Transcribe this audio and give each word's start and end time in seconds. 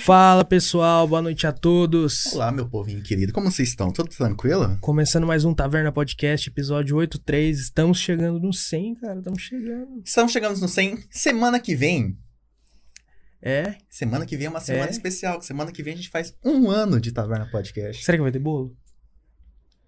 Fala 0.00 0.44
pessoal, 0.44 1.06
boa 1.06 1.22
noite 1.22 1.46
a 1.46 1.52
todos. 1.52 2.26
Olá, 2.32 2.50
meu 2.50 2.66
povinho 2.68 3.02
querido, 3.02 3.32
como 3.32 3.50
vocês 3.50 3.68
estão? 3.68 3.92
Tudo 3.92 4.08
tranquilo? 4.08 4.76
Começando 4.80 5.26
mais 5.26 5.44
um 5.44 5.54
Taverna 5.54 5.92
Podcast, 5.92 6.48
episódio 6.48 6.96
83. 6.96 7.58
Estamos 7.60 7.98
chegando 7.98 8.40
no 8.40 8.52
100, 8.52 8.94
cara, 8.96 9.18
estamos 9.18 9.42
chegando. 9.42 10.02
Estamos 10.04 10.32
chegando 10.32 10.58
no 10.58 10.66
100. 10.68 10.98
Semana 11.10 11.60
que 11.60 11.76
vem. 11.76 12.16
É? 13.40 13.74
Semana 13.88 14.24
que 14.26 14.36
vem 14.36 14.46
é 14.46 14.50
uma 14.50 14.60
semana 14.60 14.86
É? 14.88 14.90
especial. 14.90 15.40
Semana 15.42 15.70
que 15.70 15.82
vem 15.82 15.92
a 15.94 15.96
gente 15.96 16.10
faz 16.10 16.34
um 16.44 16.70
ano 16.70 17.00
de 17.00 17.12
Taverna 17.12 17.46
Podcast. 17.50 18.02
Será 18.04 18.16
que 18.18 18.22
vai 18.22 18.32
ter 18.32 18.38
bolo? 18.40 18.74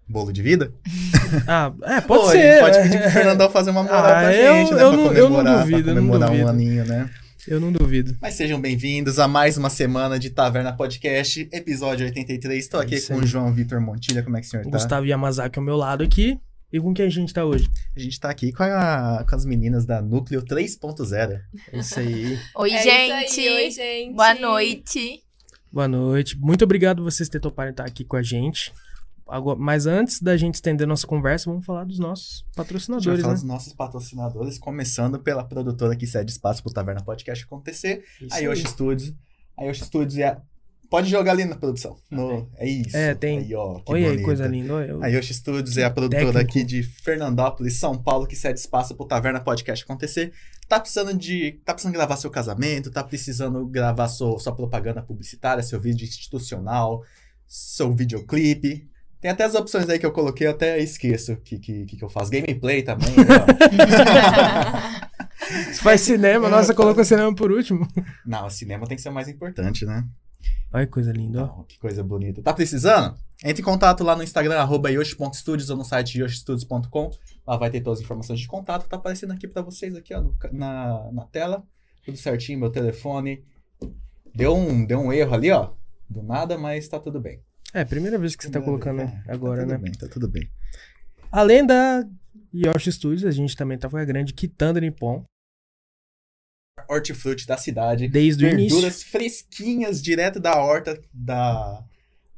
Bolo 0.07 0.31
de 0.31 0.41
vida? 0.41 0.71
Ah, 1.47 1.73
é, 1.83 2.01
pode 2.01 2.23
Pô, 2.23 2.31
ser. 2.31 2.37
A 2.37 2.51
gente 2.51 2.59
pode 2.61 2.83
pedir 2.83 3.01
pro 3.01 3.11
Fernandão 3.11 3.49
fazer 3.49 3.71
uma 3.71 3.83
moral 3.83 3.99
Ah, 4.05 4.07
pra 4.07 4.33
eu- 4.35 4.53
gente, 4.55 4.73
né? 4.73 4.81
eu 4.83 4.87
pra 4.89 4.97
não- 4.97 5.13
eu 5.13 5.29
não 5.29 5.37
comemorar, 5.37 5.59
duvido, 5.59 5.81
pra 5.83 5.91
eu 5.91 5.95
não 5.95 6.01
comemorar 6.03 6.29
um 6.29 6.31
duvido. 6.33 6.49
aninho, 6.49 6.85
né? 6.85 7.09
Eu 7.47 7.59
não 7.59 7.71
duvido. 7.71 8.17
Mas 8.21 8.33
sejam 8.33 8.59
bem-vindos 8.59 9.19
a 9.19 9.27
mais 9.27 9.55
uma 9.57 9.69
semana 9.69 10.17
de 10.17 10.31
Taverna 10.31 10.73
Podcast, 10.75 11.47
episódio 11.51 12.05
83. 12.05 12.63
Estou 12.63 12.79
aqui 12.79 12.95
Isso 12.95 13.09
com 13.09 13.19
aí. 13.19 13.19
o 13.23 13.27
João 13.27 13.53
Vitor 13.53 13.79
Montilha. 13.79 14.23
Como 14.23 14.35
é 14.35 14.41
que 14.41 14.47
o 14.47 14.49
senhor 14.49 14.65
O 14.65 14.71
tá? 14.71 14.77
Gustavo 14.77 15.05
Yamazaki 15.05 15.59
ao 15.59 15.65
meu 15.65 15.75
lado 15.75 16.03
aqui. 16.03 16.39
E 16.73 16.79
com 16.79 16.93
quem 16.93 17.05
a 17.05 17.09
gente 17.09 17.31
tá 17.33 17.45
hoje? 17.45 17.69
A 17.95 17.99
gente 17.99 18.19
tá 18.19 18.29
aqui 18.29 18.51
com, 18.51 18.63
a- 18.63 19.23
com 19.29 19.35
as 19.35 19.45
meninas 19.45 19.85
da 19.85 20.01
Núcleo 20.01 20.41
3.0. 20.41 21.39
É 21.71 21.77
isso 21.79 21.99
aí. 21.99 22.39
Oi, 22.55 22.71
É 22.71 22.81
gente. 22.83 23.25
isso 23.29 23.39
aí, 23.39 23.49
oi, 23.65 23.71
gente. 23.71 24.15
Boa 24.15 24.33
noite. 24.35 25.23
Boa 25.71 25.87
noite. 25.87 26.37
Muito 26.39 26.63
obrigado 26.63 27.03
vocês 27.03 27.29
ter 27.29 27.39
topado 27.39 27.69
estar 27.69 27.85
aqui 27.85 28.03
com 28.03 28.15
a 28.17 28.23
gente. 28.23 28.73
Agora, 29.27 29.57
mas 29.57 29.87
antes 29.87 30.21
da 30.21 30.37
gente 30.37 30.55
estender 30.55 30.87
nossa 30.87 31.07
conversa, 31.07 31.49
vamos 31.49 31.65
falar 31.65 31.83
dos 31.83 31.97
nossos 31.97 32.45
A 32.53 32.57
patrocinadores, 32.57 33.21
falar 33.21 33.33
né? 33.33 33.39
dos 33.39 33.43
nossos 33.43 33.73
patrocinadores, 33.73 34.59
começando 34.59 35.19
pela 35.19 35.43
produtora 35.43 35.95
que 35.95 36.05
cede 36.05 36.31
espaço 36.31 36.61
pro 36.61 36.71
Taverna 36.71 37.03
Podcast 37.03 37.43
acontecer, 37.43 38.03
Isso 38.21 38.33
a 38.33 38.37
aí. 38.37 38.43
Yoshi 38.45 38.67
Studios. 38.67 39.13
A 39.57 39.63
Yoshi 39.63 39.83
Studios 39.85 40.17
é... 40.19 40.37
Pode 40.87 41.09
jogar 41.09 41.31
ali 41.31 41.43
na 41.45 41.55
produção. 41.55 41.97
No... 42.11 42.47
É 42.57 42.67
isso. 42.69 42.95
É, 42.95 43.15
tem. 43.15 43.39
Aí, 43.39 43.55
ó, 43.55 43.79
que 43.79 43.91
Olha 43.91 44.11
aí, 44.11 44.21
coisa 44.21 44.45
linda. 44.45 44.73
Eu- 44.85 45.01
A 45.01 45.07
Yoshi 45.07 45.33
Studios 45.33 45.75
é 45.77 45.83
a 45.83 45.89
produtora 45.89 46.25
Técnico. 46.25 46.49
aqui 46.51 46.63
de 46.63 46.83
Fernandópolis, 46.83 47.79
São 47.79 47.97
Paulo, 47.97 48.27
que 48.27 48.35
cede 48.35 48.59
espaço 48.59 48.93
pro 48.95 49.07
Taverna 49.07 49.39
Podcast 49.41 49.83
acontecer. 49.83 50.31
Tá 50.69 50.79
precisando 50.79 51.11
de. 51.17 51.53
Tá 51.65 51.73
precisando 51.73 51.93
gravar 51.93 52.15
seu 52.17 52.29
casamento, 52.29 52.91
tá 52.91 53.03
precisando 53.03 53.65
gravar 53.65 54.07
sua, 54.07 54.37
sua 54.39 54.55
propaganda 54.55 55.01
publicitária, 55.01 55.63
seu 55.63 55.81
vídeo 55.81 56.05
institucional, 56.05 57.01
seu 57.47 57.91
videoclipe. 57.91 58.87
Tem 59.25 59.31
até 59.31 59.43
as 59.43 59.55
opções 59.55 59.89
aí 59.89 59.97
que 59.97 60.05
eu 60.05 60.11
coloquei, 60.11 60.45
eu 60.45 60.51
até 60.51 60.77
esqueço 60.77 61.35
que, 61.37 61.57
que, 61.57 61.87
que 61.87 62.03
eu 62.03 62.07
faço. 62.07 62.29
Gameplay 62.29 62.83
também. 62.83 63.09
né? 63.09 63.23
Faz 65.81 66.01
cinema, 66.01 66.47
nossa, 66.47 66.75
colocou 66.75 67.03
cinema 67.03 67.33
por 67.33 67.51
último. 67.51 67.87
Não, 68.23 68.45
o 68.45 68.51
cinema 68.51 68.85
tem 68.85 68.95
que 68.95 69.01
ser 69.01 69.09
o 69.09 69.11
mais 69.11 69.27
importante, 69.27 69.83
né? 69.83 70.07
Olha 70.71 70.85
que 70.85 70.91
coisa 70.91 71.11
linda, 71.11 71.45
ó. 71.45 71.63
Que 71.63 71.79
coisa 71.79 72.03
bonita. 72.03 72.39
Tá 72.43 72.53
precisando? 72.53 73.17
Entre 73.43 73.63
em 73.63 73.65
contato 73.65 74.03
lá 74.03 74.15
no 74.15 74.21
Instagram, 74.21 74.59
arroba 74.59 74.91
yoshi.studios 74.91 75.71
ou 75.71 75.77
no 75.77 75.83
site 75.83 76.19
yoshistudios.com. 76.19 77.09
Lá 77.47 77.57
vai 77.57 77.71
ter 77.71 77.81
todas 77.81 77.97
as 77.97 78.05
informações 78.05 78.39
de 78.39 78.47
contato. 78.47 78.87
Tá 78.87 78.95
aparecendo 78.95 79.33
aqui 79.33 79.47
pra 79.47 79.63
vocês, 79.63 79.95
aqui 79.95 80.13
ó, 80.13 80.21
no 80.21 80.37
na, 80.51 81.11
na 81.11 81.25
tela. 81.25 81.63
Tudo 82.05 82.15
certinho, 82.15 82.59
meu 82.59 82.69
telefone. 82.69 83.43
Deu 84.35 84.55
um, 84.55 84.85
deu 84.85 84.99
um 84.99 85.11
erro 85.11 85.33
ali, 85.33 85.49
ó. 85.49 85.71
Do 86.07 86.21
nada, 86.21 86.59
mas 86.59 86.87
tá 86.87 86.99
tudo 86.99 87.19
bem. 87.19 87.41
É, 87.75 87.83
primeira 87.83 88.17
vez 88.17 88.37
que 88.37 88.43
você 88.45 88.49
tá 88.49 88.61
colocando 88.61 89.01
É, 89.01 89.21
agora, 89.27 89.67
tá 89.67 89.67
né? 89.67 89.75
tudo 89.75 89.83
bem, 89.83 89.91
tá 89.91 90.07
tudo 90.07 90.27
bem. 90.29 90.49
Além 91.29 91.65
da 91.65 92.07
Yoshi 92.53 92.89
Studios, 92.89 93.25
a 93.25 93.31
gente 93.31 93.53
também 93.53 93.77
tá 93.77 93.89
com 93.89 93.97
a 93.97 94.05
grande 94.05 94.33
Quitanda 94.33 94.79
Nippon, 94.79 95.25
Hortifruti 96.89 97.45
da 97.45 97.57
cidade. 97.57 98.07
desde 98.07 98.45
o 98.45 98.49
início. 98.49 98.69
Verduras 98.79 99.03
fresquinhas, 99.03 100.01
direto 100.01 100.39
da 100.39 100.55
horta 100.57 100.97
da... 101.13 101.83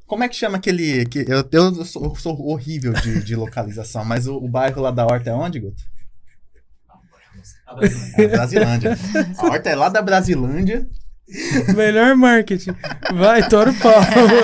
Como 0.06 0.24
é 0.24 0.28
que 0.28 0.34
chama 0.34 0.56
aquele... 0.56 1.06
Que, 1.06 1.20
eu, 1.28 1.48
eu 1.52 1.84
sou, 1.84 2.04
eu 2.04 2.14
sou 2.16 2.48
horrível 2.48 2.92
de, 2.94 3.22
de 3.22 3.36
localização, 3.36 4.04
mas 4.04 4.26
o, 4.26 4.36
o 4.38 4.48
bairro 4.48 4.82
lá 4.82 4.90
da 4.90 5.06
horta 5.06 5.30
é 5.30 5.34
onde, 5.34 5.60
Guto? 5.60 5.82
É 8.16 8.24
a 8.24 8.28
Brasilândia. 8.28 8.96
A 9.38 9.46
horta 9.46 9.70
é 9.70 9.76
lá 9.76 9.88
da 9.88 10.02
Brasilândia. 10.02 10.88
Melhor 11.76 12.16
marketing. 12.16 12.70
Vai, 13.14 13.46
Toro 13.48 13.72
Pau. 13.74 13.92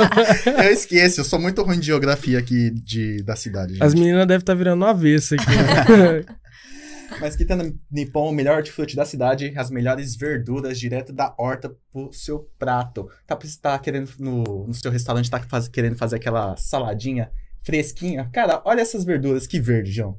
Eu 0.65 0.71
esqueço, 0.73 1.21
eu 1.21 1.25
sou 1.25 1.39
muito 1.41 1.63
ruim 1.63 1.81
de 1.81 1.87
geografia 1.87 2.39
aqui 2.39 2.71
de, 2.71 3.23
da 3.23 3.35
cidade. 3.37 3.73
Gente. 3.75 3.83
As 3.83 3.95
meninas 3.95 4.27
devem 4.27 4.41
estar 4.41 4.55
virando 4.55 4.81
no 4.81 4.87
avesso 4.87 5.35
aqui. 5.35 5.47
né? 5.47 6.25
Mas 7.21 7.35
aqui 7.35 7.45
tá 7.45 7.55
no 7.55 7.73
Nippon, 7.91 8.29
o 8.31 8.33
melhor 8.33 8.57
hortifruti 8.59 8.97
da 8.97 9.05
cidade, 9.05 9.53
as 9.57 9.71
melhores 9.71 10.17
verduras 10.17 10.79
direto 10.81 11.13
da 11.13 11.33
horta 11.39 11.71
pro 11.93 12.11
seu 12.13 12.49
prato. 12.59 13.09
Tá, 13.27 13.39
você 13.41 13.59
tá 13.61 13.79
querendo, 13.79 14.11
no, 14.19 14.67
no 14.67 14.75
seu 14.75 14.91
restaurante, 14.91 15.31
tá 15.31 15.39
faz- 15.41 15.69
querendo 15.69 15.97
fazer 15.97 16.17
aquela 16.17 16.57
saladinha 16.57 17.31
fresquinha. 17.63 18.29
Cara, 18.33 18.61
olha 18.65 18.81
essas 18.81 19.05
verduras, 19.05 19.47
que 19.47 19.61
verde, 19.61 19.93
João. 19.93 20.19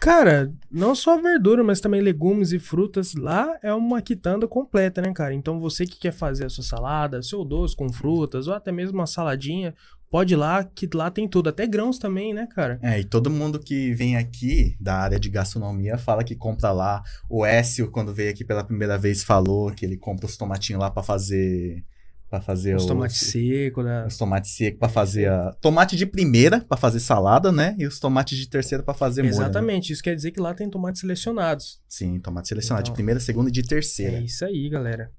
Cara, 0.00 0.50
não 0.70 0.94
só 0.94 1.20
verdura, 1.20 1.62
mas 1.62 1.78
também 1.78 2.00
legumes 2.00 2.52
e 2.52 2.58
frutas. 2.58 3.14
Lá 3.14 3.58
é 3.62 3.72
uma 3.74 4.00
quitanda 4.00 4.48
completa, 4.48 5.02
né, 5.02 5.12
cara? 5.12 5.34
Então 5.34 5.60
você 5.60 5.84
que 5.84 5.98
quer 5.98 6.12
fazer 6.12 6.46
a 6.46 6.48
sua 6.48 6.64
salada, 6.64 7.22
seu 7.22 7.44
doce 7.44 7.76
com 7.76 7.92
frutas, 7.92 8.48
ou 8.48 8.54
até 8.54 8.72
mesmo 8.72 8.96
uma 8.98 9.06
saladinha, 9.06 9.74
pode 10.10 10.32
ir 10.32 10.38
lá, 10.38 10.64
que 10.64 10.88
lá 10.94 11.10
tem 11.10 11.28
tudo. 11.28 11.50
Até 11.50 11.66
grãos 11.66 11.98
também, 11.98 12.32
né, 12.32 12.46
cara? 12.46 12.78
É, 12.82 12.98
e 12.98 13.04
todo 13.04 13.28
mundo 13.28 13.60
que 13.60 13.92
vem 13.92 14.16
aqui 14.16 14.74
da 14.80 14.94
área 14.96 15.20
de 15.20 15.28
gastronomia 15.28 15.98
fala 15.98 16.24
que 16.24 16.34
compra 16.34 16.72
lá. 16.72 17.02
O 17.28 17.44
Écio, 17.44 17.90
quando 17.90 18.14
veio 18.14 18.30
aqui 18.30 18.42
pela 18.42 18.64
primeira 18.64 18.96
vez, 18.96 19.22
falou 19.22 19.70
que 19.70 19.84
ele 19.84 19.98
compra 19.98 20.24
os 20.24 20.36
tomatinhos 20.36 20.80
lá 20.80 20.90
pra 20.90 21.02
fazer. 21.02 21.84
Para 22.30 22.40
fazer 22.40 22.76
Os 22.76 22.86
tomates 22.86 23.16
secos, 23.18 23.84
né? 23.84 24.06
Os 24.06 24.16
tomates 24.16 24.52
secos 24.52 24.78
pra 24.78 24.88
fazer 24.88 25.28
a. 25.28 25.52
Tomate 25.60 25.96
de 25.96 26.06
primeira 26.06 26.60
pra 26.60 26.76
fazer 26.78 27.00
salada, 27.00 27.50
né? 27.50 27.74
E 27.76 27.86
os 27.86 27.98
tomates 27.98 28.38
de 28.38 28.48
terceira 28.48 28.84
pra 28.84 28.94
fazer 28.94 29.22
molho. 29.22 29.34
né? 29.34 29.40
Exatamente, 29.42 29.92
isso 29.92 30.02
quer 30.02 30.14
dizer 30.14 30.30
que 30.30 30.40
lá 30.40 30.54
tem 30.54 30.70
tomates 30.70 31.00
selecionados. 31.00 31.80
Sim, 31.88 32.20
tomate 32.20 32.46
selecionado 32.48 32.82
Então- 32.84 32.92
de 32.92 32.96
primeira, 32.96 33.18
segunda 33.18 33.48
e 33.48 33.52
de 33.52 33.62
terceira. 33.64 34.16
É 34.18 34.20
isso 34.22 34.44
aí, 34.44 34.68
galera. 34.68 35.10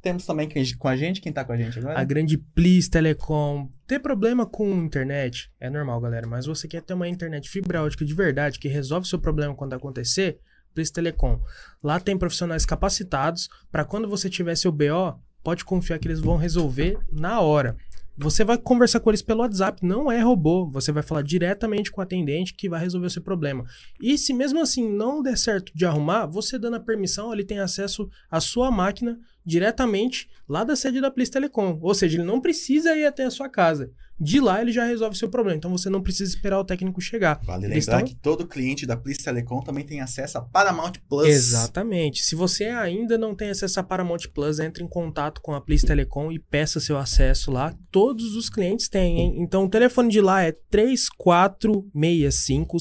Temos 0.00 0.26
também 0.26 0.48
com 0.78 0.88
a 0.88 0.96
gente, 0.96 1.20
quem 1.20 1.32
tá 1.32 1.44
com 1.44 1.52
a 1.52 1.56
gente 1.56 1.78
agora? 1.78 1.98
A 1.98 2.04
grande 2.04 2.36
Plis 2.36 2.88
Telecom. 2.88 3.68
Ter 3.86 3.98
problema 3.98 4.44
com 4.44 4.70
internet 4.82 5.50
é 5.60 5.70
normal, 5.70 5.98
galera, 6.00 6.26
mas 6.26 6.44
você 6.46 6.66
quer 6.68 6.82
ter 6.82 6.92
uma 6.94 7.08
internet 7.08 7.48
fibra 7.48 7.82
ótica 7.82 8.04
de 8.04 8.12
verdade 8.14 8.58
que 8.58 8.68
resolve 8.68 9.06
seu 9.08 9.18
problema 9.18 9.54
quando 9.54 9.72
acontecer? 9.74 10.38
Plis 10.74 10.90
Telecom. 10.90 11.40
Lá 11.82 11.98
tem 12.00 12.18
profissionais 12.18 12.66
capacitados 12.66 13.48
para 13.72 13.84
quando 13.84 14.08
você 14.08 14.28
tiver 14.28 14.56
seu 14.56 14.70
BO, 14.72 15.18
pode 15.44 15.64
confiar 15.64 15.98
que 15.98 16.08
eles 16.08 16.20
vão 16.20 16.36
resolver 16.36 16.98
na 17.12 17.40
hora. 17.40 17.76
Você 18.16 18.44
vai 18.44 18.56
conversar 18.56 19.00
com 19.00 19.10
eles 19.10 19.22
pelo 19.22 19.40
WhatsApp, 19.40 19.84
não 19.84 20.10
é 20.10 20.20
robô. 20.20 20.66
Você 20.70 20.92
vai 20.92 21.02
falar 21.02 21.22
diretamente 21.22 21.90
com 21.90 22.00
o 22.00 22.04
atendente 22.04 22.54
que 22.54 22.68
vai 22.68 22.80
resolver 22.80 23.08
o 23.08 23.10
seu 23.10 23.20
problema. 23.20 23.64
E 24.00 24.16
se 24.16 24.32
mesmo 24.32 24.60
assim 24.60 24.88
não 24.88 25.20
der 25.20 25.36
certo 25.36 25.72
de 25.74 25.84
arrumar, 25.84 26.26
você 26.26 26.56
dando 26.56 26.76
a 26.76 26.80
permissão, 26.80 27.32
ele 27.32 27.44
tem 27.44 27.58
acesso 27.58 28.08
à 28.30 28.40
sua 28.40 28.70
máquina 28.70 29.18
diretamente 29.44 30.28
lá 30.48 30.62
da 30.62 30.76
sede 30.76 31.00
da 31.00 31.10
Plis 31.10 31.28
Telecom. 31.28 31.78
Ou 31.82 31.92
seja, 31.92 32.16
ele 32.16 32.24
não 32.24 32.40
precisa 32.40 32.96
ir 32.96 33.04
até 33.04 33.24
a 33.24 33.30
sua 33.30 33.48
casa. 33.48 33.90
De 34.18 34.38
lá 34.40 34.60
ele 34.62 34.70
já 34.72 34.84
resolve 34.84 35.16
o 35.16 35.18
seu 35.18 35.28
problema. 35.28 35.56
Então 35.56 35.70
você 35.70 35.90
não 35.90 36.00
precisa 36.00 36.30
esperar 36.32 36.60
o 36.60 36.64
técnico 36.64 37.00
chegar. 37.00 37.40
Vale 37.44 37.66
Eles 37.66 37.86
lembrar 37.86 37.98
tão- 37.98 38.06
que 38.08 38.14
todo 38.14 38.46
cliente 38.46 38.86
da 38.86 38.96
Plis 38.96 39.18
Telecom 39.18 39.60
também 39.60 39.84
tem 39.84 40.00
acesso 40.00 40.38
a 40.38 40.40
Paramount 40.40 40.92
Plus. 41.08 41.26
Exatamente. 41.26 42.22
Se 42.22 42.34
você 42.36 42.66
ainda 42.66 43.18
não 43.18 43.34
tem 43.34 43.50
acesso 43.50 43.80
a 43.80 43.82
Paramount 43.82 44.20
Plus, 44.32 44.60
entre 44.60 44.84
em 44.84 44.88
contato 44.88 45.40
com 45.40 45.52
a 45.52 45.60
Plis 45.60 45.82
Telecom 45.82 46.30
e 46.30 46.38
peça 46.38 46.78
seu 46.78 46.96
acesso 46.96 47.50
lá. 47.50 47.74
Todos 47.90 48.36
os 48.36 48.48
clientes 48.48 48.88
têm, 48.88 49.18
hein? 49.20 49.34
Então 49.38 49.64
o 49.64 49.68
telefone 49.68 50.08
de 50.10 50.20
lá 50.20 50.42
é 50.42 50.52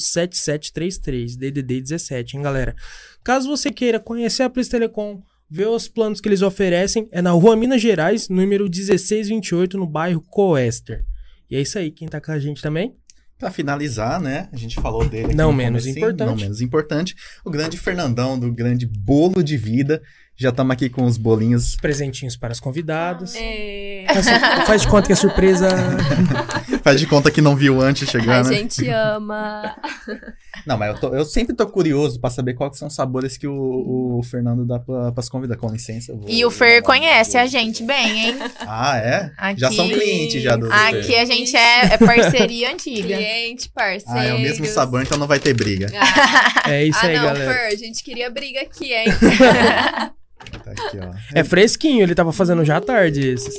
3465-7733, 0.04 1.36
DDD 1.38 1.82
17, 1.82 2.38
hein, 2.38 2.44
galera? 2.44 2.76
Caso 3.24 3.48
você 3.48 3.72
queira 3.72 4.00
conhecer 4.00 4.44
a 4.44 4.50
Plis 4.50 4.68
Telecom, 4.68 5.22
ver 5.50 5.68
os 5.68 5.88
planos 5.88 6.20
que 6.22 6.28
eles 6.28 6.42
oferecem, 6.42 7.08
é 7.12 7.22
na 7.22 7.32
rua 7.32 7.56
Minas 7.56 7.82
Gerais, 7.82 8.28
número 8.30 8.66
1628, 8.70 9.78
no 9.78 9.88
bairro 9.88 10.22
Coester. 10.22 11.06
E 11.54 11.56
é 11.56 11.62
isso 11.62 11.78
aí, 11.78 11.92
quem 11.92 12.08
tá 12.08 12.20
com 12.20 12.32
a 12.32 12.40
gente 12.40 12.64
também? 12.64 12.96
Pra 13.38 13.52
finalizar, 13.52 14.20
né? 14.20 14.50
A 14.52 14.58
gente 14.58 14.74
falou 14.82 15.08
dele 15.08 15.36
Não 15.36 15.52
no 15.52 15.58
menos 15.58 15.86
importante. 15.86 16.28
Não 16.28 16.36
menos 16.36 16.62
importante. 16.62 17.16
O 17.46 17.52
grande 17.52 17.78
Fernandão, 17.78 18.40
do 18.40 18.52
grande 18.52 18.88
bolo 18.88 19.44
de 19.44 19.56
vida. 19.56 20.02
Já 20.36 20.50
estamos 20.50 20.74
aqui 20.74 20.90
com 20.90 21.04
os 21.06 21.16
bolinhos. 21.18 21.68
Os 21.68 21.76
presentinhos 21.76 22.36
para 22.36 22.52
os 22.52 22.60
convidados. 22.60 23.34
É, 23.36 24.04
Faz, 24.14 24.26
faz 24.68 24.82
de 24.82 24.88
conta 24.88 25.08
que 25.08 25.14
é 25.14 25.16
surpresa. 25.16 25.70
Faz 26.84 27.00
de 27.00 27.08
conta 27.08 27.32
que 27.32 27.40
não 27.40 27.56
viu 27.56 27.80
antes 27.82 28.10
chegar, 28.10 28.42
a 28.42 28.44
né? 28.50 28.56
gente 28.58 28.90
ama. 28.90 29.74
Não, 30.68 30.78
mas 30.78 30.90
eu, 30.94 31.00
tô- 31.00 31.16
eu 31.16 31.24
sempre 31.26 31.56
tô 31.56 31.66
curioso 31.66 32.20
pra 32.20 32.30
saber 32.30 32.54
quais 32.56 32.78
são 32.78 32.88
os 32.90 32.94
sabores 32.96 33.38
que 33.38 33.48
o, 33.48 34.20
o 34.20 34.24
Fernando 34.24 34.66
dá 34.66 34.80
pra, 34.80 35.12
pras 35.14 35.30
convidadas. 35.30 35.62
Com 35.62 35.72
licença. 35.72 36.12
eu 36.12 36.18
vou- 36.20 36.30
E 36.30 36.44
o 36.44 36.52
Fer 36.52 36.82
conhece 36.84 37.38
a 37.38 37.46
gente 37.46 37.84
bem, 37.84 38.28
hein? 38.28 38.36
Ah, 38.68 38.98
é? 38.98 39.32
Aqui, 39.38 39.62
Já 39.62 39.72
são 39.72 39.88
clientes 39.88 40.44
já 40.44 40.56
do, 40.58 40.68
Fer. 40.68 40.76
Aqui 40.76 41.16
a 41.16 41.26
gente 41.26 41.56
é, 41.56 41.86
é 41.94 41.98
parceria 41.98 42.72
antiga. 42.74 43.16
Cliente, 43.16 43.70
parceiro. 43.70 44.20
Ah, 44.20 44.26
é 44.26 44.34
o 44.34 44.40
mesmo 44.40 44.66
sabor, 44.66 45.02
então 45.02 45.18
não 45.18 45.28
vai 45.28 45.40
ter 45.40 45.54
briga. 45.54 45.88
Ah, 45.96 46.70
É 46.72 46.84
isso 46.86 47.00
ah, 47.02 47.08
aí, 47.08 47.16
não, 47.16 47.24
galera. 47.26 47.54
Fer, 47.54 47.68
a 47.68 47.76
gente 47.78 48.04
queria 48.04 48.30
briga 48.30 48.62
aqui, 48.62 48.94
hein? 48.94 49.06
Tá 50.64 50.72
aqui, 50.72 50.98
ó. 51.00 51.14
É 51.34 51.44
fresquinho, 51.44 52.04
ele 52.04 52.16
tava 52.16 52.32
fazendo 52.32 52.64
já 52.64 52.78
à 52.78 52.82
tarde 52.82 53.28
esses. 53.28 53.56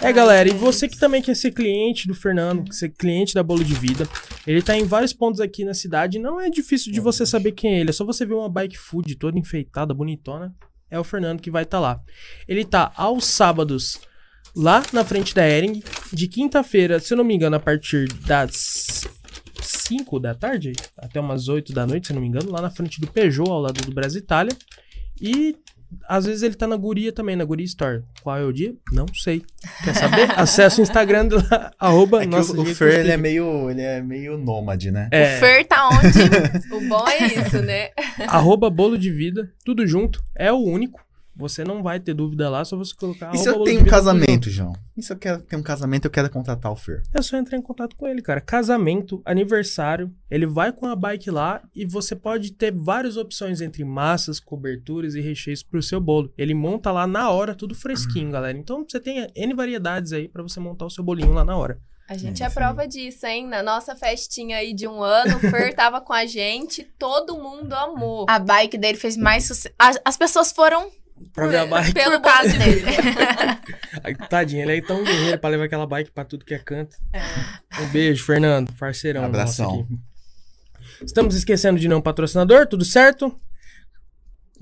É, 0.00 0.12
galera, 0.12 0.48
e 0.48 0.52
você 0.52 0.88
que 0.88 0.98
também 0.98 1.22
quer 1.22 1.36
ser 1.36 1.52
cliente 1.52 2.08
do 2.08 2.14
Fernando, 2.14 2.72
ser 2.72 2.90
cliente 2.90 3.34
da 3.34 3.42
Bolo 3.42 3.64
de 3.64 3.74
Vida, 3.74 4.08
ele 4.46 4.60
tá 4.60 4.76
em 4.76 4.84
vários 4.84 5.12
pontos 5.12 5.40
aqui 5.40 5.64
na 5.64 5.74
cidade, 5.74 6.18
não 6.18 6.40
é 6.40 6.50
difícil 6.50 6.92
de 6.92 7.00
você 7.00 7.24
saber 7.24 7.52
quem 7.52 7.74
é 7.74 7.80
ele, 7.80 7.90
é 7.90 7.92
só 7.92 8.04
você 8.04 8.26
ver 8.26 8.34
uma 8.34 8.48
bike 8.48 8.76
food 8.76 9.14
toda 9.14 9.38
enfeitada, 9.38 9.94
bonitona, 9.94 10.52
é 10.90 10.98
o 10.98 11.04
Fernando 11.04 11.40
que 11.40 11.50
vai 11.50 11.62
estar 11.62 11.78
tá 11.78 11.80
lá. 11.80 12.00
Ele 12.48 12.64
tá 12.64 12.92
aos 12.96 13.24
sábados 13.26 14.00
lá 14.54 14.82
na 14.92 15.04
frente 15.04 15.34
da 15.34 15.48
Ering, 15.48 15.82
de 16.12 16.28
quinta-feira, 16.28 16.98
se 16.98 17.12
eu 17.12 17.16
não 17.16 17.24
me 17.24 17.34
engano, 17.34 17.56
a 17.56 17.60
partir 17.60 18.08
das 18.26 19.04
5 19.62 20.18
da 20.18 20.34
tarde, 20.34 20.72
até 20.98 21.20
umas 21.20 21.48
8 21.48 21.72
da 21.72 21.86
noite, 21.86 22.08
se 22.08 22.12
eu 22.12 22.16
não 22.16 22.22
me 22.22 22.28
engano, 22.28 22.50
lá 22.50 22.60
na 22.60 22.70
frente 22.70 23.00
do 23.00 23.06
Peugeot, 23.06 23.48
ao 23.48 23.60
lado 23.60 23.80
do 23.82 23.92
Brasil 23.92 24.20
Itália. 24.20 24.56
E 25.22 25.56
às 26.08 26.24
vezes 26.24 26.42
ele 26.42 26.54
tá 26.54 26.66
na 26.66 26.76
Guria 26.76 27.12
também, 27.12 27.36
na 27.36 27.44
Guria 27.44 27.66
Store. 27.66 28.02
Qual 28.22 28.36
é 28.36 28.44
o 28.44 28.52
dia? 28.52 28.74
Não 28.92 29.06
sei. 29.14 29.42
Quer 29.84 29.94
saber? 29.94 30.30
Acesse 30.38 30.80
o 30.80 30.82
Instagram 30.82 31.26
do 31.26 31.36
arroba 31.78 32.18
É 32.18 32.20
que 32.22 32.26
nossa, 32.28 32.56
o, 32.56 32.62
o 32.62 32.66
Fer, 32.66 33.00
ele 33.00 33.10
é 33.12 33.16
meio, 33.16 33.70
ele 33.70 33.82
é 33.82 34.00
meio 34.00 34.36
nômade, 34.38 34.90
né? 34.90 35.08
É, 35.10 35.36
O 35.36 35.40
Fer 35.40 35.66
tá 35.66 35.88
onde? 35.88 36.72
O 36.74 36.88
bom 36.88 37.06
é 37.06 37.26
isso, 37.26 37.62
né? 37.62 37.90
arroba 38.26 38.70
bolo 38.70 38.98
de 38.98 39.10
vida, 39.10 39.52
tudo 39.64 39.86
junto. 39.86 40.22
É 40.34 40.50
o 40.52 40.58
único. 40.58 41.00
Você 41.42 41.64
não 41.64 41.82
vai 41.82 41.98
ter 41.98 42.14
dúvida 42.14 42.48
lá, 42.48 42.64
só 42.64 42.76
você 42.76 42.94
colocar 42.94 43.34
E 43.34 43.38
se 43.38 43.48
eu 43.48 43.62
tenho 43.64 43.80
um 43.80 43.84
casamento, 43.84 44.48
João? 44.48 44.72
E 44.96 45.02
se 45.02 45.12
eu 45.12 45.16
quero 45.16 45.42
ter 45.42 45.56
um 45.56 45.62
casamento, 45.62 46.04
eu 46.04 46.10
quero 46.10 46.30
contratar 46.30 46.70
o 46.70 46.76
Fer? 46.76 47.02
É 47.12 47.20
só 47.20 47.36
entrar 47.36 47.58
em 47.58 47.62
contato 47.62 47.96
com 47.96 48.06
ele, 48.06 48.22
cara. 48.22 48.40
Casamento, 48.40 49.20
aniversário, 49.24 50.14
ele 50.30 50.46
vai 50.46 50.72
com 50.72 50.86
a 50.86 50.94
bike 50.94 51.30
lá 51.30 51.60
e 51.74 51.84
você 51.84 52.14
pode 52.14 52.52
ter 52.52 52.72
várias 52.72 53.16
opções 53.16 53.60
entre 53.60 53.84
massas, 53.84 54.38
coberturas 54.38 55.16
e 55.16 55.20
recheios 55.20 55.62
pro 55.62 55.82
seu 55.82 56.00
bolo. 56.00 56.32
Ele 56.38 56.54
monta 56.54 56.92
lá 56.92 57.06
na 57.06 57.28
hora, 57.28 57.54
tudo 57.54 57.74
fresquinho, 57.74 58.30
galera. 58.30 58.56
Então 58.56 58.86
você 58.88 59.00
tem 59.00 59.26
N 59.34 59.54
variedades 59.54 60.12
aí 60.12 60.28
pra 60.28 60.42
você 60.42 60.60
montar 60.60 60.86
o 60.86 60.90
seu 60.90 61.02
bolinho 61.02 61.32
lá 61.32 61.44
na 61.44 61.56
hora. 61.56 61.78
A 62.08 62.16
gente 62.16 62.42
É, 62.42 62.46
é 62.46 62.50
prova 62.50 62.86
disso, 62.86 63.26
hein? 63.26 63.46
Na 63.46 63.62
nossa 63.62 63.96
festinha 63.96 64.58
aí 64.58 64.74
de 64.74 64.86
um 64.86 65.02
ano, 65.02 65.36
o 65.36 65.40
Fer 65.40 65.72
tava 65.74 66.00
com 66.00 66.12
a 66.12 66.26
gente, 66.26 66.84
todo 66.98 67.38
mundo 67.38 67.72
amou. 67.72 68.26
A 68.28 68.38
bike 68.38 68.76
dele 68.76 68.98
fez 68.98 69.16
mais 69.16 69.46
sucesso. 69.46 69.74
As, 69.78 69.98
as 70.04 70.16
pessoas 70.16 70.52
foram 70.52 70.90
Pra 71.32 71.46
ver 71.46 71.58
a 71.58 71.66
bike. 71.66 71.92
Pelo 71.94 72.20
por 72.20 72.22
causa 72.22 72.58
dele. 72.58 72.82
Ai, 74.02 74.14
Tadinho, 74.28 74.62
ele 74.62 74.78
é 74.78 74.82
tão 74.82 75.02
guerreiro 75.02 75.38
pra 75.38 75.50
levar 75.50 75.64
aquela 75.64 75.86
bike 75.86 76.10
pra 76.10 76.24
tudo 76.24 76.44
que 76.44 76.54
é 76.54 76.58
canto. 76.58 76.96
Um 77.80 77.86
beijo, 77.88 78.24
Fernando, 78.24 78.72
parceirão. 78.74 79.24
Abração. 79.24 79.86
Estamos 81.04 81.34
esquecendo 81.34 81.78
de 81.80 81.88
não 81.88 82.00
patrocinador, 82.00 82.66
tudo 82.66 82.84
certo? 82.84 83.34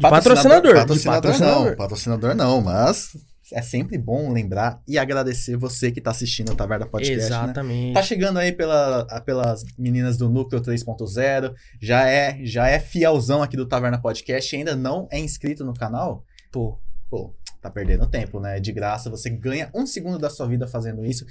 Patrocinador. 0.00 0.74
Patrocinador, 0.74 0.96
de 0.96 1.04
patrocinador. 1.04 1.64
não. 1.66 1.76
Patrocinador 1.76 2.34
não, 2.34 2.60
mas 2.60 3.16
é 3.52 3.62
sempre 3.62 3.98
bom 3.98 4.32
lembrar 4.32 4.80
e 4.86 4.98
agradecer 4.98 5.56
você 5.56 5.90
que 5.90 6.00
tá 6.00 6.10
assistindo 6.10 6.52
o 6.52 6.56
Taverna 6.56 6.86
Podcast, 6.86 7.18
né? 7.18 7.26
Exatamente. 7.26 7.94
Tá 7.94 8.02
chegando 8.02 8.38
aí 8.38 8.52
pela, 8.52 9.04
pelas 9.24 9.64
meninas 9.78 10.16
do 10.16 10.28
Núcleo 10.28 10.62
3.0, 10.62 11.52
já 11.80 12.06
é, 12.08 12.38
já 12.42 12.68
é 12.68 12.78
fielzão 12.78 13.42
aqui 13.42 13.56
do 13.56 13.66
Taverna 13.66 14.00
Podcast 14.00 14.54
e 14.54 14.58
ainda 14.58 14.76
não 14.76 15.08
é 15.10 15.18
inscrito 15.18 15.64
no 15.64 15.74
canal? 15.74 16.24
Pô, 16.50 16.78
Pô, 17.10 17.34
tá 17.60 17.68
perdendo 17.68 18.08
tempo, 18.08 18.38
né? 18.38 18.60
De 18.60 18.72
graça, 18.72 19.10
você 19.10 19.28
ganha 19.28 19.68
um 19.74 19.84
segundo 19.84 20.18
da 20.18 20.30
sua 20.30 20.46
vida 20.46 20.68
fazendo 20.68 21.04
isso. 21.04 21.26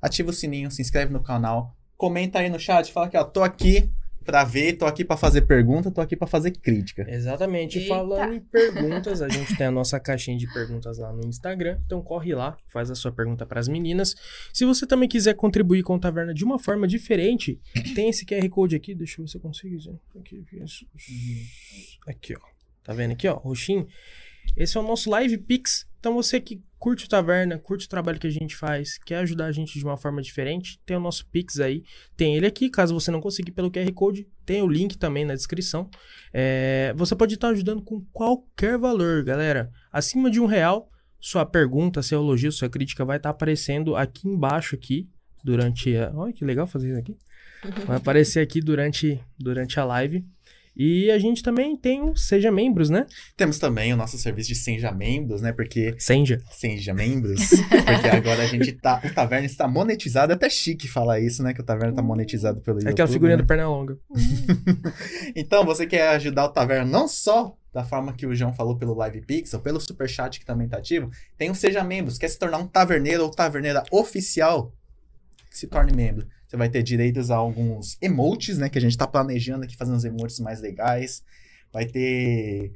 Ativa 0.00 0.28
o 0.28 0.32
sininho, 0.32 0.70
se 0.70 0.82
inscreve 0.82 1.10
no 1.10 1.22
canal, 1.22 1.74
comenta 1.96 2.38
aí 2.38 2.50
no 2.50 2.60
chat, 2.60 2.92
fala 2.92 3.08
que 3.08 3.16
ó, 3.16 3.24
tô 3.24 3.42
aqui 3.42 3.90
pra 4.22 4.44
ver, 4.44 4.74
tô 4.74 4.84
aqui 4.84 5.04
pra 5.04 5.16
fazer 5.16 5.42
pergunta, 5.42 5.90
tô 5.90 6.00
aqui 6.00 6.14
pra 6.14 6.26
fazer 6.26 6.50
crítica. 6.50 7.06
Exatamente. 7.08 7.78
Eita. 7.78 7.94
Falando 7.94 8.34
em 8.34 8.40
perguntas, 8.40 9.22
a 9.22 9.28
gente 9.28 9.56
tem 9.56 9.68
a 9.68 9.70
nossa 9.70 9.98
caixinha 9.98 10.36
de 10.36 10.52
perguntas 10.52 10.98
lá 10.98 11.12
no 11.12 11.24
Instagram. 11.26 11.78
Então 11.86 12.02
corre 12.02 12.34
lá, 12.34 12.56
faz 12.66 12.90
a 12.90 12.94
sua 12.94 13.12
pergunta 13.12 13.46
para 13.46 13.60
as 13.60 13.68
meninas. 13.68 14.14
Se 14.52 14.64
você 14.66 14.84
também 14.84 15.08
quiser 15.08 15.34
contribuir 15.34 15.82
com 15.82 15.94
o 15.94 15.98
Taverna 15.98 16.34
de 16.34 16.44
uma 16.44 16.58
forma 16.58 16.86
diferente, 16.86 17.58
tem 17.94 18.10
esse 18.10 18.26
QR 18.26 18.46
Code 18.50 18.76
aqui. 18.76 18.94
Deixa 18.94 19.20
eu 19.20 19.24
ver 19.24 19.30
se 19.30 19.36
eu 19.38 19.40
consigo. 19.40 19.76
Aqui, 20.20 20.40
aqui, 20.40 20.62
isso. 20.62 20.86
aqui 22.06 22.34
ó. 22.34 22.56
Tá 22.82 22.92
vendo 22.92 23.12
aqui, 23.12 23.26
ó? 23.26 23.34
Roxinho. 23.34 23.86
Esse 24.56 24.76
é 24.76 24.80
o 24.80 24.82
nosso 24.82 25.08
Live 25.10 25.38
Pix. 25.38 25.86
Então 25.98 26.14
você 26.14 26.40
que 26.40 26.62
curte 26.78 27.06
o 27.06 27.08
Taverna, 27.08 27.58
curte 27.58 27.86
o 27.86 27.88
trabalho 27.88 28.18
que 28.18 28.26
a 28.26 28.30
gente 28.30 28.54
faz, 28.54 28.98
quer 28.98 29.16
ajudar 29.16 29.46
a 29.46 29.52
gente 29.52 29.78
de 29.78 29.84
uma 29.84 29.96
forma 29.96 30.22
diferente, 30.22 30.78
tem 30.86 30.96
o 30.96 31.00
nosso 31.00 31.26
Pix 31.26 31.58
aí. 31.58 31.82
Tem 32.16 32.36
ele 32.36 32.46
aqui, 32.46 32.70
caso 32.70 32.94
você 32.94 33.10
não 33.10 33.20
conseguir 33.20 33.52
pelo 33.52 33.70
QR 33.70 33.90
Code, 33.92 34.28
tem 34.44 34.62
o 34.62 34.68
link 34.68 34.96
também 34.96 35.24
na 35.24 35.34
descrição. 35.34 35.90
É, 36.32 36.92
você 36.96 37.16
pode 37.16 37.34
estar 37.34 37.48
ajudando 37.48 37.82
com 37.82 38.04
qualquer 38.12 38.78
valor, 38.78 39.24
galera. 39.24 39.70
Acima 39.90 40.30
de 40.30 40.38
um 40.38 40.46
real, 40.46 40.88
sua 41.18 41.44
pergunta, 41.44 42.02
seu 42.02 42.20
elogio, 42.20 42.52
sua 42.52 42.68
crítica 42.68 43.04
vai 43.04 43.16
estar 43.16 43.30
aparecendo 43.30 43.96
aqui 43.96 44.28
embaixo 44.28 44.76
aqui 44.76 45.08
durante 45.42 45.96
a... 45.96 46.12
Olha 46.14 46.32
que 46.32 46.44
legal 46.44 46.66
fazer 46.66 46.90
isso 46.90 46.98
aqui. 46.98 47.16
Vai 47.86 47.96
aparecer 47.96 48.40
aqui 48.40 48.60
durante, 48.60 49.20
durante 49.38 49.80
a 49.80 49.84
live. 49.84 50.24
E 50.76 51.10
a 51.10 51.18
gente 51.18 51.42
também 51.42 51.74
tem 51.74 52.02
o 52.02 52.14
Seja 52.14 52.52
Membros, 52.52 52.90
né? 52.90 53.06
Temos 53.34 53.58
também 53.58 53.94
o 53.94 53.96
nosso 53.96 54.18
serviço 54.18 54.48
de 54.48 54.54
Senja 54.54 54.92
Membros, 54.92 55.40
né? 55.40 55.52
Porque 55.52 55.94
Senja. 55.98 56.40
Senja 56.50 56.92
Membros, 56.92 57.48
porque 57.48 58.08
agora 58.08 58.42
a 58.42 58.46
gente 58.46 58.72
tá. 58.72 59.00
O 59.02 59.14
Taverna 59.14 59.46
está 59.46 59.66
monetizado. 59.66 60.32
É 60.32 60.34
até 60.34 60.50
chique 60.50 60.86
falar 60.86 61.18
isso, 61.18 61.42
né? 61.42 61.54
Que 61.54 61.62
o 61.62 61.64
Taverna 61.64 61.94
tá 61.94 62.02
monetizado 62.02 62.60
pelo 62.60 62.76
É 62.76 62.80
YouTube. 62.80 62.92
aquela 62.92 63.08
figurinha 63.08 63.36
né? 63.38 63.42
do 63.42 63.46
Pernalonga. 63.46 63.98
Então, 65.34 65.64
você 65.64 65.86
quer 65.86 66.08
ajudar 66.10 66.44
o 66.44 66.48
Taverna 66.48 66.90
não 66.90 67.08
só 67.08 67.56
da 67.72 67.84
forma 67.84 68.12
que 68.14 68.26
o 68.26 68.34
João 68.34 68.54
falou 68.54 68.76
pelo 68.76 68.94
Live 68.94 69.20
Pixel, 69.22 69.60
pelo 69.60 69.80
Superchat 69.80 70.38
que 70.40 70.46
também 70.46 70.68
tá 70.68 70.78
ativo, 70.78 71.10
tem 71.36 71.50
o 71.50 71.54
Seja 71.54 71.84
Membros. 71.84 72.16
Quer 72.16 72.28
se 72.28 72.38
tornar 72.38 72.58
um 72.58 72.66
taverneiro 72.66 73.22
ou 73.22 73.30
taverneira 73.30 73.82
oficial? 73.90 74.72
Se 75.50 75.66
torne 75.66 75.92
membro. 75.94 76.26
Você 76.46 76.56
vai 76.56 76.68
ter 76.68 76.82
direitos 76.82 77.30
a 77.30 77.36
alguns 77.36 77.96
emotes, 78.00 78.58
né? 78.58 78.68
Que 78.68 78.78
a 78.78 78.80
gente 78.80 78.96
tá 78.96 79.06
planejando 79.06 79.64
aqui, 79.64 79.76
fazendo 79.76 79.96
os 79.96 80.04
emotes 80.04 80.38
mais 80.40 80.60
legais. 80.60 81.22
Vai 81.72 81.86
ter 81.86 82.72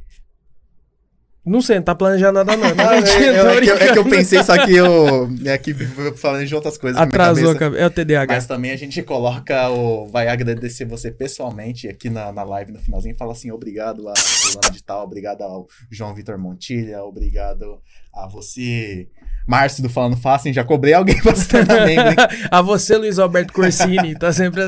Não 1.45 1.63
sei, 1.63 1.77
não 1.77 1.83
tá 1.83 1.95
planejando 1.95 2.35
nada 2.35 2.55
não. 2.55 2.75
Não, 2.75 2.85
Ah, 2.91 2.97
é, 2.97 3.01
mentira, 3.01 3.25
é, 3.25 3.57
é 3.57 3.61
que 3.61 3.71
eu, 3.71 3.77
é 3.77 3.93
que 3.93 3.99
eu 3.99 4.05
pensei, 4.05 4.43
só 4.43 4.65
que 4.65 4.77
eu. 4.77 5.29
É 5.47 5.57
que 5.57 5.71
eu 5.71 6.17
falando 6.17 6.47
de 6.47 6.55
outras 6.55 6.77
coisas. 6.77 7.01
Atrasou. 7.01 7.55
É 7.77 7.87
o 7.87 7.91
TDAH. 7.91 8.35
Mas 8.35 8.47
também 8.47 8.71
a 8.71 8.77
gente 8.77 9.03
coloca 9.03 9.71
o. 9.71 10.07
Vai 10.07 10.29
agradecer 10.29 10.85
você 10.85 11.11
pessoalmente 11.11 11.89
aqui 11.89 12.11
na, 12.11 12.31
na 12.31 12.43
live 12.43 12.73
no 12.73 12.79
finalzinho. 12.79 13.17
Fala 13.17 13.33
assim: 13.33 13.51
obrigado 13.51 14.07
a 14.09 14.15
Fulano 14.17 14.73
de 14.73 14.83
Tal, 14.83 15.05
obrigado 15.05 15.43
ao 15.43 15.67
João 15.91 16.15
Vitor 16.15 16.39
Montilha, 16.39 17.03
obrigado 17.03 17.81
a 18.13 18.27
você, 18.27 19.09
Márcio 19.47 19.83
do 19.83 19.89
Falando 19.89 20.17
Fácil. 20.17 20.53
Já 20.53 20.65
cobrei 20.65 20.93
alguém 20.95 21.21
pra 21.23 21.33
tornar 21.33 21.87
membro, 21.87 22.11
hein? 22.11 22.17
a 22.51 22.61
você, 22.61 22.97
Luiz 22.97 23.19
Alberto 23.19 23.53
Corsini, 23.53 24.15
tá 24.19 24.33
sempre. 24.33 24.63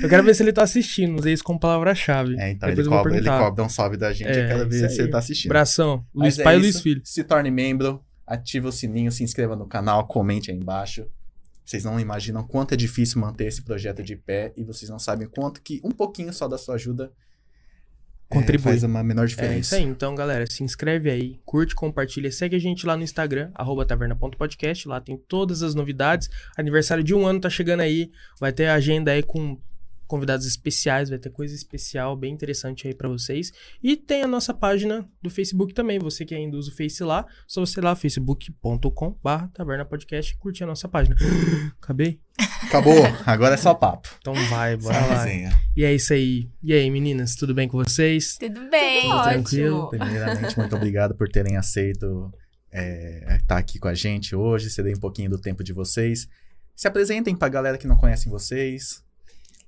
Eu 0.00 0.08
quero 0.08 0.22
ver 0.22 0.34
se 0.34 0.42
ele 0.42 0.52
tá 0.52 0.62
assistindo, 0.62 1.18
usei 1.18 1.32
isso 1.32 1.44
como 1.44 1.58
palavra-chave. 1.58 2.36
É, 2.38 2.50
então 2.50 2.68
Depois 2.68 2.86
ele 2.86 2.96
cobra, 2.96 3.16
ele 3.16 3.28
cobra 3.28 3.64
um 3.64 3.68
salve 3.68 3.96
da 3.96 4.12
gente. 4.12 4.28
É, 4.28 4.44
eu 4.44 4.48
quero 4.48 4.68
ver 4.68 4.88
se 4.88 5.00
ele 5.00 5.10
tá 5.10 5.18
assistindo. 5.18 5.50
Abração, 5.50 6.04
Luiz 6.14 6.36
Mas 6.36 6.38
é 6.38 6.44
Pai 6.44 6.54
e 6.54 6.58
isso. 6.58 6.64
Luiz 6.66 6.80
Filho. 6.80 7.02
Se 7.04 7.24
torne 7.24 7.50
membro, 7.50 8.04
ative 8.26 8.68
o 8.68 8.72
sininho, 8.72 9.10
se 9.10 9.22
inscreva 9.24 9.56
no 9.56 9.66
canal, 9.66 10.06
comente 10.06 10.50
aí 10.50 10.56
embaixo. 10.56 11.06
Vocês 11.64 11.84
não 11.84 11.98
imaginam 11.98 12.46
quanto 12.46 12.74
é 12.74 12.76
difícil 12.76 13.20
manter 13.20 13.46
esse 13.46 13.62
projeto 13.62 14.02
de 14.02 14.16
pé 14.16 14.52
e 14.56 14.62
vocês 14.62 14.90
não 14.90 14.98
sabem 14.98 15.26
quanto 15.26 15.62
que 15.62 15.80
um 15.82 15.90
pouquinho 15.90 16.32
só 16.32 16.46
da 16.46 16.58
sua 16.58 16.74
ajuda 16.74 17.10
é, 18.30 18.34
Contribui. 18.34 18.64
faz 18.72 18.82
uma 18.82 19.02
menor 19.02 19.22
É 19.22 19.26
isso 19.26 19.36
diferença. 19.36 19.76
aí. 19.76 19.82
Então, 19.82 20.14
galera, 20.14 20.44
se 20.50 20.62
inscreve 20.62 21.10
aí, 21.10 21.40
curte, 21.44 21.74
compartilha, 21.74 22.30
segue 22.32 22.56
a 22.56 22.58
gente 22.58 22.86
lá 22.86 22.96
no 22.96 23.02
Instagram, 23.02 23.50
arroba 23.54 23.84
taverna.podcast. 23.86 24.88
Lá 24.88 25.00
tem 25.00 25.16
todas 25.16 25.62
as 25.62 25.74
novidades. 25.74 26.28
Aniversário 26.56 27.02
de 27.04 27.14
um 27.14 27.26
ano 27.26 27.40
tá 27.40 27.48
chegando 27.48 27.80
aí. 27.80 28.10
Vai 28.40 28.52
ter 28.52 28.66
agenda 28.66 29.10
aí 29.12 29.22
com 29.22 29.58
convidados 30.06 30.46
especiais, 30.46 31.08
vai 31.08 31.18
ter 31.18 31.30
coisa 31.30 31.54
especial, 31.54 32.16
bem 32.16 32.32
interessante 32.32 32.86
aí 32.86 32.94
pra 32.94 33.08
vocês. 33.08 33.52
E 33.82 33.96
tem 33.96 34.22
a 34.22 34.26
nossa 34.26 34.52
página 34.52 35.08
do 35.22 35.30
Facebook 35.30 35.72
também. 35.74 35.98
Você 35.98 36.24
que 36.24 36.34
ainda 36.34 36.56
usa 36.56 36.70
o 36.70 36.74
Face 36.74 37.02
lá, 37.02 37.26
só 37.46 37.60
você 37.60 37.80
ir 37.80 37.84
lá, 37.84 37.94
facebook.com 37.94 39.18
barra 39.22 39.48
taverna 39.48 39.84
podcast 39.84 40.32
e 40.32 40.36
curtir 40.38 40.64
a 40.64 40.66
nossa 40.66 40.88
página. 40.88 41.16
Acabei? 41.82 42.20
Acabou, 42.64 43.04
agora 43.24 43.54
é 43.54 43.56
só 43.56 43.74
papo. 43.74 44.08
Então 44.18 44.34
vai, 44.48 44.72
Só 44.80 44.88
bora 44.88 45.06
lá. 45.06 45.24
resenha. 45.24 45.50
E 45.76 45.84
é 45.84 45.94
isso 45.94 46.12
aí. 46.12 46.48
E 46.62 46.72
aí, 46.72 46.90
meninas, 46.90 47.36
tudo 47.36 47.54
bem 47.54 47.68
com 47.68 47.78
vocês? 47.78 48.36
Tudo 48.38 48.68
bem. 48.68 49.02
Tudo 49.02 49.22
tranquilo. 49.22 49.76
ótimo. 49.84 49.90
Primeiramente, 49.90 50.58
muito 50.58 50.74
obrigado 50.74 51.14
por 51.14 51.28
terem 51.28 51.56
aceito 51.56 52.32
é, 52.72 53.36
estar 53.36 53.56
aqui 53.56 53.78
com 53.78 53.86
a 53.86 53.94
gente 53.94 54.34
hoje, 54.34 54.68
ceder 54.68 54.96
um 54.96 55.00
pouquinho 55.00 55.30
do 55.30 55.38
tempo 55.38 55.62
de 55.62 55.72
vocês. 55.72 56.26
Se 56.74 56.88
apresentem 56.88 57.36
pra 57.36 57.48
galera 57.48 57.78
que 57.78 57.86
não 57.86 57.96
conhecem 57.96 58.30
vocês. 58.30 59.03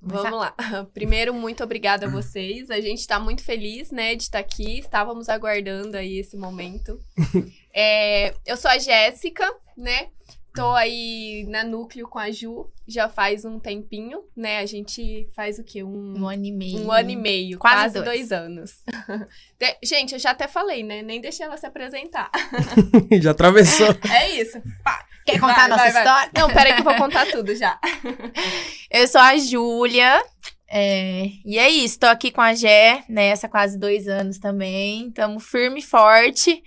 Vamos 0.00 0.38
lá. 0.38 0.54
Primeiro, 0.94 1.34
muito 1.34 1.62
obrigada 1.64 2.06
a 2.06 2.10
vocês. 2.10 2.70
A 2.70 2.80
gente 2.80 3.06
tá 3.06 3.18
muito 3.18 3.42
feliz, 3.42 3.90
né, 3.90 4.14
de 4.14 4.24
estar 4.24 4.38
aqui. 4.38 4.78
Estávamos 4.78 5.28
aguardando 5.28 5.96
aí 5.96 6.18
esse 6.18 6.36
momento. 6.36 7.00
É, 7.78 8.34
eu 8.46 8.56
sou 8.56 8.70
a 8.70 8.78
Jéssica, 8.78 9.46
né? 9.76 10.08
Tô 10.56 10.70
aí 10.72 11.44
na 11.48 11.62
núcleo 11.62 12.08
com 12.08 12.18
a 12.18 12.30
Ju 12.30 12.68
já 12.88 13.08
faz 13.08 13.44
um 13.44 13.58
tempinho, 13.60 14.22
né? 14.36 14.58
A 14.58 14.66
gente 14.66 15.28
faz 15.36 15.58
o 15.58 15.64
quê? 15.64 15.82
Um, 15.82 16.14
Um 16.18 16.26
ano 16.28 16.44
e 16.44 16.52
meio. 16.52 16.80
um 16.80 16.90
ano 16.90 17.10
e 17.10 17.16
meio, 17.16 17.58
Quase 17.58 17.74
quase, 17.76 17.94
dois. 17.94 18.06
dois. 18.28 18.32
anos. 18.32 18.70
De- 19.60 19.76
gente, 19.84 20.12
eu 20.14 20.18
já 20.18 20.30
até 20.30 20.48
falei, 20.48 20.82
né? 20.82 21.02
Nem 21.02 21.20
deixei 21.20 21.44
ela 21.44 21.56
se 21.56 21.66
apresentar. 21.66 22.30
Já 23.20 23.30
atravessou. 23.32 23.88
É 24.10 24.30
isso. 24.40 24.60
Pá. 24.82 25.04
Quer 25.26 25.40
contar 25.40 25.54
Vai, 25.54 25.64
a 25.64 25.68
nossa 25.68 25.82
vai, 25.82 25.92
vai. 25.92 26.02
história? 26.02 26.30
Não, 26.36 26.48
peraí 26.48 26.72
que 26.74 26.80
eu 26.80 26.84
vou 26.84 26.94
contar 26.96 27.26
tudo 27.26 27.54
já. 27.56 27.78
Eu 28.90 29.08
sou 29.08 29.20
a 29.20 29.36
Júlia. 29.36 30.22
é, 30.68 31.26
e 31.44 31.58
é 31.58 31.68
isso, 31.68 31.98
tô 31.98 32.06
aqui 32.06 32.30
com 32.30 32.40
a 32.40 32.54
Gé, 32.54 33.02
nessa 33.08 33.48
quase 33.48 33.76
dois 33.78 34.06
anos 34.08 34.38
também. 34.38 35.10
Tamo 35.10 35.40
firme 35.40 35.80
e 35.80 35.82
forte, 35.82 36.62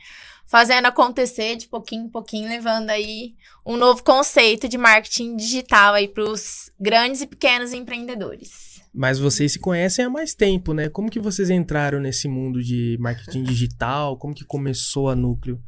fazendo 0.49 0.87
acontecer 0.87 1.55
de 1.55 1.67
pouquinho 1.67 2.05
em 2.05 2.09
pouquinho, 2.09 2.49
levando 2.49 2.89
aí 2.89 3.35
um 3.65 3.77
novo 3.77 4.03
conceito 4.03 4.67
de 4.67 4.77
marketing 4.77 5.35
digital 5.35 5.93
aí 5.93 6.07
pros 6.07 6.71
grandes 6.79 7.21
e 7.21 7.27
pequenos 7.27 7.71
empreendedores. 7.71 8.81
Mas 8.91 9.19
vocês 9.19 9.53
se 9.53 9.59
conhecem 9.59 10.03
há 10.05 10.09
mais 10.09 10.33
tempo, 10.33 10.73
né? 10.73 10.89
Como 10.89 11.11
que 11.11 11.19
vocês 11.19 11.51
entraram 11.51 11.99
nesse 11.99 12.27
mundo 12.27 12.63
de 12.63 12.97
marketing 12.99 13.43
digital? 13.43 14.17
Como 14.17 14.33
que 14.33 14.43
começou 14.43 15.09
a 15.09 15.15
Núcleo? 15.15 15.61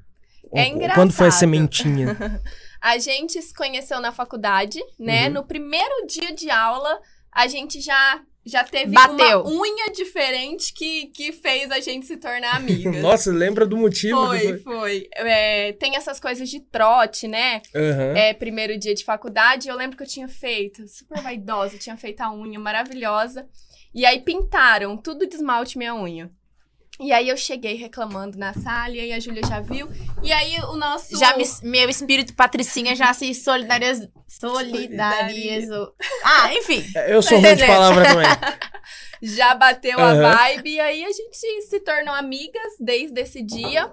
É 0.53 0.65
Ou- 0.73 0.79
Quando 0.95 1.13
foi 1.13 1.27
a 1.27 1.29
engraçado. 1.29 1.39
sementinha? 1.39 2.41
A 2.81 2.97
gente 2.97 3.39
se 3.39 3.53
conheceu 3.53 4.01
na 4.01 4.11
faculdade, 4.11 4.79
né? 4.97 5.27
Uhum. 5.27 5.33
No 5.35 5.43
primeiro 5.43 6.07
dia 6.07 6.33
de 6.33 6.49
aula, 6.49 6.99
a 7.31 7.47
gente 7.47 7.79
já, 7.79 8.19
já 8.45 8.63
teve 8.63 8.93
Bateu. 8.93 9.41
uma 9.43 9.61
unha 9.63 9.91
diferente 9.91 10.73
que, 10.73 11.07
que 11.07 11.31
fez 11.31 11.69
a 11.71 11.79
gente 11.79 12.05
se 12.05 12.17
tornar 12.17 12.55
amigas. 12.57 13.01
Nossa, 13.01 13.31
lembra 13.31 13.65
do 13.65 13.77
motivo? 13.77 14.31
que 14.31 14.39
Foi, 14.39 14.57
foi. 14.59 15.09
É, 15.13 15.73
tem 15.73 15.95
essas 15.95 16.19
coisas 16.19 16.49
de 16.49 16.59
trote, 16.59 17.27
né? 17.27 17.61
Aham. 17.75 18.17
É, 18.17 18.33
primeiro 18.33 18.77
dia 18.77 18.93
de 18.95 19.03
faculdade, 19.03 19.69
eu 19.69 19.75
lembro 19.75 19.95
que 19.97 20.03
eu 20.03 20.07
tinha 20.07 20.27
feito, 20.27 20.87
super 20.87 21.21
vaidosa, 21.21 21.77
tinha 21.77 21.95
feito 21.97 22.21
a 22.21 22.33
unha 22.33 22.59
maravilhosa. 22.59 23.47
E 23.93 24.05
aí 24.05 24.21
pintaram 24.21 24.95
tudo 24.97 25.27
de 25.27 25.35
esmalte 25.35 25.77
minha 25.77 25.93
unha. 25.93 26.31
E 26.99 27.11
aí 27.11 27.29
eu 27.29 27.37
cheguei 27.37 27.75
reclamando 27.75 28.37
na 28.37 28.53
sala, 28.53 28.89
e 28.95 28.99
aí 28.99 29.13
a 29.13 29.19
Júlia 29.19 29.41
já 29.47 29.59
viu. 29.59 29.87
E 30.21 30.31
aí 30.31 30.55
o 30.69 30.75
nosso. 30.75 31.17
Já 31.17 31.35
me- 31.35 31.45
meu 31.63 31.89
espírito 31.89 32.35
patricinha 32.35 32.95
já 32.95 33.11
se 33.13 33.33
solidariz, 33.33 34.07
solidarizou. 34.27 35.93
Ah, 36.23 36.53
enfim. 36.53 36.85
Eu 37.07 37.21
sou 37.23 37.39
ruim 37.39 37.55
de 37.55 37.65
palavra 37.65 38.03
também. 38.05 38.27
já 39.23 39.55
bateu 39.55 39.97
Aham. 39.99 40.27
a 40.27 40.35
vibe 40.35 40.69
e 40.73 40.79
aí 40.79 41.03
a 41.03 41.11
gente 41.11 41.61
se 41.67 41.79
tornou 41.79 42.13
amigas 42.13 42.73
desde 42.79 43.19
esse 43.21 43.41
dia. 43.41 43.89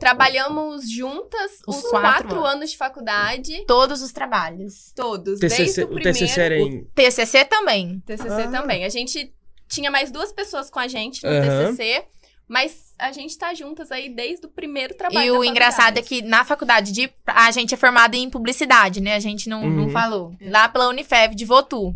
Trabalhamos 0.00 0.90
juntas 0.90 1.52
Os 1.66 1.76
os, 1.84 1.90
quatro 1.90 2.28
quatro, 2.28 2.44
anos 2.44 2.70
de 2.70 2.76
faculdade, 2.78 3.64
Todos 3.66 4.00
os 4.02 4.12
trabalhos. 4.12 4.92
todos, 4.94 5.40
desde 5.40 5.58
TCC, 5.64 5.82
o 5.82 5.84
o 5.84 5.88
primeiro. 5.88 6.18
TCC 6.18 6.40
era 6.40 6.58
em... 6.58 6.84
TCC 6.94 7.44
também. 7.44 8.00
TCC 8.06 8.42
Ah. 8.42 8.48
também. 8.50 8.84
A 8.84 8.88
gente 8.88 9.32
tinha 9.68 9.90
mais 9.90 10.10
duas 10.12 10.30
pessoas 10.32 10.70
com 10.70 10.78
a 10.78 10.86
gente 10.88 11.22
no 11.24 11.28
Aham. 11.30 11.74
TCC, 11.74 12.04
mas 12.48 12.94
a 12.98 13.10
gente 13.12 13.36
tá 13.36 13.52
juntas 13.54 13.90
aí 13.90 14.08
desde 14.08 14.46
o 14.46 14.48
primeiro 14.48 14.94
trabalho 14.94 15.26
E 15.26 15.30
o 15.30 15.44
engraçado 15.44 15.98
é 15.98 16.02
que 16.02 16.22
na 16.22 16.44
faculdade 16.44 16.92
de, 16.92 17.10
a 17.26 17.50
gente 17.50 17.74
é 17.74 17.76
formado 17.76 18.14
em 18.14 18.30
publicidade, 18.30 19.00
né? 19.00 19.14
A 19.14 19.20
gente 19.20 19.48
não, 19.48 19.68
não 19.68 19.84
Uhum. 19.84 19.90
falou. 19.90 20.34
Lá 20.40 20.68
pela 20.68 20.88
Unifev 20.88 21.34
de 21.34 21.44
Votu. 21.44 21.94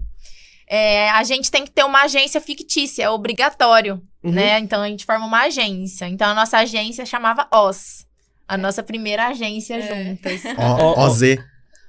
É, 0.67 1.11
a 1.11 1.25
gente 1.25 1.51
tem 1.51 1.65
que 1.65 1.71
ter 1.71 1.85
uma 1.85 2.03
agência 2.03 2.41
fictícia, 2.41 3.03
é 3.05 3.11
obrigatório, 3.11 4.01
Uhum. 4.23 4.31
né? 4.33 4.59
Então 4.59 4.83
a 4.83 4.89
gente 4.89 5.05
forma 5.05 5.27
uma 5.27 5.43
agência. 5.43 6.07
Então 6.07 6.29
a 6.29 6.35
nossa 6.35 6.59
agência 6.59 7.05
chamava 7.07 7.49
OS. 7.53 8.07
A 8.47 8.57
nossa 8.57 8.83
primeira 8.83 9.29
agência 9.29 9.75
É. 9.75 10.05
juntas. 10.05 10.43
OZ. 10.97 11.23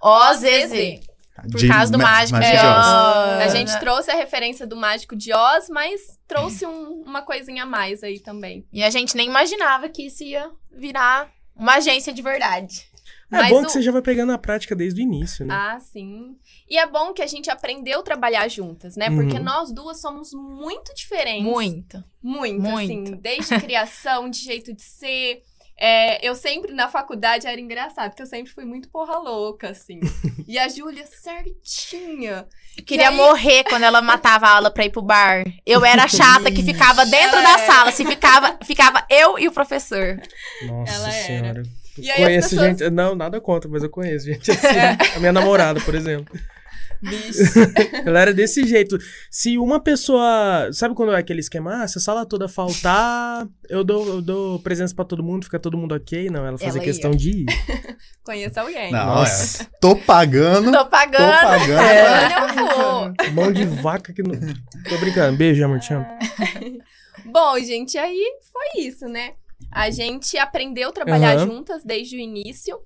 OZZ. 0.01 1.01
Por 1.50 1.60
de 1.60 1.68
causa 1.68 1.92
do 1.92 1.98
ma- 1.98 2.04
mágico 2.06 2.38
Mágico 2.38 2.56
de 2.56 2.62
de 2.62 2.68
Oz. 2.68 2.86
Oz. 2.88 3.42
A 3.42 3.48
gente 3.58 3.80
trouxe 3.80 4.12
a 4.12 4.16
referência 4.16 4.68
do 4.68 4.76
Mágico 4.76 5.16
de 5.16 5.34
Oz, 5.34 5.70
mas 5.70 6.02
trouxe 6.28 6.66
um- 6.66 7.02
uma 7.02 7.22
coisinha 7.22 7.64
a 7.64 7.66
mais 7.66 8.04
aí 8.04 8.20
também. 8.20 8.66
E 8.72 8.84
a 8.84 8.90
gente 8.90 9.16
nem 9.16 9.28
imaginava 9.28 9.90
que 9.90 10.06
isso 10.08 10.24
ia 10.24 10.50
virar 10.72 11.30
uma 11.56 11.76
agência 11.76 12.14
de 12.14 12.22
verdade. 12.22 12.90
É 13.34 13.38
Mas 13.38 13.50
bom 13.50 13.62
o- 13.62 13.66
que 13.66 13.72
você 13.72 13.82
já 13.82 13.94
vai 13.94 14.02
pegando 14.02 14.34
a 14.34 14.38
prática 14.38 14.76
desde 14.76 15.00
o 15.00 15.04
início, 15.04 15.46
né? 15.46 15.54
Ah, 15.56 15.80
sim. 15.80 16.36
E 16.70 16.78
é 16.78 16.86
bom 16.86 17.14
que 17.14 17.22
a 17.22 17.28
gente 17.28 17.50
aprendeu 17.50 18.02
a 18.02 18.04
trabalhar 18.04 18.46
juntas, 18.50 18.98
né? 18.98 19.10
Porque 19.10 19.38
Uhum. 19.38 19.44
nós 19.44 19.72
duas 19.72 20.02
somos 20.02 20.34
muito 20.34 20.94
diferentes. 20.94 21.46
Muito. 21.50 22.04
Muito, 22.22 22.62
Muito. 22.62 22.78
assim, 22.84 23.04
desde 23.22 23.56
criação, 23.62 24.30
de 24.30 24.38
jeito 24.40 24.74
de 24.74 24.82
ser. 24.82 25.44
É, 25.84 26.24
eu 26.24 26.36
sempre, 26.36 26.72
na 26.74 26.88
faculdade, 26.88 27.48
era 27.48 27.60
engraçado, 27.60 28.10
porque 28.12 28.22
eu 28.22 28.28
sempre 28.28 28.52
fui 28.54 28.64
muito 28.66 28.88
porra 28.90 29.18
louca, 29.18 29.70
assim. 29.70 30.00
e 30.48 30.60
a 30.60 30.68
Júlia, 30.68 31.06
certinha. 31.08 32.46
Queria 32.86 33.10
aí- 33.10 33.16
morrer 33.16 33.64
quando 33.64 33.84
ela 33.84 34.00
matava 34.02 34.46
a 34.48 34.56
aula 34.58 34.70
pra 34.72 34.86
ir 34.86 34.92
pro 34.92 35.02
bar. 35.02 35.44
Eu 35.66 35.84
era 35.84 36.04
a 36.04 36.08
chata 36.08 36.52
que 36.52 36.62
ficava 36.64 37.06
dentro 37.06 37.38
Ela 37.38 37.58
da 37.58 37.64
é. 37.64 37.66
sala. 37.66 37.92
Se 37.92 38.06
ficava, 38.06 38.58
ficava 38.64 39.04
eu 39.10 39.40
e 39.40 39.48
o 39.48 39.52
professor. 39.52 40.20
Nossa 40.68 40.94
Ela 40.94 41.14
era. 41.14 41.26
senhora. 41.26 41.64
E 41.98 42.10
aí 42.10 42.20
as 42.22 42.26
conheço 42.26 42.50
pessoas- 42.52 42.68
gente. 42.80 42.90
Não, 42.92 43.16
nada 43.16 43.42
contra, 43.42 43.70
mas 43.70 43.84
eu 43.84 43.90
conheço 43.90 44.26
gente 44.26 44.50
assim. 44.52 44.68
A 45.16 45.20
minha 45.20 45.34
namorada, 45.34 45.82
por 45.82 45.96
exemplo. 45.96 46.40
Bicho. 47.01 47.41
Ela 48.05 48.20
era 48.22 48.34
desse 48.34 48.65
jeito. 48.67 48.98
Se 49.29 49.58
uma 49.58 49.79
pessoa. 49.79 50.70
Sabe 50.72 50.93
quando 50.93 51.12
é 51.13 51.17
aquele 51.17 51.39
esquema? 51.39 51.84
Ah, 51.84 51.88
se 51.88 51.98
a 51.98 52.01
sala 52.01 52.25
toda 52.25 52.48
faltar, 52.48 53.48
eu 53.70 53.84
dou, 53.84 54.08
eu 54.08 54.22
dou 54.22 54.60
presença 54.60 54.93
pra 54.93 55.03
todo 55.05 55.24
mundo, 55.24 55.46
fica 55.46 55.60
todo 55.60 55.77
mundo 55.77 55.96
ok. 55.96 56.29
Não, 56.29 56.46
ela 56.46 56.58
fazia 56.58 56.79
Ela 56.79 56.84
questão 56.86 57.12
ia. 57.12 57.17
de 57.17 57.29
ir. 57.31 57.46
Conheço 58.24 58.60
alguém. 58.60 58.91
Não, 58.91 59.05
Nossa. 59.05 59.63
é. 59.63 59.67
Tô 59.81 59.96
pagando. 59.96 60.72
Tô 60.72 60.77
Tô 60.77 60.86
pagando. 60.89 61.31
pagando. 61.41 61.81
É. 61.81 62.36
Eu 62.36 62.77
vou. 62.77 63.13
Mão 63.34 63.51
de 63.51 63.65
vaca 63.65 64.13
que 64.13 64.22
não. 64.22 64.34
Tô 64.88 64.98
brincando. 65.00 65.38
Beijo, 65.38 65.63
amor, 65.65 65.79
te 65.79 65.93
amo. 65.93 66.05
Bom, 67.25 67.60
gente, 67.60 67.98
aí 67.98 68.24
foi 68.51 68.84
isso, 68.84 69.08
né? 69.08 69.31
A 69.72 69.89
gente 69.89 70.38
aprendeu 70.38 70.89
a 70.89 70.91
trabalhar 70.91 71.36
Aham. 71.38 71.46
juntas 71.48 71.84
desde 71.84 72.15
o 72.15 72.20
início. 72.20 72.79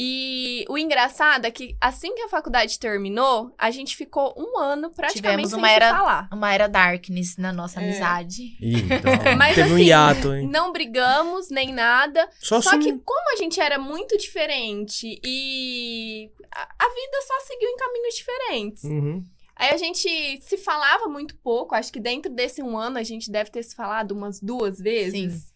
E 0.00 0.64
o 0.68 0.78
engraçado 0.78 1.44
é 1.44 1.50
que 1.50 1.76
assim 1.80 2.14
que 2.14 2.22
a 2.22 2.28
faculdade 2.28 2.78
terminou, 2.78 3.52
a 3.58 3.68
gente 3.72 3.96
ficou 3.96 4.32
um 4.38 4.56
ano 4.56 4.90
praticamente 4.92 5.48
Tivemos 5.48 5.50
sem 5.50 5.58
uma 5.58 5.66
se 5.68 5.74
era- 5.74 5.90
falar. 5.96 6.28
Uma 6.32 6.54
era 6.54 6.68
darkness 6.68 7.36
na 7.36 7.52
nossa 7.52 7.80
É. 7.80 7.84
amizade. 7.84 8.56
Então. 8.62 9.36
Mas 9.36 9.56
Teve 9.56 9.72
um 9.72 9.74
assim, 9.74 9.84
hiato, 9.86 10.32
hein? 10.34 10.46
não 10.48 10.72
brigamos 10.72 11.50
nem 11.50 11.72
nada. 11.74 12.28
Só, 12.40 12.60
Só 12.60 12.70
sum- 12.70 12.78
que 12.78 12.92
como 13.04 13.32
a 13.32 13.36
gente 13.36 13.60
era 13.60 13.76
muito 13.78 14.16
diferente 14.16 15.20
e 15.24 16.30
a, 16.54 16.62
a 16.78 16.88
vida 16.88 17.18
só 17.26 17.40
seguiu 17.46 17.68
em 17.68 17.76
caminhos 17.76 18.14
diferentes. 18.14 18.84
Uhum. 18.84 19.24
Aí 19.56 19.70
a 19.70 19.76
gente 19.76 20.08
se 20.42 20.56
falava 20.58 21.06
muito 21.08 21.34
pouco. 21.38 21.74
Acho 21.74 21.92
que 21.92 21.98
dentro 21.98 22.32
desse 22.32 22.62
um 22.62 22.78
ano 22.78 22.98
a 22.98 23.02
gente 23.02 23.28
deve 23.32 23.50
ter 23.50 23.64
se 23.64 23.74
falado 23.74 24.12
umas 24.12 24.40
duas 24.40 24.78
vezes. 24.78 25.52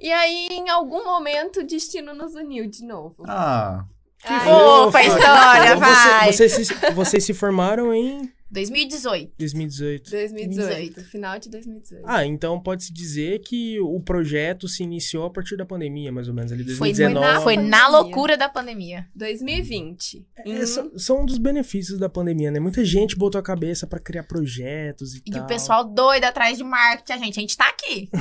E 0.00 0.10
aí, 0.10 0.48
em 0.50 0.68
algum 0.70 1.04
momento, 1.04 1.60
o 1.60 1.64
destino 1.66 2.14
nos 2.14 2.34
uniu 2.34 2.66
de 2.66 2.84
novo. 2.84 3.22
Ah, 3.28 3.84
Ai, 4.24 4.44
Fofa 4.44 4.98
a 4.98 5.02
história, 5.04 5.76
Você- 5.76 5.76
vai. 5.76 6.32
vocês, 6.32 6.52
se, 6.52 6.74
vocês 6.94 7.24
se 7.24 7.34
formaram 7.34 7.92
em 7.94 8.30
2018. 8.50 9.32
2018. 9.38 10.10
2018, 10.10 11.04
final 11.04 11.38
de 11.38 11.48
2018. 11.48 12.04
Ah, 12.06 12.24
então 12.26 12.60
pode-se 12.60 12.92
dizer 12.92 13.40
que 13.40 13.78
o 13.80 14.00
projeto 14.00 14.66
se 14.68 14.82
iniciou 14.82 15.26
a 15.26 15.30
partir 15.30 15.56
da 15.56 15.64
pandemia, 15.64 16.10
mais 16.10 16.28
ou 16.28 16.34
menos, 16.34 16.50
ali 16.52 16.64
Foi, 16.64 16.88
2019. 16.92 17.42
foi 17.44 17.56
na 17.56 17.62
Pandemia. 17.62 17.88
loucura 17.88 18.36
da 18.36 18.48
pandemia. 18.48 19.06
2020. 19.14 20.26
É, 20.38 20.48
Em- 20.48 20.66
são, 20.66 20.98
são 20.98 21.22
um 21.22 21.26
dos 21.26 21.38
benefícios 21.38 21.98
da 21.98 22.08
pandemia, 22.08 22.50
né? 22.50 22.58
Muita 22.60 22.84
gente 22.84 23.16
botou 23.16 23.38
a 23.38 23.42
cabeça 23.42 23.86
pra 23.86 23.98
criar 24.00 24.24
projetos 24.24 25.14
e, 25.14 25.22
E 25.26 25.30
tal. 25.30 25.44
o 25.44 25.46
pessoal 25.46 25.84
doido 25.84 26.24
atrás 26.24 26.56
de 26.56 26.64
marketing. 26.64 27.12
A 27.12 27.18
gente, 27.24 27.38
a 27.38 27.40
gente 27.42 27.56
tá 27.56 27.68
aqui. 27.68 28.08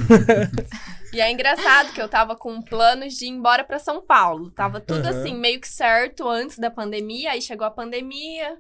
E 1.12 1.20
é 1.20 1.32
engraçado 1.32 1.92
que 1.92 2.00
eu 2.00 2.08
tava 2.08 2.36
com 2.36 2.62
planos 2.62 3.16
de 3.16 3.26
ir 3.26 3.30
embora 3.30 3.64
pra 3.64 3.80
São 3.80 4.00
Paulo. 4.06 4.52
Tava 4.52 4.80
tudo 4.80 5.08
Aham. 5.08 5.20
assim, 5.22 5.36
meio 5.36 5.60
que 5.60 5.68
certo 5.68 6.28
antes 6.30 6.60
da 6.60 6.70
pandemia. 6.70 7.32
Aí 7.32 7.42
chegou 7.42 7.66
a 7.66 7.72
pandemia, 7.72 8.58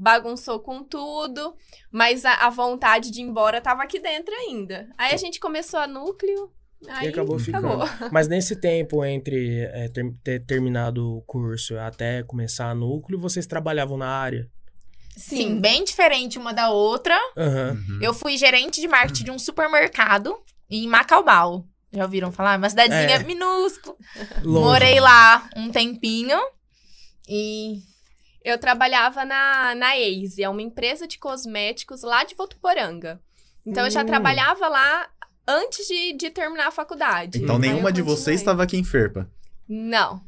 bagunçou 0.00 0.60
com 0.60 0.82
tudo. 0.82 1.54
Mas 1.92 2.24
a, 2.24 2.46
a 2.46 2.50
vontade 2.50 3.10
de 3.10 3.20
ir 3.20 3.24
embora 3.24 3.60
tava 3.60 3.82
aqui 3.82 4.00
dentro 4.00 4.34
ainda. 4.34 4.88
Aí 4.96 5.12
a 5.12 5.16
gente 5.16 5.38
começou 5.38 5.78
a 5.78 5.86
núcleo. 5.86 6.50
Aí 6.88 7.08
acabou 7.08 7.38
ficando. 7.38 7.66
acabou. 7.68 8.08
Mas 8.10 8.26
nesse 8.26 8.56
tempo 8.56 9.04
entre 9.04 9.60
é, 9.72 9.88
ter, 9.88 10.14
ter 10.24 10.46
terminado 10.46 11.16
o 11.16 11.22
curso 11.22 11.78
até 11.78 12.22
começar 12.22 12.70
a 12.70 12.74
núcleo, 12.74 13.20
vocês 13.20 13.46
trabalhavam 13.46 13.98
na 13.98 14.08
área? 14.08 14.48
Sim, 15.16 15.60
bem 15.60 15.84
diferente 15.84 16.38
uma 16.38 16.54
da 16.54 16.70
outra. 16.70 17.14
Uhum. 17.36 17.98
Eu 18.00 18.14
fui 18.14 18.38
gerente 18.38 18.80
de 18.80 18.88
marketing 18.88 19.24
de 19.24 19.30
um 19.30 19.38
supermercado 19.38 20.34
em 20.70 20.86
Macaubal. 20.88 21.66
Já 21.92 22.04
ouviram 22.04 22.32
falar? 22.32 22.56
Uma 22.56 22.70
cidadezinha 22.70 23.16
É. 23.16 23.24
minúscula. 23.24 23.96
Longe. 24.42 24.64
Morei 24.64 25.00
lá 25.00 25.50
um 25.56 25.68
tempinho. 25.70 26.38
E 27.28 27.80
Eu 28.44 28.58
trabalhava 28.58 29.24
na, 29.24 29.74
na 29.74 29.90
Aze, 29.92 30.42
é 30.42 30.48
uma 30.48 30.62
empresa 30.62 31.06
de 31.06 31.18
cosméticos 31.18 32.02
lá 32.02 32.24
de 32.24 32.34
Votuporanga. 32.34 33.20
Então 33.66 33.84
eu 33.84 33.90
já 33.90 34.02
Hum. 34.02 34.06
trabalhava 34.06 34.66
lá 34.68 35.08
antes 35.46 35.86
de, 35.86 36.14
de 36.16 36.30
terminar 36.30 36.68
a 36.68 36.70
faculdade. 36.70 37.38
Então 37.42 37.56
Aí 37.56 37.60
nenhuma 37.62 37.92
de 37.92 38.00
vocês 38.02 38.40
estava 38.40 38.62
aqui 38.62 38.76
em 38.78 38.84
Ferpa. 38.84 39.28
Não. 39.68 40.22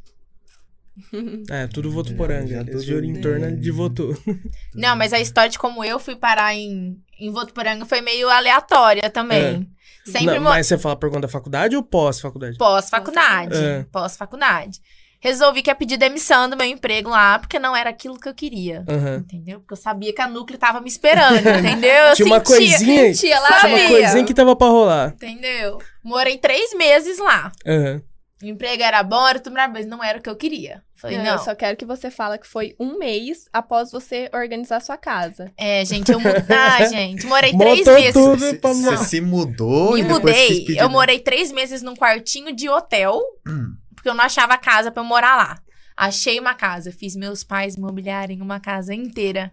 É, 1.50 1.66
tudo 1.68 1.90
Votuporanga. 1.90 2.56
Eles 2.60 2.66
tudo- 2.70 2.82
giram 2.84 3.04
em 3.04 3.20
torno 3.20 3.56
de 3.56 3.70
Votu. 3.70 4.14
Não, 4.74 4.94
mas 4.94 5.12
a 5.12 5.20
história 5.20 5.48
de 5.50 5.58
como 5.58 5.82
eu 5.82 5.98
fui 5.98 6.14
parar 6.14 6.54
em, 6.54 7.00
em 7.18 7.30
Votuporanga 7.30 7.86
foi 7.86 8.02
meio 8.02 8.28
aleatória 8.28 9.08
também. 9.08 9.66
Sempre 10.04 10.26
Não, 10.34 10.42
mo- 10.42 10.50
mas 10.50 10.66
você 10.66 10.76
fala 10.76 10.94
por 10.96 11.08
conta 11.08 11.22
da 11.22 11.28
faculdade 11.28 11.74
ou 11.76 11.82
pós-faculdade? 11.82 12.58
pós-faculdade. 12.58 13.56
É. 13.56 13.86
Pós-faculdade. 13.90 14.80
Resolvi 15.22 15.62
que 15.62 15.70
ia 15.70 15.74
pedir 15.74 15.96
demissão 15.96 16.50
do 16.50 16.56
meu 16.56 16.66
emprego 16.66 17.08
lá, 17.08 17.38
porque 17.38 17.56
não 17.58 17.76
era 17.76 17.90
aquilo 17.90 18.18
que 18.18 18.28
eu 18.28 18.34
queria. 18.34 18.84
Aham. 18.88 19.18
Entendeu? 19.18 19.60
Porque 19.60 19.74
eu 19.74 19.76
sabia 19.78 20.12
que 20.12 20.20
a 20.20 20.26
núcleo 20.26 20.58
tava 20.58 20.80
me 20.80 20.88
esperando, 20.88 21.36
entendeu? 21.58 21.90
Eu 22.08 22.14
Tinha 22.16 22.26
uma 22.26 22.44
sentia, 22.44 22.56
coisinha, 22.56 23.14
Sentia 23.14 23.38
lá, 23.40 23.60
tinha 23.60 23.76
uma 23.76 23.88
coisinha 23.88 24.24
que 24.24 24.34
tava 24.34 24.56
pra 24.56 24.66
rolar. 24.66 25.08
Entendeu? 25.14 25.78
Morei 26.02 26.38
três 26.38 26.74
meses 26.74 27.18
lá. 27.18 27.52
Aham. 27.64 28.02
O 28.42 28.46
emprego 28.46 28.82
era 28.82 29.00
bom, 29.04 29.28
era 29.28 29.38
tudo 29.38 29.52
maravilhoso, 29.52 29.88
mas 29.88 29.96
não 29.96 30.02
era 30.04 30.18
o 30.18 30.20
que 30.20 30.28
eu 30.28 30.34
queria. 30.34 30.82
Falei, 30.96 31.16
Não, 31.18 31.24
não. 31.24 31.32
Eu 31.34 31.38
só 31.38 31.54
quero 31.54 31.76
que 31.76 31.84
você 31.84 32.10
fale 32.10 32.36
que 32.38 32.46
foi 32.48 32.74
um 32.80 32.98
mês 32.98 33.44
após 33.52 33.92
você 33.92 34.28
organizar 34.34 34.80
sua 34.80 34.96
casa. 34.96 35.52
É, 35.56 35.84
gente, 35.84 36.10
eu 36.10 36.18
mudei. 36.18 36.42
Ah, 36.50 36.84
gente, 36.86 37.24
morei 37.26 37.56
três 37.56 37.78
Montou 37.78 37.94
meses. 37.94 38.12
tudo 38.12 38.38
Você 38.40 38.54
pra 38.54 38.70
você 38.72 38.80
mudar. 38.82 38.96
se 39.04 39.20
mudou 39.20 39.92
Me 39.94 40.00
e 40.00 40.02
mudei. 40.02 40.66
Eu 40.76 40.88
morei 40.90 41.20
três 41.20 41.52
meses 41.52 41.82
num 41.82 41.94
quartinho 41.94 42.52
de 42.52 42.68
hotel, 42.68 43.20
Hum. 43.46 43.74
Porque 44.02 44.08
eu 44.08 44.14
não 44.14 44.24
achava 44.24 44.58
casa 44.58 44.90
pra 44.90 45.00
eu 45.00 45.06
morar 45.06 45.36
lá. 45.36 45.58
Achei 45.96 46.40
uma 46.40 46.54
casa, 46.54 46.90
fiz 46.90 47.14
meus 47.14 47.44
pais 47.44 47.76
mobiliarem 47.76 48.42
uma 48.42 48.58
casa 48.58 48.92
inteira. 48.92 49.52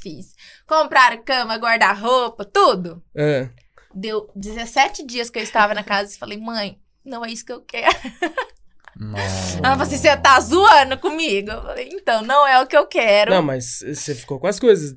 Fiz. 0.00 0.36
Compraram 0.64 1.20
cama, 1.24 1.56
guarda-roupa, 1.56 2.44
tudo. 2.44 3.02
É. 3.12 3.48
Deu 3.92 4.30
17 4.36 5.04
dias 5.04 5.28
que 5.28 5.40
eu 5.40 5.42
estava 5.42 5.74
na 5.74 5.82
casa 5.82 6.14
e 6.14 6.18
falei, 6.18 6.38
mãe, 6.38 6.78
não 7.04 7.24
é 7.24 7.32
isso 7.32 7.44
que 7.44 7.52
eu 7.52 7.60
quero. 7.62 7.98
Nossa. 8.94 9.58
Ela 9.58 9.70
falou 9.70 9.82
assim, 9.82 9.96
você 9.96 10.16
tá 10.16 10.38
zoando 10.38 10.96
comigo? 10.96 11.50
Eu 11.50 11.62
falei, 11.62 11.88
então, 11.92 12.22
não 12.22 12.46
é 12.46 12.62
o 12.62 12.68
que 12.68 12.76
eu 12.76 12.86
quero. 12.86 13.32
Não, 13.32 13.42
mas 13.42 13.80
você 13.80 14.14
ficou 14.14 14.38
com 14.38 14.46
as 14.46 14.60
coisas. 14.60 14.96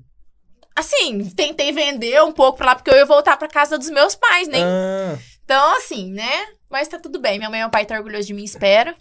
Assim, 0.75 1.31
tentei 1.31 1.71
vender 1.71 2.21
um 2.21 2.31
pouco 2.31 2.59
pra 2.59 2.67
lá, 2.67 2.75
porque 2.75 2.91
eu 2.91 2.97
ia 2.97 3.05
voltar 3.07 3.37
pra 3.37 3.47
casa 3.47 3.75
dos 3.75 3.89
meus 3.89 4.13
pais, 4.13 4.47
né? 4.47 4.59
Ah, 4.61 5.17
Então, 5.45 5.77
assim, 5.77 6.11
né? 6.11 6.47
Mas 6.69 6.87
tá 6.87 6.97
tudo 6.97 7.19
bem. 7.19 7.37
Minha 7.37 7.49
mãe 7.49 7.59
e 7.59 7.63
meu 7.63 7.69
pai 7.69 7.85
tá 7.85 7.95
orgulhoso 7.95 8.27
de 8.27 8.33
mim, 8.33 8.43
espero. 8.43 8.95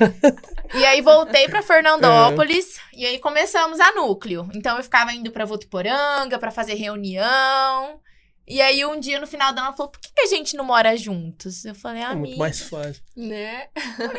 e 0.74 0.84
aí 0.84 1.00
voltei 1.00 1.48
pra 1.48 1.62
Fernandópolis 1.62 2.78
e 2.92 3.06
aí 3.06 3.18
começamos 3.18 3.80
a 3.80 3.92
núcleo. 3.92 4.48
Então 4.54 4.76
eu 4.76 4.82
ficava 4.82 5.12
indo 5.12 5.30
pra 5.30 5.46
Votuporanga 5.46 6.38
pra 6.38 6.50
fazer 6.50 6.74
reunião. 6.74 8.00
E 8.46 8.60
aí 8.60 8.84
um 8.84 8.98
dia 9.00 9.18
no 9.20 9.26
final 9.26 9.52
da 9.54 9.62
ela 9.62 9.72
falou: 9.72 9.92
"Por 9.92 10.00
que, 10.00 10.12
que 10.12 10.20
a 10.22 10.26
gente 10.26 10.56
não 10.56 10.64
mora 10.64 10.96
juntos?" 10.96 11.64
Eu 11.64 11.74
falei: 11.74 12.02
é 12.02 12.06
"Ah, 12.06 12.14
muito 12.14 12.36
mais 12.36 12.60
fácil. 12.60 13.02
Né? 13.16 13.68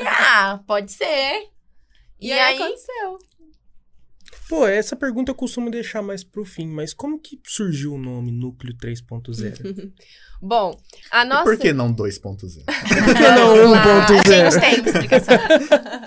ah, 0.07 0.59
pode 0.65 0.91
ser." 0.91 1.49
E, 2.19 2.29
E, 2.29 2.31
aí, 2.31 2.39
aí, 2.39 2.55
aconteceu. 2.55 3.17
Pô, 4.51 4.67
essa 4.67 4.97
pergunta 4.97 5.31
eu 5.31 5.35
costumo 5.35 5.71
deixar 5.71 6.01
mais 6.01 6.25
pro 6.25 6.43
fim, 6.43 6.67
mas 6.67 6.93
como 6.93 7.17
que 7.17 7.39
surgiu 7.45 7.93
o 7.93 7.97
nome 7.97 8.33
Núcleo 8.33 8.75
3.0? 8.75 9.89
Bom, 10.43 10.77
a 11.09 11.23
E 11.23 11.27
nossa. 11.29 11.43
por 11.45 11.57
que 11.57 11.71
não 11.71 11.93
2.0? 11.95 12.65
Por 12.65 13.15
que 13.15 13.29
não 13.29 13.55
Vamos 13.55 13.71
lá. 13.71 14.07
1.0? 14.07 14.47
A 14.47 14.49
gente 14.49 14.59
tem 14.59 14.79
uma 14.81 14.89
explicação. 14.89 15.37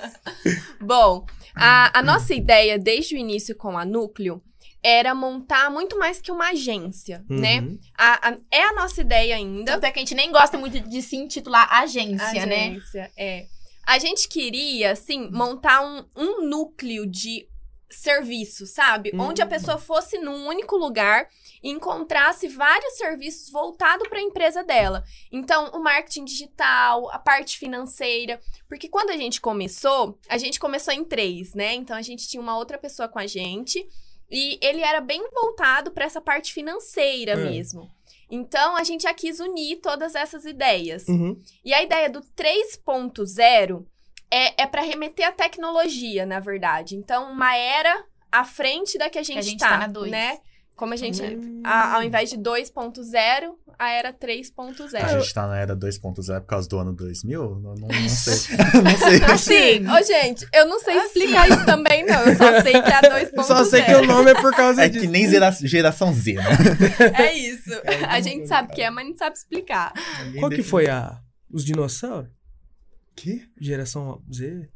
Bom, 0.81 1.25
a, 1.57 1.99
a 1.99 2.03
nossa 2.03 2.35
ideia 2.35 2.79
desde 2.79 3.15
o 3.15 3.19
início 3.19 3.57
com 3.57 3.79
a 3.79 3.85
Núcleo 3.87 4.43
era 4.83 5.15
montar 5.15 5.71
muito 5.71 5.99
mais 5.99 6.21
que 6.21 6.31
uma 6.31 6.51
agência, 6.51 7.25
né? 7.31 7.61
Uhum. 7.63 7.79
A- 7.97 8.29
a- 8.29 8.37
é 8.53 8.63
a 8.65 8.75
nossa 8.75 9.01
ideia 9.01 9.37
ainda. 9.37 9.73
Tanto 9.73 9.85
é 9.85 9.91
que 9.91 9.99
a 9.99 10.03
gente 10.03 10.15
nem 10.15 10.31
gosta 10.31 10.59
muito 10.59 10.79
de 10.81 11.01
se 11.01 11.17
intitular 11.17 11.67
agência, 11.73 12.45
né? 12.45 12.69
Agência, 12.69 13.11
é. 13.17 13.47
A 13.87 13.99
gente 13.99 14.29
queria, 14.29 14.93
assim, 14.93 15.31
montar 15.31 15.81
um, 15.83 16.05
um 16.15 16.47
núcleo 16.47 17.07
de 17.07 17.47
serviço, 17.97 18.67
sabe? 18.67 19.11
Hum. 19.15 19.21
Onde 19.21 19.43
a 19.43 19.47
pessoa 19.47 19.79
fosse 19.79 20.19
num 20.19 20.47
único 20.47 20.77
lugar 20.77 21.29
e 21.63 21.71
encontrasse 21.71 22.49
vários 22.49 22.95
serviços 22.97 23.51
voltados 23.51 24.09
para 24.09 24.19
a 24.19 24.23
empresa 24.23 24.63
dela. 24.63 25.03
Então, 25.33 25.71
o 25.73 25.83
marketing 25.83 26.25
digital, 26.25 27.11
a 27.11 27.19
parte 27.19 27.59
financeira. 27.59 28.41
Porque 28.69 28.89
quando 28.89 29.11
a 29.11 29.17
gente 29.17 29.41
começou, 29.41 30.19
a 30.29 30.37
gente 30.39 30.61
começou 30.61 30.93
em 30.93 31.05
três, 31.05 31.55
né? 31.55 31.75
Então, 31.75 31.97
a 31.97 32.03
gente 32.03 32.29
tinha 32.29 32.41
uma 32.43 32.57
outra 32.57 32.79
pessoa 32.79 33.09
com 33.09 33.19
a 33.19 33.27
gente. 33.27 33.87
E 34.31 34.59
ele 34.63 34.81
era 34.81 35.01
bem 35.01 35.23
voltado 35.33 35.91
para 35.91 36.05
essa 36.05 36.21
parte 36.21 36.53
financeira 36.53 37.33
É. 37.33 37.37
mesmo. 37.37 37.89
Então, 38.31 38.75
a 38.75 38.83
gente 38.83 39.03
já 39.03 39.15
quis 39.15 39.39
unir 39.39 39.77
todas 39.81 40.15
essas 40.15 40.45
ideias. 40.45 41.07
Uhum. 41.07 41.41
E 41.65 41.73
a 41.75 41.83
ideia 41.83 42.09
do 42.11 42.21
3.0 42.35 43.87
é, 44.35 44.63
é 44.63 44.67
para 44.67 44.83
remeter 44.83 45.27
à 45.29 45.33
tecnologia, 45.33 46.25
na 46.27 46.41
verdade. 46.41 46.97
Então, 46.97 47.31
uma 47.33 47.55
era 47.57 48.05
à 48.33 48.45
frente 48.45 48.99
da 48.99 49.09
que 49.09 49.19
a 49.19 49.23
gente, 49.23 49.39
a 49.39 49.43
gente 49.43 49.59
tá, 49.61 49.69
tá 49.71 49.79
na 49.79 49.87
dois. 49.87 50.11
né? 50.11 50.39
Como 50.77 50.93
a 50.93 50.97
gente, 50.97 51.23
Hum. 51.23 51.61
a- 51.63 51.95
ao 51.95 52.03
invés 52.03 52.29
de 52.31 52.37
2.0, 52.37 53.55
a 53.79 53.91
era 53.91 54.09
A 54.09 54.13
3.0. 54.13 55.09
gente 55.21 55.33
tá 55.33 55.47
na 55.47 55.57
era 55.57 55.77
2.0 55.77 56.41
por 56.41 56.47
causa 56.49 56.69
do 56.69 56.77
ano 56.81 56.93
2000? 56.93 57.41
Não, 57.61 57.75
não, 57.77 57.87
não 57.89 58.09
sei. 58.09 58.57
não 58.83 58.99
sei. 58.99 59.23
Assim, 59.25 59.89
Ô, 59.89 60.03
gente, 60.03 60.45
eu 60.53 60.67
não 60.67 60.81
sei 60.81 60.97
Assim. 60.97 61.07
explicar 61.07 61.49
isso 61.49 61.65
também, 61.65 62.05
não. 62.05 62.21
Eu 62.25 62.35
só 62.37 62.61
sei 62.61 62.73
que 62.73 62.91
é 62.91 62.95
a 62.95 63.03
2.0. 63.03 63.31
Eu 63.39 63.43
só 63.45 63.65
sei 63.65 63.83
que 63.85 63.95
o 63.95 64.05
nome 64.05 64.33
é 64.33 64.35
por 64.35 64.53
causa 64.53 64.85
É 64.85 64.89
disso. 64.89 65.03
que 65.03 65.07
nem 65.07 65.31
gera- 65.31 65.53
geração 65.53 66.13
Z, 66.13 66.33
né? 66.35 66.43
É 67.23 67.33
isso. 67.33 67.71
A 68.09 68.21
gente 68.21 68.49
sabe 68.49 68.75
que 68.75 68.83
é, 68.83 68.91
mas 68.91 69.07
não 69.09 69.17
sabe 69.17 69.37
explicar. 69.37 69.93
Qual 70.41 70.51
que 70.51 70.65
foi 70.65 70.89
a... 70.89 71.21
Os 71.53 71.65
dinossauros? 71.65 72.31
Que? 73.15 73.49
Geração 73.61 74.23
Z? 74.33 74.69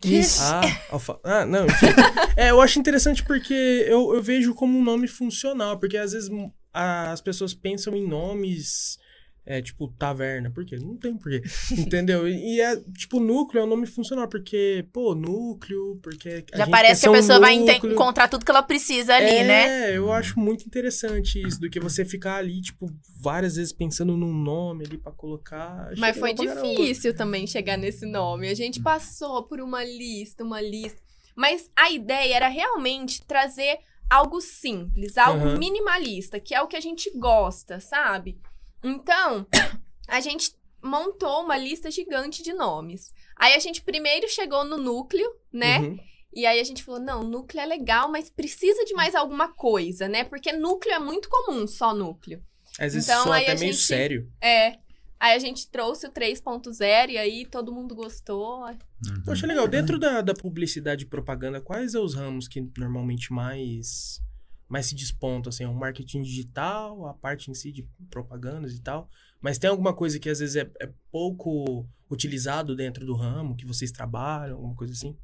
Que? 0.00 0.20
Ah, 0.40 0.60
alfa... 0.90 1.18
ah, 1.24 1.44
não, 1.44 1.66
enfim. 1.66 1.86
é, 2.36 2.50
eu 2.50 2.60
acho 2.60 2.78
interessante 2.78 3.24
porque 3.24 3.52
eu, 3.88 4.14
eu 4.14 4.22
vejo 4.22 4.54
como 4.54 4.78
um 4.78 4.84
nome 4.84 5.08
funcional, 5.08 5.78
porque 5.78 5.96
às 5.96 6.12
vezes 6.12 6.30
as 6.72 7.20
pessoas 7.20 7.54
pensam 7.54 7.94
em 7.96 8.06
nomes, 8.06 8.98
é, 9.48 9.62
tipo, 9.62 9.88
taverna, 9.98 10.50
por 10.50 10.62
quê? 10.66 10.76
Não 10.76 10.94
tem 10.94 11.16
porquê, 11.16 11.42
entendeu? 11.72 12.28
E, 12.28 12.56
e 12.56 12.60
é, 12.60 12.76
tipo, 12.92 13.18
núcleo 13.18 13.62
é 13.62 13.64
um 13.64 13.68
nome 13.68 13.86
funcional, 13.86 14.28
porque, 14.28 14.86
pô, 14.92 15.14
núcleo, 15.14 15.98
porque 16.02 16.44
a 16.52 16.58
já 16.58 16.64
gente 16.66 16.70
parece 16.70 17.00
que 17.00 17.08
a 17.08 17.10
ser 17.10 17.16
um 17.16 17.20
pessoa 17.20 17.40
vai 17.40 17.54
encontrar 17.54 18.28
tudo 18.28 18.44
que 18.44 18.50
ela 18.50 18.62
precisa 18.62 19.14
ali, 19.14 19.30
é, 19.30 19.44
né? 19.44 19.96
eu 19.96 20.12
acho 20.12 20.38
muito 20.38 20.66
interessante 20.66 21.40
isso, 21.40 21.58
do 21.58 21.70
que 21.70 21.80
você 21.80 22.04
ficar 22.04 22.36
ali, 22.36 22.60
tipo, 22.60 22.92
várias 23.18 23.56
vezes 23.56 23.72
pensando 23.72 24.18
num 24.18 24.34
nome 24.34 24.84
ali 24.84 24.98
pra 24.98 25.12
colocar. 25.12 25.92
Mas 25.96 26.18
foi 26.18 26.34
difícil 26.34 27.16
também 27.16 27.46
chegar 27.46 27.78
nesse 27.78 28.04
nome. 28.04 28.48
A 28.48 28.54
gente 28.54 28.82
passou 28.82 29.44
por 29.44 29.60
uma 29.62 29.82
lista, 29.82 30.44
uma 30.44 30.60
lista. 30.60 31.00
Mas 31.34 31.70
a 31.74 31.90
ideia 31.90 32.34
era 32.34 32.48
realmente 32.48 33.24
trazer 33.24 33.78
algo 34.10 34.40
simples, 34.40 35.16
algo 35.16 35.46
Aham. 35.46 35.58
minimalista, 35.58 36.38
que 36.38 36.54
é 36.54 36.60
o 36.60 36.66
que 36.66 36.76
a 36.76 36.80
gente 36.80 37.10
gosta, 37.16 37.80
sabe? 37.80 38.38
Então, 38.82 39.46
a 40.08 40.20
gente 40.20 40.52
montou 40.82 41.42
uma 41.42 41.56
lista 41.56 41.90
gigante 41.90 42.42
de 42.42 42.52
nomes. 42.52 43.12
Aí 43.36 43.54
a 43.54 43.58
gente 43.58 43.82
primeiro 43.82 44.28
chegou 44.28 44.64
no 44.64 44.76
núcleo, 44.76 45.28
né? 45.52 45.80
Uhum. 45.80 45.98
E 46.32 46.46
aí 46.46 46.60
a 46.60 46.64
gente 46.64 46.82
falou: 46.84 47.00
não, 47.00 47.22
núcleo 47.24 47.60
é 47.60 47.66
legal, 47.66 48.10
mas 48.10 48.30
precisa 48.30 48.84
de 48.84 48.94
mais 48.94 49.14
alguma 49.14 49.48
coisa, 49.52 50.08
né? 50.08 50.24
Porque 50.24 50.52
núcleo 50.52 50.94
é 50.94 50.98
muito 50.98 51.28
comum, 51.28 51.66
só 51.66 51.94
núcleo. 51.94 52.42
Às 52.78 52.94
vezes 52.94 53.08
Então, 53.08 53.32
aí 53.32 53.42
até 53.44 53.52
a 53.52 53.58
meio 53.58 53.72
gente- 53.72 53.84
sério. 53.84 54.32
É. 54.40 54.78
Aí 55.20 55.34
a 55.34 55.38
gente 55.40 55.68
trouxe 55.68 56.06
o 56.06 56.12
3.0 56.12 57.10
e 57.10 57.18
aí 57.18 57.44
todo 57.44 57.72
mundo 57.72 57.92
gostou. 57.92 58.64
Eu 59.26 59.32
achei 59.32 59.48
legal. 59.48 59.66
Dentro 59.66 59.98
da, 59.98 60.20
da 60.20 60.32
publicidade 60.32 61.02
e 61.04 61.08
propaganda, 61.08 61.60
quais 61.60 61.90
são 61.90 62.04
os 62.04 62.14
ramos 62.14 62.46
que 62.46 62.60
normalmente 62.78 63.32
mais, 63.32 64.20
mais 64.68 64.86
se 64.86 64.94
despontam? 64.94 65.48
Assim, 65.50 65.64
é 65.64 65.68
o 65.68 65.74
marketing 65.74 66.22
digital, 66.22 67.06
a 67.06 67.14
parte 67.14 67.50
em 67.50 67.54
si 67.54 67.72
de 67.72 67.82
propagandas 68.10 68.72
e 68.74 68.80
tal. 68.82 69.08
Mas 69.40 69.58
tem 69.58 69.70
alguma 69.70 69.94
coisa 69.94 70.18
que 70.18 70.28
às 70.28 70.38
vezes 70.40 70.56
é, 70.56 70.70
é 70.80 70.90
pouco 71.10 71.86
utilizado 72.10 72.74
dentro 72.76 73.06
do 73.06 73.14
ramo, 73.14 73.56
que 73.56 73.66
vocês 73.66 73.90
trabalham, 73.92 74.56
alguma 74.56 74.74
coisa 74.74 74.92
assim? 74.92 75.16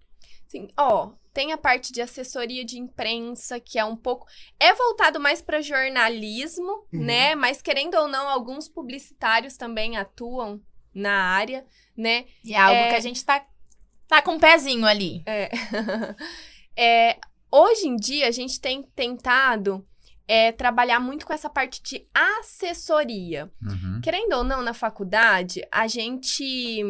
Sim, 0.47 0.69
ó, 0.77 1.11
tem 1.33 1.53
a 1.53 1.59
parte 1.59 1.93
de 1.93 2.01
assessoria 2.01 2.65
de 2.65 2.79
imprensa, 2.79 3.59
que 3.59 3.79
é 3.79 3.85
um 3.85 3.97
pouco. 3.97 4.27
É 4.61 4.73
voltado 4.75 5.19
mais 5.19 5.43
para 5.43 5.61
jornalismo, 5.63 6.87
Uhum. 6.93 7.05
né? 7.05 7.35
Mas 7.35 7.61
querendo 7.61 7.95
ou 7.97 8.07
não, 8.07 8.29
alguns 8.29 8.69
publicitários 8.69 9.57
também 9.57 9.97
atuam 9.97 10.61
na 10.95 11.13
área, 11.13 11.67
né? 11.97 12.27
E 12.45 12.55
é 12.55 12.59
algo 12.59 12.77
É. 12.83 12.89
que 12.91 12.95
a 12.95 13.01
gente 13.01 13.25
tá, 13.25 13.45
tá 14.07 14.23
com 14.23 14.33
um 14.33 14.39
pezinho 14.39 14.87
ali. 14.87 15.23
É. 15.27 15.51
É, 16.77 17.19
hoje 17.55 17.87
em 17.87 17.97
dia, 17.97 18.27
a 18.27 18.33
gente 18.33 18.61
tem 18.61 18.83
tentado 18.83 19.87
é, 20.27 20.51
trabalhar 20.51 20.99
muito 20.99 21.25
com 21.25 21.33
essa 21.33 21.49
parte 21.49 21.81
de 21.83 22.07
assessoria. 22.13 23.51
Uhum. 23.63 24.01
Querendo 24.03 24.35
ou 24.35 24.45
não, 24.45 24.61
na 24.63 24.75
faculdade, 24.75 25.63
a 25.71 25.87
gente, 25.87 26.83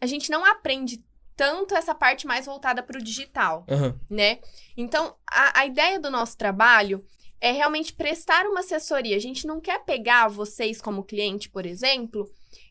a 0.00 0.06
gente 0.06 0.30
não 0.30 0.44
aprende 0.44 1.02
tanto 1.34 1.74
essa 1.74 1.94
parte 1.94 2.26
mais 2.26 2.46
voltada 2.46 2.82
para 2.82 2.98
o 2.98 3.02
digital, 3.02 3.66
Aham. 3.68 3.98
né? 4.08 4.38
Então, 4.76 5.16
a, 5.28 5.60
a 5.60 5.66
ideia 5.66 5.98
do 5.98 6.10
nosso 6.10 6.36
trabalho 6.36 7.04
é 7.40 7.50
realmente 7.50 7.92
prestar 7.92 8.46
uma 8.46 8.60
assessoria. 8.60 9.16
A 9.16 9.20
gente 9.20 9.46
não 9.46 9.60
quer 9.60 9.84
pegar 9.84 10.28
vocês 10.28 10.80
como 10.80 11.02
cliente, 11.02 11.48
por 11.48 11.66
exemplo, 11.66 12.30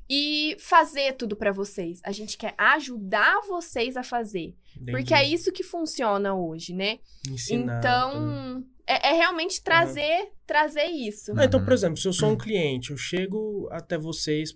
e 0.10 0.56
fazer 0.60 1.14
tudo 1.14 1.36
para 1.36 1.52
vocês. 1.52 2.00
A 2.06 2.12
gente 2.12 2.38
quer 2.38 2.54
ajudar 2.58 3.42
vocês 3.48 3.98
a 3.98 4.04
fazer. 4.04 4.56
Entendi. 4.82 4.92
Porque 4.98 5.14
é 5.14 5.24
isso 5.24 5.52
que 5.52 5.64
funciona 5.64 6.34
hoje, 6.36 6.74
né? 6.74 7.00
Ensinar 7.30 7.78
então, 7.80 8.66
é, 8.88 9.10
é 9.10 9.14
realmente 9.14 9.62
trazer, 9.62 10.32
trazer 10.46 10.86
isso. 10.86 11.32
Ah, 11.38 11.46
então, 11.46 11.60
por 11.60 11.70
Uhum. 11.70 11.74
exemplo, 11.74 11.98
se 11.98 12.08
eu 12.08 12.14
sou 12.14 12.30
um 12.30 12.38
cliente, 12.38 12.92
eu 12.92 12.98
chego 12.98 13.68
até 13.72 13.98
vocês 13.98 14.56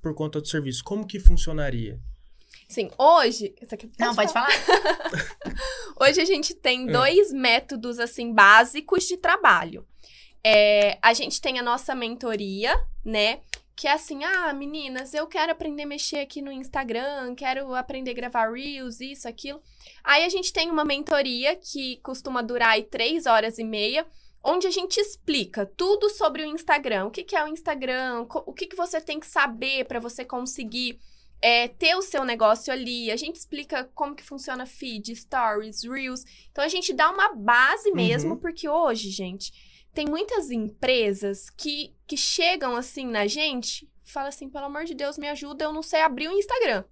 por 0.00 0.14
conta 0.14 0.40
do 0.40 0.48
serviço, 0.48 0.82
como 0.84 1.06
que 1.06 1.18
funcionaria? 1.18 1.98
Sim, 2.68 2.90
hoje. 2.98 3.54
Isso 3.60 3.74
aqui, 3.74 3.90
Não, 3.98 4.14
pode 4.14 4.32
falar. 4.32 4.48
Hoje 6.00 6.20
a 6.20 6.24
gente 6.24 6.54
tem 6.54 6.88
É. 6.88 6.92
dois 6.92 7.32
métodos, 7.32 7.98
assim, 7.98 8.32
básicos 8.32 9.04
de 9.04 9.16
trabalho. 9.16 9.86
É, 10.44 10.98
a 11.00 11.12
gente 11.12 11.40
tem 11.40 11.58
a 11.58 11.62
nossa 11.62 11.94
mentoria, 11.94 12.74
né? 13.04 13.40
Que 13.82 13.88
é 13.88 13.94
assim, 13.94 14.22
ah, 14.22 14.52
meninas, 14.52 15.12
eu 15.12 15.26
quero 15.26 15.50
aprender 15.50 15.82
a 15.82 15.86
mexer 15.86 16.18
aqui 16.18 16.40
no 16.40 16.52
Instagram, 16.52 17.34
quero 17.34 17.74
aprender 17.74 18.12
a 18.12 18.14
gravar 18.14 18.48
Reels, 18.48 19.00
isso, 19.00 19.26
aquilo. 19.26 19.60
Aí 20.04 20.24
a 20.24 20.28
gente 20.28 20.52
tem 20.52 20.70
uma 20.70 20.84
mentoria 20.84 21.56
que 21.56 21.96
costuma 21.96 22.42
durar 22.42 22.74
aí 22.74 22.84
três 22.84 23.26
horas 23.26 23.58
e 23.58 23.64
meia, 23.64 24.06
onde 24.40 24.68
a 24.68 24.70
gente 24.70 25.00
explica 25.00 25.66
tudo 25.66 26.08
sobre 26.10 26.44
o 26.44 26.46
Instagram. 26.46 27.06
O 27.06 27.10
que, 27.10 27.24
que 27.24 27.34
é 27.34 27.42
o 27.42 27.48
Instagram, 27.48 28.24
o 28.46 28.52
que, 28.52 28.68
que 28.68 28.76
você 28.76 29.00
tem 29.00 29.18
que 29.18 29.26
saber 29.26 29.84
para 29.86 29.98
você 29.98 30.24
conseguir 30.24 31.00
é, 31.42 31.66
ter 31.66 31.96
o 31.96 32.02
seu 32.02 32.24
negócio 32.24 32.72
ali. 32.72 33.10
A 33.10 33.16
gente 33.16 33.34
explica 33.34 33.90
como 33.96 34.14
que 34.14 34.22
funciona 34.22 34.64
feed, 34.64 35.16
stories, 35.16 35.82
reels. 35.82 36.24
Então 36.52 36.62
a 36.62 36.68
gente 36.68 36.92
dá 36.92 37.10
uma 37.10 37.34
base 37.34 37.90
mesmo, 37.90 38.34
Uhum. 38.34 38.38
porque 38.38 38.68
hoje, 38.68 39.10
gente, 39.10 39.52
tem 39.94 40.06
muitas 40.06 40.50
empresas 40.50 41.50
que, 41.50 41.94
que 42.06 42.16
chegam 42.16 42.74
assim 42.76 43.06
na 43.06 43.26
gente 43.26 43.88
e 44.04 44.10
falam 44.10 44.28
assim, 44.28 44.48
pelo 44.48 44.66
amor 44.66 44.84
de 44.84 44.94
Deus, 44.94 45.18
me 45.18 45.28
ajuda, 45.28 45.64
eu 45.64 45.72
não 45.72 45.82
sei 45.82 46.00
abrir 46.00 46.28
o 46.28 46.38
Instagram. 46.38 46.84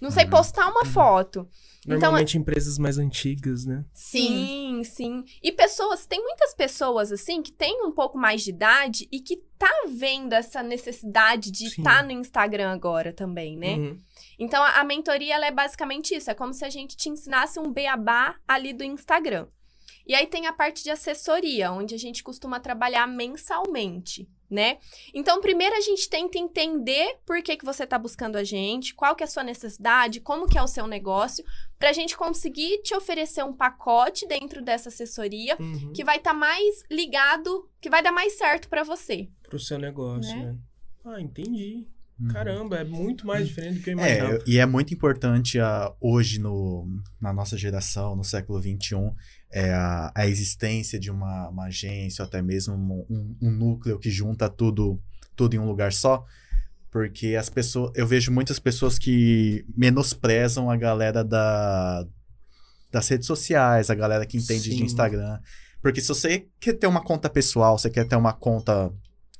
Não 0.00 0.12
sei 0.12 0.24
Uhum. 0.24 0.30
postar 0.30 0.70
uma 0.70 0.84
foto. 0.84 1.48
Então, 1.80 1.98
Normalmente 1.98 2.38
empresas 2.38 2.78
mais 2.78 2.98
antigas, 2.98 3.64
né? 3.64 3.84
Sim. 3.92 4.46
Sim, 4.46 4.84
sim. 4.84 5.24
E 5.42 5.50
pessoas, 5.50 6.06
tem 6.06 6.22
muitas 6.22 6.54
pessoas 6.54 7.10
assim 7.10 7.42
que 7.42 7.50
têm 7.50 7.84
um 7.84 7.90
pouco 7.92 8.16
mais 8.16 8.42
de 8.42 8.50
idade 8.50 9.08
e 9.10 9.20
que 9.20 9.36
tá 9.58 9.70
vendo 9.88 10.34
essa 10.34 10.62
necessidade 10.62 11.50
de 11.50 11.68
Sim. 11.70 11.80
estar 11.80 12.04
no 12.04 12.12
Instagram 12.12 12.70
agora 12.70 13.12
também, 13.12 13.56
né? 13.56 13.74
Uhum. 13.74 13.98
Então, 14.38 14.62
a, 14.62 14.80
a 14.80 14.84
mentoria, 14.84 15.34
ela 15.34 15.46
é 15.46 15.50
basicamente 15.50 16.14
isso. 16.14 16.30
É 16.30 16.34
como 16.34 16.54
se 16.54 16.64
a 16.64 16.70
gente 16.70 16.96
te 16.96 17.08
ensinasse 17.08 17.58
um 17.58 17.72
beabá 17.72 18.36
ali 18.46 18.72
do 18.72 18.84
Instagram. 18.84 19.48
E 20.08 20.14
aí 20.14 20.26
tem 20.26 20.46
a 20.46 20.52
parte 20.54 20.82
de 20.82 20.90
assessoria, 20.90 21.70
onde 21.70 21.94
a 21.94 21.98
gente 21.98 22.22
costuma 22.24 22.58
trabalhar 22.58 23.06
mensalmente, 23.06 24.26
né? 24.50 24.78
Então, 25.12 25.40
primeiro 25.42 25.76
a 25.76 25.80
gente 25.82 26.08
tenta 26.08 26.38
entender 26.38 27.18
por 27.26 27.42
que, 27.42 27.56
que 27.58 27.64
você 27.64 27.84
está 27.84 27.98
buscando 27.98 28.36
a 28.36 28.42
gente, 28.44 28.94
qual 28.94 29.14
que 29.14 29.22
é 29.22 29.26
a 29.26 29.28
sua 29.28 29.42
necessidade, 29.44 30.20
como 30.20 30.46
que 30.46 30.56
é 30.56 30.62
o 30.62 30.66
seu 30.66 30.86
negócio, 30.86 31.44
para 31.78 31.90
a 31.90 31.92
gente 31.92 32.16
conseguir 32.16 32.80
te 32.82 32.94
oferecer 32.94 33.44
um 33.44 33.52
pacote 33.52 34.26
dentro 34.26 34.62
dessa 34.62 34.88
assessoria 34.88 35.56
Uhum. 35.60 35.92
que 35.92 36.02
vai 36.02 36.16
estar 36.16 36.32
mais 36.32 36.82
ligado, 36.90 37.68
que 37.80 37.90
vai 37.90 38.02
dar 38.02 38.12
mais 38.12 38.32
certo 38.38 38.68
para 38.68 38.82
você. 38.82 39.28
Pro 39.42 39.60
seu 39.60 39.78
negócio, 39.78 40.34
Né? 40.34 40.52
né? 40.52 40.58
Ah, 41.04 41.20
entendi. 41.20 41.86
Uhum. 42.20 42.28
Caramba, 42.28 42.76
é 42.78 42.84
muito 42.84 43.26
mais 43.26 43.46
diferente 43.46 43.78
do 43.78 43.82
que 43.84 43.90
eu 43.90 43.92
imaginava. 43.92 44.34
É, 44.34 44.42
e 44.46 44.58
é 44.58 44.66
muito 44.66 44.92
importante 44.92 45.60
ah, 45.60 45.92
hoje 46.00 46.40
no, 46.40 46.86
na 47.20 47.32
nossa 47.32 47.56
geração, 47.56 48.16
no 48.16 48.24
século 48.24 48.60
XXI, 48.60 49.12
é 49.50 49.72
a, 49.72 50.12
a 50.14 50.26
existência 50.26 50.98
de 50.98 51.10
uma, 51.10 51.48
uma 51.48 51.66
agência, 51.66 52.22
ou 52.22 52.26
até 52.26 52.42
mesmo 52.42 52.74
um, 53.08 53.36
um 53.40 53.50
núcleo 53.50 53.98
que 53.98 54.10
junta 54.10 54.48
tudo, 54.48 55.00
tudo 55.36 55.54
em 55.54 55.58
um 55.58 55.66
lugar 55.66 55.92
só. 55.92 56.24
Porque 56.90 57.36
as 57.36 57.48
pessoas. 57.48 57.92
Eu 57.94 58.06
vejo 58.06 58.32
muitas 58.32 58.58
pessoas 58.58 58.98
que 58.98 59.64
menosprezam 59.76 60.70
a 60.70 60.76
galera 60.76 61.22
da, 61.22 62.04
das 62.90 63.06
redes 63.08 63.26
sociais, 63.26 63.90
a 63.90 63.94
galera 63.94 64.26
que 64.26 64.38
entende 64.38 64.70
de 64.70 64.76
Sim. 64.76 64.84
Instagram. 64.84 65.38
Porque 65.80 66.00
se 66.00 66.08
você 66.08 66.46
quer 66.58 66.72
ter 66.72 66.86
uma 66.86 67.02
conta 67.02 67.30
pessoal, 67.30 67.78
você 67.78 67.90
quer 67.90 68.08
ter 68.08 68.16
uma 68.16 68.32
conta 68.32 68.92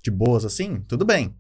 de 0.03 0.11
boas 0.11 0.45
assim, 0.45 0.81
tudo 0.83 1.05
bem. 1.05 1.35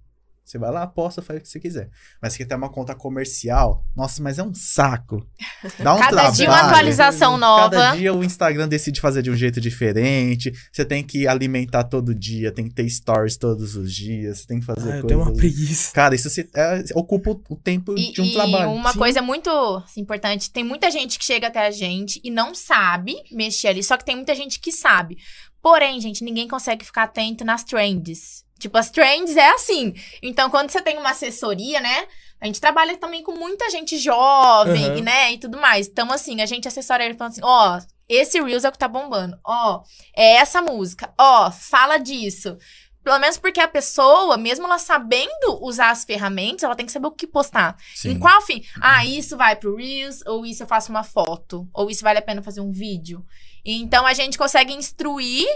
Você 0.48 0.56
vai 0.58 0.70
lá, 0.72 0.82
aposta, 0.84 1.20
faz 1.20 1.38
o 1.38 1.42
que 1.42 1.48
você 1.48 1.60
quiser. 1.60 1.90
Mas 2.22 2.32
se 2.32 2.38
quer 2.38 2.46
ter 2.46 2.54
uma 2.54 2.70
conta 2.70 2.94
comercial, 2.94 3.84
nossa, 3.94 4.22
mas 4.22 4.38
é 4.38 4.42
um 4.42 4.54
saco. 4.54 5.26
Dá 5.78 5.94
um 5.94 5.98
Cada 5.98 6.08
trabalho. 6.10 6.34
dia 6.36 6.48
uma 6.48 6.60
atualização 6.62 7.36
nova. 7.36 7.70
Cada 7.76 7.96
dia 7.96 8.14
o 8.14 8.24
Instagram 8.24 8.66
decide 8.66 9.00
fazer 9.00 9.20
de 9.22 9.30
um 9.30 9.36
jeito 9.36 9.60
diferente. 9.60 10.50
Você 10.72 10.84
tem 10.86 11.04
que 11.04 11.28
alimentar 11.28 11.84
todo 11.84 12.14
dia, 12.14 12.50
tem 12.50 12.66
que 12.66 12.74
ter 12.74 12.88
stories 12.88 13.36
todos 13.36 13.76
os 13.76 13.92
dias, 13.92 14.38
você 14.38 14.46
tem 14.46 14.60
que 14.60 14.64
fazer 14.64 14.80
Ah, 14.80 14.96
eu 14.96 15.02
coisas. 15.02 15.06
tenho 15.08 15.20
uma 15.20 15.34
preguiça. 15.34 15.92
Cara, 15.92 16.14
isso 16.14 16.30
se- 16.30 16.48
é, 16.54 16.82
ocupa 16.94 17.30
o- 17.32 17.42
o 17.50 17.56
tempo 17.56 17.94
E, 17.98 18.12
de 18.12 18.22
um 18.22 18.24
e 18.24 18.32
trabalho. 18.32 18.70
uma 18.70 18.92
Sim. 18.92 18.98
coisa 18.98 19.20
muito 19.20 19.50
assim, 19.84 20.00
importante, 20.00 20.50
tem 20.50 20.64
muita 20.64 20.90
gente 20.90 21.18
que 21.18 21.24
chega 21.26 21.48
até 21.48 21.66
a 21.66 21.70
gente 21.70 22.20
e 22.24 22.30
não 22.30 22.54
sabe 22.54 23.14
mexer 23.30 23.68
ali, 23.68 23.82
só 23.82 23.96
que 23.98 24.04
tem 24.04 24.16
muita 24.16 24.34
gente 24.34 24.58
que 24.60 24.72
sabe. 24.72 25.18
Porém, 25.60 26.00
gente, 26.00 26.22
ninguém 26.24 26.46
consegue 26.48 26.84
ficar 26.84 27.02
atento 27.02 27.44
nas 27.44 27.64
trends. 27.64 28.44
Tipo, 28.58 28.76
as 28.78 28.90
trends 28.90 29.36
é 29.36 29.50
assim. 29.50 29.94
Então, 30.22 30.50
quando 30.50 30.70
você 30.70 30.82
tem 30.82 30.98
uma 30.98 31.10
assessoria, 31.10 31.80
né? 31.80 32.06
A 32.40 32.46
gente 32.46 32.60
trabalha 32.60 32.96
também 32.96 33.22
com 33.22 33.32
muita 33.32 33.68
gente 33.70 33.98
jovem, 33.98 34.84
Aham. 34.86 35.00
né? 35.00 35.32
E 35.32 35.38
tudo 35.38 35.60
mais. 35.60 35.88
Então, 35.88 36.10
assim, 36.12 36.40
a 36.40 36.46
gente 36.46 36.68
assessora 36.68 37.04
ele 37.04 37.14
falando 37.14 37.32
assim: 37.32 37.40
ó, 37.44 37.80
esse 38.08 38.40
Reels 38.40 38.64
é 38.64 38.68
o 38.68 38.72
que 38.72 38.78
tá 38.78 38.88
bombando. 38.88 39.38
Ó, 39.44 39.82
é 40.16 40.36
essa 40.36 40.62
música. 40.62 41.12
Ó, 41.18 41.50
fala 41.50 41.98
disso. 41.98 42.56
Pelo 43.02 43.18
menos 43.20 43.38
porque 43.38 43.60
a 43.60 43.68
pessoa, 43.68 44.36
mesmo 44.36 44.66
ela 44.66 44.78
sabendo 44.78 45.62
usar 45.62 45.90
as 45.90 46.04
ferramentas, 46.04 46.62
ela 46.62 46.74
tem 46.74 46.84
que 46.84 46.92
saber 46.92 47.06
o 47.06 47.12
que 47.12 47.26
postar. 47.26 47.76
Sim. 47.94 48.10
Em 48.10 48.18
qual 48.18 48.42
fim? 48.42 48.62
Ah, 48.82 49.04
isso 49.04 49.36
vai 49.36 49.56
pro 49.56 49.76
Reels, 49.76 50.20
ou 50.26 50.44
isso 50.44 50.62
eu 50.62 50.66
faço 50.66 50.90
uma 50.90 51.02
foto, 51.02 51.66
ou 51.72 51.88
isso 51.90 52.02
vale 52.02 52.18
a 52.18 52.22
pena 52.22 52.42
fazer 52.42 52.60
um 52.60 52.70
vídeo. 52.70 53.24
Então 53.64 54.06
a 54.06 54.12
gente 54.12 54.36
consegue 54.36 54.74
instruir 54.74 55.46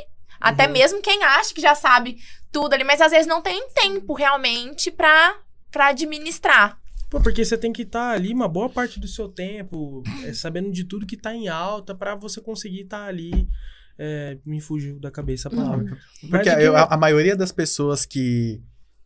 até 0.43 0.67
Uhum. 0.67 0.73
mesmo 0.73 1.03
quem 1.03 1.23
acha 1.23 1.55
que 1.55 1.61
já 1.61 1.75
sabe 1.75 2.17
tudo 2.51 2.75
ali, 2.75 2.85
mas 2.85 3.01
às 3.01 3.11
vezes 3.13 3.27
não 3.27 3.41
tem 3.41 3.69
tempo 3.71 4.15
realmente 4.15 4.91
pra, 4.91 5.37
pra 5.71 5.89
administrar. 5.89 6.79
Pô, 7.09 7.21
porque 7.21 7.45
você 7.45 7.57
tem 7.59 7.73
que 7.73 7.83
estar 7.83 8.11
ali 8.13 8.33
uma 8.33 8.49
boa 8.49 8.69
parte 8.71 8.99
do 8.99 9.07
seu 9.07 9.29
tempo, 9.29 10.03
é, 10.25 10.33
sabendo 10.33 10.71
de 10.73 10.85
tudo 10.85 11.07
que 11.07 11.17
tá 11.17 11.35
em 11.35 11.47
alta, 11.49 11.95
pra 11.95 12.15
você 12.15 12.41
conseguir 12.41 12.83
estar 12.83 13.05
ali. 13.07 13.47
é, 13.99 14.39
me 14.45 14.59
fugiu 14.61 14.99
da 14.99 15.11
cabeça 15.11 15.49
a 15.49 15.51
palavra. 15.51 15.85
Mas 16.23 16.31
Porque 16.31 16.55
que 16.57 16.63
eu- 16.63 16.75
a, 16.75 16.95
a 16.95 16.97
maioria 16.97 17.37
das 17.37 17.53
pessoas 17.53 18.07
que 18.07 18.61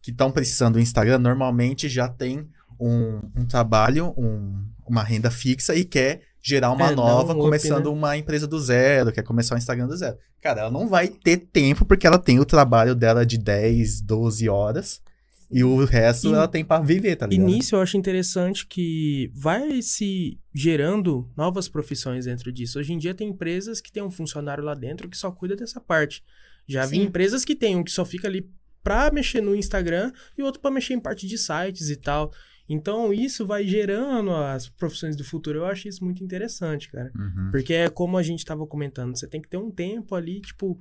estão 0.06 0.30
precisando 0.30 0.74
do 0.74 0.80
Instagram 0.80 1.18
normalmente 1.18 1.88
já 1.88 2.08
tem 2.08 2.48
um, 2.78 3.20
um 3.36 3.44
trabalho, 3.46 4.14
um- 4.16 4.64
uma 4.86 5.02
renda 5.02 5.28
fixa 5.30 5.74
e 5.74 5.84
quer 5.84 6.22
gerar 6.46 6.70
uma 6.70 6.92
É, 6.92 6.94
nova, 6.94 7.32
um 7.32 7.36
up, 7.36 7.40
começando 7.44 7.86
né? 7.86 7.90
uma 7.90 8.16
empresa 8.16 8.46
do 8.46 8.60
zero, 8.60 9.10
quer 9.12 9.22
começar 9.24 9.54
o 9.56 9.58
Instagram 9.58 9.88
do 9.88 9.96
zero. 9.96 10.16
Cara, 10.40 10.60
ela 10.62 10.70
não 10.70 10.86
vai 10.86 11.08
ter 11.08 11.38
tempo 11.38 11.84
porque 11.84 12.06
ela 12.06 12.18
tem 12.18 12.38
o 12.38 12.44
trabalho 12.44 12.94
dela 12.94 13.26
de 13.26 13.36
10, 13.36 14.00
12 14.00 14.48
horas 14.48 15.02
e 15.50 15.64
o 15.64 15.84
resto 15.84 16.28
E- 16.28 16.32
ela 16.34 16.46
tem 16.46 16.64
pra 16.64 16.78
viver, 16.78 17.16
tá 17.16 17.26
E 17.26 17.30
ligado? 17.30 17.46
nisso 17.48 17.74
eu 17.74 17.80
acho 17.80 17.96
interessante 17.96 18.64
que 18.66 19.28
vai 19.34 19.82
se 19.82 20.38
gerando 20.54 21.28
novas 21.36 21.68
profissões 21.68 22.26
dentro 22.26 22.52
disso. 22.52 22.78
Hoje 22.78 22.92
em 22.92 22.98
dia 22.98 23.12
tem 23.14 23.28
empresas 23.30 23.80
que 23.80 23.90
tem 23.90 24.02
um 24.02 24.10
funcionário 24.10 24.62
lá 24.62 24.74
dentro 24.74 25.08
que 25.08 25.16
só 25.16 25.32
cuida 25.32 25.56
dessa 25.56 25.80
parte. 25.80 26.22
Já 26.68 26.86
vi 26.86 26.96
Sim. 26.96 27.02
empresas 27.02 27.44
que 27.44 27.56
tem 27.56 27.74
um 27.76 27.82
que 27.82 27.90
só 27.90 28.04
fica 28.04 28.28
ali 28.28 28.48
pra 28.84 29.10
mexer 29.10 29.40
no 29.40 29.54
Instagram 29.56 30.12
e 30.38 30.42
outro 30.44 30.60
pra 30.60 30.70
mexer 30.70 30.94
em 30.94 31.00
parte 31.00 31.26
de 31.26 31.36
sites 31.36 31.90
e 31.90 31.96
tal. 31.96 32.30
Então 32.68 33.12
isso 33.12 33.46
vai 33.46 33.64
gerando 33.66 34.32
as 34.32 34.68
profissões 34.68 35.16
do 35.16 35.24
futuro. 35.24 35.60
Eu 35.60 35.66
acho 35.66 35.88
isso 35.88 36.04
muito 36.04 36.22
interessante, 36.22 36.90
cara. 36.90 37.12
Uhum. 37.14 37.50
Porque 37.50 37.74
é 37.74 37.88
como 37.88 38.18
a 38.18 38.22
gente 38.22 38.44
tava 38.44 38.66
comentando, 38.66 39.16
você 39.16 39.26
tem 39.26 39.40
que 39.40 39.48
ter 39.48 39.56
um 39.56 39.70
tempo 39.70 40.14
ali, 40.14 40.40
tipo, 40.40 40.78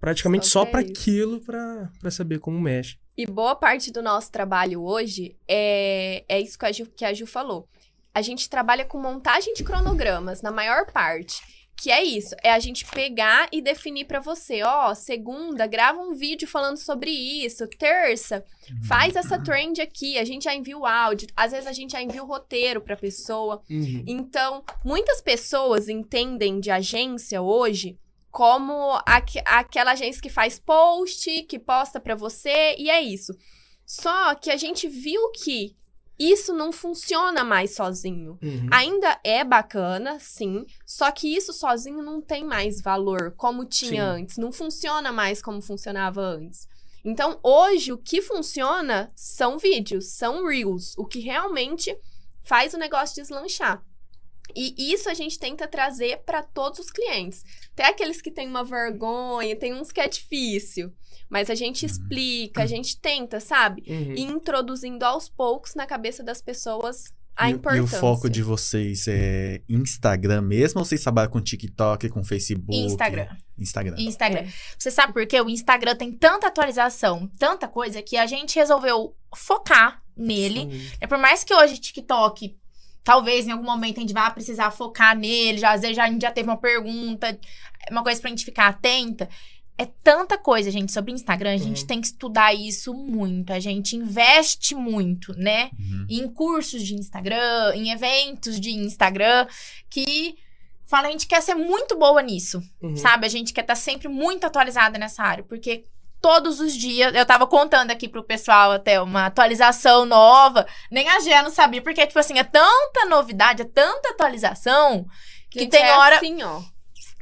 praticamente 0.00 0.46
Só 0.46 0.64
só 0.64 0.78
isso. 0.80 0.90
aquilo 0.90 1.40
pra, 1.40 1.90
pra 2.00 2.10
saber 2.10 2.38
como 2.38 2.60
mexe. 2.60 2.98
E 3.16 3.26
boa 3.26 3.54
parte 3.54 3.92
do 3.92 4.02
nosso 4.02 4.32
trabalho 4.32 4.82
hoje 4.82 5.36
é, 5.46 6.24
é 6.28 6.40
isso 6.40 6.58
que 6.58 6.66
a, 6.66 6.72
Ju, 6.72 6.86
que 6.86 7.04
a 7.04 7.12
Ju 7.12 7.26
falou. 7.26 7.68
A 8.14 8.22
gente 8.22 8.48
trabalha 8.48 8.84
com 8.84 9.00
montagem 9.00 9.54
de 9.54 9.62
cronogramas, 9.62 10.42
na 10.42 10.50
maior 10.50 10.90
parte. 10.90 11.40
Que 11.80 11.90
é 11.90 12.04
isso, 12.04 12.34
é 12.42 12.52
a 12.52 12.58
gente 12.58 12.84
pegar 12.84 13.48
e 13.50 13.62
definir 13.62 14.04
pra 14.04 14.20
você, 14.20 14.62
ó, 14.62 14.94
segunda, 14.94 15.66
grava 15.66 15.98
um 15.98 16.12
vídeo 16.12 16.46
falando 16.46 16.76
sobre 16.76 17.10
isso, 17.10 17.66
terça, 17.68 18.44
faz 18.86 19.16
essa 19.16 19.42
trend 19.42 19.80
aqui, 19.80 20.18
a 20.18 20.24
gente 20.24 20.44
já 20.44 20.54
envia 20.54 20.76
o 20.76 20.84
áudio, 20.84 21.28
às 21.34 21.52
vezes 21.52 21.66
a 21.66 21.72
gente 21.72 21.92
já 21.92 22.02
envia 22.02 22.22
o 22.22 22.26
roteiro 22.26 22.82
pra 22.82 22.96
pessoa. 22.98 23.62
Uhum. 23.70 24.04
Então, 24.06 24.62
muitas 24.84 25.22
pessoas 25.22 25.88
entendem 25.88 26.60
de 26.60 26.70
agência 26.70 27.40
hoje 27.40 27.96
como 28.30 29.00
aque- 29.06 29.42
aquela 29.46 29.92
agência 29.92 30.20
que 30.20 30.28
faz 30.28 30.58
post, 30.58 31.44
que 31.44 31.58
posta 31.58 31.98
pra 31.98 32.14
você, 32.14 32.76
e 32.78 32.90
é 32.90 33.00
isso. 33.00 33.32
Só 33.86 34.34
que 34.34 34.50
a 34.50 34.56
gente 34.56 34.86
viu 34.86 35.30
que 35.32 35.74
isso 36.20 36.52
não 36.52 36.70
funciona 36.70 37.42
mais 37.42 37.74
sozinho. 37.74 38.38
Uhum. 38.42 38.68
Ainda 38.70 39.18
é 39.24 39.42
bacana, 39.42 40.18
sim, 40.20 40.66
só 40.84 41.10
que 41.10 41.34
isso 41.34 41.54
sozinho 41.54 42.02
não 42.02 42.20
tem 42.20 42.44
mais 42.44 42.82
valor 42.82 43.32
como 43.38 43.64
tinha 43.64 44.14
Sim. 44.14 44.20
antes, 44.22 44.36
não 44.36 44.52
funciona 44.52 45.10
mais 45.10 45.40
como 45.40 45.62
funcionava 45.62 46.20
antes. 46.20 46.68
Então, 47.02 47.40
hoje 47.42 47.92
o 47.92 47.96
que 47.96 48.20
funciona 48.20 49.10
são 49.16 49.56
vídeos, 49.56 50.12
são 50.12 50.46
reels, 50.46 50.94
o 50.98 51.06
que 51.06 51.20
realmente 51.20 51.96
faz 52.42 52.74
o 52.74 52.78
negócio 52.78 53.22
deslanchar. 53.22 53.82
E 54.54 54.92
isso 54.92 55.08
a 55.08 55.14
gente 55.14 55.38
tenta 55.38 55.66
trazer 55.66 56.18
para 56.24 56.42
todos 56.42 56.78
os 56.78 56.90
clientes. 56.90 57.44
Até 57.72 57.86
aqueles 57.86 58.20
que 58.20 58.30
têm 58.30 58.48
uma 58.48 58.64
vergonha, 58.64 59.56
tem 59.56 59.74
uns 59.74 59.92
que 59.92 60.00
é 60.00 60.08
difícil. 60.08 60.92
Mas 61.28 61.48
a 61.48 61.54
gente 61.54 61.86
explica, 61.86 62.62
a 62.62 62.66
gente 62.66 62.98
tenta, 63.00 63.38
sabe? 63.38 63.84
Uhum. 63.86 64.14
E 64.16 64.22
introduzindo 64.22 65.04
aos 65.04 65.28
poucos 65.28 65.74
na 65.74 65.86
cabeça 65.86 66.24
das 66.24 66.42
pessoas 66.42 67.14
a 67.36 67.48
e, 67.48 67.52
e 67.52 67.54
o 67.54 67.56
importância. 67.56 67.98
foco 67.98 68.28
de 68.28 68.42
vocês 68.42 69.06
é 69.08 69.62
Instagram 69.68 70.42
mesmo 70.42 70.80
ou 70.80 70.84
vocês 70.84 71.02
trabalham 71.02 71.30
com 71.30 71.40
TikTok, 71.40 72.08
com 72.10 72.22
Facebook? 72.22 72.76
Instagram. 72.76 73.28
Instagram. 73.58 73.96
Instagram. 73.98 74.40
É. 74.40 74.48
Você 74.78 74.90
sabe 74.90 75.12
por 75.12 75.26
quê? 75.26 75.40
O 75.40 75.48
Instagram 75.48 75.96
tem 75.96 76.12
tanta 76.12 76.48
atualização, 76.48 77.30
tanta 77.38 77.66
coisa, 77.66 78.02
que 78.02 78.16
a 78.16 78.26
gente 78.26 78.58
resolveu 78.58 79.14
focar 79.34 80.02
nele. 80.16 80.60
Uhum. 80.60 80.90
É 81.00 81.06
por 81.06 81.18
mais 81.18 81.42
que 81.42 81.54
hoje 81.54 81.78
TikTok, 81.78 82.56
talvez 83.04 83.46
em 83.46 83.50
algum 83.52 83.64
momento 83.64 83.98
a 83.98 84.00
gente 84.00 84.12
vá 84.12 84.30
precisar 84.30 84.70
focar 84.70 85.16
nele, 85.16 85.58
já, 85.58 85.72
às 85.72 85.80
vezes 85.80 85.96
já, 85.96 86.04
a 86.04 86.10
gente 86.10 86.22
já 86.22 86.30
teve 86.30 86.48
uma 86.48 86.56
pergunta, 86.56 87.38
uma 87.90 88.02
coisa 88.02 88.20
pra 88.20 88.30
gente 88.30 88.44
ficar 88.44 88.68
atenta. 88.68 89.28
É 89.78 89.86
tanta 90.04 90.36
coisa, 90.36 90.70
gente, 90.70 90.92
sobre 90.92 91.10
Instagram, 91.10 91.54
a 91.54 91.56
gente 91.56 91.80
Uhum. 91.80 91.86
tem 91.86 92.00
que 92.02 92.08
estudar 92.08 92.52
isso 92.52 92.92
muito. 92.92 93.50
A 93.50 93.58
gente 93.58 93.96
investe 93.96 94.74
muito, 94.74 95.32
né? 95.38 95.70
Uhum. 95.78 96.06
Em 96.10 96.28
cursos 96.28 96.82
de 96.82 96.94
Instagram, 96.94 97.72
em 97.74 97.90
eventos 97.90 98.60
de 98.60 98.70
Instagram, 98.72 99.46
que 99.88 100.34
fala, 100.84 101.08
a 101.08 101.10
gente 101.10 101.26
quer 101.26 101.40
ser 101.40 101.54
muito 101.54 101.96
boa 101.98 102.20
nisso. 102.20 102.62
Uhum. 102.82 102.94
Sabe? 102.94 103.24
A 103.24 103.30
gente 103.30 103.54
quer 103.54 103.62
estar 103.62 103.74
sempre 103.74 104.06
muito 104.08 104.44
atualizada 104.44 104.98
nessa 104.98 105.22
área, 105.22 105.44
porque 105.44 105.84
todos 106.20 106.60
os 106.60 106.72
dias, 106.74 107.14
eu 107.14 107.24
tava 107.26 107.46
contando 107.46 107.90
aqui 107.90 108.08
pro 108.08 108.22
pessoal 108.22 108.72
até 108.72 109.00
uma 109.00 109.26
atualização 109.26 110.04
nova, 110.04 110.66
nem 110.90 111.08
a 111.08 111.20
Gé 111.20 111.42
não 111.42 111.50
sabia, 111.50 111.80
porque, 111.82 112.06
tipo 112.06 112.18
assim, 112.18 112.38
é 112.38 112.44
tanta 112.44 113.06
novidade, 113.06 113.62
é 113.62 113.64
tanta 113.64 114.10
atualização, 114.10 115.06
que 115.50 115.60
Gente, 115.60 115.70
tem 115.70 115.82
é 115.84 115.96
hora. 115.96 116.16
assim, 116.16 116.42
ó. 116.42 116.60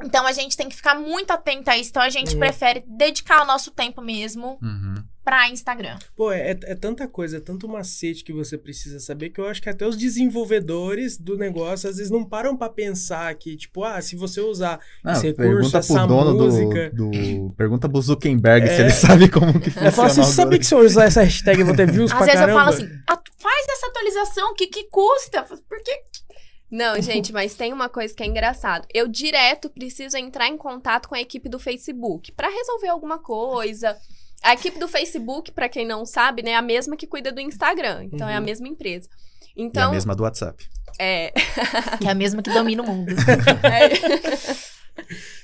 Então 0.04 0.24
a 0.26 0.32
gente 0.32 0.56
tem 0.56 0.68
que 0.68 0.76
ficar 0.76 0.94
muito 0.94 1.32
atenta 1.32 1.72
a 1.72 1.76
isso. 1.76 1.90
Então 1.90 2.02
a 2.02 2.08
gente 2.10 2.34
Uhum. 2.34 2.38
prefere 2.38 2.84
dedicar 2.86 3.42
o 3.42 3.46
nosso 3.46 3.70
tempo 3.72 4.00
mesmo 4.00 4.56
Uhum. 4.62 4.94
Pra 5.28 5.48
Instagram. 5.50 5.98
Pô, 6.16 6.32
é, 6.32 6.50
é 6.50 6.74
tanta 6.74 7.06
coisa, 7.06 7.36
é 7.36 7.40
tanto 7.40 7.68
macete 7.68 8.24
que 8.24 8.32
você 8.32 8.56
precisa 8.56 8.98
saber 8.98 9.28
que 9.30 9.38
eu 9.40 9.46
acho 9.46 9.60
que 9.60 9.68
até 9.68 9.86
os 9.86 9.96
desenvolvedores 9.96 11.18
do 11.18 11.36
negócio 11.36 11.88
às 11.88 11.96
vezes 11.96 12.10
não 12.10 12.24
param 12.24 12.56
pra 12.56 12.68
pensar 12.70 13.34
que, 13.34 13.56
tipo, 13.56 13.84
ah, 13.84 14.00
se 14.00 14.16
você 14.16 14.40
usar 14.40 14.80
Não, 15.04 15.12
esse 15.12 15.26
recurso, 15.26 15.50
pergunta 15.50 15.78
essa 15.78 15.94
pro 15.94 16.06
dono 16.06 16.34
música. 16.34 16.90
do, 16.90 17.10
do. 17.10 17.54
Pergunta 17.54 17.88
pro 17.88 18.00
Zuckerberg 18.00 18.66
se 18.66 18.72
É. 18.72 18.80
ele 18.80 18.90
sabe 18.92 19.28
como 19.28 19.52
que 19.60 19.70
funciona. 19.70 19.88
Eu 19.88 19.92
falo 19.92 20.08
assim, 20.08 20.22
sabia 20.24 20.58
que 20.58 20.66
se 20.66 20.74
eu 20.74 20.78
usar 20.80 21.04
essa 21.04 21.22
hashtag 21.22 21.60
eu 21.60 21.66
vou 21.66 21.76
ter 21.76 21.86
views 21.92 22.10
Às 22.10 22.16
pra 22.16 22.26
vezes 22.26 22.40
caramba? 22.40 22.60
eu 22.60 22.64
falo 22.64 22.74
assim, 22.76 23.00
"Ah, 23.06 23.20
faz 23.38 23.66
essa 23.70 23.86
atualização, 23.88 24.50
o 24.52 24.54
que, 24.54 24.66
que 24.66 24.84
custa? 24.84 25.42
Por 25.42 25.82
que 25.82 25.92
Não, 26.70 27.00
gente, 27.00 27.32
mas 27.32 27.54
tem 27.54 27.72
uma 27.72 27.88
coisa 27.88 28.14
que 28.14 28.22
é 28.22 28.26
engraçado. 28.26 28.86
Eu 28.94 29.08
direto 29.08 29.70
preciso 29.70 30.16
entrar 30.16 30.48
em 30.48 30.56
contato 30.56 31.08
com 31.08 31.14
a 31.14 31.20
equipe 31.20 31.48
do 31.48 31.58
Facebook 31.58 32.32
pra 32.32 32.48
resolver 32.48 32.88
alguma 32.88 33.18
coisa. 33.18 33.96
A 34.42 34.54
equipe 34.54 34.78
do 34.78 34.88
Facebook, 34.88 35.50
pra 35.52 35.68
quem 35.68 35.86
não 35.86 36.06
sabe, 36.06 36.42
né, 36.42 36.52
é 36.52 36.56
a 36.56 36.62
mesma 36.62 36.96
que 36.96 37.06
cuida 37.06 37.32
do 37.32 37.40
Instagram. 37.40 38.04
Então 38.04 38.28
é 38.28 38.34
a 38.34 38.38
Uhum. 38.38 38.44
mesma 38.44 38.68
empresa. 38.68 39.08
E 39.56 39.62
a 39.62 39.64
Então, 39.64 39.90
mesma 39.90 40.14
do 40.14 40.22
WhatsApp. 40.22 40.64
é, 40.98 41.32
Que 42.00 42.06
é 42.06 42.10
a 42.10 42.14
mesma 42.14 42.42
que 42.42 42.50
domina 42.50 42.82
o 42.82 42.86
mundo. 42.86 43.14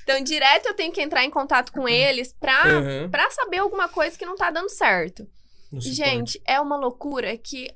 então 0.03 0.21
direto 0.23 0.67
eu 0.67 0.73
tenho 0.73 0.91
que 0.91 1.01
entrar 1.01 1.23
em 1.23 1.29
contato 1.29 1.71
com 1.71 1.87
eles 1.87 2.33
pra, 2.39 2.77
Aham, 2.77 3.09
pra 3.09 3.29
saber 3.31 3.57
alguma 3.57 3.87
coisa 3.89 4.17
que 4.17 4.25
não 4.25 4.35
tá 4.35 4.49
dando 4.51 4.69
certo. 4.69 5.27
gente, 5.73 6.41
é 6.45 6.59
uma 6.59 6.77
loucura 6.77 7.35
que 7.37 7.69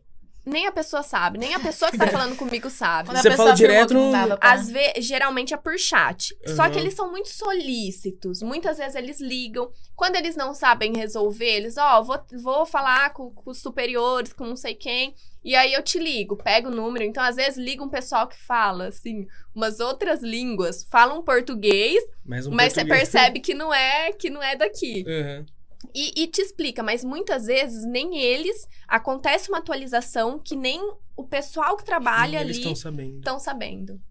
nem 0.45 0.65
a 0.67 0.71
pessoa 0.71 1.03
sabe, 1.03 1.37
nem 1.37 1.53
a 1.53 1.59
pessoa 1.59 1.91
que 1.91 1.97
tá 1.97 2.07
falando 2.07 2.35
comigo 2.35 2.69
sabe. 2.69 3.09
Quando 3.09 3.17
a 3.17 3.21
Você 3.21 3.29
pessoa 3.29 3.47
fala 3.49 3.57
direto 3.57 3.93
no- 3.93 4.11
Às 4.41 4.69
vezes, 4.69 5.05
geralmente 5.05 5.53
é 5.53 5.57
por 5.57 5.77
chat. 5.77 6.35
Só 6.55 6.63
Uhum. 6.65 6.71
que 6.71 6.79
eles 6.79 6.93
são 6.93 7.11
muito 7.11 7.29
solícitos. 7.29 8.41
Muitas 8.41 8.77
vezes 8.77 8.95
eles 8.95 9.19
ligam. 9.19 9.69
Quando 9.95 10.15
eles 10.15 10.35
não 10.35 10.53
sabem 10.53 10.95
resolver, 10.95 11.45
eles, 11.45 11.77
ó, 11.77 12.01
vou, 12.01 12.19
vou 12.41 12.65
falar 12.65 13.11
com, 13.13 13.31
com 13.31 13.49
os 13.51 13.59
superiores, 13.59 14.33
com 14.33 14.45
não 14.45 14.55
sei 14.55 14.73
quem. 14.75 15.13
E 15.43 15.55
aí 15.55 15.73
eu 15.73 15.81
te 15.83 15.97
ligo, 15.99 16.35
pego 16.35 16.67
o 16.69 16.75
número. 16.75 17.05
Então, 17.05 17.23
às 17.23 17.35
vezes, 17.37 17.57
liga 17.57 17.83
um 17.83 17.89
pessoal 17.89 18.27
que 18.27 18.37
fala, 18.37 18.87
assim, 18.87 19.25
umas 19.55 19.79
outras 19.79 20.21
línguas, 20.21 20.85
falam 20.89 21.23
português, 21.23 22.03
Mais 22.25 22.45
um 22.45 22.51
mas 22.51 22.73
você 22.73 22.81
português. 22.81 23.09
percebe 23.11 23.39
que 23.39 23.53
não 23.53 23.73
é 23.73 24.11
que 24.11 24.29
não 24.29 24.41
é 24.43 24.55
daqui. 24.55 25.05
Aham. 25.07 25.45
E, 25.93 26.23
e 26.23 26.27
te 26.27 26.41
explica, 26.41 26.83
mas 26.83 27.03
muitas 27.03 27.45
vezes 27.45 27.85
nem 27.85 28.17
eles 28.19 28.67
acontece 28.87 29.49
uma 29.49 29.59
atualização 29.59 30.37
que 30.37 30.55
nem 30.55 30.79
o 31.15 31.23
pessoal 31.23 31.77
que 31.77 31.85
trabalha 31.85 32.41
Eles 32.41 32.57
ali 32.57 32.59
estão 32.59 32.75
sabendo. 32.75 33.17
estão 33.17 33.39
sabendo. 33.39 34.01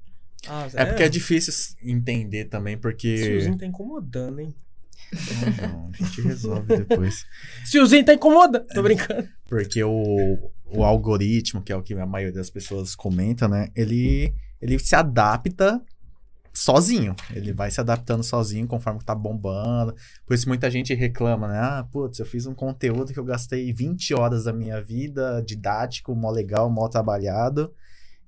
Ah, 0.46 0.66
É 0.74 0.84
porque 0.84 1.02
é 1.02 1.08
difícil 1.08 1.52
entender 1.82 2.46
também, 2.46 2.78
porque. 2.78 3.16
Tiozinho 3.16 3.58
tá 3.58 3.66
incomodando, 3.66 4.40
hein? 4.40 4.54
Não, 5.60 5.68
não, 5.68 5.90
a 5.92 5.96
gente 6.04 6.20
resolve 6.22 6.76
depois. 6.76 7.24
Tiozinho 7.70 8.04
tá 8.04 8.14
incomodando. 8.14 8.66
Tô 8.66 8.82
brincando. 8.82 9.28
Porque 9.46 9.82
o, 9.82 10.50
o 10.66 10.84
algoritmo, 10.84 11.62
que 11.62 11.72
é 11.72 11.76
o 11.76 11.82
que 11.82 11.94
a 11.94 12.06
maioria 12.06 12.34
das 12.34 12.50
pessoas 12.50 12.94
comenta, 12.94 13.48
né? 13.48 13.68
Ele, 13.74 14.32
ele 14.60 14.78
se 14.78 14.94
adapta 14.94 15.82
sozinho. 16.58 17.14
Ele 17.34 17.52
vai 17.52 17.70
se 17.70 17.80
adaptando 17.80 18.22
sozinho 18.22 18.66
conforme 18.66 19.00
tá 19.04 19.14
bombando. 19.14 19.94
Por 20.26 20.34
isso 20.34 20.48
muita 20.48 20.70
gente 20.70 20.92
reclama, 20.94 21.48
né? 21.48 21.58
Ah, 21.58 21.86
putz, 21.90 22.18
eu 22.18 22.26
fiz 22.26 22.46
um 22.46 22.54
conteúdo 22.54 23.12
que 23.12 23.18
eu 23.18 23.24
gastei 23.24 23.72
20 23.72 24.14
horas 24.14 24.44
da 24.44 24.52
minha 24.52 24.82
vida, 24.82 25.42
didático, 25.46 26.14
mó 26.14 26.30
legal, 26.30 26.68
mó 26.70 26.88
trabalhado. 26.88 27.72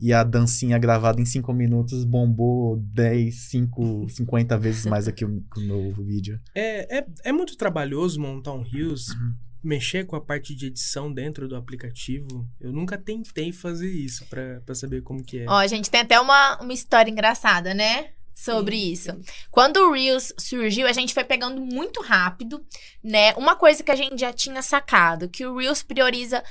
E 0.02 0.14
a 0.14 0.24
dancinha 0.24 0.78
gravada 0.78 1.20
em 1.20 1.26
5 1.26 1.52
minutos 1.52 2.04
bombou 2.04 2.78
10, 2.78 3.34
5, 3.50 4.08
50 4.08 4.56
vezes 4.56 4.86
mais 4.86 5.04
do 5.04 5.12
que 5.12 5.26
o, 5.26 5.42
que 5.52 5.60
o 5.60 5.62
meu 5.62 5.92
vídeo. 6.02 6.40
É, 6.54 7.00
é, 7.00 7.06
é 7.24 7.32
muito 7.32 7.54
trabalhoso 7.56 8.18
montar 8.18 8.54
um 8.54 8.62
Reels, 8.62 9.08
Uhum. 9.08 9.34
mexer 9.62 10.06
com 10.06 10.16
a 10.16 10.20
parte 10.22 10.54
de 10.54 10.68
edição 10.68 11.12
dentro 11.12 11.46
do 11.46 11.54
aplicativo. 11.54 12.48
Eu 12.58 12.72
nunca 12.72 12.96
tentei 12.96 13.52
fazer 13.52 13.90
isso 13.90 14.24
pra, 14.24 14.62
pra 14.64 14.74
saber 14.74 15.02
como 15.02 15.22
que 15.22 15.40
é. 15.40 15.44
Ó, 15.46 15.58
a 15.58 15.66
gente 15.66 15.90
tem 15.90 16.00
até 16.00 16.18
uma, 16.18 16.58
uma 16.62 16.72
história 16.72 17.10
engraçada, 17.10 17.74
né? 17.74 18.06
Sobre 18.42 18.76
isso. 18.76 19.10
Quando 19.50 19.76
o 19.78 19.92
Reels 19.92 20.32
surgiu, 20.38 20.86
a 20.86 20.92
gente 20.92 21.12
foi 21.12 21.24
pegando 21.24 21.60
muito 21.60 22.00
rápido, 22.00 22.64
né? 23.04 23.34
Uma 23.34 23.54
coisa 23.54 23.82
que 23.82 23.90
a 23.90 23.94
gente 23.96 24.18
já 24.18 24.32
tinha 24.32 24.62
sacado, 24.62 25.28
que 25.28 25.44
o 25.44 25.56
Reels 25.58 25.82
prioriza 25.82 26.42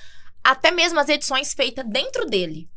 até 0.44 0.70
mesmo 0.70 1.00
as 1.00 1.10
edições 1.10 1.54
feitas 1.54 1.84
dentro 1.88 2.26
dele. 2.26 2.70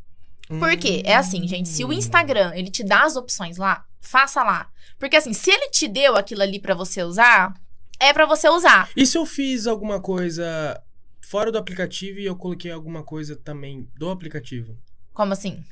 Por 0.47 0.75
quê? 0.77 1.01
É 1.05 1.15
assim, 1.15 1.47
gente, 1.47 1.69
se 1.69 1.83
o 1.83 1.89
Hum. 1.89 1.93
Instagram, 1.93 2.51
ele 2.55 2.69
te 2.71 2.83
dá 2.83 3.03
as 3.03 3.15
opções 3.15 3.57
lá, 3.57 3.85
faça 4.01 4.43
lá. 4.43 4.69
Porque 4.99 5.15
assim, 5.15 5.31
se 5.33 5.51
ele 5.51 5.69
te 5.69 5.87
deu 5.87 6.15
aquilo 6.15 6.41
ali 6.41 6.59
pra 6.59 6.73
você 6.73 7.03
usar, 7.03 7.53
é 7.99 8.11
pra 8.13 8.25
você 8.25 8.49
usar. 8.49 8.89
E 8.95 9.05
se 9.05 9.17
eu 9.17 9.25
fiz 9.25 9.67
alguma 9.67 10.01
coisa 10.01 10.81
fora 11.21 11.51
do 11.51 11.57
aplicativo 11.57 12.19
e 12.19 12.25
eu 12.25 12.35
coloquei 12.35 12.71
alguma 12.71 13.03
coisa 13.03 13.35
também 13.35 13.87
do 13.95 14.09
aplicativo? 14.09 14.77
Como 15.13 15.33
assim? 15.33 15.63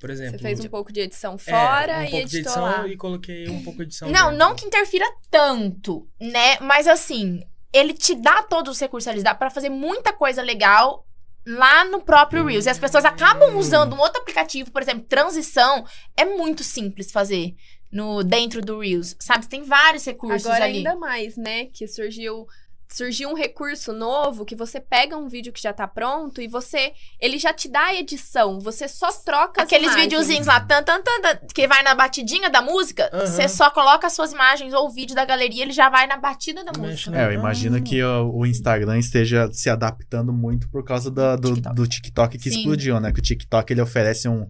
Por 0.00 0.10
exemplo. 0.10 0.38
Você 0.38 0.42
fez 0.42 0.60
um 0.60 0.68
pouco 0.68 0.92
de 0.92 1.00
edição 1.00 1.34
é, 1.34 1.38
fora 1.38 1.98
um 1.98 2.02
e 2.04 2.10
pouco 2.10 2.28
de 2.28 2.36
editou 2.36 2.52
edição 2.52 2.62
lá. 2.62 2.88
e 2.88 2.96
coloquei 2.96 3.48
um 3.48 3.62
pouco 3.62 3.78
de 3.78 3.84
edição. 3.84 4.10
Não, 4.10 4.30
dentro. 4.30 4.36
não 4.38 4.54
que 4.54 4.66
interfira 4.66 5.06
tanto, 5.30 6.08
né? 6.20 6.58
Mas 6.60 6.86
assim, 6.86 7.42
ele 7.72 7.94
te 7.94 8.14
dá 8.14 8.42
todos 8.42 8.72
os 8.74 8.80
recursos, 8.80 9.06
ele 9.10 9.22
dá 9.22 9.34
pra 9.34 9.50
fazer 9.50 9.70
muita 9.70 10.12
coisa 10.12 10.42
legal 10.42 11.06
lá 11.46 11.84
no 11.84 12.00
próprio 12.00 12.44
Reels. 12.44 12.66
E 12.66 12.70
as 12.70 12.78
pessoas 12.78 13.04
acabam 13.04 13.56
usando 13.56 13.94
um 13.94 14.00
outro 14.00 14.20
aplicativo, 14.20 14.70
por 14.70 14.82
exemplo, 14.82 15.04
transição, 15.08 15.84
é 16.16 16.24
muito 16.24 16.64
simples 16.64 17.10
fazer 17.12 17.54
no 17.90 18.24
dentro 18.24 18.60
do 18.60 18.80
Reels, 18.80 19.16
sabe? 19.20 19.46
Tem 19.48 19.62
vários 19.62 20.04
recursos 20.04 20.46
Agora 20.46 20.64
ali. 20.64 20.78
ainda 20.78 20.96
mais, 20.96 21.36
né? 21.36 21.66
Que 21.66 21.86
surgiu 21.86 22.46
surgiu 22.88 23.28
um 23.30 23.34
recurso 23.34 23.92
novo 23.92 24.44
que 24.44 24.54
você 24.54 24.80
pega 24.80 25.16
um 25.16 25.28
vídeo 25.28 25.52
que 25.52 25.60
já 25.62 25.72
tá 25.72 25.86
pronto 25.88 26.40
e 26.40 26.48
você 26.48 26.92
ele 27.20 27.38
já 27.38 27.52
te 27.52 27.68
dá 27.68 27.86
a 27.86 27.94
edição, 27.94 28.58
você 28.60 28.86
só 28.88 29.10
troca 29.12 29.62
as 29.62 29.66
Aqueles 29.66 29.86
imagens. 29.88 30.04
videozinhos 30.04 30.46
lá, 30.46 30.60
tan, 30.60 30.82
tan, 30.82 31.02
tan, 31.02 31.20
tan, 31.20 31.36
que 31.54 31.66
vai 31.66 31.82
na 31.82 31.94
batidinha 31.94 32.48
da 32.48 32.62
música, 32.62 33.10
Aham. 33.12 33.26
você 33.26 33.48
só 33.48 33.70
coloca 33.70 34.06
as 34.06 34.12
suas 34.12 34.32
imagens 34.32 34.72
ou 34.72 34.86
o 34.86 34.90
vídeo 34.90 35.14
da 35.16 35.24
galeria, 35.24 35.62
ele 35.62 35.72
já 35.72 35.88
vai 35.90 36.06
na 36.06 36.16
batida 36.16 36.64
da 36.64 36.72
música. 36.78 37.16
É, 37.16 37.26
eu 37.26 37.32
imagino 37.32 37.82
que 37.82 38.02
o, 38.02 38.30
o 38.34 38.46
Instagram 38.46 38.98
esteja 38.98 39.50
se 39.52 39.68
adaptando 39.68 40.32
muito 40.32 40.68
por 40.70 40.84
causa 40.84 41.10
da- 41.10 41.36
do, 41.36 41.54
TikTok. 41.54 41.74
do 41.74 41.86
TikTok 41.86 42.38
que 42.38 42.50
Sim. 42.50 42.58
explodiu, 42.60 43.00
né? 43.00 43.12
Que 43.12 43.20
o 43.20 43.22
TikTok 43.22 43.72
ele 43.72 43.80
oferece 43.82 44.28
um- 44.28 44.46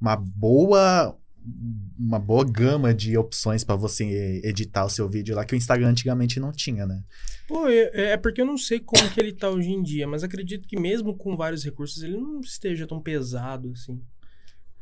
uma 0.00 0.16
boa 0.16 1.16
uma 1.98 2.18
boa 2.18 2.44
gama 2.44 2.92
de 2.92 3.16
opções 3.16 3.62
pra 3.62 3.76
você 3.76 4.40
editar 4.44 4.84
o 4.84 4.90
seu 4.90 5.08
vídeo 5.08 5.34
lá 5.36 5.44
que 5.44 5.54
o 5.54 5.56
Instagram 5.56 5.88
antigamente 5.88 6.40
não 6.40 6.50
tinha, 6.52 6.84
né? 6.86 7.02
Pô, 7.46 7.68
é, 7.68 8.12
é 8.12 8.16
porque 8.16 8.40
eu 8.40 8.46
não 8.46 8.58
sei 8.58 8.80
como 8.80 9.08
que 9.10 9.20
ele 9.20 9.32
tá 9.32 9.48
hoje 9.48 9.70
em 9.70 9.82
dia, 9.82 10.06
mas 10.06 10.24
acredito 10.24 10.66
que 10.66 10.78
mesmo 10.78 11.14
com 11.16 11.36
vários 11.36 11.62
recursos 11.64 12.02
ele 12.02 12.16
não 12.16 12.40
esteja 12.40 12.86
tão 12.86 13.00
pesado 13.00 13.70
assim. 13.72 14.00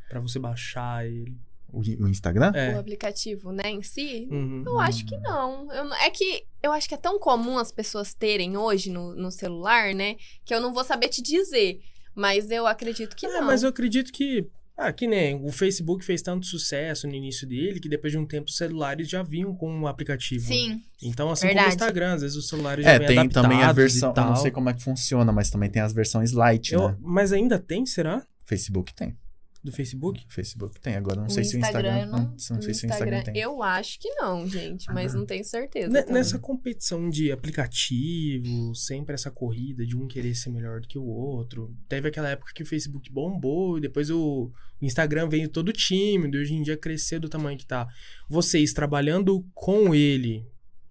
Pra 0.09 0.19
você 0.19 0.39
baixar 0.39 1.05
ele. 1.05 1.37
O, 1.71 1.79
o 1.79 2.07
Instagram? 2.07 2.51
O 2.53 2.57
É. 2.57 2.75
aplicativo, 2.75 3.51
né, 3.51 3.69
em 3.69 3.83
si. 3.83 4.27
Uhum. 4.31 4.63
Eu 4.65 4.79
acho 4.79 5.05
que 5.05 5.17
não. 5.17 5.71
Eu 5.73 5.93
É 5.95 6.09
que 6.09 6.43
eu 6.63 6.71
acho 6.71 6.87
que 6.87 6.93
é 6.95 6.97
tão 6.97 7.19
comum 7.19 7.57
as 7.57 7.71
pessoas 7.71 8.13
terem 8.13 8.55
hoje 8.57 8.89
no, 8.89 9.13
no 9.15 9.29
celular, 9.31 9.93
né? 9.93 10.15
Que 10.45 10.53
eu 10.53 10.61
não 10.61 10.73
vou 10.73 10.83
saber 10.83 11.09
te 11.09 11.21
dizer. 11.21 11.79
Mas 12.15 12.49
eu 12.49 12.65
acredito 12.65 13.15
que 13.15 13.25
É, 13.25 13.29
não. 13.39 13.45
mas 13.47 13.61
eu 13.61 13.69
acredito 13.69 14.11
que 14.13 14.47
Ah, 14.77 14.91
que 14.91 15.07
nem 15.07 15.35
o 15.41 15.49
Facebook 15.51 16.03
fez 16.03 16.21
tanto 16.21 16.45
sucesso 16.45 17.07
no 17.07 17.15
início 17.15 17.47
dele 17.47 17.79
que 17.79 17.87
depois 17.87 18.11
de 18.11 18.19
um 18.19 18.25
tempo 18.25 18.49
os 18.49 18.57
celulares 18.57 19.09
já 19.09 19.23
vinham 19.23 19.55
com 19.55 19.71
um 19.73 19.87
aplicativo. 19.87 20.47
Sim. 20.47 20.81
Então, 21.01 21.31
assim 21.31 21.47
Verdade. 21.47 21.65
como 21.67 21.71
o 21.71 21.75
Instagram, 21.75 22.13
às 22.15 22.21
vezes 22.21 22.35
os 22.37 22.49
celulares 22.49 22.83
já 22.83 22.91
É, 22.91 22.99
vêm 22.99 23.07
tem 23.07 23.29
também 23.29 23.63
a 23.63 23.71
versão. 23.71 24.13
Eu 24.15 24.23
não 24.25 24.35
sei 24.35 24.51
como 24.51 24.69
é 24.69 24.73
que 24.73 24.83
funciona, 24.83 25.31
mas 25.31 25.49
também 25.49 25.69
tem 25.69 25.81
as 25.81 25.93
versões 25.93 26.33
light, 26.33 26.73
Eu- 26.73 26.89
né? 26.89 26.97
Mas 26.99 27.31
ainda 27.31 27.57
tem, 27.57 27.85
será? 27.85 28.25
Facebook 28.45 28.93
tem. 28.93 29.15
Do 29.65 29.71
Facebook? 29.71 30.23
Facebook 30.29 30.79
tem. 30.79 30.95
Agora 30.95 31.17
não 31.21 31.25
O 31.25 31.29
sei 31.29 31.43
se 31.43 31.55
o 31.55 31.59
Instagram 31.59 32.05
não- 32.05 32.19
Não, 32.19 32.25
não 32.29 32.37
sei 32.61 32.73
se 32.75 32.85
o 32.85 32.87
Instagram 32.87 33.23
tem. 33.23 33.35
eu 33.37 33.63
acho 33.63 33.99
que 33.99 34.09
não, 34.13 34.47
gente, 34.47 34.85
mas 34.93 35.15
não 35.15 35.25
tenho 35.25 35.43
certeza. 35.43 35.87
Ne- 35.89 36.01
também. 36.01 36.13
Nessa 36.13 36.37
competição 36.37 37.09
de 37.09 37.31
aplicativo, 37.31 38.75
sempre 38.75 39.15
essa 39.15 39.31
corrida 39.31 39.85
de 39.85 39.95
um 39.97 40.07
querer 40.07 40.35
ser 40.35 40.49
melhor 40.51 40.81
do 40.81 40.87
que 40.87 40.97
o 40.99 41.03
outro. 41.05 41.75
Teve 41.89 42.09
aquela 42.09 42.29
época 42.29 42.51
que 42.53 42.63
o 42.63 42.65
Facebook 42.65 43.11
bombou 43.11 43.77
e 43.77 43.81
depois 43.81 44.09
o 44.09 44.51
o 44.81 44.85
Instagram 44.85 45.29
veio 45.29 45.47
todo 45.47 45.71
tímido 45.71 46.37
e 46.37 46.41
hoje 46.41 46.53
em 46.53 46.61
dia 46.61 46.75
cresceu 46.75 47.17
do 47.19 47.29
tamanho 47.29 47.57
que 47.57 47.65
tá. 47.65 47.87
Vocês 48.29 48.73
trabalhando 48.73 49.43
com 49.53 49.95
ele 49.95 50.39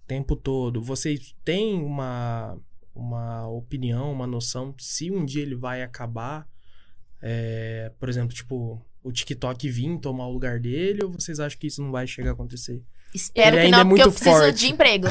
o 0.02 0.06
tempo 0.06 0.34
todo, 0.34 0.82
vocês 0.82 1.34
têm 1.44 1.74
uma, 1.82 2.58
uma 2.94 3.46
opinião, 3.48 4.10
uma 4.10 4.26
noção 4.26 4.74
se 4.80 5.10
um 5.10 5.22
dia 5.24 5.42
ele 5.42 5.54
vai 5.54 5.82
acabar? 5.82 6.48
É, 7.26 7.90
por 7.98 8.10
exemplo, 8.10 8.34
tipo, 8.34 8.84
o 9.02 9.10
TikTok 9.10 9.70
vir 9.70 9.98
tomar 9.98 10.26
o 10.26 10.32
lugar 10.32 10.60
dele 10.60 11.02
ou 11.02 11.10
vocês 11.10 11.40
acham 11.40 11.58
que 11.58 11.66
isso 11.66 11.82
não 11.82 11.90
vai 11.90 12.06
chegar 12.06 12.30
a 12.30 12.32
acontecer? 12.34 12.82
Espero 13.14 13.56
Ele 13.56 13.66
que 13.66 13.70
não, 13.70 13.80
é 13.80 13.84
porque 13.84 14.02
eu 14.02 14.06
muito 14.06 14.14
preciso 14.14 14.38
forte. 14.38 14.58
de 14.58 14.72
emprego. 14.72 15.06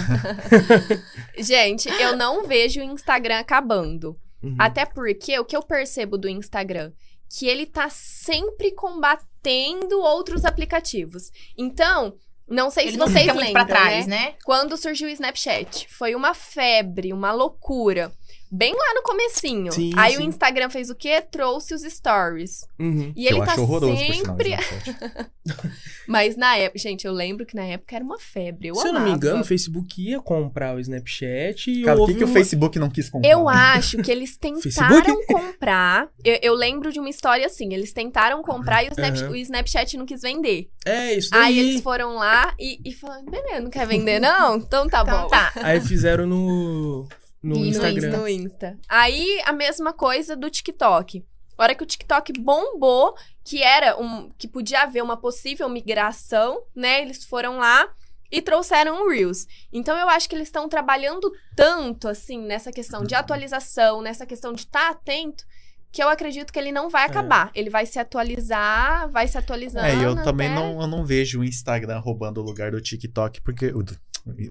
Gente, 1.39 1.89
eu 1.89 2.15
não 2.15 2.45
vejo 2.45 2.81
o 2.81 2.83
Instagram 2.83 3.39
acabando. 3.39 4.15
Uhum. 4.43 4.55
Até 4.59 4.85
porque 4.85 5.39
o 5.39 5.45
que 5.45 5.55
eu 5.57 5.63
percebo 5.63 6.17
do 6.17 6.29
Instagram? 6.29 6.91
Que 7.27 7.47
ele 7.47 7.65
tá 7.65 7.89
sempre 7.89 8.73
combatendo 8.73 9.99
outros 9.99 10.45
aplicativos. 10.45 11.31
Então, 11.57 12.13
não 12.47 12.69
sei 12.69 12.83
Ele 12.83 12.91
se 12.91 12.97
vocês 12.97 13.27
lembram, 13.27 13.53
pra 13.53 13.65
trás, 13.65 14.05
né? 14.05 14.17
né? 14.17 14.35
Quando 14.43 14.77
surgiu 14.77 15.07
o 15.07 15.11
Snapchat, 15.11 15.87
foi 15.89 16.13
uma 16.13 16.33
febre, 16.35 17.11
uma 17.11 17.31
loucura. 17.31 18.11
Bem 18.55 18.71
lá 18.71 18.93
no 18.93 19.01
comecinho. 19.01 19.71
Sim, 19.71 19.91
Aí 19.97 20.13
sim. 20.13 20.19
o 20.19 20.21
Instagram 20.21 20.69
fez 20.69 20.89
o 20.91 20.95
quê? 20.95 21.19
Trouxe 21.21 21.73
os 21.73 21.81
stories. 21.81 22.67
Uhum. 22.79 23.11
E 23.15 23.25
ele 23.25 23.39
eu 23.39 23.45
tá 23.45 23.53
acho 23.53 23.61
horroroso, 23.63 23.97
sinal, 23.97 24.13
sempre... 24.37 24.49
o 24.51 24.59
Snapchat. 24.59 25.31
Mas 26.07 26.35
na 26.35 26.55
época, 26.57 26.77
gente, 26.79 27.07
eu 27.07 27.13
lembro 27.13 27.45
que 27.45 27.55
na 27.55 27.63
época 27.63 27.95
era 27.95 28.03
uma 28.05 28.19
febre. 28.19 28.67
Eu 28.67 28.75
Se 28.75 28.87
eu 28.87 28.93
não 28.93 28.99
me 29.01 29.07
amava. 29.07 29.15
engano, 29.17 29.41
o 29.41 29.45
Facebook 29.45 30.01
ia 30.01 30.19
comprar 30.21 30.75
o 30.75 30.79
Snapchat 30.79 31.71
e 31.71 31.83
Cara, 31.83 31.95
por 31.95 32.01
houve 32.01 32.13
que, 32.13 32.19
que 32.19 32.23
o 32.25 32.27
uma- 32.27 32.33
Facebook 32.33 32.77
não 32.79 32.89
quis 32.89 33.09
comprar? 33.09 33.29
Eu 33.31 33.49
acho 33.49 33.97
que 34.03 34.11
eles 34.11 34.37
tentaram 34.37 35.23
comprar. 35.25 36.09
Eu, 36.23 36.37
eu 36.43 36.53
lembro 36.53 36.91
de 36.91 36.99
uma 36.99 37.09
história 37.09 37.45
assim: 37.47 37.73
eles 37.73 37.91
tentaram 37.91 38.41
comprar 38.43 38.83
e 38.83 38.89
o, 38.89 38.91
Snap- 38.91 39.15
Aham. 39.17 39.29
o 39.31 39.35
Snapchat 39.35 39.97
não 39.97 40.05
quis 40.05 40.21
vender. 40.21 40.69
É, 40.85 41.13
isso 41.15 41.33
Aí 41.33 41.55
daí. 41.55 41.59
eles 41.59 41.81
foram 41.81 42.15
lá 42.15 42.53
e, 42.59 42.79
e 42.85 42.93
falaram: 42.93 43.25
beleza, 43.25 43.61
não 43.61 43.69
quer 43.71 43.87
vender, 43.87 44.19
não? 44.19 44.57
Então 44.57 44.87
tá 44.87 45.01
Então 45.01 45.21
bom. 45.23 45.27
tá. 45.29 45.51
Aí 45.55 45.79
fizeram 45.81 46.27
no, 46.27 47.07
no 47.43 47.57
E 47.57 47.59
no 47.59 47.65
Instagram. 47.65 48.17
No 48.17 48.27
Insta. 48.27 48.79
Aí 48.87 49.41
a 49.45 49.51
mesma 49.51 49.91
coisa 49.91 50.35
do 50.35 50.49
TikTok. 50.49 51.23
A 51.57 51.63
hora 51.63 51.75
que 51.75 51.83
o 51.83 51.85
TikTok 51.85 52.33
bombou, 52.39 53.15
que 53.43 53.61
era 53.61 53.99
um. 53.99 54.29
que 54.37 54.47
podia 54.47 54.83
haver 54.83 55.03
uma 55.03 55.17
possível 55.17 55.69
migração, 55.69 56.63
né? 56.75 57.01
Eles 57.01 57.23
foram 57.25 57.57
lá 57.57 57.87
e 58.31 58.41
trouxeram 58.41 59.03
o 59.03 59.09
Reels. 59.09 59.45
Então 59.71 59.95
eu 59.95 60.09
acho 60.09 60.27
que 60.27 60.35
eles 60.35 60.47
estão 60.47 60.67
trabalhando 60.67 61.31
tanto, 61.55 62.07
assim, 62.07 62.39
nessa 62.39 62.71
questão 62.71 63.03
de 63.03 63.13
atualização, 63.13 64.01
nessa 64.01 64.25
questão 64.25 64.53
de 64.53 64.61
estar 64.61 64.89
atento, 64.89 65.45
que 65.91 66.01
eu 66.01 66.09
acredito 66.09 66.51
que 66.51 66.57
ele 66.57 66.71
não 66.71 66.89
vai 66.89 67.05
acabar. 67.05 67.51
Ele 67.53 67.69
vai 67.69 67.85
se 67.85 67.99
atualizar, 67.99 69.07
vai 69.11 69.27
se 69.27 69.37
atualizando. 69.37 69.85
É, 69.85 69.95
e 69.95 70.01
eu 70.01 70.15
também 70.23 70.49
não, 70.49 70.81
eu 70.81 70.87
não 70.87 71.05
vejo 71.05 71.41
o 71.41 71.43
Instagram 71.43 71.99
roubando 71.99 72.41
o 72.41 72.43
lugar 72.43 72.71
do 72.71 72.81
TikTok, 72.81 73.41
porque. 73.41 73.71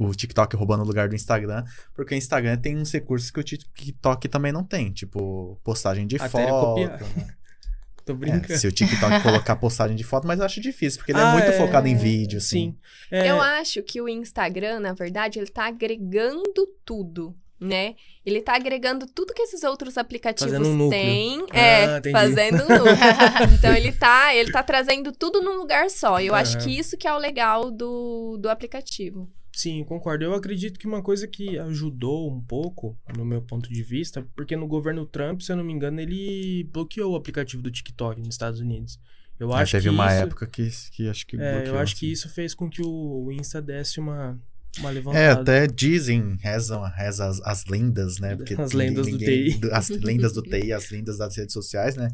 O 0.01 0.15
TikTok 0.15 0.55
roubando 0.57 0.83
o 0.83 0.87
lugar 0.87 1.09
do 1.09 1.15
Instagram, 1.15 1.65
porque 1.95 2.15
o 2.15 2.19
Instagram 2.19 2.57
tem 2.59 2.77
uns 2.77 2.93
recursos 2.93 3.31
que 3.31 3.41
o 3.41 3.45
TikTok 3.45 4.29
também 4.29 4.53
não 4.53 4.63
tem, 4.65 4.93
tipo 4.93 5.59
postagem 5.65 6.07
de 6.07 6.17
Até 6.17 6.29
foto. 6.29 6.81
né? 6.81 6.99
Tô 8.05 8.13
É, 8.15 8.17
brincando. 8.17 8.59
se 8.59 8.67
o 8.67 8.73
TikTok 8.73 9.23
colocar 9.23 9.55
postagem 9.55 9.97
de 9.97 10.03
foto, 10.03 10.27
mas 10.27 10.41
eu 10.41 10.45
acho 10.45 10.61
difícil, 10.61 10.99
porque 10.99 11.13
ele 11.13 11.21
é 11.21 11.23
Ah, 11.23 11.33
muito 11.33 11.47
é, 11.47 11.53
focado 11.53 11.87
em 11.87 11.95
vídeo, 11.97 12.39
assim. 12.39 12.73
Sim. 12.73 12.77
É, 13.13 13.31
Eu 13.31 13.41
acho 13.41 13.81
que 13.83 14.01
o 14.01 14.09
Instagram, 14.09 14.81
na 14.81 14.93
verdade, 14.93 15.39
ele 15.39 15.47
tá 15.47 15.67
agregando 15.69 16.67
tudo, 16.85 17.33
né? 17.61 17.95
Ele 18.27 18.43
tá 18.43 18.57
agregando 18.57 19.07
tudo 19.07 19.33
que 19.33 19.43
esses 19.43 19.63
outros 19.63 19.97
aplicativos 19.97 20.53
Fazendo 20.53 20.69
um 20.69 20.77
núcleo. 20.77 21.01
têm. 21.01 21.47
Ah, 21.53 21.57
é, 21.59 21.99
entendi. 21.99 22.11
fazendo 22.13 22.65
um 22.65 22.69
núcleo. 22.71 22.97
então 23.57 23.73
ele 23.73 23.93
tá, 23.93 24.35
ele 24.35 24.51
tá 24.51 24.65
trazendo 24.65 25.13
tudo 25.13 25.41
num 25.41 25.55
lugar 25.57 25.89
só. 25.89 26.21
E 26.21 26.27
eu 26.27 26.35
acho 26.35 26.59
que 26.59 26.77
isso 26.77 26.97
que 26.97 27.07
é 27.07 27.15
o 27.15 27.19
legal 27.19 27.71
do, 27.71 28.37
do 28.37 28.51
aplicativo. 28.51 29.31
Sim, 29.55 29.85
concordo. 29.85 30.25
Eu 30.25 30.35
acredito 30.35 30.79
que 30.79 30.87
uma 30.87 31.03
coisa 31.03 31.29
que 31.29 31.59
ajudou 31.59 32.33
um 32.33 32.41
pouco, 32.41 32.99
no 33.17 33.25
meu 33.25 33.43
ponto 33.43 33.69
de 33.71 33.83
vista, 33.83 34.27
porque 34.35 34.57
no 34.57 34.67
governo 34.67 35.05
Trump, 35.07 35.41
se 35.43 35.53
eu 35.53 35.57
não 35.57 35.65
me 35.65 35.73
engano, 35.73 36.01
ele 36.01 36.65
bloqueou 36.73 37.12
o 37.12 37.17
aplicativo 37.17 37.62
do 37.62 37.71
TikTok 37.71 38.19
nos 38.21 38.35
Estados 38.35 38.61
Unidos. 38.61 38.99
Eu 39.38 39.51
É, 39.53 39.62
acho 39.62 39.73
teve 39.73 39.85
que 39.85 39.95
uma 39.95 40.07
isso, 40.07 40.23
época 40.25 40.47
que, 40.47 40.71
que 40.93 41.09
acho 41.09 41.27
que. 41.27 41.37
é, 41.37 41.51
eu 41.51 41.55
bloqueou, 41.57 41.79
acho 41.79 41.97
que 41.97 42.07
assim. 42.07 42.12
isso 42.12 42.29
fez 42.31 42.55
com 42.55 42.71
que 42.71 42.81
o 42.83 43.31
Insta 43.33 43.61
desse 43.61 44.01
uma, 44.01 44.41
uma 44.79 44.91
levantada. 44.91 45.23
É, 45.23 45.31
até 45.33 45.67
dizem, 45.67 46.37
rezam, 46.41 46.83
rezam 46.83 47.29
as, 47.29 47.41
as 47.43 47.67
lendas, 47.67 48.19
né? 48.19 48.35
Porque 48.37 48.55
As 48.55 48.73
lendas 48.73 49.07
do 49.07 49.12
ninguém- 49.12 49.51
TI. 49.51 49.59
do- 49.59 49.75
As 49.75 49.88
lendas 50.01 50.33
do 50.33 50.43
TI, 50.43 50.73
as 50.73 50.91
lendas 50.91 51.19
das 51.19 51.37
redes 51.37 51.53
sociais, 51.53 51.95
né? 51.97 52.09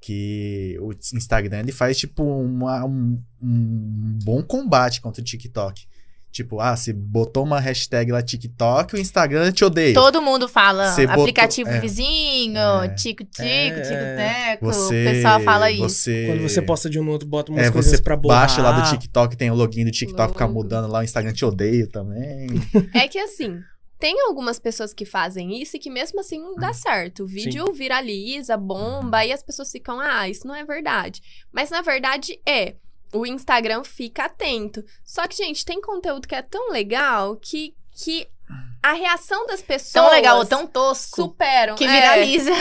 Que 0.00 0.76
o 0.80 0.92
Instagram 1.14 1.60
ele 1.60 1.70
faz, 1.72 1.96
tipo, 1.96 2.24
uma- 2.24 2.84
um, 2.84 3.22
um 3.40 4.18
bom 4.24 4.42
combate 4.42 5.00
contra 5.00 5.22
o 5.22 5.24
TikTok. 5.24 5.86
Tipo, 6.32 6.60
ah, 6.60 6.74
se 6.74 6.94
botou 6.94 7.44
uma 7.44 7.60
hashtag 7.60 8.10
lá 8.10 8.22
TikTok, 8.22 8.94
o 8.94 8.98
Instagram 8.98 9.52
te 9.52 9.64
odeia. 9.66 9.92
Todo 9.92 10.22
mundo 10.22 10.48
fala 10.48 10.90
Você 10.90 11.06
botou- 11.06 11.24
aplicativo 11.24 11.68
é. 11.68 11.78
vizinho, 11.78 12.58
É. 12.58 12.88
tico-tico, 12.94 13.42
É. 13.44 13.80
tico-teco. 13.82 14.64
Você, 14.64 15.02
o 15.06 15.10
pessoal 15.10 15.40
fala 15.40 15.70
isso. 15.70 15.88
Você, 15.90 16.26
Quando 16.28 16.42
você 16.48 16.62
posta 16.62 16.88
de 16.88 16.98
um 16.98 17.04
no 17.04 17.10
outro, 17.12 17.28
bota 17.28 17.52
umas 17.52 17.66
é, 17.66 17.70
coisas 17.70 17.92
você 17.92 18.02
pra 18.02 18.16
borrar. 18.16 18.40
baixa 18.48 18.62
lá 18.62 18.72
do 18.72 18.90
TikTok, 18.90 19.36
tem 19.36 19.50
o 19.50 19.54
login 19.54 19.84
do 19.84 19.90
TikTok, 19.90 20.32
fica 20.32 20.48
mudando 20.48 20.90
lá, 20.90 21.00
o 21.00 21.02
Instagram 21.02 21.34
te 21.34 21.44
odeia 21.44 21.86
também. 21.86 22.46
É 22.94 23.06
que 23.06 23.18
assim, 23.18 23.60
tem 23.98 24.18
algumas 24.22 24.58
pessoas 24.58 24.94
que 24.94 25.04
fazem 25.04 25.60
isso 25.60 25.76
e 25.76 25.78
que 25.78 25.90
mesmo 25.90 26.18
assim 26.18 26.38
não 26.40 26.54
dá 26.54 26.72
certo. 26.72 27.24
O 27.24 27.26
vídeo 27.26 27.70
viraliza, 27.74 28.56
bomba, 28.56 29.22
e 29.24 29.32
as 29.32 29.42
pessoas 29.42 29.70
ficam, 29.70 30.00
ah, 30.00 30.26
isso 30.28 30.46
não 30.46 30.54
é 30.54 30.64
verdade. 30.64 31.20
Mas 31.52 31.68
na 31.68 31.82
verdade 31.82 32.40
é. 32.48 32.76
O 33.12 33.26
Instagram 33.26 33.84
fica 33.84 34.24
atento. 34.24 34.82
Só 35.04 35.26
que, 35.28 35.36
gente, 35.36 35.64
tem 35.64 35.80
conteúdo 35.80 36.26
que 36.26 36.34
é 36.34 36.42
tão 36.42 36.70
legal 36.70 37.36
que, 37.36 37.74
que 37.94 38.26
a 38.82 38.92
reação 38.94 39.46
das 39.46 39.60
pessoas 39.62 39.92
Tão 39.92 40.10
legal 40.10 40.38
ou 40.38 40.46
tão 40.46 40.66
tosco 40.66 41.22
superam. 41.22 41.76
que 41.76 41.84
É. 41.84 41.88
viraliza. 41.88 42.52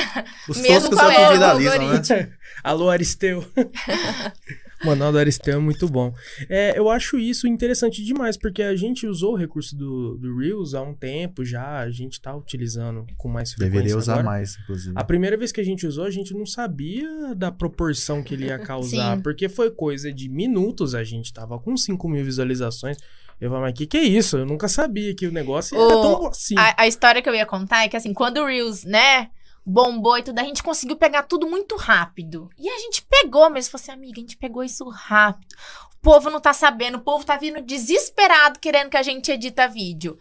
Os 0.47 0.57
Mesmo 0.57 0.89
toscos 0.89 0.99
com 0.99 1.05
é 1.05 1.07
o 1.07 1.31
que 1.31 1.33
viralizam, 1.33 2.17
né? 2.17 2.33
Alô, 2.63 2.89
Aristeu. 2.89 3.43
o 4.83 4.87
manual 4.87 5.11
do 5.11 5.17
Aristeu 5.19 5.55
é 5.55 5.59
muito 5.59 5.87
bom. 5.87 6.13
É, 6.49 6.77
eu 6.77 6.89
acho 6.89 7.17
isso 7.17 7.47
interessante 7.47 8.03
demais, 8.03 8.37
porque 8.37 8.61
a 8.63 8.75
gente 8.75 9.05
usou 9.07 9.33
o 9.33 9.37
recurso 9.37 9.75
do, 9.75 10.17
do 10.17 10.37
Reels 10.37 10.73
há 10.73 10.81
um 10.81 10.93
tempo 10.93 11.43
já, 11.45 11.79
a 11.79 11.89
gente 11.89 12.19
tá 12.21 12.35
utilizando 12.35 13.05
com 13.17 13.27
mais 13.29 13.51
frequência 13.53 13.71
Deveria 13.73 13.97
usar 13.97 14.13
agora. 14.13 14.25
mais, 14.25 14.57
inclusive. 14.63 14.93
A 14.95 15.03
primeira 15.03 15.37
vez 15.37 15.51
que 15.51 15.61
a 15.61 15.65
gente 15.65 15.85
usou, 15.85 16.03
a 16.05 16.11
gente 16.11 16.33
não 16.33 16.45
sabia 16.45 17.33
da 17.35 17.51
proporção 17.51 18.23
que 18.23 18.33
ele 18.33 18.45
ia 18.45 18.57
causar, 18.59 19.15
Sim. 19.17 19.21
porque 19.21 19.47
foi 19.49 19.71
coisa 19.71 20.11
de 20.11 20.29
minutos, 20.29 20.95
a 20.95 21.03
gente 21.03 21.31
tava 21.33 21.59
com 21.59 21.75
5 21.77 22.07
mil 22.09 22.23
visualizações. 22.25 22.97
Eu 23.39 23.49
falei, 23.49 23.65
mas 23.65 23.73
que 23.73 23.87
que 23.87 23.97
é 23.97 24.03
isso? 24.03 24.37
Eu 24.37 24.45
nunca 24.45 24.67
sabia 24.67 25.15
que 25.15 25.25
o 25.25 25.31
negócio 25.31 25.75
era 25.75 25.83
O- 25.97 26.01
tão 26.01 26.27
assim. 26.27 26.53
A, 26.57 26.83
a 26.83 26.87
história 26.87 27.21
que 27.23 27.27
eu 27.29 27.33
ia 27.33 27.45
contar 27.45 27.83
é 27.83 27.87
que, 27.89 27.97
assim, 27.97 28.13
quando 28.13 28.37
o 28.37 28.45
Reels, 28.45 28.83
né, 28.83 29.29
bombou 29.71 30.17
e 30.17 30.23
tudo, 30.23 30.39
a 30.39 30.43
gente 30.43 30.62
conseguiu 30.62 30.97
pegar 30.97 31.23
tudo 31.23 31.47
muito 31.47 31.75
rápido. 31.75 32.49
E 32.57 32.69
a 32.69 32.77
gente 32.79 33.01
pegou 33.03 33.49
mesmo. 33.49 33.71
Falei 33.71 33.84
assim, 33.84 33.91
amiga, 33.91 34.19
a 34.19 34.21
gente 34.21 34.38
pegou 34.38 34.63
isso 34.63 34.88
rápido. 34.89 35.55
O 35.95 35.97
povo 36.01 36.29
não 36.29 36.41
tá 36.41 36.51
sabendo, 36.53 36.97
o 36.97 37.01
povo 37.01 37.23
tá 37.23 37.38
vindo 37.38 37.62
desesperado 37.62 38.60
querendo 38.60 38.89
que 38.89 38.97
a 38.97 39.03
gente 39.03 39.31
edita 39.31 39.67
vídeo. 39.67 40.19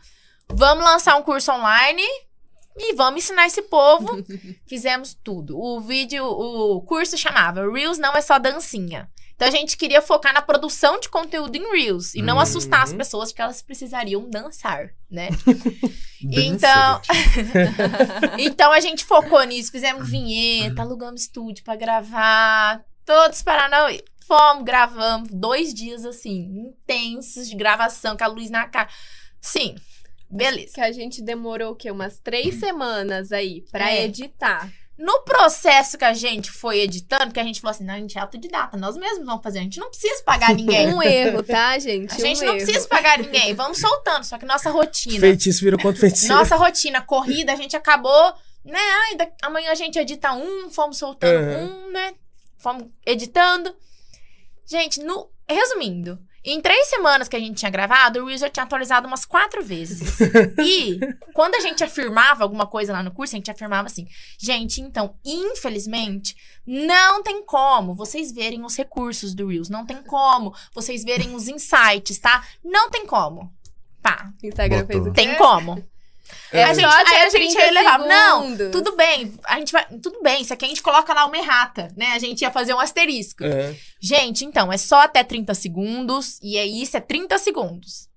Vamos 0.48 0.84
lançar 0.84 1.16
um 1.16 1.22
curso 1.22 1.50
online 1.52 2.02
e 2.76 2.94
vamos 2.94 3.24
ensinar 3.24 3.46
esse 3.46 3.62
povo. 3.62 4.24
Fizemos 4.66 5.14
tudo. 5.14 5.59
O 5.59 5.80
vídeo, 5.80 6.24
o 6.24 6.80
curso 6.82 7.18
chamava 7.18 7.68
Reels 7.70 7.98
não 7.98 8.12
é 8.12 8.20
só 8.20 8.38
dancinha. 8.38 9.11
Então 9.41 9.49
a 9.49 9.53
gente 9.53 9.74
queria 9.78 10.03
focar 10.03 10.34
na 10.34 10.43
produção 10.43 11.01
de 11.01 11.09
conteúdo 11.09 11.57
em 11.57 11.72
Reels 11.72 12.14
e 12.14 12.20
não 12.20 12.34
Uhum. 12.34 12.43
assustar 12.43 12.82
as 12.82 12.93
pessoas 12.93 13.32
que 13.32 13.41
elas 13.41 13.62
precisariam 13.62 14.28
dançar, 14.28 14.91
né? 15.11 15.30
Então-. 16.20 17.01
Então 18.38 18.70
a 18.70 18.80
gente 18.80 19.03
focou 19.03 19.43
nisso, 19.45 19.70
fizemos 19.72 20.11
vinheta, 20.11 20.82
alugamos 20.82 21.22
estúdio 21.22 21.64
pra 21.64 21.74
gravar, 21.74 22.84
todos 23.07 23.43
Paranauê. 23.43 24.05
Fomos, 24.26 24.62
gravamos 24.62 25.30
dois 25.32 25.72
dias 25.72 26.05
assim, 26.05 26.68
intensos 26.68 27.49
de 27.49 27.57
gravação, 27.57 28.18
com 28.18 28.24
a 28.24 28.26
luz 28.26 28.51
na 28.51 28.68
cara. 28.68 28.91
Sim, 29.41 29.74
beleza. 30.30 30.74
Que 30.74 30.80
a 30.82 30.93
gente 30.93 31.22
demorou 31.22 31.72
o 31.72 31.76
quê? 31.76 31.91
Umas 31.91 32.18
três 32.18 32.57
semanas 32.57 33.32
aí 33.32 33.64
pra 33.72 33.91
É. 33.91 34.05
editar. 34.05 34.70
No 35.01 35.22
processo 35.22 35.96
que 35.96 36.05
a 36.05 36.12
gente 36.12 36.51
foi 36.51 36.80
editando, 36.80 37.32
que 37.32 37.40
a 37.40 37.42
gente 37.44 37.59
falou 37.61 37.70
assim, 37.70 37.84
não, 37.84 37.94
a 37.94 37.98
gente 37.98 38.18
é 38.18 38.20
autodidata, 38.20 38.76
nós 38.76 38.96
mesmos 38.98 39.24
vamos 39.24 39.42
fazer, 39.42 39.61
a 39.61 39.62
gente 39.62 39.80
não 39.80 39.88
precisa 39.88 40.22
pagar 40.24 40.55
ninguém. 40.55 40.92
Um 40.94 41.03
erro, 41.03 41.42
tá, 41.42 41.78
gente? 41.78 42.12
A 42.12 42.18
gente 42.18 42.42
um 42.42 42.46
não 42.46 42.55
erro. 42.55 42.64
precisa 42.66 42.86
pagar 42.86 43.18
ninguém, 43.18 43.55
vamos 43.55 43.78
soltando. 43.80 44.24
Só 44.24 44.36
que 44.36 44.44
nossa 44.44 44.70
rotina, 44.70 45.18
Feitiço 45.20 45.61
virou 45.64 45.80
contra 45.80 45.98
feitiço. 46.01 46.28
nossa 46.28 46.55
rotina 46.55 47.01
corrida, 47.01 47.53
a 47.53 47.57
gente 47.57 47.74
acabou, 47.74 48.34
né? 48.62 48.78
Ai, 48.78 49.16
da- 49.16 49.30
amanhã 49.42 49.70
a 49.72 49.74
gente 49.74 49.98
edita 49.98 50.32
um, 50.34 50.68
fomos 50.70 50.98
soltando 50.98 51.34
Uhum. 51.57 51.86
um, 51.88 51.92
né? 51.92 52.12
Fomos 52.59 52.84
editando. 53.07 53.74
Gente, 54.66 55.01
no, 55.03 55.28
resumindo, 55.48 56.18
em 56.43 56.61
três 56.61 56.86
semanas 56.88 57.28
que 57.28 57.36
a 57.36 57.38
gente 57.38 57.59
tinha 57.59 57.70
gravado, 57.70 58.20
o 58.20 58.26
Reels 58.26 58.41
já 58.41 58.49
tinha 58.49 58.64
atualizado 58.64 59.07
umas 59.07 59.26
quatro 59.26 59.62
vezes. 59.62 60.18
e 60.59 60.99
quando 61.34 61.55
a 61.55 61.61
gente 61.61 61.84
afirmava 61.84 62.43
alguma 62.43 62.66
coisa 62.66 62.93
lá 62.93 63.03
no 63.03 63.11
curso, 63.11 63.34
a 63.34 63.38
gente 63.38 63.51
afirmava 63.51 63.86
assim: 63.86 64.07
gente, 64.38 64.80
então, 64.80 65.14
infelizmente, 65.24 66.34
não 66.66 67.22
tem 67.22 67.45
como 67.45 67.95
vocês 67.95 68.32
verem 68.32 68.64
os 68.64 68.76
recursos 68.76 69.34
do 69.34 69.49
Reels. 69.49 69.68
Não 69.68 69.84
tem 69.84 70.03
como 70.03 70.55
vocês 70.74 71.05
verem 71.05 71.34
os 71.34 71.47
insights, 71.47 72.18
tá? 72.18 72.43
Não 72.64 72.91
tem 72.91 73.07
como. 73.07 73.53
Pá, 74.03 74.32
Instagram 74.43 74.86
Botou. 74.86 74.93
fez 74.93 75.07
o 75.07 75.12
quê? 75.12 75.22
tem 75.22 75.36
como. 75.36 75.84
É, 76.53 76.64
a 76.64 76.74
gente, 76.74 76.85
aí 76.85 77.22
a 77.22 77.28
gente 77.28 77.55
30 77.55 77.70
levava, 77.70 78.07
não, 78.07 78.70
tudo 78.70 78.97
bem, 78.97 79.33
a 79.47 79.59
gente 79.59 79.72
vai, 79.72 79.87
tudo 80.03 80.20
bem, 80.22 80.43
isso 80.43 80.53
aqui 80.53 80.64
a 80.64 80.68
gente 80.68 80.83
coloca 80.83 81.14
lá 81.14 81.24
uma 81.26 81.39
errata, 81.39 81.89
né? 81.97 82.12
A 82.14 82.18
gente 82.18 82.43
ia 82.43 82.51
fazer 82.51 82.74
um 82.74 82.81
asterisco. 82.81 83.45
Aham. 83.45 83.74
Gente, 84.01 84.45
então, 84.45 84.72
é 84.72 84.76
só 84.76 85.03
até 85.03 85.22
30 85.22 85.55
segundos, 85.55 86.39
e 86.43 86.57
é 86.57 86.66
isso, 86.66 86.97
é 86.97 87.01
30 87.01 87.39
segundos. 87.39 88.09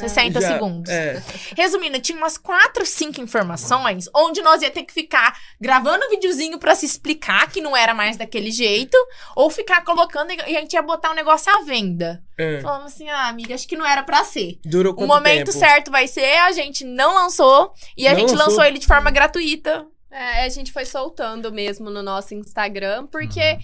60 0.00 0.40
Já- 0.40 0.48
segundos. 0.48 0.90
É. 0.90 1.22
Resumindo, 1.56 2.00
tinha 2.00 2.18
umas 2.18 2.36
4, 2.38 2.84
5 2.84 3.20
informações 3.20 4.08
onde 4.14 4.42
nós 4.42 4.62
ia 4.62 4.70
ter 4.70 4.82
que 4.82 4.92
ficar 4.92 5.38
gravando 5.60 6.04
um 6.06 6.10
videozinho 6.10 6.58
pra 6.58 6.74
se 6.74 6.86
explicar 6.86 7.48
que 7.50 7.60
não 7.60 7.76
era 7.76 7.94
mais 7.94 8.16
daquele 8.16 8.50
jeito, 8.50 8.96
ou 9.36 9.50
ficar 9.50 9.82
colocando 9.84 10.32
e 10.32 10.40
a 10.56 10.60
gente 10.60 10.72
ia 10.72 10.82
botar 10.82 11.10
o 11.10 11.14
negócio 11.14 11.52
à 11.52 11.62
venda. 11.62 12.22
é. 12.38 12.60
Falamos 12.60 12.92
assim, 12.92 13.08
ah, 13.08 13.28
amiga, 13.28 13.54
acho 13.54 13.68
que 13.68 13.76
não 13.76 13.86
era 13.86 14.02
pra 14.02 14.24
ser. 14.24 14.58
Durou 14.64 14.94
O 14.96 15.06
momento 15.06 15.46
tempo? 15.46 15.52
certo 15.58 15.90
vai 15.90 16.06
ser, 16.08 16.38
a 16.38 16.52
gente 16.52 16.84
não 16.84 17.14
lançou 17.14 17.72
e 17.96 18.06
a 18.08 18.12
Não 18.12 18.18
gente 18.20 18.30
lançou? 18.32 18.46
lançou 18.48 18.64
ele 18.64 18.78
de 18.78 18.86
forma 18.86 19.10
gratuita. 19.10 19.86
É, 20.10 20.44
a 20.44 20.48
gente 20.48 20.72
foi 20.72 20.84
soltando 20.84 21.52
mesmo 21.52 21.88
no 21.90 22.02
nosso 22.02 22.34
Instagram, 22.34 23.06
porque 23.06 23.38
Uhum. 23.40 23.58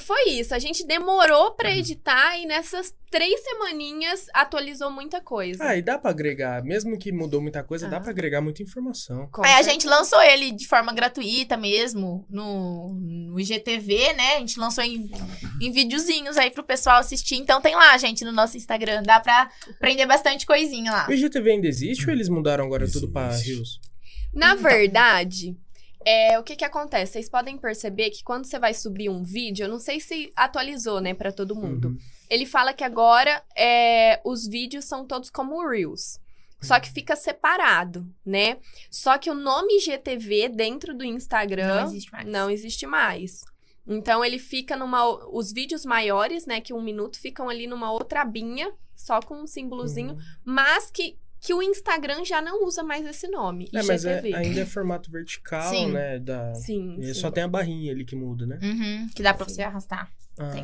Foi 0.00 0.30
isso. 0.30 0.54
A 0.54 0.58
gente 0.58 0.86
demorou 0.86 1.52
pra 1.52 1.70
editar 1.70 2.36
e 2.38 2.46
nessas 2.46 2.92
três 3.10 3.40
semaninhas 3.44 4.26
atualizou 4.34 4.90
muita 4.90 5.20
coisa. 5.20 5.62
Ah, 5.64 5.76
e 5.76 5.82
dá 5.82 5.96
pra 5.98 6.10
agregar. 6.10 6.62
Mesmo 6.64 6.98
que 6.98 7.12
mudou 7.12 7.40
muita 7.40 7.62
coisa, 7.62 7.88
dá 7.88 7.98
Ah. 7.98 8.00
pra 8.00 8.10
agregar 8.10 8.40
muita 8.40 8.62
informação. 8.62 9.28
Com 9.30 9.44
Aí 9.44 9.52
a 9.54 9.62
gente 9.62 9.86
lançou 9.86 10.20
ele 10.22 10.50
de 10.50 10.66
forma 10.66 10.92
gratuita 10.92 11.56
mesmo 11.56 12.26
no, 12.28 12.92
no 12.94 13.38
IGTV, 13.38 14.12
né? 14.14 14.34
A 14.36 14.38
gente 14.40 14.58
lançou 14.58 14.82
em, 14.82 15.10
em 15.60 15.70
videozinhos 15.70 16.36
aí 16.36 16.50
pro 16.50 16.64
pessoal 16.64 16.98
assistir. 16.98 17.36
Então 17.36 17.60
tem 17.60 17.74
lá, 17.76 17.96
gente, 17.96 18.24
no 18.24 18.32
nosso 18.32 18.56
Instagram. 18.56 19.02
Dá 19.02 19.20
pra 19.20 19.48
aprender 19.70 20.06
bastante 20.06 20.44
coisinha 20.44 20.90
lá. 20.90 21.06
O 21.08 21.12
IGTV 21.12 21.50
ainda 21.52 21.68
existe 21.68 22.06
ou 22.06 22.12
eles 22.12 22.28
mudaram 22.28 22.64
agora 22.64 22.90
tudo 22.90 23.10
pra 23.12 23.28
Existe. 23.28 23.52
Rios? 23.52 23.80
Na 24.34 24.56
verdade, 24.56 25.56
é, 26.04 26.38
o 26.38 26.42
que 26.42 26.56
que 26.56 26.64
acontece? 26.64 27.12
Vocês 27.12 27.28
podem 27.28 27.56
perceber 27.58 28.10
que 28.10 28.22
quando 28.22 28.44
você 28.46 28.58
vai 28.58 28.74
subir 28.74 29.08
um 29.08 29.22
vídeo, 29.22 29.64
eu 29.64 29.68
não 29.68 29.78
sei 29.78 30.00
se 30.00 30.32
atualizou, 30.36 31.00
né, 31.00 31.14
pra 31.14 31.32
todo 31.32 31.54
mundo. 31.54 31.88
Uhum. 31.88 31.98
Ele 32.30 32.46
fala 32.46 32.72
que 32.72 32.84
agora 32.84 33.42
é, 33.56 34.20
os 34.24 34.46
vídeos 34.46 34.84
são 34.84 35.06
todos 35.06 35.30
como 35.30 35.66
Reels. 35.68 36.18
Só 36.60 36.80
que 36.80 36.90
fica 36.90 37.14
separado, 37.14 38.06
né? 38.24 38.56
Só 38.90 39.18
que 39.18 39.28
o 39.30 39.34
nome 39.34 39.78
GTV 39.80 40.48
dentro 40.48 40.94
do 40.96 41.04
Instagram 41.04 41.66
Não 41.82 41.84
existe 41.88 42.10
mais. 42.12 42.26
não 42.26 42.50
existe 42.50 42.86
mais. 42.86 43.44
Então 43.86 44.24
ele 44.24 44.38
fica 44.38 44.74
numa. 44.74 45.06
Os 45.30 45.52
vídeos 45.52 45.84
maiores, 45.84 46.46
né? 46.46 46.62
Que 46.62 46.72
um 46.72 46.80
minuto 46.80 47.20
ficam 47.20 47.50
ali 47.50 47.66
numa 47.66 47.92
outra 47.92 48.22
abinha, 48.22 48.72
só 48.96 49.20
com 49.20 49.42
um 49.42 49.46
símbolozinho, 49.46 50.12
Uhum. 50.14 50.18
mas 50.42 50.90
que, 50.90 51.18
que 51.44 51.52
o 51.52 51.62
Instagram 51.62 52.24
já 52.24 52.40
não 52.40 52.64
usa 52.64 52.82
mais 52.82 53.04
esse 53.04 53.28
nome. 53.28 53.68
É, 53.74 53.82
mas 53.82 54.06
é- 54.06 54.34
ainda 54.34 54.60
é 54.60 54.64
formato 54.64 55.10
vertical, 55.10 55.68
Sim. 55.68 55.92
né? 55.92 56.18
Da... 56.18 56.54
Sim. 56.54 56.96
e 56.98 57.12
sim. 57.12 57.20
Só 57.20 57.30
tem 57.30 57.44
a 57.44 57.48
barrinha 57.48 57.92
ali 57.92 58.02
que 58.02 58.16
muda, 58.16 58.46
né? 58.46 58.58
Uhum, 58.62 59.08
que 59.14 59.22
dá 59.22 59.34
pra 59.34 59.46
você 59.46 59.60
arrastar. 59.60 60.10
Ah. 60.38 60.54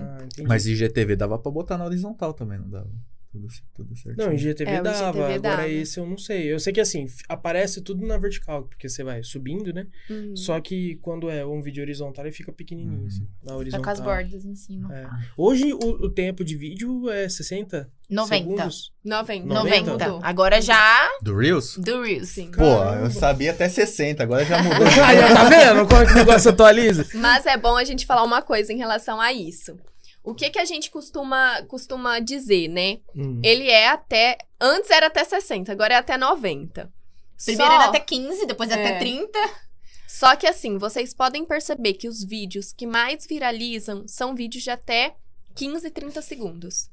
Mas 0.47 0.67
IGTV 0.67 1.17
dava 1.17 1.39
pra 1.39 1.53
botar 1.53 1.77
na 1.77 1.85
horizontal 1.85 2.33
também, 2.33 2.59
não 2.59 2.71
dava? 2.71 2.91
Tudo, 3.33 3.47
tudo 3.77 3.97
certinho. 3.97 4.27
Não, 4.27 4.33
IGTV 4.35 4.69
É, 4.71 4.81
o 4.81 4.83
dava. 4.83 4.99
IGTV 5.19 5.23
Agora 5.35 5.39
dava. 5.41 5.69
esse 5.69 6.01
eu 6.01 6.07
não 6.07 6.19
sei. 6.19 6.53
Eu 6.53 6.59
sei 6.59 6.73
que 6.73 6.81
assim, 6.81 7.07
aparece 7.29 7.81
tudo 7.81 8.05
na 8.05 8.19
vertical, 8.19 8.65
porque 8.65 8.89
você 8.89 9.05
vai 9.05 9.23
subindo, 9.23 9.73
né? 9.73 9.87
Uhum. 10.11 10.37
Só 10.37 10.61
que 10.61 10.97
quando 10.97 11.31
é 11.31 11.47
um 11.47 11.63
vídeo 11.63 11.81
horizontal, 11.83 12.25
ele 12.25 12.35
fica 12.35 12.53
pequenininho, 12.53 13.03
Uhum. 13.03 13.07
assim, 13.07 13.29
na 13.45 13.55
horizontal. 13.57 13.85
com 13.85 13.91
as 13.91 14.01
bordas 14.01 14.45
em 14.45 14.55
cima. 14.57 14.93
É. 14.93 15.07
Hoje 15.37 15.73
o, 15.73 15.79
o 15.79 16.11
tempo 16.11 16.45
de 16.45 16.57
vídeo 16.57 17.09
é 17.09 17.29
60 17.29 17.89
90. 18.11 18.37
segundos. 18.45 18.93
90. 19.05 19.47
90. 19.47 19.91
90. 19.93 20.27
Agora 20.27 20.61
já 20.61 21.09
Do 21.23 21.37
Reels? 21.37 21.77
do 21.79 22.03
Reels. 22.03 22.29
Sim. 22.31 22.51
Pô, 22.51 22.57
Caramba. 22.79 23.05
eu 23.07 23.11
sabia 23.13 23.53
até 23.53 23.69
60, 23.69 24.25
agora 24.25 24.45
já 24.45 24.61
mudou. 24.61 24.79
Aí, 25.07 25.19
tá 25.33 25.49
vendo 25.49 25.87
como 25.89 26.05
que 26.05 26.13
o 26.13 26.17
negócio 26.17 26.51
atualiza? 26.51 27.07
Mas 27.15 27.47
é 27.47 27.57
bom 27.57 27.77
a 27.77 27.85
gente 27.85 28.05
falar 28.07 28.25
uma 28.25 28.43
coisa 28.43 28.73
em 28.73 28.77
relação 28.79 29.21
a 29.21 29.33
isso. 29.33 29.79
O 30.23 30.35
que 30.35 30.51
que 30.51 30.59
a 30.59 30.65
gente 30.65 30.91
costuma, 30.91 31.63
costuma 31.63 32.19
dizer, 32.19 32.69
né? 32.69 32.99
Hum. 33.17 33.41
Ele 33.43 33.69
é 33.71 33.89
até. 33.89 34.37
Antes 34.61 34.91
era 34.91 35.07
até 35.07 35.25
60, 35.25 35.73
agora 35.73 35.95
é 35.95 35.97
até 35.97 36.17
90. 36.19 36.93
Primeiro 37.45 37.71
Só- 37.73 37.75
era 37.81 37.85
até 37.89 38.01
15, 38.01 38.47
depois 38.47 38.71
É. 38.71 38.75
até 38.75 38.99
30. 38.99 39.39
Só 40.07 40.37
que 40.37 40.47
assim, 40.47 40.77
vocês 40.77 41.15
podem 41.15 41.45
perceber 41.45 41.95
que 41.95 42.09
os 42.09 42.23
vídeos 42.23 42.73
que 42.73 42.87
mais 42.87 43.27
viralizam 43.27 44.07
são 44.07 44.35
vídeos 44.35 44.63
de 44.65 44.71
até 44.71 45.15
15, 45.55 45.91
30 45.91 46.21
segundos. 46.21 46.91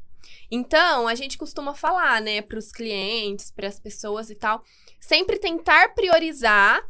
Então, 0.50 1.08
a 1.08 1.16
gente 1.16 1.38
costuma 1.38 1.74
falar, 1.74 2.22
né, 2.22 2.42
para 2.42 2.58
os 2.60 2.72
clientes, 2.72 3.52
para 3.52 3.68
as 3.68 3.80
pessoas 3.80 4.30
e 4.30 4.36
tal, 4.36 4.64
sempre 5.00 5.38
tentar 5.38 5.94
priorizar 5.94 6.82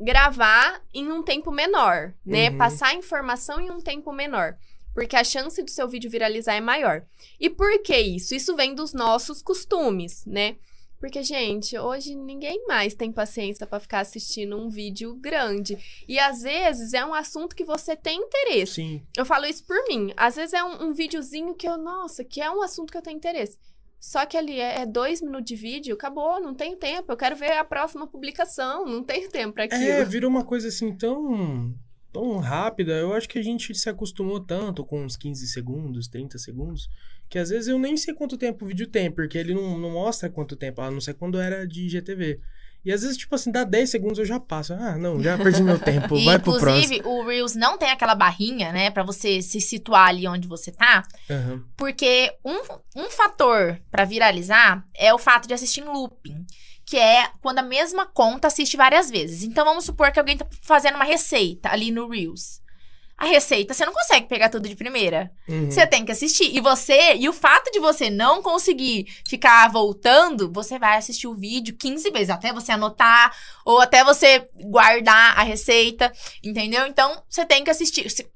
gravar 0.00 0.80
em 0.94 1.10
um 1.12 1.22
tempo 1.22 1.50
menor, 1.50 2.14
né? 2.24 2.48
Uhum. 2.50 2.56
Passar 2.58 2.94
informação 2.94 3.60
em 3.60 3.70
um 3.70 3.78
tempo 3.80 4.10
menor. 4.10 4.56
Porque 4.94 5.16
a 5.16 5.24
chance 5.24 5.62
do 5.62 5.70
seu 5.70 5.88
vídeo 5.88 6.10
viralizar 6.10 6.54
é 6.54 6.60
maior. 6.60 7.04
E 7.40 7.48
por 7.48 7.82
que 7.82 7.96
isso? 7.96 8.34
Isso 8.34 8.54
vem 8.54 8.74
dos 8.74 8.92
nossos 8.92 9.40
costumes, 9.42 10.24
né? 10.26 10.56
Porque, 11.02 11.20
gente, 11.24 11.76
hoje 11.76 12.14
ninguém 12.14 12.64
mais 12.68 12.94
tem 12.94 13.10
paciência 13.10 13.66
pra 13.66 13.80
ficar 13.80 14.00
assistindo 14.00 14.56
um 14.56 14.68
vídeo 14.68 15.16
grande. 15.16 15.76
E 16.06 16.16
às 16.16 16.42
vezes 16.42 16.94
é 16.94 17.04
um 17.04 17.12
assunto 17.12 17.56
que 17.56 17.64
você 17.64 17.96
tem 17.96 18.20
interesse. 18.20 18.74
Sim. 18.74 19.02
Eu 19.16 19.24
falo 19.24 19.46
isso 19.46 19.64
por 19.64 19.76
mim. 19.88 20.12
Às 20.16 20.36
vezes 20.36 20.52
é 20.54 20.62
um, 20.62 20.84
um 20.84 20.92
videozinho 20.92 21.54
que 21.54 21.68
eu, 21.68 21.76
nossa, 21.76 22.22
que 22.22 22.40
é 22.40 22.48
um 22.48 22.62
assunto 22.62 22.92
que 22.92 22.96
eu 22.96 23.02
tenho 23.02 23.16
interesse. 23.16 23.58
Só 23.98 24.24
que 24.26 24.36
ali 24.36 24.60
é, 24.60 24.82
é 24.82 24.86
dois 24.86 25.20
minutos 25.20 25.46
de 25.46 25.56
vídeo, 25.56 25.94
acabou, 25.94 26.40
não 26.40 26.54
tenho 26.54 26.76
tempo. 26.76 27.10
Eu 27.10 27.16
quero 27.16 27.34
ver 27.34 27.52
a 27.52 27.64
próxima 27.64 28.06
publicação, 28.06 28.86
não 28.86 29.02
tenho 29.02 29.28
tempo 29.28 29.54
pra 29.54 29.64
aquilo. 29.64 29.82
É, 29.82 30.04
virou 30.04 30.30
uma 30.30 30.44
coisa 30.44 30.68
assim 30.68 30.96
tão, 30.96 31.72
tão 32.12 32.38
rápida. 32.38 32.92
Eu 32.92 33.12
acho 33.12 33.28
que 33.28 33.38
a 33.38 33.42
gente 33.42 33.74
se 33.74 33.88
acostumou 33.88 34.40
tanto 34.40 34.84
com 34.84 35.04
uns 35.04 35.16
15 35.16 35.46
segundos, 35.48 36.08
30 36.08 36.38
segundos, 36.38 36.88
que 37.28 37.38
às 37.38 37.48
vezes 37.50 37.68
eu 37.68 37.78
nem 37.78 37.96
sei 37.96 38.14
quanto 38.14 38.36
tempo 38.36 38.64
o 38.64 38.68
vídeo 38.68 38.86
tem, 38.86 39.10
porque 39.10 39.38
ele 39.38 39.54
não, 39.54 39.78
não 39.78 39.90
mostra 39.92 40.28
quanto 40.28 40.56
tempo, 40.56 40.80
a 40.80 40.90
não 40.90 41.00
ser 41.00 41.14
quando 41.14 41.40
era 41.40 41.66
de 41.66 41.86
IGTV. 41.86 42.40
E 42.84 42.90
às 42.90 43.02
vezes, 43.02 43.16
tipo 43.16 43.32
assim, 43.34 43.52
dá 43.52 43.62
10 43.62 43.90
segundos 43.90 44.18
eu 44.18 44.24
já 44.24 44.40
passo. 44.40 44.74
Ah, 44.74 44.98
não, 44.98 45.22
já 45.22 45.38
perdi 45.38 45.62
meu 45.62 45.78
tempo, 45.80 46.18
vai 46.24 46.38
pro 46.38 46.58
próximo. 46.58 46.94
inclusive, 46.94 47.02
o 47.06 47.24
Reels 47.24 47.54
não 47.54 47.78
tem 47.78 47.90
aquela 47.90 48.14
barrinha, 48.14 48.72
né, 48.72 48.90
Pra 48.90 49.04
você 49.04 49.40
se 49.40 49.60
situar 49.60 50.08
ali 50.08 50.26
onde 50.26 50.48
você 50.48 50.72
tá. 50.72 51.04
Aham. 51.30 51.64
Porque 51.76 52.32
um, 52.44 52.60
um 52.96 53.08
fator 53.08 53.80
pra 53.90 54.04
viralizar 54.04 54.84
é 54.94 55.14
o 55.14 55.18
fato 55.18 55.46
de 55.46 55.54
assistir 55.54 55.80
em 55.80 55.84
looping. 55.84 56.44
Que 56.84 56.98
é 56.98 57.28
quando 57.40 57.58
a 57.58 57.62
mesma 57.62 58.06
conta 58.06 58.48
assiste 58.48 58.76
várias 58.76 59.10
vezes. 59.10 59.42
Então 59.44 59.64
vamos 59.64 59.84
supor 59.84 60.10
que 60.12 60.18
alguém 60.18 60.36
tá 60.36 60.46
fazendo 60.62 60.96
uma 60.96 61.04
receita 61.04 61.70
ali 61.70 61.90
no 61.90 62.08
Reels. 62.08 62.60
A 63.16 63.26
receita, 63.26 63.72
você 63.72 63.86
não 63.86 63.92
consegue 63.92 64.26
pegar 64.26 64.48
tudo 64.48 64.68
de 64.68 64.74
primeira. 64.74 65.30
Uhum. 65.48 65.70
Você 65.70 65.86
tem 65.86 66.04
que 66.04 66.10
assistir. 66.10 66.56
E 66.56 66.60
você, 66.60 67.14
e 67.14 67.28
o 67.28 67.32
fato 67.32 67.70
de 67.70 67.78
você 67.78 68.10
não 68.10 68.42
conseguir 68.42 69.06
ficar 69.28 69.70
voltando, 69.70 70.50
você 70.52 70.76
vai 70.76 70.96
assistir 70.98 71.28
o 71.28 71.34
vídeo 71.36 71.76
15 71.76 72.10
vezes, 72.10 72.30
até 72.30 72.52
você 72.52 72.72
anotar, 72.72 73.32
ou 73.64 73.80
até 73.80 74.02
você 74.02 74.48
guardar 74.64 75.38
a 75.38 75.42
receita, 75.44 76.12
entendeu? 76.42 76.84
Então, 76.86 77.22
você 77.28 77.46
tem 77.46 77.62
que 77.62 77.70
assistir. 77.70 78.10
Se- 78.10 78.28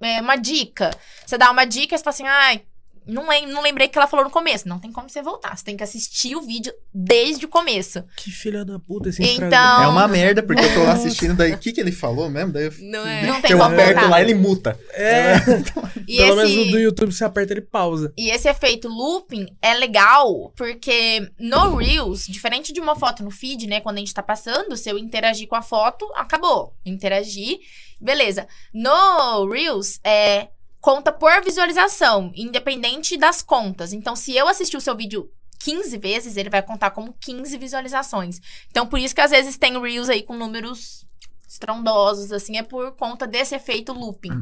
É 0.00 0.20
uma 0.20 0.34
dica. 0.34 0.90
Você 1.24 1.38
dá 1.38 1.48
uma 1.48 1.64
dica 1.64 1.94
e 1.94 1.98
você 1.98 2.02
fala 2.02 2.14
assim, 2.14 2.26
ai, 2.26 2.62
não, 3.06 3.28
lem 3.28 3.46
não 3.46 3.62
lembrei 3.62 3.88
que 3.88 3.98
ela 3.98 4.06
falou 4.06 4.24
no 4.24 4.30
começo. 4.30 4.68
Não 4.68 4.78
tem 4.78 4.92
como 4.92 5.08
você 5.08 5.22
voltar. 5.22 5.56
Você 5.56 5.64
tem 5.64 5.76
que 5.76 5.82
assistir 5.84 6.36
o 6.36 6.42
vídeo 6.42 6.72
desde 6.94 7.44
o 7.44 7.48
começo. 7.48 8.04
Que 8.16 8.30
filha 8.30 8.64
da 8.64 8.78
puta 8.78 9.08
esse 9.08 9.22
Então- 9.22 9.32
Instagram. 9.48 9.84
É 9.84 9.88
uma 9.88 10.08
merda, 10.08 10.42
porque 10.42 10.62
eu 10.64 10.74
tô 10.74 10.82
lá 10.84 10.92
assistindo, 10.92 11.34
daí 11.34 11.52
o 11.52 11.58
que, 11.58 11.72
que 11.72 11.80
ele 11.80 11.92
falou 11.92 12.28
mesmo? 12.30 12.52
Daí 12.52 12.64
eu, 12.66 12.72
Não 12.80 13.06
é? 13.06 13.26
Não 13.26 13.34
que 13.36 13.42
tem 13.42 13.50
eu 13.52 13.58
como 13.58 13.72
aperto 13.72 13.94
voltar. 13.94 14.10
lá, 14.10 14.20
ele 14.20 14.34
muta. 14.34 14.78
É, 14.92 15.34
E 16.08 16.16
pelo 16.16 16.40
esse, 16.42 16.52
menos 16.52 16.66
no 16.66 16.72
do 16.72 16.78
YouTube 16.78 17.12
você 17.12 17.24
aperta 17.24 17.52
ele 17.52 17.60
pausa. 17.62 18.12
e 18.16 18.30
esse 18.30 18.48
efeito 18.48 18.88
looping 18.88 19.46
é 19.60 19.74
legal 19.74 20.52
porque 20.56 21.30
no 21.38 21.76
Reels, 21.76 22.26
diferente 22.26 22.72
de 22.72 22.80
uma 22.80 22.96
foto 22.96 23.22
no 23.22 23.30
feed, 23.30 23.66
né? 23.66 23.80
Quando 23.80 23.96
a 23.96 24.00
gente 24.00 24.12
tá 24.14 24.22
passando, 24.22 24.76
se 24.76 24.88
eu 24.90 24.98
interagir 24.98 25.46
com 25.48 25.54
a 25.56 25.62
foto, 25.62 26.04
acabou. 26.16 26.74
Interagir, 26.84 27.58
beleza. 28.00 28.46
No 28.74 29.48
Reels, 29.48 29.98
é 30.04 30.48
conta 30.82 31.12
por 31.12 31.30
visualização, 31.44 32.32
independente 32.34 33.16
das 33.16 33.40
contas. 33.40 33.92
Então, 33.92 34.16
se 34.16 34.36
eu 34.36 34.48
assistir 34.48 34.76
o 34.76 34.80
seu 34.80 34.96
vídeo 34.96 35.30
15 35.60 35.96
vezes, 35.96 36.36
ele 36.36 36.50
vai 36.50 36.60
contar 36.60 36.90
como 36.90 37.14
15 37.20 37.56
visualizações. 37.56 38.40
Então, 38.68 38.84
por 38.84 38.98
isso 38.98 39.14
que 39.14 39.20
às 39.20 39.30
vezes 39.30 39.56
tem 39.56 39.80
Reels 39.80 40.08
aí 40.08 40.24
com 40.24 40.36
números 40.36 41.06
estrondosos, 41.48 42.32
assim, 42.32 42.56
é 42.56 42.64
por 42.64 42.96
conta 42.96 43.28
desse 43.28 43.54
efeito 43.54 43.92
looping. 43.92 44.32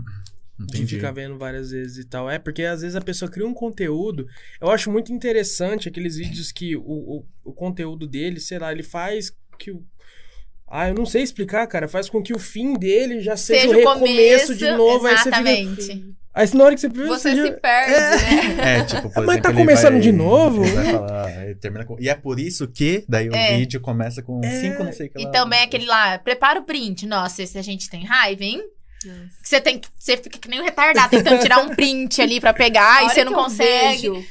De 0.58 0.76
Entendi. 0.76 0.96
ficar 0.96 1.10
vendo 1.10 1.36
várias 1.36 1.70
vezes 1.72 1.98
e 1.98 2.08
tal. 2.08 2.28
É, 2.30 2.38
porque 2.38 2.62
às 2.62 2.80
vezes 2.80 2.96
a 2.96 3.02
pessoa 3.02 3.30
cria 3.30 3.46
um 3.46 3.54
conteúdo. 3.54 4.26
Eu 4.58 4.70
acho 4.70 4.90
muito 4.90 5.12
interessante 5.12 5.88
aqueles 5.88 6.16
vídeos 6.16 6.50
que 6.52 6.74
o, 6.74 6.82
o, 6.82 7.26
o 7.44 7.52
conteúdo 7.52 8.06
dele, 8.06 8.40
sei 8.40 8.58
lá, 8.58 8.72
ele 8.72 8.82
faz 8.82 9.30
que 9.58 9.70
o. 9.70 9.84
Ah, 10.66 10.88
eu 10.88 10.94
não 10.94 11.04
sei 11.04 11.22
explicar, 11.22 11.66
cara. 11.66 11.88
Faz 11.88 12.08
com 12.08 12.22
que 12.22 12.32
o 12.32 12.38
fim 12.38 12.74
dele 12.74 13.20
já 13.20 13.36
seja, 13.36 13.68
o 13.68 13.72
recomeço 13.72 14.54
de 14.54 14.70
novo. 14.72 15.06
Aí 15.06 15.16
você 15.16 15.32
fica. 15.32 16.19
Aí 16.32 16.48
na 16.54 16.64
hora 16.64 16.74
que 16.76 16.80
você 16.80 16.88
Você 16.88 17.34
já- 17.36 17.42
se 17.44 17.52
perde, 17.52 18.54
né? 18.54 18.76
É, 18.78 18.82
tipo, 18.84 19.10
por 19.10 19.22
Mas 19.26 19.36
exemplo, 19.36 19.42
tá 19.42 19.52
começando 19.52 19.92
vai- 19.94 20.00
de 20.00 20.12
novo? 20.12 20.64
ele 20.64 20.72
vai 20.76 20.84
falar, 20.92 21.44
ele 21.44 21.54
termina 21.56 21.84
com- 21.84 21.96
E 21.98 22.08
é 22.08 22.14
por 22.14 22.38
isso 22.38 22.68
que 22.68 23.04
daí 23.08 23.28
o 23.28 23.34
É. 23.34 23.56
vídeo 23.56 23.80
começa 23.80 24.22
com 24.22 24.40
É. 24.44 24.60
cinco, 24.60 24.84
não 24.84 24.92
sei 24.92 25.08
o 25.08 25.10
que 25.10 25.20
E 25.20 25.24
lá. 25.24 25.30
também 25.32 25.60
aquele 25.62 25.86
lá, 25.86 26.18
prepara 26.18 26.60
o 26.60 26.62
print. 26.62 27.04
Nossa, 27.06 27.42
esse 27.42 27.58
a 27.58 27.62
gente 27.62 27.90
tem 27.90 28.04
raiva, 28.04 28.44
hein? 28.44 28.62
Que 29.02 29.08
Você 29.48 29.60
tem 29.60 29.78
que. 29.78 29.88
Você 29.98 30.16
fica 30.18 30.38
que 30.38 30.48
nem 30.48 30.60
um 30.60 30.64
retardado 30.64 31.08
tentando 31.10 31.40
tirar 31.40 31.58
um 31.60 31.74
print 31.74 32.20
ali 32.20 32.38
pra 32.38 32.52
pegar 32.52 32.98
A 32.98 33.04
e 33.04 33.10
você 33.10 33.24
não 33.24 33.32
consegue. 33.32 34.08
vejo 34.10 34.24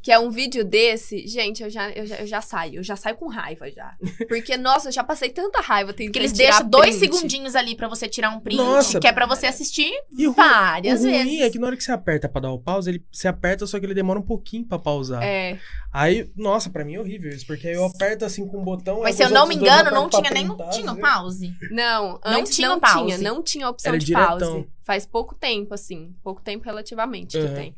Que 0.00 0.12
é 0.12 0.18
um 0.18 0.30
vídeo 0.30 0.64
desse, 0.64 1.26
gente, 1.26 1.62
eu 1.62 1.68
já, 1.68 1.90
eu, 1.90 2.06
já, 2.06 2.16
eu 2.16 2.26
já 2.26 2.40
saio. 2.40 2.76
Eu 2.76 2.82
já 2.84 2.94
saio 2.94 3.16
com 3.16 3.26
raiva 3.28 3.68
já. 3.70 3.94
Porque, 4.28 4.56
nossa, 4.56 4.88
eu 4.88 4.92
já 4.92 5.02
passei 5.02 5.28
tanta 5.30 5.60
raiva 5.60 5.92
tentando 5.92 6.12
Que 6.12 6.18
eles 6.20 6.32
tirar 6.32 6.50
deixam 6.50 6.68
dois 6.70 6.96
print. 6.96 7.14
segundinhos 7.16 7.56
ali 7.56 7.74
pra 7.76 7.88
você 7.88 8.08
tirar 8.08 8.30
um 8.30 8.38
print, 8.40 8.56
Nossa. 8.58 9.00
que 9.00 9.06
é 9.08 9.12
pra 9.12 9.26
você 9.26 9.46
assistir 9.46 9.90
E 10.16 10.28
várias 10.28 11.00
o 11.00 11.04
ruim 11.04 11.12
vezes. 11.24 11.40
é 11.40 11.50
que 11.50 11.58
na 11.58 11.66
hora 11.66 11.76
que 11.76 11.82
você 11.82 11.90
aperta 11.92 12.28
pra 12.28 12.40
dar 12.40 12.52
o 12.52 12.60
pause, 12.60 12.88
ele 12.90 13.04
se 13.12 13.26
aperta, 13.26 13.66
só 13.66 13.78
que 13.80 13.86
ele 13.86 13.92
demora 13.94 14.18
um 14.20 14.22
pouquinho 14.24 14.64
pra 14.64 14.78
pausar. 14.78 15.22
É. 15.22 15.58
Aí, 15.92 16.30
nossa, 16.36 16.70
pra 16.70 16.84
mim 16.84 16.94
é 16.94 17.00
horrível 17.00 17.30
isso, 17.32 17.46
porque 17.46 17.66
aí 17.66 17.74
eu 17.74 17.84
aperto 17.84 18.24
assim 18.24 18.46
com 18.46 18.58
o 18.60 18.64
botão. 18.64 19.00
Mas 19.02 19.16
se 19.16 19.24
eu 19.24 19.30
não 19.30 19.46
me 19.48 19.56
engano, 19.56 19.90
não 19.90 20.08
tinha 20.08 20.30
nem 20.30 20.46
printar, 20.46 20.68
tinha 20.70 20.92
o 20.92 20.96
pause. 20.98 21.52
Não, 21.72 22.12
Não 22.12 22.20
antes 22.24 22.54
tinha 22.54 22.68
não 22.68 22.78
pause. 22.78 23.04
tinha. 23.16 23.18
Não 23.18 23.42
tinha 23.42 23.66
a 23.66 23.70
opção 23.70 23.90
Era 23.90 23.98
de 23.98 24.06
diretão. 24.06 24.38
pause. 24.38 24.68
Faz 24.84 25.04
pouco 25.06 25.34
tempo, 25.34 25.74
assim. 25.74 26.14
Pouco 26.22 26.40
tempo 26.40 26.64
relativamente 26.64 27.36
que 27.36 27.44
Uhum. 27.44 27.54
tem. 27.54 27.74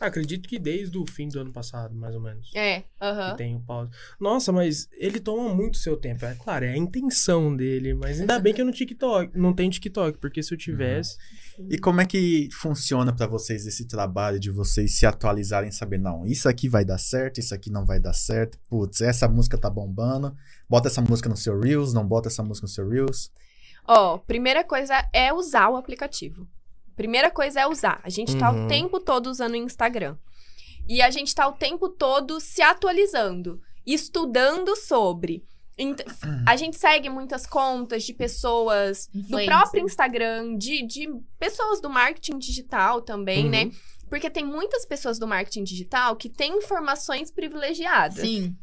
Acredito 0.00 0.48
que 0.48 0.58
desde 0.58 0.98
o 0.98 1.06
fim 1.06 1.28
do 1.28 1.38
ano 1.40 1.52
passado, 1.52 1.94
mais 1.94 2.14
ou 2.14 2.20
menos. 2.20 2.50
É, 2.54 2.80
Que 2.80 2.86
aham. 3.00 3.36
tem 3.36 3.54
o 3.56 3.60
pause. 3.60 3.90
Nossa, 4.20 4.52
mas 4.52 4.88
ele 4.92 5.20
toma 5.20 5.54
muito 5.54 5.76
seu 5.76 5.96
tempo. 5.96 6.24
É 6.26 6.34
claro, 6.34 6.64
é 6.64 6.70
a 6.72 6.76
intenção 6.76 7.56
dele. 7.56 7.94
Mas 7.94 8.20
ainda 8.20 8.38
bem 8.38 8.52
que 8.52 8.60
eu 8.60 8.64
não 8.64 8.72
TikTok. 8.72 9.38
Não 9.38 9.52
tenho 9.54 9.70
TikTok, 9.70 10.18
porque 10.18 10.42
se 10.42 10.52
eu 10.52 10.58
tivesse. 10.58 11.16
E 11.70 11.78
como 11.78 12.00
é 12.00 12.06
que 12.06 12.48
funciona 12.52 13.14
pra 13.14 13.26
vocês 13.26 13.66
esse 13.66 13.86
trabalho 13.86 14.40
de 14.40 14.50
vocês 14.50 14.96
se 14.96 15.06
atualizarem 15.06 15.70
saber, 15.70 15.98
não, 15.98 16.26
isso 16.26 16.48
aqui 16.48 16.68
vai 16.68 16.84
dar 16.84 16.98
certo, 16.98 17.38
isso 17.38 17.54
aqui 17.54 17.70
não 17.70 17.86
vai 17.86 18.00
dar 18.00 18.12
certo. 18.12 18.58
Putz, 18.68 19.00
essa 19.00 19.28
música 19.28 19.56
tá 19.56 19.70
bombando. 19.70 20.34
Bota 20.68 20.88
essa 20.88 21.00
música 21.00 21.28
no 21.28 21.36
seu 21.36 21.58
Reels, 21.60 21.94
não 21.94 22.06
bota 22.06 22.28
essa 22.28 22.42
música 22.42 22.64
no 22.66 22.72
seu 22.72 22.88
Reels. 22.88 23.30
Ó, 23.86 24.18
primeira 24.18 24.64
coisa 24.64 25.08
é 25.12 25.32
usar 25.32 25.68
o 25.68 25.76
aplicativo. 25.76 26.48
Primeira 26.96 27.30
coisa 27.30 27.60
é 27.60 27.66
usar. 27.66 28.00
A 28.02 28.08
gente 28.08 28.36
tá 28.36 28.50
Uhum. 28.50 28.64
o 28.64 28.68
tempo 28.68 29.00
todo 29.00 29.26
usando 29.28 29.52
o 29.52 29.56
Instagram. 29.56 30.16
E 30.88 31.00
a 31.02 31.10
gente 31.10 31.34
tá 31.34 31.48
o 31.48 31.52
tempo 31.52 31.88
todo 31.88 32.38
se 32.40 32.60
atualizando, 32.62 33.60
estudando 33.86 34.76
sobre. 34.76 35.42
A 36.46 36.54
gente 36.56 36.76
segue 36.76 37.08
muitas 37.08 37.46
contas 37.46 38.04
de 38.04 38.12
pessoas 38.12 39.08
do 39.12 39.44
próprio 39.44 39.84
Instagram, 39.84 40.56
de, 40.56 40.86
de 40.86 41.08
pessoas 41.38 41.80
do 41.80 41.90
marketing 41.90 42.38
digital 42.38 43.00
também, 43.02 43.44
Uhum. 43.46 43.50
né? 43.50 43.70
Porque 44.08 44.30
tem 44.30 44.44
muitas 44.44 44.86
pessoas 44.86 45.18
do 45.18 45.26
marketing 45.26 45.64
digital 45.64 46.14
que 46.14 46.28
têm 46.28 46.58
informações 46.58 47.32
privilegiadas. 47.32 48.20
Sim. 48.20 48.56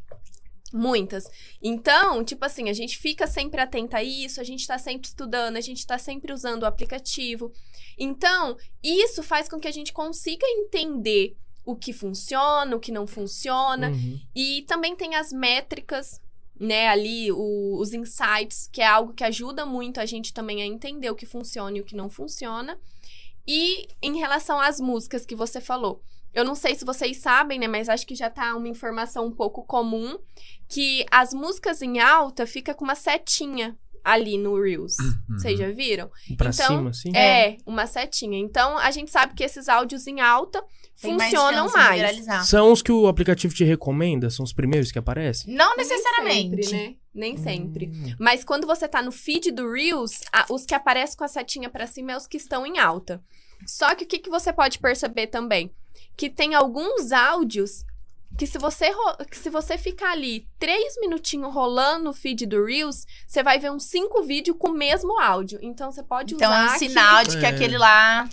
Muitas. 0.72 1.24
Então, 1.62 2.24
tipo 2.24 2.42
assim, 2.46 2.70
a 2.70 2.72
gente 2.72 2.96
fica 2.96 3.26
sempre 3.26 3.60
atenta 3.60 3.98
a 3.98 4.02
isso, 4.02 4.40
a 4.40 4.44
gente 4.44 4.66
tá 4.66 4.78
sempre 4.78 5.06
estudando, 5.08 5.56
a 5.58 5.60
gente 5.60 5.86
tá 5.86 5.98
sempre 5.98 6.32
usando 6.32 6.62
o 6.62 6.66
aplicativo. 6.66 7.52
Então, 7.98 8.56
isso 8.82 9.22
faz 9.22 9.48
com 9.48 9.58
que 9.60 9.68
a 9.68 9.72
gente 9.72 9.92
consiga 9.92 10.46
entender 10.46 11.36
o 11.64 11.76
que 11.76 11.92
funciona, 11.92 12.74
o 12.74 12.80
que 12.80 12.90
não 12.90 13.06
funciona. 13.06 13.90
Uhum. 13.90 14.20
E 14.34 14.62
também 14.62 14.96
tem 14.96 15.14
as 15.14 15.32
métricas, 15.32 16.20
né, 16.58 16.88
ali, 16.88 17.30
o- 17.32 17.76
os 17.78 17.92
insights, 17.92 18.68
que 18.72 18.80
é 18.80 18.86
algo 18.86 19.14
que 19.14 19.24
ajuda 19.24 19.64
muito 19.64 20.00
a 20.00 20.06
gente 20.06 20.32
também 20.32 20.62
a 20.62 20.66
entender 20.66 21.10
o 21.10 21.14
que 21.16 21.26
funciona 21.26 21.76
e 21.76 21.80
o 21.80 21.84
que 21.84 21.96
não 21.96 22.08
funciona. 22.10 22.78
E 23.46 23.88
em 24.00 24.18
relação 24.18 24.60
às 24.60 24.80
músicas 24.80 25.24
que 25.26 25.34
você 25.34 25.60
falou. 25.60 26.02
Eu 26.34 26.44
não 26.44 26.54
sei 26.54 26.74
se 26.74 26.84
vocês 26.84 27.18
sabem, 27.18 27.58
né, 27.58 27.68
mas 27.68 27.88
acho 27.88 28.06
que 28.06 28.14
já 28.14 28.30
tá 28.30 28.56
uma 28.56 28.68
informação 28.68 29.26
um 29.26 29.32
pouco 29.32 29.64
comum 29.64 30.18
que 30.68 31.04
as 31.10 31.34
músicas 31.34 31.82
em 31.82 32.00
alta 32.00 32.46
fica 32.46 32.72
com 32.74 32.84
uma 32.84 32.94
setinha 32.94 33.76
ali 34.04 34.36
no 34.38 34.60
Reels. 34.60 34.96
Vocês 35.30 35.58
já 35.58 35.70
viram? 35.70 36.10
Pra 36.36 36.50
Então, 36.50 36.66
cima, 36.78 36.90
assim? 36.90 37.16
É, 37.16 37.56
uma 37.66 37.86
setinha. 37.86 38.38
Então, 38.38 38.76
a 38.78 38.90
gente 38.90 39.10
sabe 39.10 39.34
que 39.34 39.42
esses 39.44 39.68
áudios 39.68 40.06
em 40.06 40.20
alta 40.20 40.62
Tem 41.00 41.16
mais 41.16 41.30
funcionam 41.32 41.70
mais. 41.70 41.96
viralizar. 41.96 42.42
São 42.44 42.72
os 42.72 42.82
que 42.82 42.92
o 42.92 43.06
aplicativo 43.06 43.54
te 43.54 43.64
recomenda? 43.64 44.30
São 44.30 44.44
os 44.44 44.52
primeiros 44.52 44.90
que 44.92 44.98
aparecem? 44.98 45.54
Não 45.54 45.76
Nem 45.76 45.78
necessariamente. 45.86 46.64
sempre, 46.66 46.88
né? 46.88 46.94
Nem 47.14 47.36
sempre. 47.36 47.86
Hum. 47.88 48.14
Mas 48.18 48.42
quando 48.44 48.66
você 48.66 48.88
tá 48.88 49.02
no 49.02 49.12
feed 49.12 49.50
do 49.52 49.70
Reels, 49.70 50.20
a- 50.32 50.46
os 50.50 50.64
que 50.64 50.74
aparecem 50.74 51.16
com 51.16 51.24
a 51.24 51.28
setinha 51.28 51.68
pra 51.68 51.86
cima 51.86 52.12
é 52.12 52.16
os 52.16 52.26
que 52.26 52.36
estão 52.38 52.64
em 52.66 52.78
alta. 52.78 53.20
Só 53.66 53.94
que 53.94 54.04
o 54.04 54.06
que, 54.06 54.18
que 54.18 54.30
você 54.30 54.52
pode 54.52 54.78
perceber 54.78 55.26
também? 55.28 55.70
Que 56.16 56.28
tem 56.30 56.54
alguns 56.54 57.12
áudios 57.12 57.84
que 58.38 58.46
se 58.46 58.58
você, 58.58 58.90
que 59.30 59.36
se 59.38 59.50
você 59.50 59.76
ficar 59.78 60.12
ali 60.12 60.46
três 60.58 60.94
minutinhos 61.00 61.52
rolando 61.52 62.04
no 62.04 62.12
feed 62.12 62.46
do 62.46 62.64
Reels, 62.64 63.04
você 63.26 63.42
vai 63.42 63.58
ver 63.58 63.70
uns 63.70 63.84
cinco 63.84 64.22
vídeos 64.22 64.56
com 64.58 64.68
o 64.70 64.76
mesmo 64.76 65.20
áudio. 65.20 65.58
Então 65.62 65.92
você 65.92 66.02
pode 66.02 66.34
Então 66.34 66.52
é 66.52 66.64
usar 66.64 66.70
um 66.70 66.78
que- 66.78 66.88
sinal 66.88 67.24
de 67.24 67.38
que 67.38 67.44
É. 67.44 67.48
aquele 67.48 67.76
lá. 67.78 68.28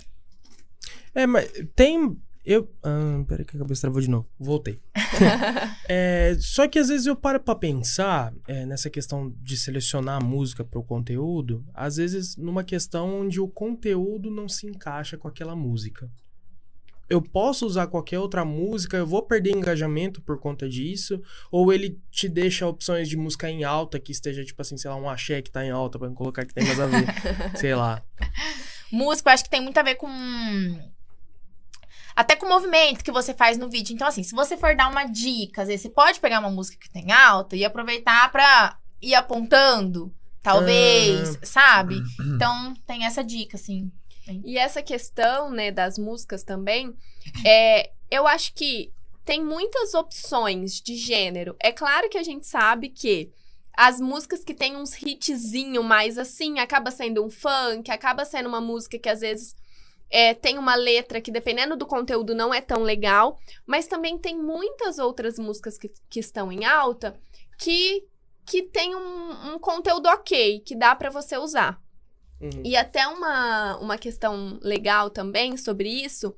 É, 1.14 1.26
mas 1.26 1.50
tem. 1.74 2.16
Eu. 2.42 2.72
Ah, 2.82 3.22
peraí 3.28 3.44
que 3.44 3.54
a 3.54 3.60
cabeça 3.60 3.82
travou 3.82 4.00
de 4.00 4.08
novo. 4.08 4.26
Voltei. 4.38 4.80
É, 5.92 6.36
só 6.38 6.68
que 6.68 6.78
às 6.78 6.88
vezes 6.88 7.06
eu 7.06 7.16
paro 7.16 7.40
pra 7.40 7.54
pensar 7.54 8.32
é, 8.46 8.64
nessa 8.64 8.88
questão 8.88 9.34
de 9.42 9.56
selecionar 9.56 10.16
a 10.22 10.24
música 10.24 10.64
pro 10.64 10.84
conteúdo, 10.84 11.64
às 11.74 11.96
vezes 11.96 12.36
numa 12.36 12.62
questão 12.62 13.20
onde 13.22 13.40
o 13.40 13.48
conteúdo 13.48 14.30
não 14.30 14.48
se 14.48 14.66
encaixa 14.68 15.18
com 15.18 15.26
aquela 15.26 15.56
música. 15.56 16.08
Eu 17.10 17.20
posso 17.20 17.66
usar 17.66 17.88
qualquer 17.88 18.20
outra 18.20 18.44
música, 18.44 18.96
eu 18.96 19.06
vou 19.06 19.20
perder 19.22 19.50
engajamento 19.50 20.22
por 20.22 20.38
conta 20.38 20.68
disso, 20.68 21.20
ou 21.50 21.72
ele 21.72 22.00
te 22.08 22.28
deixa 22.28 22.68
opções 22.68 23.08
de 23.08 23.16
música 23.16 23.50
em 23.50 23.64
alta 23.64 23.98
que 23.98 24.12
esteja, 24.12 24.44
tipo 24.44 24.62
assim, 24.62 24.78
sei 24.78 24.88
lá, 24.88 24.96
um 24.96 25.10
axé 25.10 25.42
que 25.42 25.50
tá 25.50 25.64
em 25.64 25.70
alta 25.70 25.98
pra 25.98 26.08
colocar 26.10 26.46
que 26.46 26.54
tem 26.54 26.64
mais 26.64 26.78
a 26.78 26.86
ver. 26.86 27.06
sei 27.58 27.74
lá. 27.74 28.00
Música, 28.92 29.28
eu 29.28 29.34
acho 29.34 29.44
que 29.44 29.50
tem 29.50 29.60
muito 29.60 29.78
a 29.78 29.82
ver 29.82 29.96
com. 29.96 30.08
Até 32.14 32.36
com 32.36 32.46
o 32.46 32.48
movimento 32.48 33.04
que 33.04 33.10
você 33.10 33.34
faz 33.34 33.58
no 33.58 33.68
vídeo. 33.68 33.92
Então, 33.92 34.06
assim, 34.06 34.22
se 34.22 34.34
você 34.34 34.56
for 34.56 34.76
dar 34.76 34.88
uma 34.88 35.04
dica, 35.04 35.62
às 35.62 35.68
vezes 35.68 35.82
você 35.82 35.90
pode 35.90 36.20
pegar 36.20 36.38
uma 36.38 36.50
música 36.50 36.78
que 36.78 36.90
tem 36.90 37.10
alta 37.10 37.56
e 37.56 37.64
aproveitar 37.64 38.30
pra 38.30 38.78
ir 39.02 39.14
apontando, 39.14 40.14
talvez, 40.42 41.38
sabe? 41.42 42.00
Então, 42.20 42.74
tem 42.86 43.04
essa 43.04 43.24
dica, 43.24 43.56
assim. 43.56 43.90
E 44.44 44.58
essa 44.58 44.82
questão, 44.82 45.50
né, 45.50 45.70
das 45.70 45.98
músicas 45.98 46.42
também, 46.42 46.94
é, 47.44 47.90
eu 48.10 48.26
acho 48.26 48.54
que 48.54 48.92
tem 49.24 49.44
muitas 49.44 49.94
opções 49.94 50.80
de 50.80 50.96
gênero. 50.96 51.54
É 51.60 51.72
claro 51.72 52.08
que 52.08 52.18
a 52.18 52.22
gente 52.22 52.46
sabe 52.46 52.88
que 52.88 53.30
as 53.72 54.00
músicas 54.00 54.42
que 54.42 54.54
tem 54.54 54.76
uns 54.76 54.94
hitzinho 55.00 55.82
mais 55.82 56.18
assim, 56.18 56.58
acaba 56.58 56.90
sendo 56.90 57.24
um 57.24 57.30
funk, 57.30 57.90
acaba 57.90 58.24
sendo 58.24 58.48
uma 58.48 58.60
música 58.60 58.98
que 58.98 59.08
às 59.08 59.20
vezes 59.20 59.54
é, 60.10 60.34
tem 60.34 60.58
uma 60.58 60.74
letra 60.74 61.20
que, 61.20 61.30
dependendo 61.30 61.76
do 61.76 61.86
conteúdo, 61.86 62.34
não 62.34 62.52
é 62.52 62.60
tão 62.60 62.82
legal. 62.82 63.38
Mas 63.64 63.86
também 63.86 64.18
tem 64.18 64.36
muitas 64.36 64.98
outras 64.98 65.38
músicas 65.38 65.78
que, 65.78 65.90
que 66.08 66.20
estão 66.20 66.50
em 66.50 66.64
alta 66.64 67.18
que, 67.56 68.04
que 68.44 68.62
tem 68.62 68.94
um, 68.96 69.54
um 69.54 69.58
conteúdo 69.58 70.08
ok, 70.08 70.60
que 70.60 70.74
dá 70.74 70.94
pra 70.94 71.10
você 71.10 71.38
usar. 71.38 71.80
Uhum. 72.40 72.62
E 72.64 72.74
até 72.76 73.06
uma, 73.06 73.76
uma 73.78 73.98
questão 73.98 74.58
legal 74.62 75.10
também 75.10 75.56
sobre 75.56 75.88
isso 75.88 76.34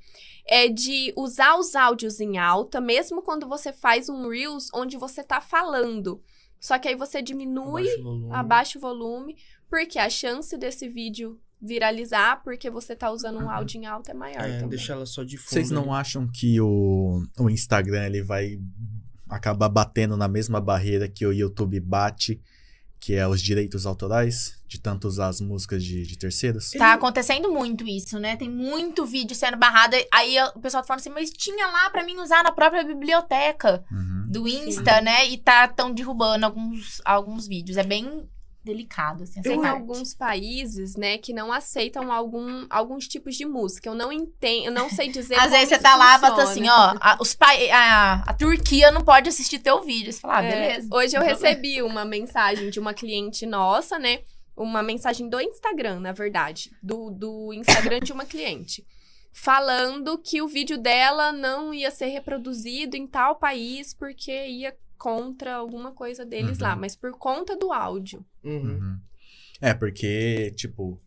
é 0.46 0.68
de 0.68 1.12
usar 1.16 1.56
os 1.56 1.76
áudios 1.76 2.18
em 2.20 2.38
alta, 2.38 2.80
mesmo 2.80 3.22
quando 3.22 3.46
você 3.48 3.72
faz 3.72 4.08
um 4.08 4.28
Reels 4.28 4.68
onde 4.74 4.96
você 4.96 5.22
tá 5.22 5.40
falando. 5.40 6.20
Só 6.60 6.78
que 6.78 6.88
aí 6.88 6.94
você 6.96 7.22
diminui, 7.22 7.82
Abaixa 7.88 8.00
o 8.00 8.02
volume. 8.04 8.34
abaixa 8.34 8.78
o 8.78 8.80
volume, 8.80 9.36
porque 9.68 9.98
a 9.98 10.10
chance 10.10 10.56
desse 10.56 10.88
vídeo 10.88 11.40
viralizar 11.60 12.42
porque 12.42 12.68
você 12.68 12.96
tá 12.96 13.10
usando 13.12 13.38
um 13.38 13.48
áudio 13.48 13.80
em 13.80 13.86
alta 13.86 14.10
é 14.10 14.14
maior 14.14 14.40
É, 14.40 14.54
também. 14.54 14.68
deixa 14.70 14.92
ela 14.94 15.06
só 15.06 15.22
de 15.22 15.36
fundo. 15.36 15.48
Vocês 15.50 15.70
não 15.70 15.94
acham 15.94 16.26
que 16.28 16.60
o, 16.60 17.22
o 17.38 17.48
Instagram 17.48 18.04
ele 18.06 18.22
vai 18.22 18.58
acabar 19.28 19.68
batendo 19.68 20.16
na 20.16 20.26
mesma 20.26 20.60
barreira 20.60 21.08
que 21.08 21.24
o 21.24 21.32
YouTube 21.32 21.78
bate, 21.78 22.40
que 23.04 23.14
é 23.16 23.26
os 23.26 23.42
direitos 23.42 23.84
autorais, 23.84 24.54
de 24.68 24.78
tanto 24.80 25.08
usar 25.08 25.26
as 25.26 25.40
músicas 25.40 25.82
de, 25.82 26.06
de 26.06 26.16
terceiros? 26.16 26.70
Tá 26.70 26.92
acontecendo 26.92 27.50
muito 27.50 27.84
isso, 27.84 28.16
né? 28.20 28.36
Tem 28.36 28.48
muito 28.48 29.04
vídeo 29.04 29.34
sendo 29.34 29.56
barrado. 29.56 29.96
Aí 30.14 30.36
o 30.54 30.60
pessoal 30.60 30.84
tá 30.84 30.86
falando 30.86 31.00
assim, 31.00 31.10
mas 31.10 31.30
tinha 31.30 31.66
lá 31.66 31.90
pra 31.90 32.04
mim 32.04 32.16
usar 32.18 32.44
na 32.44 32.52
própria 32.52 32.84
biblioteca 32.84 33.84
Uhum. 33.90 34.26
do 34.30 34.46
Insta, 34.46 35.00
né? 35.00 35.26
E 35.28 35.36
tá 35.36 35.66
tão 35.66 35.92
derrubando 35.92 36.46
alguns, 36.46 37.02
alguns 37.04 37.48
vídeos. 37.48 37.76
É 37.76 37.82
bem 37.82 38.28
delicado, 38.64 39.24
assim, 39.24 39.42
Tem 39.42 39.66
alguns 39.66 40.14
países, 40.14 40.96
né, 40.96 41.18
que 41.18 41.32
não 41.32 41.52
aceitam 41.52 42.12
algum, 42.12 42.66
alguns 42.70 43.08
tipos 43.08 43.36
de 43.36 43.44
música. 43.44 43.88
Eu 43.88 43.94
não 43.94 44.12
entendo, 44.12 44.66
eu 44.66 44.72
não 44.72 44.88
sei 44.88 45.10
dizer 45.10 45.34
Às 45.40 45.50
vezes 45.50 45.68
você 45.70 45.78
tá 45.78 45.96
lá, 45.96 46.16
bota 46.18 46.46
funciona. 46.46 46.50
assim, 46.50 46.68
ó, 46.68 46.98
a, 47.00 47.18
os 47.20 47.34
pa... 47.34 47.48
a, 47.72 48.14
a 48.30 48.34
Turquia 48.34 48.90
não 48.90 49.02
pode 49.02 49.28
assistir 49.28 49.58
teu 49.58 49.82
vídeo. 49.82 50.12
Você 50.12 50.20
fala, 50.20 50.38
ah, 50.38 50.44
É, 50.44 50.50
beleza. 50.50 50.88
Hoje 50.92 51.16
eu 51.16 51.22
recebi 51.22 51.82
uma 51.82 52.04
mensagem 52.04 52.70
de 52.70 52.78
uma 52.78 52.94
cliente 52.94 53.44
nossa, 53.46 53.98
né? 53.98 54.20
Uma 54.56 54.82
mensagem 54.82 55.28
do 55.28 55.40
Instagram, 55.40 56.00
na 56.00 56.12
verdade. 56.12 56.70
Do, 56.82 57.10
do 57.10 57.52
Instagram 57.52 58.00
de 58.00 58.12
uma 58.12 58.24
cliente. 58.24 58.86
Falando 59.32 60.18
que 60.18 60.42
o 60.42 60.46
vídeo 60.46 60.76
dela 60.76 61.32
não 61.32 61.72
ia 61.72 61.90
ser 61.90 62.06
reproduzido 62.06 62.96
em 62.96 63.06
tal 63.06 63.36
país 63.36 63.94
porque 63.94 64.46
ia 64.46 64.76
contra 65.02 65.54
alguma 65.56 65.90
coisa 65.90 66.24
deles 66.24 66.58
Uhum. 66.58 66.62
lá, 66.64 66.76
mas 66.76 66.94
por 66.94 67.10
conta 67.18 67.56
do 67.56 67.72
áudio. 67.72 68.24
Uhum. 68.44 68.62
Uhum. 68.78 69.00
É, 69.60 69.74
porque, 69.74 70.52
tipo, 70.56 71.00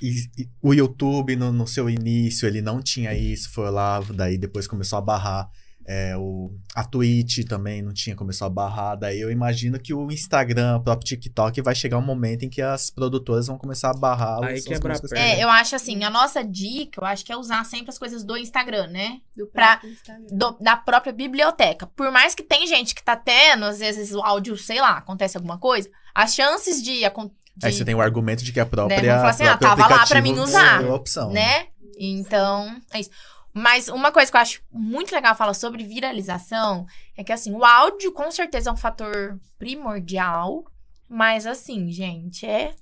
e- 0.00 0.30
e 0.38 0.48
o 0.62 0.72
YouTube 0.72 1.36
no, 1.36 1.52
no 1.52 1.66
seu 1.66 1.90
início 1.90 2.46
ele 2.48 2.62
não 2.62 2.80
tinha 2.80 3.12
isso, 3.12 3.50
foi 3.52 3.70
lá, 3.70 4.00
daí 4.00 4.38
depois 4.38 4.66
começou 4.66 4.98
a 4.98 5.02
barrar. 5.02 5.50
É, 5.88 6.16
o, 6.16 6.50
a 6.74 6.82
Twitch 6.82 7.46
também 7.46 7.80
não 7.80 7.92
tinha, 7.94 8.16
começou 8.16 8.44
a 8.46 8.50
barrar. 8.50 8.96
Daí 8.96 9.20
eu 9.20 9.30
imagino 9.30 9.78
que 9.78 9.94
o 9.94 10.10
Instagram, 10.10 10.78
o 10.78 10.80
próprio 10.82 11.06
TikTok, 11.06 11.62
vai 11.62 11.76
chegar 11.76 11.96
um 11.96 12.02
momento 12.02 12.44
em 12.44 12.48
que 12.48 12.60
as 12.60 12.90
produtoras 12.90 13.46
vão 13.46 13.56
começar 13.56 13.90
a 13.90 13.94
barrar 13.94 14.42
Aí 14.42 14.60
quebra 14.60 14.96
a 14.96 15.00
perna. 15.00 15.18
É, 15.18 15.44
eu 15.44 15.48
acho 15.48 15.76
assim, 15.76 16.02
a 16.02 16.10
nossa 16.10 16.42
dica, 16.42 17.00
eu 17.00 17.06
acho 17.06 17.24
que 17.24 17.32
é 17.32 17.36
usar 17.36 17.64
sempre 17.64 17.90
as 17.90 17.98
coisas 17.98 18.24
do 18.24 18.36
Instagram, 18.36 18.88
né? 18.88 19.20
Do 19.36 19.46
Pra- 19.46 19.80
Instagram. 19.84 20.26
Do- 20.32 20.56
da 20.60 20.76
própria 20.76 21.12
biblioteca. 21.12 21.86
Por 21.86 22.10
mais 22.10 22.34
que 22.34 22.42
tem 22.42 22.66
gente 22.66 22.92
que 22.92 23.04
tá 23.04 23.14
tendo, 23.14 23.64
às 23.64 23.78
vezes 23.78 24.12
o 24.12 24.20
áudio, 24.20 24.56
sei 24.56 24.80
lá, 24.80 24.98
acontece 24.98 25.36
alguma 25.36 25.56
coisa, 25.56 25.88
as 26.12 26.34
chances 26.34 26.82
de 26.82 27.04
acontecer. 27.04 27.36
Aí 27.62 27.72
você 27.72 27.84
tem 27.84 27.94
o 27.94 28.00
argumento 28.00 28.42
de 28.44 28.52
que 28.52 28.58
a 28.58 28.66
própria. 28.66 29.00
Né, 29.00 29.06
vamos 29.06 29.20
falar 29.20 29.30
assim, 29.30 29.44
ah, 29.44 29.56
tava 29.56 29.86
lá 29.86 30.04
pra 30.04 30.20
mim 30.20 30.36
usar, 30.38 30.84
opção. 30.90 31.30
né? 31.30 31.68
Então, 31.98 32.76
é 32.92 33.00
isso. 33.00 33.10
Mas 33.58 33.88
uma 33.88 34.12
coisa 34.12 34.30
que 34.30 34.36
eu 34.36 34.40
acho 34.42 34.60
muito 34.70 35.14
legal 35.14 35.34
falar 35.34 35.54
sobre 35.54 35.82
viralização 35.82 36.86
é 37.16 37.24
que, 37.24 37.32
assim, 37.32 37.54
o 37.54 37.64
áudio 37.64 38.12
com 38.12 38.30
certeza 38.30 38.68
é 38.68 38.72
um 38.72 38.76
fator 38.76 39.40
primordial, 39.58 40.66
mas, 41.08 41.46
assim, 41.46 41.90
gente, 41.90 42.44
é. 42.44 42.74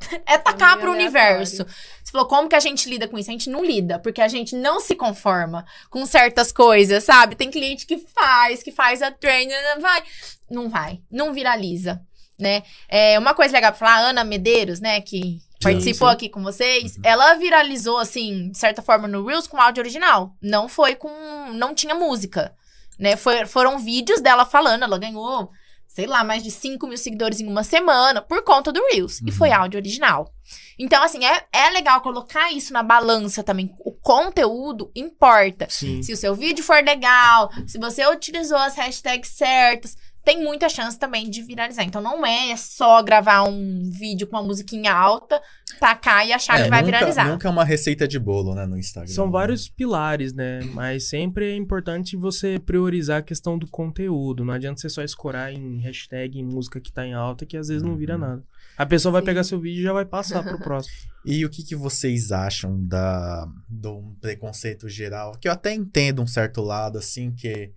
É 0.26 0.36
tacar 0.36 0.80
pro 0.80 0.90
universo. 0.90 1.64
Você 2.02 2.10
falou, 2.10 2.26
como 2.26 2.48
que 2.48 2.56
a 2.56 2.60
gente 2.60 2.88
lida 2.90 3.06
com 3.06 3.16
isso? 3.16 3.30
A 3.30 3.32
gente 3.32 3.48
não 3.48 3.64
lida, 3.64 4.00
porque 4.00 4.20
a 4.20 4.26
gente 4.26 4.56
não 4.56 4.80
se 4.80 4.96
conforma 4.96 5.64
com 5.88 6.04
certas 6.04 6.50
coisas, 6.50 7.04
sabe? 7.04 7.36
Tem 7.36 7.48
cliente 7.48 7.86
que 7.86 7.98
faz, 7.98 8.64
que 8.64 8.72
faz 8.72 9.02
a 9.02 9.12
trend, 9.12 9.52
vai. 9.80 10.02
Não 10.50 10.68
vai, 10.68 11.00
não 11.08 11.32
viraliza, 11.32 12.02
né? 12.36 12.64
É, 12.88 13.16
uma 13.16 13.32
coisa 13.32 13.54
legal 13.54 13.70
pra 13.70 13.78
falar, 13.78 14.06
a 14.06 14.08
Ana 14.08 14.24
Medeiros, 14.24 14.80
né, 14.80 15.00
que 15.00 15.40
participou 15.62 16.08
sim. 16.08 16.14
aqui 16.14 16.28
com 16.28 16.42
vocês, 16.42 16.96
ela 17.04 17.34
viralizou, 17.34 17.98
assim, 17.98 18.50
de 18.50 18.58
certa 18.58 18.82
forma, 18.82 19.06
no 19.06 19.24
Reels 19.24 19.46
com 19.46 19.60
áudio 19.60 19.82
original. 19.82 20.34
Não 20.42 20.68
foi 20.68 20.94
com. 20.94 21.10
Não 21.52 21.74
tinha 21.74 21.94
música. 21.94 22.54
Né? 22.98 23.16
Foi- 23.16 23.46
foram 23.46 23.78
vídeos 23.78 24.20
dela 24.20 24.44
falando, 24.44 24.82
ela 24.84 24.98
ganhou, 24.98 25.50
sei 25.88 26.06
lá, 26.06 26.22
mais 26.22 26.42
de 26.42 26.50
5 26.50 26.86
mil 26.86 26.98
seguidores 26.98 27.40
em 27.40 27.46
uma 27.48 27.64
semana 27.64 28.20
por 28.20 28.42
conta 28.44 28.70
do 28.70 28.82
Reels. 28.92 29.20
E 29.20 29.30
Uhum. 29.30 29.32
foi 29.32 29.50
áudio 29.52 29.78
original. 29.80 30.30
Então, 30.78 31.02
assim, 31.02 31.24
é, 31.24 31.44
é 31.52 31.70
legal 31.70 32.00
colocar 32.00 32.50
isso 32.52 32.72
na 32.72 32.82
balança 32.82 33.42
também. 33.42 33.74
O 33.80 33.92
conteúdo 33.92 34.90
importa. 34.94 35.66
Sim. 35.70 36.02
Se 36.02 36.12
o 36.12 36.16
seu 36.16 36.34
vídeo 36.34 36.62
for 36.64 36.82
legal, 36.82 37.50
se 37.66 37.78
você 37.78 38.06
utilizou 38.06 38.58
as 38.58 38.76
hashtags 38.76 39.30
certas, 39.30 39.96
tem 40.24 40.42
muita 40.42 40.68
chance 40.68 40.98
também 40.98 41.28
de 41.30 41.42
viralizar. 41.42 41.82
Então 41.84 42.00
não 42.02 42.24
é 42.24 42.54
só 42.56 43.02
gravar 43.02 43.42
um 43.44 43.90
vídeo 43.90 44.26
com 44.26 44.36
uma 44.36 44.42
musiquinha 44.42 44.92
alta, 44.92 45.40
tacar 45.78 46.26
e 46.26 46.32
achar 46.32 46.60
É, 46.60 46.64
que 46.64 46.70
vai 46.70 46.82
nunca, 46.82 46.92
viralizar. 46.98 47.28
Nunca 47.28 47.48
é 47.48 47.50
uma 47.50 47.64
receita 47.64 48.06
de 48.06 48.18
bolo, 48.18 48.54
né, 48.54 48.66
no 48.66 48.76
Instagram. 48.78 49.12
São 49.12 49.30
vários 49.30 49.68
pilares, 49.68 50.32
né? 50.32 50.60
Mas 50.74 51.08
sempre 51.08 51.52
é 51.52 51.56
importante 51.56 52.16
você 52.16 52.58
priorizar 52.58 53.18
a 53.20 53.22
questão 53.22 53.58
do 53.58 53.66
conteúdo. 53.66 54.44
Não 54.44 54.52
adianta 54.52 54.80
você 54.80 54.88
só 54.88 55.02
escorar 55.02 55.52
em 55.52 55.78
hashtag, 55.80 56.38
em 56.38 56.44
música 56.44 56.80
que 56.80 56.92
tá 56.92 57.06
em 57.06 57.14
alta, 57.14 57.46
que 57.46 57.56
às 57.56 57.68
vezes 57.68 57.82
não 57.82 57.96
vira 57.96 58.14
Uhum. 58.14 58.20
nada. 58.20 58.44
A 58.76 58.86
pessoa 58.86 59.12
vai 59.12 59.20
Sim. 59.22 59.26
pegar 59.26 59.44
seu 59.44 59.58
vídeo 59.60 59.80
e 59.80 59.82
já 59.82 59.92
vai 59.92 60.04
passar 60.04 60.42
pro 60.42 60.58
próximo. 60.60 60.94
E 61.24 61.44
o 61.44 61.50
que, 61.50 61.62
que 61.62 61.76
vocês 61.76 62.32
acham 62.32 62.82
da, 62.86 63.46
do 63.68 64.14
preconceito 64.20 64.88
geral? 64.88 65.32
Que 65.40 65.48
eu 65.48 65.52
até 65.52 65.74
entendo 65.74 66.22
um 66.22 66.26
certo 66.26 66.62
lado, 66.62 66.98
assim, 66.98 67.30
que 67.34 67.72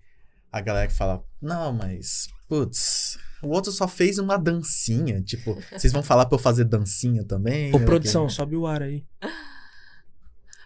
a 0.51 0.61
galera 0.61 0.87
que 0.87 0.93
fala, 0.93 1.21
não, 1.41 1.73
mas, 1.73 2.27
putz, 2.47 3.17
o 3.41 3.49
outro 3.49 3.71
só 3.71 3.87
fez 3.87 4.17
uma 4.17 4.37
dancinha. 4.37 5.21
Tipo, 5.21 5.57
vocês 5.71 5.91
vão 5.91 6.03
falar 6.03 6.25
pra 6.25 6.35
eu 6.35 6.39
fazer 6.41 6.65
dancinha 6.65 7.23
também? 7.25 7.75
Ô, 7.75 7.79
produção, 7.79 8.29
sobe 8.29 8.55
o 8.55 8.65
ar 8.65 8.81
aí. 8.81 9.05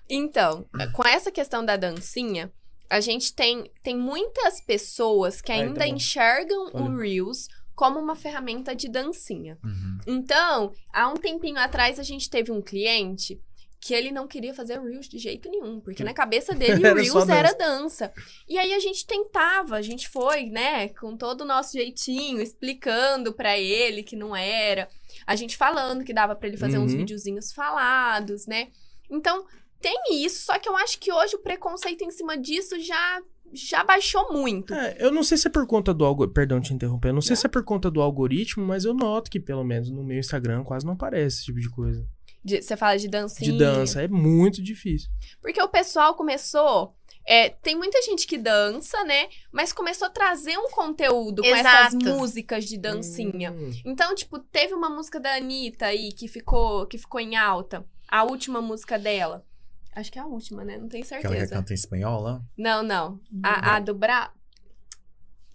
Então, 0.09 0.65
com 0.93 1.05
essa 1.05 1.32
questão 1.32 1.65
da 1.65 1.75
dancinha, 1.75 2.51
a 2.89 2.99
gente 2.99 3.34
tem, 3.34 3.69
tem 3.84 3.97
muitas 3.97 4.61
pessoas 4.61 5.41
que 5.41 5.51
Ai, 5.51 5.63
ainda 5.63 5.80
tá 5.80 5.88
enxergam 5.88 6.67
o 6.73 6.84
Olha. 6.84 7.01
Reels 7.01 7.47
como 7.75 7.99
uma 7.99 8.15
ferramenta 8.15 8.75
de 8.75 8.89
dancinha. 8.89 9.57
Uhum. 9.63 9.97
Então, 10.07 10.73
há 10.91 11.09
um 11.09 11.15
tempinho 11.15 11.59
atrás, 11.59 11.99
a 11.99 12.03
gente 12.03 12.30
teve 12.30 12.51
um 12.51 12.61
cliente 12.61 13.39
que 13.88 13.93
ele 13.93 14.11
não 14.11 14.27
queria 14.27 14.53
fazer 14.53 14.81
Reels 14.81 15.07
de 15.07 15.17
jeito 15.17 15.49
nenhum, 15.49 15.79
porque 15.79 16.03
na 16.03 16.13
cabeça 16.13 16.53
dele 16.53 16.83
o 16.83 16.85
Era 16.85 17.05
só 17.05 17.13
Reels 17.19 17.29
era 17.29 17.53
dança. 17.53 18.11
E 18.47 18.57
aí 18.57 18.73
a 18.73 18.79
gente 18.79 19.07
tentava, 19.07 19.77
a 19.77 19.81
gente 19.81 20.09
foi, 20.09 20.47
né, 20.47 20.89
com 20.89 21.15
todo 21.15 21.41
o 21.41 21.45
nosso 21.45 21.71
jeitinho, 21.71 22.41
explicando 22.41 23.31
pra 23.31 23.57
ele 23.57 24.03
que 24.03 24.17
não 24.17 24.35
era, 24.35 24.89
a 25.25 25.38
gente 25.38 25.55
falando 25.55 26.03
que 26.03 26.13
dava 26.13 26.35
pra 26.35 26.49
ele 26.49 26.57
fazer 26.57 26.77
uns 26.77 26.91
Uhum. 26.91 26.97
videozinhos 26.97 27.53
falados, 27.53 28.45
né? 28.45 28.67
Então, 29.09 29.45
tem 29.79 29.97
isso, 30.25 30.43
só 30.43 30.59
que 30.59 30.67
eu 30.67 30.75
acho 30.75 30.99
que 30.99 31.13
hoje 31.13 31.38
o 31.38 31.39
preconceito 31.39 32.03
em 32.03 32.11
cima 32.11 32.38
disso 32.38 32.77
já 32.81 33.21
já 33.53 33.81
baixou 33.81 34.33
muito. 34.33 34.73
É, 34.73 34.97
eu 34.99 35.09
não 35.09 35.23
sei 35.23 35.38
se 35.38 35.47
é 35.47 35.49
por 35.49 35.65
conta 35.65 35.93
do 35.93 36.03
algoritmo. 36.03 36.33
Perdão 36.33 36.59
te 36.59 36.73
interromper. 36.73 37.07
Eu 37.07 37.13
não 37.13 37.21
sei 37.21 37.33
se 37.33 37.45
é 37.45 37.49
por 37.49 37.63
conta 37.63 37.89
do 37.89 38.01
algoritmo, 38.01 38.65
mas 38.65 38.83
eu 38.83 38.93
noto 38.93 39.31
que, 39.31 39.39
pelo 39.39 39.63
menos 39.63 39.89
no 39.89 40.03
meu 40.03 40.19
Instagram, 40.19 40.65
quase 40.65 40.85
não 40.85 40.95
aparece 40.95 41.38
esse 41.38 41.45
tipo 41.45 41.61
de 41.61 41.69
coisa. 41.69 42.05
De- 42.48 42.62
Você 42.62 42.78
fala 42.78 42.98
de 42.98 43.08
dancinha. 43.10 43.52
De 43.52 43.58
dança. 43.58 44.02
É 44.02 44.08
muito 44.08 44.62
difícil. 44.64 45.10
Porque 45.41 45.62
o 45.62 45.68
pessoal 45.68 46.16
começou. 46.16 46.95
é, 47.30 47.50
tem 47.50 47.76
muita 47.76 48.02
gente 48.04 48.26
que 48.26 48.38
dança, 48.38 49.04
né? 49.04 49.28
Mas 49.52 49.74
começou 49.74 50.08
a 50.08 50.10
trazer 50.10 50.58
um 50.58 50.70
conteúdo 50.72 51.41
com 51.41 51.50
essas 51.54 51.93
músicas 51.93 52.64
de 52.64 52.78
dancinha. 52.78 53.52
Hum. 53.52 53.70
Então, 53.86 54.16
tipo, 54.16 54.39
teve 54.39 54.74
uma 54.74 54.89
música 54.89 55.20
da 55.20 55.36
Anitta 55.36 55.88
aí 55.88 56.14
que 56.14 56.28
ficou, 56.30 56.86
que 56.88 56.98
ficou 56.98 57.20
em 57.20 57.36
alta. 57.36 57.86
A 58.08 58.24
última 58.24 58.62
música 58.62 58.98
dela. 58.98 59.45
Acho 59.93 60.10
que 60.12 60.18
é 60.20 60.22
a 60.22 60.26
última, 60.26 60.64
né? 60.64 60.78
Não 60.78 60.88
tenho 60.88 61.04
Aquela 61.04 61.22
que 61.22 61.28
certeza. 61.28 61.56
canta 61.56 61.74
em 61.74 61.76
espanhol 61.76 62.22
lá? 62.22 62.41
Não, 62.58 62.82
não. 62.82 63.20
A, 63.43 63.76
a 63.76 63.80
do 63.82 63.93
Bra. 63.93 64.32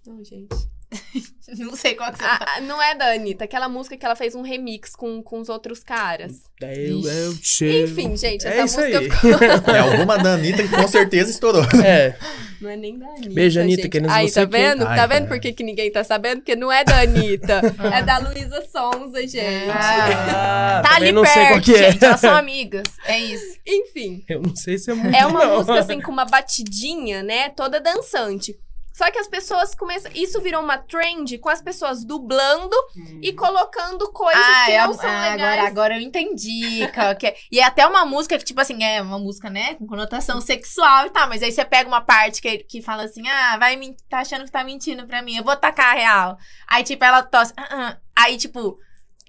Não, 0.06 0.22
gente. 0.22 0.54
Não 1.58 1.76
sei 1.76 1.94
qual 1.94 2.10
que 2.10 2.18
você 2.18 2.24
tá. 2.24 2.38
A- 2.40 2.58
a- 2.58 2.60
não 2.62 2.80
é 2.80 2.94
da 2.94 3.12
Anitta. 3.12 3.44
Aquela 3.44 3.68
música 3.68 3.94
que 3.96 4.06
ela 4.06 4.16
fez 4.16 4.34
um 4.34 4.40
remix 4.40 4.96
com, 4.96 5.22
com 5.22 5.38
os 5.38 5.50
outros 5.50 5.84
caras. 5.84 6.32
É, 6.62 6.90
eu, 6.90 7.02
eu 7.06 7.34
sei. 7.42 7.84
Enfim, 7.84 8.16
gente, 8.16 8.46
é 8.46 8.56
essa 8.58 8.64
isso 8.64 8.80
música 8.80 8.98
aí. 9.00 9.10
ficou. 9.10 9.30
É 9.74 9.78
alguma 9.80 10.16
da 10.16 10.32
Anitta 10.34 10.62
que 10.62 10.68
com 10.70 10.88
certeza 10.88 11.30
estourou. 11.30 11.62
é. 11.84 12.16
Não 12.58 12.70
é 12.70 12.76
nem 12.76 12.98
da 12.98 13.06
Anitta. 13.06 13.30
Beijo, 13.34 13.60
Anitta, 13.60 13.82
gente. 13.82 13.90
queremos 13.90 14.14
Aí, 14.14 14.28
você 14.30 14.40
tá 14.40 14.46
vendo? 14.46 14.86
Ai, 14.86 14.96
tá 14.96 15.06
vendo 15.06 15.28
por 15.28 15.38
que, 15.40 15.52
que 15.52 15.62
ninguém 15.62 15.90
tá 15.92 16.02
sabendo? 16.02 16.38
Porque 16.38 16.56
não 16.56 16.72
é 16.72 16.84
da 16.84 17.00
Anitta. 17.00 17.60
é 17.92 18.02
da 18.02 18.16
Luísa 18.18 18.64
Sonza, 18.72 19.20
gente. 19.26 19.70
Ah. 19.70 20.78
Ah, 20.78 20.82
Tá 20.88 20.96
ali 20.96 21.12
não 21.12 21.26
sei 21.26 21.42
qual 21.42 21.52
perto, 21.54 21.64
que 21.64 21.74
é. 21.74 21.92
gente. 21.92 22.04
Elas 22.04 22.20
são 22.20 22.34
amigas. 22.34 22.84
É 23.04 23.18
isso. 23.18 23.58
Enfim. 23.66 24.24
Eu 24.26 24.40
não 24.40 24.56
sei 24.56 24.78
se 24.78 24.90
é 24.90 24.94
muito 24.94 25.14
É 25.14 25.26
uma 25.26 25.44
não. 25.44 25.56
música, 25.56 25.78
assim, 25.80 26.00
com 26.00 26.10
uma 26.12 26.24
batidinha, 26.24 27.22
né? 27.22 27.50
Toda 27.50 27.78
dançante. 27.78 28.56
Só 28.92 29.10
que 29.10 29.18
as 29.18 29.26
pessoas 29.28 29.74
começam. 29.74 30.10
Isso 30.14 30.40
virou 30.40 30.62
uma 30.62 30.78
trend 30.78 31.38
com 31.38 31.48
as 31.48 31.62
pessoas 31.62 32.04
dublando 32.04 32.76
e 33.22 33.32
colocando 33.32 34.10
coisas 34.12 34.42
Ah, 34.44 34.64
que 34.66 34.72
é, 34.72 34.86
não 34.86 34.94
são 34.94 35.08
ah, 35.10 35.30
legais. 35.30 35.40
agora, 35.42 35.66
agora 35.66 35.96
eu 35.96 36.00
entendi. 36.00 36.80
que 37.18 37.26
é. 37.26 37.36
E 37.50 37.58
é 37.60 37.64
até 37.64 37.86
uma 37.86 38.04
música 38.04 38.38
que, 38.38 38.44
tipo 38.44 38.60
assim, 38.60 38.82
é 38.84 39.00
uma 39.00 39.18
música, 39.18 39.48
né? 39.48 39.74
Com 39.76 39.86
conotação 39.86 40.40
sexual 40.40 41.06
e 41.06 41.10
tal. 41.10 41.28
Mas 41.28 41.42
aí 41.42 41.50
você 41.50 41.64
pega 41.64 41.88
uma 41.88 42.00
parte 42.00 42.40
que, 42.42 42.58
que 42.58 42.82
fala 42.82 43.04
assim: 43.04 43.26
ah, 43.28 43.56
vai 43.58 43.78
tá 44.08 44.18
achando 44.20 44.44
que 44.44 44.50
tá 44.50 44.62
mentindo 44.62 45.06
pra 45.06 45.22
mim, 45.22 45.36
eu 45.36 45.44
vou 45.44 45.56
tacar 45.56 45.92
a 45.92 45.94
real. 45.94 46.38
Aí, 46.68 46.84
tipo, 46.84 47.04
ela 47.04 47.22
tosse. 47.22 47.52
"Ah, 47.56 47.68
ah." 47.70 47.96
Aí, 48.14 48.36
tipo, 48.36 48.78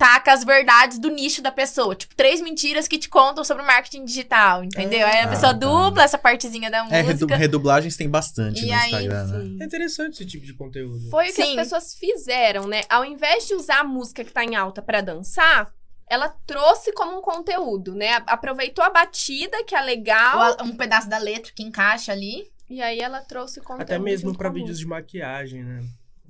taca 0.05 0.33
as 0.33 0.43
verdades 0.43 0.99
do 0.99 1.09
nicho 1.09 1.41
da 1.41 1.51
pessoa. 1.51 1.95
Tipo, 1.95 2.13
três 2.15 2.41
mentiras 2.41 2.87
que 2.87 2.97
te 2.99 3.07
contam 3.07 3.43
sobre 3.43 3.63
marketing 3.63 4.03
digital, 4.03 4.63
entendeu? 4.63 5.05
Aí 5.07 5.19
a 5.19 5.23
Ah, 5.23 5.27
pessoa 5.29 5.53
tá. 5.53 5.59
dupla 5.59 6.03
essa 6.03 6.17
partezinha 6.17 6.69
da 6.69 6.79
É, 6.89 7.01
redu- 7.01 7.11
música. 7.21 7.35
redublagens 7.37 7.95
tem 7.95 8.09
bastante 8.09 8.63
E 8.63 8.67
no 8.67 8.73
aí, 8.73 8.91
Instagram, 8.91 9.27
né? 9.27 9.41
Sim. 9.43 9.57
É 9.61 9.65
interessante 9.65 10.13
esse 10.15 10.25
tipo 10.25 10.45
de 10.45 10.53
conteúdo. 10.53 11.09
Foi 11.09 11.25
o 11.25 11.27
que 11.27 11.33
Sim. 11.33 11.49
as 11.51 11.55
pessoas 11.55 11.95
fizeram, 11.95 12.67
né? 12.67 12.81
Ao 12.89 13.05
invés 13.05 13.47
de 13.47 13.53
usar 13.53 13.79
a 13.79 13.83
música 13.83 14.23
que 14.23 14.31
tá 14.33 14.43
em 14.43 14.55
alta 14.55 14.81
pra 14.81 14.99
dançar, 14.99 15.71
ela 16.09 16.27
trouxe 16.45 16.91
como 16.93 17.17
um 17.17 17.21
conteúdo, 17.21 17.95
né? 17.95 18.21
Aproveitou 18.27 18.83
a 18.83 18.89
batida, 18.89 19.63
que 19.63 19.73
é 19.73 19.81
legal, 19.81 20.57
um 20.63 20.75
pedaço 20.75 21.07
da 21.09 21.17
letra 21.17 21.51
que 21.55 21.63
encaixa 21.63 22.11
ali. 22.11 22.51
e 22.69 22.81
aí 22.81 22.99
ela 22.99 23.21
trouxe 23.21 23.59
o 23.59 23.63
conteúdo. 23.63 23.83
Até 23.83 23.99
mesmo 23.99 24.29
junto 24.29 24.37
pra 24.37 24.49
com 24.49 24.55
a 24.55 24.59
vídeos 24.59 24.79
de 24.79 24.85
maquiagem, 24.87 25.63
né? 25.63 25.83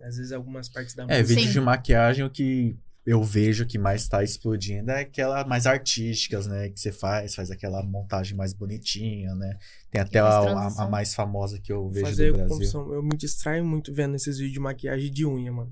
Às 0.03 0.17
vezes 0.17 0.31
algumas 0.33 0.67
partes 0.67 0.93
da 0.93 1.03
É, 1.03 1.05
música. 1.07 1.23
vídeos 1.27 1.47
Sim. 1.47 1.53
de 1.53 1.61
maquiagem, 1.61 2.25
o 2.25 2.29
que 2.29 2.75
eu 3.05 3.21
vejo 3.23 3.65
que 3.65 3.77
mais 3.77 4.07
tá 4.07 4.23
explodindo 4.23 4.89
é 4.91 5.01
aquela 5.01 5.43
mais 5.45 5.65
artísticas, 5.67 6.47
né? 6.47 6.69
Que 6.69 6.79
você 6.79 6.91
faz, 6.91 7.35
faz 7.35 7.51
aquela 7.51 7.83
montagem 7.83 8.35
mais 8.37 8.53
bonitinha, 8.53 9.35
né? 9.35 9.57
Tem 9.91 9.99
até 10.01 10.19
a, 10.19 10.25
a- 10.27 10.83
a 10.83 10.87
mais 10.89 11.13
famosa 11.13 11.59
que 11.61 11.71
eu 11.71 11.89
vejo 11.89 12.05
Fazer 12.05 12.31
do 12.31 12.37
Brasil. 12.37 12.93
eu 12.93 13.03
me 13.03 13.15
distraio 13.17 13.65
muito 13.65 13.93
vendo 13.93 14.15
esses 14.15 14.37
vídeos 14.37 14.53
de 14.53 14.59
maquiagem 14.59 15.11
de 15.11 15.25
unha, 15.25 15.51
mano. 15.51 15.71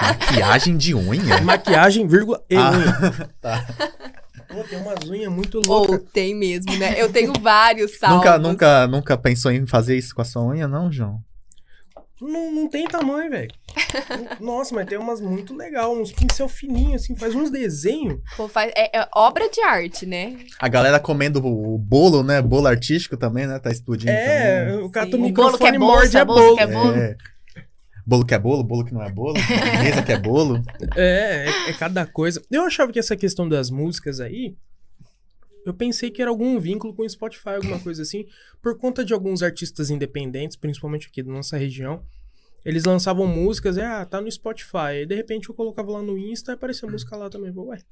Maquiagem 0.00 0.76
de 0.76 0.94
unha? 0.94 1.40
Maquiagem, 1.44 2.06
vírgula, 2.06 2.42
e 2.48 2.56
Ah, 2.56 2.70
unha. 2.72 3.30
tá. 3.40 3.66
Pô, 4.48 4.62
tem 4.64 4.78
umas 4.80 5.08
unhas 5.08 5.32
muito 5.32 5.58
Ou 5.58 5.64
loucas. 5.86 6.02
tem 6.12 6.34
mesmo, 6.34 6.76
né? 6.76 7.00
Eu 7.00 7.10
tenho 7.10 7.32
vários 7.40 7.98
salvos. 7.98 8.18
Nunca, 8.18 8.38
nunca, 8.38 8.86
nunca 8.86 9.16
pensou 9.18 9.50
em 9.50 9.66
fazer 9.66 9.96
isso 9.96 10.14
com 10.14 10.20
a 10.20 10.24
sua 10.24 10.44
unha, 10.44 10.68
não, 10.68 10.90
João? 10.92 11.22
Não, 12.22 12.52
não 12.52 12.68
tem 12.68 12.86
tamanho, 12.86 13.30
velho. 13.30 13.50
Nossa, 14.40 14.74
mas 14.74 14.86
tem 14.86 14.96
umas 14.98 15.20
muito 15.20 15.54
legal, 15.56 15.94
uns 15.96 16.12
pincel 16.12 16.48
fininhos, 16.48 17.02
assim, 17.02 17.16
faz 17.16 17.34
uns 17.34 17.50
desenhos. 17.50 18.20
Pô, 18.36 18.46
faz- 18.48 18.72
é, 18.76 18.98
é 19.00 19.08
obra 19.14 19.48
de 19.50 19.60
arte, 19.60 20.06
né? 20.06 20.36
A 20.60 20.68
galera 20.68 21.00
comendo 21.00 21.44
o 21.44 21.76
bolo, 21.78 22.22
né? 22.22 22.40
Bolo 22.40 22.66
artístico 22.68 23.16
também, 23.16 23.46
né? 23.46 23.58
Tá 23.58 23.70
explodindo 23.70 24.12
É, 24.12 24.66
também. 24.66 24.84
o 24.84 24.90
cara 24.90 25.06
O 25.08 25.10
bolo 25.32 25.58
que 25.58 25.66
é 25.66 25.78
bolsa, 25.78 25.78
morde 25.78 26.16
a 26.18 26.24
bolsa 26.24 26.42
bolo. 26.44 26.56
que 26.56 26.62
é 26.62 26.66
bolo. 26.66 26.94
É. 26.96 27.16
Bolo 28.04 28.24
que 28.26 28.34
é 28.34 28.38
bolo, 28.38 28.64
bolo 28.64 28.84
que 28.84 28.92
não 28.94 29.02
é 29.02 29.10
bolo, 29.10 29.34
mesa 29.82 30.02
que 30.02 30.12
é 30.12 30.18
bolo. 30.18 30.60
É, 30.96 31.46
é, 31.66 31.70
é 31.70 31.72
cada 31.72 32.04
coisa. 32.04 32.42
Eu 32.50 32.62
achava 32.64 32.90
que 32.92 32.98
essa 32.98 33.16
questão 33.16 33.48
das 33.48 33.70
músicas 33.70 34.18
aí, 34.20 34.56
eu 35.64 35.74
pensei 35.74 36.10
que 36.10 36.20
era 36.20 36.30
algum 36.30 36.58
vínculo 36.58 36.94
com 36.94 37.02
o 37.02 37.08
Spotify, 37.08 37.50
alguma 37.50 37.78
coisa 37.78 38.02
assim, 38.02 38.26
por 38.60 38.76
conta 38.78 39.04
de 39.04 39.12
alguns 39.12 39.42
artistas 39.42 39.90
independentes, 39.90 40.56
principalmente 40.56 41.08
aqui 41.08 41.22
da 41.22 41.32
nossa 41.32 41.56
região. 41.56 42.02
Eles 42.64 42.84
lançavam 42.84 43.26
músicas, 43.26 43.76
e, 43.76 43.80
ah, 43.80 44.04
tá 44.04 44.20
no 44.20 44.30
Spotify. 44.30 45.02
E 45.02 45.06
de 45.06 45.14
repente 45.14 45.48
eu 45.48 45.54
colocava 45.54 45.90
lá 45.90 46.02
no 46.02 46.16
Insta 46.16 46.52
e 46.52 46.54
aparecia 46.54 46.88
música 46.88 47.16
lá 47.16 47.28
também. 47.28 47.52
Ué, 47.56 47.82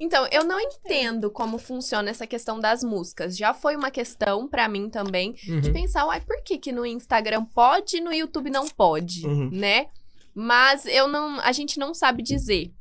Então, 0.00 0.26
eu 0.32 0.44
não 0.44 0.58
entendo 0.60 1.30
como 1.30 1.58
funciona 1.58 2.10
essa 2.10 2.26
questão 2.26 2.58
das 2.58 2.82
músicas. 2.82 3.36
Já 3.36 3.54
foi 3.54 3.76
uma 3.76 3.90
questão 3.90 4.48
pra 4.48 4.68
mim 4.68 4.88
também 4.90 5.32
de 5.34 5.52
uhum. 5.68 5.72
pensar, 5.72 6.06
uai, 6.06 6.20
por 6.20 6.42
que 6.42 6.58
que 6.58 6.72
no 6.72 6.84
Instagram 6.84 7.44
pode 7.44 7.98
e 7.98 8.00
no 8.00 8.12
YouTube 8.12 8.50
não 8.50 8.68
pode, 8.68 9.26
Uhum. 9.26 9.50
né? 9.52 9.86
Mas 10.34 10.86
eu 10.86 11.06
não, 11.06 11.38
a 11.40 11.52
gente 11.52 11.78
não 11.78 11.92
sabe 11.94 12.22
dizer 12.22 12.72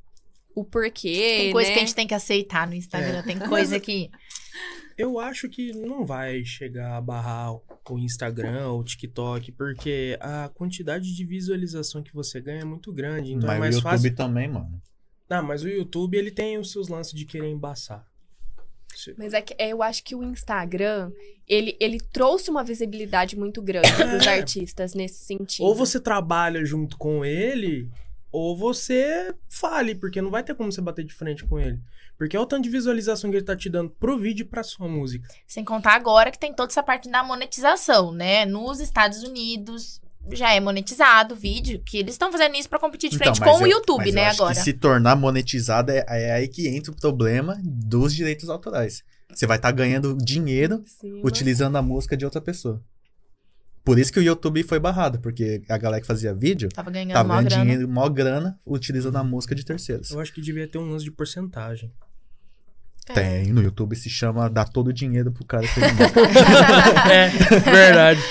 o 0.55 0.63
porquê, 0.63 1.37
Tem 1.39 1.51
coisa 1.51 1.69
né? 1.69 1.73
que 1.73 1.79
a 1.79 1.85
gente 1.85 1.95
tem 1.95 2.07
que 2.07 2.13
aceitar 2.13 2.67
no 2.67 2.73
Instagram. 2.75 3.19
É. 3.19 3.23
Tem 3.23 3.39
coisa 3.47 3.79
que. 3.79 4.09
Eu 4.97 5.19
acho 5.19 5.49
que 5.49 5.71
não 5.71 6.05
vai 6.05 6.43
chegar 6.45 6.97
a 6.97 7.01
barrar 7.01 7.53
o 7.53 7.97
Instagram, 7.97 8.71
o 8.73 8.83
TikTok, 8.83 9.51
porque 9.53 10.17
a 10.19 10.49
quantidade 10.53 11.15
de 11.15 11.25
visualização 11.25 12.03
que 12.03 12.13
você 12.13 12.39
ganha 12.41 12.61
é 12.61 12.65
muito 12.65 12.91
grande. 12.93 13.31
Então 13.33 13.47
Mas 13.47 13.55
é 13.55 13.57
o 13.57 13.59
mais 13.61 13.75
YouTube 13.75 13.91
fácil. 13.91 14.15
também, 14.15 14.47
mano. 14.47 14.81
Ah, 15.29 15.41
mas 15.41 15.63
o 15.63 15.69
YouTube 15.69 16.17
ele 16.17 16.29
tem 16.29 16.57
os 16.57 16.71
seus 16.71 16.89
lances 16.89 17.13
de 17.13 17.25
querer 17.25 17.49
embaçar. 17.49 18.05
Se- 18.93 19.15
Mas 19.17 19.33
é 19.33 19.41
que 19.41 19.55
é, 19.57 19.69
eu 19.69 19.81
acho 19.81 20.03
que 20.03 20.13
o 20.13 20.21
Instagram, 20.21 21.09
ele, 21.47 21.77
ele 21.79 21.97
trouxe 22.11 22.51
uma 22.51 22.61
visibilidade 22.63 23.37
muito 23.37 23.61
grande 23.61 23.87
pros 23.95 24.27
É. 24.27 24.39
artistas 24.39 24.93
nesse 24.93 25.23
sentido. 25.23 25.63
Ou 25.65 25.73
você 25.73 25.99
trabalha 26.01 26.63
junto 26.65 26.97
com 26.97 27.23
ele, 27.23 27.89
ou 28.31 28.55
você 28.55 29.33
fale, 29.49 29.95
porque 29.95 30.21
não 30.21 30.29
vai 30.31 30.43
ter 30.43 30.55
como 30.55 30.71
você 30.71 30.81
bater 30.81 31.03
de 31.05 31.13
frente 31.13 31.45
com 31.45 31.59
ele. 31.59 31.79
Porque 32.17 32.37
é 32.37 32.39
o 32.39 32.45
tanto 32.45 32.63
de 32.63 32.69
visualização 32.69 33.29
que 33.31 33.37
ele 33.37 33.45
tá 33.45 33.55
te 33.55 33.69
dando 33.69 33.89
pro 33.89 34.17
vídeo 34.17 34.43
e 34.43 34.47
pra 34.47 34.63
sua 34.63 34.87
música. 34.87 35.27
Sem 35.47 35.65
contar 35.65 35.93
agora 35.95 36.29
que 36.31 36.37
tem 36.39 36.53
toda 36.53 36.71
essa 36.71 36.83
parte 36.83 37.09
da 37.09 37.23
monetização, 37.23 38.11
né? 38.11 38.45
Nos 38.45 38.79
Estados 38.79 39.23
Unidos 39.23 39.99
já 40.31 40.53
é 40.53 40.59
monetizado 40.59 41.33
o 41.33 41.37
vídeo, 41.37 41.81
que 41.83 41.97
eles 41.97 42.13
estão 42.13 42.31
fazendo 42.31 42.55
isso 42.55 42.69
pra 42.69 42.77
competir 42.77 43.09
de 43.09 43.17
frente 43.17 43.37
Então, 43.37 43.47
mas 43.47 43.57
com 43.57 43.63
o 43.63 43.67
eu- 43.67 43.71
YouTube, 43.77 44.05
mas 44.05 44.13
né, 44.13 44.29
agora. 44.29 44.53
Que 44.53 44.61
se 44.61 44.73
tornar 44.73 45.15
monetizada 45.15 45.91
é, 45.93 46.05
é 46.07 46.31
aí 46.33 46.47
que 46.47 46.67
entra 46.67 46.91
o 46.91 46.95
problema 46.95 47.59
dos 47.63 48.13
direitos 48.13 48.47
autorais. 48.49 49.03
Você 49.33 49.47
vai 49.47 49.57
estar 49.57 49.71
ganhando 49.71 50.15
dinheiro 50.15 50.83
Sim, 50.85 51.21
utilizando 51.23 51.75
a 51.77 51.81
música 51.81 52.15
de 52.15 52.23
outra 52.23 52.39
pessoa. 52.39 52.83
Por 53.83 53.97
isso 53.97 54.13
que 54.13 54.19
o 54.19 54.23
YouTube 54.23 54.61
foi 54.63 54.79
barrado, 54.79 55.19
porque 55.19 55.63
a 55.67 55.77
galera 55.77 56.01
que 56.01 56.07
fazia 56.07 56.33
vídeo 56.33 56.69
Tava 56.69 56.91
ganhando 56.91 57.13
tava 57.13 57.27
ganhando 57.29 57.49
grana. 57.49 57.63
dinheiro, 57.63 57.87
mó 57.89 58.07
grana, 58.09 58.59
utilizando 58.65 59.15
a 59.17 59.23
música 59.23 59.55
de 59.55 59.65
terceiros. 59.65 60.11
Eu 60.11 60.19
acho 60.19 60.31
que 60.33 60.41
devia 60.41 60.67
ter 60.67 60.77
um 60.77 60.89
lance 60.89 61.03
de 61.03 61.11
porcentagem. 61.11 61.91
É. 63.09 63.13
Tem, 63.13 63.51
no 63.51 63.61
YouTube 63.63 63.95
se 63.95 64.09
chama 64.09 64.47
Dá 64.49 64.63
todo 64.63 64.89
o 64.89 64.93
dinheiro 64.93 65.31
pro 65.31 65.43
cara 65.45 65.67
que 65.67 65.73
fez 65.73 65.85
a 65.87 65.93
música. 65.93 67.11
é, 67.11 67.29
verdade. 67.59 68.21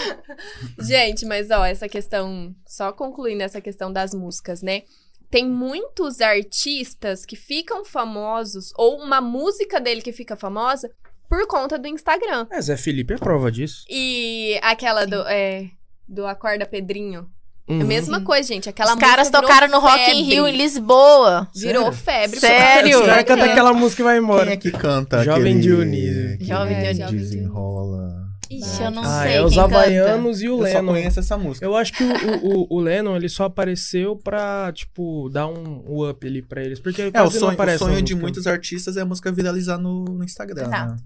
Gente, 0.78 1.26
mas 1.26 1.50
ó, 1.50 1.64
essa 1.64 1.88
questão, 1.88 2.54
só 2.66 2.92
concluindo 2.92 3.42
essa 3.42 3.60
questão 3.60 3.92
das 3.92 4.14
músicas, 4.14 4.62
né? 4.62 4.82
Tem 5.30 5.48
muitos 5.48 6.20
artistas 6.20 7.24
que 7.26 7.36
ficam 7.36 7.84
famosos, 7.84 8.72
ou 8.76 9.00
uma 9.00 9.20
música 9.20 9.80
dele 9.80 10.02
que 10.02 10.12
fica 10.12 10.36
famosa, 10.36 10.90
por 11.30 11.46
conta 11.46 11.78
do 11.78 11.86
Instagram. 11.88 12.46
É, 12.50 12.60
Zé 12.60 12.76
Felipe 12.76 13.14
é 13.14 13.16
prova 13.16 13.50
disso. 13.50 13.84
E 13.88 14.58
aquela 14.62 15.06
do, 15.06 15.22
é, 15.28 15.70
do 16.06 16.26
Acorda 16.26 16.66
Pedrinho. 16.66 17.26
É 17.68 17.72
Uhum. 17.72 17.82
a 17.82 17.84
mesma 17.84 18.20
coisa, 18.22 18.48
gente. 18.48 18.68
Aquela 18.68 18.94
Os 18.94 18.98
caras 18.98 19.28
música 19.28 19.38
virou 19.38 19.48
tocaram 19.48 19.68
no 19.72 19.78
Rock 19.78 20.10
in. 20.10 20.24
Rio 20.24 20.48
em 20.48 20.56
Lisboa. 20.56 21.48
Virou 21.54 21.84
Sério? 21.92 21.98
febre. 21.98 22.40
Sério? 22.40 22.98
Os 23.00 23.06
caras 23.06 23.24
cantam 23.24 23.44
aquela 23.48 23.72
música 23.72 24.02
e 24.02 24.04
vai 24.04 24.14
Quem 24.16 24.24
embora. 24.24 24.52
é 24.52 24.56
que 24.56 24.72
canta 24.72 25.22
Jovem 25.22 25.42
aquele... 25.56 25.60
Dionísio. 25.60 26.38
Jovem 26.44 26.76
É, 26.76 26.80
Dionísio. 26.92 27.04
Jovem 27.06 27.18
Desenrola. 27.20 28.20
Ixi, 28.50 28.82
eu 28.82 28.90
não 28.90 29.02
ah, 29.04 29.22
sei 29.22 29.34
é 29.34 29.42
os 29.44 29.52
quem 29.54 29.62
canta. 29.62 29.76
Havaianos 29.76 30.42
e 30.42 30.48
o 30.48 30.54
Eu 30.54 30.58
só 30.72 30.78
Lennon. 30.80 30.92
conheço 30.92 31.20
essa 31.20 31.38
música. 31.38 31.64
Eu 31.64 31.76
acho 31.76 31.92
que 31.92 32.02
o, 32.02 32.08
o, 32.08 32.62
o- 32.62 32.66
o 32.68 32.80
Lennon, 32.80 33.14
ele 33.14 33.28
só 33.28 33.44
apareceu 33.44 34.16
pra, 34.16 34.72
tipo, 34.72 35.28
dar 35.30 35.46
um 35.46 36.10
up 36.10 36.26
ali 36.26 36.42
pra 36.42 36.60
eles. 36.64 36.80
Porque 36.80 37.12
É, 37.14 37.22
o 37.22 37.30
sonho, 37.30 37.56
o 37.56 37.78
sonho 37.78 38.02
de 38.02 38.16
muitos 38.16 38.48
artistas 38.48 38.96
é 38.96 39.02
a 39.02 39.04
música 39.04 39.30
viralizar 39.30 39.78
no, 39.78 40.02
no 40.06 40.24
Instagram, 40.24 40.66
né? 40.66 40.96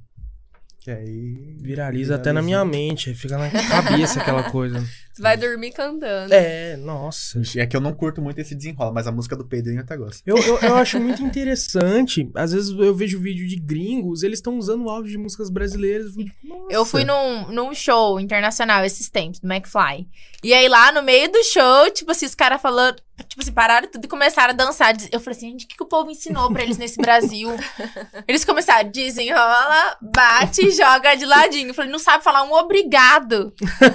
Que 0.84 0.90
aí... 0.90 1.56
Viraliza 1.62 2.16
até 2.16 2.30
na 2.30 2.42
minha 2.42 2.62
mente, 2.66 3.14
fica 3.14 3.38
na 3.38 3.50
cabeça 3.50 4.20
aquela 4.20 4.50
coisa. 4.50 4.86
Você 5.14 5.22
vai 5.22 5.36
dormir 5.36 5.70
cantando. 5.70 6.34
É, 6.34 6.76
nossa. 6.76 7.40
É 7.56 7.64
que 7.64 7.76
eu 7.76 7.80
não 7.80 7.94
curto 7.94 8.20
muito 8.20 8.40
esse 8.40 8.52
desenrola, 8.52 8.90
mas 8.90 9.06
a 9.06 9.12
música 9.12 9.36
do 9.36 9.44
Pedrinho 9.44 9.80
até 9.80 9.96
gosto. 9.96 10.20
Eu, 10.26 10.36
eu, 10.36 10.58
eu 10.58 10.74
acho 10.74 10.98
muito 10.98 11.22
interessante. 11.22 12.28
Às 12.34 12.52
vezes 12.52 12.76
eu 12.76 12.92
vejo 12.92 13.20
vídeo 13.20 13.46
de 13.46 13.54
gringos, 13.54 14.24
eles 14.24 14.40
estão 14.40 14.58
usando 14.58 14.88
áudio 14.90 15.12
de 15.12 15.18
músicas 15.18 15.50
brasileiras. 15.50 16.06
Eu 16.06 16.12
fico, 16.12 16.48
nossa. 16.48 16.66
Eu 16.68 16.84
fui 16.84 17.04
num, 17.04 17.48
num 17.52 17.72
show 17.72 18.18
internacional 18.18 18.84
esses 18.84 19.08
tempos, 19.08 19.38
do 19.38 19.46
McFly. 19.46 20.08
E 20.42 20.52
aí 20.52 20.68
lá 20.68 20.90
no 20.90 21.02
meio 21.02 21.30
do 21.30 21.42
show, 21.44 21.90
tipo 21.92 22.10
assim, 22.10 22.26
os 22.26 22.34
caras 22.34 22.60
falando, 22.60 22.96
tipo 23.28 23.40
assim, 23.40 23.52
pararam 23.52 23.88
tudo 23.88 24.04
e 24.04 24.08
começaram 24.08 24.52
a 24.52 24.56
dançar. 24.56 24.94
Eu 25.10 25.20
falei 25.20 25.36
assim, 25.36 25.50
gente, 25.52 25.64
o 25.64 25.68
que, 25.68 25.76
que 25.76 25.82
o 25.82 25.86
povo 25.86 26.10
ensinou 26.10 26.52
pra 26.52 26.62
eles 26.62 26.76
nesse 26.76 27.00
Brasil? 27.00 27.48
eles 28.28 28.44
começaram, 28.44 28.90
desenrola, 28.90 29.96
bate 30.02 30.66
e 30.66 30.70
joga 30.70 31.14
de 31.14 31.24
ladinho. 31.24 31.68
Eu 31.68 31.74
falei, 31.74 31.90
não 31.90 31.98
sabe 31.98 32.22
falar 32.22 32.42
um 32.42 32.52
obrigado. 32.52 33.54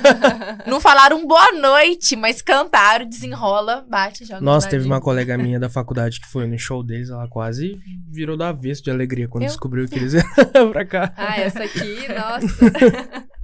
não 0.65 0.79
falaram 1.09 1.23
um 1.23 1.27
boa 1.27 1.51
noite, 1.53 2.15
mas 2.15 2.41
cantaram, 2.41 3.07
desenrola, 3.07 3.85
bate 3.89 4.23
joga 4.23 4.41
Nossa, 4.41 4.69
teve 4.69 4.85
uma 4.85 5.01
colega 5.01 5.37
minha 5.37 5.59
da 5.59 5.69
faculdade 5.69 6.21
que 6.21 6.27
foi 6.27 6.45
no 6.45 6.57
show 6.57 6.83
deles, 6.83 7.09
ela 7.09 7.27
quase 7.27 7.79
virou 8.07 8.37
do 8.37 8.43
avesso 8.43 8.83
de 8.83 8.91
alegria 8.91 9.27
quando 9.27 9.43
Eu? 9.43 9.47
descobriu 9.47 9.87
que 9.87 9.95
eles 9.97 10.13
iam 10.53 10.71
pra 10.71 10.85
cá. 10.85 11.11
Ah, 11.17 11.39
essa 11.39 11.63
aqui, 11.63 12.07
nossa. 12.09 13.27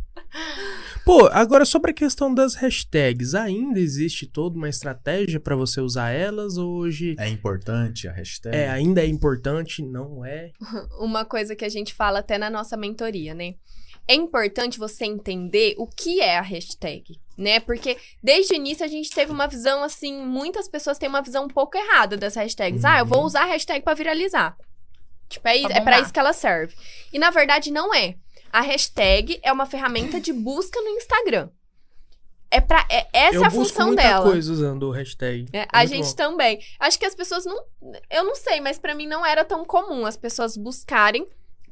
Pô, 1.04 1.28
agora 1.28 1.66
sobre 1.66 1.92
a 1.92 1.94
questão 1.94 2.34
das 2.34 2.56
hashtags, 2.56 3.36
ainda 3.36 3.80
existe 3.80 4.26
toda 4.26 4.58
uma 4.58 4.68
estratégia 4.68 5.40
pra 5.40 5.56
você 5.56 5.80
usar 5.80 6.10
elas 6.10 6.58
hoje? 6.58 7.16
É 7.20 7.30
importante 7.30 8.08
a 8.08 8.12
hashtag. 8.12 8.56
É, 8.56 8.70
ainda 8.70 9.02
é 9.02 9.06
importante, 9.06 9.84
não 9.84 10.26
é? 10.26 10.52
Uma 11.00 11.24
coisa 11.24 11.56
que 11.56 11.64
a 11.64 11.70
gente 11.70 11.94
fala 11.94 12.20
até 12.20 12.38
na 12.40 12.50
nossa 12.50 12.76
mentoria, 12.76 13.36
né? 13.36 13.54
É 14.08 14.14
importante 14.16 14.78
você 14.80 15.06
entender 15.06 15.76
o 15.78 15.88
que 15.88 16.22
é 16.22 16.38
a 16.38 16.42
hashtag, 16.42 17.20
né? 17.38 17.60
Porque 17.60 17.98
desde 18.22 18.54
o 18.54 18.56
início 18.56 18.86
a 18.86 18.88
gente 18.88 19.10
teve 19.10 19.32
uma 19.32 19.48
visão 19.48 19.84
assim, 19.84 20.24
muitas 20.26 20.68
pessoas 20.68 20.98
têm 20.98 21.10
uma 21.10 21.22
visão 21.22 21.46
um 21.46 21.50
pouco 21.50 21.78
errada 21.78 22.16
das 22.16 22.36
hashtags. 22.36 22.86
Ah, 22.86 23.00
eu 23.00 23.06
vou 23.06 23.20
Uhum. 23.20 23.26
usar 23.26 23.42
a 23.44 23.46
hashtag 23.46 23.84
pra 23.84 23.94
viralizar. 23.94 24.56
Tipo, 25.28 25.48
é, 25.48 25.62
Pra 25.62 25.76
é 25.76 25.80
bombar. 25.80 26.02
isso 26.02 26.14
que 26.14 26.20
ela 26.20 26.34
serve. 26.34 26.76
E 27.12 27.18
na 27.18 27.32
verdade 27.32 27.72
não 27.72 27.94
é. 27.94 28.16
A 28.52 28.62
hashtag 28.62 29.40
é 29.44 29.52
uma 29.52 29.66
ferramenta 29.66 30.20
de 30.22 30.32
busca 30.32 30.80
no 30.82 30.90
Instagram. 30.92 31.50
É 32.52 32.62
para 32.62 32.86
é, 32.90 33.08
essa 33.12 33.36
eu 33.36 33.44
é 33.44 33.48
a 33.48 33.50
busco 33.50 33.70
função 33.74 33.88
muita 33.88 34.04
dela. 34.04 34.24
coisa 34.24 34.54
usando 34.54 34.84
o 34.84 34.92
hashtag. 34.92 35.50
É, 35.52 35.62
É 35.64 35.68
a 35.74 35.86
gente 35.86 36.10
bom. 36.10 36.16
também. 36.16 36.60
Acho 36.80 36.98
que 36.98 37.06
as 37.06 37.16
pessoas 37.16 37.44
não. 37.44 37.58
Eu 38.10 38.24
não 38.24 38.36
sei, 38.36 38.62
mas 38.62 38.78
pra 38.78 38.94
mim 38.96 39.08
não 39.08 39.26
era 39.26 39.44
tão 39.44 39.66
comum 39.66 40.06
as 40.06 40.16
pessoas 40.16 40.56
buscarem 40.56 41.28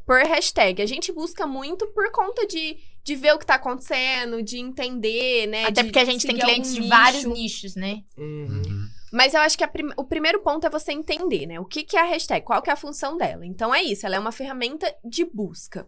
por 0.06 0.20
hashtag. 0.24 0.82
A 0.82 0.86
gente 0.86 1.12
busca 1.12 1.46
muito 1.48 1.88
por 1.88 2.12
conta 2.12 2.46
de, 2.48 2.78
de 3.04 3.16
ver 3.16 3.34
o 3.34 3.40
que 3.40 3.46
tá 3.46 3.56
acontecendo, 3.56 4.42
de 4.44 4.58
entender, 4.60 5.48
né? 5.48 5.66
Até 5.66 5.82
de 5.82 5.84
porque 5.90 6.00
a 6.00 6.06
gente 6.06 6.26
tem 6.28 6.38
clientes 6.38 6.74
de 6.74 6.88
vários 6.88 7.24
nicho. 7.24 7.38
nichos, 7.42 7.76
né? 7.76 8.04
Uhum. 8.18 8.88
Mas 9.12 9.34
eu 9.34 9.42
acho 9.42 9.58
que 9.58 9.64
a 9.64 9.68
prim- 9.68 9.94
o 9.96 10.04
primeiro 10.04 10.42
ponto 10.42 10.66
é 10.66 10.70
você 10.70 10.92
entender, 10.92 11.46
né? 11.46 11.60
O 11.60 11.66
que, 11.66 11.84
que 11.84 11.96
é 11.96 12.02
a 12.02 12.06
hashtag, 12.06 12.44
qual 12.46 12.62
que 12.62 12.70
é 12.70 12.74
a 12.74 12.78
função 12.78 13.16
dela. 13.18 13.46
Então 13.46 13.74
é 13.74 13.84
isso, 13.84 14.06
ela 14.06 14.16
é 14.16 14.20
uma 14.20 14.32
ferramenta 14.32 14.94
de 15.06 15.24
busca. 15.24 15.88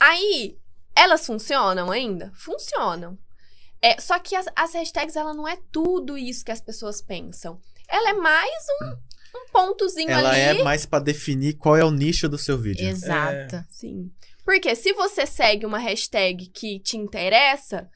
Aí, 0.00 0.58
elas 0.96 1.24
funcionam 1.26 1.90
ainda? 1.90 2.32
Funcionam. 2.34 3.16
É, 3.82 4.00
só 4.00 4.18
que 4.18 4.34
as, 4.34 4.46
as 4.56 4.74
hashtags, 4.74 5.16
ela 5.16 5.32
não 5.32 5.46
é 5.48 5.56
tudo 5.70 6.18
isso 6.18 6.44
que 6.44 6.50
as 6.50 6.60
pessoas 6.60 7.00
pensam. 7.00 7.60
Ela 7.88 8.10
é 8.10 8.14
mais 8.14 8.64
um, 8.82 8.96
um 9.34 9.46
pontozinho 9.52 10.10
Ela 10.10 10.30
ali. 10.30 10.40
é 10.60 10.62
mais 10.62 10.86
pra 10.86 10.98
definir 10.98 11.54
qual 11.54 11.76
é 11.76 11.84
o 11.84 11.90
nicho 11.90 12.28
do 12.28 12.38
seu 12.38 12.56
vídeo. 12.58 12.86
Exato. 12.88 13.64
Sim. 13.68 14.10
Porque 14.44 14.74
se 14.74 14.92
você 14.92 15.26
segue 15.26 15.64
uma 15.66 15.78
hashtag 15.78 16.46
que 16.48 16.80
te 16.80 16.96
interessa, 16.96 17.88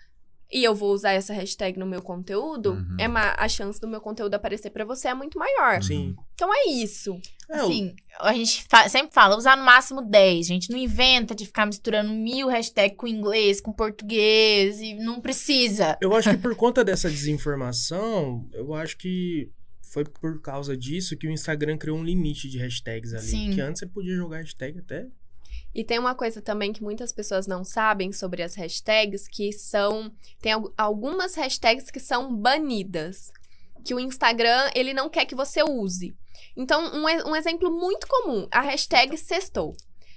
e 0.52 0.62
eu 0.62 0.72
vou 0.74 0.92
usar 0.92 1.12
essa 1.12 1.32
hashtag 1.32 1.76
no 1.78 1.86
meu 1.86 2.00
conteúdo, 2.00 2.72
Uhum. 2.74 2.96
é 3.00 3.08
ma- 3.08 3.34
a 3.36 3.48
chance 3.48 3.80
do 3.80 3.88
meu 3.88 4.00
conteúdo 4.00 4.34
aparecer 4.34 4.70
pra 4.70 4.84
você 4.84 5.08
é 5.08 5.14
muito 5.14 5.36
maior. 5.36 5.82
Sim. 5.82 6.14
Então 6.34 6.48
é 6.54 6.68
isso. 6.68 7.18
É, 7.50 7.56
Assim, 7.56 7.94
a 8.20 8.32
gente 8.32 8.64
fa- 8.70 8.88
sempre 8.88 9.12
fala, 9.12 9.36
usar 9.36 9.56
no 9.56 9.64
máximo 9.64 10.00
10. 10.02 10.46
A 10.46 10.48
gente 10.48 10.70
não 10.70 10.78
inventa 10.78 11.34
de 11.34 11.44
ficar 11.44 11.66
misturando 11.66 12.12
mil 12.12 12.48
hashtags 12.48 12.96
com 12.96 13.08
inglês, 13.08 13.60
com 13.60 13.72
português, 13.72 14.80
e 14.80 14.94
não 14.94 15.20
precisa. 15.20 15.98
Eu 16.00 16.14
acho 16.14 16.30
que 16.30 16.36
por 16.36 16.54
conta 16.54 16.84
dessa 16.84 17.10
desinformação, 17.10 18.48
eu 18.52 18.74
acho 18.74 18.96
que 18.96 19.50
foi 19.94 20.04
por 20.04 20.42
causa 20.42 20.76
disso 20.76 21.16
que 21.16 21.26
o 21.26 21.30
Instagram 21.30 21.78
criou 21.78 21.96
um 21.96 22.04
limite 22.04 22.48
de 22.50 22.58
hashtags 22.58 23.14
ali. 23.14 23.22
Sim. 23.26 23.54
Que 23.54 23.60
antes 23.60 23.78
você 23.78 23.86
podia 23.86 24.14
jogar 24.16 24.38
hashtag 24.38 24.80
até. 24.80 25.06
E 25.72 25.84
tem 25.84 25.98
uma 25.98 26.14
coisa 26.14 26.42
também 26.42 26.72
que 26.72 26.82
muitas 26.82 27.12
pessoas 27.12 27.46
não 27.46 27.64
sabem 27.64 28.12
sobre 28.12 28.42
as 28.42 28.54
hashtags, 28.56 29.26
que 29.28 29.52
são. 29.52 30.12
Tem 30.42 30.52
al- 30.52 30.72
algumas 30.76 31.34
hashtags 31.36 31.90
que 31.90 32.00
são 32.00 32.34
banidas. 32.36 33.30
Que 33.84 33.94
o 33.94 34.00
Instagram, 34.00 34.70
ele 34.74 34.92
não 34.94 35.08
quer 35.08 35.26
que 35.26 35.34
você 35.34 35.62
use. 35.62 36.14
Então, 36.56 36.80
um, 36.94 37.04
um 37.30 37.36
exemplo 37.36 37.70
muito 37.70 38.06
comum, 38.06 38.46
a 38.50 38.62
hashtag 38.62 39.16
sextou. 39.18 39.74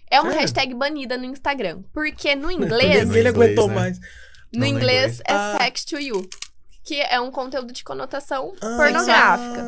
É 0.10 0.20
uma 0.22 0.30
Sério? 0.32 0.42
hashtag 0.42 0.74
banida 0.74 1.18
no 1.18 1.26
Instagram. 1.26 1.84
Porque 1.94 2.34
no 2.36 2.50
inglês, 2.52 2.90
Ninguém 2.90 3.04
inglês, 3.06 3.26
aguentou 3.28 3.68
né? 3.68 3.76
mais. 3.76 4.00
no 4.00 4.06
Não, 4.54 4.60
no 4.62 4.66
inglês 4.66 5.20
inglês. 5.20 5.20
é 5.28 5.34
Ah. 5.34 5.58
sex 5.62 5.84
to 5.86 6.00
you. 6.00 6.28
Que 6.88 7.02
é 7.02 7.20
um 7.20 7.30
conteúdo 7.32 7.74
de 7.74 7.84
conotação 7.84 8.54
Ah, 8.62 8.78
pornográfica. 8.78 9.64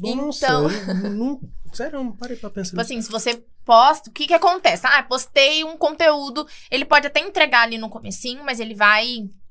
Nossa, 0.00 0.46
Então- 0.46 0.68
não, 1.10 1.40
sério, 1.72 1.96
eu 1.98 2.04
não 2.04 2.12
parei 2.12 2.36
pra 2.36 2.50
pensar 2.50 2.70
Tipo 2.70 2.80
assim, 2.80 3.00
se 3.02 3.10
você 3.10 3.42
posta, 3.64 4.08
o 4.10 4.12
que 4.12 4.26
que 4.26 4.34
acontece? 4.34 4.86
Ah, 4.86 5.02
postei 5.02 5.62
um 5.64 5.76
conteúdo, 5.76 6.46
ele 6.70 6.84
pode 6.84 7.06
até 7.06 7.20
entregar 7.20 7.62
ali 7.62 7.78
no 7.78 7.88
comecinho, 7.90 8.42
mas 8.44 8.58
ele 8.58 8.74
vai, 8.74 9.06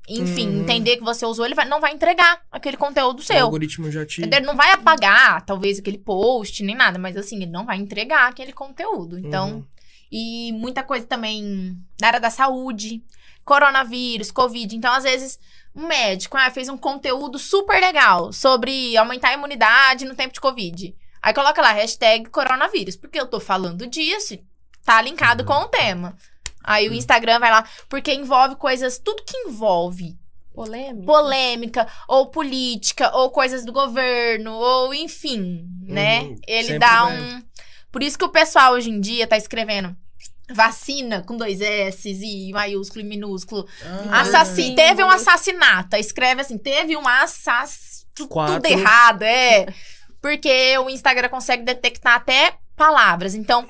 enfim, 0.08 0.48
Uhum. 0.48 0.60
entender 0.62 0.96
que 0.96 1.04
você 1.04 1.24
usou, 1.24 1.46
ele 1.46 1.54
vai, 1.54 1.64
não 1.64 1.80
vai 1.80 1.94
entregar 1.94 2.42
aquele 2.50 2.76
conteúdo 2.76 3.20
O 3.20 3.22
seu. 3.22 3.44
algoritmo 3.44 3.90
já 3.90 4.04
te. 4.04 4.20
Entendeu? 4.20 4.38
Ele 4.40 4.46
não 4.46 4.56
vai 4.56 4.72
apagar, 4.72 5.42
talvez, 5.46 5.78
aquele 5.78 5.98
post, 5.98 6.62
nem 6.62 6.74
nada, 6.74 6.98
mas 6.98 7.16
assim, 7.16 7.36
ele 7.36 7.46
não 7.50 7.64
vai 7.64 7.78
entregar 7.78 8.28
aquele 8.28 8.52
conteúdo. 8.52 9.16
Então, 9.18 9.50
Uhum. 9.58 9.64
e 10.10 10.52
muita 10.52 10.82
coisa 10.82 11.06
também 11.06 11.78
da 11.98 12.08
área 12.08 12.20
da 12.20 12.30
saúde, 12.30 13.02
coronavírus, 13.44 14.30
covid. 14.30 14.76
Então, 14.76 14.92
às 14.92 15.04
vezes, 15.04 15.38
um 15.74 15.86
médico 15.86 16.36
ah, 16.36 16.50
fez 16.50 16.68
um 16.68 16.76
conteúdo 16.76 17.38
super 17.38 17.80
legal 17.80 18.32
sobre 18.32 18.96
aumentar 18.96 19.28
a 19.28 19.34
imunidade 19.34 20.04
no 20.04 20.14
tempo 20.14 20.34
de 20.34 20.40
covid. 20.40 20.94
Aí 21.22 21.32
coloca 21.32 21.62
lá, 21.62 21.72
hashtag 21.72 22.28
coronavírus, 22.30 22.96
porque 22.96 23.20
eu 23.20 23.26
tô 23.26 23.38
falando 23.38 23.86
disso, 23.86 24.38
tá 24.84 25.00
linkado 25.00 25.44
com 25.44 25.54
o 25.54 25.68
tema. 25.68 26.16
Aí 26.64 26.88
o 26.88 26.94
Instagram 26.94 27.38
vai 27.38 27.50
lá, 27.50 27.64
porque 27.88 28.12
envolve 28.12 28.56
coisas, 28.56 28.98
tudo 28.98 29.24
que 29.24 29.36
envolve 29.48 30.16
Polêmica. 30.54 31.06
polêmica, 31.06 31.88
ou 32.08 32.26
política, 32.26 33.16
ou 33.16 33.30
coisas 33.30 33.64
do 33.64 33.72
governo, 33.72 34.52
ou 34.52 34.92
enfim, 34.92 35.66
né? 35.82 36.22
Uhum, 36.22 36.36
Ele 36.46 36.78
dá 36.78 37.06
um. 37.06 37.42
Por 37.90 38.02
isso 38.02 38.18
que 38.18 38.24
o 38.24 38.28
pessoal 38.28 38.74
hoje 38.74 38.90
em 38.90 39.00
dia 39.00 39.26
tá 39.26 39.36
escrevendo 39.36 39.96
vacina 40.52 41.22
com 41.22 41.36
dois 41.36 41.60
S 41.60 42.08
e 42.10 42.52
maiúsculo 42.52 43.00
e 43.00 43.08
minúsculo. 43.08 43.66
Ah, 44.10 44.20
Assassin... 44.22 44.68
verdade. 44.68 44.88
Teve 44.88 45.04
um 45.04 45.10
assassinato. 45.10 45.96
Escreve 45.96 46.40
assim, 46.42 46.58
teve 46.58 46.96
um 46.96 47.06
assassinato. 47.06 48.02
Tudo 48.14 48.66
errado, 48.66 49.22
é. 49.22 49.66
Porque 50.20 50.76
o 50.78 50.88
Instagram 50.90 51.28
consegue 51.28 51.62
detectar 51.64 52.14
até 52.16 52.54
palavras. 52.76 53.34
Então, 53.34 53.66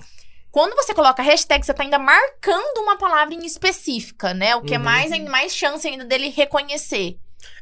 quando 0.50 0.74
você 0.74 0.92
coloca 0.92 1.22
hashtag, 1.22 1.64
você 1.64 1.72
tá 1.72 1.82
ainda 1.82 1.98
marcando 1.98 2.78
uma 2.82 2.96
palavra 2.98 3.34
em 3.34 3.46
específica, 3.46 4.34
né? 4.34 4.54
O 4.56 4.62
que 4.62 4.74
é 4.74 4.78
Uhum. 4.78 4.84
mais, 4.84 5.24
mais 5.24 5.54
chance 5.54 5.86
ainda 5.88 6.04
dele 6.04 6.28
reconhecer. 6.28 7.16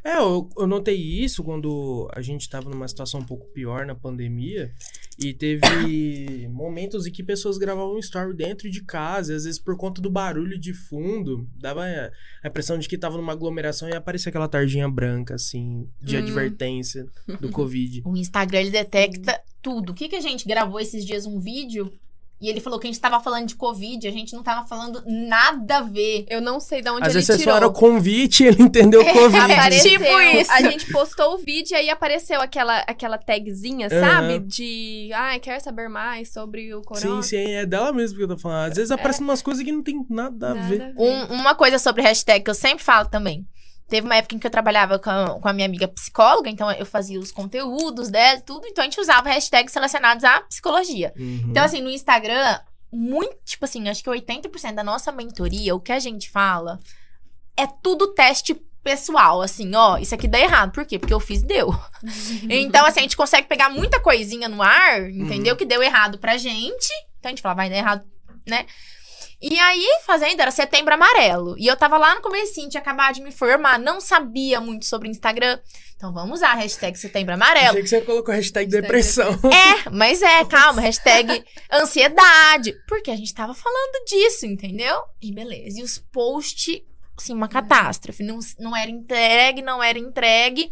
É, 0.05 0.17
eu, 0.19 0.49
eu 0.57 0.67
notei 0.67 0.97
isso 0.97 1.43
quando 1.43 2.09
a 2.15 2.21
gente 2.23 2.49
tava 2.49 2.71
numa 2.71 2.89
situação 2.89 3.21
um 3.21 3.25
pouco 3.25 3.47
pior 3.49 3.87
na 3.87 3.95
pandemia. 3.95 4.73
E 5.19 5.35
teve 5.35 6.49
momentos 6.49 7.07
em 7.07 7.13
que 7.13 7.23
pessoas 7.23 7.59
gravavam 7.59 7.95
um 7.95 7.99
story 7.99 8.35
dentro 8.35 8.71
de 8.71 8.83
casa, 8.83 9.33
e 9.33 9.37
às 9.37 9.45
vezes 9.45 9.59
por 9.61 9.77
conta 9.77 10.01
do 10.01 10.11
barulho 10.11 10.59
de 10.59 10.73
fundo, 10.73 11.49
dava 11.57 11.85
a 11.85 12.49
impressão 12.49 12.79
de 12.79 12.89
que 12.89 12.97
tava 12.99 13.17
numa 13.17 13.33
aglomeração 13.33 13.89
e 13.89 13.95
aparecia 13.95 14.31
aquela 14.31 14.49
tardinha 14.49 14.89
branca, 14.89 15.35
assim, 15.35 15.89
de 16.01 16.17
Hum. 16.17 16.21
advertência 16.21 17.07
do 17.41 17.51
Covid. 17.51 18.03
O 18.11 18.17
Instagram, 18.17 18.61
ele 18.61 18.71
detecta 18.71 19.41
tudo. 19.63 19.93
O 19.93 19.95
que, 19.95 20.09
que 20.09 20.17
a 20.17 20.21
gente 20.21 20.47
gravou 20.47 20.81
esses 20.81 21.05
dias 21.05 21.27
um 21.27 21.39
vídeo 21.39 21.93
e 22.41 22.49
ele 22.49 22.61
falou 22.61 22.79
que 22.79 22.87
a 22.87 22.91
gente 22.91 23.01
tava 23.01 23.21
falando 23.21 23.47
de 23.47 23.55
Covid, 23.55 24.09
a 24.09 24.11
gente 24.11 24.33
não 24.35 24.43
tava 24.43 24.67
falando 24.67 25.03
nada 25.07 25.79
a 25.79 25.83
ver. 25.83 26.25
Eu 26.29 26.41
não 26.41 26.59
sei 26.59 26.81
de 26.81 26.89
onde 26.89 27.03
Às 27.07 27.15
ele 27.15 27.23
vezes 27.25 27.39
tirou. 27.41 27.55
falaram 27.55 27.73
convite 27.73 28.43
e 28.43 28.47
ele 28.47 28.63
entendeu 28.63 29.05
Covid. 29.13 29.53
Apareceu, 29.53 29.91
Tipo 29.91 30.21
isso. 30.21 30.51
A 30.53 30.63
gente 30.63 30.91
postou 30.93 31.35
o 31.35 31.39
vídeo 31.39 31.73
e 31.75 31.77
aí 31.77 31.91
apareceu 31.91 32.41
aquela, 32.41 32.79
aquela 32.87 33.19
tagzinha, 33.19 33.89
Aham. 33.93 34.01
sabe? 34.01 34.39
De, 34.41 35.11
ai, 35.15 35.39
quer 35.41 35.61
saber 35.61 35.89
mais 35.89 36.33
sobre 36.33 36.75
o 36.75 36.81
corona? 36.83 37.23
Sim, 37.23 37.29
sim, 37.29 37.53
é 37.53 37.67
dela 37.67 37.93
mesmo 37.93 38.17
que 38.17 38.25
eu 38.25 38.29
tô 38.29 38.39
falando. 38.39 38.71
Às 38.71 38.77
vezes 38.77 38.91
aparecem 38.91 39.23
umas 39.23 39.43
coisas 39.43 39.63
que 39.63 39.71
não 39.73 39.83
tem 39.83 40.05
nada 40.09 40.53
a 40.53 40.55
Nada 40.55 40.69
ver. 40.69 40.83
a 40.83 40.87
ver. 40.87 40.95
Um- 40.97 41.35
uma 41.35 41.55
coisa 41.55 41.79
sobre 41.79 42.03
hashtag 42.03 42.43
que 42.45 42.51
eu 42.51 42.55
sempre 42.55 42.83
falo 42.83 43.09
também. 43.09 43.47
Teve 43.91 44.07
uma 44.07 44.15
época 44.15 44.37
em 44.37 44.39
que 44.39 44.47
eu 44.47 44.51
trabalhava 44.51 45.01
com 45.01 45.11
a, 45.11 45.41
com 45.41 45.49
a 45.49 45.53
minha 45.53 45.67
amiga 45.67 45.89
psicóloga, 45.89 46.49
então 46.49 46.71
eu 46.71 46.87
fazia 46.87 47.19
os 47.19 47.33
conteúdos 47.33 48.09
dela 48.09 48.39
e 48.39 48.43
tudo, 48.43 48.67
então 48.69 48.83
a 48.83 48.87
gente 48.87 49.01
usava 49.01 49.29
hashtags 49.29 49.75
relacionados 49.75 50.23
à 50.23 50.41
psicologia. 50.43 51.13
Uhum. 51.19 51.47
Então, 51.49 51.65
assim, 51.65 51.83
no 51.83 51.91
Instagram, 51.91 52.61
muito, 52.93 53.37
tipo 53.45 53.65
assim, 53.65 53.89
acho 53.89 54.03
que 54.03 54.09
80% 54.09 54.75
da 54.75 54.85
nossa 54.85 55.11
mentoria, 55.11 55.75
o 55.75 55.81
que 55.81 55.91
a 55.91 55.99
gente 55.99 56.31
fala, 56.31 56.79
é 57.57 57.67
tudo 57.67 58.15
teste 58.15 58.55
pessoal, 58.83 59.43
assim, 59.43 59.75
ó, 59.75 59.99
isso 59.99 60.15
aqui 60.15 60.29
dá 60.29 60.39
errado. 60.39 60.71
Por 60.71 60.87
quê? 60.87 60.97
Porque 60.97 61.13
eu 61.13 61.21
fiz, 61.21 61.43
deu. 61.43 61.75
então, 62.49 62.87
assim, 62.87 63.01
a 63.01 63.03
gente 63.03 63.17
consegue 63.17 63.49
pegar 63.49 63.71
muita 63.71 63.99
coisinha 63.99 64.49
no 64.49 64.63
ar, 64.63 65.11
entendeu? 65.11 65.57
Que 65.57 65.67
deu 65.67 65.83
errado 65.83 66.17
pra 66.17 66.37
gente. 66.37 66.89
Então 67.19 67.29
a 67.29 67.31
gente 67.31 67.43
fala, 67.43 67.57
vai 67.57 67.69
dar 67.69 67.77
errado, 67.77 68.05
né? 68.47 68.67
E 69.43 69.59
aí, 69.59 70.01
fazendo, 70.05 70.41
era 70.41 70.51
setembro 70.51 70.93
amarelo. 70.93 71.57
E 71.59 71.67
eu 71.67 71.77
tava 71.77 71.97
lá 71.97 72.15
no 72.15 72.21
comecinho, 72.21 72.69
tinha 72.69 72.81
acabado 72.81 73.15
de 73.15 73.23
me 73.23 73.33
formar, 73.33 73.79
não 73.79 74.01
sabia 74.01 74.61
muito 74.61 74.85
sobre 74.85 75.09
Instagram. 75.09 75.59
Então 75.97 76.13
vamos 76.13 76.39
usar 76.39 76.53
a 76.53 76.55
hashtag 76.55 76.99
setembro 76.99 77.35
amarelo. 77.35 77.71
Achei 77.71 77.83
que 77.83 77.89
você 77.89 78.01
colocou 78.03 78.35
hashtag 78.35 78.67
Hashtag 78.67 78.83
depressão. 78.83 79.33
É, 79.51 79.89
mas 79.93 80.21
é, 80.23 80.45
calma, 80.45 80.81
hashtag 80.83 81.45
ansiedade. 81.73 82.75
Porque 82.87 83.11
a 83.11 83.17
gente 83.17 83.33
tava 83.35 83.55
falando 83.55 84.05
disso, 84.07 84.47
entendeu? 84.47 85.03
E 85.21 85.33
beleza. 85.33 85.81
E 85.81 85.83
os 85.83 85.99
posts, 85.99 86.81
assim, 87.17 87.33
uma 87.35 87.49
catástrofe. 87.49 88.23
Não, 88.23 88.39
não 88.59 88.77
era 88.77 88.91
entregue, 88.91 89.63
não 89.63 89.83
era 89.83 89.99
entregue. 89.99 90.71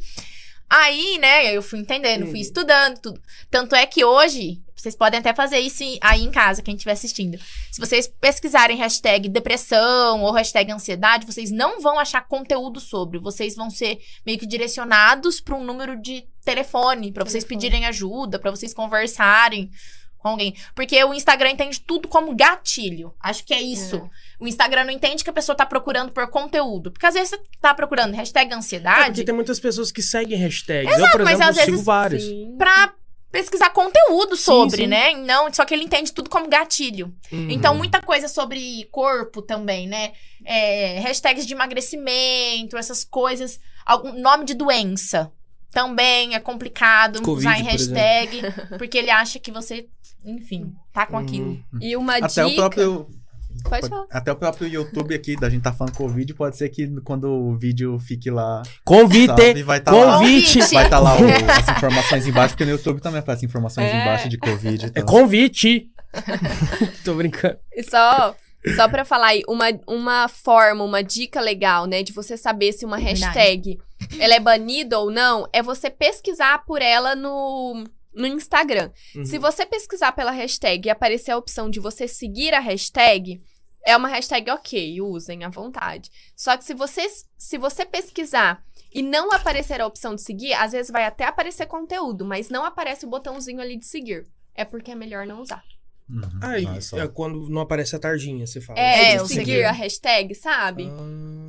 Aí, 0.68 1.16
né, 1.18 1.54
eu 1.56 1.62
fui 1.62 1.78
entendendo, 1.78 2.26
fui 2.26 2.34
Uhum. 2.34 2.40
estudando 2.40 2.98
tudo. 2.98 3.22
Tanto 3.50 3.74
é 3.74 3.86
que 3.86 4.04
hoje, 4.04 4.62
vocês 4.82 4.96
podem 4.96 5.20
até 5.20 5.34
fazer 5.34 5.58
isso 5.58 5.82
aí 6.00 6.22
em 6.24 6.30
casa, 6.30 6.62
quem 6.62 6.74
estiver 6.74 6.92
assistindo. 6.92 7.38
Se 7.70 7.80
vocês 7.80 8.06
pesquisarem 8.06 8.76
hashtag 8.76 9.28
depressão 9.28 10.22
ou 10.22 10.32
hashtag 10.32 10.70
ansiedade, 10.72 11.26
vocês 11.26 11.50
não 11.50 11.80
vão 11.80 11.98
achar 11.98 12.22
conteúdo 12.26 12.80
sobre. 12.80 13.18
Vocês 13.18 13.54
vão 13.54 13.70
ser 13.70 13.98
meio 14.24 14.38
que 14.38 14.46
direcionados 14.46 15.40
para 15.40 15.54
um 15.56 15.64
número 15.64 16.00
de 16.00 16.24
telefone, 16.44 17.12
para 17.12 17.24
vocês 17.24 17.44
pedirem 17.44 17.86
ajuda, 17.86 18.38
para 18.38 18.50
vocês 18.50 18.72
conversarem 18.72 19.70
com 20.18 20.28
alguém. 20.30 20.54
Porque 20.74 21.02
o 21.04 21.14
Instagram 21.14 21.50
entende 21.50 21.80
tudo 21.80 22.08
como 22.08 22.34
gatilho. 22.34 23.14
Acho 23.20 23.44
que 23.44 23.54
é 23.54 23.60
isso. 23.62 23.96
É. 23.96 24.10
O 24.40 24.48
Instagram 24.48 24.84
não 24.84 24.90
entende 24.92 25.22
que 25.22 25.30
a 25.30 25.32
pessoa 25.32 25.54
tá 25.54 25.64
procurando 25.64 26.10
por 26.10 26.28
conteúdo. 26.28 26.90
Porque 26.90 27.06
às 27.06 27.14
vezes 27.14 27.30
você 27.30 27.40
tá 27.60 27.72
procurando 27.72 28.14
hashtag 28.14 28.52
É, 28.52 28.56
ansiedade 28.56 29.06
porque 29.10 29.24
tem 29.24 29.34
muitas 29.34 29.60
pessoas 29.60 29.92
que 29.92 30.02
seguem 30.02 30.36
hashtags. 30.38 30.92
Exato, 30.92 31.06
eu, 31.14 31.18
por 31.18 31.24
mas 31.24 31.34
exemplo, 31.34 31.50
às 31.50 31.56
sigo 31.56 31.70
vezes- 31.70 31.84
vários. 31.86 32.22
Sim. 32.24 32.56
pra 32.58 32.92
pesquisar 33.30 33.70
conteúdo 33.70 34.36
sobre, 34.36 34.82
sim. 34.82 34.86
né? 34.86 35.12
Não, 35.14 35.52
só 35.52 35.64
que 35.64 35.74
ele 35.74 35.84
entende 35.84 36.12
tudo 36.12 36.30
como 36.30 36.48
gatilho. 36.48 37.14
Uhum. 37.30 37.50
Então, 37.50 37.74
muita 37.74 38.00
coisa 38.00 38.28
sobre 38.28 38.84
corpo 38.90 39.42
também, 39.42 39.86
né? 39.86 40.12
É, 40.44 40.98
hashtags 41.00 41.46
de 41.46 41.54
emagrecimento, 41.54 42.76
essas 42.76 43.04
coisas. 43.04 43.60
Algum 43.84 44.18
nome 44.20 44.44
de 44.44 44.54
doença. 44.54 45.30
Também 45.70 46.34
é 46.34 46.40
complicado 46.40 47.20
Covid, 47.20 47.46
usar 47.46 47.58
em 47.58 47.62
por 47.62 47.70
hashtag, 47.70 48.40
porque 48.78 48.96
ele 48.96 49.10
acha 49.10 49.38
que 49.38 49.50
você, 49.50 49.86
enfim, 50.24 50.74
tá 50.94 51.06
com 51.06 51.18
aquilo. 51.18 51.62
Hum. 51.72 51.78
E 51.80 51.94
uma 51.94 52.16
Até 52.16 52.26
dica. 52.26 52.46
o 52.46 52.54
próprio. 52.54 53.17
Pode 53.64 53.88
falar. 53.88 54.04
Até 54.10 54.32
o 54.32 54.36
próprio 54.36 54.68
YouTube 54.68 55.14
aqui, 55.14 55.36
da 55.36 55.48
gente 55.50 55.62
tá 55.62 55.72
falando 55.72 55.94
Covid, 55.94 56.34
pode 56.34 56.56
ser 56.56 56.68
que 56.68 56.88
quando 57.02 57.24
o 57.30 57.54
vídeo 57.54 57.98
fique 57.98 58.30
lá, 58.30 58.62
Convite! 58.84 59.26
sabe, 59.26 59.62
vai 59.62 59.78
estar 59.78 59.92
lá. 59.92 60.18
Convite! 60.18 60.54
Convite. 60.58 60.74
Vai 60.74 60.84
estar 60.84 60.98
lá 60.98 61.14
o- 61.16 61.24
as 61.50 61.68
informações 61.76 62.26
embaixo, 62.26 62.54
porque 62.54 62.64
no 62.64 62.70
YouTube 62.72 63.00
também 63.00 63.20
aparecem 63.20 63.46
informações 63.48 63.86
É. 63.92 64.00
embaixo 64.02 64.28
de 64.28 64.38
Covid. 64.38 64.84
É 64.84 64.88
Então. 64.88 65.04
convite! 65.06 65.88
Tô 67.04 67.14
brincando. 67.14 67.58
E 67.72 67.82
só, 67.82 68.34
só 68.76 68.88
pra 68.88 69.04
falar 69.04 69.28
aí, 69.28 69.42
uma, 69.48 69.66
uma 69.86 70.28
forma, 70.28 70.82
uma 70.84 71.02
dica 71.02 71.40
legal, 71.40 71.86
né, 71.86 72.02
de 72.02 72.12
você 72.12 72.36
saber 72.36 72.72
se 72.72 72.84
uma 72.84 72.96
Verdade. 72.98 73.20
hashtag 73.20 73.78
ela 74.18 74.34
é 74.34 74.40
banida 74.40 74.98
ou 74.98 75.10
não, 75.10 75.46
é 75.52 75.62
você 75.62 75.90
pesquisar 75.90 76.64
por 76.64 76.80
ela 76.80 77.14
no, 77.16 77.84
no 78.18 78.26
Instagram. 78.26 78.90
Uhum. 79.14 79.24
Se 79.24 79.38
você 79.38 79.64
pesquisar 79.64 80.12
pela 80.12 80.30
hashtag 80.30 80.86
e 80.86 80.90
aparecer 80.90 81.30
a 81.30 81.38
opção 81.38 81.70
de 81.70 81.80
você 81.80 82.08
seguir 82.08 82.52
a 82.52 82.60
hashtag, 82.60 83.40
é 83.86 83.96
uma 83.96 84.08
hashtag 84.08 84.50
ok, 84.50 85.00
usem 85.00 85.44
à 85.44 85.48
vontade. 85.48 86.10
Só 86.36 86.56
que 86.56 86.64
se 86.64 86.74
você, 86.74 87.06
se 87.38 87.56
você 87.56 87.86
pesquisar 87.86 88.62
e 88.92 89.02
não 89.02 89.32
aparecer 89.32 89.80
a 89.80 89.86
opção 89.86 90.14
de 90.14 90.22
seguir, 90.22 90.52
às 90.54 90.72
vezes 90.72 90.90
vai 90.90 91.04
até 91.04 91.24
aparecer 91.24 91.66
conteúdo, 91.66 92.24
mas 92.24 92.50
não 92.50 92.64
aparece 92.64 93.06
o 93.06 93.08
botãozinho 93.08 93.60
ali 93.60 93.78
de 93.78 93.86
seguir. 93.86 94.26
É 94.54 94.64
porque 94.64 94.90
é 94.90 94.94
melhor 94.94 95.26
não 95.26 95.40
usar. 95.40 95.62
Uhum. 96.10 96.22
Aí, 96.40 96.64
Olha 96.64 96.80
só. 96.80 96.98
é 96.98 97.06
quando 97.06 97.48
não 97.50 97.60
aparece 97.60 97.94
a 97.94 97.98
tardinha, 97.98 98.46
você 98.46 98.60
fala. 98.60 98.78
É, 98.78 99.12
É, 99.12 99.16
eu 99.18 99.26
seguir 99.26 99.44
segui. 99.44 99.64
a 99.64 99.72
hashtag, 99.72 100.34
sabe? 100.34 100.88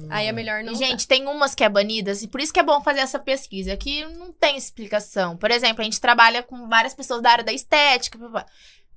Ah. 0.09 0.17
Aí 0.17 0.27
é 0.27 0.31
melhor 0.33 0.63
não 0.63 0.73
E, 0.73 0.75
gente, 0.75 1.07
tem 1.07 1.27
umas 1.27 1.55
que 1.55 1.63
é 1.63 1.69
banidas, 1.69 2.21
e 2.23 2.27
por 2.27 2.41
isso 2.41 2.51
que 2.51 2.59
é 2.59 2.63
bom 2.63 2.81
fazer 2.81 2.99
essa 2.99 3.19
pesquisa, 3.19 3.77
que 3.77 4.03
não 4.05 4.31
tem 4.33 4.57
explicação. 4.57 5.37
Por 5.37 5.49
exemplo, 5.51 5.81
a 5.81 5.83
gente 5.85 6.01
trabalha 6.01 6.43
com 6.43 6.67
várias 6.67 6.93
pessoas 6.93 7.21
da 7.21 7.31
área 7.31 7.43
da 7.43 7.53
estética. 7.53 8.17
blá, 8.17 8.27
blá. 8.29 8.45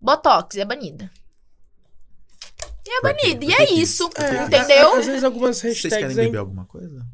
Botox 0.01 0.57
é 0.57 0.65
banida. 0.65 1.09
E 2.85 2.99
é 2.99 3.01
banida, 3.03 3.45
e 3.45 3.53
é 3.53 3.73
isso. 3.75 4.11
É, 4.17 4.43
entendeu? 4.45 4.97
Às 4.97 5.07
vezes 5.07 5.23
algumas 5.23 5.59
Vocês 5.59 5.81
querem 5.81 5.99
hashtags. 5.99 6.19
é 6.19 6.25
beber 6.25 6.39
alguma 6.39 6.65
coisa? 6.65 7.07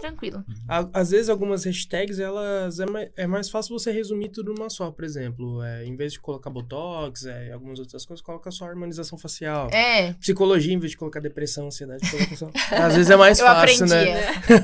Tranquilo. 0.00 0.44
A- 0.68 0.88
Às 0.92 1.10
vezes 1.10 1.28
algumas 1.28 1.64
hashtags, 1.64 2.18
elas 2.18 2.78
é 2.80 2.86
mais, 2.86 3.10
é 3.16 3.26
mais 3.26 3.50
fácil 3.50 3.78
você 3.78 3.90
resumir 3.90 4.28
tudo 4.30 4.52
numa 4.54 4.70
só. 4.70 4.90
Por 4.90 5.04
exemplo, 5.04 5.62
é, 5.62 5.84
em 5.84 5.96
vez 5.96 6.12
de 6.12 6.20
colocar 6.20 6.50
botox, 6.50 7.26
é, 7.26 7.52
algumas 7.52 7.78
outras 7.78 8.04
coisas, 8.06 8.24
coloca 8.24 8.50
só 8.50 8.66
harmonização 8.66 9.18
facial. 9.18 9.68
É. 9.72 10.12
Psicologia, 10.14 10.72
em 10.74 10.78
vez 10.78 10.92
de 10.92 10.96
colocar 10.96 11.20
depressão, 11.20 11.66
ansiedade, 11.66 12.08
coloca 12.10 12.36
só. 12.36 12.50
Às 12.76 12.94
vezes 12.96 13.10
é 13.10 13.16
mais 13.16 13.40
fácil, 13.40 13.86
né? 13.86 14.06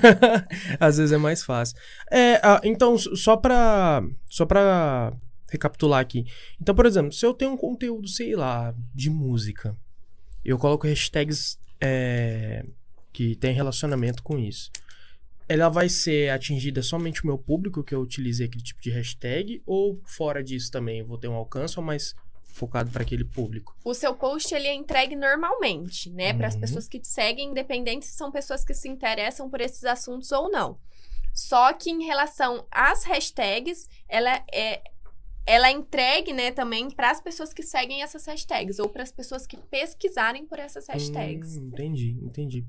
Às 0.79 0.97
vezes 0.99 1.12
é 1.12 1.18
mais 1.18 1.43
fácil. 1.43 1.77
É, 2.11 2.41
ah, 2.43 2.61
então, 2.64 2.97
só 2.99 3.37
pra, 3.37 4.03
só 4.29 4.47
pra 4.47 5.12
recapitular 5.51 6.01
aqui. 6.01 6.25
Então, 6.61 6.75
por 6.75 6.87
exemplo, 6.87 7.12
se 7.12 7.25
eu 7.25 7.33
tenho 7.35 7.53
um 7.53 7.57
conteúdo, 7.57 8.09
sei 8.09 8.35
lá, 8.35 8.75
de 8.95 9.09
música, 9.11 9.77
eu 10.45 10.59
coloco 10.59 10.87
hashtags 10.87 11.59
é, 11.81 12.64
que 13.12 13.37
tem 13.37 13.53
relacionamento 13.55 14.22
com 14.22 14.39
isso. 14.39 14.70
Ela 15.49 15.68
vai 15.68 15.88
ser 15.88 16.30
atingida 16.30 16.82
somente 16.82 17.22
o 17.22 17.26
meu 17.26 17.38
público 17.38 17.84
que 17.84 17.95
eu 17.95 18.01
utilizei 18.01 18.47
aquele 18.47 18.64
tipo 18.64 18.80
de 18.80 18.90
hashtag 18.90 19.62
ou 19.66 20.01
fora 20.07 20.42
disso 20.42 20.70
também 20.70 21.01
eu 21.01 21.07
vou 21.07 21.18
ter 21.18 21.28
um 21.28 21.34
alcance 21.34 21.78
mais 21.80 22.14
focado 22.55 22.90
para 22.90 23.03
aquele 23.03 23.24
público? 23.24 23.76
O 23.84 23.92
seu 23.92 24.14
post 24.14 24.55
ele 24.55 24.68
é 24.68 24.74
entregue 24.74 25.16
normalmente, 25.16 26.09
né, 26.11 26.32
para 26.32 26.47
as 26.49 26.55
Uhum. 26.55 26.61
pessoas 26.61 26.88
que 26.88 27.01
te 27.01 27.09
seguem, 27.09 27.51
independente 27.51 28.07
se 28.07 28.16
são 28.16 28.30
pessoas 28.30 28.64
que 28.64 28.72
se 28.72 28.88
interessam 28.88 29.51
por 29.51 29.61
esses 29.61 29.84
assuntos 29.84 30.30
ou 30.32 30.51
não. 30.51 30.78
Só 31.34 31.72
que 31.72 31.90
em 31.90 32.05
relação 32.05 32.64
às 32.70 33.05
hashtags, 33.05 33.88
ela 34.09 34.42
é 34.53 34.82
ela 35.47 35.68
é 35.68 35.72
entregue, 35.72 36.32
né, 36.32 36.51
também 36.51 36.90
para 36.90 37.11
as 37.11 37.20
pessoas 37.20 37.53
que 37.53 37.62
seguem 37.62 38.03
essas 38.03 38.24
hashtags 38.24 38.78
ou 38.78 38.88
para 38.88 39.03
as 39.03 39.12
pessoas 39.12 39.47
que 39.47 39.59
pesquisarem 39.59 40.47
por 40.47 40.59
essas 40.59 40.86
hashtags. 40.88 41.59
Hum, 41.59 41.66
entendi, 41.66 42.18
entendi. 42.22 42.64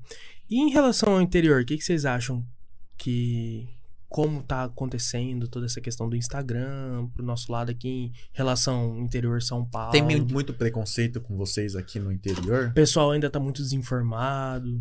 E 0.50 0.60
em 0.60 0.68
relação 0.68 1.14
ao 1.14 1.22
interior, 1.22 1.62
o 1.62 1.64
que, 1.64 1.78
que 1.78 1.82
vocês 1.82 2.04
acham 2.04 2.44
que. 2.96 3.68
Como 4.08 4.40
tá 4.40 4.62
acontecendo 4.64 5.48
toda 5.48 5.66
essa 5.66 5.80
questão 5.80 6.08
do 6.08 6.14
Instagram, 6.16 7.08
pro 7.12 7.24
nosso 7.24 7.50
lado 7.50 7.72
aqui 7.72 7.88
em 7.88 8.12
relação 8.32 8.76
ao 8.92 8.98
interior 8.98 9.42
São 9.42 9.64
Paulo? 9.68 9.90
Tem 9.90 10.00
mu- 10.00 10.26
muito 10.32 10.54
preconceito 10.54 11.20
com 11.20 11.36
vocês 11.36 11.74
aqui 11.74 11.98
no 11.98 12.12
interior? 12.12 12.68
O 12.68 12.72
pessoal 12.74 13.10
ainda 13.10 13.28
tá 13.28 13.40
muito 13.40 13.60
desinformado. 13.62 14.80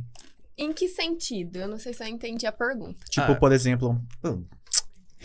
Em 0.55 0.71
que 0.71 0.87
sentido? 0.87 1.57
Eu 1.57 1.67
não 1.67 1.79
sei 1.79 1.91
se 1.91 2.03
eu 2.03 2.07
entendi 2.07 2.45
a 2.45 2.51
pergunta. 2.51 3.03
Tipo, 3.09 3.31
Ah. 3.31 3.35
por 3.35 3.51
exemplo, 3.51 3.99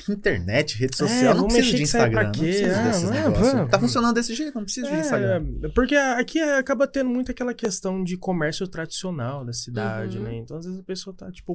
internet, 0.08 0.78
rede 0.78 0.96
social, 0.96 1.34
É, 1.34 1.36
não 1.36 1.46
precisa 1.48 1.76
de 1.76 1.82
Instagram, 1.82 2.22
não 2.24 2.32
precisa 2.32 2.80
Ah, 2.80 2.84
desses 2.88 3.02
não, 3.02 3.10
negócios. 3.12 3.70
Tá 3.70 3.78
funcionando 3.78 4.14
desse 4.14 4.34
jeito, 4.34 4.54
não 4.54 4.64
precisa 4.64 4.90
de 4.90 4.96
Instagram. 4.98 5.44
É, 5.62 5.68
porque 5.68 5.94
aqui 5.94 6.38
é- 6.38 6.56
acaba 6.58 6.86
tendo 6.86 7.10
muito 7.10 7.30
aquela 7.30 7.52
questão 7.52 8.02
de 8.02 8.16
comércio 8.16 8.66
tradicional 8.66 9.44
da 9.44 9.52
cidade, 9.52 10.16
Uhum. 10.18 10.24
né? 10.24 10.36
Então, 10.36 10.56
às 10.56 10.64
vezes 10.64 10.80
a 10.80 10.84
pessoa 10.84 11.14
tá, 11.14 11.30
tipo, 11.30 11.54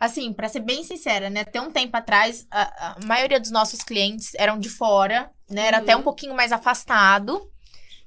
Assim, 0.00 0.32
pra 0.32 0.48
ser 0.48 0.60
bem 0.60 0.82
sincera, 0.82 1.28
né? 1.28 1.40
Até 1.40 1.60
um 1.60 1.70
tempo 1.70 1.94
atrás, 1.96 2.46
a, 2.50 2.92
a 2.92 3.06
maioria 3.06 3.38
dos 3.38 3.50
nossos 3.50 3.82
clientes 3.82 4.32
eram 4.34 4.58
de 4.58 4.70
fora, 4.70 5.30
né? 5.48 5.66
Era 5.66 5.76
Uhum. 5.76 5.82
até 5.82 5.96
um 5.96 6.02
pouquinho 6.02 6.34
mais 6.34 6.52
afastado, 6.52 7.50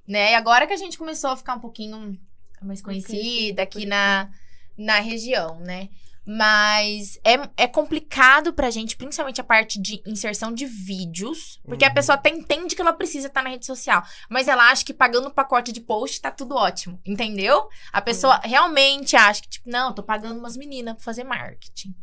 né? 0.07 0.31
E 0.31 0.35
agora 0.35 0.65
que 0.65 0.73
a 0.73 0.77
gente 0.77 0.97
começou 0.97 1.29
a 1.29 1.37
ficar 1.37 1.55
um 1.55 1.59
pouquinho 1.59 2.19
mais 2.61 2.81
conhecida 2.81 3.61
aqui 3.61 3.85
na, 3.85 4.29
na 4.75 4.99
região, 4.99 5.59
né? 5.59 5.89
Mas 6.25 7.19
é, 7.23 7.63
é 7.63 7.67
complicado 7.67 8.53
pra 8.53 8.69
gente, 8.71 8.95
principalmente 8.95 9.41
a 9.41 9.43
parte 9.43 9.79
de 9.79 10.01
inserção 10.05 10.53
de 10.53 10.65
vídeos, 10.65 11.59
porque 11.65 11.83
a 11.83 11.89
Uhum. 11.89 11.93
pessoa 11.93 12.15
até 12.15 12.29
entende 12.29 12.75
que 12.75 12.81
ela 12.81 12.93
precisa 12.93 13.27
estar 13.27 13.43
na 13.43 13.49
rede 13.49 13.65
social, 13.65 14.01
mas 14.29 14.47
ela 14.47 14.69
acha 14.71 14.85
que 14.85 14.93
pagando 14.93 15.27
o 15.27 15.33
pacote 15.33 15.71
de 15.73 15.81
post 15.81 16.21
tá 16.21 16.31
tudo 16.31 16.55
ótimo, 16.55 16.99
entendeu? 17.05 17.67
A 17.91 18.01
pessoa 18.01 18.39
realmente 18.43 19.15
acha 19.15 19.41
que, 19.41 19.49
tipo, 19.49 19.69
não, 19.69 19.89
eu 19.89 19.93
tô 19.95 20.01
pagando 20.03 20.39
umas 20.39 20.55
meninas 20.55 20.95
pra 20.95 21.03
fazer 21.03 21.23
marketing. 21.25 21.93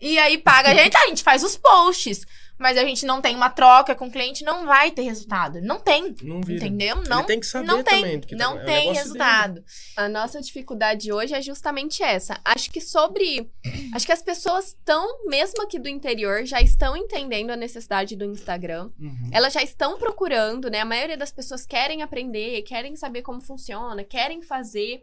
E 0.00 0.18
aí 0.18 0.38
paga 0.38 0.70
a 0.70 0.74
gente, 0.74 0.96
a 0.96 1.06
gente 1.08 1.22
faz 1.24 1.42
os 1.42 1.56
posts, 1.56 2.24
mas 2.58 2.76
a 2.76 2.84
gente 2.84 3.04
não 3.06 3.20
tem 3.20 3.36
uma 3.36 3.50
troca 3.50 3.94
com 3.94 4.06
o 4.06 4.10
cliente, 4.10 4.44
não 4.44 4.66
vai 4.66 4.90
ter 4.90 5.02
resultado. 5.02 5.60
Não 5.60 5.78
tem, 5.78 6.14
não 6.22 6.40
vira. 6.40 6.64
entendeu? 6.66 7.02
Não, 7.08 7.18
Ele 7.18 7.26
tem 7.26 7.40
que 7.40 7.46
saber 7.46 7.66
não 7.66 7.82
tem, 7.82 8.02
também. 8.02 8.20
porque 8.20 8.34
não 8.36 8.58
é 8.58 8.62
o 8.62 8.66
tem 8.66 8.76
negócio 8.76 9.02
resultado. 9.02 9.64
A 9.96 10.08
nossa 10.08 10.40
dificuldade 10.40 11.12
hoje 11.12 11.34
é 11.34 11.42
justamente 11.42 12.02
essa. 12.02 12.40
Acho 12.44 12.70
que 12.70 12.80
sobre. 12.80 13.50
Acho 13.94 14.06
que 14.06 14.12
as 14.12 14.22
pessoas 14.22 14.68
estão, 14.68 15.26
mesmo 15.26 15.62
aqui 15.62 15.78
do 15.78 15.88
interior, 15.88 16.44
já 16.44 16.60
estão 16.60 16.96
entendendo 16.96 17.50
a 17.50 17.56
necessidade 17.56 18.16
do 18.16 18.24
Instagram. 18.24 18.88
dele. 18.98 19.08
Uhum. 19.10 19.30
Elas 19.32 19.52
já 19.52 19.62
estão 19.62 19.98
procurando, 19.98 20.70
né? 20.70 20.80
A 20.80 20.84
maioria 20.84 21.16
das 21.16 21.32
pessoas 21.32 21.66
querem 21.66 22.02
aprender, 22.02 22.62
querem 22.62 22.96
saber 22.96 23.22
como 23.22 23.40
funciona, 23.40 24.04
querem 24.04 24.42
fazer. 24.42 25.02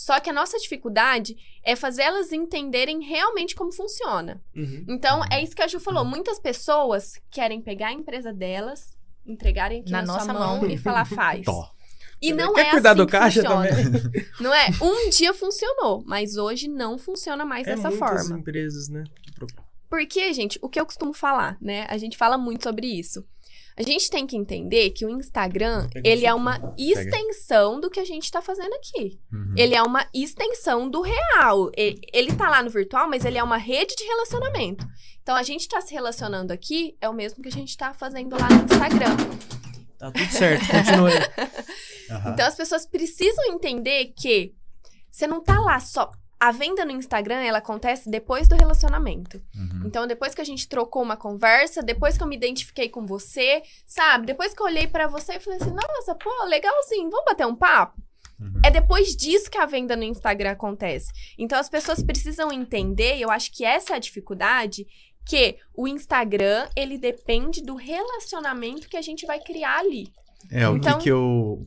Só 0.00 0.20
que 0.20 0.30
a 0.30 0.32
nossa 0.32 0.56
dificuldade 0.58 1.36
é 1.64 1.74
fazer 1.74 2.02
elas 2.02 2.30
entenderem 2.32 3.02
realmente 3.02 3.56
como 3.56 3.72
funciona. 3.72 4.40
Uhum. 4.54 4.84
Então, 4.88 5.22
é 5.28 5.42
isso 5.42 5.56
que 5.56 5.62
a 5.62 5.66
Ju 5.66 5.80
falou. 5.80 6.04
Muitas 6.04 6.38
pessoas 6.38 7.20
querem 7.32 7.60
pegar 7.60 7.88
a 7.88 7.92
empresa 7.92 8.32
delas, 8.32 8.96
entregarem 9.26 9.80
aqui 9.80 9.90
Na 9.90 10.02
na, 10.02 10.06
sua 10.06 10.14
nossa 10.18 10.32
mão, 10.32 10.60
mão. 10.60 10.70
e 10.70 10.78
falar, 10.78 11.04
faz. 11.04 11.44
Tó. 11.44 11.68
E 12.22 12.32
não 12.32 12.54
Quer 12.54 12.66
é 12.66 12.70
cuidar 12.70 12.90
assim 12.90 12.96
do 12.98 13.06
caixa 13.08 13.42
funciona. 13.42 13.68
também? 13.68 14.26
Não 14.40 14.54
é? 14.54 14.68
Um 14.80 15.10
dia 15.10 15.34
funcionou, 15.34 16.02
mas 16.06 16.36
hoje 16.36 16.68
não 16.68 16.96
funciona 16.98 17.44
mais 17.44 17.66
É 17.66 17.74
dessa 17.74 17.90
muitas 17.90 17.98
forma. 18.26 18.38
empresas, 18.38 18.88
né? 18.88 19.02
Porque, 19.90 20.32
gente, 20.32 20.58
o 20.62 20.68
que 20.68 20.78
eu 20.80 20.86
costumo 20.86 21.12
falar, 21.12 21.56
né? 21.60 21.86
A 21.88 21.96
gente 21.98 22.16
fala 22.16 22.36
muito 22.38 22.62
sobre 22.64 22.86
isso. 22.86 23.24
A 23.78 23.82
gente 23.82 24.10
tem 24.10 24.26
que 24.26 24.36
entender 24.36 24.90
que 24.90 25.06
o 25.06 25.10
Instagram, 25.10 25.88
ele 26.04 26.26
é 26.26 26.34
uma 26.34 26.74
extensão 26.76 27.80
do 27.80 27.88
que 27.88 28.00
a 28.00 28.04
gente 28.04 28.28
tá 28.28 28.42
fazendo 28.42 28.74
aqui. 28.74 29.20
Uhum. 29.32 29.54
Ele 29.56 29.74
é 29.74 29.82
uma 29.82 30.04
extensão 30.12 30.90
do 30.90 31.00
real. 31.00 31.70
Ele 31.76 32.34
tá 32.34 32.50
lá 32.50 32.60
no 32.60 32.70
virtual, 32.70 33.08
mas 33.08 33.24
ele 33.24 33.38
é 33.38 33.42
uma 33.42 33.56
rede 33.56 33.94
de 33.94 34.02
relacionamento. 34.02 34.84
Então, 35.22 35.36
a 35.36 35.44
gente 35.44 35.68
tá 35.68 35.80
se 35.80 35.94
relacionando 35.94 36.52
aqui, 36.52 36.96
é 37.00 37.08
o 37.08 37.14
mesmo 37.14 37.40
que 37.40 37.48
a 37.48 37.52
gente 37.52 37.76
tá 37.76 37.94
fazendo 37.94 38.36
lá 38.36 38.48
no 38.48 38.64
Instagram. 38.64 39.16
Tá 39.98 40.10
tudo 40.10 40.30
certo, 40.32 40.66
continua 40.66 41.08
aí. 41.14 41.18
Aham. 42.10 42.32
Então 42.32 42.46
as 42.46 42.54
pessoas 42.54 42.86
precisam 42.86 43.44
entender 43.52 44.12
que 44.16 44.54
você 45.10 45.26
não 45.26 45.42
tá 45.42 45.58
lá 45.60 45.78
só 45.80 46.10
a 46.40 46.52
venda 46.52 46.84
no 46.84 46.92
Instagram, 46.92 47.40
ela 47.42 47.58
acontece 47.58 48.08
depois 48.08 48.46
do 48.46 48.54
relacionamento. 48.56 49.42
Uhum. 49.56 49.82
Então, 49.86 50.06
depois 50.06 50.34
que 50.34 50.40
a 50.40 50.44
gente 50.44 50.68
trocou 50.68 51.02
uma 51.02 51.16
conversa, 51.16 51.82
depois 51.82 52.16
que 52.16 52.22
eu 52.22 52.28
me 52.28 52.36
identifiquei 52.36 52.88
com 52.88 53.04
você, 53.06 53.62
sabe? 53.86 54.26
Depois 54.26 54.54
que 54.54 54.62
eu 54.62 54.66
olhei 54.66 54.86
pra 54.86 55.06
você 55.08 55.34
e 55.34 55.40
falei 55.40 55.58
assim, 55.60 55.72
nossa, 55.72 56.14
pô, 56.14 56.30
legalzinho, 56.44 57.10
vamos 57.10 57.24
bater 57.26 57.46
um 57.46 57.56
papo? 57.56 58.00
Uhum. 58.40 58.60
É 58.64 58.70
depois 58.70 59.16
disso 59.16 59.50
que 59.50 59.58
a 59.58 59.66
venda 59.66 59.96
no 59.96 60.04
Instagram 60.04 60.52
acontece. 60.52 61.10
Então, 61.36 61.58
as 61.58 61.68
pessoas 61.68 62.02
precisam 62.02 62.52
entender, 62.52 63.16
e 63.16 63.22
eu 63.22 63.30
acho 63.30 63.50
que 63.52 63.64
essa 63.64 63.94
é 63.94 63.96
a 63.96 64.00
dificuldade, 64.00 64.86
que 65.26 65.56
o 65.74 65.88
Instagram, 65.88 66.68
ele 66.76 66.96
depende 66.96 67.62
do 67.62 67.74
relacionamento 67.74 68.88
que 68.88 68.96
a 68.96 69.02
gente 69.02 69.26
vai 69.26 69.40
criar 69.40 69.78
ali. 69.80 70.12
É, 70.50 70.68
o 70.68 70.76
Então- 70.76 70.98
que, 70.98 71.04
que 71.04 71.10
eu. 71.10 71.66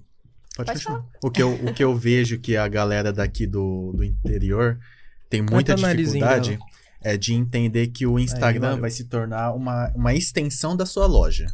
Pode, 0.66 0.84
Pode. 0.84 1.06
O 1.24 1.32
que, 1.32 1.42
eu, 1.42 1.54
o 1.66 1.74
que 1.74 1.84
eu 1.84 1.96
vejo 1.96 2.40
que 2.40 2.56
a 2.58 2.68
galera 2.68 3.12
daqui 3.14 3.46
do, 3.48 3.94
do 3.96 4.04
interior 4.04 4.80
tem 5.30 5.42
muita 5.42 5.76
dificuldade 5.76 6.60
é 7.04 7.18
de 7.18 7.34
entender 7.34 7.88
que 7.88 8.06
o 8.06 8.20
Instagram 8.20 8.68
valeu. 8.70 8.82
vai 8.82 8.92
se 8.92 9.06
tornar 9.06 9.54
uma, 9.54 9.90
uma 9.96 10.14
extensão 10.14 10.76
da 10.76 10.86
sua 10.86 11.06
loja. 11.08 11.48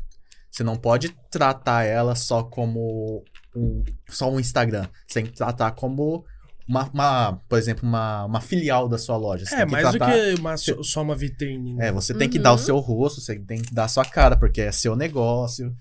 Você 0.51 0.63
não 0.63 0.75
pode 0.75 1.15
tratar 1.29 1.83
ela 1.83 2.15
só 2.15 2.43
como 2.43 3.23
um, 3.55 3.83
só 4.09 4.31
um 4.31 4.39
Instagram. 4.39 4.87
Você 5.07 5.21
tem 5.21 5.25
que 5.31 5.37
tratar 5.37 5.71
como 5.71 6.25
uma, 6.67 6.89
uma, 6.93 7.33
por 7.47 7.57
exemplo, 7.57 7.87
uma, 7.87 8.25
uma 8.25 8.41
filial 8.41 8.89
da 8.89 8.97
sua 8.97 9.15
loja. 9.15 9.45
Você 9.45 9.53
É, 9.55 9.57
tem 9.59 9.67
que 9.67 9.71
mais 9.71 9.85
do 9.91 9.97
tratar- 9.97 10.13
que 10.13 10.33
uma- 10.41 10.57
só- 10.57 11.01
uma 11.01 11.15
vitrine. 11.15 11.75
né? 11.75 11.87
é, 11.87 11.91
você 11.93 12.13
tem 12.13 12.27
que 12.27 12.37
Uhum. 12.37 12.43
dar 12.43 12.53
o 12.53 12.57
seu 12.57 12.77
rosto, 12.79 13.21
você 13.21 13.37
tem 13.39 13.61
que 13.61 13.73
dar 13.73 13.85
a 13.85 13.87
sua 13.87 14.03
cara, 14.03 14.35
porque 14.35 14.59
é 14.61 14.71
seu 14.71 14.95
negócio. 14.95 15.73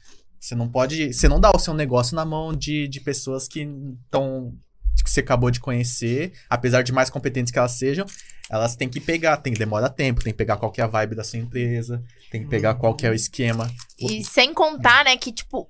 Você 0.47 0.55
não 0.55 0.68
pode. 0.68 1.12
Você 1.12 1.28
não 1.28 1.40
dá 1.40 1.51
o 1.53 1.59
seu 1.59 1.74
negócio 1.74 2.14
na 2.14 2.24
mão 2.24 2.55
de, 2.55 2.86
de 2.86 3.01
pessoas 3.01 3.49
que 3.49 3.62
estão. 4.05 4.55
que 5.03 5.11
você 5.11 5.18
acabou 5.18 5.51
de 5.51 5.59
conhecer, 5.59 6.34
apesar 6.49 6.82
de 6.82 6.92
mais 6.92 7.11
competentes 7.11 7.53
que 7.53 7.59
elas 7.59 7.72
sejam, 7.72 8.07
elas 8.49 8.76
têm 8.76 8.88
que 8.88 9.01
pegar, 9.01 9.38
tem 9.38 9.53
que 9.53 9.59
demorar 9.59 9.88
tempo, 9.88 10.22
tem 10.22 10.32
que 10.32 10.36
pegar 10.36 10.57
qual 10.57 10.70
que 10.70 10.80
é 10.80 10.84
a 10.84 10.86
vibe 10.86 11.16
da 11.16 11.24
sua 11.24 11.40
empresa, 11.40 12.01
tem 12.30 12.44
que 12.44 12.49
pegar 12.49 12.76
qual 12.76 12.94
que 12.94 13.05
é 13.05 13.11
o 13.11 13.14
esquema. 13.14 13.68
E 13.99 14.22
sem 14.24 14.55
contar, 14.55 15.05
né, 15.05 15.16
que, 15.16 15.32
tipo, 15.32 15.68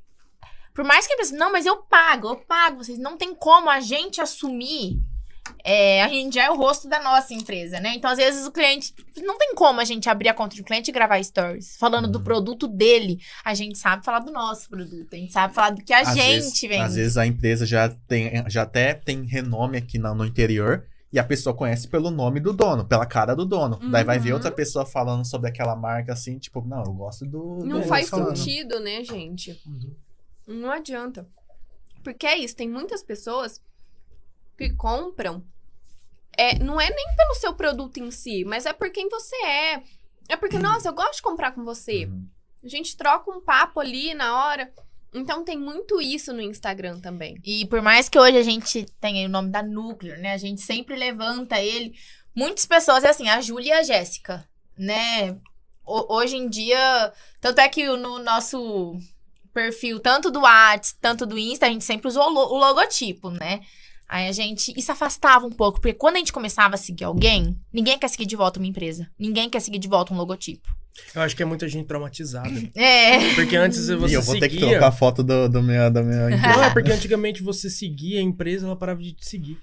por 0.75 0.85
mais 0.85 1.07
que 1.07 1.15
a 1.15 1.17
pessoa, 1.17 1.39
não, 1.39 1.51
mas 1.51 1.65
eu 1.65 1.79
pago, 1.79 2.29
eu 2.29 2.37
pago, 2.37 2.85
vocês 2.85 2.99
não 2.99 3.17
tem 3.17 3.35
como 3.35 3.71
a 3.71 3.81
gente 3.81 4.21
assumir. 4.21 5.01
É, 5.65 6.03
a 6.03 6.09
gente 6.09 6.35
já 6.35 6.45
é 6.45 6.51
o 6.51 6.57
rosto 6.57 6.89
da 6.89 7.03
nossa 7.03 7.33
empresa, 7.35 7.79
né? 7.81 7.95
Então, 7.95 8.11
às 8.11 8.19
vezes, 8.19 8.47
o 8.47 8.53
cliente. 8.53 8.95
Não 9.23 9.37
tem 9.39 9.55
como 9.55 9.81
a 9.81 9.85
gente 9.85 10.09
abrir 10.09 10.29
a 10.29 10.35
conta 10.35 10.55
de 10.55 10.63
um 10.63 10.65
cliente 10.65 10.91
e 10.91 10.93
gravar 10.93 11.23
stories. 11.23 11.77
Falando 11.77 12.09
do 12.09 12.19
Uhum. 12.19 12.25
produto 12.25 12.67
dele. 12.69 13.19
A 13.45 13.55
gente 13.55 13.79
sabe 13.79 14.05
falar 14.05 14.21
do 14.21 14.33
nosso 14.33 14.69
produto. 14.69 15.09
A 15.13 15.17
gente 15.17 15.33
sabe 15.33 15.55
falar 15.55 15.71
do 15.71 15.83
que 15.85 15.93
a 15.93 16.01
Às 16.01 16.09
gente 16.15 16.19
vezes, 16.27 16.61
vende. 16.61 16.83
Às 16.83 16.95
vezes 16.95 17.17
a 17.17 17.27
empresa 17.27 17.65
já, 17.67 17.89
tem, 17.89 18.45
já 18.49 18.63
até 18.63 18.95
tem 18.95 19.25
renome 19.25 19.79
aqui 19.79 19.99
na- 19.99 20.15
no 20.15 20.25
interior. 20.25 20.85
E 21.13 21.19
a 21.19 21.25
pessoa 21.25 21.55
conhece 21.55 21.89
pelo 21.89 22.11
nome 22.11 22.41
do 22.41 22.53
dono, 22.53 22.85
pela 22.85 23.07
cara 23.07 23.35
do 23.35 23.47
dono. 23.47 23.79
Daí 23.91 24.05
vai 24.05 24.19
ver 24.19 24.31
Uhum. 24.31 24.35
outra 24.37 24.51
pessoa 24.51 24.85
falando 24.85 25.25
sobre 25.25 25.49
aquela 25.49 25.75
marca 25.75 26.13
assim, 26.13 26.37
tipo, 26.39 26.61
não, 26.67 26.83
eu 26.85 26.93
gosto 26.93 27.25
do. 27.25 27.65
Não 27.65 27.81
do 27.81 27.87
faz 27.87 28.09
sentido, 28.09 28.81
né, 28.81 29.03
gente? 29.05 29.59
Uhum. 29.67 29.95
Não 30.47 30.71
adianta. 30.71 31.27
Porque 32.03 32.27
é 32.27 32.37
isso, 32.37 32.55
tem 32.55 32.69
muitas 32.69 33.03
pessoas 33.03 33.61
que 34.57 34.71
compram. 34.71 35.45
É, 36.37 36.59
não 36.59 36.81
é 36.81 36.89
nem 36.91 37.07
pelo 37.17 37.35
seu 37.35 37.55
produto 37.55 37.99
em 37.99 38.11
si, 38.11 38.45
mas 38.45 38.67
é 38.67 38.73
por 38.73 38.91
quem 38.91 39.09
você 39.09 39.37
é. 39.37 39.83
É 40.29 40.37
porque, 40.37 40.59
nossa, 40.59 40.89
eu 40.89 40.93
gosto 40.93 41.17
de 41.17 41.23
comprar 41.23 41.53
com 41.53 41.65
você. 41.65 42.07
Uhum. 42.07 42.27
A 42.65 42.69
gente 42.69 42.97
troca 42.97 43.31
um 43.31 43.41
papo 43.41 43.81
ali 43.81 44.13
na 44.15 44.45
hora. 44.47 44.73
Então 45.15 45.45
tem 45.45 45.57
muito 45.57 46.01
isso 46.01 46.33
no 46.33 46.43
Instagram 46.43 47.01
também. 47.01 47.39
E 47.45 47.65
por 47.67 47.81
mais 47.81 48.09
que 48.09 48.19
hoje 48.19 48.37
a 48.37 48.43
gente 48.43 48.85
tenha 49.01 49.27
o 49.27 49.31
nome 49.31 49.51
da 49.51 49.63
Núcleo, 49.63 50.19
né? 50.19 50.33
A 50.33 50.37
gente 50.39 50.61
sempre 50.61 50.95
levanta 50.97 51.59
ele. 51.61 51.95
Muitas 52.35 52.67
pessoas, 52.67 53.03
é 53.03 53.09
assim, 53.09 53.29
a 53.29 53.41
Júlia 53.41 53.69
e 53.77 53.79
a 53.79 53.83
Jéssica, 53.83 54.47
né? 54.77 55.39
Ho- 55.87 56.15
hoje 56.17 56.37
em 56.37 56.49
dia, 56.51 57.13
tanto 57.41 57.61
é 57.61 57.69
que 57.69 57.87
no 57.97 58.19
nosso 58.19 58.99
perfil, 59.55 60.01
tanto 60.01 60.31
do 60.31 60.41
WhatsApp, 60.41 60.99
tanto 61.01 61.25
do 61.25 61.39
Insta, 61.39 61.65
a 61.67 61.71
gente 61.71 61.85
sempre 61.85 62.09
usou 62.09 62.25
o 62.25 62.31
lo- 62.31 62.53
o 62.55 62.59
logotipo, 62.59 63.31
né? 63.31 63.61
Aí 64.09 64.29
a 64.29 64.33
gente. 64.33 64.73
Isso 64.77 64.93
afastava 64.93 65.47
um 65.47 65.51
pouco, 65.51 65.81
porque 65.81 65.95
quando 65.95 66.17
a 66.17 66.19
gente 66.19 66.33
começava 66.33 66.75
a 66.75 66.79
seguir 66.79 67.05
alguém, 67.05 67.59
ninguém 67.73 67.99
quer 67.99 68.09
seguir 68.09 68.27
de 68.27 68.37
volta 68.37 68.59
uma 68.61 68.67
empresa. 68.67 69.09
Ninguém 69.19 69.51
quer 69.51 69.61
seguir 69.61 69.79
de 69.79 69.89
volta 69.89 70.15
um 70.15 70.17
logotipo. 70.17 70.69
Eu 71.15 71.21
acho 71.23 71.37
que 71.37 71.43
é 71.43 71.47
muita 71.47 71.69
gente 71.69 71.87
traumatizada. 71.87 72.49
É. 72.75 73.35
Porque 73.35 73.57
antes 73.57 73.87
você 73.89 74.13
e 74.13 74.17
eu 74.17 74.23
vou 74.23 74.39
ter 74.39 74.49
que 74.49 74.55
seguia... 74.55 74.71
trocar 74.71 74.89
a 74.89 74.93
foto 74.93 75.23
do, 75.23 75.49
do 75.49 75.63
minha, 75.63 75.91
da 75.91 76.03
minha 76.03 76.27
empresa. 76.31 76.57
Não, 76.57 76.65
é 76.65 76.71
porque 76.71 76.91
antigamente 76.93 77.43
você 77.43 77.69
seguia 77.69 78.19
a 78.21 78.23
empresa, 78.23 78.65
ela 78.67 78.77
parava 78.77 79.03
de 79.03 79.13
te 79.13 79.29
seguir. 79.29 79.59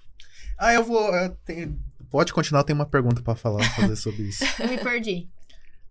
Ah, 0.59 0.73
eu 0.73 0.83
vou. 0.83 1.13
eu 1.15 1.35
tenho- 1.45 1.79
Pode 2.11 2.31
continuar, 2.31 2.59
eu 2.61 2.65
tenho 2.65 2.77
uma 2.77 2.85
pergunta 2.85 3.23
pra 3.23 3.33
falar, 3.35 3.63
fazer 3.71 3.95
sobre 3.95 4.23
isso. 4.23 4.43
Eu 4.61 4.67
me 4.69 4.77
perdi. 4.77 5.27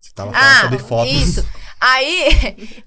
Você 0.03 0.13
tava 0.13 0.31
falando 0.33 0.45
Ah, 0.57 0.61
sobre 0.61 0.79
fotos. 0.79 1.11
isso. 1.13 1.47
Aí, 1.79 2.27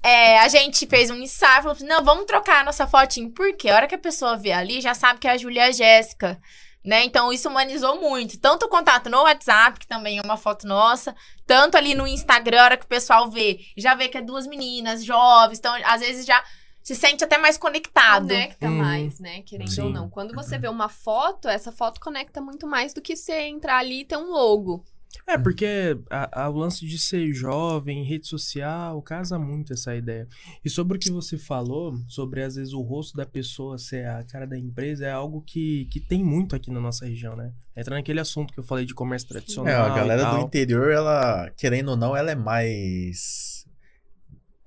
é, 0.03 0.39
a 0.39 0.47
gente 0.47 0.85
fez 0.87 1.09
um 1.09 1.15
ensaio, 1.15 1.61
falou 1.63 1.71
assim, 1.75 1.85
não, 1.85 2.03
vamos 2.03 2.25
trocar 2.25 2.61
a 2.61 2.63
nossa 2.63 2.87
fotinho. 2.87 3.31
Por 3.31 3.55
quê? 3.55 3.69
A 3.69 3.75
hora 3.75 3.87
que 3.87 3.95
a 3.95 3.99
pessoa 3.99 4.37
vê 4.37 4.51
ali, 4.51 4.81
já 4.81 4.93
sabe 4.93 5.19
que 5.19 5.27
é 5.27 5.31
a 5.31 5.37
Júlia 5.37 5.65
e 5.67 5.69
a 5.69 5.71
Jéssica, 5.71 6.39
né? 6.83 7.03
Então, 7.03 7.31
isso 7.33 7.47
humanizou 7.49 7.99
muito. 8.01 8.39
Tanto 8.39 8.65
o 8.65 8.69
contato 8.69 9.09
no 9.09 9.21
WhatsApp, 9.23 9.79
que 9.79 9.87
também 9.87 10.17
é 10.17 10.21
uma 10.21 10.37
foto 10.37 10.65
nossa, 10.67 11.15
tanto 11.45 11.75
ali 11.77 11.93
no 11.93 12.07
Instagram, 12.07 12.59
a 12.61 12.63
hora 12.65 12.77
que 12.77 12.85
o 12.85 12.87
pessoal 12.87 13.29
vê, 13.29 13.59
já 13.75 13.93
vê 13.93 14.07
que 14.07 14.17
é 14.17 14.21
duas 14.21 14.47
meninas 14.47 15.03
jovens, 15.03 15.59
então, 15.59 15.75
às 15.85 16.01
vezes, 16.01 16.25
já 16.25 16.43
se 16.81 16.95
sente 16.95 17.23
até 17.23 17.37
mais 17.37 17.57
conectado. 17.57 18.29
Conecta 18.29 18.67
Hum. 18.67 18.77
mais, 18.77 19.19
né? 19.19 19.41
Querendo 19.41 19.69
Sim. 19.71 19.81
ou 19.81 19.89
não. 19.89 20.09
Quando 20.09 20.33
você 20.33 20.57
vê 20.57 20.69
uma 20.69 20.87
foto, 20.89 21.47
essa 21.49 21.71
foto 21.71 21.99
conecta 21.99 22.39
muito 22.41 22.65
mais 22.65 22.93
do 22.93 23.01
que 23.01 23.15
você 23.15 23.41
entrar 23.41 23.77
ali 23.79 24.01
e 24.01 24.05
ter 24.05 24.17
um 24.17 24.31
logo. 24.31 24.83
É, 25.25 25.37
porque 25.37 25.97
a, 26.09 26.43
a- 26.43 26.49
o 26.49 26.57
lance 26.57 26.85
de 26.85 26.97
ser 26.99 27.33
jovem, 27.33 28.03
rede 28.03 28.27
social, 28.27 29.01
casa 29.01 29.39
muito 29.39 29.73
essa 29.73 29.95
ideia. 29.95 30.27
E 30.63 30.69
sobre 30.69 30.97
o 30.97 30.99
que 30.99 31.09
você 31.11 31.37
falou, 31.37 31.95
sobre 32.07 32.43
às 32.43 32.55
vezes 32.55 32.73
o 32.73 32.81
rosto 32.81 33.15
da 33.17 33.25
pessoa 33.25 33.77
ser 33.77 34.05
a 34.07 34.23
cara 34.23 34.45
da 34.45 34.57
empresa, 34.57 35.05
é 35.05 35.11
algo 35.11 35.41
que, 35.41 35.85
que 35.91 35.99
tem 35.99 36.23
muito 36.23 36.55
aqui 36.55 36.69
na 36.71 36.79
nossa 36.79 37.05
região, 37.05 37.35
né? 37.35 37.51
Entra 37.75 37.95
naquele 37.95 38.19
assunto 38.19 38.53
que 38.53 38.59
eu 38.59 38.63
falei 38.63 38.85
de 38.85 38.93
comércio 38.93 39.27
tradicional. 39.27 39.71
É, 39.73 39.75
a 39.75 39.95
galera 39.95 40.21
e 40.23 40.35
do 40.35 40.39
interior, 40.45 40.91
ela, 40.91 41.49
querendo 41.57 41.89
ou 41.89 41.97
não, 41.97 42.15
ela 42.15 42.31
é 42.31 42.35
mais. 42.35 43.65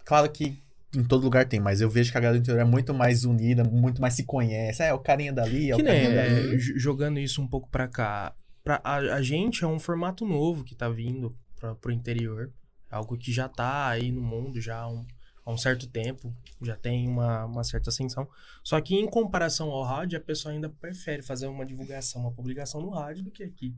Claro 0.05 0.30
que 0.30 0.62
em 0.94 1.05
todo 1.05 1.22
lugar 1.22 1.46
tem, 1.46 1.61
mas 1.61 1.80
eu 1.80 1.88
vejo 1.88 2.11
que 2.11 2.18
a 2.18 2.20
galera 2.20 2.38
do 2.38 2.42
interior 2.42 2.61
é 2.62 2.64
muito 2.64 2.92
mais 2.92 3.24
unida, 3.24 3.62
muito 3.62 4.01
mais 4.01 4.14
se 4.14 4.24
conhece. 4.24 4.82
É, 4.82 4.92
o 4.92 4.98
carinha 4.98 5.32
dali, 5.32 5.70
é 5.70 5.76
Que 5.76 5.82
o 5.82 5.84
nem, 5.84 6.03
carinha 6.03 6.20
é, 6.20 6.42
dali. 6.42 6.59
jogando 6.59 7.18
isso 7.20 7.40
um 7.40 7.46
pouco 7.46 7.68
pra 7.70 7.86
cá. 7.86 8.34
Pra, 8.70 8.80
a, 8.84 8.96
a 9.16 9.22
gente 9.22 9.64
é 9.64 9.66
um 9.66 9.80
formato 9.80 10.24
novo 10.24 10.62
que 10.62 10.76
tá 10.76 10.88
vindo 10.88 11.34
pra, 11.58 11.74
pro 11.74 11.90
interior. 11.90 12.52
Algo 12.88 13.18
que 13.18 13.32
já 13.32 13.48
tá 13.48 13.88
aí 13.88 14.12
no 14.12 14.20
mundo 14.22 14.60
já 14.60 14.78
há 14.78 14.88
um, 14.88 15.04
há 15.44 15.50
um 15.52 15.58
certo 15.58 15.88
tempo. 15.88 16.32
Já 16.62 16.76
tem 16.76 17.08
uma, 17.08 17.46
uma 17.46 17.64
certa 17.64 17.90
ascensão. 17.90 18.28
Só 18.62 18.80
que 18.80 18.94
em 18.94 19.08
comparação 19.08 19.70
ao 19.70 19.82
rádio, 19.82 20.16
a 20.18 20.22
pessoa 20.22 20.54
ainda 20.54 20.68
prefere 20.68 21.20
fazer 21.20 21.48
uma 21.48 21.66
divulgação, 21.66 22.20
uma 22.20 22.30
publicação 22.30 22.80
no 22.80 22.90
rádio 22.90 23.24
do 23.24 23.32
que 23.32 23.42
aqui. 23.42 23.74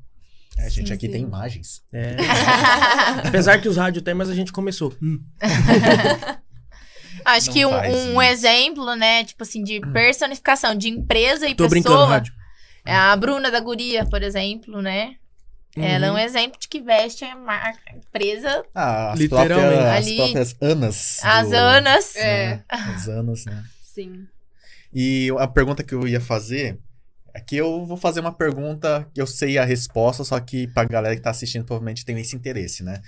É, 0.58 0.68
gente, 0.68 0.88
Sim, 0.88 0.94
aqui 0.94 1.06
sim. 1.06 1.12
tem 1.12 1.22
imagens. 1.22 1.82
É. 1.90 2.16
Apesar 3.26 3.58
que 3.62 3.68
os 3.70 3.78
rádios 3.78 4.04
tem, 4.04 4.12
mas 4.12 4.28
a 4.28 4.34
gente 4.34 4.52
começou. 4.52 4.94
Hum. 5.02 5.24
Acho 7.24 7.46
Não 7.46 7.54
que 7.54 7.64
um, 7.64 7.70
faz 7.70 7.94
um 7.94 8.10
isso. 8.10 8.22
exemplo, 8.22 8.94
né, 8.94 9.24
tipo 9.24 9.42
assim, 9.42 9.64
de 9.64 9.80
personificação 9.80 10.74
de 10.76 10.88
empresa 10.90 11.48
e 11.48 11.54
Tô 11.54 11.66
brincando, 11.66 11.96
pessoa. 11.96 12.10
rádio. 12.10 12.41
É 12.84 12.94
a 12.94 13.14
Bruna 13.16 13.50
da 13.50 13.60
Guria, 13.60 14.04
por 14.06 14.22
exemplo, 14.22 14.80
né? 14.82 15.16
Ela 15.76 16.06
é 16.06 16.10
um 16.10 16.14
Uhum. 16.14 16.18
exemplo 16.20 16.60
de 16.60 16.68
que 16.68 16.80
veste 16.82 17.24
a 17.24 17.34
marca, 17.34 17.80
a 17.90 17.96
empresa, 17.96 18.62
Ah, 18.74 19.12
as 19.12 19.18
Literalmente. 19.18 19.58
próprias, 19.60 19.86
as 19.88 20.06
Ali- 20.06 20.16
próprias 20.16 20.56
Anas. 20.60 21.18
as 21.24 21.48
do- 21.48 21.56
Anas. 21.56 22.16
É, 22.16 22.62
as 22.68 23.08
Anas, 23.08 23.44
né? 23.46 23.64
Sim. 23.80 24.26
E 24.92 25.28
a 25.38 25.46
pergunta 25.48 25.82
que 25.82 25.94
eu 25.94 26.06
ia 26.06 26.20
fazer 26.20 26.78
é 27.32 27.40
que 27.40 27.56
eu 27.56 27.86
vou 27.86 27.96
fazer 27.96 28.20
uma 28.20 28.32
pergunta 28.34 29.08
que 29.14 29.22
eu 29.22 29.26
sei 29.26 29.56
a 29.56 29.64
resposta, 29.64 30.22
só 30.24 30.38
que 30.38 30.66
pra 30.68 30.84
galera 30.84 31.16
que 31.16 31.22
tá 31.22 31.30
assistindo 31.30 31.64
provavelmente 31.64 32.04
tem 32.04 32.18
esse 32.20 32.36
interesse, 32.36 32.82
né? 32.82 33.00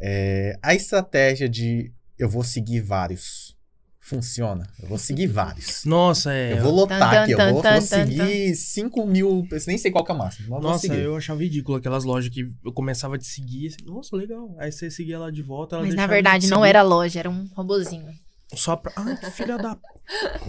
É, 0.00 0.56
a 0.62 0.74
estratégia 0.74 1.48
de 1.48 1.90
eu 2.16 2.28
vou 2.28 2.44
seguir 2.44 2.80
vários 2.80 3.56
funciona? 4.02 4.68
Eu 4.82 4.88
vou 4.88 4.98
seguir 4.98 5.28
vários. 5.28 5.84
Nossa, 5.84 6.34
é. 6.34 6.54
Eu 6.58 6.62
vou 6.64 6.72
lotar 6.74 6.98
Tan, 6.98 7.22
aqui, 7.22 7.32
eu 7.32 7.38
tan, 7.38 7.52
vou, 7.52 7.62
tan, 7.62 7.78
vou 7.78 7.88
tan, 7.88 8.04
seguir 8.04 8.54
5 8.56 9.06
mil, 9.06 9.46
eu 9.50 9.58
nem 9.66 9.78
sei 9.78 9.90
qual 9.90 10.04
que 10.04 10.10
é 10.10 10.14
a 10.14 10.18
máxima, 10.18 10.48
mas 10.48 10.56
eu 10.56 10.62
vou 10.62 10.70
Nossa, 10.72 10.80
seguir. 10.80 10.98
eu 10.98 11.16
achava 11.16 11.40
ridículo 11.40 11.78
aquelas 11.78 12.04
lojas 12.04 12.28
que 12.28 12.44
eu 12.64 12.72
começava 12.72 13.14
a 13.14 13.18
te 13.18 13.26
seguir. 13.26 13.68
assim, 13.68 13.84
Nossa, 13.86 14.14
legal. 14.16 14.54
Aí 14.58 14.70
você 14.72 14.90
seguia 14.90 15.14
ela 15.14 15.30
de 15.30 15.40
volta. 15.40 15.76
Ela 15.76 15.86
Mas 15.86 15.94
na 15.94 16.02
de 16.02 16.08
verdade 16.08 16.48
não 16.48 16.64
era 16.64 16.82
loja, 16.82 17.20
era 17.20 17.30
um 17.30 17.48
robozinho. 17.54 18.12
Só 18.54 18.76
pra. 18.76 18.92
Ai, 18.96 19.16
que 19.16 19.30
filha 19.30 19.56
da. 19.56 19.78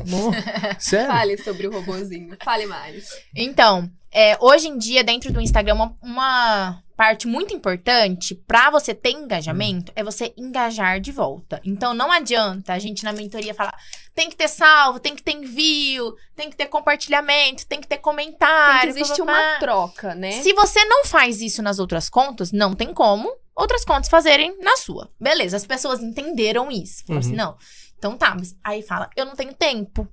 Nossa, 0.07 0.37
sério? 0.79 1.07
Fale 1.07 1.37
sobre 1.37 1.67
o 1.67 1.71
robozinho. 1.71 2.35
Fale 2.43 2.65
mais. 2.65 3.07
Então, 3.33 3.89
é, 4.11 4.37
hoje 4.41 4.67
em 4.67 4.77
dia, 4.77 5.03
dentro 5.03 5.31
do 5.31 5.39
Instagram, 5.39 5.75
uma, 5.75 5.95
uma 6.01 6.83
parte 6.95 7.27
muito 7.27 7.53
importante 7.53 8.35
pra 8.35 8.69
você 8.69 8.93
ter 8.93 9.11
engajamento 9.11 9.91
é 9.95 10.03
você 10.03 10.33
engajar 10.37 10.99
de 10.99 11.11
volta. 11.11 11.59
Então 11.63 11.93
não 11.93 12.11
adianta 12.11 12.73
a 12.73 12.79
gente 12.79 13.03
na 13.03 13.11
mentoria 13.11 13.53
falar 13.53 13.75
tem 14.15 14.29
que 14.29 14.35
ter 14.35 14.47
salvo, 14.47 14.99
tem 14.99 15.15
que 15.15 15.23
ter 15.23 15.31
envio, 15.31 16.15
tem 16.35 16.49
que 16.49 16.55
ter 16.55 16.67
compartilhamento, 16.67 17.65
tem 17.65 17.81
que 17.81 17.87
ter 17.87 17.95
Tem 17.95 18.01
comentário. 18.03 18.93
que 18.93 18.99
existir 18.99 19.19
papapá. 19.25 19.39
uma 19.51 19.59
troca, 19.59 20.15
né? 20.15 20.31
Se 20.33 20.53
você 20.53 20.83
não 20.85 21.03
faz 21.05 21.41
isso 21.41 21.61
nas 21.63 21.79
outras 21.79 22.09
contas, 22.09 22.51
não 22.51 22.73
tem 22.75 22.93
como 22.93 23.31
outras 23.55 23.83
contas 23.83 24.09
fazerem 24.09 24.55
na 24.61 24.77
sua. 24.77 25.09
Beleza, 25.19 25.57
as 25.57 25.65
pessoas 25.65 26.01
entenderam 26.01 26.71
isso. 26.71 27.03
Falaram 27.05 27.21
Uhum. 27.25 27.27
assim, 27.29 27.35
não. 27.37 27.57
Então 27.97 28.17
tá, 28.17 28.35
mas 28.35 28.55
aí 28.63 28.81
fala, 28.81 29.09
eu 29.15 29.25
não 29.25 29.35
tenho 29.35 29.53
tempo. 29.53 30.07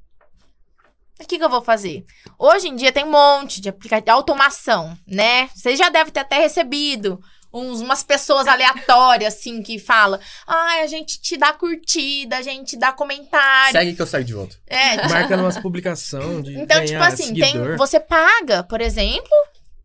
O 1.21 1.27
que, 1.27 1.39
que 1.39 1.45
eu 1.45 1.51
vou 1.51 1.63
fazer? 1.63 2.05
Hoje 2.39 2.69
em 2.69 2.77
dia 2.77 2.91
tem 2.91 3.05
um 3.05 3.11
monte 3.11 3.61
de 3.61 3.69
aplicativo 3.69 4.07
de 4.07 4.11
automação, 4.11 4.97
né? 5.07 5.49
Você 5.55 5.77
já 5.77 5.91
deve 5.91 6.11
ter 6.11 6.21
até 6.21 6.39
recebido 6.39 7.21
uns, 7.53 7.81
umas 7.81 8.03
pessoas 8.03 8.47
aleatórias, 8.47 9.35
assim, 9.35 9.63
que 9.63 9.79
falam: 9.79 10.19
ai, 10.47 10.83
a 10.83 10.87
gente 10.87 11.21
te 11.21 11.37
dá 11.37 11.53
curtida, 11.53 12.39
a 12.39 12.43
gente 12.43 12.77
dá 12.77 12.93
comentário. 12.93 13.73
Segue 13.73 13.95
que 13.95 14.03
eu 14.03 14.07
saio 14.07 14.25
de 14.25 14.35
volta. 14.35 14.57
É, 14.67 14.97
Marca 15.09 15.37
umas 15.37 15.59
publicações 15.59 16.45
de 16.45 16.59
então, 16.59 16.85
tipo 16.85 17.03
assim, 17.03 17.35
tem, 17.35 17.77
você 17.77 18.01
paga, 18.01 18.63
por 18.63 18.81
exemplo, 18.81 19.31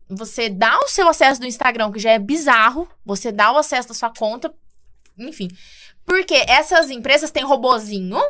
você 0.08 0.48
dá 0.48 0.78
o 0.78 0.88
seu 0.88 1.08
acesso 1.08 1.40
do 1.40 1.46
Instagram, 1.46 1.90
que 1.92 1.98
já 1.98 2.12
é 2.12 2.18
bizarro, 2.18 2.88
você 3.04 3.30
dá 3.30 3.52
o 3.52 3.58
acesso 3.58 3.88
da 3.88 3.94
sua 3.94 4.10
conta, 4.10 4.52
enfim. 5.18 5.48
Porque 6.04 6.44
essas 6.46 6.88
empresas 6.88 7.32
têm 7.32 7.44
robozinho 7.44 8.20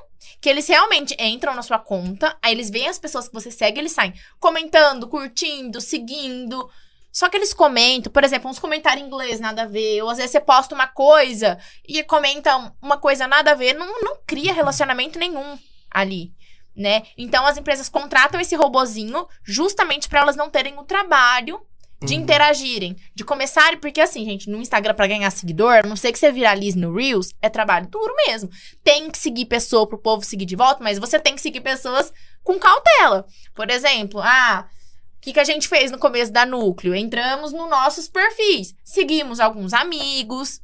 que 0.41 0.49
eles 0.49 0.67
realmente 0.69 1.17
entram 1.19 1.55
na 1.55 1.63
sua 1.63 1.79
conta, 1.79 2.37
aí 2.43 2.53
eles 2.53 2.71
veem 2.71 2.89
as 2.89 2.99
pessoas 2.99 3.29
que 3.29 3.35
você 3.35 3.51
segue, 3.51 3.79
eles 3.79 3.93
saem 3.93 4.15
comentando, 4.39 5.09
curtindo, 5.09 5.81
seguindo. 5.81 6.69
Só 7.13 7.29
que 7.29 7.37
eles 7.37 7.55
comentam, 7.55 8.13
por 8.13 8.25
exemplo, 8.25 8.51
uns 8.51 8.59
comentários 8.59 9.03
em 9.03 9.07
inglês, 9.07 9.41
nada 9.41 9.63
a 9.63 9.67
ver. 9.67 10.03
Ou 10.03 10.11
às 10.11 10.19
vezes 10.19 10.33
você 10.33 10.41
posta 10.41 10.75
uma 10.75 10.87
coisa 10.87 11.59
e 11.89 12.03
comenta 12.05 12.75
uma 12.83 12.99
coisa 12.99 13.27
nada 13.27 13.53
a 13.53 13.55
ver. 13.55 13.73
Não, 13.73 14.03
não 14.03 14.19
cria 14.27 14.53
relacionamento 14.53 15.19
nenhum 15.19 15.59
ali 15.91 16.35
né? 16.77 17.05
Então 17.17 17.47
as 17.47 17.57
empresas 17.57 17.89
contratam 17.89 18.39
esse 18.39 18.55
robozinho 18.55 19.27
justamente 19.43 20.09
para 20.09 20.21
elas 20.21 20.37
não 20.37 20.51
terem 20.51 20.79
o 20.79 20.85
trabalho 20.85 21.61
de 22.03 22.15
Uhum. 22.15 22.21
interagirem, 22.21 22.97
de 23.15 23.25
começarem, 23.25 23.79
porque 23.79 24.01
assim, 24.01 24.25
gente, 24.25 24.51
no 24.51 24.61
Instagram 24.61 24.95
pra 24.95 25.07
ganhar 25.07 25.31
seguidor, 25.31 25.81
a 25.85 25.89
não 25.89 25.97
sei 25.97 26.13
que 26.13 26.19
você 26.19 26.31
viralize 26.31 26.77
no 26.79 26.95
Reels, 26.95 27.33
é 27.41 27.49
trabalho 27.49 27.87
duro 27.89 28.15
mesmo. 28.27 28.51
Tem 28.85 29.11
que 29.11 29.19
seguir 29.19 29.47
pessoa 29.47 29.87
pro 29.87 29.99
povo 29.99 30.25
seguir 30.25 30.45
de 30.45 30.57
volta, 30.57 30.85
mas 30.85 30.99
você 30.99 31.19
tem 31.19 31.35
que 31.35 31.41
seguir 31.41 31.61
pessoas 31.63 32.13
com 32.43 32.59
cautela. 32.59 33.27
Por 33.55 33.71
exemplo, 33.71 34.21
ah, 34.23 34.69
o 35.17 35.21
que, 35.23 35.33
que 35.33 35.41
a 35.41 35.45
gente 35.45 35.69
fez 35.69 35.91
no 35.91 35.99
começo 35.99 36.31
da 36.31 36.45
núcleo? 36.45 36.95
Entramos 36.95 37.53
nos 37.53 37.69
nossos 37.71 38.09
perfis, 38.09 38.75
seguimos 38.85 39.41
alguns 39.41 39.73
amigos, 39.73 40.61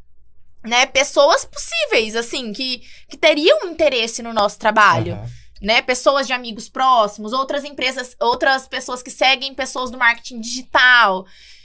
né? 0.65 0.87
Pessoas 0.87 1.45
possíveis, 1.45 2.15
assim, 2.15 2.53
que, 2.53 2.83
que 3.09 3.17
teriam 3.17 3.67
interesse 3.71 4.23
no 4.23 4.33
nosso 4.33 4.59
trabalho 4.59 5.15
Aham. 5.15 5.42
Né? 5.63 5.81
Pessoas 5.81 6.27
de 6.27 6.33
amigos 6.33 6.69
próximos, 6.69 7.33
outras 7.33 7.65
empresas, 7.65 8.17
outras 8.21 8.67
pessoas 8.69 9.03
que 9.03 9.11
seguem 9.11 9.55
pessoas 9.55 9.91
do 9.91 9.97
marketing 9.99 10.41
digital. 10.41 11.25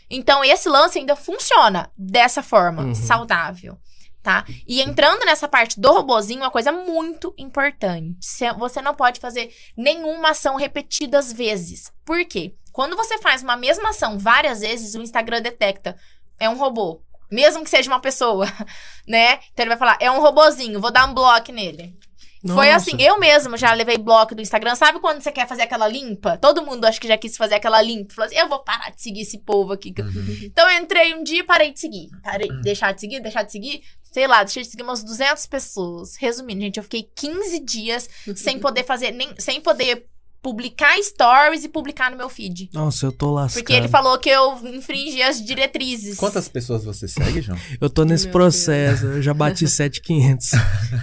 Então, 0.09 0.43
esse 0.43 0.69
lance 0.69 0.99
ainda 0.99 1.15
funciona 1.15 1.91
dessa 1.97 2.41
forma, 2.41 2.83
Uhum. 2.83 2.95
saudável, 2.95 3.77
tá? 4.23 4.45
E 4.65 4.81
entrando 4.81 5.25
nessa 5.25 5.47
parte 5.49 5.79
do 5.79 5.91
robozinho, 5.91 6.41
uma 6.41 6.51
coisa 6.51 6.71
muito 6.71 7.33
importante. 7.37 8.15
Cê- 8.21 8.53
Você 8.53 8.81
não 8.81 8.95
pode 8.95 9.19
fazer 9.19 9.51
nenhuma 9.75 10.29
ação 10.29 10.55
repetidas 10.55 11.33
vezes. 11.33 11.91
Por 12.05 12.23
quê? 12.25 12.53
Quando 12.71 12.95
você 12.95 13.17
faz 13.17 13.41
uma 13.43 13.57
mesma 13.57 13.89
ação 13.89 14.17
várias 14.19 14.61
vezes, 14.61 14.93
o 14.95 15.01
Instagram 15.01 15.41
detecta. 15.41 15.97
É 16.39 16.47
um 16.47 16.55
robô. 16.57 17.01
Mesmo 17.29 17.63
que 17.63 17.69
seja 17.69 17.91
uma 17.91 17.99
pessoa, 17.99 18.45
né? 19.05 19.39
Então 19.51 19.63
ele 19.63 19.69
vai 19.69 19.77
falar, 19.77 19.97
é 19.99 20.09
um 20.09 20.21
robozinho, 20.21 20.79
vou 20.79 20.91
dar 20.91 21.05
um 21.05 21.13
bloco 21.13 21.51
nele. 21.51 21.97
Foi 22.45 22.71
Nossa. 22.71 22.75
assim, 22.75 23.01
eu 23.01 23.19
mesmo 23.19 23.57
já 23.57 23.73
levei 23.73 23.97
bloco 23.97 24.35
do 24.35 24.41
Instagram. 24.41 24.75
Sabe 24.75 24.99
quando 24.99 25.21
você 25.21 25.31
quer 25.31 25.47
fazer 25.47 25.63
aquela 25.63 25.87
limpa? 25.87 26.37
Todo 26.37 26.63
mundo 26.65 26.85
acho 26.85 27.01
que 27.01 27.07
já 27.07 27.17
quis 27.17 27.35
fazer 27.35 27.55
aquela 27.55 27.81
limpa. 27.81 28.13
Falou 28.13 28.27
assim, 28.27 28.37
eu 28.37 28.47
vou 28.47 28.63
parar 28.63 28.91
de 28.91 29.01
seguir 29.01 29.21
esse 29.21 29.39
povo 29.39 29.73
aqui. 29.73 29.91
que 29.91 30.01
eu-" 30.01 30.05
Uhum. 30.05 30.37
Então 30.43 30.69
eu 30.69 30.81
entrei 30.81 31.13
um 31.15 31.23
dia 31.23 31.39
e 31.39 31.43
parei 31.43 31.71
de 31.73 31.79
seguir. 31.79 32.09
Parei, 32.23 32.49
deixar 32.61 32.91
de 32.93 33.01
seguir, 33.01 33.19
deixar 33.21 33.43
de 33.43 33.51
seguir. 33.51 33.81
Sei 34.03 34.27
lá, 34.27 34.43
deixei 34.43 34.63
de 34.63 34.69
seguir 34.69 34.83
umas 34.83 35.03
200 35.03 35.45
pessoas. 35.47 36.15
Resumindo, 36.17 36.61
gente, 36.61 36.77
eu 36.77 36.83
fiquei 36.83 37.03
15 37.15 37.59
dias 37.59 38.09
sem 38.35 38.57
poder 38.59 38.83
fazer, 38.83 39.11
nem, 39.11 39.29
sem 39.37 39.59
poder 39.59 40.07
publicar 40.41 40.95
stories 41.01 41.63
e 41.63 41.69
publicar 41.69 42.09
no 42.11 42.17
meu 42.17 42.29
feed. 42.29 42.69
Nossa, 42.73 43.05
eu 43.07 43.11
tô 43.11 43.31
lascado. 43.33 43.61
Porque 43.63 43.73
ele 43.73 43.87
falou 43.87 44.17
que 44.17 44.29
eu 44.29 44.57
infringi 44.73 45.21
as 45.21 45.43
diretrizes. 45.43 46.17
Quantas 46.17 46.47
pessoas 46.47 46.83
você 46.85 47.07
segue, 47.07 47.41
João? 47.41 47.57
Eu 47.81 47.89
tô 47.89 48.03
nesse 48.05 48.25
Meu 48.25 48.33
processo, 48.33 49.05
eu 49.05 49.21
já 49.21 49.33
bati 49.33 49.67
7,500. 49.67 50.51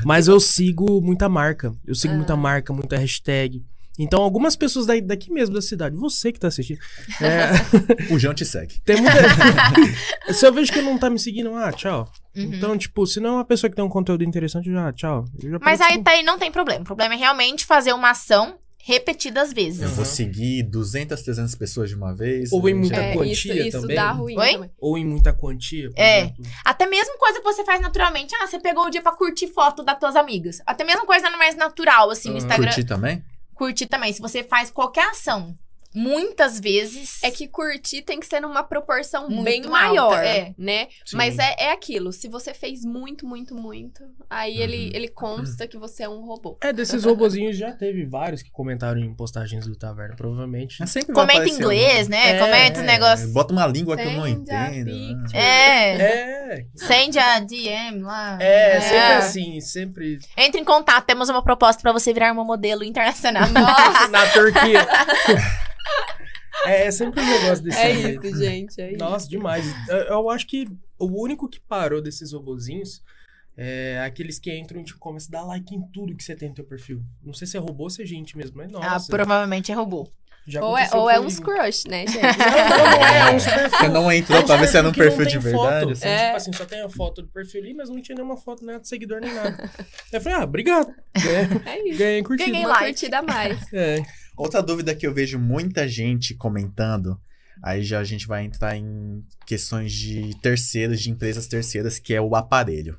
Mas 0.04 0.28
eu 0.28 0.38
sigo 0.40 1.00
muita 1.00 1.28
marca. 1.28 1.74
Eu 1.86 1.94
sigo 1.94 2.14
Ah. 2.14 2.16
muita 2.16 2.36
marca, 2.36 2.72
muita 2.72 2.96
hashtag. 2.96 3.62
Então, 3.96 4.20
algumas 4.22 4.56
pessoas 4.56 4.86
daí- 4.86 5.00
daqui 5.00 5.32
mesmo 5.32 5.54
da 5.54 5.62
cidade, 5.62 5.94
você 5.94 6.32
que 6.32 6.40
tá 6.40 6.48
assistindo, 6.48 6.80
é, 7.20 7.50
O 8.12 8.18
João 8.18 8.34
te 8.34 8.44
segue. 8.44 8.80
tem 8.84 8.96
muita... 9.00 9.18
Se 10.32 10.44
eu 10.46 10.52
vejo 10.52 10.72
que 10.72 10.82
não 10.82 10.98
tá 10.98 11.08
me 11.08 11.18
seguindo, 11.18 11.54
ah, 11.54 11.70
tchau. 11.72 12.10
Uhum. 12.34 12.42
Então, 12.54 12.76
tipo, 12.76 13.06
se 13.06 13.20
não 13.20 13.30
é 13.30 13.32
uma 13.34 13.44
pessoa 13.44 13.70
que 13.70 13.76
tem 13.76 13.84
um 13.84 13.88
conteúdo 13.88 14.24
interessante, 14.24 14.70
já, 14.70 14.92
tchau. 14.92 15.24
Já 15.40 15.58
Mas 15.60 15.80
aí 15.80 16.02
tá 16.02 16.10
aí 16.10 16.22
não 16.24 16.36
tem 16.38 16.50
problema. 16.50 16.80
O 16.80 16.84
problema 16.84 17.14
é 17.14 17.16
realmente 17.16 17.64
fazer 17.64 17.92
uma 17.92 18.10
ação 18.10 18.56
repetidas 18.86 19.50
vezes. 19.52 19.80
Eu 19.80 19.88
Uhum. 19.88 19.94
vou 19.94 20.04
seguir 20.04 20.62
200, 20.64 21.22
300 21.22 21.54
pessoas 21.54 21.88
de 21.88 21.96
uma 21.96 22.14
vez. 22.14 22.52
Ou 22.52 22.68
em 22.68 22.72
aí 22.72 22.78
muita 22.78 22.96
já- 22.96 23.02
É, 23.02 23.12
quantia 23.14 23.32
isso, 23.54 23.68
isso 23.68 23.80
também? 23.80 23.96
dá 23.96 24.10
ruim 24.12 24.36
Oi? 24.38 24.52
também. 24.52 24.70
Ou 24.78 24.98
em 24.98 25.06
muita 25.06 25.32
quantia, 25.32 25.88
por 25.90 25.98
É. 25.98 26.20
exemplo. 26.20 26.44
Até 26.64 26.86
mesmo 26.86 27.16
coisa 27.18 27.38
que 27.38 27.44
você 27.44 27.64
faz 27.64 27.80
naturalmente. 27.80 28.34
Ah, 28.34 28.46
você 28.46 28.60
pegou 28.60 28.84
o 28.84 28.90
dia 28.90 29.00
pra 29.00 29.12
curtir 29.12 29.48
foto 29.48 29.82
das 29.82 29.98
tuas 29.98 30.14
amigas. 30.16 30.58
Até 30.66 30.84
mesmo 30.84 31.06
coisa 31.06 31.30
mais 31.30 31.56
natural, 31.56 32.10
assim, 32.10 32.28
no 32.28 32.34
Uhum. 32.34 32.38
Instagram. 32.38 32.66
Curtir 32.66 32.84
também? 32.84 33.24
Curtir 33.54 33.86
também. 33.86 34.12
Se 34.12 34.20
você 34.20 34.42
faz 34.44 34.70
qualquer 34.70 35.08
ação, 35.08 35.54
muitas 35.94 36.58
vezes. 36.60 37.22
É 37.22 37.30
que 37.30 37.46
curtir 37.48 38.02
tem 38.02 38.18
que 38.20 38.26
ser 38.26 38.40
numa 38.40 38.62
proporção 38.62 39.28
Muito 39.28 39.44
bem 39.44 39.58
alta, 39.64 39.70
maior, 39.70 40.24
é. 40.24 40.54
né? 40.58 40.88
Sim. 41.04 41.16
Mas 41.16 41.38
é, 41.38 41.54
é 41.58 41.72
aquilo, 41.72 42.12
se 42.12 42.28
você 42.28 42.52
fez 42.52 42.84
muito, 42.84 43.26
muito, 43.26 43.54
muito, 43.54 44.02
aí 44.28 44.60
ele, 44.60 44.84
Uhum. 44.86 44.90
ele 44.94 45.08
consta 45.08 45.66
que 45.68 45.78
você 45.78 46.02
é 46.04 46.08
um 46.08 46.24
robô. 46.24 46.58
É, 46.62 46.72
desses 46.72 47.04
robozinhos 47.04 47.56
já 47.56 47.72
teve 47.72 48.04
vários 48.04 48.42
que 48.42 48.50
comentaram 48.50 48.98
em 49.00 49.14
postagens 49.14 49.66
do 49.66 49.76
Taverna, 49.76 50.16
provavelmente. 50.16 50.76
Mas 50.80 50.90
sempre 50.90 51.12
vai 51.14 51.26
Comenta 51.26 51.48
inglês, 51.48 52.06
um- 52.06 52.10
né? 52.10 52.36
É, 52.36 52.38
Comenta 52.38 52.80
os 52.80 52.86
negócios. 52.86 53.32
Bota 53.32 53.52
uma 53.52 53.66
língua 53.66 53.96
que 53.96 54.02
eu 54.02 54.12
não 54.12 54.24
Send 54.24 54.40
entendo. 54.40 54.90
né? 55.32 55.38
É. 55.38 55.94
É, 56.54 56.66
Sende 56.74 57.18
a 57.18 57.38
DM 57.40 58.02
lá. 58.02 58.38
é, 58.40 58.80
sempre 58.80 58.98
assim, 59.14 59.60
sempre 59.60 60.18
Entre 60.36 60.60
em 60.60 60.64
contato, 60.64 61.04
temos 61.06 61.28
uma 61.28 61.42
proposta 61.42 61.80
pra 61.82 61.92
você 61.92 62.12
virar 62.12 62.32
uma 62.32 62.44
modelo 62.44 62.82
internacional. 62.84 63.48
Nossa, 63.50 64.08
na 64.08 64.26
Turquia. 64.28 64.86
é, 66.66 66.86
é 66.86 66.90
sempre 66.90 67.20
um 67.20 67.26
negócio 67.26 67.62
desse 67.64 67.78
é 67.78 67.94
jeito. 67.94 68.26
isso, 68.26 68.36
gente, 68.38 68.80
é 68.80 68.90
isso. 68.90 68.98
Nossa, 68.98 69.28
demais. 69.28 69.64
Eu, 69.88 69.96
eu 69.96 70.30
acho 70.30 70.46
que 70.46 70.66
o 70.98 71.06
único 71.22 71.48
que 71.48 71.60
parou 71.60 72.00
desses 72.02 72.32
robozinhos 72.32 73.02
é 73.56 74.00
aqueles 74.04 74.38
que 74.38 74.52
entram 74.56 74.80
e 74.80 74.92
começam 74.94 75.28
a 75.38 75.40
dar 75.42 75.46
like 75.46 75.74
em 75.74 75.82
tudo 75.92 76.16
que 76.16 76.24
você 76.24 76.34
tem 76.34 76.48
no 76.48 76.54
teu 76.54 76.64
perfil. 76.64 77.02
Não 77.22 77.32
sei 77.34 77.46
se 77.46 77.56
é 77.56 77.60
robô 77.60 77.84
ou 77.84 77.90
se 77.90 78.02
é 78.02 78.06
gente 78.06 78.36
mesmo, 78.36 78.56
mas 78.56 78.68
Ah, 78.74 78.80
nossa. 78.80 79.10
provavelmente 79.10 79.70
é 79.70 79.74
robô. 79.76 80.10
já 80.46 80.60
Ou 80.64 80.76
é, 80.76 80.88
ou 80.92 81.08
é 81.08 81.20
uns 81.20 81.38
crush, 81.38 81.84
né, 81.86 82.04
gente? 82.08 82.20
Não, 82.20 82.90
não 82.98 83.06
é, 83.06 83.18
é 83.30 83.34
uns 83.36 83.44
perfil. 83.46 83.78
Você 83.78 83.88
não 83.88 84.10
entrou 84.12 84.38
É 84.40 84.42
pra 84.42 84.56
ver 84.56 84.66
se 84.68 84.76
era 84.76 84.88
um 84.88 84.92
perfil 84.92 85.26
de 85.26 85.38
verdade. 85.38 85.92
Assim? 85.92 86.08
É. 86.08 86.24
Tipo 86.24 86.36
assim, 86.36 86.52
só 86.52 86.64
tem 86.64 86.82
a 86.82 86.88
foto 86.88 87.22
do 87.22 87.28
perfil 87.28 87.60
ali, 87.62 87.74
mas 87.74 87.88
não 87.88 88.00
tinha 88.02 88.16
nenhuma 88.16 88.36
foto 88.36 88.64
né, 88.64 88.78
de 88.78 88.88
seguidor 88.88 89.20
nem 89.20 89.32
nada. 89.32 89.70
Aí 89.78 89.84
eu 90.12 90.20
falei, 90.20 90.38
ah, 90.38 90.44
obrigado. 90.44 90.92
Ganhei, 91.16 91.60
É 91.66 91.88
isso. 91.88 91.98
ganhei 91.98 92.22
curtida. 92.24 92.50
Ganhei 92.50 92.66
like. 92.66 92.84
curtida 92.86 93.18
a 93.18 93.22
mais. 93.22 93.72
É. 93.72 94.02
Outra 94.36 94.62
dúvida 94.62 94.94
que 94.94 95.06
eu 95.06 95.14
vejo 95.14 95.38
muita 95.38 95.86
gente 95.88 96.34
comentando, 96.34 97.18
aí 97.62 97.82
já 97.84 98.00
a 98.00 98.04
gente 98.04 98.26
vai 98.26 98.44
entrar 98.44 98.76
em 98.76 99.22
questões 99.46 99.92
de 99.92 100.34
terceiros, 100.42 101.00
de 101.00 101.10
empresas 101.10 101.46
terceiras, 101.46 101.98
que 101.98 102.12
é 102.14 102.20
o 102.20 102.34
aparelho. 102.34 102.98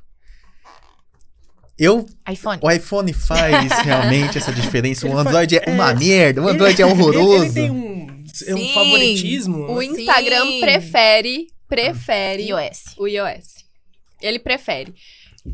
Eu, 1.78 2.06
iPhone. 2.30 2.58
o 2.62 2.70
iPhone 2.70 3.12
faz 3.12 3.70
realmente 3.84 4.38
essa 4.38 4.50
diferença. 4.52 5.06
Ele 5.06 5.12
O 5.12 5.16
faz- 5.16 5.26
Android 5.26 5.58
é 5.58 5.64
uma 5.70 5.90
é. 5.90 5.94
merda, 5.94 6.42
o 6.42 6.48
Android 6.48 6.80
é 6.80 6.84
Ele- 6.84 6.92
horroroso. 6.92 7.44
Ele, 7.44 7.52
tem 7.52 7.70
um, 7.70 8.06
é 8.46 8.54
um 8.54 8.58
Sim. 8.58 8.72
favoritismo. 8.74 9.58
O 9.72 9.80
Sim. 9.82 9.88
Instagram 10.00 10.60
prefere, 10.60 11.48
prefere 11.68 12.44
iOS. 12.48 12.94
o 12.96 13.06
iOS. 13.06 13.66
Ele 14.22 14.38
prefere. 14.38 14.94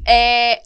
É, 0.06 0.62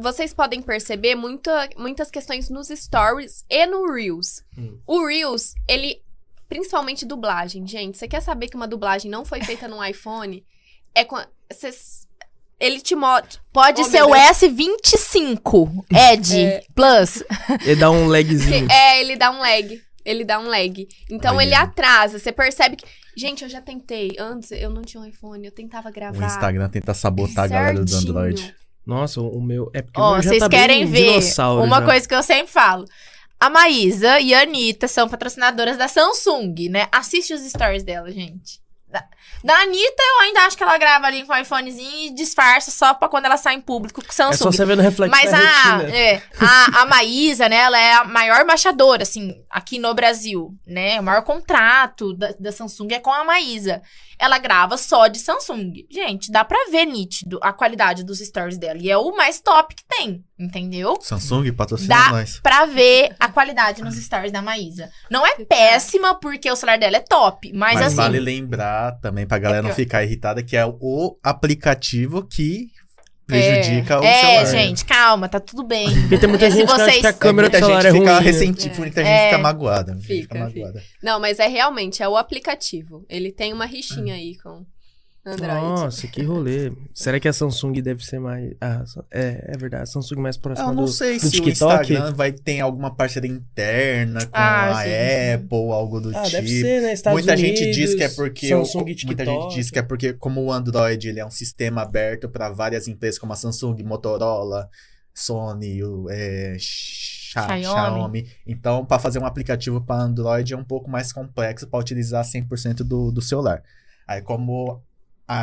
vocês 0.00 0.32
podem 0.32 0.62
perceber 0.62 1.14
muita, 1.14 1.68
muitas 1.76 2.10
questões 2.10 2.48
nos 2.48 2.68
stories 2.68 3.44
e 3.50 3.66
no 3.66 3.92
Reels. 3.92 4.42
Hum. 4.56 4.78
O 4.86 5.06
Reels, 5.06 5.54
ele. 5.68 6.00
Principalmente 6.48 7.06
dublagem, 7.06 7.66
gente. 7.66 7.96
Você 7.96 8.06
quer 8.06 8.20
saber 8.20 8.48
que 8.48 8.56
uma 8.56 8.68
dublagem 8.68 9.10
não 9.10 9.24
foi 9.24 9.40
feita 9.42 9.66
no 9.66 9.82
iPhone? 9.84 10.44
É 10.94 11.02
com. 11.04 11.16
cês- 11.50 12.06
ele 12.60 12.80
te 12.80 12.94
mostra. 12.94 13.40
Pode 13.52 13.80
Oh, 13.80 13.84
ser 13.84 14.02
o 14.02 14.06
Deus. 14.12 14.18
S25 14.18 15.84
Edge 15.90 16.40
É. 16.40 16.62
Plus. 16.74 17.22
Ele 17.64 17.76
dá 17.76 17.90
um 17.90 18.06
lagzinho. 18.06 18.68
É, 18.70 19.00
ele 19.00 19.16
dá 19.16 19.30
um 19.30 19.38
lag. 19.38 19.82
Ele 20.04 20.24
dá 20.24 20.38
um 20.38 20.46
lag. 20.46 20.88
Então 21.10 21.36
Olha. 21.36 21.44
ele 21.44 21.54
atrasa. 21.54 22.18
Você 22.18 22.30
percebe 22.32 22.76
que. 22.76 22.84
Gente, 23.16 23.42
eu 23.44 23.48
já 23.48 23.60
tentei. 23.60 24.14
Antes 24.18 24.50
eu 24.52 24.70
não 24.70 24.82
tinha 24.82 25.02
um 25.02 25.06
iPhone, 25.06 25.44
eu 25.44 25.52
tentava 25.52 25.88
O 25.88 25.92
gravar. 25.92 26.26
Instagram 26.26 26.68
tenta 26.68 26.94
sabotar 26.94 27.44
a 27.44 27.48
galera 27.48 27.80
do 27.82 27.88
certinho. 27.90 28.10
Android. 28.10 28.54
Nossa, 28.84 29.20
o 29.20 29.40
meu. 29.40 29.70
É 29.72 29.82
porque 29.82 30.00
o 30.00 30.02
Ó, 30.02 30.12
meu 30.14 30.22
já 30.22 30.30
vocês 30.30 30.42
tá 30.42 30.48
querem 30.48 30.84
ver 30.86 31.20
uma 31.64 31.80
já. 31.80 31.84
coisa 31.86 32.08
que 32.08 32.14
eu 32.14 32.22
sempre 32.22 32.52
falo. 32.52 32.84
A 33.38 33.50
Maísa 33.50 34.20
e 34.20 34.32
a 34.34 34.42
Anitta 34.42 34.86
são 34.86 35.08
patrocinadoras 35.08 35.76
da 35.76 35.88
Samsung, 35.88 36.68
né? 36.70 36.86
Assiste 36.92 37.34
os 37.34 37.42
stories 37.42 37.82
dela, 37.82 38.10
gente. 38.10 38.60
Da, 39.44 39.54
Anitta, 39.60 40.02
eu 40.02 40.20
ainda 40.20 40.40
acho 40.46 40.56
que 40.56 40.62
ela 40.62 40.78
grava 40.78 41.06
ali 41.06 41.24
com 41.24 41.32
o 41.32 41.36
iPhonezinho 41.36 42.06
e 42.06 42.14
disfarça 42.14 42.70
só 42.70 42.94
pra 42.94 43.08
quando 43.08 43.24
ela 43.24 43.36
sai 43.36 43.54
em 43.54 43.60
público 43.60 44.00
com 44.00 44.06
o 44.06 44.10
É 44.10 44.12
só 44.14 44.32
Samsung. 44.32 44.52
você 44.52 44.64
ver 44.64 44.76
no 44.76 44.82
reflexo 44.82 45.10
Mas 45.10 45.32
a, 45.32 45.82
é, 45.88 46.22
a, 46.40 46.82
a 46.82 46.86
Maísa, 46.86 47.48
né, 47.48 47.56
ela 47.56 47.78
é 47.78 47.94
a 47.94 48.04
maior 48.04 48.42
embaixadora, 48.42 49.02
assim, 49.02 49.34
aqui 49.50 49.78
no 49.78 49.92
Brasil, 49.94 50.50
né? 50.66 51.00
O 51.00 51.02
maior 51.02 51.22
contrato 51.22 52.14
da, 52.14 52.32
da 52.38 52.52
Samsung 52.52 52.88
é 52.92 53.00
com 53.00 53.10
a 53.12 53.24
Maísa. 53.24 53.82
Ela 54.18 54.38
grava 54.38 54.76
só 54.76 55.08
de 55.08 55.18
Samsung. 55.18 55.72
Gente, 55.90 56.30
dá 56.30 56.44
pra 56.44 56.56
ver 56.70 56.84
nítido 56.84 57.40
a 57.42 57.52
qualidade 57.52 58.04
dos 58.04 58.20
stories 58.20 58.56
dela. 58.56 58.78
E 58.80 58.88
é 58.88 58.96
o 58.96 59.16
mais 59.16 59.40
top 59.40 59.74
que 59.74 59.82
tem, 59.84 60.22
entendeu? 60.38 60.96
Samsung 61.02 61.50
patrocina 61.52 61.96
Dá 61.96 62.10
nós. 62.10 62.38
pra 62.40 62.64
ver 62.66 63.16
a 63.18 63.28
qualidade 63.28 63.82
nos 63.82 63.96
stories 63.96 64.30
da 64.30 64.40
Maísa. 64.40 64.88
Não 65.10 65.26
é 65.26 65.34
péssima, 65.44 66.14
porque 66.14 66.48
o 66.48 66.54
celular 66.54 66.78
dela 66.78 66.98
é 66.98 67.00
top, 67.00 67.52
mas, 67.52 67.74
Mas 67.74 67.86
assim... 67.86 67.96
vale 67.96 68.20
lembrar 68.20 68.92
também 69.00 69.21
pra 69.26 69.38
galera 69.38 69.64
É 69.64 69.68
não 69.68 69.74
ficar 69.74 70.02
irritada 70.04 70.42
que 70.42 70.56
é 70.56 70.64
o 70.66 71.18
aplicativo 71.22 72.22
que 72.26 72.68
prejudica 73.26 74.00
o 74.00 74.04
é, 74.04 74.20
celular. 74.20 74.44
gente, 74.46 74.84
calma, 74.84 75.28
tá 75.28 75.40
tudo 75.40 75.62
bem. 75.62 75.88
Porque 76.02 76.18
tem 76.18 76.28
muita 76.28 76.50
gente 76.50 76.66
que 76.66 76.72
acha 76.72 76.84
vocês- 76.84 77.00
que 77.00 77.06
a 77.06 77.12
câmera 77.12 77.48
do 77.48 77.56
celular 77.56 77.80
gente 77.82 77.86
é 77.86 77.90
ruim. 77.90 78.00
fica 78.00 78.14
né? 78.20 78.20
ressentida, 78.26 78.74
É. 78.74 78.78
muita 78.78 79.00
gente 79.04 79.10
É. 79.12 79.24
fica 79.30 79.38
magoada. 79.38 79.94
Fica, 79.96 80.04
Fica, 80.34 80.38
magoada. 80.38 80.82
Não, 81.02 81.20
mas 81.20 81.38
é 81.38 81.46
realmente, 81.48 82.02
é 82.02 82.08
o 82.08 82.16
aplicativo. 82.16 83.06
Ele 83.08 83.32
tem 83.32 83.52
uma 83.52 83.64
rixinha 83.64 84.14
aí 84.14 84.36
com 84.42 84.66
Android. 85.24 85.52
Nossa, 85.62 86.06
que 86.08 86.22
rolê. 86.22 86.72
Será 86.92 87.20
que 87.20 87.28
a 87.28 87.32
Samsung 87.32 87.72
deve 87.80 88.04
ser 88.04 88.18
mais. 88.18 88.52
Ah, 88.60 88.82
é, 89.10 89.52
é 89.54 89.56
verdade. 89.56 89.84
A 89.84 89.86
Samsung 89.86 90.16
mais 90.20 90.36
próxima 90.36 90.68
Eu 90.70 90.74
não 90.74 90.84
do, 90.84 90.90
sei 90.90 91.14
do 91.16 91.20
se 91.20 91.26
o 91.28 91.30
TikTok. 91.44 91.82
Instagram 91.92 92.12
vai 92.14 92.32
ter 92.32 92.58
alguma 92.60 92.92
parceria 92.94 93.30
interna 93.30 94.26
com 94.26 94.30
Ah, 94.36 94.80
a 94.80 94.84
sim. 94.84 94.90
Apple, 95.34 95.70
algo 95.70 96.00
do 96.00 96.08
Ah, 96.16 96.22
tipo. 96.22 96.30
deve 96.32 96.48
ser, 96.48 96.82
né? 96.82 96.92
Estados 96.92 97.16
muita 97.20 97.34
Unidos, 97.34 97.58
gente 97.60 97.70
diz 97.72 97.94
que 97.94 98.02
é 98.02 98.08
porque 98.08 98.48
Samsung 98.48 98.82
o, 98.84 98.88
e 98.88 98.94
TikTok. 98.96 99.24
muita 99.28 99.42
gente 99.42 99.54
diz 99.54 99.70
que 99.70 99.78
é 99.78 99.82
porque 99.82 100.12
como 100.12 100.42
o 100.42 100.52
Android 100.52 101.08
ele 101.08 101.20
é 101.20 101.24
um 101.26 101.30
sistema 101.30 101.82
aberto 101.82 102.28
para 102.28 102.50
várias 102.50 102.88
empresas 102.88 103.18
como 103.18 103.32
a 103.32 103.36
Samsung, 103.36 103.80
Motorola, 103.84 104.68
Sony, 105.14 105.84
o, 105.84 106.08
é, 106.10 106.56
Xiaomi. 106.58 107.62
Xiaomi. 107.62 108.26
Então, 108.46 108.84
para 108.84 108.98
fazer 108.98 109.18
um 109.20 109.26
aplicativo 109.26 109.80
para 109.80 110.02
Android 110.02 110.52
é 110.52 110.56
um 110.56 110.64
pouco 110.64 110.90
mais 110.90 111.12
complexo 111.12 111.66
para 111.68 111.78
utilizar 111.78 112.24
100% 112.24 112.78
do, 112.82 113.12
do 113.12 113.22
celular. 113.22 113.62
Aí, 114.06 114.20
como 114.20 114.82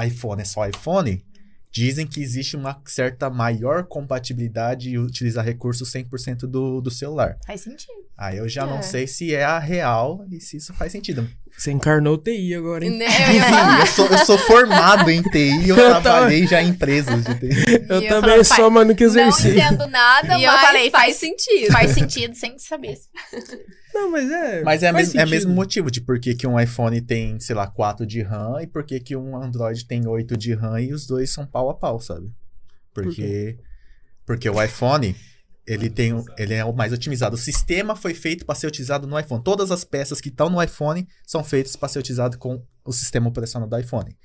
iPhone 0.06 0.42
é 0.42 0.46
só 0.46 0.68
iPhone, 0.68 1.24
dizem 1.72 2.06
que 2.08 2.20
existe 2.22 2.56
uma 2.56 2.82
certa 2.86 3.30
maior 3.30 3.84
compatibilidade 3.86 4.90
e 4.90 4.98
utilizar 4.98 5.46
recursos 5.46 5.92
100% 5.94 6.40
do, 6.48 6.82
do 6.82 6.90
celular. 6.92 7.38
Faz 7.46 7.62
sentido. 7.62 7.94
Aí 8.18 8.38
eu 8.38 8.50
já 8.50 8.64
É. 8.64 8.66
não 8.66 8.82
sei 8.82 9.08
se 9.08 9.34
é 9.34 9.44
a 9.46 9.60
real 9.60 10.26
e 10.32 10.42
se 10.42 10.58
isso 10.58 10.74
faz 10.74 10.92
sentido. 10.92 11.30
Você 11.58 11.72
encarnou 11.72 12.18
TI 12.18 12.54
agora, 12.56 12.84
hein? 12.86 12.98
Né, 12.98 13.06
eu 13.30 13.34
ia 13.36 13.44
falar. 13.44 13.76
Sim, 13.76 13.82
eu 13.82 13.88
sou, 13.88 14.06
eu 14.08 14.26
sou 14.26 14.38
formado 14.40 15.10
em 15.10 15.22
TI 15.22 15.62
e 15.66 15.70
eu 15.70 15.78
Eu 15.80 16.02
trabalhei 16.02 16.46
já 16.48 16.62
em 16.62 16.70
empresas 16.70 17.24
de 17.24 17.36
TI. 17.36 17.86
Eu 17.88 18.02
eu 18.02 18.10
também 18.10 18.44
sou, 18.44 18.70
nunca 18.70 18.84
Não 19.06 19.10
exerci. 19.10 19.50
entendo 19.52 19.88
nada, 19.88 20.38
E 20.38 20.44
eu 20.44 20.52
mas 20.52 20.62
falei, 20.62 20.90
faz 20.90 21.04
faz- 21.06 21.16
sentido. 21.18 21.72
Faz 21.72 21.92
sentido 21.92 22.36
sem 22.36 22.58
saber. 22.60 22.98
Não, 24.02 24.12
mas 24.12 24.30
é. 24.32 24.64
Mas 24.64 24.84
é, 24.84 24.92
mes- 24.92 25.16
é 25.16 25.26
mesmo 25.26 25.54
motivo 25.54 25.92
de 25.92 26.02
por 26.02 26.20
que, 26.20 26.34
que 26.36 26.48
um 26.48 26.60
iPhone 26.60 27.00
tem, 27.02 27.40
sei 27.40 27.56
lá, 27.56 27.68
4 27.68 28.06
de 28.06 28.22
RAM 28.22 28.62
e 28.62 28.68
por 28.68 28.84
que, 28.84 29.00
que 29.00 29.16
um 29.16 29.36
Android 29.42 29.86
tem 29.86 30.08
8 30.08 30.38
de 30.38 30.54
RAM 30.54 30.80
e 30.82 30.94
os 30.94 31.06
dois 31.06 31.30
são 31.30 31.46
pau 31.46 31.70
a 31.70 31.74
pau, 31.74 32.00
sabe? 32.00 32.32
Porque, 32.94 33.58
porque 34.26 34.50
o 34.50 34.62
iPhone, 34.64 35.16
ele, 35.66 35.90
tem, 35.90 36.14
ele 36.38 36.54
é 36.54 36.66
o 36.66 36.74
mais 36.74 36.92
otimizado. 36.94 37.36
O 37.36 37.38
sistema 37.40 37.96
foi 37.96 38.14
feito 38.14 38.46
para 38.46 38.56
ser 38.56 38.68
utilizado 38.68 39.08
no 39.08 39.20
iPhone. 39.20 39.44
Todas 39.44 39.72
as 39.72 39.84
peças 39.84 40.20
que 40.20 40.30
estão 40.30 40.50
no 40.50 40.62
iPhone 40.62 41.08
são 41.26 41.44
feitas 41.44 41.76
para 41.76 41.90
ser 41.90 42.00
utilizado 42.00 42.38
com 42.38 42.64
o 42.84 42.92
sistema 42.92 43.28
operacional 43.30 43.68
do 43.70 43.78
iPhone. 43.80 44.18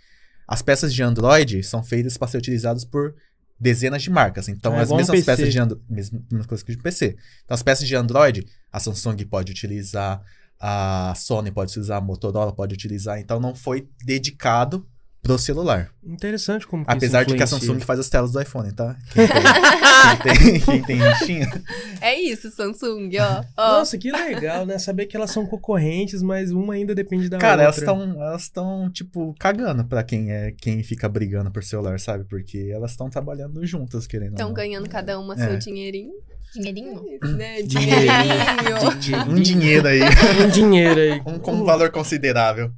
As 0.48 0.62
peças 0.62 0.92
de 0.94 1.02
Android 1.02 1.62
são 1.62 1.82
feitas 1.82 2.16
para 2.16 2.28
ser 2.28 2.38
utilizadas 2.38 2.84
por 2.84 3.14
dezenas 3.58 4.02
de 4.02 4.10
marcas. 4.10 4.48
Então, 4.48 4.74
É 4.74 4.80
as 4.80 4.90
um 4.90 4.96
mesmas 4.96 5.18
PC. 5.18 5.26
peças 5.26 5.52
de 5.52 5.58
Android, 5.58 5.84
mesma, 5.88 6.22
mesma 6.30 6.46
coisa 6.46 6.64
que 6.64 6.72
de 6.76 6.82
PC. 6.82 7.16
Então, 7.44 7.54
as 7.54 7.62
peças 7.62 7.86
de 7.86 7.94
Android, 7.94 8.46
a 8.72 8.80
Samsung 8.80 9.16
pode 9.24 9.52
utilizar, 9.52 10.22
a 10.60 11.14
Sony 11.16 11.50
pode 11.50 11.70
utilizar, 11.70 11.98
a 11.98 12.00
Motorola 12.00 12.52
pode 12.52 12.74
utilizar. 12.74 13.18
Então, 13.18 13.38
não 13.40 13.54
foi 13.54 13.88
dedicado 14.04 14.86
pro 15.24 15.38
celular. 15.38 15.88
Interessante 16.06 16.66
como 16.66 16.84
que 16.84 16.92
Apesar 16.92 17.22
isso 17.22 17.30
de 17.30 17.36
que 17.36 17.42
a. 17.42 17.46
Samsung 17.46 17.80
faz 17.80 17.98
as 17.98 18.10
telas 18.10 18.30
do 18.30 18.40
iPhone, 18.40 18.70
tá? 18.72 18.94
Quem 19.14 19.26
tem, 19.26 20.42
quem 20.42 20.60
tem, 20.60 20.60
quem 20.60 20.82
tem 20.82 20.96
rixinha. 20.98 21.62
É 22.00 22.20
isso, 22.20 22.50
Samsung, 22.50 23.10
ó. 23.18 23.42
ó. 23.56 23.78
Nossa, 23.78 23.96
que 23.96 24.12
legal, 24.12 24.66
né? 24.66 24.78
Saber 24.78 25.06
que 25.06 25.16
elas 25.16 25.30
são 25.30 25.46
concorrentes, 25.46 26.20
mas 26.22 26.52
uma 26.52 26.74
ainda 26.74 26.94
depende 26.94 27.28
da 27.30 27.38
Cara, 27.38 27.62
elas 27.62 27.78
outra. 27.78 27.92
estão, 27.94 28.22
elas 28.22 28.42
estão 28.42 28.90
tipo 28.92 29.34
cagando 29.38 29.84
pra 29.86 30.04
quem 30.04 30.30
é 30.30 30.52
quem 30.52 30.82
fica 30.82 31.08
brigando 31.08 31.50
por 31.50 31.64
celular, 31.64 31.98
sabe? 31.98 32.24
Porque 32.24 32.70
elas 32.72 32.90
estão 32.90 33.08
trabalhando 33.08 33.64
juntas, 33.66 34.06
querendo. 34.06 34.32
ou 34.32 34.34
Estão 34.34 34.52
ganhando 34.52 34.88
cada 34.90 35.18
uma 35.18 35.34
É. 35.34 35.38
seu 35.38 35.58
dinheirinho. 35.58 36.12
Dinheirinho? 36.54 37.02
Né? 37.36 37.62
Dinheirinho. 37.66 39.00
Dinheirinho. 39.00 39.32
Um 39.32 39.42
dinheiro 39.42 39.88
aí, 39.88 40.00
Um 40.44 40.48
dinheiro 40.50 41.00
aí. 41.00 41.22
um 41.26 41.38
com 41.38 41.52
um 41.52 41.64
valor 41.64 41.90
considerável. 41.90 42.70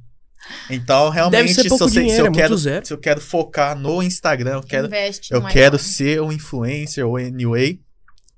Então, 0.69 1.09
realmente, 1.09 1.53
se, 1.53 1.67
eu, 1.67 1.77
se- 1.77 1.89
se 1.89 1.99
dinheiro, 1.99 2.25
eu 2.27 2.31
é 2.31 2.35
quero, 2.35 2.57
se 2.57 2.93
eu 2.93 2.97
quero 2.97 3.21
focar 3.21 3.77
no 3.77 4.01
Instagram, 4.03 4.55
eu 4.55 4.63
quero, 4.63 4.87
Investe 4.87 5.33
eu 5.33 5.41
quero 5.45 5.75
iPhone. 5.77 5.91
ser 5.93 6.21
um 6.21 6.31
influencer 6.31 7.05
ou 7.07 7.17
anyway, 7.17 7.79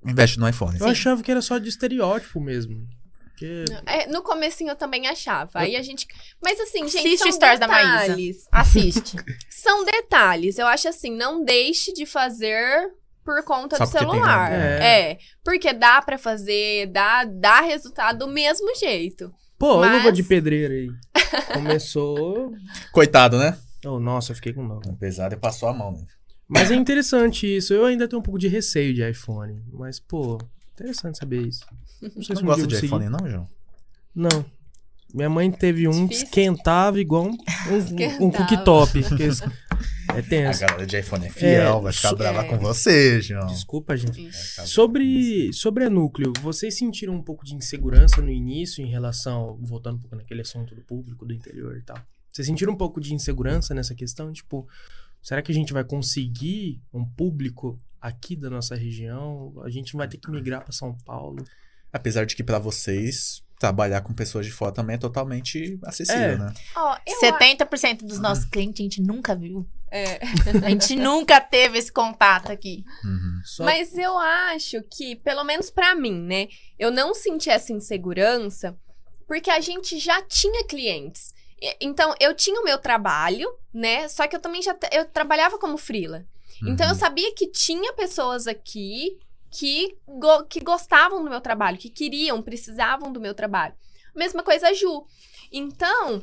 investe 0.05 0.39
no 0.39 0.47
iPhone. 0.47 0.77
Eu 0.79 0.85
Sim. 0.85 0.91
achava 0.91 1.23
que 1.23 1.31
era 1.31 1.41
só 1.41 1.57
de 1.57 1.69
estereótipo 1.69 2.39
mesmo. 2.39 2.87
Porque... 3.39 3.63
É, 3.85 4.05
no 4.07 4.21
comecinho 4.21 4.71
eu 4.71 4.75
também 4.75 5.07
achava. 5.07 5.51
Aí 5.55 5.75
a 5.77 5.81
gente. 5.81 6.05
Mas 6.43 6.59
assim, 6.59 6.79
gente, 6.89 6.97
Assiste 6.97 7.17
são 7.19 7.29
o 7.29 7.33
stories 7.33 7.59
da 7.59 7.67
Maísa. 7.69 7.99
detalhes. 8.01 8.47
Assiste. 8.51 9.17
São 9.49 9.85
detalhes. 9.85 10.57
Eu 10.57 10.67
acho 10.67 10.87
assim, 10.89 11.15
não 11.15 11.43
deixe 11.43 11.93
de 11.93 12.05
fazer 12.05 12.91
por 13.23 13.43
conta 13.45 13.77
Só 13.77 13.85
do 13.85 13.91
celular. 13.91 14.49
nada. 14.51 14.55
É. 14.83 15.17
Porque 15.43 15.71
dá 15.71 16.01
pra 16.01 16.17
fazer, 16.17 16.87
dá, 16.87 17.23
dá 17.25 17.61
resultado 17.61 18.19
do 18.19 18.27
mesmo 18.27 18.73
jeito. 18.75 19.31
Pô, 19.59 19.79
Mas- 19.81 19.97
luva 19.97 20.11
de 20.11 20.23
pedreiro 20.23 20.73
aí. 20.73 20.89
Começou. 21.53 22.53
Coitado, 22.91 23.37
né? 23.37 23.57
Oh, 23.85 23.99
nossa, 23.99 24.31
eu 24.31 24.35
fiquei 24.35 24.53
com 24.53 24.67
dó. 24.67 24.79
Apesar 24.89 25.29
de 25.29 25.35
passou 25.37 25.69
a 25.69 25.73
mão, 25.73 25.91
né? 25.91 26.03
Mas 26.47 26.71
é 26.71 26.75
interessante 26.75 27.45
isso. 27.45 27.73
Eu 27.73 27.85
ainda 27.85 28.07
tenho 28.07 28.19
um 28.19 28.23
pouco 28.23 28.39
de 28.39 28.47
receio 28.47 28.93
de 28.93 29.07
iPhone. 29.07 29.61
Mas, 29.71 29.99
pô, 29.99 30.37
interessante 30.73 31.17
saber 31.19 31.45
isso. 31.47 31.63
Não 32.01 32.23
sei 32.23 32.35
Não 32.35 32.41
um 32.41 32.45
gosta 32.45 32.65
de 32.65 32.75
seguir. 32.75 32.85
iPhone, 32.87 33.09
não, 33.09 33.29
João? 33.29 33.47
Não. 34.15 34.45
Minha 35.13 35.29
mãe 35.29 35.51
teve 35.51 35.87
um 35.87 35.91
que 36.07 36.13
Difícil. 36.15 36.25
esquentava 36.25 36.99
igual 36.99 37.25
um, 37.25 37.37
um, 38.21 38.25
um 38.27 38.31
cooktop. 38.31 38.99
É 40.15 40.19
A 40.19 40.23
tenso. 40.23 40.61
galera 40.61 40.85
de 40.85 40.97
iPhone 40.99 41.25
é 41.27 41.29
fiel, 41.29 41.77
É, 41.77 41.81
vai 41.81 41.93
ficar 41.93 42.09
so- 42.09 42.15
brava 42.15 42.41
é. 42.41 42.47
com 42.47 42.57
você, 42.57 43.21
João. 43.21 43.45
Desculpa, 43.47 43.95
gente. 43.95 44.29
Sobre, 44.65 45.53
sobre 45.53 45.83
a 45.85 45.89
Núcleo, 45.89 46.33
vocês 46.41 46.77
sentiram 46.77 47.13
um 47.15 47.21
pouco 47.21 47.45
de 47.45 47.55
insegurança 47.55 48.21
no 48.21 48.29
início 48.29 48.83
em 48.83 48.89
relação, 48.89 49.57
voltando 49.61 49.97
um 49.97 49.99
pouco 50.01 50.15
naquele 50.15 50.41
assunto 50.41 50.73
do 50.75 50.81
público, 50.81 51.25
do 51.25 51.33
interior 51.33 51.77
e 51.77 51.83
tal? 51.83 51.97
Vocês 52.31 52.47
sentiram 52.47 52.73
um 52.73 52.77
pouco 52.77 52.99
de 52.99 53.13
insegurança 53.13 53.73
nessa 53.73 53.93
questão? 53.95 54.31
Tipo, 54.31 54.67
será 55.21 55.41
que 55.41 55.51
a 55.51 55.55
gente 55.55 55.73
vai 55.73 55.83
conseguir 55.83 56.81
um 56.93 57.05
público 57.05 57.79
aqui 58.01 58.35
da 58.35 58.49
nossa 58.49 58.75
região? 58.75 59.53
A 59.63 59.69
gente 59.69 59.95
vai 59.95 60.07
ter 60.07 60.17
que 60.17 60.29
migrar 60.31 60.63
para 60.63 60.71
São 60.73 60.97
Paulo? 61.05 61.43
Apesar 61.93 62.25
de 62.25 62.35
que 62.35 62.43
pra 62.43 62.59
vocês, 62.59 63.43
trabalhar 63.59 63.99
com 64.01 64.13
pessoas 64.13 64.45
de 64.45 64.51
fora 64.53 64.71
também 64.71 64.95
é 64.95 64.97
totalmente 64.97 65.77
acessível, 65.83 66.21
É. 66.21 66.37
né? 66.37 66.53
Eu 67.05 67.19
70% 67.19 68.05
dos 68.05 68.17
nossos 68.19 68.45
clientes 68.45 68.79
a 68.79 68.83
gente 68.83 69.01
nunca 69.01 69.35
viu. 69.35 69.67
É. 69.91 70.19
A 70.65 70.69
gente 70.69 70.95
nunca 70.95 71.41
teve 71.41 71.77
esse 71.77 71.91
contato 71.91 72.51
aqui. 72.51 72.85
Uhum. 73.03 73.41
Só 73.43 73.65
Mas 73.65 73.97
eu 73.97 74.17
acho 74.17 74.81
que, 74.89 75.15
pelo 75.17 75.43
menos 75.43 75.69
pra 75.69 75.93
mim, 75.93 76.13
né? 76.21 76.47
Eu 76.77 76.89
não 76.89 77.13
senti 77.13 77.49
essa 77.49 77.73
insegurança 77.73 78.77
porque 79.27 79.49
a 79.51 79.59
gente 79.59 79.99
já 79.99 80.21
tinha 80.21 80.63
clientes. 80.65 81.33
Então, 81.81 82.15
eu 82.19 82.33
tinha 82.33 82.59
o 82.61 82.63
meu 82.63 82.77
trabalho, 82.77 83.49
né? 83.73 84.07
Só 84.07 84.25
que 84.25 84.35
eu 84.35 84.39
também 84.39 84.61
já 84.61 84.73
eu 84.93 85.03
trabalhava 85.05 85.59
como 85.59 85.77
freela. 85.77 86.25
Então, 86.65 86.87
eu 86.87 86.93
Uhum. 86.93 86.99
sabia 86.99 87.33
que 87.35 87.47
tinha 87.47 87.91
pessoas 87.93 88.47
aqui 88.47 89.17
que, 89.51 89.97
go- 90.07 90.45
que 90.45 90.59
gostavam 90.59 91.23
do 91.23 91.29
meu 91.29 91.41
trabalho, 91.41 91.77
que 91.77 91.89
queriam, 91.89 92.41
precisavam 92.41 93.11
do 93.11 93.19
meu 93.19 93.33
trabalho. 93.33 93.73
Mesma 94.15 94.43
coisa 94.43 94.67
a 94.69 94.73
Ju. 94.73 95.05
Então, 95.51 96.21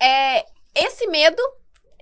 é, 0.00 0.44
esse 0.74 1.06
medo 1.06 1.40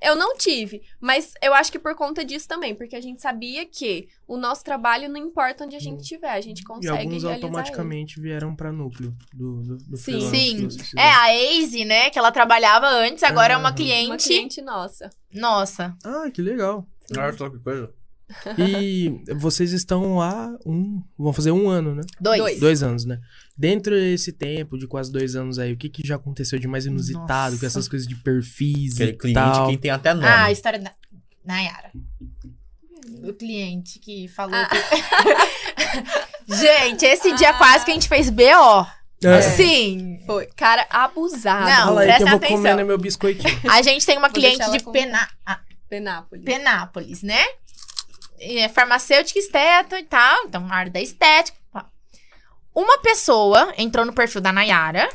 Eu 0.02 0.16
não 0.16 0.34
tive, 0.34 0.80
mas 0.98 1.34
eu 1.42 1.52
acho 1.52 1.70
que 1.70 1.78
por 1.78 1.94
conta 1.94 2.24
disso 2.24 2.48
também, 2.48 2.74
porque 2.74 2.96
a 2.96 3.02
gente 3.02 3.20
sabia 3.20 3.66
que 3.66 4.08
o 4.26 4.38
nosso 4.38 4.64
trabalho 4.64 5.10
não 5.10 5.18
importa 5.18 5.64
onde 5.66 5.76
a 5.76 5.78
gente 5.78 6.00
estiver, 6.00 6.30
a 6.32 6.40
gente 6.40 6.62
E 6.62 6.64
consegue 6.64 6.96
alguns 7.04 7.22
realizar 7.22 7.34
automaticamente 7.34 8.18
vieram 8.18 8.56
pra 8.56 8.72
núcleo 8.72 9.14
do, 9.34 9.62
do, 9.62 9.76
do 9.76 9.96
Sim. 9.98 10.20
Sim. 10.30 10.68
É, 10.96 11.02
a 11.02 11.34
Easy, 11.36 11.84
né? 11.84 12.08
Que 12.08 12.18
ela 12.18 12.32
trabalhava 12.32 12.86
antes, 12.88 13.22
agora 13.22 13.52
é 13.52 13.56
uma 13.58 13.68
ele. 13.68 13.76
cliente. 13.76 14.08
Uma 14.08 14.16
cliente 14.16 14.62
nossa. 14.62 15.10
Nossa. 15.34 15.94
Ah, 16.02 16.30
que 16.32 16.40
legal. 16.40 16.86
Olha 17.14 17.32
só 17.34 17.50
que 17.50 17.58
coisa. 17.58 17.92
E 18.58 19.22
vocês 19.36 19.72
estão 19.72 20.20
há 20.20 20.56
um. 20.66 21.02
Vão 21.18 21.32
fazer 21.32 21.50
um 21.52 21.68
ano, 21.68 21.94
né? 21.94 22.02
Dois. 22.20 22.38
Dois. 22.40 22.60
Dois 22.60 22.82
anos, 22.82 23.04
né? 23.04 23.18
Dentro 23.56 23.94
desse 23.94 24.32
tempo 24.32 24.78
de 24.78 24.86
quase 24.86 25.12
dois 25.12 25.36
anos 25.36 25.58
aí, 25.58 25.72
o 25.72 25.76
que, 25.76 25.88
que 25.88 26.06
já 26.06 26.16
aconteceu 26.16 26.58
de 26.58 26.66
mais 26.68 26.86
inusitado 26.86 27.50
com 27.56 27.64
Nossa. 27.64 27.66
essas 27.66 27.88
coisas 27.88 28.08
de 28.08 28.14
perfis 28.16 28.94
Aquele 28.94 29.10
e 29.10 29.16
cliente, 29.18 29.34
tal? 29.34 29.66
quem 29.66 29.78
tem 29.78 29.90
até 29.90 30.14
nome. 30.14 30.26
Ah, 30.26 30.44
a 30.44 30.52
história 30.52 30.78
da 30.78 30.92
Nayara. 31.44 31.90
O 33.24 33.32
cliente 33.34 33.98
que 33.98 34.28
falou 34.28 34.54
Ah. 34.54 34.68
que... 34.68 34.76
Gente, 36.56 37.04
esse 37.04 37.32
dia 37.34 37.50
Ah. 37.50 37.54
quase 37.58 37.84
que 37.84 37.90
a 37.90 37.94
gente 37.94 38.08
fez 38.08 38.30
BO. 38.30 38.86
É. 39.22 39.42
Sim. 39.42 40.18
Foi. 40.26 40.46
Cara, 40.56 40.86
abusado. 40.88 41.66
Não, 41.66 41.86
Fala 41.88 42.00
aí 42.00 42.06
que 42.06 42.12
eu 42.12 42.16
presta 42.16 42.30
vou 42.30 42.36
atenção. 42.38 42.56
comendo 42.56 42.86
meu 42.86 42.98
biscoitinho. 42.98 43.60
A 43.70 43.82
gente 43.82 44.06
tem 44.06 44.16
uma 44.16 44.28
Vou 44.28 44.34
cliente 44.34 44.70
de 44.70 44.80
com- 44.82 44.92
Pena... 44.92 45.28
ah, 45.44 45.60
Penápolis. 45.90 46.44
Penápolis, 46.44 47.22
né? 47.22 47.42
É 48.40 48.68
farmacêutica 48.68 49.38
esteta 49.38 50.00
e 50.00 50.04
tal, 50.04 50.46
então 50.46 50.66
na 50.66 50.74
área 50.74 50.90
da 50.90 51.00
estética. 51.00 51.58
Uma 52.74 52.98
pessoa 52.98 53.74
entrou 53.76 54.06
no 54.06 54.12
perfil 54.12 54.40
da 54.40 54.52
Nayara, 54.52 55.08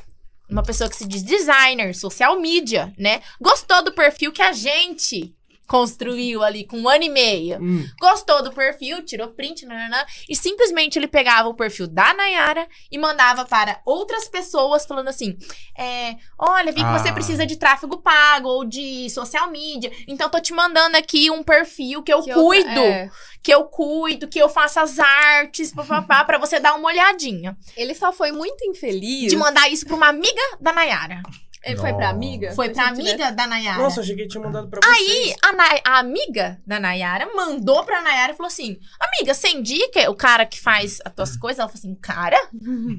uma 0.49 0.61
pessoa 0.61 0.89
que 0.89 0.95
se 0.95 1.07
diz 1.07 1.23
designer, 1.23 1.95
social 1.95 2.39
media, 2.39 2.93
né? 2.97 3.21
Gostou 3.41 3.83
do 3.83 3.93
perfil 3.93 4.31
que 4.31 4.41
a 4.41 4.53
gente 4.53 5.34
construiu 5.67 6.43
ali 6.43 6.65
com 6.65 6.77
um 6.79 6.87
ano 6.89 7.03
e 7.03 7.09
meio. 7.09 7.59
Hum, 7.61 7.85
Gostou 7.99 8.43
do 8.43 8.51
perfil, 8.51 9.03
tirou 9.03 9.29
print, 9.29 9.65
nananã, 9.65 10.05
e 10.29 10.35
simplesmente 10.35 10.97
ele 10.99 11.07
pegava 11.07 11.49
o 11.49 11.53
perfil 11.55 11.87
da 11.87 12.13
Nayara 12.13 12.67
e 12.91 12.97
mandava 12.97 13.45
para 13.45 13.81
outras 13.85 14.27
pessoas 14.27 14.85
falando 14.85 15.07
assim: 15.07 15.37
é, 15.77 16.15
olha, 16.37 16.71
vi 16.71 16.83
que 16.83 16.91
você 16.91 17.09
Ah. 17.09 17.13
precisa 17.13 17.45
de 17.45 17.55
tráfego 17.57 17.97
pago 18.01 18.47
ou 18.47 18.65
de 18.65 19.09
social 19.09 19.49
media, 19.49 19.91
então 20.07 20.29
tô 20.29 20.39
te 20.39 20.53
mandando 20.53 20.97
aqui 20.97 21.29
um 21.31 21.43
perfil 21.43 22.01
que 22.03 22.13
eu 22.13 22.21
Que 22.21 22.33
cuido, 22.33 22.69
é, 22.79 23.09
que 23.41 23.53
eu 23.53 23.65
cuido, 23.65 24.27
que 24.27 24.39
eu 24.39 24.49
faço 24.49 24.79
as 24.79 24.99
artes, 24.99 25.73
papapá, 25.73 26.23
pra 26.23 26.37
você 26.37 26.59
dar 26.59 26.75
uma 26.75 26.87
olhadinha. 26.87 27.57
ele 27.75 27.93
só 27.95 28.11
foi 28.13 28.31
muito 28.31 28.63
infeliz. 28.65 29.29
De 29.29 29.35
mandar 29.35 29.69
isso 29.69 29.85
pra 29.85 29.95
uma 29.95 30.07
amiga 30.07 30.41
da 30.59 30.71
Nayara. 30.73 31.21
Ele 31.65 31.77
foi 31.77 31.93
pra 31.93 32.09
amiga? 32.09 32.51
Foi 32.53 32.67
Se 32.67 32.73
pra 32.73 32.87
amiga 32.89 33.31
da 33.31 33.47
Nayara. 33.47 33.81
Nossa, 33.81 34.01
achei 34.01 34.15
que 34.15 34.27
tinha 34.27 34.43
mandado 34.43 34.67
pra 34.69 34.79
Aí, 34.83 35.05
vocês. 35.05 35.35
a, 35.43 35.51
Nay- 35.53 35.81
a 35.85 35.97
amiga 35.99 36.61
da 36.65 36.79
Nayara 36.79 37.27
mandou 37.35 37.83
pra 37.83 38.01
Nayara 38.01 38.33
e 38.33 38.35
falou 38.35 38.47
assim: 38.47 38.77
Amiga, 38.99 39.33
você 39.33 39.49
indica 39.49 40.09
o 40.09 40.15
cara 40.15 40.45
que 40.45 40.59
faz 40.59 40.99
as 41.03 41.13
tuas 41.13 41.35
coisas? 41.35 41.59
Ela 41.59 41.67
falou 41.67 41.79
assim: 41.79 41.95
Cara? 41.95 42.37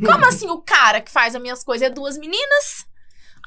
Como 0.05 0.25
assim 0.27 0.49
o 0.51 0.59
cara 0.61 1.01
que 1.01 1.11
faz 1.11 1.35
as 1.35 1.41
minhas 1.41 1.63
coisas 1.63 1.87
é 1.87 1.91
duas 1.91 2.19
meninas? 2.19 2.85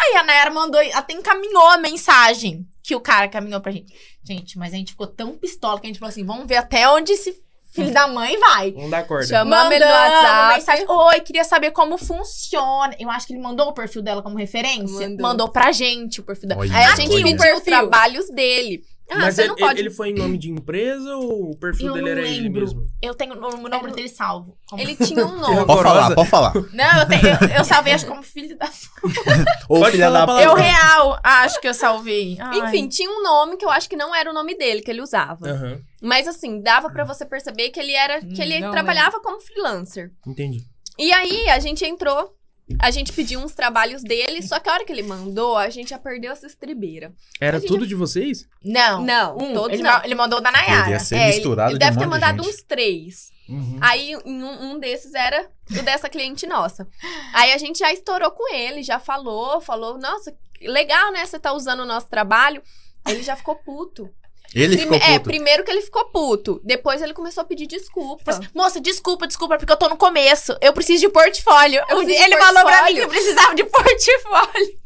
Aí 0.02 0.16
a 0.16 0.24
Nayara 0.24 0.52
mandou, 0.52 0.80
até 0.94 1.14
encaminhou 1.14 1.68
a 1.68 1.78
mensagem 1.78 2.66
que 2.82 2.96
o 2.96 3.02
cara 3.02 3.28
caminhou 3.28 3.60
pra 3.60 3.72
gente. 3.74 3.94
Gente, 4.24 4.58
mas 4.58 4.74
a 4.74 4.78
gente 4.78 4.92
ficou 4.92 5.08
tão 5.08 5.38
pistola 5.38 5.80
que 5.80 5.88
a 5.88 5.90
gente 5.90 6.00
falou 6.00 6.10
assim: 6.12 6.26
Vamos 6.26 6.48
ver 6.48 6.56
até 6.56 6.88
onde 6.90 7.12
esse 7.12 7.38
filho 7.72 7.94
da 7.94 8.08
mãe 8.08 8.38
vai. 8.40 8.72
Vamos 8.72 8.90
dar 8.92 9.06
corda. 9.08 9.28
Chama- 9.28 9.56
Chamamos 9.56 9.76
ele 9.76 9.86
no 9.86 9.92
WhatsApp. 9.92 10.56
mensagem, 10.56 10.86
Oi, 10.90 11.20
queria 11.22 11.44
saber 11.44 11.72
como 11.72 11.98
funciona. 11.98 12.96
Eu 13.00 13.10
acho 13.10 13.28
que 13.28 13.34
ele 13.34 13.42
mandou 13.42 13.68
o 13.68 13.74
perfil 13.74 14.02
dela 14.02 14.22
como 14.22 14.38
referência. 14.38 15.08
Mandou. 15.10 15.22
Mandou, 15.28 15.50
pra 15.50 15.72
gente 15.72 16.20
o 16.20 16.24
perfil 16.24 16.50
dela. 16.50 16.62
Olha, 16.62 16.76
Aí 16.76 16.86
a 16.86 16.96
gente 16.96 17.14
Olha. 17.14 17.38
Perfil. 17.38 17.58
os 17.58 17.64
trabalhos 17.64 18.30
dele. 18.30 18.82
Ah, 19.12 19.18
Mas 19.18 19.36
você 19.36 19.42
ele, 19.42 19.48
não 19.50 19.56
pode. 19.56 19.80
ele 19.80 19.90
foi 19.90 20.10
em 20.10 20.14
nome 20.14 20.38
de 20.38 20.50
empresa 20.52 21.16
ou 21.18 21.52
o 21.52 21.58
perfil 21.58 21.88
Eu 21.88 21.94
dele 21.94 22.06
não 22.06 22.12
era 22.12 22.22
ele 22.28 22.42
lembro. 22.44 22.62
mesmo? 22.62 22.84
Eu 23.02 23.16
tenho 23.16 23.34
o 23.34 23.40
número 23.52 23.74
Era- 23.76 23.92
dele 23.92 24.08
salvo. 24.08 24.56
Como- 24.70 24.82
Ele 24.82 24.96
tinha 24.96 25.26
um 25.26 25.36
nome. 25.40 25.66
Pode 25.66 25.84
falar, 25.84 26.14
pode 26.16 26.30
falar. 26.30 26.54
Não, 26.74 27.00
eu, 27.00 27.08
tenho, 27.08 27.28
eu, 27.28 27.58
eu 27.58 27.64
salvei 27.66 27.94
acho 27.94 28.06
como 28.06 28.22
filho 28.22 28.56
da. 28.58 28.70
Pode 29.68 29.92
filha 29.92 30.12
da. 30.12 30.26
Eu 30.44 30.54
real 30.54 31.20
acho 31.24 31.60
que 31.60 31.68
eu 31.68 31.74
salvei. 31.74 32.38
Ai. 32.40 32.60
Enfim, 32.60 32.88
tinha 32.88 33.10
um 33.10 33.24
nome 33.24 33.58
que 33.58 33.66
eu 33.66 33.70
acho 33.72 33.90
que 33.90 33.96
não 33.96 34.14
era 34.14 34.30
o 34.30 34.34
nome 34.34 34.56
dele 34.58 34.82
que 34.82 34.92
ele 34.92 35.02
usava. 35.02 35.50
Aham, 35.50 35.80
Mas 36.02 36.28
assim, 36.28 36.62
dava 36.62 36.90
pra 36.90 37.04
você 37.04 37.26
perceber 37.26 37.70
que 37.70 37.80
ele 37.80 37.94
era 37.94 38.20
que 38.22 38.42
ele 38.42 38.60
Não 38.60 38.72
trabalhava 38.72 39.20
como 39.20 39.40
freelancer. 39.40 40.12
entendi. 40.28 40.60
E 40.98 41.12
aí 41.14 41.48
a 41.50 41.60
gente 41.60 41.86
entrou, 41.86 42.36
a 42.78 42.92
gente 42.92 43.12
pediu 43.14 43.40
uns 43.40 43.54
trabalhos 43.54 44.04
dele, 44.04 44.42
só 44.44 44.60
que 44.60 44.70
a 44.70 44.74
hora 44.74 44.86
que 44.86 44.92
ele 44.92 45.04
mandou, 45.04 45.58
a 45.58 45.70
gente 45.70 45.90
já 45.90 45.98
perdeu 45.98 46.32
essa 46.32 46.46
estribeira. 46.46 47.12
Era 47.40 47.60
tudo 47.60 47.88
de 47.88 47.96
vocês? 47.96 48.48
Não. 48.64 49.04
Não, 49.04 49.38
Um, 49.38 49.54
todos 49.54 49.74
ele, 49.74 49.84
não. 49.84 50.04
ele 50.04 50.16
mandou 50.16 50.40
da 50.42 50.52
Nayara. 50.52 50.84
Devia 50.84 51.00
ser 51.00 51.16
É, 51.16 51.28
ele, 51.30 51.36
misturado 51.36 51.72
ele 51.72 51.80
de 51.80 51.86
um 51.86 51.88
deve 51.88 51.98
ter 51.98 52.04
de 52.06 52.10
mandado 52.10 52.44
gente. 52.44 52.54
uns 52.54 52.62
três. 52.62 53.32
Uhum. 53.48 53.78
Aí 53.82 54.12
em 54.26 54.44
um, 54.44 54.72
um 54.74 54.80
desses 54.80 55.14
era 55.16 55.50
o 55.72 55.82
dessa 55.82 56.08
cliente 56.10 56.46
nossa. 56.46 56.88
Aí 57.34 57.52
a 57.52 57.58
gente 57.58 57.80
já 57.80 57.92
estourou 57.92 58.30
com 58.32 58.54
ele, 58.54 58.84
já 58.84 59.00
falou, 59.00 59.60
falou, 59.60 59.98
nossa, 59.98 60.32
que 60.54 60.68
legal, 60.68 61.12
né? 61.12 61.26
Você 61.26 61.40
tá 61.40 61.52
usando 61.54 61.80
o 61.80 61.86
nosso 61.86 62.08
trabalho. 62.08 62.62
Ele 63.08 63.24
já 63.24 63.36
ficou 63.36 63.56
puto. 63.56 64.10
Ele 64.56 64.78
Prime- 64.78 64.94
ficou 64.96 64.98
É, 65.10 65.18
puto. 65.20 65.30
primeiro 65.30 65.64
que 65.64 65.70
ele 65.72 65.82
ficou 65.82 66.06
puto. 66.06 66.60
Depois 66.64 67.02
ele 67.02 67.14
começou 67.14 67.42
a 67.42 67.46
pedir 67.46 67.68
desculpa. 67.68 68.24
Falei 68.26 68.40
assim, 68.40 68.50
Moça, 68.56 68.82
desculpa, 68.82 69.28
desculpa, 69.28 69.58
porque 69.58 69.72
eu 69.72 69.78
tô 69.78 69.88
no 69.90 69.96
começo. 69.98 70.56
Eu 70.62 70.74
preciso 70.74 71.02
de 71.02 71.10
portfólio. 71.10 71.80
Eu 71.88 71.98
preciso 71.98 72.18
de 72.18 72.24
ele 72.24 72.38
falou 72.38 72.54
pra 72.64 72.64
mim 72.64 72.72
portfólio. 72.96 73.02
que 73.02 73.08
precisava 73.08 73.56
de 73.56 73.64
portfólio. 73.70 74.80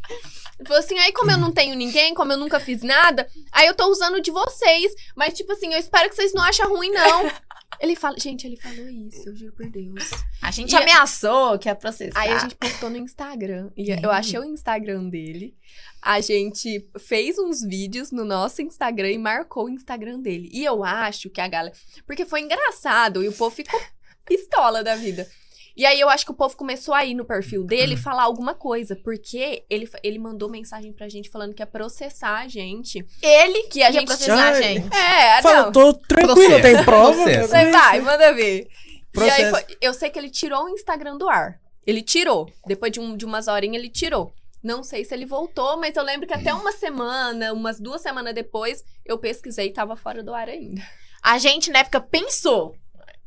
Ele 0.60 0.68
falou 0.68 0.80
assim, 0.84 0.98
aí 1.00 1.12
como 1.14 1.32
eu 1.32 1.38
não 1.38 1.52
tenho 1.52 1.76
ninguém, 1.76 2.14
como 2.14 2.32
eu 2.32 2.38
nunca 2.38 2.60
fiz 2.60 2.82
nada, 2.84 3.28
aí 3.52 3.68
eu 3.68 3.74
tô 3.76 3.88
usando 3.88 4.22
de 4.22 4.32
vocês. 4.32 4.94
Mas, 5.16 5.34
tipo 5.34 5.52
assim, 5.54 5.74
eu 5.74 5.80
espero 5.80 6.10
que 6.10 6.16
vocês 6.16 6.34
não 6.34 6.44
achem 6.44 6.66
ruim, 6.66 6.90
não. 6.92 7.32
Ele 7.80 7.96
fala, 7.96 8.18
gente, 8.20 8.46
ele 8.48 8.56
falou 8.56 8.88
isso, 8.90 9.30
eu 9.30 9.36
juro 9.36 9.54
por 9.54 9.70
Deus. 9.70 10.10
A 10.42 10.52
gente 10.52 10.74
E- 10.74 10.76
ameaçou 10.76 11.58
que 11.60 11.68
ia 11.68 11.76
processar. 11.76 12.20
Aí 12.20 12.32
a 12.32 12.40
gente 12.40 12.56
postou 12.56 12.90
no 12.90 12.98
Instagram. 12.98 13.70
E 13.76 13.90
eu 13.92 14.12
achei 14.12 14.40
o 14.40 14.44
Instagram 14.44 15.10
dele. 15.10 15.56
A 16.02 16.20
gente 16.22 16.88
fez 17.00 17.38
uns 17.40 17.62
vídeos 17.62 18.12
no 18.12 18.26
nosso 18.26 18.62
Instagram 18.62 19.12
e 19.12 19.18
marcou 19.18 19.66
o 19.66 19.70
Instagram 19.70 20.20
dele. 20.20 20.50
E 20.52 20.64
eu 20.64 20.84
acho 20.84 21.30
que 21.30 21.40
a 21.42 21.48
galera. 21.48 21.76
Porque 22.06 22.26
foi 22.26 22.42
engraçado 22.42 23.24
e 23.24 23.28
o 23.28 23.34
povo 23.34 23.56
ficou 23.56 23.80
pistola 24.26 24.84
da 24.84 24.96
vida. 24.96 25.28
E 25.76 25.86
aí 25.86 26.00
eu 26.00 26.08
acho 26.10 26.24
que 26.26 26.32
o 26.32 26.36
povo 26.36 26.56
começou 26.56 26.94
a 26.94 27.04
ir 27.04 27.16
no 27.16 27.26
perfil 27.26 27.64
dele 27.64 27.96
e 27.96 27.98
falar 27.98 28.24
alguma 28.24 28.54
coisa. 28.54 28.96
Porque 28.96 29.64
ele, 29.70 29.90
ele 30.04 30.20
mandou 30.20 30.48
mensagem 30.50 30.94
pra 30.94 31.10
gente 31.10 31.30
falando 31.30 31.54
que 31.54 31.62
ia 31.64 31.68
processar 31.68 32.40
a 32.42 32.48
gente. 32.48 33.04
Ele 33.22 33.64
Que 33.64 33.82
a 33.82 33.88
ia 33.88 33.94
gente. 33.94 34.06
processar 34.08 34.50
a 34.50 34.62
gente. 34.62 34.88
É, 34.96 35.42
Fala, 35.42 35.64
não. 35.64 35.72
tô 35.72 35.94
tranquilo, 35.94 36.36
Processo, 36.36 36.62
tem 36.62 36.84
prova. 36.86 37.14
processo. 37.24 37.50
Você 37.50 37.72
vai, 37.72 38.02
manda 38.02 38.34
ver. 38.34 38.62
E 38.62 38.68
aí 38.68 38.68
Processo. 39.12 39.50
foi- 39.52 39.78
eu 39.82 39.94
sei 39.94 40.10
que 40.10 40.20
ele 40.20 40.30
tirou 40.30 40.66
o 40.66 40.70
Instagram 40.70 41.18
do 41.18 41.28
ar. 41.28 41.60
Ele 41.86 42.02
tirou. 42.02 42.48
Depois 42.68 42.92
de, 42.92 43.00
um, 43.00 43.18
de 43.18 43.26
umas 43.26 43.48
horinhas, 43.48 43.78
ele 43.78 43.90
tirou. 43.90 44.34
Não 44.64 44.82
sei 44.84 45.04
se 45.04 45.14
ele 45.14 45.26
voltou, 45.26 45.76
mas 45.78 45.96
eu 45.98 46.04
lembro 46.04 46.26
que 46.28 46.34
até 46.34 46.54
uma 46.54 46.72
semana, 46.72 47.52
umas 47.52 47.80
duas 47.82 48.02
semanas 48.02 48.34
depois, 48.34 48.84
eu 49.06 49.18
pesquisei 49.18 49.68
e 49.68 49.74
tava 49.74 49.96
fora 49.96 50.24
do 50.24 50.34
ar 50.34 50.48
ainda. 50.48 50.82
A 51.22 51.38
gente, 51.38 51.70
na 51.72 51.80
época, 51.80 52.00
pensou 52.00 52.74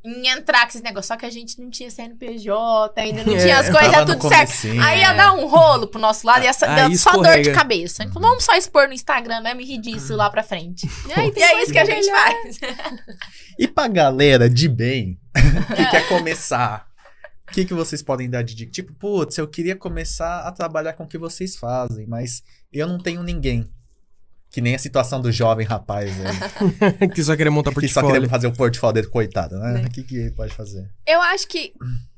em 0.07 0.29
entrar 0.29 0.63
com 0.63 0.69
esse 0.69 0.83
negócio, 0.83 1.09
só 1.09 1.17
que 1.17 1.27
a 1.27 1.31
gente 1.31 1.61
não 1.61 1.69
tinha 1.69 1.91
CNPJ, 1.91 3.01
ainda 3.01 3.25
não 3.25 3.35
É, 3.37 3.43
tinha 3.43 3.59
as 3.59 3.69
coisas, 3.69 4.05
tudo 4.07 4.29
certo. 4.29 4.53
Aí 4.81 5.01
ia 5.01 5.13
dar 5.13 5.33
um 5.33 5.47
rolo 5.47 5.89
pro 5.89 6.01
nosso 6.01 6.27
lado, 6.27 6.45
ia 6.45 6.53
dar 6.53 6.97
só 6.97 7.13
dor 7.21 7.41
de 7.43 7.53
cabeça. 7.53 8.05
Então 8.05 8.23
vamos 8.23 8.45
só 8.45 8.55
expor 8.55 8.87
no 8.87 8.95
Instagram 8.95 9.41
mesmo 9.41 9.61
e 9.61 9.65
rir 9.65 9.79
disso 9.79 10.15
lá 10.15 10.31
pra 10.31 10.43
frente. 10.43 10.87
E, 11.07 11.21
aí, 11.21 11.33
E 11.37 11.43
é 11.43 11.63
isso 11.63 11.73
que 11.73 11.79
a 11.79 11.85
gente 11.85 12.11
faz. 12.11 12.59
E 13.59 13.69
pra 13.69 13.89
galera 13.89 14.51
de 14.51 14.69
bem 14.69 15.19
que 15.35 15.91
quer 15.91 16.09
começar, 16.09 16.87
o 17.49 17.53
que, 17.53 17.65
que 17.65 17.75
vocês 17.75 18.03
podem 18.03 18.29
dar 18.29 18.43
de 18.43 18.55
dica? 18.55 18.71
Tipo, 18.71 18.93
putz, 18.95 19.39
eu 19.39 19.47
queria 19.49 19.77
começar 19.77 20.41
a 20.41 20.53
trabalhar 20.53 20.93
com 20.95 21.05
o 21.05 21.09
que 21.09 21.17
vocês 21.17 21.57
fazem, 21.57 22.07
mas 22.07 22.43
eu 22.73 22.87
não 22.87 22.99
tenho 22.99 23.23
ninguém. 23.23 23.69
Que 24.57 24.63
nem 24.63 24.75
a 24.75 24.79
situação 24.79 25.21
do 25.21 25.31
jovem 25.31 25.67
rapaz 25.67 26.11
aí, 26.19 27.09
que 27.15 27.23
só 27.23 27.37
queria 27.37 27.53
montar 27.53 27.75
que 27.75 27.87
só 27.87 28.01
portfólio. 28.01 28.15
queria 28.15 28.29
fazer 28.31 28.47
o 28.47 28.53
portfólio 28.55 28.95
dele, 28.95 29.07
coitado, 29.09 29.59
né? 29.59 29.73
Né. 29.73 29.85
O 29.85 29.91
que, 29.91 30.03
que 30.03 30.17
ele 30.17 30.31
pode 30.31 30.55
fazer? 30.55 30.91
Eu 31.07 31.21
acho 31.21 31.47
que, 31.47 31.75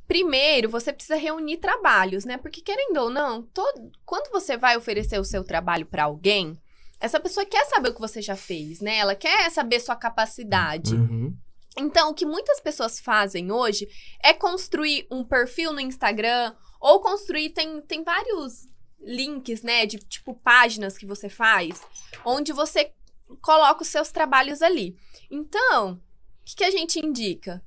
primeiro, 0.07 0.71
você 0.71 0.93
precisa 0.93 1.17
reunir 1.17 1.57
trabalhos, 1.57 2.25
né? 2.25 2.37
Porque, 2.37 2.61
querendo 2.61 2.97
ou 2.99 3.11
não, 3.11 3.43
todo... 3.43 3.91
quando 4.07 4.31
você 4.31 4.57
vai 4.57 4.77
oferecer 4.77 5.19
o 5.19 5.25
seu 5.25 5.43
trabalho 5.43 5.85
pra 5.85 6.05
alguém, 6.05 6.57
essa 7.01 7.19
pessoa 7.19 7.45
quer 7.45 7.65
saber 7.65 7.89
o 7.89 7.95
que 7.95 8.01
você 8.01 8.23
já 8.23 8.37
fez, 8.37 8.81
né? 8.81 8.99
Ela 8.99 9.17
quer 9.17 9.51
saber 9.51 9.81
sua 9.81 9.97
capacidade. 9.97 10.95
Uhum. 10.95 11.37
Então, 11.77 12.11
o 12.11 12.15
que 12.15 12.25
muitas 12.25 12.61
pessoas 12.61 13.01
fazem 13.01 13.51
hoje 13.51 13.89
é 14.23 14.33
construir 14.33 15.09
um 15.11 15.25
perfil 15.25 15.73
no 15.73 15.81
Instagram 15.81 16.55
ou 16.81 17.01
construir 17.01 17.51
tem, 17.51 17.81
tem 17.81 18.05
vários 18.05 18.68
links, 19.01 19.63
né, 19.63 19.87
de 19.87 19.99
tipo 19.99 20.35
páginas 20.35 20.97
que 20.99 21.07
você 21.07 21.29
faz, 21.29 21.81
onde 22.25 22.53
você 22.53 22.93
coloca 23.41 23.83
os 23.83 23.89
seus 23.89 24.11
trabalhos 24.11 24.63
ali. 24.63 24.97
Então, 25.31 25.93
o 25.93 26.01
que, 26.45 26.57
que 26.57 26.65
a 26.65 26.71
gente 26.71 26.99
indica? 26.99 27.63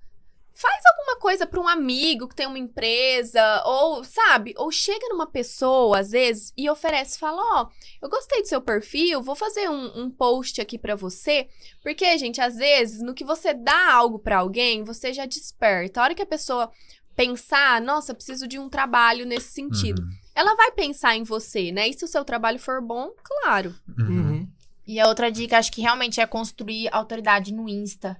Faz 0.53 0.83
alguma 0.85 1.01
uma 1.11 1.19
coisa 1.19 1.45
para 1.45 1.59
um 1.59 1.67
amigo 1.67 2.27
que 2.27 2.35
tem 2.35 2.47
uma 2.47 2.57
empresa, 2.57 3.63
ou, 3.65 4.03
sabe? 4.03 4.53
Ou 4.57 4.71
chega 4.71 5.09
numa 5.09 5.27
pessoa, 5.27 5.99
às 5.99 6.11
vezes, 6.11 6.53
e 6.57 6.69
oferece, 6.69 7.19
fala: 7.19 7.41
Ó, 7.59 7.69
eu 8.01 8.09
gostei 8.09 8.41
do 8.41 8.47
seu 8.47 8.61
perfil, 8.61 9.21
vou 9.21 9.35
fazer 9.35 9.69
um, 9.69 10.03
um 10.03 10.09
post 10.09 10.61
aqui 10.61 10.77
para 10.77 10.95
você. 10.95 11.47
Porque, 11.83 12.17
gente, 12.17 12.39
às 12.39 12.55
vezes, 12.55 13.01
no 13.01 13.13
que 13.13 13.25
você 13.25 13.53
dá 13.53 13.93
algo 13.93 14.19
para 14.19 14.39
alguém, 14.39 14.83
você 14.83 15.13
já 15.13 15.25
desperta. 15.25 15.99
A 15.99 16.03
hora 16.03 16.15
que 16.15 16.21
a 16.21 16.25
pessoa 16.25 16.71
pensar, 17.15 17.81
nossa, 17.81 18.15
preciso 18.15 18.47
de 18.47 18.57
um 18.57 18.69
trabalho 18.69 19.25
nesse 19.25 19.51
sentido. 19.51 20.01
Uhum. 20.01 20.20
Ela 20.33 20.55
vai 20.55 20.71
pensar 20.71 21.15
em 21.15 21.23
você, 21.23 21.71
né? 21.71 21.87
E 21.87 21.93
se 21.93 22.05
o 22.05 22.07
seu 22.07 22.23
trabalho 22.23 22.59
for 22.59 22.81
bom, 22.81 23.11
claro. 23.23 23.75
Uhum. 23.97 24.07
Uhum. 24.07 24.47
E 24.87 24.99
a 24.99 25.07
outra 25.07 25.31
dica, 25.31 25.57
acho 25.57 25.71
que 25.71 25.81
realmente 25.81 26.19
é 26.19 26.25
construir 26.25 26.89
autoridade 26.91 27.53
no 27.53 27.69
Insta. 27.69 28.17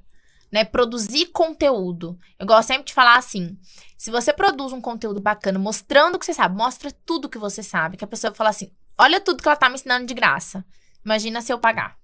Né? 0.51 0.65
Produzir 0.65 1.27
conteúdo. 1.27 2.19
Eu 2.37 2.45
gosto 2.45 2.67
sempre 2.67 2.85
de 2.85 2.93
falar 2.93 3.17
assim: 3.17 3.57
se 3.97 4.11
você 4.11 4.33
produz 4.33 4.73
um 4.73 4.81
conteúdo 4.81 5.21
bacana, 5.21 5.57
mostrando 5.57 6.15
o 6.15 6.19
que 6.19 6.25
você 6.25 6.33
sabe, 6.33 6.57
mostra 6.57 6.91
tudo 7.05 7.29
que 7.29 7.37
você 7.37 7.63
sabe, 7.63 7.97
que 7.97 8.03
a 8.03 8.07
pessoa 8.07 8.33
fala 8.33 8.49
assim: 8.49 8.71
olha 8.97 9.19
tudo 9.19 9.41
que 9.41 9.47
ela 9.47 9.55
tá 9.55 9.69
me 9.69 9.75
ensinando 9.75 10.05
de 10.05 10.13
graça. 10.13 10.65
Imagina 11.03 11.41
se 11.41 11.51
eu 11.51 11.59
pagar. 11.59 11.97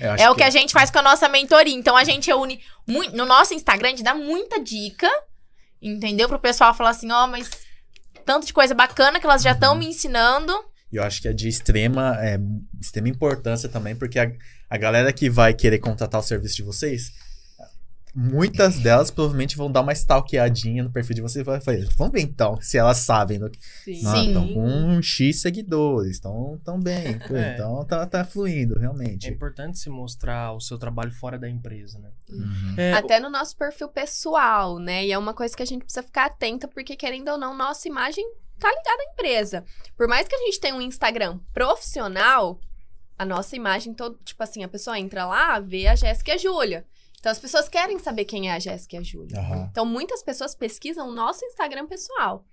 Eu 0.00 0.12
acho 0.12 0.22
É 0.22 0.30
o 0.30 0.34
que 0.34 0.42
a 0.42 0.50
gente 0.50 0.72
faz 0.72 0.90
com 0.90 0.98
a 0.98 1.02
nossa 1.02 1.28
mentoria. 1.28 1.74
Então 1.74 1.96
a 1.96 2.04
gente 2.04 2.26
reúne 2.26 2.62
muito. 2.86 3.16
No 3.16 3.26
nosso 3.26 3.54
Instagram, 3.54 3.88
a 3.88 3.90
gente 3.90 4.02
dá 4.02 4.14
muita 4.14 4.60
dica, 4.60 5.08
entendeu? 5.80 6.28
Pro 6.28 6.38
pessoal 6.38 6.74
falar 6.74 6.90
assim: 6.90 7.10
ó, 7.10 7.26
mas 7.26 7.65
tanto 8.26 8.46
de 8.46 8.52
coisa 8.52 8.74
bacana 8.74 9.20
que 9.20 9.24
elas 9.24 9.42
já 9.42 9.52
estão 9.52 9.74
me 9.76 9.86
ensinando. 9.86 10.52
E 10.92 10.96
eu 10.96 11.02
acho 11.02 11.22
que 11.22 11.28
é 11.28 11.32
de 11.32 11.48
extrema, 11.48 12.16
é, 12.20 12.38
extrema 12.80 13.08
importância 13.08 13.68
também, 13.68 13.94
porque 13.94 14.18
a, 14.18 14.30
a 14.68 14.76
galera 14.76 15.12
que 15.12 15.30
vai 15.30 15.54
querer 15.54 15.78
contratar 15.78 16.20
o 16.20 16.24
serviço 16.24 16.56
de 16.56 16.62
vocês, 16.62 17.12
muitas 18.18 18.78
delas 18.78 19.10
provavelmente 19.10 19.56
vão 19.58 19.70
dar 19.70 19.82
uma 19.82 19.92
stalkeadinha 19.92 20.82
no 20.82 20.90
perfil 20.90 21.14
de 21.16 21.20
vocês 21.20 21.42
e 21.42 21.44
vai 21.44 21.60
falar, 21.60 21.78
vamos 21.96 22.12
ver 22.14 22.22
então 22.22 22.58
se 22.62 22.78
elas 22.78 22.96
sabem. 22.98 23.38
Do 23.38 23.50
que... 23.50 23.58
Sim. 23.60 23.94
Sim. 23.96 24.26
estão 24.28 24.48
com 24.54 24.64
um 24.66 25.02
X 25.02 25.42
seguidores, 25.42 26.12
estão 26.12 26.58
tão 26.64 26.80
bem, 26.80 27.18
pô, 27.28 27.36
É. 27.36 27.52
então 27.54 27.84
tá, 27.84 28.06
tá 28.06 28.24
fluindo, 28.24 28.76
É 28.76 28.80
realmente. 28.80 29.28
importante 29.28 29.78
se 29.78 29.90
mostrar 29.90 30.52
o 30.52 30.60
seu 30.60 30.78
trabalho 30.78 31.12
fora 31.12 31.38
da 31.38 31.48
empresa, 31.48 31.98
né? 31.98 32.10
Uhum. 32.30 32.74
É, 32.78 32.94
Até 32.94 33.20
no 33.20 33.28
nosso 33.28 33.54
perfil 33.56 33.88
pessoal, 33.88 34.78
né? 34.78 35.04
E 35.04 35.12
é 35.12 35.18
uma 35.18 35.34
coisa 35.34 35.54
que 35.54 35.62
a 35.62 35.66
gente 35.66 35.84
precisa 35.84 36.02
ficar 36.02 36.26
atenta, 36.26 36.66
porque 36.66 36.96
querendo 36.96 37.28
ou 37.30 37.36
não, 37.38 37.54
nossa 37.54 37.86
imagem 37.86 38.24
tá 38.58 38.68
ligada 38.68 39.02
à 39.02 39.12
empresa. 39.12 39.64
Por 39.94 40.08
mais 40.08 40.26
que 40.26 40.34
a 40.34 40.38
gente 40.38 40.58
tenha 40.58 40.74
um 40.74 40.80
Instagram 40.80 41.38
profissional, 41.52 42.58
a 43.18 43.24
nossa 43.24 43.54
imagem 43.54 43.92
todo, 43.94 44.18
tipo 44.24 44.42
assim, 44.42 44.64
a 44.64 44.68
pessoa 44.68 44.98
entra 44.98 45.26
lá, 45.26 45.58
vê 45.60 45.86
a 45.86 45.94
Jéssica 45.94 46.30
e 46.32 46.34
a 46.34 46.38
Júlia. 46.38 46.86
Então 47.18 47.32
as 47.32 47.38
pessoas 47.38 47.68
querem 47.68 47.98
saber 47.98 48.24
quem 48.24 48.50
é 48.50 48.54
a 48.54 48.58
Jéssica 48.58 48.96
e 48.96 48.98
a 48.98 49.02
Júlia. 49.02 49.38
Aham. 49.38 49.68
Então 49.70 49.84
muitas 49.84 50.22
pessoas 50.22 50.54
pesquisam 50.54 51.08
o 51.08 51.12
nosso 51.12 51.44
Instagram 51.44 51.86
pessoal. 51.86 52.44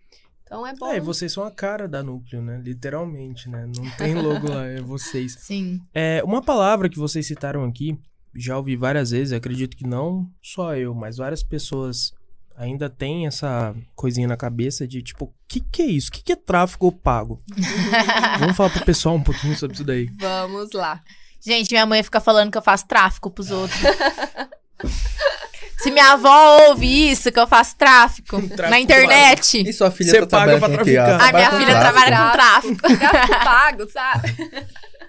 Então 0.44 0.66
é 0.68 0.76
bom. 0.76 0.88
É, 0.88 0.98
e 0.98 1.00
vocês 1.00 1.32
são 1.32 1.44
a 1.44 1.52
cara 1.52 1.88
da 1.88 2.04
núcleo, 2.04 2.42
né? 2.42 2.62
Literalmente, 2.64 3.50
né? 3.50 3.66
Não 3.76 3.90
tem 3.98 4.14
logo 4.22 4.50
lá, 4.50 4.66
é 4.66 4.82
vocês. 4.82 5.34
Sim. 5.40 5.82
É, 5.94 6.22
uma 6.24 6.42
palavra 6.42 6.90
que 6.90 6.98
vocês 6.98 7.26
citaram 7.26 7.64
aqui, 7.64 7.98
já 8.36 8.58
ouvi 8.58 8.76
várias 8.76 9.12
vezes, 9.12 9.34
acredito 9.34 9.78
que 9.78 9.88
não 9.88 10.30
só 10.42 10.76
eu, 10.76 10.94
mas 10.94 11.18
várias 11.18 11.44
pessoas 11.44 12.14
ainda 12.56 12.90
têm 12.90 13.26
essa 13.26 13.76
coisinha 13.96 14.28
na 14.28 14.38
cabeça 14.38 14.88
de 14.88 15.02
tipo, 15.02 15.26
o 15.26 15.34
que, 15.48 15.60
que 15.60 15.82
é 15.82 15.88
isso? 15.88 16.10
O 16.10 16.12
que, 16.12 16.24
que 16.24 16.34
é 16.34 16.36
tráfego 16.36 16.92
pago? 16.92 17.42
Vamos 18.40 18.56
falar 18.56 18.70
pro 18.70 18.86
pessoal 18.86 19.16
um 19.16 19.24
pouquinho 19.24 19.56
sobre 19.58 19.76
isso 19.76 19.84
daí. 19.84 20.10
Vamos 20.20 20.72
lá. 20.72 21.02
Gente, 21.46 21.72
minha 21.72 21.86
mãe 21.86 22.02
fica 22.02 22.22
falando 22.22 22.52
que 22.52 22.58
eu 22.58 22.62
faço 22.62 22.88
tráfico 22.88 23.30
pros 23.30 23.52
outros. 23.52 23.80
Se 25.80 25.92
minha 25.92 26.14
avó 26.14 26.70
ouve 26.70 27.12
isso, 27.12 27.30
que 27.30 27.40
eu 27.40 27.46
faço 27.46 27.76
tráfico, 27.76 28.42
Tráfico 28.48 28.70
na 28.70 28.80
internet. 28.80 29.68
E 29.68 29.74
sua 29.74 29.92
filha 29.92 30.12
Você 30.12 30.26
tá 30.26 30.38
paga 30.38 30.58
pra 30.58 30.70
traficar. 30.70 31.22
A 31.22 31.34
minha 31.34 31.52
filha 31.52 31.66
tráfico? 31.66 31.82
trabalha 31.82 32.18
com 32.18 32.32
tráfico. 32.32 33.00
Tráfico 33.00 33.44
pago, 33.44 33.90
sabe? 33.92 34.36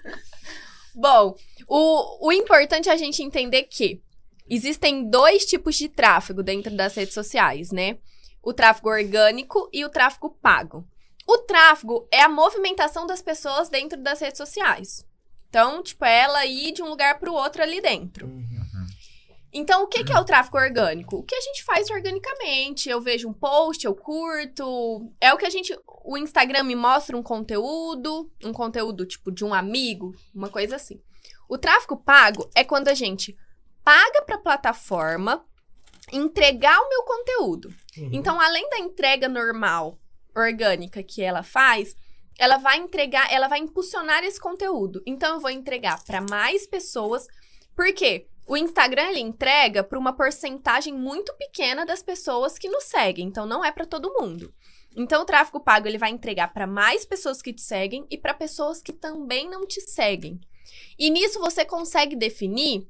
Bom, 0.93 1.35
o, 1.67 2.27
o 2.27 2.31
importante 2.33 2.89
é 2.89 2.91
a 2.91 2.97
gente 2.97 3.23
entender 3.23 3.63
que 3.63 4.01
existem 4.49 5.09
dois 5.09 5.45
tipos 5.45 5.75
de 5.75 5.87
tráfego 5.87 6.43
dentro 6.43 6.75
das 6.75 6.95
redes 6.95 7.13
sociais, 7.13 7.71
né? 7.71 7.97
O 8.43 8.53
tráfego 8.53 8.89
orgânico 8.89 9.69
e 9.71 9.85
o 9.85 9.89
tráfego 9.89 10.37
pago. 10.41 10.85
O 11.25 11.37
tráfego 11.39 12.05
é 12.11 12.21
a 12.21 12.29
movimentação 12.29 13.07
das 13.07 13.21
pessoas 13.21 13.69
dentro 13.69 14.01
das 14.01 14.19
redes 14.19 14.37
sociais. 14.37 15.05
Então, 15.55 15.81
tipo, 15.81 16.03
é 16.03 16.19
ela 16.19 16.45
ir 16.45 16.73
de 16.73 16.83
um 16.83 16.89
lugar 16.89 17.17
para 17.17 17.31
o 17.31 17.33
outro 17.33 17.63
ali 17.63 17.79
dentro. 17.79 18.29
Então, 19.53 19.83
o 19.83 19.87
que, 19.87 20.03
que 20.03 20.11
é 20.11 20.19
o 20.19 20.25
tráfego 20.25 20.57
orgânico? 20.57 21.15
O 21.15 21.23
que 21.23 21.33
a 21.33 21.39
gente 21.39 21.63
faz 21.63 21.89
organicamente. 21.89 22.89
Eu 22.89 22.99
vejo 22.99 23.29
um 23.29 23.33
post, 23.33 23.85
eu 23.85 23.95
curto. 23.95 25.09
É 25.21 25.33
o 25.33 25.37
que 25.37 25.45
a 25.45 25.49
gente. 25.49 25.73
O 26.03 26.17
Instagram 26.17 26.63
me 26.63 26.75
mostra 26.75 27.15
um 27.15 27.23
conteúdo, 27.23 28.29
um 28.43 28.51
conteúdo 28.51 29.05
tipo 29.05 29.31
de 29.31 29.45
um 29.45 29.53
amigo, 29.53 30.13
uma 30.33 30.49
coisa 30.49 30.75
assim. 30.75 31.01
O 31.47 31.57
tráfego 31.57 31.95
pago 31.95 32.49
é 32.53 32.65
quando 32.65 32.89
a 32.89 32.93
gente 32.93 33.33
paga 33.81 34.23
para 34.23 34.35
a 34.35 34.39
plataforma 34.39 35.45
entregar 36.11 36.77
o 36.81 36.89
meu 36.89 37.03
conteúdo. 37.03 37.73
Uhum. 37.97 38.09
Então, 38.11 38.41
além 38.41 38.69
da 38.69 38.79
entrega 38.79 39.29
normal, 39.29 39.97
orgânica 40.35 41.01
que 41.01 41.21
ela 41.21 41.43
faz, 41.43 41.95
ela 42.37 42.57
vai 42.57 42.77
entregar, 42.77 43.31
ela 43.31 43.47
vai 43.47 43.59
impulsionar 43.59 44.23
esse 44.23 44.39
conteúdo. 44.39 45.01
Então, 45.05 45.35
eu 45.35 45.39
vou 45.39 45.49
entregar 45.49 46.03
para 46.03 46.21
mais 46.21 46.67
pessoas. 46.67 47.27
Por 47.75 47.93
quê? 47.93 48.27
O 48.47 48.55
Instagram 48.55 49.09
ele 49.09 49.19
entrega 49.19 49.83
para 49.83 49.97
uma 49.97 50.13
porcentagem 50.13 50.93
muito 50.93 51.33
pequena 51.33 51.83
das 51.83 52.03
pessoas 52.03 52.59
que 52.59 52.69
nos 52.69 52.83
seguem, 52.83 53.27
então 53.27 53.45
não 53.47 53.65
é 53.65 53.71
para 53.71 53.87
todo 53.87 54.13
mundo. 54.13 54.53
Então 54.95 55.23
o 55.23 55.25
tráfego 55.25 55.59
pago 55.59 55.87
ele 55.87 55.97
vai 55.97 56.11
entregar 56.11 56.53
para 56.53 56.67
mais 56.67 57.05
pessoas 57.05 57.41
que 57.41 57.51
te 57.51 57.61
seguem 57.61 58.05
e 58.09 58.17
para 58.17 58.35
pessoas 58.35 58.81
que 58.81 58.93
também 58.93 59.49
não 59.49 59.65
te 59.65 59.81
seguem. 59.81 60.39
E 60.97 61.09
nisso 61.09 61.39
você 61.39 61.65
consegue 61.65 62.15
definir 62.15 62.87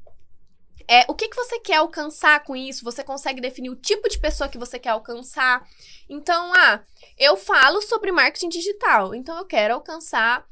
é, 0.88 1.06
o 1.08 1.14
que, 1.14 1.30
que 1.30 1.36
você 1.36 1.60
quer 1.60 1.78
alcançar 1.78 2.44
com 2.44 2.56
isso, 2.56 2.84
você 2.84 3.04
consegue 3.04 3.42
definir 3.42 3.70
o 3.70 3.76
tipo 3.76 4.10
de 4.10 4.20
pessoa 4.20 4.50
que 4.50 4.58
você 4.58 4.78
quer 4.80 4.90
alcançar. 4.90 5.68
Então, 6.10 6.54
ah, 6.54 6.84
eu 7.18 7.36
falo 7.36 7.82
sobre 7.82 8.12
marketing 8.12 8.50
digital, 8.50 9.16
então 9.16 9.38
eu 9.38 9.46
quero 9.46 9.74
alcançar 9.74 10.46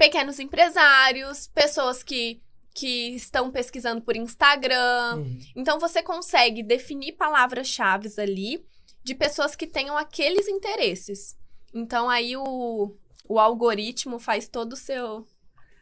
pequenos 0.00 0.38
empresários, 0.38 1.46
pessoas 1.48 2.02
que, 2.02 2.40
que 2.72 3.14
estão 3.14 3.50
pesquisando 3.50 4.00
por 4.00 4.16
Instagram. 4.16 5.16
Uhum. 5.16 5.38
Então 5.54 5.78
você 5.78 6.02
consegue 6.02 6.62
definir 6.62 7.12
palavras-chave 7.12 8.08
ali 8.16 8.64
de 9.04 9.14
pessoas 9.14 9.54
que 9.54 9.66
tenham 9.66 9.98
aqueles 9.98 10.48
interesses. 10.48 11.36
Então 11.74 12.08
aí 12.08 12.34
o, 12.34 12.96
o 13.28 13.38
algoritmo 13.38 14.18
faz 14.18 14.48
todo 14.48 14.72
o 14.72 14.76
seu 14.76 15.26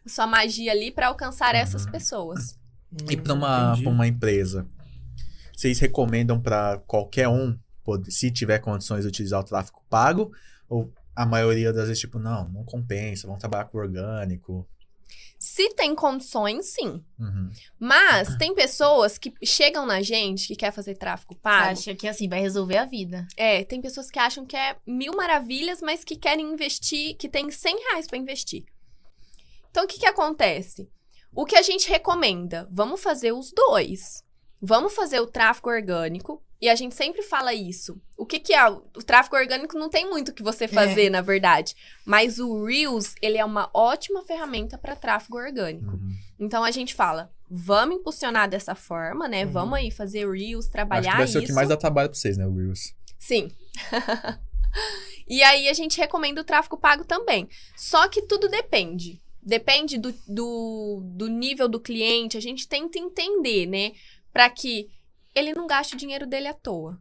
a 0.05 0.09
sua 0.09 0.27
magia 0.27 0.73
ali 0.73 0.91
para 0.91 1.09
alcançar 1.09 1.55
essas 1.55 1.87
pessoas. 1.89 2.58
E 3.11 3.17
para 3.17 3.35
uma, 3.35 3.77
pra 3.77 3.91
uma 3.91 4.07
empresa, 4.07 4.67
vocês 5.55 5.79
recomendam 5.79 6.41
para 6.41 6.79
qualquer 6.87 7.29
um, 7.29 7.59
se 8.09 8.31
tiver 8.31 8.59
condições 8.59 9.03
de 9.03 9.09
utilizar 9.09 9.41
o 9.41 9.45
tráfego 9.45 9.83
pago? 9.89 10.33
Ou 10.69 10.93
a 11.15 11.27
maioria 11.27 11.73
das 11.73 11.89
vezes, 11.89 12.01
tipo, 12.01 12.19
não, 12.19 12.49
não 12.49 12.65
compensa, 12.65 13.27
vamos 13.27 13.41
trabalhar 13.41 13.65
com 13.67 13.79
orgânico? 13.79 14.67
Se 15.39 15.73
tem 15.75 15.95
condições, 15.95 16.67
sim. 16.67 17.03
Uhum. 17.19 17.51
Mas 17.79 18.37
tem 18.37 18.55
pessoas 18.55 19.19
que 19.19 19.33
chegam 19.45 19.87
na 19.87 20.03
gente 20.03 20.49
que 20.49 20.57
quer 20.57 20.73
fazer 20.73 20.97
tráfego 20.97 21.37
pago. 21.37 21.71
Acha 21.73 21.95
que 21.95 22.09
assim 22.09 22.29
vai 22.29 22.41
resolver 22.41 22.77
a 22.77 22.85
vida. 22.85 23.27
É, 23.37 23.63
tem 23.65 23.81
pessoas 23.81 24.11
que 24.11 24.19
acham 24.19 24.45
que 24.45 24.57
é 24.57 24.77
mil 24.85 25.13
maravilhas, 25.17 25.81
mas 25.81 26.03
que 26.03 26.17
querem 26.17 26.53
investir, 26.53 27.17
que 27.17 27.29
tem 27.29 27.51
100 27.51 27.77
reais 27.91 28.07
para 28.09 28.19
investir. 28.19 28.65
Então, 29.71 29.85
o 29.85 29.87
que 29.87 30.01
que 30.01 30.07
acontece? 30.07 30.89
O 31.39 31.45
que 31.45 31.55
a 31.55 31.63
gente 31.63 31.89
recomenda? 31.89 32.67
Vamos 32.69 33.01
fazer 33.01 33.31
os 33.31 33.53
dois. 33.53 34.25
Vamos 34.61 34.93
fazer 34.93 35.21
o 35.21 35.27
tráfego 35.29 35.71
orgânico. 35.71 36.43
E 36.61 36.69
a 36.69 36.75
gente 36.75 36.97
sempre 36.97 37.23
fala 37.23 37.55
isso. 37.55 37.97
O 38.17 38.27
que 38.27 38.41
que 38.41 38.53
é? 38.53 38.69
O 38.69 39.05
tráfego 39.07 39.37
orgânico 39.37 39.79
não 39.79 39.89
tem 39.89 40.11
muito 40.11 40.31
o 40.31 40.35
que 40.35 40.43
você 40.43 40.67
fazer, 40.67 41.09
na 41.09 41.21
verdade. 41.21 41.77
Mas 42.05 42.41
o 42.41 42.65
Reels, 42.65 43.15
ele 43.23 43.39
é 43.39 43.45
uma 43.45 43.71
ótima 43.73 44.21
ferramenta 44.25 44.77
para 44.77 44.97
tráfego 44.97 45.37
orgânico. 45.37 45.93
Uhum. 45.93 46.11
Então, 46.41 46.65
a 46.65 46.73
gente 46.73 46.93
fala, 46.93 47.31
vamos 47.49 47.99
impulsionar 47.99 48.49
dessa 48.49 48.75
forma, 48.75 49.29
né? 49.29 49.45
Uhum. 49.45 49.53
Vamos 49.53 49.79
aí 49.79 49.93
fazer 49.93 50.29
Reels, 50.29 50.65
Acho 50.65 50.73
trabalhar 50.73 51.13
que 51.13 51.19
vai 51.19 51.27
ser 51.29 51.39
isso. 51.39 51.45
o 51.45 51.47
que 51.47 51.53
mais 51.53 51.69
dá 51.69 51.77
trabalho 51.77 52.09
pra 52.09 52.19
vocês, 52.19 52.37
né, 52.37 52.49
o 52.49 52.53
Reels. 52.53 52.97
Sim. 53.17 53.49
e 55.29 55.41
aí 55.45 55.69
a 55.69 55.73
gente 55.73 55.99
recomenda 55.99 56.41
o 56.41 56.45
tráfego 56.45 56.77
pago 56.77 57.05
também. 57.05 57.49
Só 57.77 58.09
que 58.09 58.23
tudo 58.23 58.49
depende. 58.49 59.23
Depende 59.43 59.99
do, 59.99 60.15
do, 60.27 61.03
do 61.05 61.29
nível 61.29 61.69
do 61.69 61.81
cliente. 61.81 62.37
A 62.37 62.41
gente 62.41 62.69
tenta 62.69 62.99
entender, 62.99 63.67
né? 63.67 63.93
Pra 64.33 64.51
que 64.51 64.89
ele 65.35 65.55
não 65.55 65.67
gaste 65.67 65.95
o 65.95 65.99
dinheiro 65.99 66.27
dele 66.27 66.49
à 66.49 66.55
toa. 66.55 67.01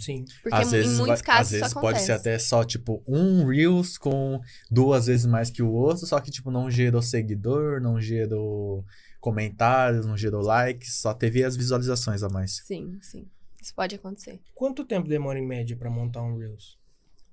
Sim. 0.00 0.24
Porque 0.42 0.56
às 0.56 0.68
em 0.68 0.70
vezes, 0.70 0.98
muitos 0.98 1.22
casos 1.22 1.46
às 1.46 1.50
vezes 1.50 1.66
isso 1.66 1.80
pode 1.80 2.00
ser 2.00 2.12
até 2.12 2.38
só, 2.38 2.64
tipo, 2.64 3.02
um 3.06 3.46
Reels 3.46 3.98
com 3.98 4.40
duas 4.70 5.06
vezes 5.06 5.26
mais 5.26 5.50
que 5.50 5.62
o 5.62 5.70
outro, 5.70 6.06
só 6.06 6.20
que, 6.20 6.30
tipo, 6.30 6.50
não 6.50 6.70
gerou 6.70 7.02
seguidor, 7.02 7.80
não 7.80 8.00
gerou 8.00 8.84
comentários, 9.20 10.06
não 10.06 10.16
gerou 10.16 10.40
likes, 10.40 11.00
só 11.00 11.12
teve 11.12 11.44
as 11.44 11.56
visualizações 11.56 12.22
a 12.22 12.28
mais. 12.28 12.62
Sim, 12.64 12.98
sim. 13.02 13.26
Isso 13.60 13.74
pode 13.74 13.96
acontecer. 13.96 14.40
Quanto 14.54 14.84
tempo 14.84 15.08
demora 15.08 15.38
em 15.38 15.46
média 15.46 15.76
pra 15.76 15.90
montar 15.90 16.22
um 16.22 16.38
Reels? 16.38 16.78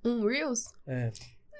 Um 0.04 0.26
Reels? 0.26 0.66
É. 0.86 1.12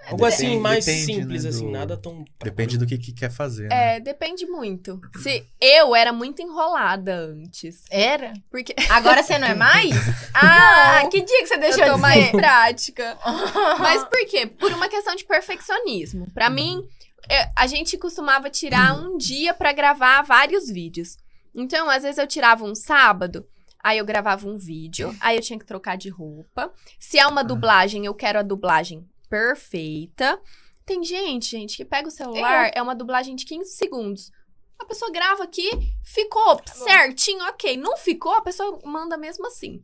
Algo 0.08 0.26
assim, 0.26 0.44
depende- 0.44 0.62
mais 0.62 0.86
depende, 0.86 1.06
simples, 1.06 1.44
né, 1.44 1.50
assim, 1.50 1.66
do- 1.66 1.72
nada 1.72 1.98
tão. 1.98 2.24
Depende 2.44 2.78
do 2.78 2.86
que, 2.86 2.98
que 2.98 3.12
quer 3.14 3.32
fazer, 3.32 3.68
né? 3.70 3.96
É, 3.96 4.00
depende 4.00 4.46
muito. 4.46 5.00
Se 5.22 5.46
eu 5.60 5.96
era 5.96 6.12
muito 6.14 6.42
enrolada 6.42 7.16
antes. 7.16 7.84
Era? 7.90 8.34
Porque 8.52 8.74
Agora 8.90 9.24
você 9.24 9.38
não 9.38 9.48
é 9.48 9.56
mais? 9.56 9.92
Ah, 10.34 11.00
Não. 11.04 11.10
que 11.10 11.22
dia 11.22 11.40
que 11.40 11.48
você 11.48 11.58
deixou 11.58 11.84
eu 11.84 11.90
tô 11.92 11.96
de 11.96 12.02
mais 12.02 12.26
ser? 12.26 12.32
prática. 12.32 13.18
Mas 13.80 14.04
por 14.04 14.26
quê? 14.28 14.46
Por 14.46 14.72
uma 14.74 14.88
questão 14.90 15.16
de 15.16 15.24
perfeccionismo. 15.26 16.30
Pra 16.34 16.50
mim, 16.50 16.82
é, 17.30 17.50
a 17.56 17.66
gente 17.68 17.98
costumava 17.98 18.50
tirar 18.50 18.94
um 19.00 19.18
dia 19.18 19.54
pra 19.54 19.72
gravar 19.72 20.22
vários 20.24 20.70
vídeos. 20.70 21.18
Então, 21.54 21.90
às 21.90 22.04
vezes 22.04 22.18
eu 22.18 22.28
tirava 22.28 22.66
um 22.66 22.76
sábado, 22.76 23.48
aí 23.82 23.98
eu 23.98 24.06
gravava 24.06 24.46
um 24.48 24.58
vídeo, 24.58 25.16
aí 25.22 25.38
eu 25.38 25.42
tinha 25.42 25.58
que 25.58 25.66
trocar 25.66 25.96
de 25.98 26.10
roupa. 26.10 26.72
Se 27.00 27.18
é 27.18 27.26
uma 27.26 27.44
dublagem, 27.44 28.06
eu 28.06 28.14
quero 28.14 28.38
a 28.40 28.44
dublagem 28.44 29.08
perfeita. 29.28 30.40
Tem 30.86 31.04
gente, 31.04 31.50
gente, 31.50 31.78
que 31.78 31.86
pega 31.86 32.08
o 32.08 32.12
celular, 32.12 32.72
é 32.74 32.82
uma 32.82 32.96
dublagem 32.96 33.36
de 33.36 33.46
15 33.46 33.72
segundos. 33.72 34.32
A 34.78 34.86
pessoa 34.86 35.12
grava 35.12 35.44
aqui, 35.44 35.70
ficou 36.04 36.62
certinho, 36.66 37.44
ok. 37.46 37.76
Não 37.78 37.98
ficou, 37.98 38.34
a 38.34 38.42
pessoa 38.42 38.80
manda 38.84 39.18
mesmo 39.18 39.48
assim. 39.48 39.84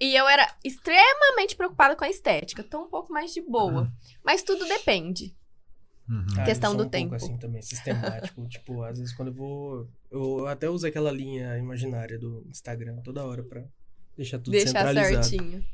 E 0.00 0.16
eu 0.16 0.26
era 0.26 0.52
extremamente 0.64 1.54
preocupada 1.54 1.94
com 1.94 2.04
a 2.04 2.08
estética. 2.10 2.64
Tô 2.64 2.82
um 2.82 2.88
pouco 2.88 3.12
mais 3.12 3.32
de 3.32 3.40
boa. 3.40 3.92
Mas 4.24 4.42
tudo 4.42 4.66
depende. 4.66 5.36
Uhum. 6.08 6.26
Ah, 6.36 6.40
eu 6.40 6.44
Questão 6.44 6.70
sou 6.72 6.78
do 6.78 6.86
um 6.86 6.90
pouco 6.90 7.04
tempo. 7.04 7.14
assim 7.14 7.38
também, 7.38 7.62
sistemático. 7.62 8.46
tipo, 8.48 8.82
às 8.82 8.98
vezes 8.98 9.14
quando 9.14 9.28
eu 9.28 9.34
vou. 9.34 9.88
Eu 10.10 10.46
até 10.48 10.68
uso 10.68 10.86
aquela 10.86 11.12
linha 11.12 11.56
imaginária 11.56 12.18
do 12.18 12.42
Instagram 12.48 12.96
toda 13.04 13.24
hora 13.24 13.44
pra 13.44 13.62
deixar 14.16 14.38
tudo 14.38 14.50
Deixar 14.50 14.86
centralizado. 14.86 15.24
certinho. 15.24 15.64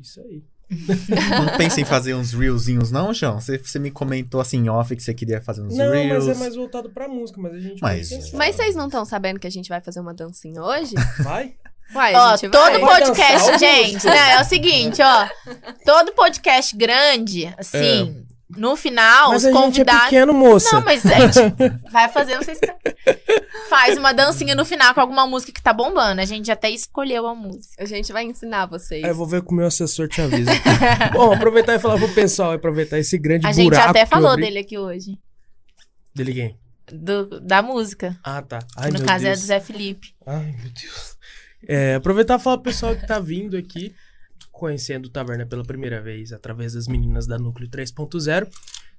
Isso 0.00 0.20
aí. 0.20 0.42
Não 0.70 1.56
pensa 1.58 1.80
em 1.80 1.84
fazer 1.84 2.14
uns 2.14 2.32
reelzinhos, 2.32 2.90
não, 2.90 3.12
João? 3.12 3.38
Você, 3.40 3.58
você 3.58 3.78
me 3.78 3.90
comentou 3.90 4.40
assim 4.40 4.58
em 4.58 4.68
off 4.70 4.94
que 4.96 5.02
você 5.02 5.12
queria 5.12 5.40
fazer 5.42 5.60
uns 5.62 5.76
Não, 5.76 5.90
reels. 5.92 6.26
mas 6.26 6.36
é 6.36 6.40
mais 6.40 6.56
voltado 6.56 6.88
pra 6.90 7.06
música, 7.08 7.38
mas 7.40 7.52
a 7.52 7.60
gente 7.60 7.80
Mas-. 7.82 8.32
Mas 8.32 8.56
vocês 8.56 8.74
não 8.74 8.86
estão 8.86 9.04
sabendo 9.04 9.38
que 9.38 9.46
a 9.46 9.50
gente 9.50 9.68
vai 9.68 9.80
fazer 9.80 10.00
uma 10.00 10.14
dancinha 10.14 10.62
hoje? 10.62 10.94
Vai? 11.22 11.54
Uai, 11.94 12.14
a 12.14 12.24
Ó, 12.32 12.36
gente 12.36 12.50
todo 12.50 12.62
vai. 12.62 12.80
Vai 12.80 13.00
podcast, 13.02 13.32
Augusto? 13.50 13.58
gente. 13.58 14.06
Não, 14.06 14.12
é 14.14 14.40
o 14.40 14.44
seguinte, 14.44 15.02
ó. 15.02 15.28
Todo 15.84 16.12
podcast 16.14 16.74
grande, 16.74 17.52
assim, 17.58 18.24
no 18.56 18.76
final, 18.76 19.30
mas 19.30 19.42
os 19.42 19.48
a 19.48 19.48
gente 19.52 19.58
é 19.58 19.62
convidados. 19.62 20.04
pequeno, 20.04 20.32
moça. 20.34 20.76
Não, 20.76 20.84
mas 20.84 21.04
a 21.06 21.18
gente 21.28 21.90
vai 21.90 22.08
fazer, 22.08 22.36
vocês. 22.38 22.58
Faz 23.68 23.96
uma 23.96 24.12
dancinha 24.12 24.54
no 24.54 24.64
final 24.64 24.94
com 24.94 25.00
alguma 25.00 25.26
música 25.26 25.52
que 25.52 25.62
tá 25.62 25.72
bombando. 25.72 26.20
A 26.20 26.24
gente 26.24 26.50
até 26.50 26.70
escolheu 26.70 27.26
a 27.26 27.34
música. 27.34 27.82
A 27.82 27.86
gente 27.86 28.12
vai 28.12 28.24
ensinar 28.24 28.66
vocês. 28.66 29.02
Aí 29.04 29.10
eu 29.10 29.14
vou 29.14 29.26
ver 29.26 29.42
com 29.42 29.52
o 29.52 29.56
meu 29.56 29.66
assessor 29.66 30.08
te 30.08 30.20
avisa. 30.20 30.50
Bom, 31.12 31.32
aproveitar 31.32 31.74
e 31.74 31.78
falar 31.78 31.98
pro 31.98 32.08
pessoal, 32.14 32.52
aproveitar 32.52 32.98
esse 32.98 33.16
grande 33.18 33.46
A 33.46 33.52
gente 33.52 33.64
buraco 33.70 33.90
até 33.90 34.00
que 34.00 34.04
eu 34.06 34.10
falou 34.10 34.30
abri. 34.32 34.44
dele 34.44 34.58
aqui 34.58 34.78
hoje. 34.78 35.18
Dele 36.14 36.32
quem? 36.34 36.58
do- 36.92 37.40
da 37.40 37.62
música. 37.62 38.16
Ah, 38.22 38.42
tá. 38.42 38.58
Ai, 38.76 38.90
no 38.90 38.98
meu 38.98 39.06
caso 39.06 39.24
é 39.24 39.28
Deus. 39.28 39.40
do 39.40 39.46
Zé 39.46 39.60
Felipe. 39.60 40.08
Ai, 40.26 40.54
meu 40.60 40.70
Deus. 40.70 41.16
É, 41.66 41.94
aproveitar 41.94 42.38
e 42.38 42.42
falar 42.42 42.56
pro 42.58 42.64
pessoal 42.64 42.94
que 42.94 43.06
tá 43.06 43.18
vindo 43.20 43.56
aqui, 43.56 43.94
conhecendo 44.50 45.06
o 45.06 45.10
Taverna 45.10 45.46
pela 45.46 45.62
primeira 45.64 46.00
vez, 46.00 46.32
através 46.32 46.72
das 46.74 46.86
meninas 46.88 47.26
da 47.26 47.38
Núcleo 47.38 47.68
3.0. 47.68 48.48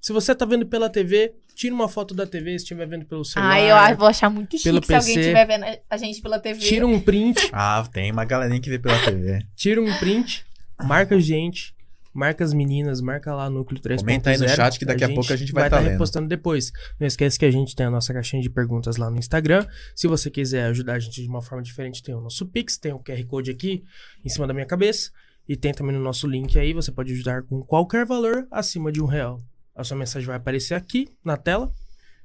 Se 0.02 0.12
você 0.12 0.36
tá 0.36 0.46
vendo 0.46 0.66
pela 0.66 0.90
TV, 0.90 1.34
tira 1.56 1.74
uma 1.74 1.88
foto 1.88 2.14
da 2.14 2.28
TV, 2.28 2.52
se 2.52 2.58
estiver 2.66 2.86
vendo 2.88 3.06
pelo 3.06 3.24
celular. 3.24 3.52
Ai, 3.54 3.72
eu 3.72 3.76
acho- 3.76 3.98
vou 3.98 4.08
achar 4.08 4.30
muito 4.30 4.58
chique 4.58 4.64
pelo 4.66 4.84
se 4.86 4.94
alguém 4.94 5.16
PC. 5.16 5.20
estiver 5.22 5.46
vendo 5.48 5.66
a 5.90 5.98
gente 5.98 6.22
pela 6.22 6.40
TV. 6.40 6.60
Tira 6.60 6.86
um 6.86 7.00
print, 7.00 7.50
Ah, 7.54 7.88
tem 7.92 8.12
uma 8.12 8.26
galerinha 8.26 8.60
que 8.60 8.70
vê 8.70 8.78
pela 8.80 9.00
TV. 9.00 9.40
tira 9.56 9.82
um 9.82 9.98
print, 10.00 10.46
marca 10.84 11.16
a 11.16 11.20
gente, 11.22 11.74
marca 12.14 12.44
as 12.44 12.54
meninas, 12.54 13.00
marca 13.00 13.34
lá 13.34 13.50
Núcleo 13.50 13.80
3.0. 13.82 14.00
Comenta 14.00 14.30
aí 14.32 14.38
no 14.38 14.50
chat 14.50 14.78
que 14.78 14.84
daqui 14.84 15.06
a 15.06 15.10
pouco 15.14 15.32
a 15.32 15.38
gente 15.38 15.54
vai 15.54 15.64
vai 15.64 15.70
tá 15.70 15.78
estar 15.78 15.84
lendo. 15.86 15.92
repostando 15.94 16.28
depois. 16.28 16.74
Não 17.00 17.08
esquece 17.08 17.40
que 17.40 17.46
a 17.46 17.52
gente 17.52 17.74
tem 17.74 17.86
a 17.86 17.90
nossa 17.90 18.14
caixinha 18.14 18.42
de 18.42 18.50
perguntas 18.50 18.98
lá 18.98 19.10
no 19.10 19.18
Instagram. 19.18 19.66
Se 19.96 20.06
você 20.06 20.30
quiser 20.30 20.66
ajudar 20.66 20.96
a 20.96 21.00
gente 21.00 21.22
de 21.22 21.30
uma 21.30 21.42
forma 21.42 21.64
diferente, 21.64 22.04
tem 22.04 22.14
o 22.14 22.20
nosso 22.20 22.46
Pix, 22.46 22.78
tem 22.78 22.92
o 22.92 23.00
QR 23.00 23.24
Code 23.26 23.50
aqui 23.52 23.86
em 24.26 24.28
cima 24.28 24.46
da 24.46 24.54
minha 24.54 24.66
cabeça. 24.66 25.12
E 25.48 25.56
tem 25.58 25.74
também 25.74 25.94
no 25.96 26.02
nosso 26.02 26.26
link 26.28 26.58
aí, 26.58 26.74
você 26.74 26.92
pode 26.92 27.12
ajudar 27.14 27.44
com 27.44 27.62
qualquer 27.62 28.06
valor 28.06 28.48
acima 28.52 28.92
de 28.92 29.02
um 29.02 29.06
real. 29.06 29.44
A 29.76 29.84
sua 29.84 29.98
mensagem 29.98 30.26
vai 30.28 30.38
aparecer 30.38 30.74
aqui 30.76 31.08
na 31.24 31.36
tela. 31.36 31.72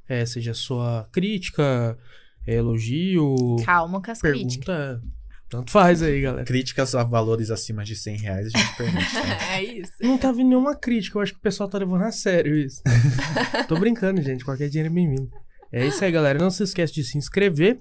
É, 0.09 0.25
seja 0.25 0.55
sua 0.55 1.09
crítica, 1.13 1.99
é, 2.47 2.55
elogio, 2.55 3.57
Calma 3.65 4.01
com 4.01 4.11
as 4.11 4.21
críticas. 4.21 4.65
pergunta. 4.67 5.03
Tanto 5.51 5.71
faz 5.73 6.03
aí, 6.03 6.21
galera. 6.21 6.45
Críticas 6.45 6.95
a 6.95 7.03
valores 7.03 7.51
acima 7.51 7.83
de 7.83 7.97
100 7.97 8.17
reais 8.19 8.47
a 8.47 8.59
gente 8.59 8.77
permite. 8.77 9.15
né? 9.15 9.39
É 9.57 9.63
isso. 9.65 9.93
Não 10.03 10.19
tá 10.19 10.31
vindo 10.31 10.49
nenhuma 10.51 10.77
crítica, 10.77 11.17
eu 11.19 11.23
acho 11.23 11.33
que 11.33 11.39
o 11.39 11.43
pessoal 11.43 11.69
tá 11.69 11.79
levando 11.79 12.03
a 12.03 12.13
sério 12.13 12.55
isso. 12.57 12.83
Tô 13.67 13.79
brincando, 13.79 14.21
gente, 14.23 14.45
qualquer 14.45 14.69
dinheiro 14.69 14.93
é 14.93 14.95
bem-vindo. 14.95 15.31
É 15.73 15.87
isso 15.87 16.05
aí, 16.05 16.13
galera. 16.13 16.39
Não 16.39 16.51
se 16.51 16.63
esquece 16.63 16.93
de 16.95 17.03
se 17.03 17.17
inscrever. 17.19 17.79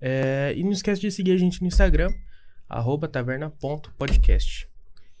é, 0.00 0.52
e 0.56 0.62
não 0.64 0.72
esquece 0.72 1.00
de 1.00 1.10
seguir 1.10 1.32
a 1.32 1.36
gente 1.36 1.60
no 1.60 1.68
Instagram, 1.68 2.10
arroba 2.70 3.08
taverna.podcast. 3.08 4.68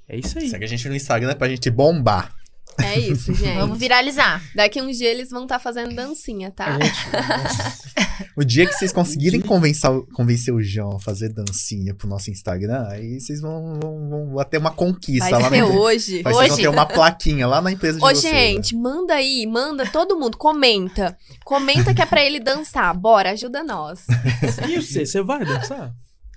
É 0.08 0.16
isso 0.16 0.38
aí. 0.38 0.48
Segue 0.48 0.64
a 0.64 0.68
gente 0.68 0.88
no 0.88 0.94
Instagram 0.94 1.34
pra 1.36 1.48
gente 1.48 1.70
bombar. 1.70 2.32
É 2.80 2.98
isso, 2.98 3.32
gente. 3.34 3.54
Vamos 3.58 3.78
viralizar. 3.78 4.42
Daqui 4.54 4.80
uns 4.80 4.96
dias 4.96 5.10
eles 5.12 5.30
vão 5.30 5.42
estar 5.42 5.58
fazendo 5.58 5.94
dancinha, 5.94 6.50
tá? 6.50 6.78
Gente... 6.80 6.90
O 8.36 8.44
dia 8.44 8.66
que 8.66 8.72
vocês 8.74 8.92
conseguirem 8.92 9.40
convencer, 9.40 9.90
o- 9.90 10.06
convencer 10.14 10.52
o 10.54 10.62
João 10.62 10.96
a 10.96 11.00
fazer 11.00 11.30
dancinha 11.30 11.94
pro 11.94 12.06
nosso 12.06 12.30
Instagram, 12.30 12.86
aí 12.88 13.18
vocês 13.18 13.40
vão, 13.40 13.78
vão, 13.80 14.08
vão- 14.08 14.30
vão 14.34 14.44
ter 14.44 14.58
uma 14.58 14.70
conquista 14.70 15.30
Vai 15.30 15.40
lá 15.42 15.48
ser 15.48 15.50
na 15.50 15.56
empresa. 15.58 15.78
hoje. 15.80 16.22
Vai, 16.22 16.32
vocês 16.34 16.48
vão 16.48 16.54
Hoje. 16.56 16.62
ter 16.62 16.68
uma 16.68 16.86
plaquinha 16.86 17.46
lá 17.46 17.60
na 17.62 17.72
empresa 17.72 17.98
de 17.98 18.04
Ô, 18.04 18.08
vocês. 18.08 18.22
né? 18.24 18.30
gente, 18.52 18.76
manda 18.76 19.14
aí, 19.14 19.46
manda 19.46 19.86
todo 19.86 20.18
mundo, 20.18 20.36
comenta. 20.36 21.16
Comenta 21.44 21.92
que 21.94 22.00
é 22.02 22.06
pra 22.06 22.22
ele 22.22 22.38
dançar. 22.40 22.94
Bora, 22.96 23.30
ajuda 23.32 23.64
nós. 23.64 24.04
E 24.68 24.80
você, 24.80 25.04
você 25.06 25.22
vai 25.22 25.44
dançar? 25.44 25.92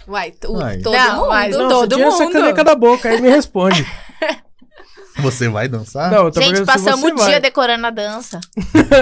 Uai, 0.07 0.31
tu- 0.31 0.53
Vai. 0.55 0.79
todo 0.79 0.93
Não, 0.95 1.15
mundo. 1.17 1.29
mas 1.29 1.55
Não, 1.57 1.69
todo 1.69 1.97
você 1.97 2.23
mundo. 2.23 2.33
caneca 2.33 2.63
da 2.63 2.75
boca, 2.75 3.09
aí 3.09 3.21
me 3.21 3.29
responde. 3.29 3.85
Você 5.19 5.47
vai 5.47 5.67
dançar? 5.69 6.09
Não, 6.11 6.25
eu 6.25 6.31
tô 6.31 6.41
Gente, 6.41 6.65
passamos 6.65 7.01
você 7.01 7.11
o 7.11 7.15
dia 7.17 7.25
vai. 7.25 7.39
decorando 7.39 7.85
a 7.85 7.91
dança. 7.91 8.39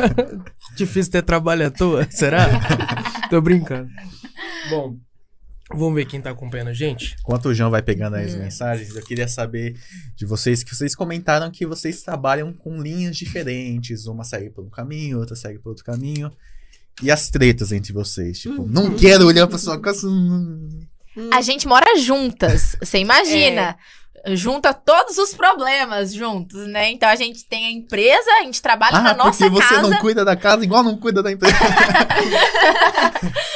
Difícil 0.75 1.09
ter 1.11 1.21
trabalho 1.23 1.67
à 1.67 1.71
toa, 1.71 2.05
será? 2.11 2.47
tô 3.29 3.39
brincando. 3.39 3.89
Bom, 4.69 4.97
vamos 5.73 5.95
ver 5.95 6.05
quem 6.05 6.19
tá 6.21 6.31
acompanhando 6.31 6.67
a 6.67 6.73
gente. 6.73 7.15
Enquanto 7.21 7.45
o 7.47 7.53
João 7.53 7.71
vai 7.71 7.81
pegando 7.81 8.17
as 8.17 8.33
Hum. 8.35 8.39
mensagens, 8.39 8.93
eu 8.93 9.01
queria 9.03 9.27
saber 9.27 9.79
de 10.15 10.25
vocês 10.25 10.63
que 10.63 10.75
vocês 10.75 10.93
comentaram 10.95 11.49
que 11.49 11.65
vocês 11.65 12.01
trabalham 12.03 12.51
com 12.51 12.81
linhas 12.81 13.15
diferentes. 13.15 14.05
Uma 14.05 14.25
segue 14.25 14.49
por 14.49 14.65
um 14.65 14.69
caminho, 14.69 15.17
outra 15.17 15.35
segue 15.35 15.59
por 15.59 15.69
outro 15.69 15.85
caminho. 15.85 16.29
E 17.01 17.09
as 17.11 17.29
tretas 17.29 17.71
entre 17.71 17.91
vocês? 17.93 18.39
Tipo, 18.39 18.65
não 18.67 18.91
quero 18.95 19.25
olhar 19.27 19.47
pra 19.47 19.57
sua 19.57 19.79
casa. 19.79 20.07
hum. 20.07 20.81
A 21.33 21.41
gente 21.41 21.67
mora 21.67 21.97
juntas, 21.97 22.75
você 22.81 22.99
imagina. 22.99 23.75
Junta 24.33 24.71
todos 24.71 25.17
os 25.17 25.33
problemas 25.33 26.13
juntos, 26.13 26.67
né? 26.67 26.91
Então 26.91 27.09
a 27.09 27.15
gente 27.15 27.43
tem 27.45 27.65
a 27.65 27.71
empresa, 27.71 28.29
a 28.39 28.43
gente 28.43 28.61
trabalha 28.61 28.97
Ah, 28.97 29.01
na 29.01 29.13
nossa 29.15 29.49
porque 29.49 29.63
você 29.65 29.75
casa. 29.75 29.89
não 29.89 29.97
cuida 29.97 30.23
da 30.23 30.35
casa 30.35 30.63
igual 30.63 30.83
não 30.83 30.95
cuida 30.95 31.23
da 31.23 31.31
empresa. 31.31 31.55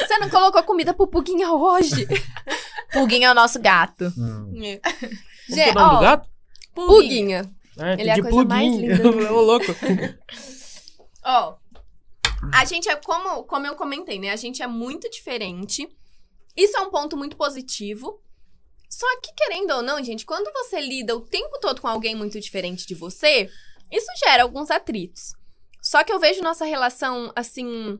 Você 0.00 0.18
não 0.18 0.28
colocou 0.28 0.62
comida 0.64 0.92
pro 0.92 1.06
Puguinha 1.06 1.52
hoje? 1.52 2.06
Puguinho 2.92 3.26
é 3.26 3.30
o 3.30 3.34
nosso 3.34 3.60
gato. 3.60 4.12
Hum. 4.18 4.52
Que 4.54 4.80
é 5.60 5.66
Gente, 5.66 5.70
o 5.70 5.74
nome 5.80 5.90
do 5.90 5.96
ó, 5.96 6.00
gato? 6.00 6.28
Puguinha. 6.74 7.48
Ah, 7.78 7.92
Ele 7.92 8.08
é 8.10 8.12
a 8.14 8.22
coisa 8.22 8.44
mais 8.44 8.74
linda 8.74 8.96
do. 8.98 9.34
Ô, 9.34 9.40
louco. 9.40 9.66
Ó, 11.24 11.54
a 12.52 12.64
gente 12.64 12.88
é, 12.88 12.96
como, 12.96 13.44
como 13.44 13.66
eu 13.66 13.74
comentei, 13.76 14.18
né? 14.18 14.30
A 14.30 14.36
gente 14.36 14.62
é 14.62 14.66
muito 14.66 15.08
diferente. 15.10 15.88
Isso 16.56 16.76
é 16.76 16.80
um 16.80 16.90
ponto 16.90 17.16
muito 17.16 17.36
positivo. 17.36 18.20
Só 18.88 19.06
que, 19.20 19.32
querendo 19.34 19.72
ou 19.72 19.82
não, 19.82 20.02
gente, 20.02 20.24
quando 20.24 20.50
você 20.52 20.80
lida 20.80 21.14
o 21.16 21.20
tempo 21.20 21.58
todo 21.60 21.80
com 21.80 21.88
alguém 21.88 22.14
muito 22.14 22.38
diferente 22.40 22.86
de 22.86 22.94
você, 22.94 23.50
isso 23.90 24.06
gera 24.24 24.42
alguns 24.44 24.70
atritos. 24.70 25.34
Só 25.82 26.02
que 26.04 26.12
eu 26.12 26.18
vejo 26.18 26.42
nossa 26.42 26.64
relação, 26.64 27.32
assim. 27.36 27.98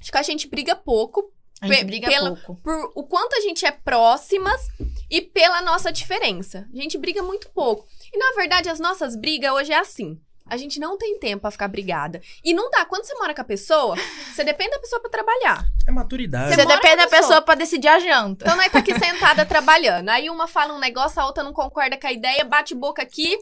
Acho 0.00 0.10
que 0.12 0.18
a 0.18 0.22
gente 0.22 0.48
briga 0.48 0.74
pouco 0.76 1.32
A 1.60 1.66
gente 1.66 1.84
briga 1.84 2.08
pela- 2.08 2.36
pouco. 2.36 2.62
por 2.62 2.92
o 2.94 3.04
quanto 3.04 3.34
a 3.34 3.40
gente 3.40 3.64
é 3.64 3.70
próximas 3.70 4.60
e 5.10 5.20
pela 5.20 5.62
nossa 5.62 5.90
diferença. 5.92 6.68
A 6.72 6.76
gente 6.76 6.96
briga 6.98 7.22
muito 7.22 7.48
pouco. 7.50 7.86
E 8.12 8.18
na 8.18 8.32
verdade, 8.32 8.68
as 8.68 8.78
nossas 8.80 9.16
brigas 9.16 9.52
hoje 9.52 9.72
é 9.72 9.78
assim. 9.78 10.20
A 10.46 10.58
gente 10.58 10.78
não 10.78 10.98
tem 10.98 11.18
tempo 11.18 11.40
pra 11.40 11.50
ficar 11.50 11.68
brigada. 11.68 12.20
E 12.44 12.52
não 12.52 12.70
dá. 12.70 12.84
Quando 12.84 13.04
você 13.04 13.14
mora 13.14 13.34
com 13.34 13.40
a 13.40 13.44
pessoa, 13.44 13.96
você 14.30 14.44
depende 14.44 14.72
da 14.72 14.78
pessoa 14.78 15.00
pra 15.00 15.10
trabalhar. 15.10 15.66
É 15.86 15.90
maturidade. 15.90 16.54
Você 16.54 16.60
Você 16.60 16.66
depende 16.66 16.96
da 16.96 17.06
pessoa 17.08 17.40
pra 17.40 17.54
decidir 17.54 17.88
a 17.88 17.98
janta. 17.98 18.44
Então 18.44 18.56
nós 18.56 18.70
tá 18.70 18.80
aqui 18.80 18.92
sentada 18.98 19.46
trabalhando. 19.46 20.10
Aí 20.10 20.28
uma 20.28 20.46
fala 20.46 20.74
um 20.74 20.78
negócio, 20.78 21.18
a 21.20 21.24
outra 21.26 21.42
não 21.42 21.52
concorda 21.54 21.98
com 21.98 22.06
a 22.06 22.12
ideia, 22.12 22.44
bate 22.44 22.74
boca 22.74 23.00
aqui. 23.02 23.38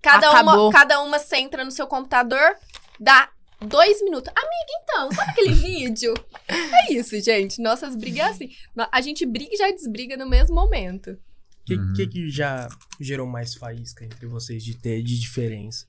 Cada 0.00 0.30
Acabou. 0.30 0.66
uma, 0.66 0.72
cada 0.72 1.00
uma 1.02 1.18
centra 1.18 1.64
no 1.64 1.72
seu 1.72 1.88
computador, 1.88 2.54
dá 3.00 3.30
dois 3.60 4.00
minutos. 4.04 4.32
Amiga, 4.32 4.72
então, 4.84 5.10
sabe 5.12 5.30
aquele 5.32 5.52
vídeo? 5.58 6.14
É 6.46 6.92
isso, 6.92 7.18
gente. 7.20 7.60
Nossas 7.60 7.96
brigas 7.96 8.26
é 8.26 8.30
assim. 8.30 8.50
A 8.92 9.00
gente 9.00 9.26
briga 9.26 9.50
e 9.52 9.56
já 9.56 9.70
desbriga 9.72 10.16
no 10.16 10.28
mesmo 10.28 10.54
momento. 10.54 11.10
O 11.10 11.64
que, 11.66 11.74
Uhum. 11.74 11.92
que, 11.94 12.06
que 12.06 12.30
já 12.30 12.68
gerou 13.00 13.26
mais 13.26 13.54
faísca 13.56 14.04
entre 14.04 14.24
vocês 14.26 14.62
de 14.62 14.76
ter 14.76 15.02
de 15.02 15.18
diferença? 15.18 15.84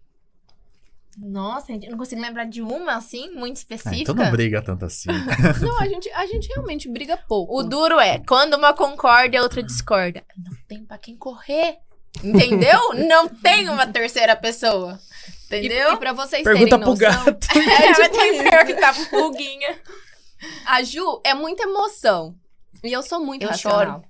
Nossa, 1.21 1.67
gente, 1.73 1.85
eu 1.85 1.91
não 1.91 1.97
consigo 1.97 2.21
lembrar 2.21 2.45
de 2.45 2.61
uma, 2.61 2.95
assim, 2.95 3.29
muito 3.31 3.57
Ah, 3.57 3.59
específica. 3.59 4.01
então 4.01 4.15
não 4.15 4.31
briga 4.31 4.61
tanto 4.61 4.85
assim. 4.85 5.09
Não, 5.61 5.79
a 5.79 5.87
gente, 5.87 6.09
a 6.11 6.25
gente 6.25 6.47
realmente 6.47 6.87
briga 6.89 7.17
pouco. 7.27 7.57
O 7.59 7.63
duro 7.63 7.99
é, 7.99 8.19
quando 8.25 8.53
uma 8.55 8.73
concorda 8.73 9.35
e 9.35 9.37
a 9.37 9.41
outra 9.43 9.61
discorda. 9.61 10.23
Não 10.37 10.55
tem 10.67 10.85
pra 10.85 10.97
quem 10.97 11.17
correr. 11.17 11.77
Entendeu? 12.23 12.93
não 13.07 13.27
tem 13.27 13.69
uma 13.69 13.85
terceira 13.85 14.35
pessoa. 14.35 14.97
E, 15.51 15.57
Entendeu? 15.57 15.93
e 15.93 15.97
pra 15.97 16.13
vocês 16.13 16.43
Pergunta 16.43 16.77
terem 16.77 16.79
pro 16.79 16.89
noção, 16.91 17.25
gato. 17.25 17.47
É, 17.57 17.93
tipo 17.93 18.17
tem 18.17 18.35
isso. 18.35 18.43
que 18.43 19.09
pro 19.09 19.09
Pulguinha. 19.09 19.79
a 20.65 20.83
Ju 20.83 21.21
é 21.25 21.33
muita 21.33 21.63
emoção. 21.63 22.35
E 22.83 22.91
eu 22.93 23.03
sou 23.03 23.19
muito 23.19 23.43
Eu 23.43 23.49
racional. 23.49 24.03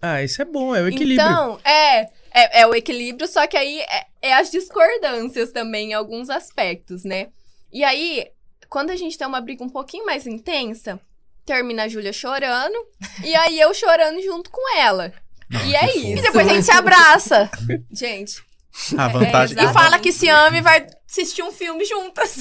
Ah, 0.00 0.22
isso 0.22 0.40
é 0.42 0.44
bom, 0.44 0.74
é 0.74 0.82
o 0.82 0.88
equilíbrio. 0.88 1.14
Então, 1.26 1.60
é, 1.64 2.02
é, 2.32 2.60
é 2.62 2.66
o 2.66 2.74
equilíbrio, 2.74 3.26
só 3.28 3.46
que 3.46 3.56
aí 3.56 3.80
é, 3.80 4.06
é 4.22 4.32
as 4.34 4.50
discordâncias 4.50 5.50
também 5.52 5.90
em 5.90 5.94
alguns 5.94 6.30
aspectos, 6.30 7.04
né? 7.04 7.28
E 7.72 7.82
aí, 7.84 8.26
quando 8.68 8.90
a 8.90 8.96
gente 8.96 9.18
tem 9.18 9.26
uma 9.26 9.40
briga 9.40 9.64
um 9.64 9.68
pouquinho 9.68 10.06
mais 10.06 10.26
intensa, 10.26 11.00
termina 11.44 11.84
a 11.84 11.88
Júlia 11.88 12.12
chorando, 12.12 12.76
e 13.24 13.34
aí 13.34 13.58
eu 13.58 13.74
chorando 13.74 14.22
junto 14.22 14.50
com 14.50 14.76
ela. 14.78 15.12
e 15.66 15.74
é 15.74 15.96
isso. 15.96 16.18
E 16.18 16.22
depois 16.22 16.46
a 16.48 16.54
gente 16.54 16.64
se 16.64 16.70
abraça. 16.72 17.50
Gente, 17.92 18.42
A 18.96 19.06
vantagem, 19.08 19.54
E 19.56 19.60
Exato. 19.60 19.74
fala 19.74 19.98
que 19.98 20.10
se 20.12 20.26
ama 20.30 20.56
e 20.56 20.60
vai 20.62 20.86
assistir 21.10 21.42
um 21.42 21.52
filme 21.52 21.84
juntas. 21.84 22.36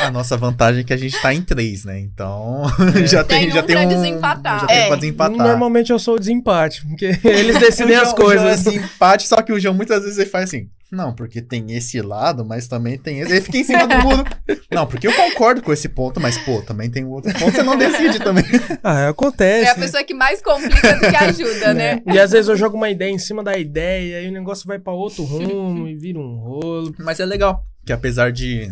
a 0.00 0.10
nossa 0.10 0.36
vantagem 0.36 0.82
é 0.82 0.84
que 0.84 0.92
a 0.92 0.96
gente 0.98 1.18
tá 1.22 1.32
em 1.32 1.40
três, 1.40 1.84
né? 1.86 1.98
Então, 1.98 2.64
É. 3.02 3.06
já 3.08 3.24
tem, 3.24 3.42
Tem 3.44 3.50
já 3.52 3.62
um 3.62 3.66
tem 3.66 3.76
pra 3.76 3.84
um... 3.86 3.88
desempatar. 3.88 4.60
Já 4.60 4.66
tem 4.66 4.76
É. 4.76 4.86
pra 4.88 4.96
desempatar. 4.96 5.36
Normalmente 5.38 5.90
eu 5.92 5.98
sou 5.98 6.16
o 6.16 6.18
desempate, 6.18 6.84
porque 6.86 7.06
eles 7.24 7.58
decidem 7.58 7.96
O 7.96 8.00
as 8.02 8.08
João- 8.08 8.16
coisas. 8.16 8.42
O 8.42 8.48
João 8.48 8.52
é 8.52 8.56
desempate, 8.56 9.26
só 9.28 9.40
que 9.40 9.52
o 9.52 9.58
João 9.58 9.74
muitas 9.74 10.02
vezes 10.02 10.18
ele 10.18 10.28
faz 10.28 10.44
assim. 10.50 10.68
Não, 10.92 11.14
porque 11.14 11.40
tem 11.40 11.72
esse 11.72 12.02
lado, 12.02 12.44
mas 12.44 12.68
também 12.68 12.98
tem 12.98 13.20
esse. 13.20 13.32
Ele 13.32 13.40
fica 13.40 13.56
em 13.56 13.64
cima 13.64 13.86
do 13.86 13.96
muro. 14.02 14.24
Não, 14.70 14.86
porque 14.86 15.06
eu 15.08 15.12
concordo 15.14 15.62
com 15.62 15.72
esse 15.72 15.88
ponto, 15.88 16.20
mas, 16.20 16.36
pô, 16.38 16.60
também 16.60 16.90
tem 16.90 17.02
um 17.04 17.10
outro 17.10 17.32
ponto, 17.32 17.50
você 17.52 17.62
não 17.62 17.76
decide 17.78 18.18
também. 18.18 18.44
Ah, 18.82 19.08
acontece. 19.08 19.66
é 19.68 19.70
a 19.70 19.74
pessoa 19.74 20.04
que 20.04 20.12
mais 20.14 20.40
complica 20.42 20.94
do 20.94 21.00
que 21.00 21.16
ajuda, 21.16 21.72
né? 21.74 22.02
E 22.06 22.18
às 22.18 22.30
vezes 22.32 22.48
eu 22.48 22.56
jogo 22.56 22.76
uma 22.76 22.88
ideia 22.90 23.10
em 23.10 23.18
cima 23.18 23.42
da 23.42 23.56
ideia, 23.56 24.22
e 24.22 24.28
o 24.28 24.32
negócio 24.32 24.66
vai 24.66 24.78
pra 24.78 24.92
outro 24.92 25.24
rumo 25.24 25.86
e 25.88 25.94
vira 25.94 26.18
um 26.18 26.36
rolo. 26.36 26.94
Mas 26.98 27.20
é 27.20 27.24
legal, 27.26 27.64
que 27.86 27.92
apesar 27.92 28.30
de 28.32 28.70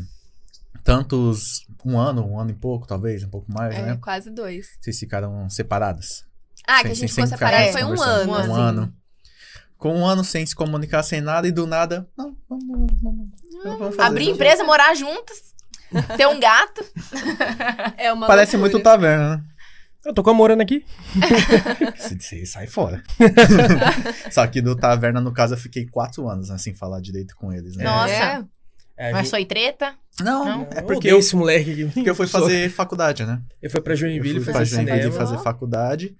tantos. 0.85 1.67
Um 1.85 1.99
ano, 1.99 2.27
um 2.27 2.39
ano 2.39 2.51
e 2.51 2.55
pouco, 2.55 2.87
talvez, 2.87 3.23
um 3.25 3.29
pouco 3.31 3.51
mais, 3.51 3.75
É, 3.75 3.81
né? 3.83 3.99
quase 4.03 4.31
dois. 4.31 4.67
Vocês 4.81 4.99
ficaram 4.99 5.49
separadas. 5.49 6.25
Ah, 6.67 6.77
Sem- 6.77 6.83
que 6.85 6.91
a 6.91 6.95
gente 6.95 7.09
ficou 7.15 7.27
separado 7.27 7.73
foi 7.73 7.85
um 7.85 8.03
ano, 8.03 8.31
Um 8.33 8.35
assim. 8.35 8.53
ano. 8.53 8.95
Com 9.81 9.99
um 9.99 10.07
ano 10.07 10.23
sem 10.23 10.45
se 10.47 10.55
comunicar, 10.55 11.03
sem 11.03 11.21
nada, 11.21 11.49
e 11.49 11.51
do 11.51 11.67
nada. 11.67 12.07
Não, 12.17 12.37
vamos. 12.49 12.67
vamos, 13.03 13.31
vamos 13.65 13.97
fazer 13.97 14.03
Abrir 14.09 14.29
empresa, 14.29 14.63
morar 14.63 14.95
juntas. 14.95 15.39
Ter 16.17 16.27
um 16.29 16.39
gato. 16.39 16.85
É 17.97 18.13
uma 18.13 18.27
Parece 18.29 18.57
loucura. 18.57 18.73
muito 18.73 18.85
taverna, 18.85 19.37
né? 19.37 19.43
Eu 20.05 20.15
tô 20.15 20.23
com 20.23 20.31
a 20.31 20.35
Morana 20.35 20.63
aqui. 20.63 20.85
Se 21.99 22.19
você 22.21 22.47
sai 22.47 22.67
fora. 22.67 23.03
Só 24.31 24.47
que 24.47 24.61
do 24.61 24.77
taverna, 24.77 25.21
no 25.21 25.33
caso, 25.33 25.55
eu 25.55 25.59
fiquei 25.59 25.87
quatro 25.87 26.29
anos, 26.29 26.49
né, 26.49 26.59
sem 26.59 26.75
falar 26.75 27.01
direito 27.01 27.35
com 27.37 27.53
eles, 27.53 27.77
né? 27.77 27.85
Nossa. 27.85 28.13
É. 28.13 28.45
É, 28.97 29.13
Mas 29.13 29.23
gente- 29.23 29.31
foi 29.31 29.45
treta? 29.47 29.95
Não, 30.21 30.45
Não, 30.45 30.61
é 30.71 30.81
eu 30.81 30.83
porque 30.83 30.95
odeio 31.09 31.15
eu, 31.15 31.19
esse 31.21 31.35
moleque 31.35 31.71
aqui. 31.73 31.85
porque 31.87 32.11
eu 32.11 32.15
fui 32.15 32.27
fazer 32.27 32.69
faculdade, 32.71 33.25
né? 33.25 33.41
Ele 33.63 33.73
foi 33.73 33.81
pra 33.81 33.95
Eu 33.95 33.97
Joinville 33.97 34.35
fui 34.41 34.45
pra 34.53 34.61
fazer 34.61 34.77
Joinville 34.77 35.03
cinema. 35.05 35.19
fazer 35.19 35.39
faculdade 35.43 36.15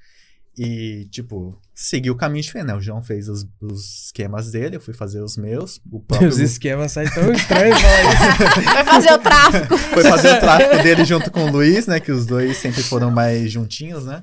e, 0.63 1.07
tipo, 1.07 1.59
segui 1.75 2.11
o 2.11 2.15
caminho 2.15 2.43
diferente, 2.43 2.67
né? 2.67 2.75
O 2.75 2.83
João 2.83 3.03
fez 3.03 3.31
os, 3.31 3.49
os 3.63 4.05
esquemas 4.05 4.51
dele, 4.51 4.77
eu 4.77 4.81
fui 4.81 4.93
fazer 4.93 5.23
os 5.23 5.35
meus. 5.35 5.81
O 5.91 6.01
próprio 6.01 6.29
Os 6.29 6.39
esquemas 6.39 6.93
saem 6.93 7.09
tão 7.09 7.33
estranhos. 7.33 7.79
Vai 8.63 8.85
fazer 8.85 9.13
o 9.15 9.19
tráfico. 9.21 9.79
foi 9.79 10.03
fazer 10.03 10.37
o 10.37 10.39
tráfico 10.41 10.83
dele 10.83 11.07
junto 11.07 11.31
com 11.31 11.47
o 11.47 11.51
Luiz, 11.51 11.87
né? 11.87 11.99
Que 11.99 12.13
os 12.13 12.27
dois 12.27 12.59
sempre 12.59 12.83
foram 12.83 13.11
mais 13.11 13.51
juntinhos, 13.51 14.05
né? 14.05 14.23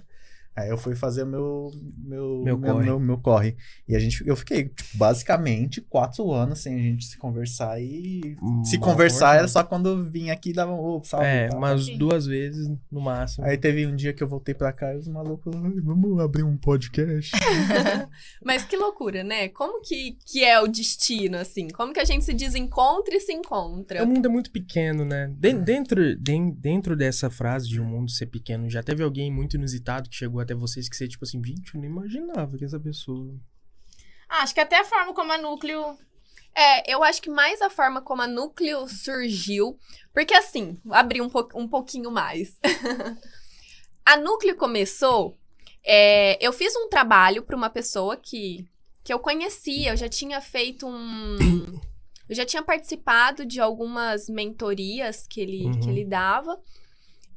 Aí 0.58 0.70
eu 0.70 0.78
fui 0.78 0.96
fazer 0.96 1.22
o 1.22 1.28
meu, 1.28 1.72
meu, 1.98 2.42
Meu 2.44 2.58
meu, 2.58 2.74
corre. 2.74 2.86
meu, 2.86 3.00
meu 3.00 3.18
corre. 3.20 3.56
E 3.88 3.96
a 3.96 4.00
gente, 4.00 4.28
eu 4.28 4.36
fiquei, 4.36 4.70
tipo, 4.70 4.98
basicamente, 4.98 5.82
quatro 5.82 6.32
anos 6.32 6.60
sem 6.60 6.74
a 6.74 6.80
gente 6.80 7.06
se 7.06 7.16
conversar 7.18 7.80
e... 7.80 8.36
Se 8.66 8.80
Mal 8.80 8.90
conversar 8.90 9.38
era 9.38 9.48
só 9.48 9.64
quando 9.64 9.88
eu 9.90 10.04
vim 10.04 10.32
aqui 10.32 10.50
e 10.50 10.54
dava 10.54 10.72
um 10.72 10.80
"Ô, 10.80 11.04
salve. 11.04 11.28
É, 11.28 11.48
tal. 11.50 11.60
umas 11.60 11.88
duas 11.90 12.26
vezes 12.26 12.68
no 12.92 13.00
máximo. 13.00 13.46
Aí 13.46 13.56
teve 13.56 13.86
um 13.86 13.96
dia 13.96 14.14
que 14.14 14.24
eu 14.24 14.28
voltei 14.28 14.56
pra 14.56 14.74
cá 14.74 14.94
e 14.94 14.98
os 14.98 15.08
malucos, 15.08 15.54
"Ai, 15.56 15.74
vamos 15.84 16.20
abrir 16.20 16.42
um 16.44 16.58
podcast. 16.58 17.32
Mas 18.44 18.64
que 18.66 18.76
loucura, 18.78 19.24
né? 19.24 19.50
Como 19.50 19.82
que, 19.82 20.18
que 20.26 20.44
é 20.44 20.60
o 20.60 20.68
destino, 20.68 21.38
assim? 21.38 21.68
Como 21.70 21.94
que 21.94 22.00
a 22.00 22.06
gente 22.06 22.26
se 22.26 22.34
desencontra 22.34 23.16
e 23.16 23.20
se 23.20 23.32
encontra? 23.34 24.04
O 24.04 24.08
mundo 24.08 24.26
é 24.26 24.30
muito 24.30 24.52
pequeno, 24.52 25.06
né? 25.06 25.32
Den- 25.38 25.62
Dentro, 25.62 26.16
den- 26.18 26.52
dentro 26.52 26.96
dessa 26.96 27.30
frase 27.30 27.68
de 27.68 27.80
o 27.80 27.86
mundo 27.86 28.10
ser 28.10 28.26
pequeno, 28.28 28.70
já 28.70 28.82
teve 28.82 29.04
alguém 29.04 29.32
muito 29.32 29.56
inusitado 29.56 30.10
que 30.10 30.16
chegou 30.16 30.40
até 30.48 30.56
vocês 30.56 30.88
que 30.88 30.96
você, 30.96 31.08
tipo 31.08 31.26
assim, 31.26 31.44
gente, 31.44 31.76
eu 31.76 31.82
nem 31.82 31.90
imaginava 31.90 32.58
que 32.58 32.64
essa 32.66 32.80
pessoa. 32.80 33.36
Ah, 34.30 34.44
acho 34.44 34.54
que 34.54 34.60
até 34.62 34.78
a 34.80 34.84
forma 34.86 35.14
como 35.14 35.32
a 35.32 35.38
núcleo. 35.38 35.98
É, 36.56 36.92
eu 36.92 37.04
acho 37.04 37.22
que 37.22 37.30
mais 37.30 37.62
a 37.62 37.70
forma 37.70 38.02
como 38.02 38.24
a 38.24 38.28
Núcleo 38.28 38.88
surgiu. 38.88 39.78
Porque 40.12 40.34
assim, 40.34 40.80
vou 40.84 40.96
abrir 40.96 41.22
um, 41.22 41.30
po 41.30 41.48
um 41.54 41.68
pouquinho 41.68 42.10
mais. 42.10 42.58
a 44.04 44.18
Núcleo 44.18 44.56
começou. 44.56 45.38
é, 45.86 46.38
eu 46.44 46.52
fiz 46.52 46.76
um 46.76 46.90
trabalho 46.90 47.44
para 47.44 47.56
uma 47.56 47.70
pessoa 47.70 48.18
que, 48.18 48.68
que 49.04 49.14
eu 49.14 49.20
conhecia, 49.20 49.92
eu 49.92 49.98
já 49.98 50.10
tinha 50.10 50.42
feito 50.42 50.88
um. 50.88 51.38
Eu 52.28 52.36
já 52.36 52.44
tinha 52.46 52.64
participado 52.64 53.46
de 53.46 53.60
algumas 53.62 54.28
mentorias 54.28 55.26
que 55.28 55.40
ele, 55.40 55.66
Uhum. 55.66 55.80
que 55.80 55.90
ele 55.90 56.04
dava. 56.06 56.60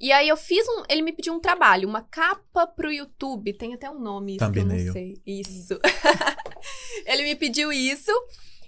E 0.00 0.10
aí 0.12 0.28
eu 0.28 0.36
fiz 0.36 0.66
um. 0.66 0.82
Ele 0.88 1.02
me 1.02 1.12
pediu 1.12 1.34
um 1.34 1.40
trabalho, 1.40 1.86
uma 1.88 2.00
capa 2.02 2.66
pro 2.66 2.90
YouTube. 2.90 3.52
Tem 3.52 3.74
até 3.74 3.90
um 3.90 3.98
nome 4.00 4.36
isso 4.36 4.50
que 4.52 4.58
eu 4.58 4.64
não 4.64 4.92
sei. 4.92 5.20
Isso. 5.26 5.78
ele 7.04 7.22
me 7.24 7.36
pediu 7.36 7.72
isso. 7.72 8.10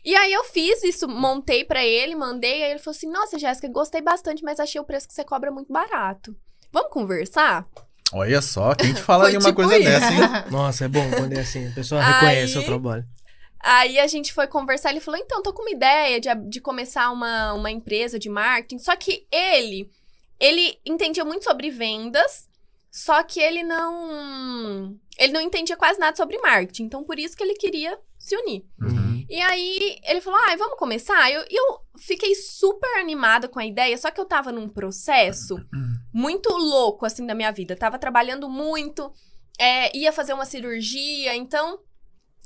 E 0.04 0.14
aí 0.16 0.32
eu 0.32 0.42
fiz 0.44 0.82
isso, 0.82 1.06
montei 1.08 1.64
pra 1.64 1.84
ele, 1.84 2.16
mandei, 2.16 2.64
aí 2.64 2.70
ele 2.72 2.80
falou 2.80 2.96
assim: 2.96 3.08
"Nossa, 3.08 3.38
Jéssica, 3.38 3.68
gostei 3.68 4.02
bastante, 4.02 4.42
mas 4.42 4.58
achei 4.58 4.80
o 4.80 4.84
preço 4.84 5.06
que 5.08 5.14
você 5.14 5.24
cobra 5.24 5.50
muito 5.50 5.72
barato. 5.72 6.36
Vamos 6.72 6.90
conversar?" 6.90 7.66
Olha 8.12 8.42
só, 8.42 8.74
quem 8.74 8.92
te 8.92 9.00
falaria 9.00 9.40
Foi 9.40 9.50
uma 9.50 9.56
tipo 9.56 9.68
coisa 9.68 9.78
isso. 9.78 10.00
dessa, 10.00 10.12
hein? 10.12 10.44
Nossa, 10.50 10.84
é 10.84 10.88
bom 10.88 11.08
quando 11.16 11.32
é 11.34 11.40
assim, 11.40 11.68
a 11.68 11.72
pessoa 11.72 12.04
Aí- 12.04 12.12
reconhece 12.12 12.58
o 12.58 12.64
trabalho. 12.64 13.04
Aí 13.64 13.98
a 14.00 14.06
gente 14.08 14.32
foi 14.34 14.48
conversar, 14.48 14.90
ele 14.90 15.00
falou: 15.00 15.20
"Então, 15.20 15.40
tô 15.40 15.52
com 15.52 15.62
uma 15.62 15.70
ideia 15.70 16.20
de, 16.20 16.28
de 16.48 16.60
começar 16.60 17.10
uma, 17.12 17.52
uma 17.54 17.70
empresa 17.70 18.18
de 18.18 18.28
marketing". 18.28 18.78
Só 18.80 18.96
que 18.96 19.24
ele 19.30 19.88
ele 20.42 20.76
entendia 20.84 21.24
muito 21.24 21.44
sobre 21.44 21.70
vendas, 21.70 22.48
só 22.90 23.22
que 23.22 23.40
ele 23.40 23.62
não 23.62 24.98
ele 25.16 25.32
não 25.32 25.40
entendia 25.40 25.76
quase 25.76 26.00
nada 26.00 26.16
sobre 26.16 26.36
marketing. 26.38 26.84
Então, 26.84 27.04
por 27.04 27.16
isso 27.16 27.36
que 27.36 27.44
ele 27.44 27.54
queria 27.54 27.96
se 28.18 28.36
unir. 28.36 28.66
Uhum. 28.80 29.24
E 29.30 29.40
aí 29.40 30.00
ele 30.02 30.20
falou: 30.20 30.40
ai, 30.40 30.56
vamos 30.56 30.76
começar? 30.76 31.30
Eu, 31.30 31.44
eu 31.48 31.80
fiquei 31.96 32.34
super 32.34 32.98
animada 32.98 33.48
com 33.48 33.60
a 33.60 33.64
ideia, 33.64 33.96
só 33.96 34.10
que 34.10 34.20
eu 34.20 34.24
tava 34.24 34.50
num 34.50 34.68
processo 34.68 35.54
muito 36.12 36.52
louco, 36.52 37.06
assim, 37.06 37.24
da 37.24 37.36
minha 37.36 37.52
vida. 37.52 37.76
Tava 37.76 37.96
trabalhando 37.96 38.48
muito, 38.48 39.12
é, 39.56 39.96
ia 39.96 40.12
fazer 40.12 40.32
uma 40.32 40.44
cirurgia, 40.44 41.36
então 41.36 41.78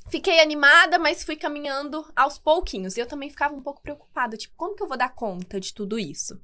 fiquei 0.09 0.39
animada, 0.39 0.99
mas 0.99 1.23
fui 1.23 1.35
caminhando 1.35 2.05
aos 2.15 2.37
pouquinhos. 2.37 2.95
E 2.95 2.99
eu 2.99 3.07
também 3.07 3.31
ficava 3.31 3.55
um 3.55 3.61
pouco 3.61 3.81
preocupada, 3.81 4.37
tipo, 4.37 4.53
como 4.55 4.75
que 4.75 4.83
eu 4.83 4.87
vou 4.87 4.97
dar 4.97 5.15
conta 5.15 5.59
de 5.59 5.73
tudo 5.73 5.97
isso? 5.97 6.39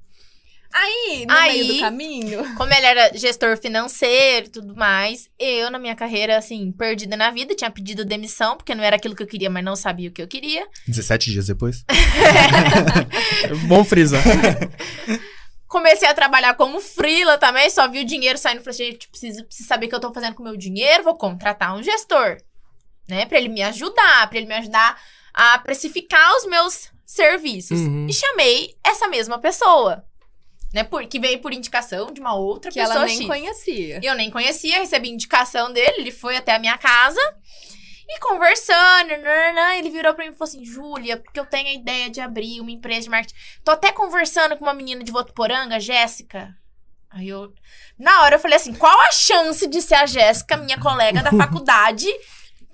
Aí, 0.76 1.24
no 1.24 1.32
Aí- 1.32 1.52
meio 1.60 1.74
do 1.74 1.80
caminho. 1.80 2.54
Como 2.56 2.74
ele 2.74 2.84
era 2.84 3.16
gestor 3.16 3.56
financeiro 3.56 4.46
e 4.46 4.50
tudo 4.50 4.74
mais, 4.74 5.30
eu, 5.38 5.70
na 5.70 5.78
minha 5.78 5.94
carreira, 5.94 6.36
assim, 6.36 6.72
perdida 6.72 7.16
na 7.16 7.30
vida, 7.30 7.54
tinha 7.54 7.70
pedido 7.70 8.04
demissão, 8.04 8.56
porque 8.56 8.74
não 8.74 8.82
era 8.82 8.96
aquilo 8.96 9.14
que 9.14 9.22
eu 9.22 9.26
queria, 9.26 9.48
mas 9.48 9.62
não 9.62 9.76
sabia 9.76 10.08
o 10.08 10.12
que 10.12 10.20
eu 10.20 10.26
queria. 10.26 10.66
17 10.88 11.30
dias 11.30 11.46
depois. 11.46 11.84
Bom 13.68 13.84
frisar. 13.84 14.22
Comecei 15.68 16.08
a 16.08 16.14
trabalhar 16.14 16.54
como 16.54 16.80
freela 16.80 17.38
também, 17.38 17.68
só 17.70 17.88
vi 17.88 18.00
o 18.00 18.04
dinheiro 18.04 18.38
saindo. 18.38 18.62
Falei, 18.62 18.76
gente, 18.76 19.08
preciso, 19.08 19.44
preciso 19.44 19.68
saber 19.68 19.86
o 19.86 19.88
que 19.88 19.94
eu 19.94 20.00
tô 20.00 20.12
fazendo 20.12 20.34
com 20.34 20.42
o 20.42 20.46
meu 20.46 20.56
dinheiro, 20.56 21.04
vou 21.04 21.16
contratar 21.16 21.74
um 21.76 21.82
gestor, 21.82 22.36
né? 23.08 23.26
Pra 23.26 23.38
ele 23.38 23.48
me 23.48 23.62
ajudar, 23.62 24.28
pra 24.28 24.38
ele 24.38 24.46
me 24.46 24.54
ajudar 24.54 25.00
a 25.32 25.58
precificar 25.58 26.36
os 26.36 26.46
meus 26.46 26.88
serviços. 27.04 27.78
Uhum. 27.80 28.06
E 28.08 28.12
chamei 28.12 28.76
essa 28.84 29.08
mesma 29.08 29.38
pessoa, 29.38 30.04
né? 30.74 30.82
Por, 30.82 31.06
que 31.06 31.20
veio 31.20 31.38
por 31.38 31.52
indicação 31.52 32.12
de 32.12 32.20
uma 32.20 32.34
outra 32.34 32.68
Que 32.70 32.80
pessoa 32.80 32.96
ela 32.96 33.06
nem 33.06 33.18
X. 33.18 33.26
conhecia. 33.28 34.00
Eu 34.02 34.14
nem 34.16 34.28
conhecia, 34.28 34.80
recebi 34.80 35.08
indicação 35.08 35.72
dele, 35.72 35.94
ele 35.98 36.10
foi 36.10 36.36
até 36.36 36.52
a 36.52 36.58
minha 36.58 36.76
casa. 36.76 37.20
E 38.06 38.18
conversando, 38.18 39.12
ele 39.78 39.88
virou 39.88 40.12
pra 40.12 40.24
mim 40.24 40.32
e 40.32 40.34
falou 40.34 40.50
assim: 40.50 40.64
Júlia, 40.64 41.16
porque 41.16 41.38
eu 41.40 41.46
tenho 41.46 41.68
a 41.68 41.72
ideia 41.72 42.10
de 42.10 42.20
abrir 42.20 42.60
uma 42.60 42.72
empresa 42.72 43.02
de 43.02 43.08
marketing. 43.08 43.34
Tô 43.64 43.70
até 43.70 43.92
conversando 43.92 44.56
com 44.56 44.64
uma 44.64 44.74
menina 44.74 45.02
de 45.02 45.12
Votuporanga, 45.12 45.78
Jéssica. 45.80 46.54
Aí 47.08 47.28
eu. 47.28 47.52
Na 47.98 48.22
hora 48.22 48.34
eu 48.34 48.40
falei 48.40 48.56
assim: 48.56 48.74
qual 48.74 49.00
a 49.00 49.12
chance 49.12 49.66
de 49.68 49.80
ser 49.80 49.94
a 49.94 50.06
Jéssica, 50.06 50.56
minha 50.56 50.78
colega 50.78 51.22
da 51.22 51.30
faculdade, 51.38 52.08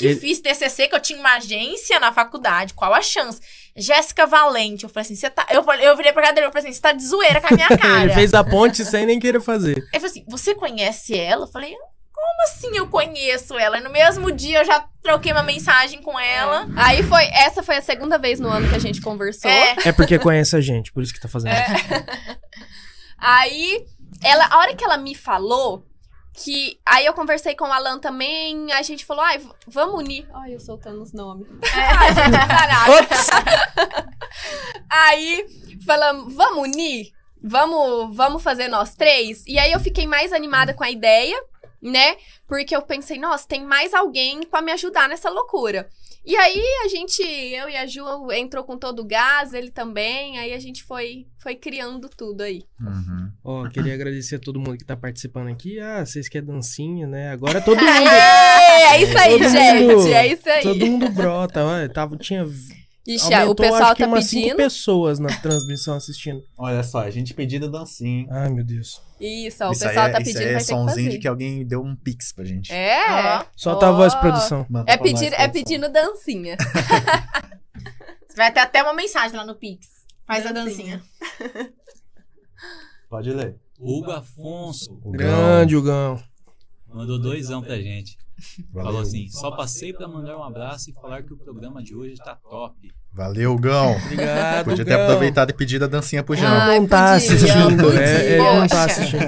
que 0.01 0.06
Ele- 0.06 0.20
fiz 0.20 0.40
TCC, 0.40 0.89
que 0.89 0.94
eu 0.94 1.01
tinha 1.01 1.18
uma 1.18 1.36
agência 1.36 2.01
na 2.01 2.12
faculdade? 2.12 2.74
Qual 2.74 2.93
a 2.93 3.01
chance? 3.02 3.40
Jéssica 3.77 4.27
Valente. 4.27 4.85
Eu 4.85 4.90
falei 4.90 5.02
assim: 5.05 5.14
você 5.14 5.31
tá. 5.31 5.47
Eu, 5.51 5.62
falei, 5.62 5.86
eu 5.86 5.97
virei 5.97 6.12
pra 6.12 6.22
cadeira 6.24 6.48
e 6.48 6.52
falei 6.52 6.68
assim: 6.68 6.74
você 6.74 6.81
tá 6.82 6.93
de 6.93 7.05
zoeira 7.06 7.40
com 7.40 7.48
a 7.52 7.56
minha 7.56 7.68
cara. 7.78 8.05
Ele 8.05 8.14
fez 8.14 8.35
a 8.35 8.43
ponte 8.43 8.85
sem 8.85 9.06
nem 9.06 9.20
querer 9.20 9.40
fazer. 9.40 9.77
Ele 9.78 9.90
falou 9.93 10.06
assim: 10.06 10.24
você 10.28 10.55
conhece 10.55 11.16
ela? 11.16 11.44
Eu 11.44 11.48
falei: 11.51 11.72
como 12.12 12.43
assim 12.43 12.77
eu 12.77 12.86
conheço 12.89 13.56
ela? 13.59 13.78
E 13.78 13.81
no 13.81 13.90
mesmo 13.90 14.31
dia 14.32 14.60
eu 14.60 14.64
já 14.64 14.85
troquei 15.02 15.32
uma 15.32 15.43
mensagem 15.43 16.02
com 16.02 16.18
ela. 16.18 16.68
Aí 16.77 17.02
foi, 17.02 17.24
essa 17.27 17.62
foi 17.62 17.77
a 17.77 17.82
segunda 17.82 18.18
vez 18.18 18.39
no 18.40 18.48
ano 18.48 18.68
que 18.68 18.77
a 18.77 18.81
gente 18.81 19.01
conversou. 19.01 19.51
É. 19.51 19.77
É 19.86 19.93
porque 19.93 20.18
conhece 20.18 20.55
a 20.56 20.60
gente, 20.60 20.93
por 20.93 21.02
isso 21.02 21.14
que 21.14 21.20
tá 21.20 21.28
fazendo. 21.28 21.55
Aí, 23.18 23.85
ela, 24.22 24.47
a 24.51 24.59
hora 24.59 24.74
que 24.74 24.85
ela 24.85 24.97
me 24.97 25.14
falou 25.14 25.85
que. 26.35 26.78
Aí 26.85 27.07
eu 27.07 27.15
conversei 27.15 27.55
com 27.55 27.65
o 27.65 27.73
Alan 27.73 27.98
também, 27.98 28.73
a 28.73 28.82
gente 28.82 29.05
falou, 29.05 29.24
ai, 29.24 29.40
vamos 29.66 30.01
unir. 30.01 30.28
Ai, 30.35 30.55
eu 30.55 30.61
soltando 30.61 31.02
os 31.02 31.12
nomes. 31.12 31.47
Ai, 31.73 32.15
gente, 32.15 32.48
caraca. 32.48 34.09
aí 34.89 35.47
falamos, 35.85 36.35
vamos 36.35 36.69
unir? 36.69 37.12
Vamos, 37.43 38.15
vamos 38.15 38.43
fazer 38.43 38.69
nós 38.69 38.94
três? 38.94 39.44
E 39.47 39.59
aí 39.59 39.73
eu 39.73 39.81
fiquei 39.81 40.07
mais 40.07 40.32
animada 40.32 40.74
com 40.74 40.85
a 40.85 40.90
ideia, 40.90 41.43
né? 41.81 42.16
Porque 42.47 42.77
eu 42.77 42.82
pensei, 42.82 43.19
nossa, 43.19 43.48
tem 43.48 43.65
mais 43.65 43.94
alguém 43.94 44.43
pra 44.43 44.61
me 44.61 44.73
ajudar 44.73 45.09
nessa 45.09 45.31
loucura. 45.31 45.89
E 46.24 46.36
aí 46.36 46.62
a 46.84 46.88
gente, 46.88 47.22
eu 47.22 47.68
e 47.68 47.76
a 47.76 47.86
Ju 47.86 48.02
entrou 48.32 48.62
com 48.62 48.76
todo 48.76 49.01
o 49.01 49.05
gás, 49.05 49.55
ele 49.55 49.70
também, 49.70 50.38
aí 50.38 50.52
a 50.52 50.59
gente 50.59 50.84
foi, 50.84 51.26
foi 51.38 51.55
criando 51.55 52.10
tudo 52.10 52.42
aí. 52.42 52.62
Uhum. 52.78 53.30
Ó, 53.42 53.68
queria 53.68 53.94
agradecer 53.94 54.36
a 54.36 54.38
todo 54.38 54.60
mundo 54.60 54.76
que 54.76 54.84
tá 54.84 54.97
participando 54.97 55.48
aqui. 55.48 55.80
Ah, 55.80 56.05
vocês 56.05 56.28
querem 56.28 56.47
dancinha, 56.48 57.06
né? 57.06 57.30
Agora 57.30 57.60
todo 57.62 57.78
mundo. 57.80 57.88
Aê, 57.88 58.82
é 58.98 59.02
isso 59.02 59.18
aí, 59.18 59.30
Todo 59.38 59.48
gente. 59.48 59.82
mundo- 59.97 60.12
É 60.12 60.26
isso 60.26 60.48
aí. 60.48 60.62
Todo 60.62 60.86
mundo 60.86 61.09
brota. 61.10 61.64
Ó, 61.64 61.88
tava, 61.88 62.16
tinha. 62.18 62.44
Ixi, 63.06 63.32
aumentou, 63.35 63.51
o 63.52 63.55
pessoal 63.55 63.82
acho 63.82 63.94
que 63.97 64.02
tá 64.02 64.09
umas 64.09 64.24
cinco 64.27 64.43
pedindo. 64.43 64.56
pessoas 64.56 65.18
na 65.18 65.28
transmissão 65.40 65.94
assistindo. 65.97 66.44
Olha 66.59 66.82
só, 66.82 67.01
a 67.01 67.10
gente 67.10 67.32
pedindo 67.35 67.70
dancinha. 67.70 68.27
Ai, 68.31 68.51
meu 68.51 68.64
Deus. 68.64 69.02
Isso, 69.18 69.64
ó, 69.64 69.68
o 69.68 69.72
isso 69.72 69.82
pessoal 69.85 70.05
aí 70.06 70.10
é, 70.10 70.12
tá 70.12 70.20
isso 70.20 70.32
pedindo, 70.32 70.43
aí 70.43 70.48
é 70.48 70.52
vai 70.59 70.64
fazer. 70.86 71.09
de 71.09 71.18
que 71.18 71.28
alguém 71.28 71.66
deu 71.66 71.82
um 71.82 71.97
pix 71.97 72.32
pra 72.32 72.44
gente. 72.44 72.72
É. 72.72 73.39
Ó. 73.39 73.44
Solta 73.56 73.89
a 73.89 73.93
voz, 73.93 74.14
produção. 74.14 74.66
Manda 74.68 74.90
É, 74.93 74.97
pedir, 74.97 75.32
é 75.32 75.48
pedindo 75.48 75.89
dancinha. 75.90 76.56
Vai 78.36 78.52
ter 78.52 78.60
até 78.60 78.82
uma 78.82 78.94
mensagem 78.94 79.36
lá 79.36 79.44
no 79.44 79.55
Pix. 79.55 79.86
Faz 80.27 80.47
a 80.47 80.52
Dancinha. 80.52 81.02
dancinha. 81.43 81.72
Pode 83.09 83.31
ler. 83.32 83.56
Hugo 83.78 84.10
Afonso 84.12 84.93
O 85.05 85.10
Grande, 85.10 85.74
Hugão. 85.77 86.22
Mandou 86.92 87.18
doisão 87.18 87.62
pra 87.62 87.80
gente. 87.80 88.18
Valeu. 88.70 88.90
Falou 88.90 89.00
assim: 89.00 89.28
só 89.28 89.50
passei 89.50 89.92
pra 89.92 90.08
mandar 90.08 90.36
um 90.38 90.42
abraço 90.42 90.90
e 90.90 90.94
falar 90.94 91.22
que 91.22 91.32
o 91.32 91.36
programa 91.36 91.82
de 91.82 91.94
hoje 91.94 92.16
tá 92.16 92.34
top. 92.36 92.92
Valeu, 93.12 93.58
Gão. 93.58 93.96
Obrigado. 93.96 94.64
Podia 94.66 94.84
ter 94.84 94.92
aproveitado 94.94 95.50
e 95.50 95.52
pedido 95.52 95.84
a 95.84 95.88
dancinha 95.88 96.22
pro 96.22 96.36
João. 96.36 96.48
Ah, 96.52 96.66
não 96.78 96.86
tá 96.86 97.14
podia, 97.14 97.34
assistindo, 97.34 97.82
podia. 97.82 98.00
é, 98.00 98.32
ele 98.34 98.38
não 98.42 98.66
tá 98.68 98.84
assistindo. 98.84 99.20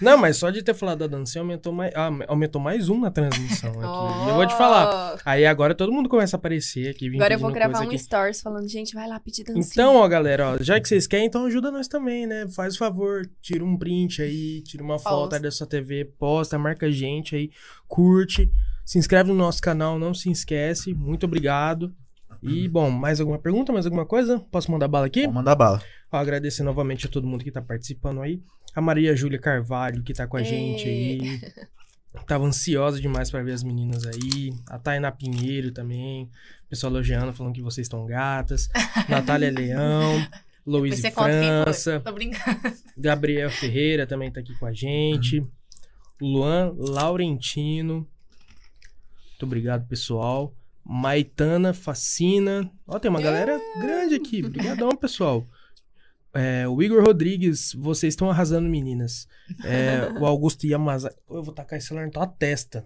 Não, 0.00 0.18
mas 0.18 0.36
só 0.36 0.50
de 0.50 0.62
ter 0.62 0.74
falado 0.74 0.98
da 0.98 1.06
dancinha 1.06 1.42
aumentou 1.42 1.72
mais, 1.72 1.92
ah, 1.94 2.10
aumentou 2.26 2.60
mais 2.60 2.88
um 2.88 3.00
na 3.00 3.12
transmissão 3.12 3.70
aqui. 3.70 4.26
E 4.26 4.28
eu 4.30 4.34
vou 4.34 4.46
te 4.46 4.56
falar. 4.58 5.14
Ó, 5.14 5.18
Aí 5.24 5.46
agora 5.46 5.76
todo 5.76 5.92
mundo 5.92 6.08
começa 6.08 6.36
a 6.36 6.38
aparecer 6.38 6.90
aqui. 6.90 7.08
Agora 7.14 7.34
eu 7.34 7.38
vou 7.38 7.52
gravar 7.52 7.80
um 7.80 7.86
aqui. 7.86 7.98
stories 7.98 8.42
falando, 8.42 8.68
gente, 8.68 8.94
vai 8.94 9.08
lá 9.08 9.20
pedir 9.20 9.44
dancinha. 9.44 9.64
Então, 9.70 9.94
ó, 9.96 10.08
galera, 10.08 10.50
ó, 10.50 10.56
já 10.60 10.80
que 10.80 10.88
vocês 10.88 11.06
querem, 11.06 11.26
então 11.26 11.46
ajuda 11.46 11.70
nós 11.70 11.86
também, 11.86 12.26
né? 12.26 12.46
Faz 12.48 12.74
o 12.74 12.78
favor, 12.78 13.22
tira 13.40 13.64
um 13.64 13.76
print 13.78 14.22
aí, 14.22 14.60
tira 14.62 14.82
uma 14.82 14.98
foto 14.98 15.30
Posta. 15.30 15.40
da 15.40 15.50
sua 15.52 15.66
TV, 15.68 16.04
posta, 16.18 16.58
marca 16.58 16.86
a 16.86 16.90
gente 16.90 17.36
aí, 17.36 17.50
curte, 17.86 18.50
se 18.84 18.98
inscreve 18.98 19.28
no 19.30 19.36
nosso 19.36 19.62
canal, 19.62 19.98
não 20.00 20.12
se 20.12 20.30
esquece. 20.32 20.92
Muito 20.92 21.26
obrigado. 21.26 21.94
E, 22.44 22.68
bom, 22.68 22.90
mais 22.90 23.20
alguma 23.20 23.38
pergunta, 23.38 23.72
mais 23.72 23.86
alguma 23.86 24.04
coisa? 24.04 24.38
Posso 24.50 24.70
mandar 24.70 24.88
bala 24.88 25.06
aqui? 25.06 25.22
Vamos 25.22 25.36
mandar 25.36 25.54
bala. 25.54 25.82
Ó, 26.12 26.16
agradecer 26.16 26.62
novamente 26.62 27.06
a 27.06 27.08
todo 27.10 27.26
mundo 27.26 27.42
que 27.42 27.50
tá 27.50 27.62
participando 27.62 28.20
aí. 28.20 28.42
A 28.74 28.80
Maria 28.80 29.16
Júlia 29.16 29.38
Carvalho, 29.38 30.02
que 30.02 30.12
tá 30.12 30.26
com 30.26 30.36
a 30.36 30.42
gente 30.42 30.88
aí. 30.88 31.40
Tava 32.26 32.44
ansiosa 32.44 33.00
demais 33.00 33.30
pra 33.30 33.42
ver 33.42 33.52
as 33.52 33.62
meninas 33.64 34.06
aí. 34.06 34.52
A 34.68 34.78
Tainá 34.78 35.10
Pinheiro 35.10 35.72
também. 35.72 36.24
O 36.66 36.68
pessoal 36.70 36.92
elogiando, 36.92 37.32
falando 37.32 37.54
que 37.54 37.62
vocês 37.62 37.86
estão 37.86 38.06
gatas. 38.06 38.68
Natália 39.08 39.50
Leão. 39.50 40.24
Foi. 40.64 40.90
França. 41.28 42.00
Tô 42.00 42.12
brincando. 42.12 42.60
Gabriel 42.96 43.50
Ferreira 43.50 44.06
também 44.06 44.30
tá 44.30 44.40
aqui 44.40 44.54
com 44.58 44.66
a 44.66 44.72
gente. 44.72 45.44
Luan 46.20 46.72
Laurentino. 46.76 48.08
Muito 49.30 49.42
obrigado, 49.42 49.86
pessoal. 49.86 50.54
Maitana 50.84 51.72
Facina. 51.72 52.70
Ó, 52.86 52.98
tem 52.98 53.10
uma 53.10 53.20
galera 53.20 53.58
grande 53.80 54.14
aqui. 54.14 54.44
Obrigadão, 54.44 54.90
pessoal. 54.96 55.46
É, 56.34 56.66
o 56.66 56.82
Igor 56.82 57.04
Rodrigues, 57.04 57.72
vocês 57.74 58.12
estão 58.12 58.28
arrasando, 58.28 58.68
meninas. 58.68 59.28
É, 59.62 60.12
o 60.18 60.26
Augusto 60.26 60.66
Yamazaki. 60.66 61.16
Pô, 61.26 61.36
Eu 61.36 61.42
vou 61.44 61.54
tacar 61.54 61.78
esse 61.78 61.88
celular 61.88 62.06
na 62.06 62.12
tua 62.12 62.26
testa. 62.26 62.84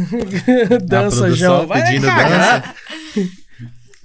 dança, 0.86 1.30
João. 1.32 1.66
Vai 1.66 1.82
pedindo 1.82 2.06
dança. 2.06 2.74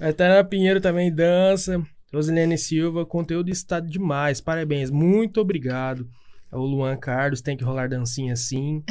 A 0.00 0.12
Tana 0.12 0.44
Pinheiro 0.44 0.80
também 0.80 1.14
dança. 1.14 1.80
Rosilene 2.12 2.58
Silva, 2.58 3.06
conteúdo 3.06 3.50
está 3.50 3.80
demais. 3.80 4.40
Parabéns, 4.40 4.90
muito 4.90 5.40
obrigado. 5.40 6.08
O 6.52 6.58
Luan 6.58 6.96
Carlos 6.96 7.40
tem 7.40 7.56
que 7.56 7.64
rolar 7.64 7.88
dancinha 7.88 8.36
sim. 8.36 8.82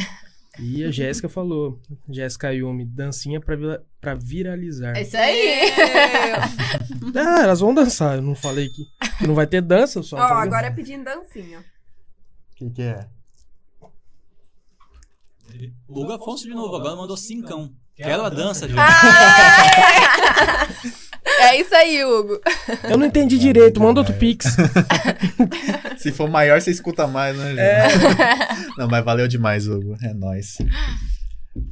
E 0.60 0.84
a 0.84 0.91
Jéssica 0.91 1.27
falou, 1.27 1.80
Jéssica 2.10 2.53
Yumi, 2.53 2.86
dancinha 2.86 3.40
pra, 3.40 3.56
pra 3.99 4.14
viralizar. 4.14 4.95
É 4.95 5.02
isso 5.02 5.18
aí. 5.18 5.72
Ah, 7.15 7.44
elas 7.44 7.60
vão 7.60 7.73
dançar, 7.73 8.15
eu 8.15 8.22
não 8.22 8.36
falei 8.36 8.69
que, 8.69 8.86
que 9.19 9.27
não 9.27 9.36
vai 9.36 9.48
ter 9.48 9.61
dança, 9.61 10.02
só. 10.02 10.18
Ó, 10.18 10.19
tá 10.19 10.41
agora 10.41 10.68
é 10.68 10.72
pedindo 10.72 11.03
dancinha. 11.03 11.60
O 11.60 12.56
que, 12.56 12.69
que 12.69 12.82
é? 12.82 13.07
Hugo 15.88 16.11
Afonso 16.11 16.44
de 16.44 16.53
novo, 16.53 16.76
agora 16.76 16.95
mandou 16.95 17.18
cincão. 17.18 17.73
Quero 17.95 18.23
a 18.23 18.30
dança, 18.30 18.68
Ju. 18.68 18.76
É 21.41 21.60
isso 21.60 21.76
aí, 21.76 22.03
Hugo. 22.03 22.40
Eu 22.90 22.98
não 22.98 23.06
entendi 23.06 23.38
direito, 23.38 23.80
manda 23.82 23.99
outro 23.99 24.14
pix. 24.16 24.56
Se 25.98 26.12
for 26.12 26.30
maior, 26.30 26.62
você 26.62 26.72
escuta 26.72 27.07
mais, 27.07 27.36
né, 27.38 27.49
gente? 27.49 27.60
É. 27.60 27.88
Não, 28.78 28.88
mas 28.88 29.03
valeu 29.03 29.28
demais, 29.28 29.68
Hugo. 29.68 29.95
É 30.03 30.14
nóis. 30.14 30.57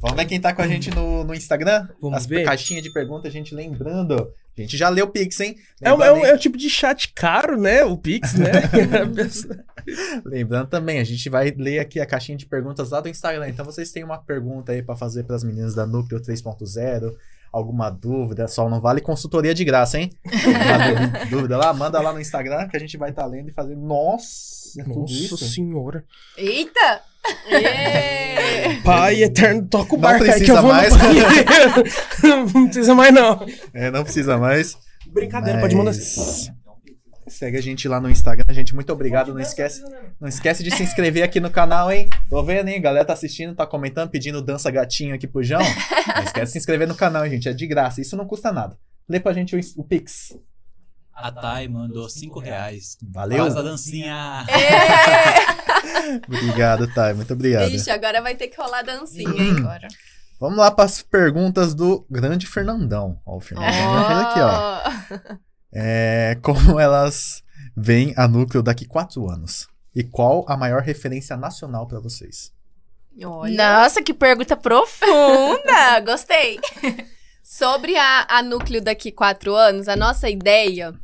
Vamos 0.00 0.16
ver 0.16 0.24
quem 0.26 0.40
tá 0.40 0.52
com 0.54 0.62
a 0.62 0.68
gente 0.68 0.90
no, 0.90 1.24
no 1.24 1.34
Instagram? 1.34 1.86
Vamos 2.00 2.18
As 2.18 2.26
ver. 2.26 2.44
caixinhas 2.44 2.82
de 2.82 2.92
perguntas, 2.92 3.26
a 3.30 3.32
gente 3.32 3.54
lembrando. 3.54 4.14
A 4.56 4.60
gente 4.60 4.76
já 4.76 4.88
leu 4.88 5.06
o 5.06 5.10
Pix, 5.10 5.40
hein? 5.40 5.56
É, 5.82 5.92
um- 5.92 6.02
é 6.02 6.12
um, 6.12 6.24
é 6.24 6.34
um 6.34 6.38
tipo 6.38 6.56
de 6.56 6.70
chat 6.70 7.12
caro, 7.12 7.60
né? 7.60 7.84
O 7.84 7.98
pix, 7.98 8.34
né? 8.34 8.50
Lembrando 10.24 10.68
também, 10.68 10.98
a 11.00 11.04
gente 11.04 11.28
vai 11.28 11.50
ler 11.56 11.78
aqui 11.80 12.00
a 12.00 12.06
caixinha 12.06 12.38
de 12.38 12.46
perguntas 12.46 12.90
lá 12.90 13.00
do 13.00 13.08
Instagram. 13.08 13.48
Então 13.48 13.64
vocês 13.64 13.90
têm 13.92 14.04
uma 14.04 14.16
pergunta 14.18 14.72
aí 14.72 14.82
pra 14.82 14.96
fazer 14.96 15.24
pras 15.24 15.44
meninas 15.44 15.74
da 15.74 15.86
Núcleo 15.86 16.20
3.0, 16.20 17.12
alguma 17.56 17.88
dúvida, 17.90 18.48
só 18.48 18.68
não 18.68 18.80
vale 18.80 19.00
consultoria 19.00 19.54
de 19.54 19.64
graça, 19.64 19.98
hein? 19.98 20.10
Alguma 20.26 21.06
dú- 21.06 21.30
dúvida 21.30 21.56
lá, 21.56 21.72
manda 21.72 22.00
lá 22.00 22.12
no 22.12 22.20
Instagram 22.20 22.66
que 22.68 22.76
a 22.76 22.80
gente 22.80 22.96
vai 22.96 23.10
estar 23.10 23.24
lendo 23.26 23.48
e 23.48 23.52
fazendo. 23.52 23.80
Nossa, 23.80 24.80
é 24.80 24.84
tudo 24.84 25.00
Nossa 25.00 25.12
isso? 25.12 25.38
senhora. 25.38 26.04
Eita! 26.36 27.00
Pai 28.84 29.22
eterno, 29.22 29.66
toca 29.66 29.94
o 29.94 29.98
barco 29.98 30.24
aí 30.24 30.30
que 30.30 30.36
precisa 30.36 30.58
eu 30.58 30.62
vou 30.62 30.72
mais. 30.72 30.92
não 32.52 32.64
precisa 32.66 32.94
mais, 32.94 33.14
não. 33.14 33.46
É, 33.72 33.90
não 33.90 34.02
precisa 34.04 34.36
mais. 34.36 34.76
Brincadeira, 35.06 35.60
pode 35.60 35.74
mandar. 35.74 35.92
Mas- 35.92 36.50
Segue 37.34 37.58
a 37.58 37.60
gente 37.60 37.88
lá 37.88 38.00
no 38.00 38.08
Instagram. 38.08 38.44
Gente, 38.54 38.74
muito 38.76 38.92
obrigado. 38.92 39.34
Não 39.34 39.40
esquece, 39.40 39.82
não 40.20 40.28
esquece 40.28 40.62
de 40.62 40.70
se 40.70 40.84
inscrever 40.84 41.24
aqui 41.24 41.40
no 41.40 41.50
canal, 41.50 41.90
hein? 41.90 42.08
Tô 42.30 42.40
vendo, 42.44 42.68
hein? 42.68 42.80
Galera 42.80 43.04
tá 43.04 43.12
assistindo, 43.12 43.56
tá 43.56 43.66
comentando, 43.66 44.08
pedindo 44.08 44.40
dança 44.40 44.70
gatinho 44.70 45.12
aqui 45.12 45.26
pro 45.26 45.42
João. 45.42 45.60
Não 45.60 46.22
esquece 46.22 46.46
de 46.46 46.52
se 46.52 46.58
inscrever 46.58 46.86
no 46.86 46.94
canal, 46.94 47.24
hein, 47.24 47.32
gente. 47.32 47.48
É 47.48 47.52
de 47.52 47.66
graça. 47.66 48.00
Isso 48.00 48.16
não 48.16 48.24
custa 48.24 48.52
nada. 48.52 48.78
Lê 49.08 49.18
pra 49.18 49.32
gente 49.32 49.56
o, 49.56 49.60
o 49.76 49.84
Pix. 49.84 50.38
A 51.12 51.32
Thay 51.32 51.66
mandou 51.66 52.08
5 52.08 52.38
reais. 52.38 52.96
Valeu. 53.02 53.38
Faz 53.38 53.56
a 53.56 53.62
dancinha. 53.62 54.46
Obrigado, 56.28 56.86
Thay. 56.94 57.14
Muito 57.14 57.32
obrigado. 57.32 57.70
Ixi, 57.70 57.90
agora 57.90 58.22
vai 58.22 58.36
ter 58.36 58.46
que 58.46 58.56
rolar 58.56 58.82
dancinha, 58.82 59.28
hein? 59.28 59.56
Agora. 59.58 59.88
Vamos 60.40 60.58
lá 60.58 60.70
para 60.70 60.84
as 60.84 61.02
perguntas 61.02 61.74
do 61.74 62.06
grande 62.08 62.46
Fernandão. 62.46 63.20
Ó, 63.26 63.38
o 63.38 63.40
Fernandão 63.40 64.06
fez 64.06 64.18
aqui, 64.20 64.40
ó. 64.40 65.36
É, 65.74 66.38
como 66.42 66.78
elas 66.78 67.42
veem 67.76 68.14
a 68.16 68.28
núcleo 68.28 68.62
daqui 68.62 68.86
quatro 68.86 69.28
anos? 69.28 69.66
E 69.94 70.02
qual 70.02 70.44
a 70.48 70.56
maior 70.56 70.82
referência 70.82 71.36
nacional 71.36 71.86
pra 71.86 72.00
vocês? 72.00 72.52
Olha. 73.22 73.80
Nossa, 73.80 74.02
que 74.02 74.12
pergunta 74.12 74.56
profunda! 74.56 76.00
Gostei. 76.04 76.58
Sobre 77.42 77.96
a, 77.96 78.26
a 78.28 78.42
núcleo 78.42 78.80
daqui 78.80 79.12
quatro 79.12 79.54
anos, 79.54 79.86
a 79.88 79.94
nossa 79.94 80.28
ideia. 80.28 80.94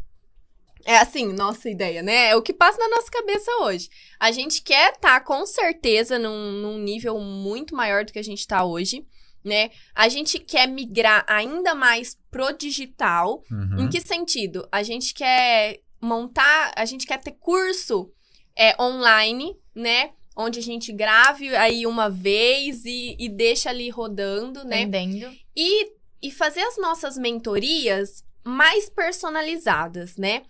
É 0.85 0.97
assim, 0.99 1.33
nossa 1.33 1.69
ideia, 1.69 2.03
né? 2.03 2.31
É 2.31 2.37
o 2.37 2.43
que 2.43 2.53
passa 2.53 2.79
na 2.79 2.89
nossa 2.89 3.11
cabeça 3.11 3.51
hoje. 3.61 3.89
A 4.19 4.33
gente 4.33 4.63
quer 4.63 4.93
estar, 4.93 5.21
com 5.21 5.45
certeza, 5.47 6.19
num, 6.19 6.53
num 6.53 6.79
nível 6.79 7.21
muito 7.21 7.77
maior 7.77 8.05
do 8.05 8.13
que 8.13 8.19
a 8.19 8.25
gente 8.25 8.41
está 8.41 8.65
hoje, 8.65 9.07
né? 9.45 9.71
A 9.95 10.09
gente 10.09 10.39
quer 10.39 10.67
migrar 10.67 11.25
ainda 11.29 11.75
mais 11.75 12.17
pro 12.31 12.53
digital. 12.53 13.43
Uhum. 13.51 13.85
Em 13.85 13.89
que 13.89 14.01
sentido? 14.01 14.69
A 14.71 14.83
gente 14.83 15.15
quer 15.15 15.81
montar, 16.01 16.73
a 16.77 16.85
gente 16.85 17.07
quer 17.07 17.19
ter 17.19 17.33
curso 17.33 18.11
é, 18.57 18.81
online, 18.81 19.57
né? 19.75 20.11
Onde 20.37 20.59
a 20.59 20.62
gente 20.62 20.93
grave 20.93 21.55
aí 21.57 21.87
uma 21.87 22.09
vez 22.09 22.85
e, 22.85 23.17
e 23.19 23.29
deixa 23.29 23.71
ali 23.71 23.89
rodando, 23.91 24.65
né? 24.65 24.83
Entendendo. 24.83 25.35
E, 25.57 25.93
e 26.23 26.31
fazer 26.31 26.62
as 26.62 26.79
nossas 26.79 27.17
mentorias 27.19 28.25
mais 28.45 28.89
personalizadas, 28.89 30.17
né? 30.17 30.43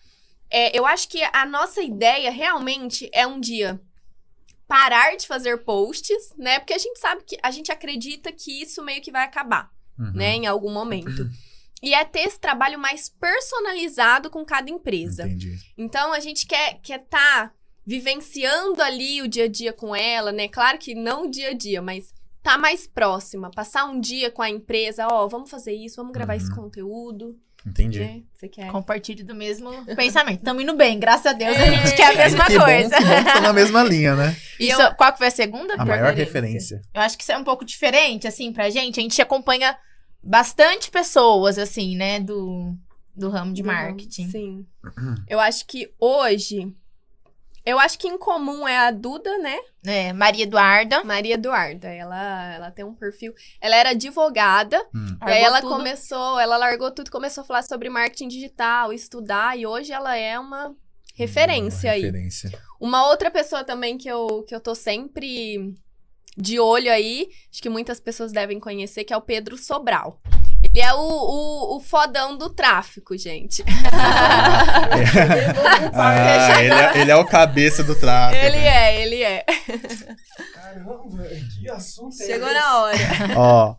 É, 0.50 0.76
eu 0.76 0.84
acho 0.84 1.08
que 1.08 1.22
a 1.32 1.46
nossa 1.46 1.80
ideia 1.80 2.30
realmente 2.30 3.08
é 3.12 3.26
um 3.26 3.38
dia 3.38 3.80
parar 4.70 5.16
de 5.16 5.26
fazer 5.26 5.58
posts, 5.64 6.32
né? 6.38 6.60
Porque 6.60 6.72
a 6.72 6.78
gente 6.78 6.96
sabe 7.00 7.24
que 7.24 7.36
a 7.42 7.50
gente 7.50 7.72
acredita 7.72 8.30
que 8.30 8.62
isso 8.62 8.82
meio 8.84 9.02
que 9.02 9.10
vai 9.10 9.24
acabar, 9.24 9.68
Uhum. 9.98 10.12
né? 10.14 10.36
Em 10.36 10.46
algum 10.46 10.72
momento. 10.72 11.28
E 11.82 11.92
é 11.92 12.04
ter 12.04 12.20
esse 12.20 12.38
trabalho 12.38 12.78
mais 12.78 13.08
personalizado 13.08 14.30
com 14.30 14.44
cada 14.44 14.70
empresa. 14.70 15.24
Entendi. 15.26 15.58
Então 15.76 16.12
a 16.12 16.20
gente 16.20 16.46
quer 16.46 16.78
quer 16.82 16.98
tá 17.06 17.52
vivenciando 17.84 18.80
ali 18.82 19.20
o 19.22 19.26
dia 19.28 19.44
a 19.44 19.48
dia 19.48 19.72
com 19.72 19.94
ela, 19.96 20.30
né? 20.30 20.46
Claro 20.46 20.78
que 20.78 20.94
não 20.94 21.24
o 21.24 21.30
dia 21.30 21.48
a 21.50 21.52
dia, 21.54 21.82
mas 21.82 22.14
tá 22.42 22.56
mais 22.56 22.86
próxima, 22.86 23.50
passar 23.50 23.84
um 23.86 24.00
dia 24.00 24.30
com 24.30 24.40
a 24.42 24.48
empresa, 24.48 25.06
ó, 25.10 25.26
vamos 25.26 25.50
fazer 25.50 25.72
isso, 25.74 25.96
vamos 25.96 26.12
gravar 26.12 26.36
esse 26.36 26.48
Uhum. 26.50 26.56
conteúdo, 26.56 27.38
Entendi. 27.66 28.00
né? 28.00 28.22
Você 28.34 28.48
quer? 28.48 28.68
Compartilho 28.68 29.24
do 29.24 29.34
mesmo 29.34 29.70
pensamento. 29.94 30.42
Tamo 30.42 30.60
indo 30.60 30.74
bem, 30.74 30.98
graças 30.98 31.26
a 31.26 31.32
Deus. 31.32 31.56
A 31.56 31.66
gente 31.70 31.94
quer 31.94 32.14
a 32.14 32.16
mesma 32.16 32.46
que 32.46 32.58
coisa. 32.58 32.88
bom 32.88 33.06
que 33.06 33.24
tá 33.24 33.40
na 33.40 33.52
mesma 33.52 33.82
linha, 33.82 34.14
né? 34.16 34.36
Isso, 34.58 34.94
qual 34.96 35.12
que 35.12 35.18
foi 35.18 35.26
a 35.26 35.30
segunda? 35.30 35.74
A 35.74 35.84
maior 35.84 36.14
referência. 36.14 36.80
Eu 36.94 37.02
acho 37.02 37.16
que 37.16 37.22
isso 37.22 37.32
é 37.32 37.38
um 37.38 37.44
pouco 37.44 37.64
diferente, 37.64 38.26
assim, 38.26 38.52
pra 38.52 38.70
gente. 38.70 38.98
A 38.98 39.02
gente 39.02 39.20
acompanha 39.22 39.76
bastante 40.22 40.90
pessoas, 40.90 41.58
assim, 41.58 41.96
né, 41.96 42.20
do, 42.20 42.74
do 43.16 43.30
ramo 43.30 43.52
de 43.52 43.62
marketing. 43.62 44.30
Sim. 44.30 44.66
Eu 45.28 45.40
acho 45.40 45.66
que 45.66 45.90
hoje. 45.98 46.74
Eu 47.70 47.78
acho 47.78 47.98
que 47.98 48.08
em 48.08 48.18
comum 48.18 48.66
é 48.66 48.76
a 48.76 48.90
Duda, 48.90 49.38
né? 49.38 49.56
É, 49.86 50.12
Maria 50.12 50.42
Eduarda. 50.42 51.04
Maria 51.04 51.34
Eduarda. 51.34 51.88
Ela, 51.88 52.54
ela 52.54 52.70
tem 52.70 52.84
um 52.84 52.94
perfil. 52.94 53.32
Ela 53.60 53.76
era 53.76 53.90
advogada. 53.90 54.78
Hum. 54.94 55.16
E 55.26 55.30
aí 55.30 55.42
ela 55.42 55.60
tudo. 55.60 55.76
começou, 55.76 56.38
ela 56.40 56.56
largou 56.56 56.90
tudo, 56.90 57.10
começou 57.10 57.42
a 57.42 57.46
falar 57.46 57.62
sobre 57.62 57.88
marketing 57.88 58.28
digital, 58.28 58.92
estudar, 58.92 59.56
e 59.56 59.66
hoje 59.66 59.92
ela 59.92 60.16
é 60.16 60.38
uma 60.38 60.74
referência 61.14 61.90
Uma 61.90 61.94
aí. 61.94 62.02
Referência. 62.02 62.50
Uma 62.80 63.08
outra 63.08 63.30
pessoa 63.30 63.62
também 63.62 63.96
que 63.96 64.08
eu, 64.08 64.44
que 64.48 64.54
eu 64.54 64.60
tô 64.60 64.74
sempre 64.74 65.74
de 66.36 66.58
olho 66.58 66.90
aí, 66.90 67.28
acho 67.52 67.62
que 67.62 67.68
muitas 67.68 68.00
pessoas 68.00 68.32
devem 68.32 68.58
conhecer, 68.58 69.04
que 69.04 69.12
é 69.12 69.16
o 69.16 69.22
Pedro 69.22 69.56
Sobral. 69.56 70.20
Ele 70.62 70.80
é 70.84 70.92
o, 70.94 70.98
o, 70.98 71.76
o 71.76 71.80
fodão 71.80 72.36
do 72.36 72.50
tráfico, 72.50 73.16
gente. 73.16 73.64
Ah, 75.92 76.62
ele 76.62 76.72
é, 76.74 76.98
ele 77.00 77.10
é 77.10 77.16
o 77.16 77.24
cabeça 77.24 77.82
do 77.82 77.94
tráfego. 77.94 78.44
ele 78.44 78.56
é, 78.58 79.02
ele 79.02 79.22
é. 79.22 79.44
Caramba, 80.54 80.98
que 81.58 81.70
assunto 81.70 82.16
Chegou 82.16 82.52
na 82.52 82.78
hora. 82.82 82.98
Ó, 83.36 83.74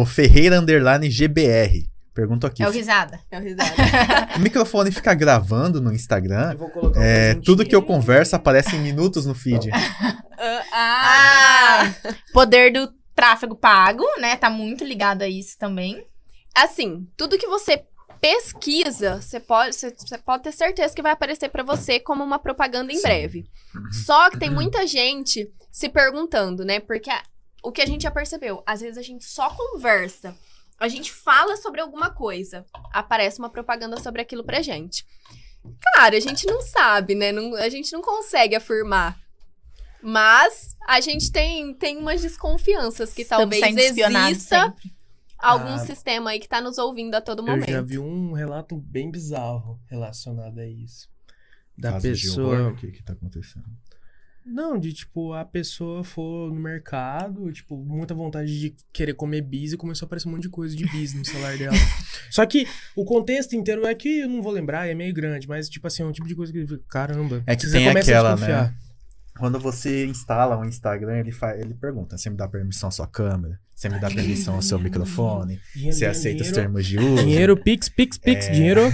o 0.00 0.06
Ferreira 0.06 0.58
Underline 0.58 1.10
GBR. 1.10 1.88
Pergunta 2.14 2.46
aqui. 2.46 2.62
É 2.62 2.68
o 2.68 2.70
risada. 2.70 3.18
É 3.30 3.38
o 3.38 3.42
risada. 3.42 3.72
O 4.36 4.40
microfone 4.40 4.90
fica 4.92 5.14
gravando 5.14 5.80
no 5.80 5.92
Instagram? 5.92 6.52
Eu 6.52 6.58
vou 6.58 6.68
colocar 6.70 7.00
um 7.00 7.02
É, 7.02 7.14
presentinho. 7.16 7.44
tudo 7.44 7.64
que 7.64 7.74
eu 7.74 7.82
converso 7.82 8.36
aparece 8.36 8.76
em 8.76 8.80
minutos 8.80 9.24
no 9.26 9.34
feed. 9.34 9.70
Ah, 9.72 10.16
Ah! 10.72 11.94
Poder 12.32 12.70
do 12.72 12.88
tráfego 13.14 13.54
pago, 13.56 14.04
né? 14.20 14.36
Tá 14.36 14.50
muito 14.50 14.84
ligado 14.84 15.22
a 15.22 15.28
isso 15.28 15.56
também. 15.58 16.04
Assim, 16.54 17.08
tudo 17.16 17.38
que 17.38 17.46
você 17.46 17.84
pesquisa, 18.20 19.20
você 19.20 19.40
pode, 19.40 19.74
você, 19.74 19.90
você 19.96 20.16
pode 20.18 20.44
ter 20.44 20.52
certeza 20.52 20.94
que 20.94 21.02
vai 21.02 21.12
aparecer 21.12 21.48
pra 21.48 21.62
você 21.64 21.98
como 21.98 22.22
uma 22.22 22.38
propaganda 22.38 22.92
em 22.92 22.96
Sim. 22.96 23.02
breve. 23.02 23.50
Só 24.04 24.30
que 24.30 24.38
tem 24.38 24.48
muita 24.50 24.86
gente 24.86 25.50
se 25.72 25.88
perguntando, 25.88 26.64
né? 26.64 26.78
Porque 26.78 27.10
a- 27.10 27.22
o 27.64 27.72
que 27.72 27.82
a 27.82 27.86
gente 27.86 28.02
já 28.02 28.10
percebeu, 28.10 28.62
às 28.64 28.80
vezes 28.80 28.96
a 28.96 29.02
gente 29.02 29.24
só 29.24 29.50
conversa, 29.50 30.36
a 30.78 30.86
gente 30.88 31.12
fala 31.12 31.56
sobre 31.56 31.80
alguma 31.80 32.10
coisa, 32.10 32.64
aparece 32.92 33.38
uma 33.40 33.50
propaganda 33.50 34.00
sobre 34.00 34.22
aquilo 34.22 34.44
pra 34.44 34.62
gente. 34.62 35.04
Claro, 35.94 36.16
a 36.16 36.20
gente 36.20 36.46
não 36.46 36.60
sabe, 36.60 37.14
né? 37.14 37.30
Não- 37.32 37.54
a 37.56 37.68
gente 37.68 37.92
não 37.92 38.02
consegue 38.02 38.54
afirmar. 38.54 39.18
Mas 40.02 40.76
a 40.86 41.00
gente 41.00 41.30
tem, 41.30 41.72
tem 41.74 41.96
umas 41.96 42.20
desconfianças 42.20 43.12
que 43.12 43.22
Estamos 43.22 43.56
talvez 43.58 43.76
exista 43.76 44.64
sempre. 44.64 44.92
Algum 45.42 45.74
Ah. 45.74 45.78
sistema 45.78 46.30
aí 46.30 46.38
que 46.40 46.48
tá 46.48 46.60
nos 46.60 46.78
ouvindo 46.78 47.14
a 47.14 47.20
todo 47.20 47.40
Eu 47.42 47.46
momento. 47.46 47.70
já 47.70 47.82
vi 47.82 47.98
um 47.98 48.32
relato 48.32 48.76
bem 48.76 49.10
bizarro 49.10 49.78
relacionado 49.90 50.58
a 50.58 50.66
isso. 50.66 51.08
Da 51.76 51.92
Caso 51.92 52.02
de 52.02 52.22
pessoa. 52.22 52.54
horror, 52.60 52.72
O 52.72 52.76
que 52.76 52.92
que 52.92 53.02
tá 53.02 53.12
acontecendo? 53.12 53.64
Não, 54.44 54.76
de 54.76 54.92
tipo, 54.92 55.32
a 55.32 55.44
pessoa 55.44 56.02
for 56.02 56.52
no 56.52 56.58
mercado, 56.60 57.52
tipo, 57.52 57.76
muita 57.76 58.12
vontade 58.12 58.58
de 58.58 58.74
querer 58.92 59.14
comer 59.14 59.40
bis 59.40 59.72
e 59.72 59.76
começou 59.76 60.04
a 60.04 60.06
aparecer 60.06 60.26
um 60.28 60.32
monte 60.32 60.42
de 60.42 60.48
coisa 60.48 60.74
de 60.74 60.84
bis 60.84 61.14
no 61.14 61.24
celular 61.24 61.56
dela. 61.56 61.76
Só 62.28 62.44
que 62.44 62.66
o 62.96 63.04
contexto 63.04 63.54
inteiro 63.54 63.86
é 63.86 63.94
que 63.94 64.18
eu 64.20 64.28
não 64.28 64.42
vou 64.42 64.50
lembrar, 64.52 64.88
é 64.88 64.94
meio 64.94 65.14
grande, 65.14 65.46
mas 65.46 65.68
tipo 65.68 65.86
assim, 65.86 66.02
é 66.02 66.06
um 66.06 66.10
tipo 66.12 66.26
de 66.26 66.34
coisa 66.34 66.52
que 66.52 66.66
caramba. 66.88 67.42
É 67.46 67.54
que 67.54 67.62
você 67.66 67.78
tem 67.78 67.86
começa 67.86 68.10
a 68.10 68.14
aquela, 68.14 68.34
desconfiar. 68.34 68.64
né? 68.72 68.74
Quando 69.38 69.58
você 69.58 70.06
instala 70.06 70.56
um 70.58 70.64
Instagram, 70.64 71.18
ele, 71.18 71.32
fa... 71.32 71.56
ele 71.56 71.74
pergunta: 71.74 72.16
você 72.18 72.28
me 72.30 72.36
dá 72.36 72.46
permissão 72.48 72.88
à 72.88 72.92
sua 72.92 73.06
câmera? 73.06 73.58
Você 73.74 73.88
me 73.88 73.98
dá 73.98 74.08
permissão 74.08 74.54
ao 74.54 74.62
seu 74.62 74.78
microfone? 74.78 75.58
Dinheiro, 75.74 75.92
Você 75.96 75.98
dinheiro, 76.04 76.10
aceita 76.18 76.42
os 76.42 76.52
termos 76.52 76.86
de 76.86 76.98
uso? 76.98 77.16
Dinheiro, 77.24 77.56
pix, 77.56 77.88
pix, 77.88 78.16
pix, 78.18 78.46
É. 78.46 78.50
dinheiro. 78.52 78.92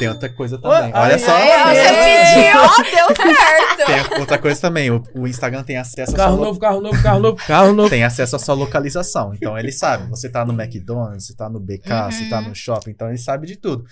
Tem 0.00 0.08
outra 0.08 0.28
coisa 0.28 0.58
também. 0.58 0.76
Ai, 0.76 0.92
Olha 0.92 1.12
ai, 1.14 1.18
só. 1.18 1.30
ai, 1.36 1.76
você 1.76 2.34
pediu, 2.34 2.60
ó, 2.60 2.76
deu 2.82 3.16
certo. 3.16 3.86
Tem 4.10 4.18
outra 4.20 4.38
coisa 4.38 4.60
também. 4.60 4.90
O, 4.90 5.00
o 5.14 5.28
Instagram 5.28 5.62
tem 5.62 5.76
acesso 5.76 6.12
a 6.12 6.16
Carro 6.16 6.30
sua 6.32 6.38
lo- 6.40 6.44
novo, 6.46 6.58
carro 6.58 6.80
novo, 6.80 7.02
carro 7.02 7.20
novo, 7.20 7.36
carro 7.46 7.72
novo. 7.72 7.88
tem 7.90 8.02
acesso 8.02 8.34
à 8.34 8.38
sua 8.38 8.54
localização. 8.56 9.32
Então 9.34 9.56
ele 9.56 9.70
sabe. 9.70 10.08
Você 10.10 10.28
tá 10.28 10.44
no 10.44 10.52
McDonald's, 10.60 11.26
você 11.26 11.36
tá 11.36 11.48
no 11.48 11.60
BK, 11.60 11.88
você 12.10 12.28
tá 12.28 12.40
no 12.40 12.52
shopping, 12.52 12.90
então 12.90 13.08
ele 13.08 13.18
sabe 13.18 13.46
de 13.46 13.54
tudo. 13.56 13.84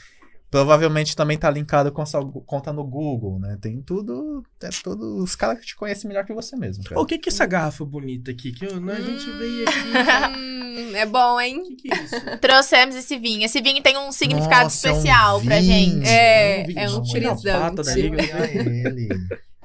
Provavelmente 0.55 1.17
também 1.17 1.37
tá 1.37 1.51
linkado 1.51 1.91
com 1.91 2.01
a 2.01 2.07
sua 2.07 2.25
conta 2.47 2.73
no 2.73 2.85
Google, 2.85 3.41
né? 3.41 3.59
Tem 3.61 3.83
tudo. 3.83 4.41
É 4.63 4.69
tudo. 4.85 5.17
Os 5.21 5.35
caras 5.35 5.59
que 5.59 5.67
te 5.67 5.75
conhecem 5.75 6.07
melhor 6.07 6.25
que 6.25 6.33
você 6.33 6.55
mesmo, 6.55 6.85
cara. 6.85 7.01
O 7.01 7.05
que 7.05 7.19
que 7.19 7.29
é 7.29 7.33
essa 7.33 7.45
garrafa 7.45 7.85
bonita 7.85 8.31
aqui? 8.31 8.53
Que 8.53 8.67
eu, 8.67 8.81
né, 8.81 8.93
a 8.93 9.01
gente 9.01 9.29
veio 9.33 9.65
aqui. 9.69 10.35
Hum, 10.77 10.95
é 10.95 11.07
bom, 11.07 11.41
hein? 11.41 11.59
O 11.59 11.65
que, 11.65 11.75
que 11.75 11.93
é 11.93 12.03
isso? 12.03 12.15
Trouxemos 12.41 12.95
esse 12.95 13.19
vinho. 13.19 13.45
Esse 13.45 13.61
vinho 13.61 13.83
tem 13.83 13.97
um 13.97 14.13
significado 14.13 14.65
Nossa, 14.65 14.89
é 14.89 14.93
um 14.93 14.97
especial 14.97 15.41
pra 15.41 15.61
vinho. 15.61 15.73
gente. 15.73 16.09
É, 16.09 16.85
é 16.85 16.91
um 16.91 17.05
frisante. 17.05 18.01
liga. 18.01 18.23
Olha 18.35 18.89
ele. 18.89 19.09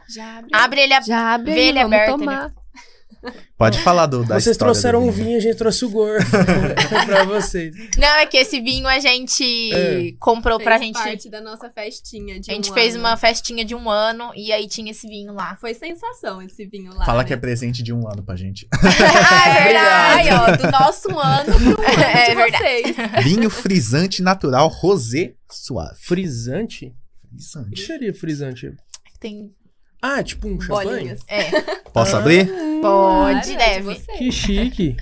Já 0.08 0.38
abre. 0.40 0.50
Abre 0.54 0.82
ele 0.82 0.94
a... 0.94 1.02
Já 1.02 1.34
abre 1.36 1.54
Vê 1.54 1.62
ele 1.68 1.80
vamos 1.84 1.94
aberto, 1.94 2.18
tomar. 2.18 2.52
Pode 3.58 3.80
falar 3.80 4.06
do, 4.06 4.24
da 4.24 4.40
Vocês 4.40 4.56
trouxeram 4.56 5.04
um 5.06 5.12
vinho. 5.12 5.38
a 5.38 5.40
gente 5.42 5.58
trouxe 5.58 5.84
o 5.86 5.90
gordo 5.90 6.26
pra 7.06 7.24
vocês. 7.26 7.76
Não, 7.98 8.08
é 8.16 8.26
que 8.26 8.38
esse 8.38 8.62
vinho 8.62 8.88
a 8.88 9.00
gente 9.00 9.74
É. 9.74 10.12
comprou 10.20 10.60
pra 10.60 10.78
Fez 10.78 10.88
gente... 10.88 10.96
parte 11.04 11.30
da 11.30 11.42
nossa 11.42 11.70
festinha 11.70 12.40
de 12.40 12.50
A 12.52 12.54
gente 12.54 12.72
um 12.72 12.74
fez 12.74 12.96
ano. 12.96 13.04
uma 13.04 13.18
festinha 13.18 13.66
de 13.66 13.76
um 13.76 13.90
ano 13.90 14.32
e 14.36 14.52
aí 14.54 14.68
tinha 14.68 14.92
esse 14.92 15.08
vinho 15.08 15.34
lá. 15.34 15.56
Foi 15.60 15.74
sensação 15.74 16.42
esse 16.42 16.66
vinho 16.66 16.94
lá. 16.94 17.06
Fala 17.06 17.20
né? 17.24 17.28
que 17.28 17.34
é 17.34 17.38
presente 17.38 17.84
de 17.84 17.92
um 17.92 18.08
ano 18.08 18.24
pra 18.24 18.36
gente. 18.36 18.68
ah, 18.74 19.50
é 19.60 19.64
verdade. 20.24 20.30
Ó, 20.30 20.56
do 20.66 20.72
nosso 20.72 21.10
ano 21.20 21.46
pro 21.76 21.84
ano 21.84 22.02
É 22.04 22.30
de 22.30 22.36
verdade. 22.36 22.58
vocês. 22.64 23.24
Vinho 23.26 23.50
frisante 23.50 24.22
natural 24.22 24.68
rosé 24.70 25.34
suave. 25.52 25.98
Frisante? 26.02 26.86
O 26.86 27.36
que 27.36 27.44
Frisante. 27.44 27.86
seria 27.86 28.14
frisante? 28.14 28.72
Tem... 29.20 29.52
Ah, 30.02 30.24
tipo 30.24 30.48
um 30.48 30.60
champanhe? 30.62 30.90
Bolinhas. 30.90 31.20
É, 31.28 31.52
Posso 31.94 32.16
Ah. 32.16 32.20
abrir? 32.20 32.50
pode, 32.82 33.52
é 33.54 33.58
deve. 33.58 33.96
Que 34.18 34.32
chique. 34.32 34.96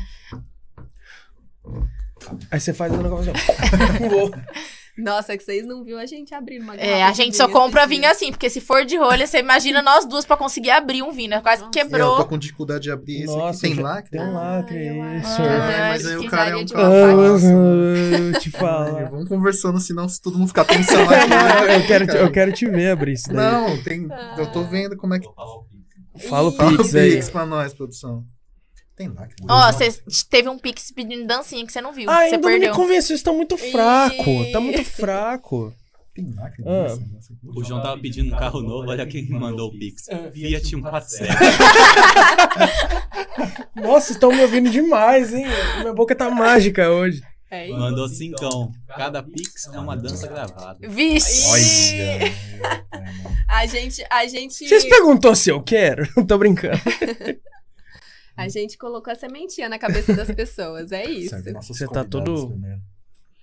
Aí 2.51 2.59
você 2.59 2.73
faz 2.73 2.91
o 2.93 2.97
negócio 3.01 3.31
assim. 3.31 4.31
Nossa, 4.97 5.37
que 5.37 5.43
vocês 5.43 5.63
não 5.63 5.83
viram 5.83 5.99
a 5.99 6.07
gente 6.07 6.33
abrir 6.33 6.59
uma 6.59 6.73
É, 6.75 6.95
a 6.95 6.97
garrafa 7.01 7.13
gente 7.13 7.37
só 7.37 7.47
compra 7.47 7.81
esse 7.81 7.89
vinho 7.89 8.01
dia. 8.01 8.11
assim, 8.11 8.31
porque 8.31 8.49
se 8.49 8.59
for 8.59 8.83
de 8.83 8.97
rolha, 8.97 9.27
você 9.27 9.37
imagina 9.37 9.79
nós 9.83 10.07
duas 10.07 10.25
pra 10.25 10.35
conseguir 10.35 10.71
abrir 10.71 11.03
um 11.03 11.11
vinho, 11.11 11.29
né? 11.29 11.39
Quase 11.39 11.61
Nossa. 11.61 11.71
quebrou. 11.71 12.25
com 12.25 12.35
dificuldade 12.35 12.81
de 12.85 12.91
abrir 12.91 13.25
Nossa, 13.25 13.61
Tem 13.61 13.75
já- 13.75 13.81
lacre? 13.83 14.09
Tem 14.09 14.21
um 14.21 14.33
lacre, 14.33 14.75
Ah, 14.75 14.81
eu 14.95 15.17
isso. 15.19 15.41
Ah, 15.43 15.87
mas 15.89 16.07
aí 16.07 16.17
o 16.17 16.27
cara 16.27 16.49
é 16.49 16.55
um 16.55 16.65
cara 16.65 16.87
Ah, 16.87 18.23
eu 18.33 18.39
te 18.39 18.49
falar. 18.49 19.05
Vamos 19.11 19.29
conversando, 19.29 19.79
senão 19.79 20.09
se 20.09 20.19
todo 20.19 20.35
mundo 20.39 20.47
ficar 20.47 20.65
pensando 20.65 21.13
aqui. 21.13 21.29
Eu, 21.77 21.85
quero 21.85 22.05
te, 22.07 22.13
cara. 22.13 22.19
eu 22.25 22.31
quero 22.31 22.51
te 22.51 22.65
ver 22.67 22.89
abrir 22.89 23.13
isso 23.13 23.27
daí. 23.27 23.35
Não, 23.35 23.77
tem. 23.83 24.07
Eu 24.35 24.51
tô 24.51 24.63
vendo 24.63 24.97
como 24.97 25.13
é 25.13 25.19
que. 25.19 25.27
Fala 26.19 26.49
o 26.49 26.51
Fala 26.51 26.71
o 26.73 26.77
Pix 26.77 26.95
aí. 26.95 27.15
Pix 27.15 27.29
pra 27.29 27.45
nós, 27.45 27.73
produção. 27.73 28.23
Tem 28.95 29.07
lá. 29.09 29.27
que- 29.27 29.35
Ó, 29.47 29.71
você 29.71 29.93
teve 30.29 30.49
um 30.49 30.57
pix 30.57 30.91
pedindo 30.91 31.27
dancinha 31.27 31.65
que 31.65 31.71
você 31.71 31.81
não 31.81 31.93
viu. 31.93 32.09
Ah, 32.09 32.21
você 32.21 32.35
ainda 32.35 32.37
não 32.39 32.49
me 32.49 32.55
perdeu. 32.59 32.73
convenceu, 32.73 33.07
vocês 33.07 33.19
estão 33.19 33.35
muito 33.35 33.55
fraco. 33.57 34.29
Ih. 34.29 34.51
Tá 34.51 34.59
muito 34.59 34.83
fraco. 34.83 35.71
Tem 36.15 36.33
lá. 36.35 36.49
que- 36.49 36.63
Ah. 36.65 36.97
O 37.55 37.63
João 37.63 37.81
tava 37.83 38.01
pedindo 38.01 38.33
um 38.33 38.37
carro 38.39 38.61
novo, 38.61 38.89
olha 38.89 39.05
quem 39.05 39.29
mandou 39.29 39.69
o 39.69 39.77
Pix. 39.77 40.05
Fiat 40.33 40.67
147. 40.67 41.31
Nossa, 43.75 44.11
estão 44.13 44.31
me 44.31 44.41
ouvindo 44.41 44.69
demais, 44.69 45.33
hein? 45.33 45.45
Minha 45.79 45.93
boca 45.93 46.15
tá 46.15 46.29
mágica 46.29 46.89
hoje. 46.89 47.21
É 47.49 47.67
isso. 47.67 47.77
Mandou 47.77 48.07
cincão. 48.09 48.71
Cada 48.87 49.23
Pix 49.23 49.67
é 49.67 49.79
uma 49.79 49.95
dança 49.95 50.27
gravada. 50.27 50.87
Vixe! 50.89 51.47
Olha. 51.47 52.77
A 53.47 53.65
gente, 53.65 54.05
a 54.09 54.27
gente, 54.27 54.67
Vocês 54.67 54.83
perguntou 54.87 55.33
se 55.33 55.49
eu 55.49 55.63
quero? 55.63 56.07
Não 56.17 56.25
tô 56.27 56.37
brincando. 56.37 56.77
a 58.35 58.47
gente 58.49 58.77
colocou 58.77 59.11
a 59.11 59.15
sementinha 59.15 59.69
na 59.69 59.79
cabeça 59.79 60.13
das 60.13 60.29
pessoas. 60.29 60.91
É 60.91 61.05
isso. 61.09 61.33
Nossos 61.53 61.77
Você 61.77 61.87
tá 61.87 62.03
todo- 62.03 62.49
primeiro. 62.49 62.81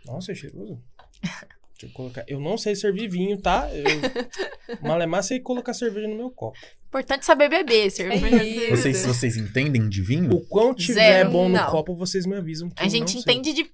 Nossa, 0.05 0.33
é 0.33 0.35
cheiroso. 0.35 0.79
Deixa 1.23 1.87
eu 1.87 1.91
colocar. 1.95 2.25
Eu 2.29 2.39
não 2.39 2.57
sei 2.59 2.77
servir 2.77 3.09
vinho, 3.09 3.41
tá? 3.41 3.69
Eu... 3.73 4.79
Malemar 4.83 5.25
sei 5.25 5.41
colocar 5.41 5.73
cerveja 5.75 6.07
no 6.07 6.15
meu 6.17 6.31
copo. 6.31 6.59
Importante 6.87 7.25
saber 7.25 7.49
beber, 7.49 7.91
cerveja. 7.91 8.27
É. 8.67 8.71
Vocês, 8.71 9.05
vocês 9.07 9.37
entendem 9.37 9.89
de 9.89 10.03
vinho? 10.03 10.33
O 10.33 10.47
quão 10.47 10.75
tiver 10.75 10.95
Zero, 11.23 11.31
bom 11.31 11.49
no 11.49 11.57
não. 11.57 11.67
copo, 11.71 11.97
vocês 11.97 12.27
me 12.27 12.37
avisam. 12.37 12.69
que 12.71 12.81
A 12.83 12.87
gente 12.89 13.15
não 13.15 13.23
sei. 13.23 13.33
entende 13.35 13.53
de. 13.55 13.71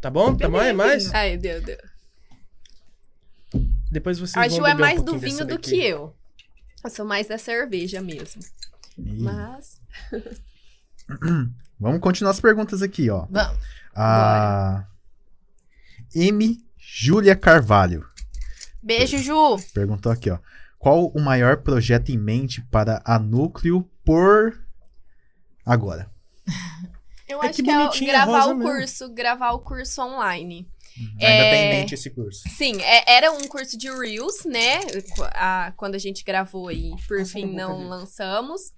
Tá 0.00 0.10
bom? 0.10 0.36
Tá 0.36 0.48
mais? 0.48 0.74
mais? 0.76 1.14
Ai, 1.14 1.36
deu, 1.36 1.60
deu. 1.62 1.78
Depois 3.90 4.18
vocês 4.18 4.36
A 4.36 4.48
Ju 4.48 4.64
é 4.66 4.70
beber 4.70 4.74
um 4.74 4.86
mais 4.86 5.02
do 5.02 5.18
vinho 5.18 5.46
do 5.46 5.58
que 5.58 5.76
eu. 5.76 6.14
Eu 6.84 6.90
sou 6.90 7.04
mais 7.04 7.26
da 7.26 7.38
cerveja 7.38 8.00
mesmo. 8.00 8.42
Ih. 8.96 9.22
Mas. 9.22 9.80
Vamos 11.80 12.00
continuar 12.00 12.32
as 12.32 12.40
perguntas 12.40 12.82
aqui, 12.82 13.08
ó. 13.10 13.26
Vamos. 13.30 13.58
A 13.94 14.86
M. 16.14 16.58
Júlia 16.76 17.34
Carvalho 17.36 18.06
Beijo, 18.82 19.18
Ju. 19.18 19.56
perguntou 19.74 20.10
aqui, 20.12 20.30
ó. 20.30 20.38
Qual 20.78 21.08
o 21.08 21.20
maior 21.20 21.58
projeto 21.58 22.10
em 22.10 22.16
mente 22.16 22.62
para 22.70 23.02
a 23.04 23.18
Núcleo 23.18 23.82
por 24.04 24.56
agora? 25.66 26.10
Eu 27.28 27.42
É 27.42 27.46
acho 27.48 27.56
que 27.56 27.62
que, 27.98 28.04
é 28.04 28.12
gravar 28.12 28.46
o 28.46 28.54
mesmo. 28.54 28.62
curso, 28.72 29.08
gravar 29.10 29.52
o 29.52 29.58
curso 29.60 30.00
online. 30.02 30.66
Ainda 31.20 31.24
É. 31.26 31.50
tem 31.50 31.64
em 31.66 31.80
mente 31.80 31.94
esse 31.94 32.10
curso. 32.10 32.40
Sim, 32.48 32.80
é- 32.82 33.04
era 33.16 33.30
um 33.30 33.46
curso 33.46 33.76
de 33.78 33.88
Reels, 33.90 34.44
né? 34.44 34.80
A- 35.34 35.72
quando 35.76 35.94
a 35.94 35.98
gente 35.98 36.24
gravou 36.24 36.68
aí, 36.68 36.90
por 37.06 37.24
fim 37.24 37.46
não 37.46 37.76
dele. 37.76 37.88
lançamos. 37.90 38.72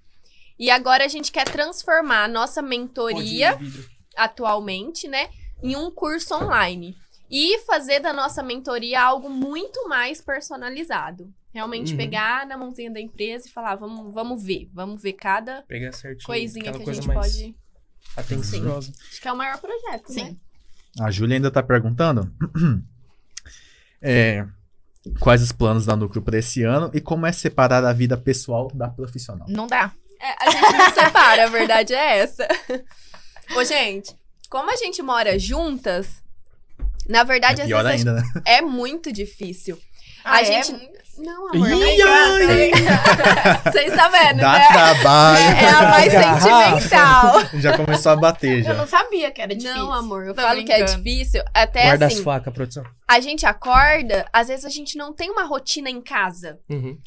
E 0.58 0.70
agora 0.70 1.04
a 1.04 1.08
gente 1.08 1.32
quer 1.32 1.44
transformar 1.44 2.24
a 2.24 2.28
nossa 2.28 2.60
mentoria 2.60 3.58
atualmente, 4.16 5.08
né, 5.08 5.28
em 5.62 5.76
um 5.76 5.90
curso 5.90 6.34
online. 6.34 6.94
E 7.30 7.58
fazer 7.60 8.00
da 8.00 8.12
nossa 8.12 8.42
mentoria 8.42 9.00
algo 9.00 9.30
muito 9.30 9.88
mais 9.88 10.20
personalizado. 10.20 11.32
Realmente 11.54 11.92
Uhum. 11.92 11.96
pegar 11.96 12.46
na 12.46 12.56
mãozinha 12.56 12.90
da 12.90 13.00
empresa 13.00 13.46
e 13.48 13.50
falar, 13.50 13.76
vamos, 13.76 14.12
vamos 14.12 14.42
ver, 14.42 14.68
vamos 14.72 15.00
ver 15.02 15.14
cada 15.14 15.62
Pegar 15.62 15.92
certinho. 15.92 16.26
coisinha 16.26 16.64
que 16.72 16.80
a 16.82 16.84
coisa 16.84 16.94
gente 17.00 17.06
mais 17.08 17.32
pode. 17.36 17.54
Atenciosa. 18.16 18.92
Acho 19.10 19.20
que 19.20 19.28
é 19.28 19.32
o 19.32 19.36
maior 19.36 19.58
projeto, 19.58 20.12
né? 20.12 20.24
Sim. 20.24 20.40
A 20.98 21.10
Júlia 21.10 21.36
ainda 21.36 21.50
tá 21.50 21.62
perguntando 21.62 22.32
é, 24.02 24.44
quais 25.18 25.42
os 25.42 25.52
planos 25.52 25.86
da 25.86 25.96
Núcleo 25.96 26.22
para 26.22 26.38
esse 26.38 26.62
ano 26.62 26.90
e 26.92 27.00
como 27.00 27.26
é 27.26 27.32
separar 27.32 27.84
a 27.84 27.92
vida 27.92 28.16
pessoal 28.16 28.70
da 28.74 28.88
profissional. 28.88 29.46
Não 29.48 29.66
dá. 29.66 29.92
É, 30.20 30.44
a 30.46 30.50
gente 30.50 30.72
não 30.76 30.90
separa, 30.94 31.44
a 31.44 31.48
verdade 31.48 31.94
é 31.94 32.18
essa. 32.18 32.46
Ô, 33.56 33.64
gente, 33.64 34.14
como 34.48 34.70
a 34.70 34.76
gente 34.76 35.00
mora 35.02 35.38
juntas, 35.38 36.22
na 37.08 37.24
verdade, 37.24 37.60
É 37.60 37.64
às 37.64 37.70
vezes 37.70 37.86
a 37.86 37.88
ainda, 37.88 38.12
né? 38.14 38.22
é 38.44 38.60
muito 38.60 39.12
difícil. 39.12 39.78
Ah, 40.24 40.36
a 40.36 40.42
é? 40.42 40.44
gente. 40.44 40.90
Não, 41.20 41.48
amor. 41.48 41.68
Vocês 43.72 43.92
estão 43.92 44.10
vendo, 44.10 44.40
Dá 44.40 44.52
né? 44.58 44.68
trabalho. 44.72 45.38
É, 45.38 45.64
é 45.64 45.68
a 45.68 45.82
mais 45.88 46.12
sentimental. 46.12 47.60
Já 47.60 47.76
começou 47.76 48.12
a 48.12 48.16
bater 48.16 48.58
Eu 48.58 48.64
já. 48.64 48.74
não 48.74 48.86
sabia 48.86 49.30
que 49.30 49.40
era 49.40 49.54
difícil. 49.54 49.76
Não, 49.78 49.92
amor, 49.92 50.26
eu 50.26 50.34
Tô 50.34 50.42
falo 50.42 50.64
que 50.64 50.72
é 50.72 50.78
brincando. 50.78 51.02
difícil. 51.02 51.42
Até 51.54 51.82
Guarda 51.84 52.06
as 52.06 52.12
assim, 52.14 52.22
facas, 52.24 52.52
produção. 52.54 52.84
a 53.08 53.20
gente 53.20 53.46
acorda, 53.46 54.26
às 54.32 54.48
vezes 54.48 54.64
a 54.64 54.68
gente 54.70 54.96
não 54.96 55.12
tem 55.12 55.30
uma 55.30 55.44
rotina 55.44 55.90
em 55.90 56.00
casa. 56.00 56.58
Uhum. 56.68 56.98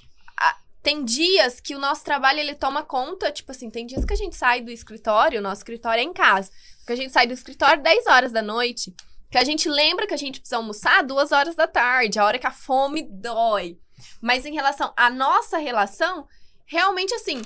Tem 0.81 1.06
dias 1.06 1.61
que 1.61 1.73
o 1.76 1.80
nosso 1.80 2.03
trabalho 2.03 2.40
ele 2.41 2.56
toma 2.56 2.84
conta, 2.84 3.31
tipo 3.31 3.49
assim, 3.53 3.69
tem 3.69 3.85
dias 3.85 4.03
que 4.03 4.11
a 4.11 4.18
gente 4.18 4.35
sai 4.35 4.60
do 4.60 4.69
escritório, 4.69 5.40
o 5.40 5.41
nosso 5.41 5.61
escritório 5.61 6.02
é 6.02 6.03
em 6.03 6.11
casa. 6.11 6.52
Que 6.85 6.91
a 6.91 6.95
gente 6.98 7.14
sai 7.14 7.26
do 7.26 7.31
escritório 7.34 7.81
10 7.81 8.06
horas 8.07 8.34
da 8.34 8.41
noite. 8.41 8.94
Que 9.31 9.38
a 9.38 9.45
gente 9.45 9.69
lembra 9.69 10.06
que 10.06 10.14
a 10.14 10.18
gente 10.18 10.41
precisa 10.41 10.57
almoçar 10.57 11.02
duas 11.02 11.31
horas 11.31 11.56
da 11.56 11.68
tarde, 11.68 12.19
a 12.19 12.26
hora 12.26 12.38
que 12.38 12.45
a 12.45 12.52
fome 12.52 13.02
dói. 13.10 13.77
Mas 14.23 14.45
em 14.45 14.53
relação 14.53 14.93
à 14.95 15.09
nossa 15.09 15.57
relação, 15.57 16.25
realmente 16.65 17.13
assim, 17.13 17.41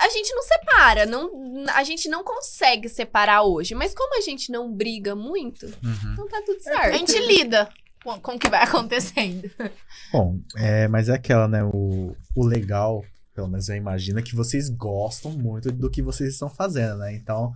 a 0.00 0.08
gente 0.08 0.34
não 0.34 0.42
separa, 0.42 1.04
não, 1.04 1.30
a 1.74 1.84
gente 1.84 2.08
não 2.08 2.24
consegue 2.24 2.88
separar 2.88 3.42
hoje. 3.42 3.74
Mas 3.74 3.94
como 3.94 4.16
a 4.16 4.22
gente 4.22 4.50
não 4.50 4.72
briga 4.72 5.14
muito, 5.14 5.66
Uhum. 5.66 6.12
então 6.14 6.26
tá 6.26 6.40
tudo 6.44 6.56
A 6.56 6.62
certo. 6.62 6.96
gente 6.96 7.18
lida 7.26 7.68
com, 8.02 8.18
com 8.18 8.32
o 8.32 8.38
que 8.38 8.48
vai 8.48 8.62
acontecendo. 8.64 9.50
Bom, 10.10 10.38
é, 10.56 10.88
mas 10.88 11.10
é 11.10 11.14
aquela, 11.14 11.46
né? 11.46 11.62
O, 11.62 12.16
o 12.34 12.46
legal, 12.46 13.04
pelo 13.34 13.48
menos 13.48 13.68
eu 13.68 13.76
imagino, 13.76 14.18
é 14.18 14.22
que 14.22 14.34
vocês 14.34 14.70
gostam 14.70 15.32
muito 15.32 15.70
do 15.70 15.90
que 15.90 16.00
vocês 16.00 16.32
estão 16.32 16.48
fazendo, 16.48 16.96
né? 16.96 17.14
Então, 17.14 17.52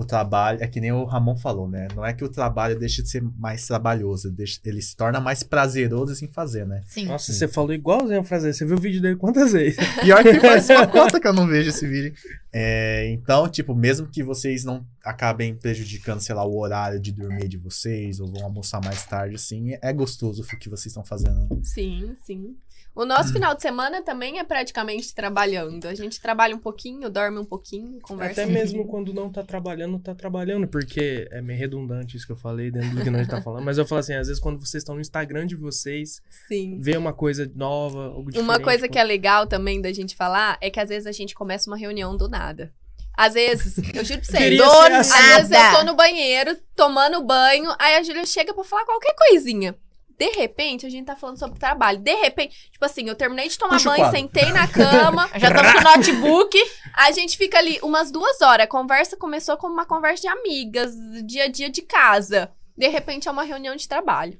o 0.00 0.04
trabalho, 0.04 0.62
é 0.62 0.66
que 0.68 0.80
nem 0.80 0.92
o 0.92 1.04
Ramon 1.04 1.36
falou, 1.36 1.68
né? 1.68 1.88
Não 1.96 2.06
é 2.06 2.12
que 2.12 2.22
o 2.22 2.28
trabalho 2.28 2.78
deixa 2.78 3.02
de 3.02 3.08
ser 3.10 3.20
mais 3.36 3.66
trabalhoso, 3.66 4.30
deixa- 4.30 4.60
ele 4.64 4.80
se 4.80 4.94
torna 4.94 5.18
mais 5.20 5.42
prazeroso 5.42 6.24
em 6.24 6.28
fazer, 6.28 6.64
né? 6.64 6.82
Sim. 6.86 7.06
Nossa, 7.06 7.32
você 7.32 7.48
falou 7.48 7.72
igualzinho 7.74 8.20
a 8.20 8.22
frase. 8.22 8.52
Você 8.54 8.64
viu 8.64 8.76
o 8.76 8.80
vídeo 8.80 9.02
dele 9.02 9.16
quantas 9.16 9.52
vezes? 9.52 9.76
Pior 10.00 10.22
que 10.22 10.38
faz 10.38 10.70
uma 10.70 10.86
conta 10.86 11.18
que 11.20 11.26
eu 11.26 11.32
não 11.32 11.48
vejo 11.48 11.70
esse 11.70 11.84
vídeo. 11.84 12.14
É, 12.52 13.10
então, 13.10 13.48
tipo, 13.48 13.74
mesmo 13.74 14.06
que 14.06 14.22
vocês 14.22 14.62
não 14.64 14.86
acabem 15.04 15.54
prejudicando, 15.56 16.20
sei 16.20 16.34
lá, 16.34 16.44
o 16.46 16.56
horário 16.60 17.00
de 17.00 17.10
dormir 17.10 17.48
de 17.48 17.56
vocês, 17.58 18.20
ou 18.20 18.28
vão 18.30 18.44
almoçar 18.44 18.80
mais 18.84 19.04
tarde, 19.04 19.34
assim, 19.34 19.72
é 19.82 19.92
gostoso 19.92 20.42
o 20.42 20.46
que 20.58 20.68
vocês 20.68 20.86
estão 20.86 21.04
fazendo. 21.04 21.60
Sim, 21.64 22.14
sim. 22.24 22.54
O 22.98 23.04
nosso 23.04 23.32
final 23.32 23.54
de 23.54 23.62
semana 23.62 24.02
também 24.02 24.40
é 24.40 24.44
praticamente 24.44 25.14
trabalhando. 25.14 25.86
A 25.86 25.94
gente 25.94 26.20
trabalha 26.20 26.56
um 26.56 26.58
pouquinho, 26.58 27.08
dorme 27.08 27.38
um 27.38 27.44
pouquinho, 27.44 28.00
conversa 28.02 28.42
Até 28.42 28.50
mesmo 28.52 28.84
quando 28.88 29.14
não 29.14 29.30
tá 29.30 29.44
trabalhando, 29.44 30.00
tá 30.00 30.16
trabalhando, 30.16 30.66
porque 30.66 31.28
é 31.30 31.40
meio 31.40 31.56
redundante 31.56 32.16
isso 32.16 32.26
que 32.26 32.32
eu 32.32 32.36
falei 32.36 32.72
dentro 32.72 32.96
do 32.96 33.02
que 33.04 33.08
nós 33.08 33.28
tá 33.28 33.40
falando. 33.40 33.64
Mas 33.64 33.78
eu 33.78 33.86
falo 33.86 34.00
assim, 34.00 34.14
às 34.14 34.26
vezes 34.26 34.42
quando 34.42 34.58
vocês 34.58 34.80
estão 34.82 34.96
no 34.96 35.00
Instagram 35.00 35.46
de 35.46 35.54
vocês, 35.54 36.20
Sim. 36.48 36.80
vê 36.80 36.96
uma 36.96 37.12
coisa 37.12 37.48
nova, 37.54 38.06
algo 38.06 38.32
diferente. 38.32 38.44
Uma 38.44 38.58
coisa 38.58 38.88
que 38.88 38.98
é 38.98 39.04
legal 39.04 39.46
também 39.46 39.80
da 39.80 39.92
gente 39.92 40.16
falar 40.16 40.58
é 40.60 40.68
que 40.68 40.80
às 40.80 40.88
vezes 40.88 41.06
a 41.06 41.12
gente 41.12 41.36
começa 41.36 41.70
uma 41.70 41.76
reunião 41.76 42.16
do 42.16 42.28
nada. 42.28 42.72
Às 43.16 43.34
vezes, 43.34 43.78
eu 43.94 44.04
juro 44.04 44.22
pra 44.26 44.38
Queria 44.42 44.58
do- 44.64 44.70
ser 44.70 44.92
às 44.92 45.12
assim. 45.12 45.34
vezes 45.36 45.50
eu 45.52 45.78
tô 45.78 45.84
no 45.84 45.94
banheiro, 45.94 46.56
tomando 46.74 47.22
banho, 47.22 47.72
aí 47.78 47.94
a 47.94 48.02
Júlia 48.02 48.26
chega 48.26 48.52
pra 48.52 48.64
falar 48.64 48.84
qualquer 48.84 49.14
coisinha. 49.14 49.76
De 50.18 50.30
repente, 50.30 50.84
a 50.84 50.90
gente 50.90 51.06
tá 51.06 51.14
falando 51.14 51.38
sobre 51.38 51.58
trabalho. 51.60 51.98
De 52.00 52.14
repente, 52.16 52.70
tipo 52.72 52.84
assim, 52.84 53.06
eu 53.08 53.14
terminei 53.14 53.48
de 53.48 53.56
tomar 53.56 53.74
Puxa 53.74 53.90
banho, 53.90 54.10
sentei 54.10 54.50
na 54.52 54.66
cama, 54.66 55.28
Já 55.38 55.48
estamos 55.48 55.72
com 55.72 55.78
o 55.78 55.82
notebook. 55.82 56.58
A 56.94 57.12
gente 57.12 57.36
fica 57.38 57.56
ali 57.58 57.78
umas 57.82 58.10
duas 58.10 58.40
horas. 58.40 58.64
A 58.64 58.68
conversa 58.68 59.16
começou 59.16 59.56
como 59.56 59.74
uma 59.74 59.86
conversa 59.86 60.22
de 60.22 60.28
amigas, 60.28 60.92
dia 61.24 61.44
a 61.44 61.48
dia 61.48 61.70
de 61.70 61.82
casa. 61.82 62.50
De 62.76 62.88
repente 62.88 63.28
é 63.28 63.30
uma 63.30 63.44
reunião 63.44 63.76
de 63.76 63.86
trabalho. 63.86 64.38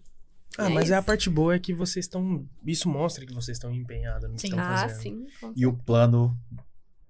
Ah, 0.58 0.66
É 0.66 0.68
mas 0.68 0.90
é 0.90 0.94
a 0.94 0.98
isso. 0.98 1.06
parte 1.06 1.30
boa 1.30 1.54
é 1.54 1.58
que 1.60 1.72
vocês 1.72 2.06
estão. 2.06 2.44
Isso 2.66 2.88
mostra 2.88 3.24
que 3.24 3.32
vocês 3.32 3.56
estão 3.56 3.72
empenhados 3.72 4.28
no 4.28 4.34
que 4.34 4.40
Sim. 4.42 4.48
estão 4.48 4.60
Ah, 4.64 4.78
fazendo. 4.78 5.00
sim. 5.00 5.26
E 5.54 5.64
o 5.64 5.72
plano 5.74 6.36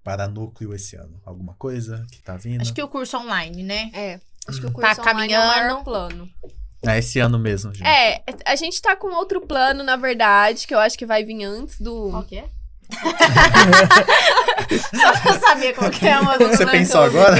para 0.03 0.27
núcleo 0.27 0.75
esse 0.75 0.95
ano? 0.95 1.19
Alguma 1.25 1.55
coisa 1.55 2.05
que 2.11 2.21
tá 2.21 2.37
vindo? 2.37 2.61
Acho 2.61 2.73
que 2.73 2.83
o 2.83 2.87
curso 2.87 3.17
online, 3.17 3.63
né? 3.63 3.89
É. 3.93 4.19
Acho 4.47 4.59
que 4.59 4.67
o 4.67 4.71
Tá 4.73 4.95
curso 4.95 5.01
online 5.01 5.33
é 5.33 5.39
o 5.39 5.41
maior 5.41 5.53
caminhando. 5.55 5.83
plano. 5.83 6.29
É 6.85 6.97
esse 6.99 7.19
ano 7.19 7.37
mesmo, 7.37 7.73
gente. 7.73 7.85
É, 7.87 8.23
a 8.45 8.55
gente 8.55 8.81
tá 8.81 8.95
com 8.95 9.07
outro 9.15 9.41
plano, 9.41 9.83
na 9.83 9.95
verdade, 9.97 10.65
que 10.65 10.73
eu 10.73 10.79
acho 10.79 10.97
que 10.97 11.05
vai 11.05 11.23
vir 11.25 11.43
antes 11.43 11.79
do. 11.81 12.09
Qual 12.11 12.23
que 12.23 12.37
é? 12.37 12.45
Só 14.99 15.11
pra 15.21 15.31
eu 15.35 15.39
saber 15.39 15.73
qual 15.75 15.91
que 15.91 16.07
é 16.07 16.19
uma 16.19 16.37
Você 16.37 16.65
pensou 16.65 17.01
agora? 17.01 17.35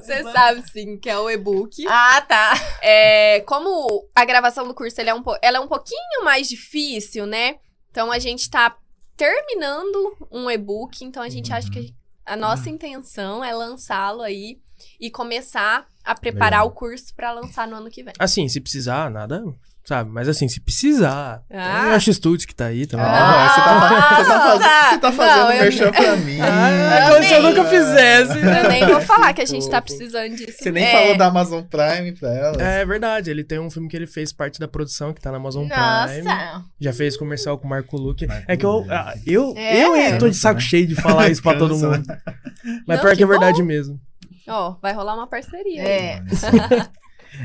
Você 0.00 0.22
sabe 0.32 0.62
sim 0.70 0.96
que 0.98 1.08
é 1.10 1.18
o 1.18 1.30
e-book. 1.30 1.84
Ah, 1.88 2.20
tá. 2.26 2.54
É, 2.82 3.40
como 3.40 4.06
a 4.14 4.24
gravação 4.24 4.66
do 4.66 4.74
curso 4.74 5.00
ele 5.00 5.10
é 5.10 5.14
um 5.14 5.22
po- 5.22 5.38
ela 5.42 5.58
é 5.58 5.60
um 5.60 5.68
pouquinho 5.68 6.24
mais 6.24 6.48
difícil, 6.48 7.26
né? 7.26 7.56
Então 7.90 8.10
a 8.12 8.18
gente 8.18 8.48
tá 8.48 8.76
terminando 9.16 10.16
um 10.30 10.50
e-book, 10.50 11.04
então 11.04 11.22
a 11.22 11.28
gente 11.28 11.52
acha 11.52 11.70
que 11.70 11.92
a 12.24 12.36
nossa 12.36 12.68
intenção 12.70 13.42
é 13.42 13.52
lançá-lo 13.52 14.22
aí 14.22 14.58
e 15.00 15.10
começar 15.10 15.86
a 16.04 16.14
preparar 16.14 16.60
Legal. 16.60 16.66
o 16.68 16.70
curso 16.70 17.14
pra 17.14 17.32
lançar 17.32 17.66
no 17.68 17.76
ano 17.76 17.90
que 17.90 18.02
vem. 18.02 18.14
Assim, 18.18 18.48
se 18.48 18.60
precisar, 18.60 19.10
nada. 19.10 19.42
Sabe? 19.84 20.10
Mas 20.10 20.28
assim, 20.28 20.46
se 20.48 20.60
precisar. 20.60 21.40
Ah. 21.50 21.86
Eu 21.86 21.92
acho 21.94 22.10
estúdio 22.10 22.46
que 22.46 22.54
tá 22.54 22.66
aí 22.66 22.86
também. 22.86 23.06
Ah, 23.08 23.48
você, 23.48 23.60
tá, 23.62 24.18
você, 24.18 24.28
tá 24.28 24.40
faz- 24.58 24.90
você 24.90 24.98
tá 24.98 25.12
fazendo 25.12 25.44
Não, 25.44 25.52
eu- 25.52 25.62
merchan 25.62 25.90
pra 25.92 26.16
mim. 26.16 26.38
Ah, 26.42 27.08
como 27.10 27.24
se 27.24 27.32
eu 27.32 27.42
nunca 27.42 27.64
fizesse. 27.64 28.38
Eu 28.38 28.68
nem 28.68 28.86
vou 28.86 29.00
falar 29.00 29.32
que 29.32 29.40
a 29.40 29.46
gente 29.46 29.66
tá 29.70 29.80
precisando 29.80 30.36
disso. 30.36 30.58
Você 30.58 30.70
nem 30.70 30.84
É. 30.84 30.92
falou 30.92 31.16
da 31.16 31.26
Amazon 31.28 31.62
Prime 31.62 32.12
pra 32.12 32.28
ela. 32.34 32.62
É 32.62 32.84
verdade, 32.84 33.30
ele 33.30 33.42
tem 33.42 33.58
um 33.58 33.70
filme 33.70 33.88
que 33.88 33.96
ele 33.96 34.06
fez 34.06 34.30
parte 34.30 34.60
da 34.60 34.68
produção, 34.68 35.14
que 35.14 35.22
tá 35.22 35.30
na 35.30 35.38
Amazon 35.38 35.66
Prime. 35.66 36.22
Nossa. 36.22 36.64
Já 36.78 36.92
fez 36.92 37.16
comercial 37.16 37.56
com 37.56 37.66
o 37.66 37.70
Marco 37.70 37.96
Luque. 37.96 38.26
Marco 38.26 38.44
É 38.46 38.58
que 38.58 38.66
eu, 38.66 38.84
ah, 38.90 39.14
eu, 39.26 39.54
É. 39.56 39.82
eu 39.86 39.96
hein, 39.96 40.18
tô 40.18 40.28
de 40.28 40.36
saco 40.36 40.60
cheio 40.60 40.86
de 40.86 40.96
falar 40.96 41.30
isso 41.30 41.42
pra 41.42 41.54
todo 41.56 41.74
mundo. 41.74 42.02
Mas 42.86 42.98
Não, 42.98 42.98
pior 42.98 43.10
que 43.12 43.16
que 43.16 43.22
é 43.22 43.26
verdade 43.26 43.62
bom. 43.62 43.66
mesmo. 43.68 43.98
Ó, 44.48 44.76
vai 44.80 44.92
rolar 44.92 45.14
uma 45.14 45.26
parceria. 45.26 45.82
É. 45.82 46.22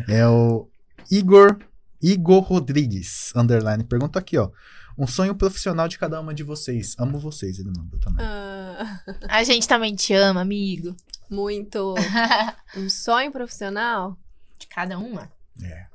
É 0.08 0.26
o 0.28 0.70
Igor 1.12 1.60
Igor 2.02 2.42
Rodrigues, 2.42 3.34
underline, 3.36 3.84
pergunta 3.84 4.18
aqui, 4.18 4.38
ó. 4.38 4.50
Um 4.98 5.06
sonho 5.06 5.36
profissional 5.36 5.88
de 5.88 5.98
cada 6.00 6.20
uma 6.22 6.34
de 6.34 6.42
vocês. 6.44 6.96
Amo 6.98 7.20
vocês, 7.20 7.60
ele 7.60 7.70
mandou 7.76 8.00
também. 8.00 8.26
Ah, 8.26 9.00
A 9.28 9.44
gente 9.44 9.68
também 9.68 9.94
te 9.96 10.14
ama, 10.14 10.42
amigo. 10.42 10.96
muito. 11.30 11.96
Um 12.78 12.90
sonho 12.90 13.32
profissional? 13.32 14.18
De 14.58 14.68
cada 14.68 14.98
uma. 14.98 15.32
É. 15.62 15.86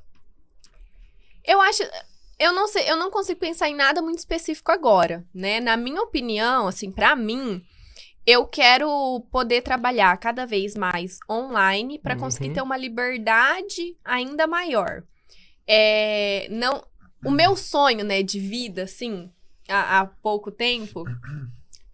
Eu 1.45 1.61
acho. 1.63 1.83
Eu 2.39 2.53
não 2.53 2.69
sei, 2.69 2.89
eu 2.91 2.97
não 2.97 3.11
consigo 3.11 3.41
pensar 3.41 3.69
em 3.69 3.75
nada 3.75 4.01
muito 4.03 4.19
específico 4.19 4.71
agora, 4.71 5.25
né? 5.35 5.61
Na 5.61 5.77
minha 5.77 6.03
opinião, 6.03 6.69
assim, 6.69 6.93
pra 6.93 7.17
mim, 7.17 7.65
eu 8.31 8.45
quero 8.45 9.27
poder 9.33 9.63
trabalhar 9.63 10.15
cada 10.19 10.45
vez 10.45 10.75
mais 10.75 11.19
online 11.31 11.99
conseguir 12.15 12.49
Uhum. 12.49 12.53
ter 12.53 12.61
uma 12.61 12.77
liberdade 12.77 13.97
ainda 14.05 14.47
maior. 14.47 15.03
É, 15.67 16.47
não, 16.51 16.85
o 17.25 17.31
meu 17.31 17.57
sonho, 17.57 18.05
né, 18.05 18.23
de 18.23 18.39
vida, 18.39 18.83
assim, 18.83 19.31
há, 19.67 20.01
há 20.01 20.07
pouco 20.07 20.51
tempo, 20.51 21.05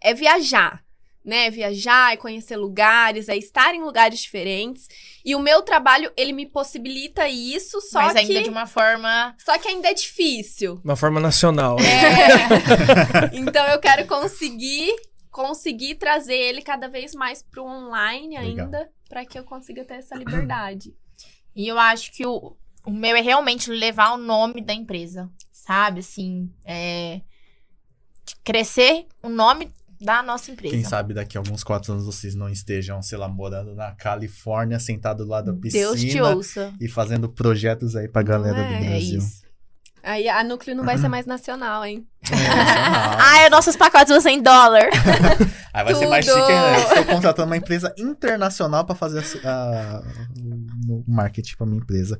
é 0.01 0.13
viajar. 0.13 0.83
Né, 1.23 1.49
viajar, 1.49 2.13
é 2.13 2.17
conhecer 2.17 2.57
lugares, 2.57 3.29
é 3.29 3.37
estar 3.37 3.73
em 3.73 3.81
lugares 3.81 4.19
diferentes. 4.19 4.89
E 5.23 5.33
o 5.35 5.39
meu 5.39 5.61
trabalho, 5.61 6.11
ele 6.17 6.33
me 6.33 6.45
possibilita 6.45 7.29
isso, 7.29 7.79
só 7.79 8.01
Mas 8.01 8.13
que... 8.13 8.19
ainda 8.19 8.43
de 8.43 8.49
uma 8.49 8.67
forma. 8.67 9.33
Só 9.39 9.57
que 9.57 9.69
ainda 9.69 9.87
é 9.87 9.93
difícil. 9.93 10.81
Uma 10.83 10.97
forma 10.97 11.19
nacional. 11.21 11.77
É. 11.79 13.31
então 13.33 13.65
eu 13.69 13.79
quero 13.79 14.05
conseguir 14.05 14.93
conseguir 15.35 15.95
trazer 15.95 16.33
ele 16.33 16.61
cada 16.61 16.87
vez 16.87 17.13
mais 17.13 17.43
pro 17.43 17.65
online 17.65 18.37
Legal. 18.37 18.65
ainda, 18.65 18.89
pra 19.09 19.25
que 19.25 19.37
eu 19.37 19.43
consiga 19.43 19.83
ter 19.83 19.95
essa 19.95 20.15
liberdade. 20.15 20.95
E 21.53 21.67
eu 21.67 21.77
acho 21.77 22.13
que 22.13 22.25
o, 22.25 22.55
o 22.85 22.91
meu 22.91 23.13
é 23.13 23.19
realmente 23.19 23.69
levar 23.69 24.13
o 24.13 24.17
nome 24.17 24.61
da 24.61 24.73
empresa, 24.73 25.29
sabe? 25.51 25.99
Assim, 25.99 26.49
é. 26.63 27.19
Crescer 28.45 29.07
o 29.21 29.27
nome 29.27 29.73
da 29.99 30.23
nossa 30.23 30.51
empresa. 30.51 30.73
Quem 30.73 30.85
sabe 30.85 31.13
daqui 31.13 31.37
a 31.37 31.41
alguns 31.41 31.65
quatro 31.65 31.91
anos 31.91 32.05
vocês 32.05 32.33
não 32.33 32.47
estejam, 32.47 33.01
sei 33.01 33.17
lá, 33.17 33.27
morando 33.27 33.75
na 33.75 33.91
Califórnia, 33.91 34.79
sentado 34.79 35.25
do 35.25 35.29
lado 35.29 35.51
da 35.51 35.59
piscina. 35.59 35.83
Deus 35.83 35.99
te 35.99 36.21
ouça. 36.21 36.73
E 36.79 36.87
fazendo 36.87 37.27
projetos 37.27 37.93
aí 37.97 38.07
pra 38.07 38.23
galera 38.23 38.57
é? 38.57 38.67
do 38.67 38.73
É 38.85 38.89
Brasil. 38.89 39.19
isso. 39.19 39.44
Aí 40.05 40.29
a 40.29 40.43
núcleo 40.43 40.75
não 40.75 40.85
vai 40.85 40.97
ser 40.99 41.07
mais 41.09 41.25
nacional, 41.25 41.83
hein? 41.83 42.05
Ah, 43.19 43.39
é 43.39 43.49
nossos 43.51 43.75
pacotes 43.75 44.09
vão 44.09 44.21
ser 44.21 44.29
em 44.29 44.41
dólar. 44.41 44.83
Aí 45.73 45.83
vai 45.83 45.95
ser 45.95 46.07
mais 46.07 46.25
Tudo. 46.25 46.37
chique, 46.37 46.51
né? 46.51 46.77
Estou 46.77 47.05
contratando 47.05 47.47
uma 47.49 47.57
empresa 47.57 47.93
internacional 47.97 48.85
pra 48.85 48.95
fazer 48.95 49.23
a- 49.43 50.01
o 50.87 51.03
marketing 51.07 51.55
pra 51.57 51.65
minha 51.65 51.79
empresa. 51.79 52.19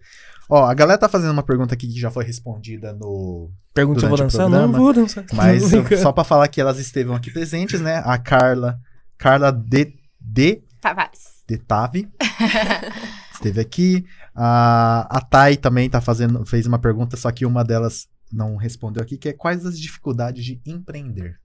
Ó, 0.49 0.66
a 0.66 0.74
galera 0.74 0.98
tá 0.99 1.07
fazendo 1.07 1.32
uma 1.32 1.44
pergunta 1.44 1.74
aqui 1.74 1.88
que 1.88 1.99
já 1.99 2.10
foi 2.12 2.26
respondida 2.26 2.91
no. 2.91 3.52
Pergunta 3.74 3.99
se 3.99 4.06
eu 4.06 4.10
vou 4.10 4.18
dançar? 4.18 4.41
Não, 4.41 4.49
programa, 4.49 4.74
não 4.78 4.84
vou 4.84 4.94
dançar. 4.94 5.24
Mas 5.34 5.64
só 6.02 6.12
pra 6.12 6.24
falar 6.24 6.48
que 6.48 6.60
elas 6.60 6.78
esteve 6.80 7.14
aqui 7.14 7.32
presentes, 7.32 7.80
né? 7.80 8.02
A 8.06 8.18
Carla. 8.18 8.78
Carla 9.18 9.52
de, 9.52 9.94
de 10.20 10.62
Tavares. 10.82 11.44
de 11.48 11.57
Tave. 11.57 12.10
Esteve 13.34 13.62
aqui. 13.62 14.06
A, 14.36 15.07
a 15.18 15.22
Thay 15.22 15.57
também 15.57 15.90
tá 15.90 16.02
fazendo, 16.02 16.45
fez 16.45 16.66
uma 16.66 16.78
pergunta, 16.78 17.16
só 17.16 17.32
que 17.32 17.45
uma 17.45 17.64
delas 17.64 18.07
não 18.32 18.57
respondeu 18.57 19.02
aqui, 19.02 19.18
que 19.18 19.30
é 19.30 19.34
quais 19.34 19.66
as 19.66 19.80
dificuldades 19.80 20.44
de 20.44 20.62
empreender? 20.66 21.40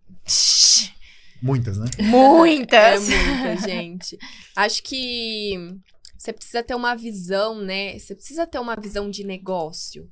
Muitas, 1.43 1.79
né? 1.79 1.87
É 1.97 2.03
Muitas. 2.03 3.09
muita, 3.09 3.57
gente. 3.69 4.19
Acho 4.57 4.83
que 4.83 5.55
você 6.19 6.33
precisa 6.33 6.63
ter 6.63 6.75
uma 6.75 6.95
visão, 6.95 7.63
né? 7.63 7.99
Você 7.99 8.15
precisa 8.15 8.47
ter 8.47 8.59
uma 8.59 8.77
visão 8.77 9.09
de 9.11 9.25
negócio. 9.25 10.11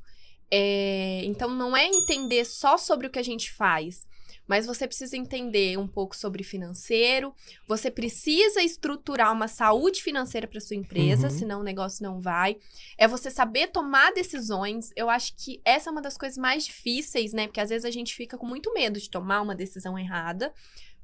É, 0.51 1.23
Então, 1.25 1.55
não 1.55 1.77
é 1.77 1.87
entender 1.87 2.45
só 2.47 2.79
sobre 2.79 3.07
o 3.07 3.11
que 3.11 3.19
a 3.19 3.23
gente 3.23 3.53
faz, 3.53 4.07
mas 4.49 4.67
você 4.67 4.87
precisa 4.89 5.17
entender 5.17 5.79
um 5.79 5.87
pouco 5.87 6.17
sobre 6.17 6.43
financeiro. 6.43 7.33
Você 7.67 7.91
precisa 7.91 8.63
estruturar 8.63 9.33
uma 9.33 9.47
saúde 9.47 10.03
financeira 10.03 10.49
para 10.49 10.59
sua 10.61 10.75
empresa, 10.77 11.29
Uhum. 11.29 11.39
senão 11.39 11.61
o 11.61 11.65
negócio 11.65 12.03
não 12.03 12.21
vai. 12.21 12.57
É 12.97 13.07
você 13.07 13.31
saber 13.31 13.69
tomar 13.69 14.13
decisões. 14.13 14.91
Eu 14.97 15.11
acho 15.11 15.35
que 15.37 15.61
essa 15.65 15.91
é 15.91 15.93
uma 15.93 16.03
das 16.03 16.17
coisas 16.17 16.39
mais 16.39 16.65
difíceis, 16.65 17.33
né? 17.33 17.47
Porque 17.47 17.61
às 17.61 17.69
vezes 17.69 17.85
a 17.85 17.91
gente 17.91 18.15
fica 18.15 18.37
com 18.39 18.47
muito 18.47 18.73
medo 18.73 18.99
de 18.99 19.11
tomar 19.11 19.43
uma 19.43 19.55
decisão 19.55 19.99
errada. 19.99 20.53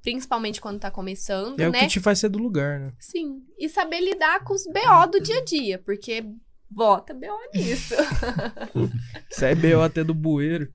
Principalmente 0.03 0.61
quando 0.61 0.79
tá 0.81 0.91
começando, 0.91 1.59
É 1.61 1.69
o 1.69 1.73
né? 1.73 1.81
que 1.81 1.87
te 1.89 2.01
faz 2.01 2.19
ser 2.19 2.29
do 2.29 2.39
lugar, 2.39 2.79
né? 2.81 2.93
Sim. 2.99 3.43
E 3.59 3.69
saber 3.69 4.01
lidar 4.01 4.45
com 4.45 4.53
os 4.55 4.65
BO 4.67 5.07
do 5.11 5.21
dia 5.21 5.39
a 5.39 5.45
dia, 5.45 5.79
porque 5.79 6.25
bota 6.75 7.15
BO 7.15 7.27
nisso. 7.55 7.95
Isso 9.31 9.45
é 9.45 9.55
B.O. 9.55 9.83
até 9.83 10.03
do 10.03 10.13
bueiro. 10.15 10.69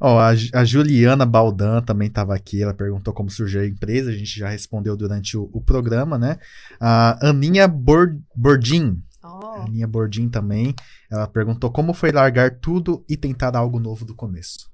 Ó, 0.00 0.18
a, 0.18 0.30
a 0.54 0.64
Juliana 0.64 1.26
Baldan 1.26 1.82
também 1.82 2.08
estava 2.08 2.34
aqui, 2.34 2.62
ela 2.62 2.74
perguntou 2.74 3.12
como 3.12 3.30
surgiu 3.30 3.60
a 3.60 3.66
empresa, 3.66 4.10
a 4.10 4.14
gente 4.14 4.38
já 4.38 4.48
respondeu 4.48 4.96
durante 4.96 5.36
o, 5.36 5.50
o 5.52 5.60
programa, 5.60 6.18
né? 6.18 6.38
A 6.80 7.28
Aninha 7.28 7.68
Bor- 7.68 8.18
Bordim, 8.34 9.02
Ó. 9.22 9.62
Aninha 9.62 9.86
Bordim 9.86 10.28
também, 10.28 10.74
ela 11.10 11.26
perguntou 11.26 11.70
como 11.70 11.92
foi 11.94 12.10
largar 12.10 12.58
tudo 12.58 13.04
e 13.08 13.16
tentar 13.16 13.54
algo 13.56 13.78
novo 13.78 14.04
do 14.04 14.14
começo. 14.14 14.70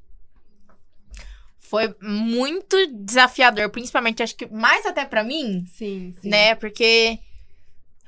Foi 1.59 1.95
muito 2.01 2.77
desafiador, 3.05 3.69
principalmente, 3.71 4.23
acho 4.23 4.35
que 4.35 4.47
mais 4.47 4.87
até 4.87 5.05
pra 5.05 5.23
mim, 5.23 5.67
Sim, 5.67 6.15
sim. 6.21 6.29
né? 6.31 6.55
Porque 6.55 7.19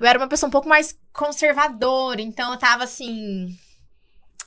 eu 0.00 0.06
era 0.06 0.18
uma 0.18 0.28
pessoa 0.28 0.48
um 0.48 0.50
pouco 0.50 0.68
mais 0.68 0.98
conservadora, 1.12 2.22
então 2.22 2.52
eu 2.52 2.58
tava 2.58 2.84
assim. 2.84 3.54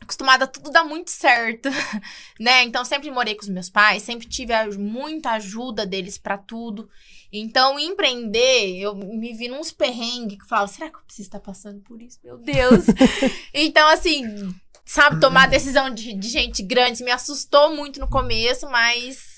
Acostumada 0.02 0.44
a 0.44 0.48
tudo 0.48 0.70
dar 0.70 0.84
muito 0.84 1.12
certo, 1.12 1.70
né? 2.38 2.64
Então 2.64 2.84
sempre 2.84 3.10
morei 3.10 3.36
com 3.36 3.44
os 3.44 3.50
meus 3.50 3.70
pais, 3.70 4.04
sempre 4.04 4.28
tive 4.28 4.54
muita 4.78 5.32
ajuda 5.32 5.86
deles 5.86 6.18
pra 6.18 6.38
tudo. 6.38 6.90
Então, 7.32 7.80
empreender, 7.80 8.78
eu 8.78 8.94
me 8.94 9.34
vi 9.34 9.48
nos 9.48 9.72
perrengues 9.72 10.38
que 10.38 10.44
eu 10.44 10.48
falava, 10.48 10.68
será 10.68 10.90
que 10.90 10.98
eu 10.98 11.02
preciso 11.02 11.30
estar 11.30 11.40
passando 11.40 11.80
por 11.82 12.00
isso? 12.00 12.20
Meu 12.24 12.38
Deus! 12.38 12.86
então, 13.52 13.88
assim, 13.88 14.54
sabe, 14.86 15.20
tomar 15.20 15.48
decisão 15.48 15.90
de, 15.90 16.14
de 16.14 16.28
gente 16.30 16.62
grande 16.62 17.04
me 17.04 17.10
assustou 17.10 17.76
muito 17.76 18.00
no 18.00 18.08
começo, 18.08 18.70
mas 18.70 19.33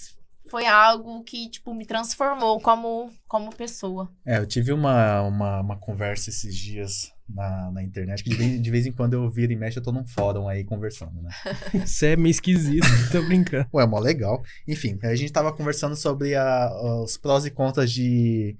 foi 0.49 0.65
algo 0.65 1.23
que, 1.23 1.49
tipo, 1.49 1.73
me 1.73 1.85
transformou 1.85 2.59
como, 2.61 3.11
como 3.27 3.55
pessoa. 3.55 4.11
É, 4.25 4.37
eu 4.37 4.45
tive 4.45 4.71
uma, 4.71 5.21
uma, 5.21 5.61
uma 5.61 5.77
conversa 5.77 6.29
esses 6.29 6.55
dias 6.55 7.11
na, 7.27 7.71
na 7.71 7.81
internet, 7.83 8.23
que 8.23 8.29
de 8.29 8.35
vez, 8.35 8.61
de 8.61 8.71
vez 8.71 8.85
em 8.85 8.91
quando 8.91 9.13
eu 9.13 9.29
viro 9.29 9.51
e 9.51 9.55
mexo, 9.55 9.79
eu 9.79 9.83
tô 9.83 9.91
num 9.91 10.05
fórum 10.05 10.47
aí 10.47 10.63
conversando, 10.63 11.21
né? 11.21 11.29
Isso 11.83 12.05
é 12.05 12.15
meio 12.15 12.29
esquisito, 12.31 12.85
tô 13.11 13.21
brincando. 13.23 13.67
Ué, 13.73 13.85
mó 13.87 13.99
legal. 13.99 14.43
Enfim, 14.67 14.99
a 15.01 15.15
gente 15.15 15.31
tava 15.33 15.51
conversando 15.51 15.95
sobre 15.95 16.35
a- 16.35 16.71
os 17.03 17.17
prós 17.17 17.45
e 17.45 17.51
contras 17.51 17.91
de, 17.91 18.55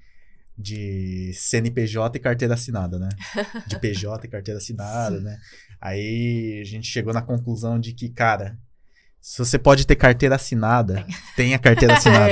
de 0.57 1.31
CNPJ 1.35 2.17
e 2.17 2.21
carteira 2.21 2.55
assinada, 2.55 2.97
né? 2.97 3.09
De 3.67 3.79
PJ 3.79 4.25
e 4.25 4.29
carteira 4.29 4.57
assinada, 4.57 5.19
né? 5.21 5.37
Aí 5.79 6.59
a 6.61 6.65
gente 6.65 6.87
chegou 6.87 7.13
na 7.13 7.21
conclusão 7.21 7.79
de 7.79 7.93
que, 7.93 8.09
cara, 8.09 8.57
se 9.27 9.39
você 9.39 9.57
pode 9.57 9.87
ter 9.87 9.95
carteira 9.95 10.35
assinada, 10.35 11.03
tenha 11.35 11.57
carteira 11.57 11.95
assinada. 11.97 12.31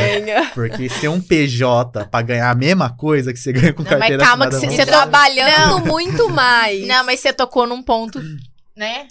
Porque 0.54 0.88
ser 0.88 1.08
um 1.08 1.20
PJ 1.20 2.06
pra 2.06 2.22
ganhar 2.22 2.52
a 2.52 2.56
mesma 2.56 2.96
coisa 2.96 3.34
que 3.34 3.40
você 3.40 3.52
ganha 3.52 3.74
com 3.74 3.82
Não, 3.82 3.90
mas 3.90 4.00
carteira 4.00 4.24
calma 4.24 4.48
que 4.48 4.56
assinada. 4.56 4.76
cê- 4.76 4.78
não 4.78 4.86
cê 4.86 4.92
dá. 4.92 4.98
tá- 4.98 5.02
Trabalhando 5.10 5.86
muito 5.88 6.30
mais. 6.30 6.86
Não, 6.86 7.04
mas 7.04 7.20
você 7.20 7.34
tocou 7.34 7.66
num 7.66 7.82
ponto, 7.82 8.22
né? 8.78 9.08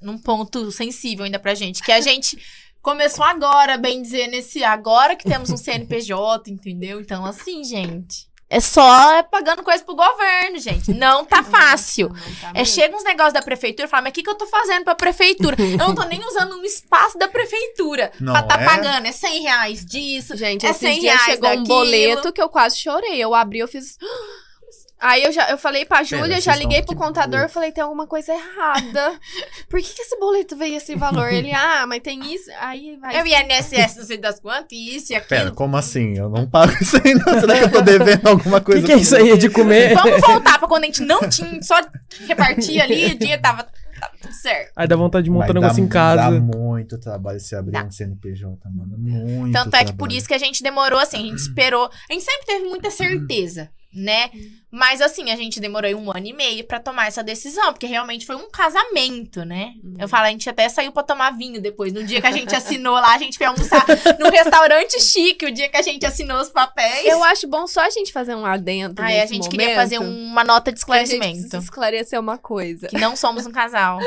Num 0.00 0.16
ponto 0.16 0.72
sensível 0.72 1.26
ainda 1.26 1.38
pra 1.38 1.54
gente. 1.54 1.82
Que 1.82 1.92
a 1.92 2.00
gente 2.00 2.38
começou 2.80 3.26
agora, 3.26 3.76
bem 3.76 4.00
dizer, 4.00 4.28
nesse. 4.28 4.64
Agora 4.64 5.14
que 5.14 5.24
temos 5.28 5.50
um 5.50 5.56
CNPJ, 5.58 6.50
entendeu? 6.50 6.98
Então, 6.98 7.26
assim, 7.26 7.62
gente. 7.62 8.26
É 8.52 8.60
só 8.60 9.22
pagando 9.24 9.62
coisa 9.62 9.82
pro 9.82 9.94
governo, 9.94 10.58
gente. 10.58 10.92
Não 10.92 11.24
tá 11.24 11.42
fácil. 11.44 12.08
Não, 12.08 12.14
não 12.16 12.34
tá 12.36 12.50
É, 12.54 12.64
chega 12.66 12.94
uns 12.94 13.02
negócios 13.02 13.32
da 13.32 13.40
prefeitura 13.40 13.86
e 13.86 13.90
fala, 13.90 14.02
mas 14.02 14.10
o 14.10 14.14
que, 14.14 14.22
que 14.22 14.28
eu 14.28 14.34
tô 14.34 14.46
fazendo 14.46 14.84
pra 14.84 14.94
prefeitura? 14.94 15.56
Eu 15.58 15.78
não 15.78 15.94
tô 15.94 16.04
nem 16.04 16.22
usando 16.26 16.56
um 16.58 16.62
espaço 16.64 17.16
da 17.18 17.28
prefeitura 17.28 18.12
Não 18.20 18.32
pra 18.34 18.42
tá 18.42 18.60
é? 18.60 18.64
pagando. 18.64 19.06
É 19.06 19.12
100 19.12 19.42
reais 19.42 19.84
disso. 19.86 20.36
Gente, 20.36 20.66
É 20.66 20.70
esses 20.70 20.80
100 20.80 21.00
dias 21.00 21.14
reais 21.14 21.24
chegou 21.24 21.48
um 21.48 21.52
daquilo. 21.56 21.66
boleto 21.66 22.32
que 22.32 22.42
eu 22.42 22.48
quase 22.50 22.78
chorei. 22.78 23.18
Eu 23.18 23.34
abri, 23.34 23.58
eu 23.60 23.68
fiz... 23.68 23.96
Aí 25.02 25.24
eu 25.24 25.32
já 25.32 25.50
eu 25.50 25.58
falei 25.58 25.84
pra 25.84 26.04
Júlia, 26.04 26.40
já 26.40 26.54
liguei 26.54 26.80
pro 26.80 26.94
contador, 26.94 27.40
louco. 27.40 27.52
falei, 27.54 27.72
tem 27.72 27.82
alguma 27.82 28.06
coisa 28.06 28.32
errada. 28.32 29.18
Por 29.68 29.80
que, 29.80 29.92
que 29.94 30.02
esse 30.02 30.16
boleto 30.16 30.56
veio 30.56 30.76
esse 30.76 30.94
valor? 30.94 31.32
Ele, 31.32 31.50
ah, 31.52 31.84
mas 31.88 32.00
tem 32.02 32.32
isso. 32.32 32.48
Aí 32.60 32.96
vai. 33.00 33.20
Eu 33.20 33.26
INSS, 33.26 33.96
não 33.96 34.04
sei 34.04 34.18
das 34.18 34.38
quantas, 34.38 34.78
isso 34.78 35.12
e 35.12 35.16
aquilo. 35.16 35.28
Pera, 35.40 35.50
como 35.50 35.76
assim? 35.76 36.16
Eu 36.16 36.30
não 36.30 36.48
pago 36.48 36.72
isso 36.80 36.96
aí, 36.96 37.14
não. 37.14 37.40
Será 37.40 37.58
que 37.58 37.64
eu 37.64 37.72
tô 37.72 37.80
devendo 37.80 38.28
alguma 38.28 38.58
O 38.62 38.62
coisa? 38.62 38.80
que, 38.80 38.86
que 38.86 38.92
é 38.92 38.96
isso 38.96 39.16
aí? 39.16 39.36
De 39.36 39.50
comer? 39.50 39.94
Vamos 39.94 40.20
voltar 40.24 40.58
pra 40.58 40.68
quando 40.68 40.84
a 40.84 40.86
gente 40.86 41.02
não 41.02 41.28
tinha, 41.28 41.60
só 41.62 41.80
repartia 42.28 42.84
ali, 42.84 43.06
o 43.12 43.18
dia 43.18 43.38
tava, 43.40 43.66
certo. 44.30 44.72
Aí 44.76 44.86
dá 44.86 44.96
vontade 44.96 45.24
de 45.24 45.30
montar 45.30 45.46
Vai 45.48 45.56
um 45.56 45.60
negócio 45.60 45.82
em 45.82 45.88
casa. 45.88 46.30
Dá 46.30 46.30
muito 46.30 46.98
trabalho 46.98 47.40
se 47.40 47.56
abrir 47.56 47.72
Dá. 47.72 47.84
um 47.84 47.90
CNPJ, 47.90 48.56
mano. 48.70 48.96
Muito 48.98 49.52
Tanto 49.52 49.74
é 49.74 49.84
que 49.84 49.92
por 49.92 50.12
isso 50.12 50.28
que 50.28 50.34
a 50.34 50.38
gente 50.38 50.62
demorou 50.62 50.98
assim, 50.98 51.16
a 51.16 51.22
gente 51.22 51.40
esperou. 51.42 51.90
A 52.08 52.12
gente 52.12 52.24
sempre 52.24 52.46
teve 52.46 52.64
muita 52.66 52.90
certeza, 52.90 53.68
né? 53.94 54.30
Mas 54.70 55.02
assim, 55.02 55.30
a 55.30 55.36
gente 55.36 55.60
demorou 55.60 55.90
um 55.96 56.10
ano 56.10 56.26
e 56.26 56.32
meio 56.32 56.64
pra 56.64 56.80
tomar 56.80 57.06
essa 57.06 57.22
decisão, 57.22 57.72
porque 57.74 57.84
realmente 57.86 58.24
foi 58.24 58.36
um 58.36 58.48
casamento, 58.50 59.44
né? 59.44 59.74
Eu 59.98 60.08
falo, 60.08 60.24
a 60.26 60.30
gente 60.30 60.48
até 60.48 60.66
saiu 60.68 60.90
pra 60.92 61.02
tomar 61.02 61.36
vinho 61.36 61.60
depois. 61.60 61.92
No 61.92 62.02
dia 62.02 62.22
que 62.22 62.26
a 62.26 62.32
gente 62.32 62.54
assinou 62.56 62.94
lá, 62.94 63.14
a 63.14 63.18
gente 63.18 63.36
foi 63.36 63.46
almoçar 63.46 63.84
num 64.18 64.30
restaurante 64.30 64.98
chique, 65.02 65.44
o 65.44 65.52
dia 65.52 65.68
que 65.68 65.76
a 65.76 65.82
gente 65.82 66.06
assinou 66.06 66.40
os 66.40 66.48
papéis. 66.48 67.04
Eu 67.06 67.22
acho 67.24 67.46
bom 67.48 67.66
só 67.66 67.82
a 67.82 67.90
gente 67.90 68.10
fazer 68.12 68.34
um 68.34 68.46
adendo. 68.46 69.02
Aí 69.02 69.20
a 69.20 69.26
gente 69.26 69.46
queria 69.48 69.66
momento, 69.68 69.80
fazer 69.80 69.98
uma 69.98 70.42
nota 70.42 70.72
de 70.72 70.82
que 70.82 70.90
a 70.90 71.04
gente 71.04 71.12
esclarecimento. 71.16 71.56
esclarecer 71.58 72.18
uma 72.18 72.38
coisa. 72.38 72.88
Que 72.88 72.96
não 72.98 73.14
somos 73.14 73.44
um 73.46 73.52
casal. 73.52 73.98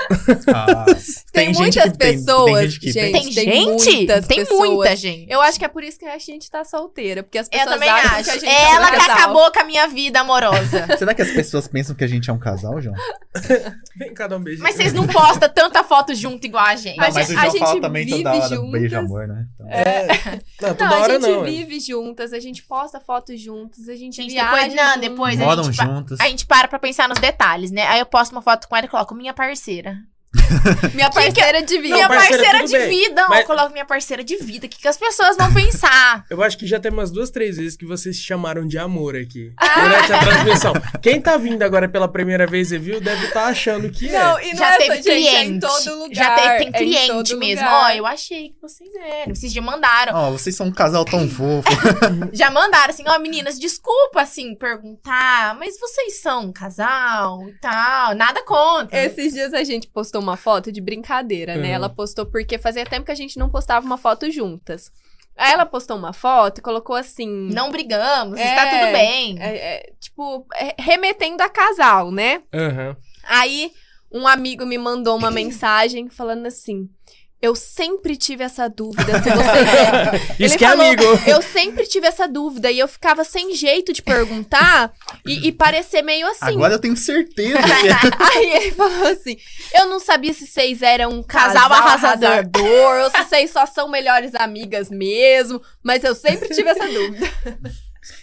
Ah, 0.54 0.86
Tem, 1.32 1.48
gente 1.54 1.58
muitas 1.60 1.92
que 1.92 1.98
tem- 2.00 2.18
pessoas, 2.18 2.54
tem 2.54 2.70
gente 2.70 2.80
que 2.80 2.92
gente. 2.92 3.12
Tem, 3.12 3.12
tem 3.12 3.32
gente? 3.54 3.96
muitas 3.96 4.26
tem 4.28 4.38
pessoas. 4.40 4.70
muita 4.70 4.96
gente. 4.96 5.32
Eu 5.32 5.42
acho 5.42 5.60
que 5.60 5.66
é 5.66 5.68
por 5.68 5.84
isso 5.84 6.00
que 6.00 6.06
a 6.06 6.18
gente 6.18 6.50
tá 6.50 6.64
solteira. 6.64 7.22
Porque 7.22 7.38
as 7.38 7.46
Eu 7.48 7.52
pessoas 7.52 7.74
também 7.74 7.90
acham 7.90 8.12
acho. 8.16 8.24
que 8.24 8.30
a 8.32 8.34
gente 8.40 8.46
Ela 8.52 8.88
é 8.88 8.90
um 8.90 8.92
que 8.92 8.98
casal. 8.98 9.16
acabou 9.16 9.52
com 9.52 9.60
a 9.60 9.64
minha 9.64 9.75
vida 9.88 10.22
amorosa. 10.22 10.88
Será 10.98 11.14
que 11.14 11.22
as 11.22 11.32
pessoas 11.32 11.68
pensam 11.68 11.96
que 11.96 12.04
a 12.04 12.08
gente 12.08 12.30
é 12.30 12.34
um 12.34 12.40
casal, 12.40 12.82
João? 12.82 12.96
Vem 13.98 14.14
cá 14.14 14.28
dar 14.28 14.38
um 14.38 14.44
beijo. 14.44 14.64
Mas 14.64 14.76
vocês 14.76 14.94
não 14.94 15.06
postam 15.08 15.50
tanta 15.50 15.84
foto 15.84 16.14
junto 16.16 16.46
igual 16.46 16.64
a 16.66 16.76
gente. 16.76 17.00
A 17.00 17.08
Não, 17.08 17.14
mas 17.14 17.28
gente- 17.28 17.38
o 17.38 17.40
João 17.42 17.48
a 17.48 17.52
fala 17.58 17.72
gente 17.74 17.82
também 17.82 18.06
vive 18.06 18.18
toda 18.24 18.36
hora 18.36 18.56
juntas. 18.56 18.72
beijo 18.82 18.98
amor, 18.98 19.28
né? 19.28 19.46
Então, 19.60 20.70
Não, 20.70 20.76
toda 20.76 20.90
Não, 20.90 20.96
a 20.96 21.00
hora 21.02 21.14
gente 21.14 21.22
não. 21.30 21.46
é. 21.46 21.50
vive 21.50 21.80
juntas, 21.80 22.34
a 22.34 22.40
gente 22.40 22.64
posta 22.64 23.00
fotos 23.00 23.40
juntas, 23.40 23.88
a 23.90 23.96
gente, 23.96 24.16
Gente, 24.16 24.32
viaja 24.32 24.52
depois, 24.68 24.76
não, 24.76 24.98
depois 25.00 25.42
a 25.42 25.46
moram 25.46 25.64
gente, 25.66 25.78
pa- 25.78 25.86
juntos. 25.86 26.20
a 26.20 26.28
gente 26.30 26.46
para 26.46 26.68
pra 26.68 26.80
pensar 26.80 27.10
nos 27.10 27.20
detalhes, 27.20 27.72
né? 27.72 27.84
Aí 27.88 28.00
eu 28.00 28.06
posto 28.06 28.32
uma 28.32 28.42
foto 28.42 28.68
com 28.68 28.76
ela 28.76 28.86
e 28.86 28.90
coloco 28.90 29.14
minha 29.14 29.34
parceira. 29.34 29.98
Minha 30.94 31.10
parceira 31.10 31.62
de 31.62 31.78
vida. 31.80 31.96
minha 31.96 32.08
parceira, 32.08 32.44
parceira, 32.44 32.66
de 32.68 32.78
bem. 32.78 32.90
vida. 32.90 33.22
Não, 33.22 33.30
Mas- 33.30 33.40
Eu 33.42 33.46
coloco 33.48 33.72
minha 33.72 33.86
parceira 33.86 34.24
de 34.24 34.38
vida. 34.38 34.66
O 34.66 34.70
que, 34.70 34.80
que 34.80 34.88
as 34.88 34.98
pessoas 34.98 35.36
vão 35.38 35.54
pensar? 35.54 36.26
Eu 36.30 36.42
acho 36.44 36.58
que 36.58 36.66
já 36.68 36.80
tem 36.80 36.92
umas 36.92 37.12
duas, 37.12 37.30
três 37.30 37.58
vezes 37.58 37.76
que 37.78 37.86
vocês 37.86 38.18
se 38.18 38.24
chamaram 38.24 38.68
de 38.68 38.78
amor 38.78 39.16
aqui. 39.16 39.52
Ah. 39.76 39.82
Durante 39.82 40.14
a 40.14 40.20
transmissão. 40.20 40.74
Quem 41.02 41.20
tá 41.20 41.36
vindo 41.38 41.62
agora 41.64 41.90
pela 41.90 42.08
primeira 42.08 42.46
vez 42.48 42.72
e 42.72 42.78
viu, 42.78 43.02
deve 43.02 43.26
estar 43.28 43.46
achando 43.48 43.90
que 43.90 44.10
Não, 44.10 44.38
é. 44.38 44.48
e 44.48 44.52
não 44.52 44.58
Já 44.60 44.74
é 44.74 44.78
teve 44.78 44.88
só, 44.88 44.94
gente, 44.96 45.10
é 45.10 45.14
cliente. 45.32 45.52
em 45.52 45.60
todo 45.60 46.00
lugar. 46.00 46.14
Já 46.16 46.36
teve, 46.36 46.58
tem 46.58 46.66
é 46.66 46.70
em 46.70 46.72
cliente 46.72 47.08
todo 47.08 47.38
mesmo. 47.40 47.64
lugar. 47.66 47.84
Ó, 47.86 47.90
eu 47.92 48.06
achei 48.06 48.50
que 48.50 48.56
vocês 48.62 48.90
eram. 48.96 49.32
Esses 49.34 49.52
dias 49.52 49.66
mandaram. 49.66 50.14
Ó, 50.16 50.32
vocês 50.32 50.56
são 50.56 50.68
um 50.68 50.72
casal 50.72 51.04
tão 51.04 51.28
fofo. 51.30 51.68
Já 52.32 52.50
mandaram 52.52 52.94
assim, 52.94 53.04
ó, 53.08 53.18
meninas, 53.20 53.60
desculpa, 53.60 54.22
assim, 54.22 54.56
perguntar, 54.56 55.56
mas 55.60 55.78
vocês 55.80 56.22
são 56.22 56.46
um 56.46 56.54
casal 56.54 57.48
e 57.50 57.54
tal. 57.60 58.16
Nada 58.16 58.42
contra. 58.44 58.98
Esses 59.04 59.34
dias 59.34 59.54
a 59.54 59.64
gente 59.64 59.88
postou 59.88 60.22
uma 60.26 60.38
foto 60.38 60.72
de 60.72 60.82
brincadeira, 60.82 61.56
né? 61.56 61.70
Uhum. 61.70 61.74
Ela 61.76 61.90
postou 61.90 62.26
porque 62.26 62.58
fazia 62.58 62.86
tempo 62.86 63.06
que 63.06 63.12
a 63.12 63.16
gente 63.16 63.38
não 63.40 63.50
postava 63.50 63.86
uma 63.86 63.98
foto 63.98 64.30
juntas. 64.32 64.92
Aí 65.38 65.52
ela 65.52 65.66
postou 65.66 65.98
uma 65.98 66.14
foto 66.14 66.60
e 66.60 66.62
colocou 66.62 66.96
assim. 66.96 67.28
Não 67.54 67.70
brigamos, 67.70 68.40
É, 68.40 68.44
está 68.44 68.70
tudo 68.70 68.92
bem. 68.94 69.38
é, 69.40 69.56
é, 69.58 69.94
tipo, 70.00 70.46
é, 70.56 70.76
remetendo 70.82 71.44
a 71.44 71.50
casal, 71.50 72.12
né? 72.12 72.42
Aham. 72.54 72.96
Aí 73.24 73.72
um 74.12 74.28
amigo 74.28 74.66
me 74.66 74.78
mandou 74.78 75.18
uma 75.18 75.30
mensagem 75.32 76.10
falando 76.10 76.46
assim. 76.46 76.90
Eu 77.42 77.54
sempre 77.54 78.16
tive 78.16 78.44
essa 78.44 78.68
dúvida 78.68 79.22
se 79.22 79.30
vocês 79.30 79.68
eram. 79.76 80.16
Isso 80.16 80.36
Ele 80.40 80.58
que 80.58 80.66
é 80.66 80.70
falou, 80.70 80.86
amigo. 80.86 81.04
Eu 81.28 81.42
sempre 81.42 81.86
tive 81.86 82.08
essa 82.08 82.28
dúvida 82.28 82.72
e 82.72 82.80
eu 82.80 82.88
ficava 82.88 83.24
sem 83.24 83.54
jeito 83.54 83.94
de 83.94 84.02
perguntar 84.02 84.92
e, 85.26 85.48
e 85.48 85.52
parecer 85.52 86.02
meio 86.02 86.26
assim. 86.28 86.56
Agora 86.56 86.74
eu 86.74 86.80
tenho 86.80 86.98
certeza 86.98 87.60
que 87.62 87.88
é. 87.88 87.94
Aí 88.20 88.52
ele 88.64 88.72
falou 88.72 89.08
assim: 89.08 89.38
Eu 89.74 89.88
não 89.88 90.00
sabia 90.00 90.34
se 90.34 90.48
vocês 90.48 90.82
eram 90.82 91.12
um 91.12 91.22
casal, 91.24 91.70
Casal 91.70 91.86
arrasador." 91.86 92.30
arrasador 92.30 93.04
ou 93.04 93.12
se 93.12 93.24
vocês 93.24 93.52
só 93.52 93.66
são 93.66 93.90
melhores 93.90 94.34
amigas 94.36 94.90
mesmo, 94.90 95.62
mas 95.84 96.04
eu 96.04 96.16
sempre 96.16 96.50
tive 96.50 96.70
essa 96.70 96.88
dúvida. 96.88 97.30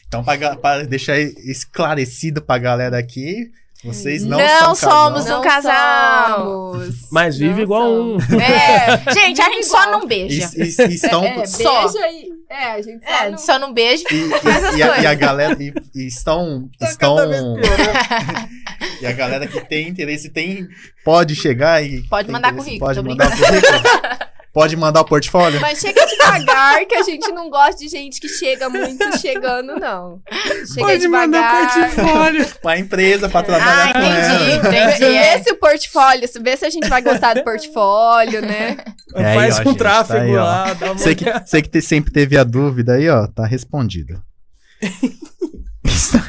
Então, 0.09 0.25
pra 0.61 0.83
deixar 0.85 1.19
esclarecido 1.19 2.43
pra 2.43 2.59
galera 2.59 2.99
aqui, 2.99 3.51
vocês 3.85 4.25
não, 4.25 4.39
Não 4.39 4.75
são 4.75 4.91
somos 4.91 5.25
casal. 5.25 5.41
um 5.41 5.43
casal. 5.43 6.73
somos. 6.75 6.95
Mas 7.11 7.37
vive 7.37 7.55
Não 7.55 7.63
igual 7.63 7.83
um. 7.93 8.21
somos. 8.21 8.43
É, 8.43 8.99
gente, 9.13 9.41
a 9.41 9.45
gente 9.51 9.67
só 9.67 9.91
não 9.91 10.07
beija. 10.07 10.51
E, 10.57 10.63
e- 10.63 10.65
e 10.91 10.95
estão. 10.95 11.25
É, 11.25 11.45
Só. 11.47 11.83
beija 11.89 12.09
e. 12.11 12.33
É, 12.49 12.65
a 12.73 12.83
gente 12.83 13.05
só 13.05 13.13
É, 13.25 13.31
não- 13.31 13.39
só 13.39 13.59
não 13.59 13.73
beijo. 13.73 14.05
E, 14.11 14.15
e- 14.15 14.79
e 14.79 14.83
a, 14.83 14.99
e 15.01 15.07
a 15.07 15.15
galera 15.15 15.57
e, 15.63 15.73
e 15.95 16.07
estão 16.07 16.69
Tá 16.79 16.87
estão 16.87 17.17
e 19.01 19.07
a 19.07 19.13
galera 19.13 19.47
que 19.47 19.61
tem 19.63 19.89
interesse 19.89 20.29
tem 20.29 20.69
pode 21.05 21.35
chegar 21.35 21.83
e 21.83 22.03
Pode 22.09 22.31
mandar 22.31 22.49
interesse, 22.53 22.79
currículo, 22.79 22.89
pode 22.89 23.03
tô 23.03 23.09
mandar 23.09 23.27
o 23.29 23.31
currículo 23.31 24.22
pode 24.53 24.77
mandar 24.77 25.01
o 25.01 25.05
portfólio 25.05 25.61
Mas 25.61 25.79
chega 25.81 26.05
devagar, 26.07 26.85
que 26.87 26.95
a 26.95 27.03
gente 27.03 27.27
não 27.33 27.49
gosta 27.49 27.77
de 27.77 27.89
gente 27.89 28.21
que 28.21 28.29
chega 28.29 28.69
muito 28.69 29.19
chegando, 29.19 29.75
não. 29.81 30.21
Chega 30.67 30.81
Pode 30.87 31.09
mandar 31.09 31.67
devagar. 31.69 31.95
portfólio. 31.95 32.47
pra 32.61 32.79
empresa 32.79 33.29
pra 33.29 33.41
Ah, 33.41 33.43
trabalhar 33.45 33.93
com 33.93 33.99
ela 34.01 34.55
entendi, 34.57 34.69
entendi. 34.69 35.05
é. 35.17 35.37
Vê 35.39 35.45
se 35.45 35.51
o 35.53 35.57
portfólio, 35.57 36.29
vê 36.43 36.57
se 36.57 36.65
a 36.67 36.71
gente 36.71 36.89
vai 36.89 37.01
gostar 37.03 37.35
do 37.35 37.43
portfólio, 37.45 38.43
né? 38.43 38.77
É 39.15 39.25
aí, 39.25 39.35
Faz 39.37 39.59
ó, 39.59 39.63
com 39.63 39.71
gente, 39.71 39.79
tráfego 39.79 40.19
tá 40.19 40.25
aí, 40.25 40.33
lá. 40.37 40.73
Dá 40.75 40.87
uma... 40.87 40.99
Você 40.99 41.15
que, 41.15 41.25
você 41.25 41.63
que 41.63 41.69
te- 41.69 41.83
sempre 41.83 42.13
teve 42.13 42.37
a 42.39 42.45
dúvida 42.45 42.95
aí, 42.95 43.09
ó, 43.09 43.27
tá 43.27 43.45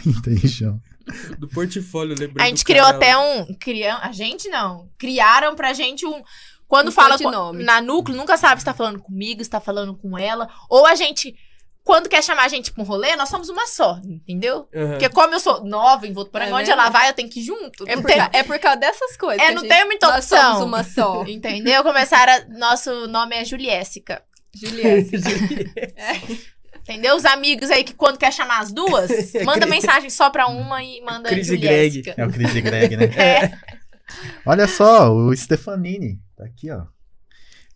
aí, 0.06 0.14
tem 0.24 0.38
chão. 0.50 0.80
Do 1.38 1.48
portfólio, 1.50 2.16
lembrei 2.18 2.46
A 2.46 2.48
gente 2.50 2.64
do 2.64 2.66
criou 2.66 2.86
cara 2.86 2.98
até 2.98 3.16
lá. 3.16 3.22
um. 3.22 3.54
Criam, 3.60 3.98
a 4.02 4.12
gente 4.12 4.48
não. 4.48 4.88
Criaram 4.98 5.54
pra 5.56 5.74
gente 5.74 6.06
um. 6.06 6.22
Quando 6.74 6.88
Um 6.88 6.92
fala 6.92 7.18
com- 7.20 7.54
na 7.54 7.80
núcleo, 7.82 8.18
nunca 8.18 8.36
sabe 8.36 8.60
se 8.62 8.66
tá 8.66 8.74
falando 8.74 9.00
comigo, 9.00 9.44
se 9.44 9.50
tá 9.50 9.60
falando 9.60 9.96
com 9.96 10.18
ela. 10.18 10.50
Ou 10.70 10.86
a 10.88 10.96
gente. 10.96 11.36
Quando 11.84 12.08
quer 12.08 12.24
chamar 12.24 12.46
a 12.46 12.48
gente 12.48 12.72
pra 12.72 12.82
um 12.82 12.86
rolê, 12.86 13.14
nós 13.18 13.28
somos 13.28 13.50
uma 13.50 13.68
só, 13.68 14.00
entendeu? 14.06 14.70
Aham. 14.74 14.92
Porque 14.92 15.10
como 15.10 15.34
eu 15.36 15.40
sou 15.40 15.66
nova 15.66 16.08
em 16.08 16.14
Votuporanga, 16.14 16.50
É 16.52 16.54
onde 16.54 16.68
mesmo? 16.68 16.82
ela 16.82 16.90
vai, 16.90 17.10
eu 17.10 17.14
tenho 17.14 17.30
que 17.30 17.42
ir 17.42 17.44
junto. 17.44 17.84
É 17.88 17.96
por, 17.98 18.06
tem- 18.06 18.30
é 18.32 18.42
por 18.42 18.58
causa 18.58 18.78
dessas 18.80 19.18
coisas. 19.18 19.44
É, 19.44 19.50
a 19.50 19.52
não 19.52 19.62
gente- 19.64 19.70
tem 19.70 19.86
muita 19.86 20.08
Nós 20.08 20.32
opção. 20.32 20.54
somos 20.54 20.66
uma 20.66 20.84
só. 20.84 21.24
Entendeu? 21.28 21.84
Começaram. 21.84 22.34
Nosso 22.58 23.06
nome 23.08 23.36
é 23.36 23.44
Juliéssica. 23.46 24.24
Juliette. 24.56 25.12
Entendeu? 26.82 27.16
Os 27.16 27.26
amigos 27.26 27.70
aí 27.72 27.84
que 27.84 27.94
quando 27.94 28.18
quer 28.18 28.32
chamar 28.32 28.60
as 28.60 28.72
duas, 28.72 29.10
manda 29.46 29.62
Cris- 29.68 29.70
mensagem 29.70 30.10
só 30.10 30.30
pra 30.30 30.48
uma 30.48 30.84
e 30.84 31.02
manda 31.02 31.30
Cris 31.30 31.50
e 31.50 31.58
Greg. 31.58 31.90
Juliéssica. 31.96 32.22
É 32.22 32.26
o 32.26 32.32
Chris 32.32 32.56
e 32.56 32.62
Greg, 32.62 32.98
né? 32.98 33.06
É. 33.18 33.52
Olha 34.46 34.68
só, 34.68 35.14
o 35.14 35.36
Stefanini 35.36 36.20
tá 36.36 36.46
aqui, 36.46 36.70
ó. 36.70 36.86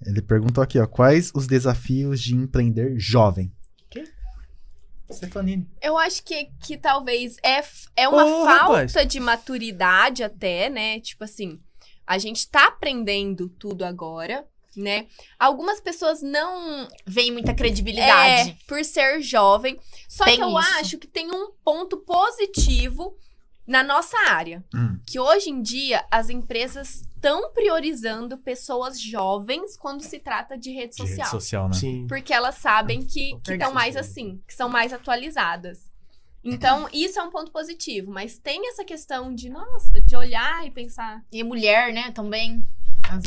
Ele 0.05 0.21
perguntou 0.21 0.63
aqui, 0.63 0.79
ó, 0.79 0.85
quais 0.85 1.31
os 1.33 1.47
desafios 1.47 2.21
de 2.21 2.35
empreender 2.35 2.99
jovem? 2.99 3.51
Quem? 3.89 4.05
Stefanini. 5.11 5.67
Eu 5.81 5.97
acho 5.97 6.23
que, 6.23 6.49
que 6.61 6.77
talvez 6.77 7.37
é, 7.43 7.63
é 7.95 8.07
uma 8.07 8.25
Ô, 8.25 8.45
falta 8.45 8.93
rapaz. 8.93 9.07
de 9.07 9.19
maturidade 9.19 10.23
até, 10.23 10.69
né? 10.69 10.99
Tipo 10.99 11.23
assim, 11.23 11.59
a 12.05 12.17
gente 12.17 12.47
tá 12.47 12.67
aprendendo 12.67 13.49
tudo 13.49 13.83
agora, 13.83 14.45
né? 14.75 15.07
Algumas 15.39 15.81
pessoas 15.81 16.21
não 16.21 16.87
Vem 17.05 17.31
muita 17.31 17.53
credibilidade. 17.53 18.51
É, 18.51 18.55
por 18.67 18.83
ser 18.85 19.21
jovem. 19.21 19.79
Só 20.07 20.25
Tem 20.25 20.35
que 20.35 20.43
eu 20.43 20.49
isso. 20.49 20.57
acho 20.79 20.97
que 20.99 21.07
tem 21.07 21.31
um 21.31 21.51
ponto 21.63 21.97
positivo 21.97 23.17
na 23.67 23.83
nossa 23.83 24.17
área. 24.29 24.63
Hum. 24.73 24.97
Que 25.05 25.19
hoje 25.19 25.49
em 25.49 25.61
dia 25.61 26.05
as 26.09 26.29
empresas 26.29 27.01
estão 27.15 27.51
priorizando 27.51 28.37
pessoas 28.37 28.99
jovens 28.99 29.75
quando 29.75 30.01
se 30.01 30.19
trata 30.19 30.57
de 30.57 30.71
rede 30.71 30.91
De 30.91 30.97
social. 30.97 31.17
rede 31.17 31.29
social, 31.29 31.67
né? 31.67 31.73
Sim. 31.73 32.07
Porque 32.07 32.33
elas 32.33 32.55
sabem 32.55 33.03
que 33.03 33.37
estão 33.47 33.73
mais 33.73 33.97
assim, 33.97 34.41
que 34.47 34.53
são 34.53 34.69
mais 34.69 34.93
atualizadas. 34.93 35.89
Então, 36.43 36.87
isso 36.93 37.19
é 37.19 37.23
um 37.23 37.29
ponto 37.29 37.51
positivo. 37.51 38.09
Mas 38.09 38.37
tem 38.39 38.69
essa 38.69 38.85
questão 38.85 39.35
de, 39.35 39.49
nossa, 39.49 39.99
de 40.01 40.15
olhar 40.15 40.65
e 40.65 40.71
pensar. 40.71 41.21
E 41.31 41.43
mulher, 41.43 41.93
né, 41.93 42.11
também. 42.11 42.63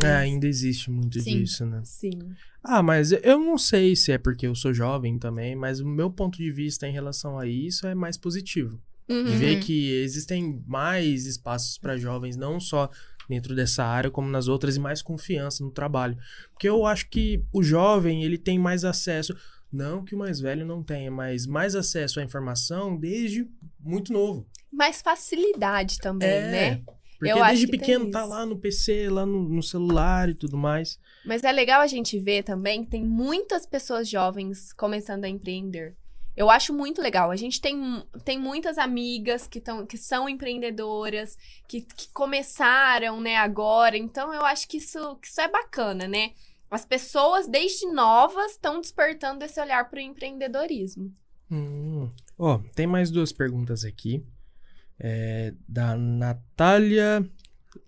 É, 0.03 0.17
ainda 0.17 0.47
existe 0.47 0.91
muito 0.91 1.21
Sim. 1.21 1.41
disso, 1.41 1.67
né? 1.67 1.83
Sim. 1.85 2.19
Ah, 2.63 2.83
mas 2.83 3.13
eu 3.13 3.39
não 3.39 3.59
sei 3.59 3.97
se 3.97 4.13
é 4.13 4.19
porque 4.19 4.47
eu 4.47 4.55
sou 4.55 4.73
jovem 4.73 5.19
também, 5.19 5.55
mas 5.57 5.81
o 5.81 5.87
meu 5.87 6.11
ponto 6.11 6.37
de 6.39 6.51
vista 6.51 6.87
em 6.87 6.93
relação 6.93 7.39
a 7.39 7.47
isso 7.47 7.87
é 7.87 7.95
mais 7.95 8.17
positivo. 8.17 8.81
Uhum. 9.11 9.27
E 9.27 9.37
ver 9.37 9.61
que 9.61 9.93
existem 10.03 10.63
mais 10.67 11.27
espaços 11.27 11.77
para 11.77 11.97
jovens, 11.97 12.37
não 12.37 12.61
só 12.61 12.89
dentro 13.29 13.55
dessa 13.55 13.85
área, 13.85 14.11
como 14.11 14.29
nas 14.29 14.49
outras, 14.49 14.77
e 14.77 14.81
mais 14.81 15.03
confiança 15.03 15.63
no 15.65 15.71
trabalho. 15.71 16.17
Porque 16.53 16.69
eu 16.69 16.87
acho 16.87 17.09
que 17.09 17.45
o 17.53 17.63
jovem, 17.63 18.25
ele 18.25 18.39
tem 18.39 18.59
mais 18.59 18.85
acesso. 18.85 19.35
Não 19.73 20.05
que 20.05 20.17
o 20.17 20.19
mais 20.19 20.41
velho 20.41 20.67
não 20.67 20.83
tenha, 20.83 21.11
mas 21.13 21.47
mais 21.47 21.77
acesso 21.77 22.19
à 22.19 22.25
informação 22.25 22.97
desde 22.97 23.47
muito 23.79 24.13
novo. 24.13 24.47
Mais 24.73 25.01
facilidade 25.01 25.99
também, 25.99 26.29
É. 26.29 26.51
né? 26.51 26.83
Porque 27.19 27.33
Eu 27.33 27.43
acho 27.45 27.57
desde 27.57 27.67
pequeno 27.69 28.11
tá 28.11 28.25
lá 28.25 28.47
no 28.47 28.57
PC, 28.59 29.11
lá 29.11 29.27
no, 29.27 29.47
no 29.47 29.63
celular 29.63 30.31
e 30.31 30.35
tudo 30.35 30.57
mais. 30.57 30.99
Mas 31.25 31.45
é 31.45 31.53
legal 31.53 31.83
a 31.83 31.87
gente 31.87 32.19
ver 32.19 32.43
também 32.43 32.83
que 32.83 32.91
tem 32.91 33.05
muitas 33.05 33.67
pessoas 33.67 34.09
jovens 34.09 34.73
começando 34.73 35.25
a 35.25 35.29
empreender. 35.29 35.95
Eu 36.41 36.49
acho 36.49 36.73
muito 36.73 37.03
legal. 37.03 37.31
A 37.31 37.37
gente 37.37 37.61
tem, 37.61 38.03
tem 38.25 38.39
muitas 38.39 38.79
amigas 38.79 39.47
que, 39.47 39.61
tão, 39.61 39.85
que 39.85 39.99
são 39.99 40.27
empreendedoras, 40.27 41.37
que, 41.69 41.83
que 41.83 42.09
começaram, 42.15 43.21
né, 43.21 43.37
agora. 43.37 43.95
Então, 43.95 44.33
eu 44.33 44.41
acho 44.47 44.67
que 44.67 44.79
isso, 44.79 45.17
que 45.17 45.27
isso 45.27 45.39
é 45.39 45.49
bacana, 45.49 46.09
né? 46.09 46.33
As 46.71 46.87
pessoas, 46.87 47.47
desde 47.47 47.85
novas, 47.93 48.53
estão 48.53 48.81
despertando 48.81 49.45
esse 49.45 49.61
olhar 49.61 49.91
para 49.91 49.99
o 49.99 50.01
empreendedorismo. 50.01 51.13
Hum. 51.51 52.09
Ó, 52.39 52.59
tem 52.75 52.87
mais 52.87 53.11
duas 53.11 53.33
perguntas 53.33 53.85
aqui. 53.85 54.25
É, 54.99 55.53
da 55.69 55.95
Natália 55.95 57.23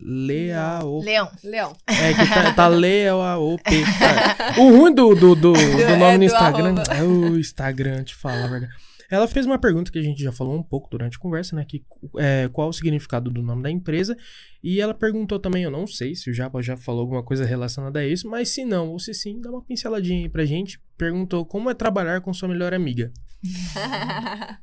Leao. 0.00 1.00
Leão. 1.02 1.30
Leão. 1.42 1.76
É 1.86 2.12
que 2.14 2.28
tá, 2.28 2.52
tá 2.52 2.68
Leao-P. 2.68 3.82
Tá. 3.98 4.54
O 4.60 4.70
ruim 4.76 4.94
do, 4.94 5.14
do, 5.14 5.34
do, 5.34 5.52
do 5.52 5.58
É, 5.58 5.96
nome 5.96 6.12
no 6.12 6.18
do 6.18 6.24
Instagram 6.24 6.74
arroba. 6.78 6.94
é 6.94 7.02
o 7.02 7.38
Instagram, 7.38 8.04
te 8.04 8.14
falar 8.14 8.44
a 8.44 8.48
verdade. 8.48 8.72
Ela 9.10 9.28
fez 9.28 9.44
uma 9.44 9.58
pergunta 9.58 9.92
que 9.92 9.98
a 9.98 10.02
gente 10.02 10.22
já 10.22 10.32
falou 10.32 10.56
um 10.56 10.62
pouco 10.62 10.88
durante 10.90 11.18
a 11.18 11.20
conversa, 11.20 11.54
né? 11.54 11.66
Que, 11.68 11.84
é, 12.18 12.48
qual 12.50 12.70
o 12.70 12.72
significado 12.72 13.30
do 13.30 13.42
nome 13.42 13.62
da 13.62 13.70
empresa. 13.70 14.16
E 14.64 14.80
ela 14.80 14.94
perguntou 14.94 15.38
também, 15.38 15.64
eu 15.64 15.70
não 15.70 15.86
sei 15.86 16.14
se 16.14 16.30
o 16.30 16.32
Japa 16.34 16.62
já 16.62 16.78
falou 16.78 17.02
alguma 17.02 17.22
coisa 17.22 17.44
relacionada 17.44 17.98
a 18.00 18.06
isso, 18.06 18.26
mas 18.26 18.48
se 18.48 18.64
não, 18.64 18.88
ou 18.88 18.98
se 18.98 19.12
sim, 19.12 19.38
dá 19.38 19.50
uma 19.50 19.62
pinceladinha 19.62 20.22
aí 20.22 20.28
pra 20.30 20.46
gente. 20.46 20.80
Perguntou 20.96 21.44
como 21.44 21.68
é 21.68 21.74
trabalhar 21.74 22.22
com 22.22 22.32
sua 22.32 22.48
melhor 22.48 22.72
amiga. 22.72 23.12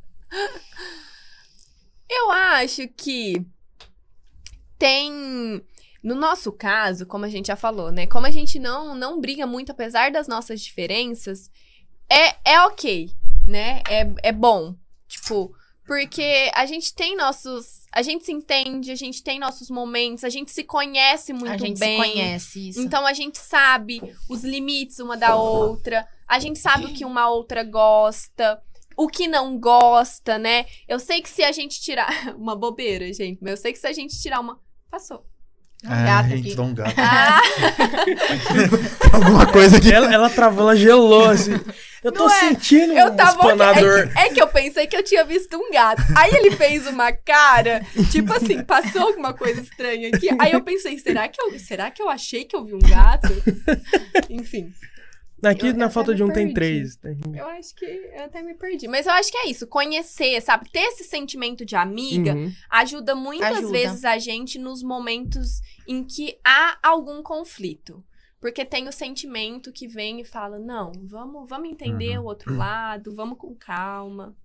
Eu 2.10 2.32
acho 2.32 2.88
que 2.98 3.46
tem. 4.80 5.62
No 6.02 6.16
nosso 6.16 6.52
caso, 6.54 7.06
como 7.06 7.26
a 7.26 7.30
gente 7.30 7.48
já 7.48 7.58
falou, 7.58 7.92
né? 7.92 8.08
Como 8.08 8.26
a 8.26 8.32
gente 8.32 8.58
não, 8.58 8.96
não 8.96 9.20
briga 9.20 9.46
muito, 9.46 9.74
apesar 9.74 10.12
das 10.12 10.30
nossas 10.30 10.62
diferenças, 10.62 11.52
é, 12.10 12.54
é 12.54 12.62
ok, 12.62 13.12
né? 13.46 13.84
É, 13.90 14.10
é 14.24 14.32
bom. 14.32 14.74
Tipo, 15.10 15.54
porque 15.86 16.52
a 16.54 16.66
gente 16.66 16.94
tem 16.94 17.18
nossos. 17.18 17.80
A 17.92 18.04
gente 18.04 18.24
se 18.24 18.32
entende, 18.32 18.92
a 18.92 18.96
gente 18.96 19.24
tem 19.24 19.40
nossos 19.40 19.72
momentos, 19.72 20.24
a 20.24 20.30
gente 20.30 20.52
se 20.52 20.64
conhece 20.64 21.34
muito 21.34 21.52
a 21.52 21.58
gente 21.58 21.80
bem. 21.80 22.00
se 22.00 22.10
conhece, 22.12 22.70
isso. 22.70 22.80
Então 22.80 23.06
a 23.08 23.14
gente 23.14 23.40
sabe 23.40 24.00
os 24.30 24.44
limites 24.44 25.00
uma 25.00 25.18
da 25.18 25.36
outra, 25.36 26.08
a 26.28 26.38
gente 26.38 26.60
sabe 26.60 26.86
o 26.86 26.94
que 26.94 27.04
uma 27.04 27.28
outra 27.28 27.64
gosta, 27.64 28.62
o 28.96 29.08
que 29.08 29.28
não 29.28 29.58
gosta, 29.58 30.38
né? 30.38 30.66
Eu 30.88 31.00
sei 31.00 31.22
que 31.22 31.30
se 31.30 31.42
a 31.42 31.52
gente 31.52 31.82
tirar. 31.82 32.36
Uma 32.38 32.56
bobeira, 32.56 33.12
gente, 33.12 33.40
mas 33.42 33.52
eu 33.52 33.58
sei 33.58 33.74
que 33.74 33.80
se 33.80 33.88
a 33.88 33.94
gente 33.94 34.22
tirar 34.22 34.42
uma. 34.42 34.60
Passou. 34.90 35.26
É 35.82 35.88
um 35.88 36.06
gato 36.06 36.34
aqui. 36.34 36.60
um 36.60 36.74
gato. 36.74 36.96
Ah, 36.98 37.42
Alguma 39.16 39.48
coisa 39.48 39.78
aqui. 39.78 39.94
Ela, 39.94 40.14
ela 40.14 40.30
travou, 40.30 40.64
ela 40.64 40.76
gelou 40.76 41.30
assim. 41.30 41.54
Eu 42.04 42.12
tô 42.12 42.30
é, 42.30 42.40
sentindo 42.40 42.94
eu 42.94 43.08
um 43.08 43.16
tava. 43.16 43.32
espanador. 43.32 44.00
É 44.00 44.08
que, 44.08 44.20
é 44.20 44.30
que 44.34 44.42
eu 44.42 44.48
pensei 44.48 44.88
que 44.88 44.96
eu 44.98 45.04
tinha 45.04 45.24
visto 45.24 45.56
um 45.56 45.72
gato. 45.72 46.02
Aí 46.18 46.32
ele 46.34 46.52
fez 46.52 46.86
uma 46.86 47.14
cara, 47.14 47.82
tipo 48.12 48.34
assim, 48.34 48.62
passou 48.64 49.04
alguma 49.08 49.34
coisa 49.34 49.62
estranha 49.62 50.10
aqui. 50.14 50.28
Aí 50.38 50.52
eu 50.52 50.62
pensei, 50.62 50.98
será 51.00 51.30
que 51.30 51.42
eu, 51.42 51.58
será 51.60 51.90
que 51.90 52.02
eu 52.02 52.10
achei 52.10 52.44
que 52.44 52.56
eu 52.56 52.66
vi 52.66 52.74
um 52.74 52.80
gato? 52.80 53.30
Enfim. 54.30 54.74
Aqui 55.44 55.68
Eu- 55.68 55.74
na 55.76 55.86
eu 55.86 55.90
falta 55.90 56.14
de 56.14 56.24
um 56.24 56.28
me 56.28 56.34
tem 56.34 56.54
perdi. 56.54 56.54
três. 56.54 56.96
Tem- 56.96 57.18
Eu 57.38 57.46
acho 57.48 57.74
que 57.76 57.86
eu 57.86 58.24
até 58.24 58.42
me 58.44 58.54
perdi. 58.56 58.88
Mas 58.88 59.06
eu 59.06 59.14
acho 59.14 59.32
que 59.32 59.38
é 59.38 59.50
isso. 59.50 59.66
Conhecer, 59.68 60.42
sabe? 60.42 60.70
Ter 60.70 60.80
esse 60.80 61.04
sentimento 61.04 61.66
de 61.66 61.76
amiga 61.76 62.34
Uhum. 62.36 62.52
ajuda 62.70 63.16
muitas 63.16 63.58
Ajuda. 63.58 63.72
vezes 63.72 64.04
a 64.06 64.18
gente 64.18 64.58
nos 64.60 64.84
momentos 64.84 65.62
em 65.88 66.04
que 66.04 66.38
há 66.46 66.78
algum 66.84 67.22
conflito. 67.24 68.04
Porque 68.42 68.64
tem 68.64 68.88
o 68.88 68.92
sentimento 68.94 69.72
que 69.74 69.88
vem 69.88 70.22
e 70.22 70.26
fala: 70.26 70.58
não, 70.58 70.92
vamos, 71.04 71.50
vamos 71.50 71.70
entender 71.70 72.18
Uhum. 72.18 72.24
o 72.24 72.28
outro 72.28 72.56
lado, 72.56 73.14
vamos 73.14 73.38
com 73.38 73.54
calma. 73.56 74.36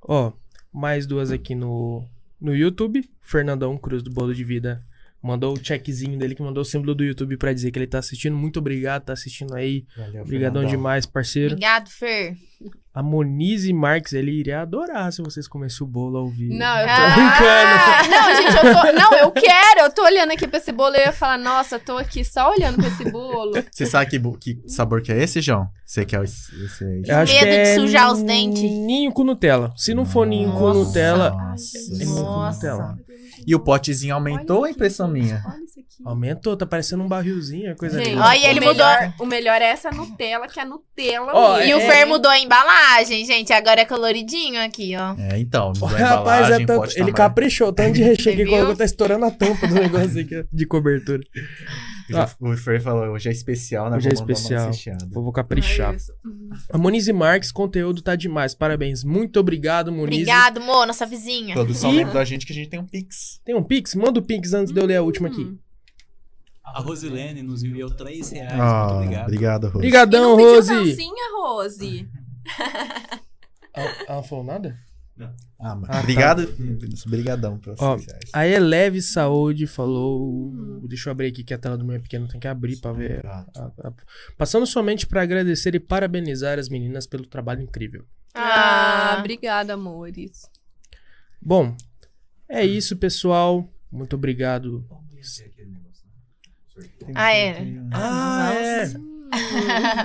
Ó, 0.00 0.32
mais 0.72 1.06
duas 1.06 1.30
aqui 1.30 1.54
no, 1.54 2.04
no 2.40 2.54
YouTube. 2.54 3.08
Fernandão 3.20 3.76
Cruz 3.76 4.02
do 4.02 4.10
Bolo 4.10 4.34
de 4.34 4.44
Vida 4.44 4.82
mandou 5.28 5.52
o 5.52 5.62
checkzinho 5.62 6.18
dele, 6.18 6.34
que 6.34 6.42
mandou 6.42 6.62
o 6.62 6.64
símbolo 6.64 6.94
do 6.94 7.04
YouTube 7.04 7.36
pra 7.36 7.52
dizer 7.52 7.70
que 7.70 7.78
ele 7.78 7.86
tá 7.86 7.98
assistindo. 7.98 8.34
Muito 8.36 8.58
obrigado, 8.58 9.04
tá 9.04 9.12
assistindo 9.12 9.54
aí. 9.54 9.84
Valeu, 9.96 10.22
Obrigadão 10.22 10.62
Fernandão. 10.62 10.70
demais, 10.70 11.04
parceiro. 11.06 11.52
Obrigado, 11.52 11.88
Fer. 11.90 12.34
A 12.92 13.02
Monize 13.02 13.72
Marques, 13.72 14.12
ele 14.12 14.32
iria 14.32 14.60
adorar 14.62 15.12
se 15.12 15.22
vocês 15.22 15.46
comessem 15.46 15.86
o 15.86 15.88
bolo 15.88 16.18
ao 16.18 16.28
vivo. 16.28 16.54
Não, 16.54 16.78
eu 16.80 16.86
tô. 16.86 16.92
Ah! 16.92 18.02
Não, 18.10 18.36
gente, 18.42 18.56
eu 18.56 18.74
tô. 18.74 18.92
Não, 18.92 19.14
eu 19.18 19.30
quero. 19.30 19.80
Eu 19.82 19.90
tô 19.92 20.02
olhando 20.02 20.32
aqui 20.32 20.48
pra 20.48 20.58
esse 20.58 20.72
bolo 20.72 20.96
e 20.96 20.98
eu 20.98 21.04
ia 21.04 21.12
falar: 21.12 21.38
nossa, 21.38 21.78
tô 21.78 21.96
aqui 21.96 22.24
só 22.24 22.50
olhando 22.50 22.76
pra 22.78 22.88
esse 22.88 23.08
bolo. 23.10 23.52
Você 23.70 23.86
sabe 23.86 24.10
que, 24.10 24.18
que 24.40 24.62
sabor 24.68 25.00
que 25.02 25.12
é 25.12 25.22
esse, 25.22 25.40
João? 25.40 25.68
Você 25.86 26.04
quer 26.04 26.24
esse, 26.24 26.64
esse 26.64 26.84
aí? 26.84 27.02
Eu 27.06 27.16
acho 27.18 27.32
Medo 27.34 27.44
que 27.44 27.50
de 27.50 27.56
é 27.56 27.74
sujar 27.76 28.12
os 28.12 28.22
dentes. 28.22 28.62
Ninho 28.62 29.12
com 29.12 29.22
Nutella. 29.22 29.72
Se 29.76 29.94
não 29.94 30.04
for 30.04 30.26
ninho 30.26 30.50
com 30.52 30.68
Nossa. 30.68 30.78
Nutella, 30.80 31.30
Nossa. 31.30 31.78
é 31.78 31.98
ninho 31.98 32.14
com 32.16 32.22
Nossa. 32.22 32.72
Nutella. 32.72 32.98
E 33.46 33.54
o 33.54 33.60
potezinho 33.60 34.14
aumentou 34.14 34.64
a 34.64 34.70
impressão 34.70 35.08
minha? 35.08 35.42
Olha 35.46 35.64
isso 35.64 35.80
aqui. 35.80 36.02
Aumentou, 36.04 36.56
tá 36.56 36.66
parecendo 36.66 37.02
um 37.02 37.08
barrilzinho, 37.08 37.70
é 37.70 37.74
coisa 37.74 37.98
Gente, 37.98 38.10
linda. 38.10 38.24
Olha, 38.26 38.50
ele 38.50 38.58
o 38.60 38.62
melhor, 38.68 39.00
mudou. 39.02 39.14
O 39.18 39.26
melhor 39.26 39.62
é 39.62 39.66
essa 39.66 39.90
Nutella, 39.90 40.46
que 40.48 40.60
é 40.60 40.64
Nutella. 40.64 41.32
Ó, 41.34 41.56
mesmo. 41.56 41.70
E 41.70 41.74
o 41.74 41.78
É. 41.78 41.90
Fer 41.90 42.04
mudou 42.06 42.30
a 42.30 42.38
embalagem, 42.38 43.24
gente. 43.24 43.52
Agora 43.52 43.80
é 43.80 43.84
coloridinho 43.84 44.62
aqui, 44.64 44.94
ó. 44.96 45.14
É, 45.18 45.38
então, 45.38 45.68
mudou 45.68 45.88
a 45.88 45.92
Rapaz, 45.92 46.20
embalagem, 46.46 46.62
é 46.62 46.66
tanto, 46.66 46.84
ele 46.86 46.94
tamanho. 46.94 47.14
caprichou, 47.14 47.72
tanto 47.72 47.92
de 47.94 48.02
recheio 48.02 48.36
que 48.36 48.44
viu? 48.44 48.52
colocou, 48.52 48.76
tá 48.76 48.84
estourando 48.84 49.24
a 49.24 49.30
tampa 49.30 49.66
do 49.66 49.74
negócio 49.76 50.20
aqui, 50.20 50.38
ó, 50.38 50.44
de 50.52 50.66
cobertura. 50.66 51.20
Já- 52.08 52.30
O 52.40 52.56
Fer 52.56 52.80
falou, 52.82 53.12
hoje 53.14 53.28
é 53.28 53.32
especial, 53.32 53.90
né? 53.90 53.96
Hoje 53.96 54.08
é 54.08 54.14
Vou 54.14 54.22
especial. 54.30 54.70
Eu 55.14 55.22
vou 55.22 55.32
caprichar. 55.32 55.94
É. 55.94 55.98
A 56.72 56.78
Monize 56.78 57.12
Marques, 57.12 57.52
conteúdo 57.52 58.00
tá 58.02 58.16
demais. 58.16 58.54
Parabéns. 58.54 59.04
Muito 59.04 59.38
obrigado, 59.40 59.92
Monize. 59.92 60.22
Obrigado, 60.22 60.60
Mo, 60.60 60.86
nossa 60.86 61.04
vizinha. 61.06 61.54
Produção 61.54 61.92
E- 61.92 61.96
lembrou 61.96 62.20
a 62.20 62.24
gente 62.24 62.46
que 62.46 62.52
a 62.52 62.54
gente 62.54 62.68
tem 62.70 62.80
um 62.80 62.86
Pix. 62.86 63.40
Tem 63.44 63.54
um 63.54 63.62
Pix? 63.62 63.94
Manda 63.94 64.20
o 64.20 64.22
Pix 64.22 64.52
antes 64.54 64.72
de 64.72 64.80
eu 64.80 64.86
ler 64.86 64.96
a 64.96 65.02
última 65.02 65.28
aqui. 65.28 65.42
Hum. 65.42 65.58
A 66.64 66.80
Rosilene 66.80 67.42
nos 67.42 67.62
enviou 67.62 67.88
3 67.90 68.30
reais. 68.30 68.52
Ah, 68.60 68.84
Muito 68.88 68.96
obrigado. 69.02 69.22
obrigado, 69.24 69.64
Rose. 69.64 69.74
E 69.76 69.78
Obrigadão, 69.78 70.30
não 70.30 70.36
pediu 70.36 70.54
Rose. 70.54 70.74
dancinha, 70.74 71.36
Rose? 71.36 72.08
Ela, 73.74 73.94
ela 74.08 74.22
falou 74.22 74.44
nada? 74.44 74.76
Ah, 75.58 75.74
mas- 75.74 75.90
Ah, 75.90 75.92
tá. 75.94 76.00
obrigado. 76.00 76.42
Obrigadão 77.06 77.58
pelos 77.58 77.80
Ó. 77.80 77.96
A 78.32 78.46
Eleve 78.46 79.02
Saúde 79.02 79.66
falou. 79.66 80.52
Deixa 80.86 81.08
eu 81.08 81.12
abrir 81.12 81.26
aqui 81.28 81.42
que 81.42 81.52
a 81.54 81.58
tela 81.58 81.76
do 81.76 81.84
meu 81.84 81.96
é 81.96 81.98
pequena, 81.98 82.28
tem 82.28 82.38
que 82.40 82.46
abrir 82.48 82.76
pra 82.76 82.92
ver. 82.92 83.24
a- 83.26 83.46
a- 83.56 83.92
Passando 84.36 84.66
somente 84.66 85.06
pra 85.06 85.22
agradecer 85.22 85.74
e 85.74 85.80
parabenizar 85.80 86.58
as 86.58 86.68
meninas 86.68 87.06
pelo 87.06 87.26
trabalho 87.26 87.62
incrível. 87.62 88.04
Ah, 88.34 89.14
Ah, 89.14 89.18
obrigada, 89.20 89.74
amores. 89.74 90.48
Bom, 91.40 91.76
é 92.48 92.64
isso, 92.64 92.96
pessoal. 92.96 93.68
Muito 93.90 94.14
obrigado. 94.14 94.84
Ah, 97.14 97.32
é. 97.34 97.56
Ah, 97.92 98.54
é. 98.54 98.86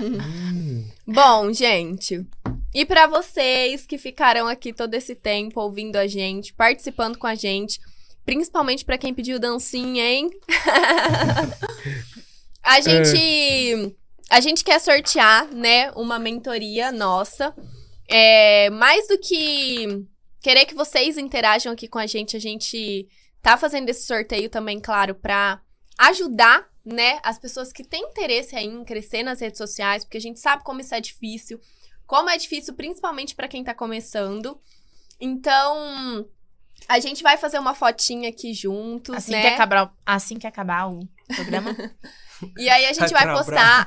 Hum. 0.02 0.85
Bom, 1.07 1.53
gente. 1.53 2.26
E 2.74 2.86
pra 2.86 3.06
vocês 3.06 3.86
que 3.86 3.98
ficaram 3.98 4.48
aqui 4.48 4.74
todo 4.74 4.94
esse 4.95 5.16
tempo 5.16 5.62
ouvindo 5.62 5.95
a 5.95 6.08
gente, 6.08 6.54
participando 6.54 7.18
com 7.18 7.28
a 7.28 7.36
gente, 7.36 7.80
principalmente 8.26 8.84
pra 8.84 8.98
quem 8.98 9.14
pediu 9.14 9.40
dancinha, 9.40 10.04
hein? 10.04 10.30
a 12.64 12.82
gente 12.82 13.95
a 14.30 14.40
gente 14.40 14.64
quer 14.64 14.80
sortear, 14.80 15.54
né, 15.54 15.91
uma 15.91 16.18
mentoria 16.18 16.91
nossa. 16.91 17.54
É, 18.10 18.70
mais 18.72 19.08
do 19.08 19.20
que 19.20 20.06
querer 20.41 20.66
que 20.66 20.74
vocês 20.74 21.18
interajam 21.18 21.72
aqui 21.72 21.88
com 21.88 22.00
a 22.00 22.08
gente, 22.08 22.36
a 22.36 22.40
gente 22.40 23.08
tá 23.44 23.58
fazendo 23.58 23.90
esse 23.90 24.08
sorteio 24.08 24.50
também, 24.50 24.80
claro, 24.80 25.14
pra 25.14 25.62
ajudar, 26.00 26.68
né, 26.84 27.20
as 27.22 27.38
pessoas 27.38 27.72
que 27.72 27.84
têm 27.84 28.10
interesse 28.10 28.56
aí 28.56 28.66
em 28.66 28.84
crescer 28.84 29.22
nas 29.22 29.40
redes 29.40 29.60
sociais, 29.60 30.04
porque 30.04 30.18
a 30.18 30.22
gente 30.22 30.40
sabe 30.40 30.64
como 30.64 30.82
isso 30.82 30.95
é 30.95 31.00
difícil, 31.00 31.60
como 32.05 32.30
é 32.30 32.38
difícil 32.38 32.73
principalmente 32.73 33.35
pra 33.35 33.47
quem 33.47 33.63
tá 33.63 33.73
começando. 33.73 34.59
Então, 35.19 36.25
a 36.88 36.99
gente 36.99 37.23
vai 37.23 37.38
fazer 37.38 37.59
uma 37.59 37.73
fotinha 37.73 38.30
aqui 38.30 38.53
juntos, 38.53 39.15
Assim, 39.15 39.31
né? 39.31 39.41
que 39.41 39.47
acabar, 39.47 39.93
assim 40.05 40.38
que 40.38 40.47
acabar 40.47 40.89
o 40.89 41.07
programa. 41.35 41.75
E 42.57 42.67
aí 42.67 42.88
a 42.88 42.91
gente 42.91 43.11
vai 43.13 43.23
Cabral. 43.25 43.38
postar 43.38 43.85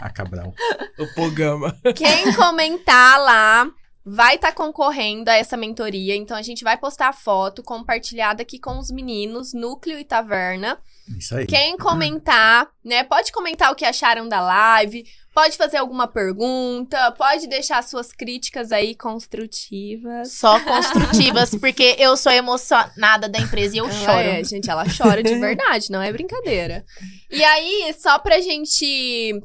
A 0.00 0.10
Cabral. 0.10 0.52
O 0.98 1.14
programa. 1.14 1.76
Quem 1.94 2.34
comentar 2.34 3.20
lá 3.20 3.70
vai 4.04 4.34
estar 4.34 4.50
concorrendo 4.52 5.30
a 5.30 5.34
essa 5.34 5.56
mentoria. 5.56 6.16
Então 6.16 6.36
a 6.36 6.42
gente 6.42 6.64
vai 6.64 6.76
postar 6.76 7.08
a 7.10 7.12
foto 7.12 7.62
compartilhada 7.62 8.42
aqui 8.42 8.58
com 8.58 8.78
os 8.78 8.90
meninos, 8.90 9.52
Núcleo 9.54 9.96
e 9.96 10.04
Taverna. 10.04 10.76
Isso 11.16 11.36
aí. 11.36 11.46
Quem 11.46 11.76
comentar, 11.76 12.68
né? 12.84 13.04
Pode 13.04 13.30
comentar 13.30 13.70
o 13.70 13.76
que 13.76 13.84
acharam 13.84 14.28
da 14.28 14.40
live, 14.40 15.04
Pode 15.34 15.56
fazer 15.56 15.78
alguma 15.78 16.06
pergunta, 16.06 17.10
pode 17.12 17.48
deixar 17.48 17.82
suas 17.82 18.12
críticas 18.12 18.70
aí 18.70 18.94
construtivas. 18.94 20.32
Só 20.32 20.60
construtivas, 20.60 21.50
porque 21.58 21.96
eu 21.98 22.16
sou 22.16 22.30
emocionada 22.30 23.28
da 23.28 23.40
empresa 23.40 23.74
e 23.74 23.78
eu 23.78 23.86
Ela 23.86 23.94
choro. 23.94 24.28
É, 24.28 24.44
gente, 24.44 24.70
ela 24.70 24.84
chora 24.96 25.22
de 25.24 25.34
verdade, 25.34 25.90
não 25.90 26.00
é 26.00 26.12
brincadeira. 26.12 26.84
E 27.30 27.42
aí, 27.42 27.92
só 27.98 28.16
pra 28.20 28.40
gente 28.40 29.42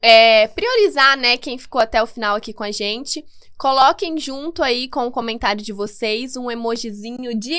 é, 0.00 0.46
priorizar, 0.46 1.16
né, 1.18 1.36
quem 1.36 1.58
ficou 1.58 1.80
até 1.80 2.00
o 2.00 2.06
final 2.06 2.36
aqui 2.36 2.52
com 2.52 2.62
a 2.62 2.70
gente, 2.70 3.24
coloquem 3.58 4.16
junto 4.18 4.62
aí 4.62 4.88
com 4.88 5.06
o 5.06 5.10
comentário 5.10 5.60
de 5.62 5.72
vocês 5.72 6.36
um 6.36 6.50
emojizinho 6.52 7.36
de, 7.36 7.58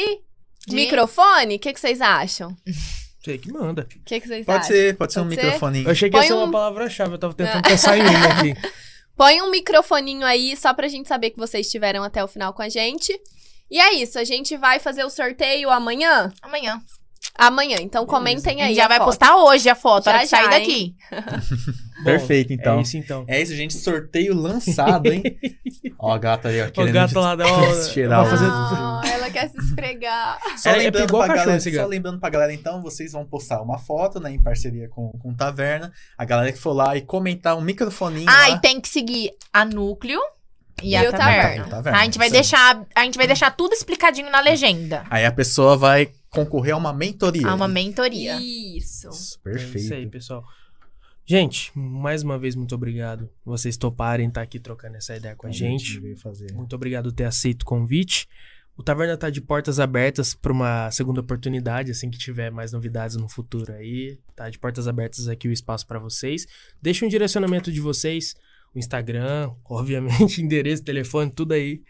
De- 0.68 0.76
microfone. 0.76 1.56
O 1.56 1.60
que, 1.60 1.74
que 1.74 1.80
vocês 1.82 2.00
acham? 2.00 2.56
Você 3.24 3.38
que 3.38 3.52
manda. 3.52 3.84
O 3.84 3.86
que, 4.04 4.20
que 4.20 4.28
vocês 4.28 4.46
Pode 4.46 4.58
acham? 4.60 4.76
ser, 4.76 4.98
pode 4.98 5.14
ser 5.14 5.20
um 5.20 5.24
Pode 5.24 5.36
ser? 5.36 5.44
microfoninho. 5.44 5.86
Eu 5.88 5.92
achei 5.92 6.10
que 6.10 6.16
ia 6.16 6.20
Põe 6.22 6.28
ser 6.28 6.34
uma 6.34 6.44
um- 6.46 6.52
palavra-chave, 6.52 7.14
eu 7.14 7.18
tava 7.18 7.34
tentando 7.34 7.64
pensar 7.64 7.98
em 7.98 8.02
uma 8.02 8.28
aqui. 8.28 8.54
Põe 9.16 9.42
um 9.42 9.50
microfoninho 9.52 10.26
aí, 10.26 10.58
só 10.58 10.74
pra 10.74 10.88
gente 10.88 11.08
saber 11.08 11.30
que 11.30 11.38
vocês 11.38 11.66
estiveram 11.68 12.04
até 12.04 12.24
o 12.24 12.28
final 12.28 12.52
com 12.54 12.62
a 12.62 12.68
gente. 12.70 13.18
E 13.72 13.80
é 13.80 13.94
isso, 13.94 14.20
a 14.20 14.24
gente 14.24 14.58
vai 14.58 14.80
fazer 14.80 15.04
o 15.06 15.10
sorteio 15.10 15.70
amanhã? 15.70 16.34
Amanhã. 16.42 16.82
Amanhã, 17.38 17.78
então 17.80 18.06
comentem 18.06 18.62
A 18.62 18.66
aí. 18.66 18.70
gente 18.70 18.78
já 18.78 18.86
a 18.86 18.88
vai 18.90 18.98
foto. 18.98 19.06
postar 19.08 19.38
hoje 19.38 19.70
a 19.70 19.76
foto, 19.76 20.08
a 20.08 20.12
hora 20.12 20.20
Já, 20.20 20.24
que 20.24 20.30
sair 20.30 20.44
já, 20.44 20.50
daqui. 20.50 20.96
Bom, 22.04 22.12
Perfeito, 22.12 22.54
então. 22.54 22.80
É 22.80 22.82
isso 22.82 22.98
então. 22.98 23.24
É 23.28 23.42
isso, 23.42 23.56
gente. 23.56 23.74
Sorteio 23.76 24.34
lançado, 24.36 25.08
hein? 25.12 25.24
Ó, 25.98 26.12
a 26.12 26.18
gata 26.18 26.50
ali, 26.50 26.62
ó. 26.62 26.66
O 26.84 26.92
gato 26.92 27.20
lá, 27.20 27.36
cheirar 27.92 28.22
vai 28.24 28.30
fazer... 28.32 28.46
Ah, 28.50 29.02
ela 29.06 29.30
quer 29.30 29.50
se 29.50 29.58
esfregar. 29.58 30.38
Só, 30.58 30.70
É- 30.70 30.74
é 30.74 30.78
lembrando 30.78 31.08
pra 31.12 31.28
galera, 31.28 31.60
só 31.60 31.86
lembrando 31.86 32.20
pra 32.20 32.30
galera, 32.30 32.54
então, 32.54 32.82
vocês 32.82 33.12
vão 33.14 33.26
postar 33.26 33.62
uma 33.62 33.78
foto, 33.80 34.20
né, 34.20 34.32
em 34.32 34.42
parceria 34.42 34.90
com, 34.90 35.12
com 35.20 35.34
Taverna. 35.34 35.92
A 36.18 36.26
galera 36.26 36.52
que 36.52 36.60
for 36.60 36.74
lá 36.74 36.96
e 36.98 37.02
comentar 37.02 37.58
um 37.58 37.62
microfoninho 37.62 38.30
Ah, 38.30 38.50
lá. 38.50 38.50
e 38.52 38.60
tem 38.62 38.82
que 38.82 38.90
seguir 38.90 39.32
a 39.52 39.64
Núcleo 39.64 40.20
e, 40.82 40.90
E 40.92 40.96
a 40.98 41.02
o 41.04 41.12
Taverna. 41.12 41.20
Taverna. 41.20 41.66
Taverna, 41.70 41.92
Tá? 41.98 42.02
A 42.02 42.06
gente 42.06 42.18
vai 42.18 42.28
aí. 42.28 42.34
deixar, 42.34 42.86
a 42.96 43.04
gente 43.06 43.18
vai 43.18 43.28
deixar 43.28 43.52
tudo 43.52 43.74
explicadinho 43.74 44.30
na 44.30 44.42
legenda. 44.42 45.04
Aí 45.10 45.26
a 45.26 45.32
pessoa 45.32 45.78
vai 45.78 46.10
concorrer 46.30 46.74
a 46.74 46.78
uma 46.78 46.92
mentoria. 46.92 47.48
Há 47.48 47.54
uma 47.54 47.68
mentoria. 47.68 48.36
Isso. 48.42 49.08
Isso, 49.10 49.40
É 49.46 49.52
isso 49.52 49.64
aí, 49.64 49.72
Perfeito. 49.80 50.10
pessoal. 50.12 50.44
Gente, 51.26 51.72
mais 51.74 52.22
uma 52.22 52.38
vez, 52.38 52.56
muito 52.56 52.76
obrigado. 52.76 53.30
Vocês 53.46 53.78
toparem 53.78 54.28
estar 54.28 54.42
aqui 54.42 54.60
trocando 54.60 54.98
essa 54.98 55.16
ideia 55.16 55.36
com 55.36 55.48
a 55.48 55.52
gente. 55.52 56.00
veio 56.00 56.18
fazer. 56.18 56.52
Muito 56.52 56.76
obrigado 56.76 57.06
por 57.06 57.16
ter 57.16 57.26
aceito 57.26 57.62
o 57.62 57.66
convite. 57.66 58.28
O 58.76 58.84
Taverna 58.84 59.16
tá 59.16 59.30
de 59.30 59.40
portas 59.40 59.80
abertas 59.80 60.34
para 60.34 60.52
uma 60.52 60.90
segunda 60.92 61.22
oportunidade, 61.22 61.92
assim 61.92 62.10
que 62.10 62.18
tiver 62.18 62.52
mais 62.52 62.72
novidades 62.74 63.16
no 63.16 63.30
futuro 63.30 63.72
aí. 63.72 64.18
Tá 64.36 64.50
de 64.50 64.58
portas 64.58 64.88
abertas 64.88 65.28
aqui 65.28 65.48
o 65.48 65.54
espaço 65.54 65.86
para 65.86 66.00
vocês. 66.00 66.46
Deixa 66.82 67.06
um 67.06 67.10
direcionamento 67.10 67.72
de 67.72 67.80
vocês, 67.80 68.36
o 68.74 68.80
Instagram, 68.80 69.52
obviamente, 69.64 70.42
endereço, 70.42 70.84
telefone, 70.84 71.32
tudo 71.32 71.54
aí. 71.54 71.84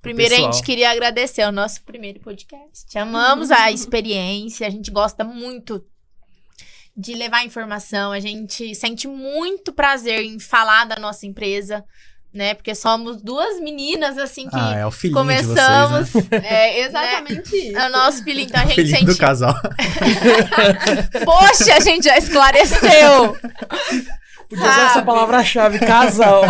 Primeiro 0.00 0.32
a 0.32 0.36
pessoal. 0.36 0.52
gente 0.52 0.64
queria 0.64 0.90
agradecer 0.90 1.42
ao 1.42 1.50
nosso 1.50 1.82
primeiro 1.82 2.20
podcast. 2.20 2.96
Amamos 2.96 3.50
a 3.50 3.72
experiência, 3.72 4.66
a 4.66 4.70
gente 4.70 4.90
gosta 4.92 5.24
muito 5.24 5.84
de 6.98 7.14
levar 7.14 7.44
informação, 7.44 8.10
a 8.10 8.18
gente 8.18 8.74
sente 8.74 9.06
muito 9.06 9.72
prazer 9.72 10.20
em 10.20 10.40
falar 10.40 10.84
da 10.84 10.96
nossa 10.96 11.26
empresa, 11.26 11.84
né? 12.34 12.54
Porque 12.54 12.74
somos 12.74 13.22
duas 13.22 13.60
meninas 13.60 14.18
assim 14.18 14.48
que 14.48 14.56
Ah, 14.58 14.74
é 14.78 14.84
o 14.84 14.90
filhinho 14.90 15.16
começamos, 15.20 16.06
de 16.08 16.12
vocês, 16.12 16.28
né? 16.28 16.40
É 16.44 16.80
exatamente 16.80 17.54
isso. 17.56 17.78
é 17.78 17.86
o 17.86 17.92
nosso 17.92 18.24
filho, 18.24 18.40
então 18.40 18.60
a 18.60 18.64
O 18.64 18.66
gente 18.66 18.74
filhinho 18.74 19.04
do 19.06 19.12
sente, 19.12 19.20
casal. 19.20 19.54
poxa, 21.24 21.76
a 21.76 21.80
gente 21.80 22.04
já 22.04 22.18
esclareceu. 22.18 23.36
Podia 24.48 24.64
usar 24.64 24.86
essa 24.90 25.02
palavra-chave, 25.02 25.78
casal. 25.78 26.42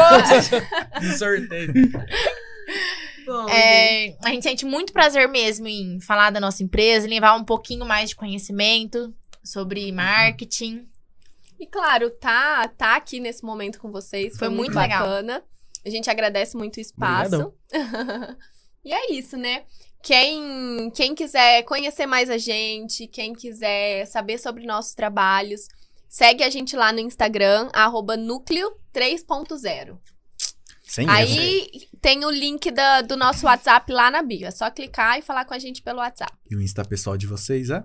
sorteio. 1.18 1.72
É, 3.50 4.14
a 4.24 4.30
gente 4.30 4.42
sente 4.44 4.64
muito 4.64 4.94
prazer 4.94 5.28
mesmo 5.28 5.68
em 5.68 6.00
falar 6.00 6.30
da 6.30 6.40
nossa 6.40 6.62
empresa, 6.62 7.06
levar 7.06 7.34
um 7.34 7.44
pouquinho 7.44 7.84
mais 7.84 8.08
de 8.08 8.16
conhecimento 8.16 9.12
sobre 9.48 9.90
marketing. 9.92 10.86
E 11.58 11.66
claro, 11.66 12.10
tá, 12.10 12.68
tá 12.68 12.96
aqui 12.96 13.18
nesse 13.18 13.44
momento 13.44 13.80
com 13.80 13.90
vocês. 13.90 14.30
Foi, 14.36 14.46
Foi 14.46 14.48
muito, 14.48 14.72
muito 14.72 14.78
legal. 14.78 15.00
bacana. 15.00 15.42
A 15.84 15.90
gente 15.90 16.08
agradece 16.10 16.56
muito 16.56 16.76
o 16.76 16.80
espaço. 16.80 17.52
e 18.84 18.92
é 18.92 19.12
isso, 19.12 19.36
né? 19.36 19.64
Quem, 20.02 20.90
quem 20.94 21.14
quiser 21.14 21.62
conhecer 21.64 22.06
mais 22.06 22.30
a 22.30 22.38
gente, 22.38 23.06
quem 23.08 23.32
quiser 23.32 24.06
saber 24.06 24.38
sobre 24.38 24.64
nossos 24.64 24.94
trabalhos, 24.94 25.62
segue 26.08 26.44
a 26.44 26.50
gente 26.50 26.76
lá 26.76 26.92
no 26.92 27.00
Instagram, 27.00 27.68
arroba 27.72 28.16
núcleo 28.16 28.70
3.0. 28.94 29.98
Sem 30.84 31.04
erro. 31.06 31.14
Aí 31.16 31.70
tem 32.00 32.24
o 32.24 32.30
link 32.30 32.70
da- 32.70 33.02
do 33.02 33.16
nosso 33.16 33.44
WhatsApp 33.46 33.92
lá 33.92 34.10
na 34.10 34.22
bio. 34.22 34.46
É 34.46 34.50
só 34.50 34.70
clicar 34.70 35.18
e 35.18 35.22
falar 35.22 35.44
com 35.44 35.52
a 35.52 35.58
gente 35.58 35.82
pelo 35.82 35.98
WhatsApp. 35.98 36.32
E 36.50 36.56
o 36.56 36.62
Insta 36.62 36.84
pessoal 36.84 37.16
de 37.18 37.26
vocês 37.26 37.68
é? 37.68 37.84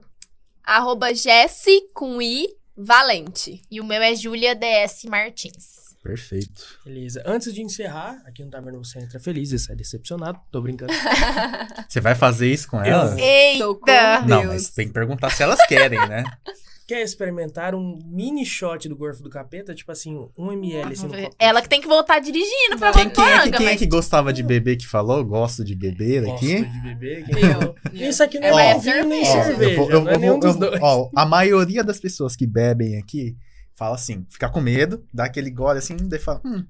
Arroba 0.64 1.14
Jesse 1.14 1.90
com 1.94 2.22
I 2.22 2.48
Valente. 2.76 3.62
E 3.70 3.80
o 3.82 3.84
meu 3.84 4.02
é 4.02 4.16
Júlia 4.16 4.56
DS 4.56 5.04
Martins. 5.06 5.84
Perfeito. 6.04 6.80
Beleza. 6.84 7.24
Antes 7.26 7.54
de 7.54 7.62
encerrar, 7.62 8.22
aqui 8.26 8.44
no 8.44 8.52
Taverna 8.52 8.78
você 8.78 9.00
entra 9.00 9.20
feliz 9.20 9.52
e 9.52 9.60
sai 9.60 9.76
decepcionado. 9.76 10.38
Tô 10.52 10.62
brincando. 10.62 10.92
Você 11.88 12.02
vai 12.02 12.14
fazer 12.14 12.52
isso 12.52 12.68
com 12.68 12.78
com 12.78 13.90
Eita! 13.90 14.22
Não, 14.28 14.42
Deus. 14.42 14.54
mas 14.54 14.70
tem 14.72 14.88
que 14.88 14.94
perguntar 14.94 15.30
se 15.30 15.44
elas 15.44 15.66
querem, 15.66 16.00
né? 16.10 16.26
Quer 16.94 17.02
experimentar 17.02 17.74
um 17.74 17.98
mini 18.06 18.46
shot 18.46 18.88
do 18.88 18.96
Gorfo 18.96 19.24
do 19.24 19.30
Capeta? 19.30 19.74
Tipo 19.74 19.92
assim, 19.92 20.16
um 20.38 20.52
ml 20.52 20.94
assim 20.94 21.08
no 21.08 21.18
copo? 21.18 21.36
Ela 21.40 21.60
que 21.60 21.68
tem 21.68 21.82
que 21.82 21.88
voltar 21.88 22.20
dirigindo 22.20 22.78
pra 22.78 22.92
Quem, 22.92 23.10
quem, 23.10 23.24
é, 23.26 23.42
que, 23.42 23.52
quem 23.52 23.66
é 23.66 23.70
mas 23.72 23.80
que 23.80 23.88
gostava 23.88 24.32
de 24.32 24.44
beber 24.44 24.76
que 24.76 24.86
falou? 24.86 25.26
Gosto 25.26 25.66
de 25.66 25.76
beber 25.76 26.22
Gosto 26.24 26.46
aqui? 26.46 26.64
de 26.64 26.80
beber. 26.82 27.26
Quem 27.26 27.36
falou? 27.52 27.76
Isso 27.94 28.22
aqui 28.22 28.40
não 28.40 28.60
É, 28.60 28.74
é, 28.74 29.04
nem 29.06 29.26
cerveja. 29.26 29.72
eu 29.72 29.76
vou- 29.76 29.92
eu 29.92 30.02
não 30.02 30.08
é 30.08 30.12
vou- 30.12 30.20
nenhum 30.22 30.34
eu 30.36 30.40
dos 30.40 30.56
dois. 30.56 30.80
ó, 30.84 31.10
a 31.16 31.26
maioria 31.26 31.84
das 31.84 32.00
pessoas 32.00 32.36
que 32.36 32.46
bebem 32.46 33.00
aqui 33.00 33.36
fala 33.76 33.96
assim, 33.96 34.24
fica 34.30 34.48
com 34.48 34.62
medo, 34.62 35.04
dá 35.12 35.24
aquele 35.26 35.50
gole 35.50 35.80
assim, 35.80 35.98
daí 35.98 36.20
fala, 36.20 36.42
hum, 36.46 36.64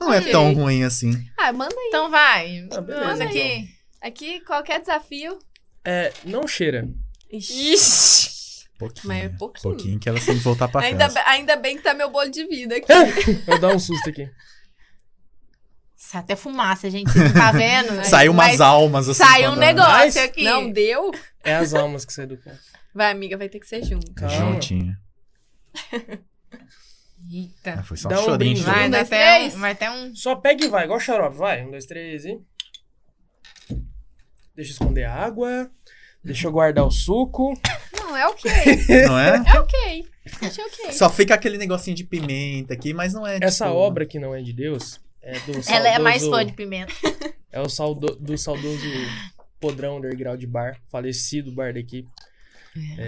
não 0.00 0.12
é 0.12 0.20
tão 0.22 0.52
ruim 0.54 0.82
assim. 0.82 1.12
Ah, 1.38 1.52
manda 1.52 1.72
aí. 1.72 1.86
Então 1.86 2.10
vai. 2.10 2.68
Ah, 2.72 2.80
beleza, 2.80 3.06
Manda 3.06 3.24
então. 3.26 3.28
aqui. 3.28 3.68
Aqui, 4.02 4.40
qualquer 4.40 4.80
desafio. 4.80 5.38
É, 5.84 6.12
não 6.24 6.48
cheira. 6.48 6.88
Ixi. 7.30 8.37
Pouquinho. 8.78 9.08
Mas 9.08 9.24
é 9.24 9.28
pouquinho. 9.30 9.62
pouquinho 9.62 9.98
que 9.98 10.08
elas 10.08 10.24
têm 10.24 10.36
que 10.38 10.44
voltar 10.44 10.68
pra 10.68 10.82
Ainda, 10.86 10.98
casa. 11.04 11.14
be- 11.22 11.28
ainda 11.30 11.56
bem 11.56 11.76
que 11.76 11.82
tá 11.82 11.92
meu 11.94 12.10
bolo 12.10 12.30
de 12.30 12.46
vida 12.46 12.76
aqui. 12.76 12.86
Vou 13.44 13.58
dar 13.58 13.74
um 13.74 13.78
susto 13.78 14.08
aqui. 14.08 14.30
Sai 15.96 16.20
até 16.20 16.36
fumaça, 16.36 16.88
gente. 16.88 17.10
Você 17.10 17.24
não 17.24 17.32
tá 17.32 17.50
vendo? 17.52 18.04
Saiu 18.06 18.30
umas 18.32 18.46
Mas 18.52 18.60
almas 18.60 19.08
assim. 19.08 19.22
Sai 19.24 19.48
um 19.48 19.56
negócio 19.56 19.92
Mas- 19.92 20.16
aqui. 20.16 20.44
Não 20.44 20.70
deu? 20.70 21.10
É 21.42 21.56
as 21.56 21.74
almas 21.74 22.04
que 22.04 22.12
saem 22.12 22.28
do 22.28 22.38
corpo. 22.38 22.58
Vai, 22.94 23.10
amiga, 23.10 23.36
vai 23.36 23.48
ter 23.48 23.58
que 23.58 23.66
ser 23.66 23.82
junto. 23.84 24.12
Calma. 24.14 24.34
Juntinho. 24.54 24.96
Eita. 27.30 27.74
Ah, 27.80 27.82
foi 27.82 27.96
só 27.96 28.08
Dá 28.08 28.20
um 28.20 28.24
chorinho. 28.24 28.62
Vai, 28.62 28.86
Um, 28.86 28.90
dá 28.90 28.98
dois, 28.98 29.06
até 29.12 29.44
um, 29.56 29.58
vai 29.60 29.72
até 29.72 29.90
um. 29.90 30.14
Só 30.16 30.36
pega 30.36 30.64
e 30.64 30.68
vai, 30.68 30.84
igual 30.84 31.00
xarope. 31.00 31.36
Vai, 31.36 31.64
um, 31.64 31.70
dois, 31.70 31.84
três 31.84 32.24
e... 32.24 32.38
Deixa 34.54 34.70
eu 34.70 34.74
esconder 34.74 35.04
a 35.04 35.14
água. 35.14 35.70
Deixa 36.22 36.46
eu 36.46 36.52
guardar 36.52 36.86
o 36.86 36.90
suco. 36.90 37.54
Não, 37.96 38.16
é 38.16 38.26
ok. 38.26 38.50
Não 39.06 39.18
é? 39.18 39.42
É 39.46 39.60
ok. 39.60 40.06
Achei 40.42 40.64
ok. 40.64 40.92
Só 40.92 41.08
fica 41.08 41.34
aquele 41.34 41.56
negocinho 41.56 41.96
de 41.96 42.04
pimenta 42.04 42.74
aqui, 42.74 42.92
mas 42.92 43.14
não 43.14 43.26
é. 43.26 43.38
Essa 43.40 43.64
tipo, 43.66 43.76
obra 43.76 44.04
que 44.04 44.18
não 44.18 44.34
é 44.34 44.42
de 44.42 44.52
Deus 44.52 45.00
é 45.22 45.32
do 45.40 45.62
saudoso... 45.62 45.70
Ela 45.72 45.88
é 45.88 45.98
mais 45.98 46.26
fã 46.26 46.44
de 46.44 46.52
pimenta. 46.52 46.92
É 47.50 47.62
o 47.62 47.68
saldo, 47.68 48.14
do 48.16 48.36
saudoso 48.36 48.84
podrão 49.58 49.96
underground 49.96 50.44
bar, 50.44 50.78
falecido 50.92 51.50
bar 51.50 51.72
da 51.72 51.80
equipe. 51.80 52.06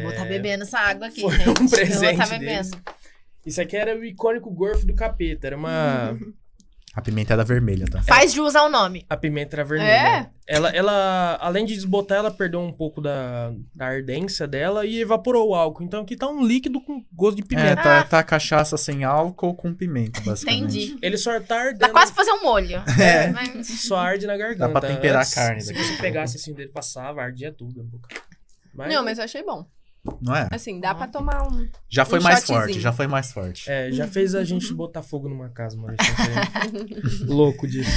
Vou 0.01 0.11
estar 0.11 0.25
bebendo 0.25 0.63
essa 0.63 0.79
água 0.79 1.09
aqui, 1.09 1.21
Foi 1.21 1.33
gente. 1.33 1.47
um 1.47 1.53
Eu 1.53 1.55
vou 1.57 1.69
presente 1.69 2.13
estar 2.13 2.39
bebendo. 2.39 2.71
Isso 3.45 3.61
aqui 3.61 3.77
era 3.77 3.95
o 3.99 4.03
icônico 4.03 4.51
gorfo 4.51 4.87
do 4.87 4.95
capeta. 4.95 5.47
Era 5.47 5.59
uma... 5.59 6.19
A 6.93 7.01
pimenta 7.01 7.33
era 7.35 7.45
vermelha, 7.45 7.87
tá? 7.89 8.03
Faz 8.03 8.33
jus 8.33 8.57
ao 8.57 8.69
nome. 8.69 9.07
A 9.09 9.17
pimenta 9.17 9.55
era 9.55 9.65
vermelha. 9.65 9.91
É? 9.91 10.31
Ela, 10.45 10.71
ela, 10.71 11.39
além 11.41 11.65
de 11.65 11.75
desbotar, 11.75 12.19
ela 12.19 12.33
perdeu 12.33 12.61
um 12.61 12.73
pouco 12.73 13.01
da, 13.01 13.53
da 13.73 13.87
ardência 13.87 14.45
dela 14.49 14.85
e 14.85 15.01
evaporou 15.01 15.51
o 15.51 15.55
álcool. 15.55 15.85
Então 15.85 16.03
aqui 16.03 16.17
tá 16.17 16.27
um 16.29 16.45
líquido 16.45 16.81
com 16.81 17.05
gosto 17.13 17.37
de 17.37 17.43
É, 17.45 17.47
pimenta. 17.47 17.77
tá, 17.83 18.03
tá 18.03 18.23
cachaça 18.25 18.77
sem 18.77 19.05
álcool 19.05 19.55
com 19.55 19.73
pimenta, 19.73 20.21
basicamente. 20.21 20.65
Entendi. 20.65 20.99
Ele 21.01 21.17
só 21.17 21.39
tá 21.39 21.61
ardendo. 21.61 21.79
Dá 21.79 21.89
quase 21.91 22.13
pra 22.13 22.25
fazer 22.25 22.37
um 22.37 22.43
molho. 22.43 22.83
É. 23.01 23.29
Mas- 23.31 23.69
Só 23.87 23.97
arde 23.97 24.27
na 24.27 24.37
garganta. 24.37 24.73
Dá 24.73 24.81
pra 24.81 24.89
temperar 24.89 25.19
a 25.19 25.21
Antes, 25.21 25.35
carne 25.35 25.61
Se 25.61 25.73
a 25.73 25.77
você 25.85 25.97
pegasse 26.03 26.37
assim 26.39 26.53
dele, 26.53 26.71
passava, 26.71 27.23
ardia 27.23 27.53
tudo 27.53 27.81
a 27.83 27.85
boca. 27.85 28.09
Mas, 28.75 28.93
Não, 28.93 29.05
mas 29.05 29.19
eu 29.19 29.25
achei 29.25 29.45
bom. 29.45 29.65
Não 30.21 30.35
é? 30.35 30.49
Assim, 30.51 30.81
dá 30.81 30.95
pra 30.95 31.07
tomar 31.07 31.47
um. 31.47 31.69
Já 31.89 32.05
foi 32.05 32.19
Um 32.19 32.23
mais 32.23 32.39
shotzinho. 32.41 32.59
forte, 32.61 32.81
já 32.81 32.93
foi 32.93 33.07
mais 33.07 33.33
forte. 33.33 33.71
É, 33.71 33.93
já 33.93 34.07
fez 34.09 34.35
a 34.35 34.43
gente 34.45 34.73
botar 34.73 35.03
fogo 35.03 35.29
numa 35.29 35.49
casa 35.51 35.77
querer. 36.17 37.27
Louco 37.27 37.67
disso. 37.69 37.91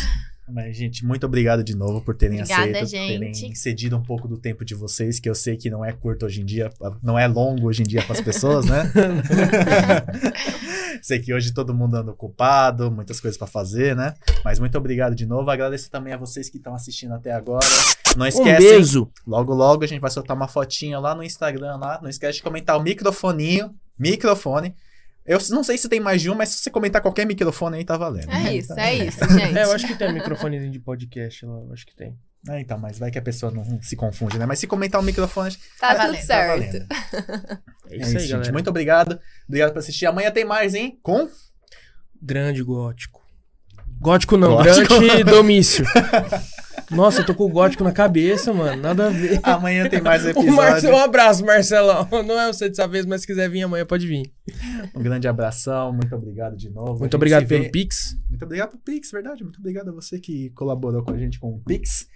Mas, 0.49 0.76
gente, 0.76 1.06
muito 1.06 1.26
obrigado 1.26 1.64
de 1.64 1.76
novo 1.76 2.02
por 2.02 2.15
terem 2.15 2.40
Obrigada, 2.41 2.64
aceito, 2.64 2.80
por 2.86 2.90
terem 2.91 3.34
gente. 3.34 3.57
cedido 3.57 3.95
um 3.98 4.03
pouco 4.03 4.28
do 4.28 4.38
tempo 4.38 4.65
de 4.65 4.76
vocês, 4.76 5.20
que 5.20 5.30
eu 5.30 5.36
sei 5.36 5.56
que 5.56 5.70
não 5.70 5.86
é 5.86 5.94
curto 5.94 6.26
hoje 6.26 6.41
em 6.41 6.45
dia, 6.45 6.72
não 7.02 7.18
é 7.18 7.28
longo 7.28 7.68
hoje 7.68 7.82
em 7.82 7.86
dia 7.86 8.02
para 8.03 8.14
as 8.14 8.22
pessoas, 8.22 8.65
né? 8.65 8.91
Sei 11.02 11.20
que 11.20 11.34
hoje 11.34 11.53
todo 11.53 11.74
mundo 11.74 11.95
anda 11.95 12.11
ocupado, 12.11 12.90
muitas 12.90 13.20
coisas 13.20 13.38
pra 13.38 13.48
fazer, 13.48 13.95
né? 13.95 14.14
Mas 14.44 14.60
muito 14.60 14.78
obrigado 14.78 15.15
de 15.15 15.26
novo. 15.26 15.49
Agradeço 15.49 15.90
também 15.91 16.14
a 16.14 16.18
vocês 16.18 16.49
que 16.49 16.57
estão 16.57 16.74
assistindo 16.74 17.14
até 17.14 17.32
agora. 17.32 17.65
Não 18.15 18.26
Um 18.26 18.30
esquecem, 18.30 18.57
beijo. 18.57 19.10
logo 19.28 19.53
logo 19.53 19.84
a 19.84 19.88
gente 19.88 19.99
vai 19.99 20.11
soltar 20.11 20.36
uma 20.36 20.48
fotinha 20.48 20.99
lá 20.99 21.14
no 21.14 21.24
Instagram 21.24 21.76
lá. 21.78 21.99
Não 22.02 22.10
esquece 22.10 22.38
de 22.38 22.44
comentar 22.44 22.78
o 22.78 22.82
microfoninho, 22.84 23.74
microfone. 23.99 24.74
Eu 25.26 25.40
não 25.52 25.64
sei 25.64 25.78
se 25.78 25.88
tem 25.88 26.00
mais 26.00 26.22
de 26.22 26.30
um, 26.30 26.36
mas 26.36 26.50
se 26.50 26.58
você 26.60 26.70
comentar 26.70 27.02
qualquer 27.02 27.26
microfone 27.26 27.78
aí 27.78 27.86
tá 27.86 27.95
valendo. 27.98 28.30
É 28.30 28.56
isso, 28.56 28.74
é 28.74 28.94
isso, 29.06 29.24
É, 29.24 29.30
gente. 29.30 29.58
eu 29.58 29.72
acho 29.72 29.88
que 29.88 29.95
tem 29.95 30.12
microfone 30.14 30.70
de 30.70 30.80
podcast 30.80 31.45
lá, 31.45 31.60
eu 31.60 31.72
acho 31.74 31.86
que 31.86 31.95
tem. 31.95 32.18
É, 32.50 32.60
então, 32.60 32.78
mas 32.78 33.00
vai 33.00 33.10
que 33.10 33.18
a 33.18 33.22
pessoa 33.22 33.50
não 33.50 33.82
se 33.82 33.95
confunde, 33.95 34.38
né? 34.38 34.45
Mas 34.45 34.60
se 34.60 34.68
comentar 34.68 35.00
o 35.00 35.04
microfone, 35.04 35.56
Tá 35.80 35.94
valendo, 35.94 36.08
tudo 36.18 36.20
tá 36.20 36.26
certo. 36.26 36.50
valendo. 36.50 36.88
É 37.90 37.95
É 37.95 37.98
isso 37.98 38.08
isso, 38.10 38.18
aí, 38.18 38.20
gente. 38.24 38.32
galera. 38.32 38.52
Muito 38.52 38.70
obrigado. 38.70 39.20
Obrigado 39.48 39.72
por 39.72 39.80
assistir. 39.80 40.06
Amanhã 40.08 40.30
tem 40.30 40.44
mais, 40.44 40.76
hein? 40.76 41.00
Com 41.02 41.30
Grande 42.22 42.62
gótico. 42.62 43.22
Gótico 44.00 44.36
não, 44.36 44.58
Gótico. 44.58 45.00
grande 45.00 45.24
domício. 45.32 45.86
Nossa, 46.95 47.22
eu 47.22 47.26
tô 47.26 47.34
com 47.34 47.45
o 47.45 47.49
gótico 47.49 47.84
na 47.84 47.91
cabeça, 47.91 48.53
mano. 48.53 48.82
Nada 48.82 49.07
a 49.07 49.10
ver. 49.10 49.40
amanhã 49.44 49.90
tem 49.90 50.02
mais 50.02 50.26
episódio. 50.28 50.91
um 50.91 50.98
abraço, 50.98 51.44
Marcelão. 51.45 52.07
Não 52.26 52.40
é 52.40 52.52
você 52.52 52.70
dessa 52.70 52.88
vez, 52.88 53.06
mas 53.06 53.22
se 53.22 53.28
quiser 53.28 53.49
vir 53.49 53.64
amanhã, 53.64 53.86
pode 53.86 54.06
vir. 54.07 54.32
Um 54.95 55.02
grande 55.02 55.28
abração. 55.28 55.91
Muito 55.91 56.15
obrigado 56.15 56.56
de 56.56 56.70
novo. 56.70 56.99
Muito 56.99 57.15
obrigado 57.15 57.48
pelo 57.48 57.64
vê- 57.64 57.70
Pix. 57.70 58.15
Muito 58.30 58.44
obrigado 58.45 58.70
pelo 58.72 58.82
Pix, 58.84 59.11
verdade. 59.11 59.44
Muito 59.44 59.60
obrigado 59.60 59.90
a 59.90 59.91
você 59.91 60.20
que 60.20 60.49
colaborou 60.52 61.03
com 61.03 61.11
a 61.11 61.18
gente 61.18 61.40
com 61.40 61.49
o 61.56 61.60
Pix. 61.60 62.07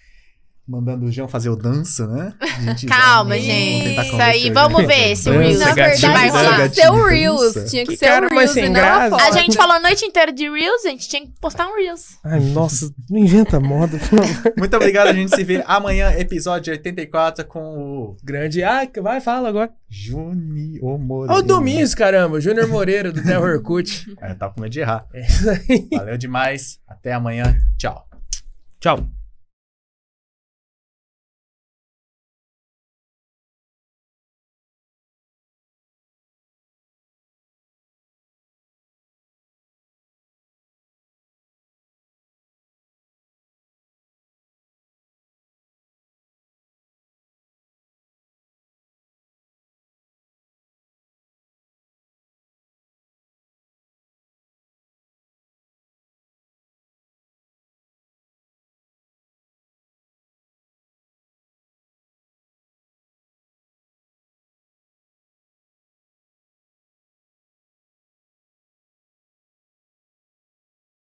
Mandando 0.68 1.06
o 1.06 1.12
João 1.12 1.30
fazer 1.30 1.50
o 1.50 1.56
dança, 1.56 2.06
né? 2.08 2.34
A 2.42 2.46
gente- 2.62 2.86
Calma, 2.88 3.30
vamos 3.36 3.46
gente. 3.46 4.02
Isso 4.06 4.22
aí, 4.22 4.52
vamos 4.52 4.86
ver 4.86 5.16
se 5.16 5.30
o 5.30 5.40
Reels 5.40 5.60
Na 5.60 5.74
vai 5.74 6.30
rolar. 6.30 6.56
tinha 6.56 6.70
que 6.70 6.76
ser 6.76 6.90
o 6.92 7.06
Reels. 7.06 7.54
Tinha 7.70 7.86
que, 7.86 7.92
Que 7.94 7.98
ser 7.98 8.24
o 8.24 8.28
Reels 8.30 8.52
sem 8.52 8.66
e 8.66 8.70
não 8.70 8.82
a. 8.82 9.28
A 9.28 9.32
gente 9.32 9.56
falou 9.56 9.76
a 9.76 9.80
noite 9.80 10.04
inteira 10.06 10.32
de 10.34 10.50
Reels, 10.50 10.84
a 10.86 10.90
gente 10.90 11.08
tinha 11.08 11.22
que 11.22 11.32
postar 11.40 11.68
um 11.68 11.76
Reels. 11.78 12.18
Ai, 12.24 12.40
nossa, 12.42 12.92
não 13.10 13.18
inventa 13.18 13.60
moda. 13.62 13.98
Muito 14.58 14.76
obrigado. 14.76 15.08
A 15.08 15.14
gente 15.14 15.34
se 15.34 15.44
vê 15.44 15.64
amanhã, 15.66 16.12
episódio 16.18 16.74
84, 16.74 17.46
com 17.46 17.60
o 17.60 18.18
Grande. 18.22 18.62
Ai, 18.62 18.90
vai, 19.02 19.22
fala 19.22 19.48
agora. 19.48 19.72
Junior 19.90 21.00
Moreira. 21.00 21.34
Ó, 21.34 21.38
o 21.38 21.42
Domingos, 21.42 21.96
caramba. 21.96 22.42
Júnior 22.42 22.68
Moreira, 22.68 23.10
do 23.10 23.24
Terror 23.24 23.52
Orkut. 23.56 24.06
É, 24.22 24.34
tá 24.34 24.50
com 24.50 24.60
medo 24.60 24.72
de 24.74 24.82
errar. 24.82 25.06
É 25.14 25.22
isso 25.26 25.50
aí. 25.50 25.88
Valeu 25.94 26.18
demais. 26.18 26.78
Até 26.86 27.14
amanhã. 27.14 27.58
Tchau. 27.78 28.06
Tchau. 28.82 29.17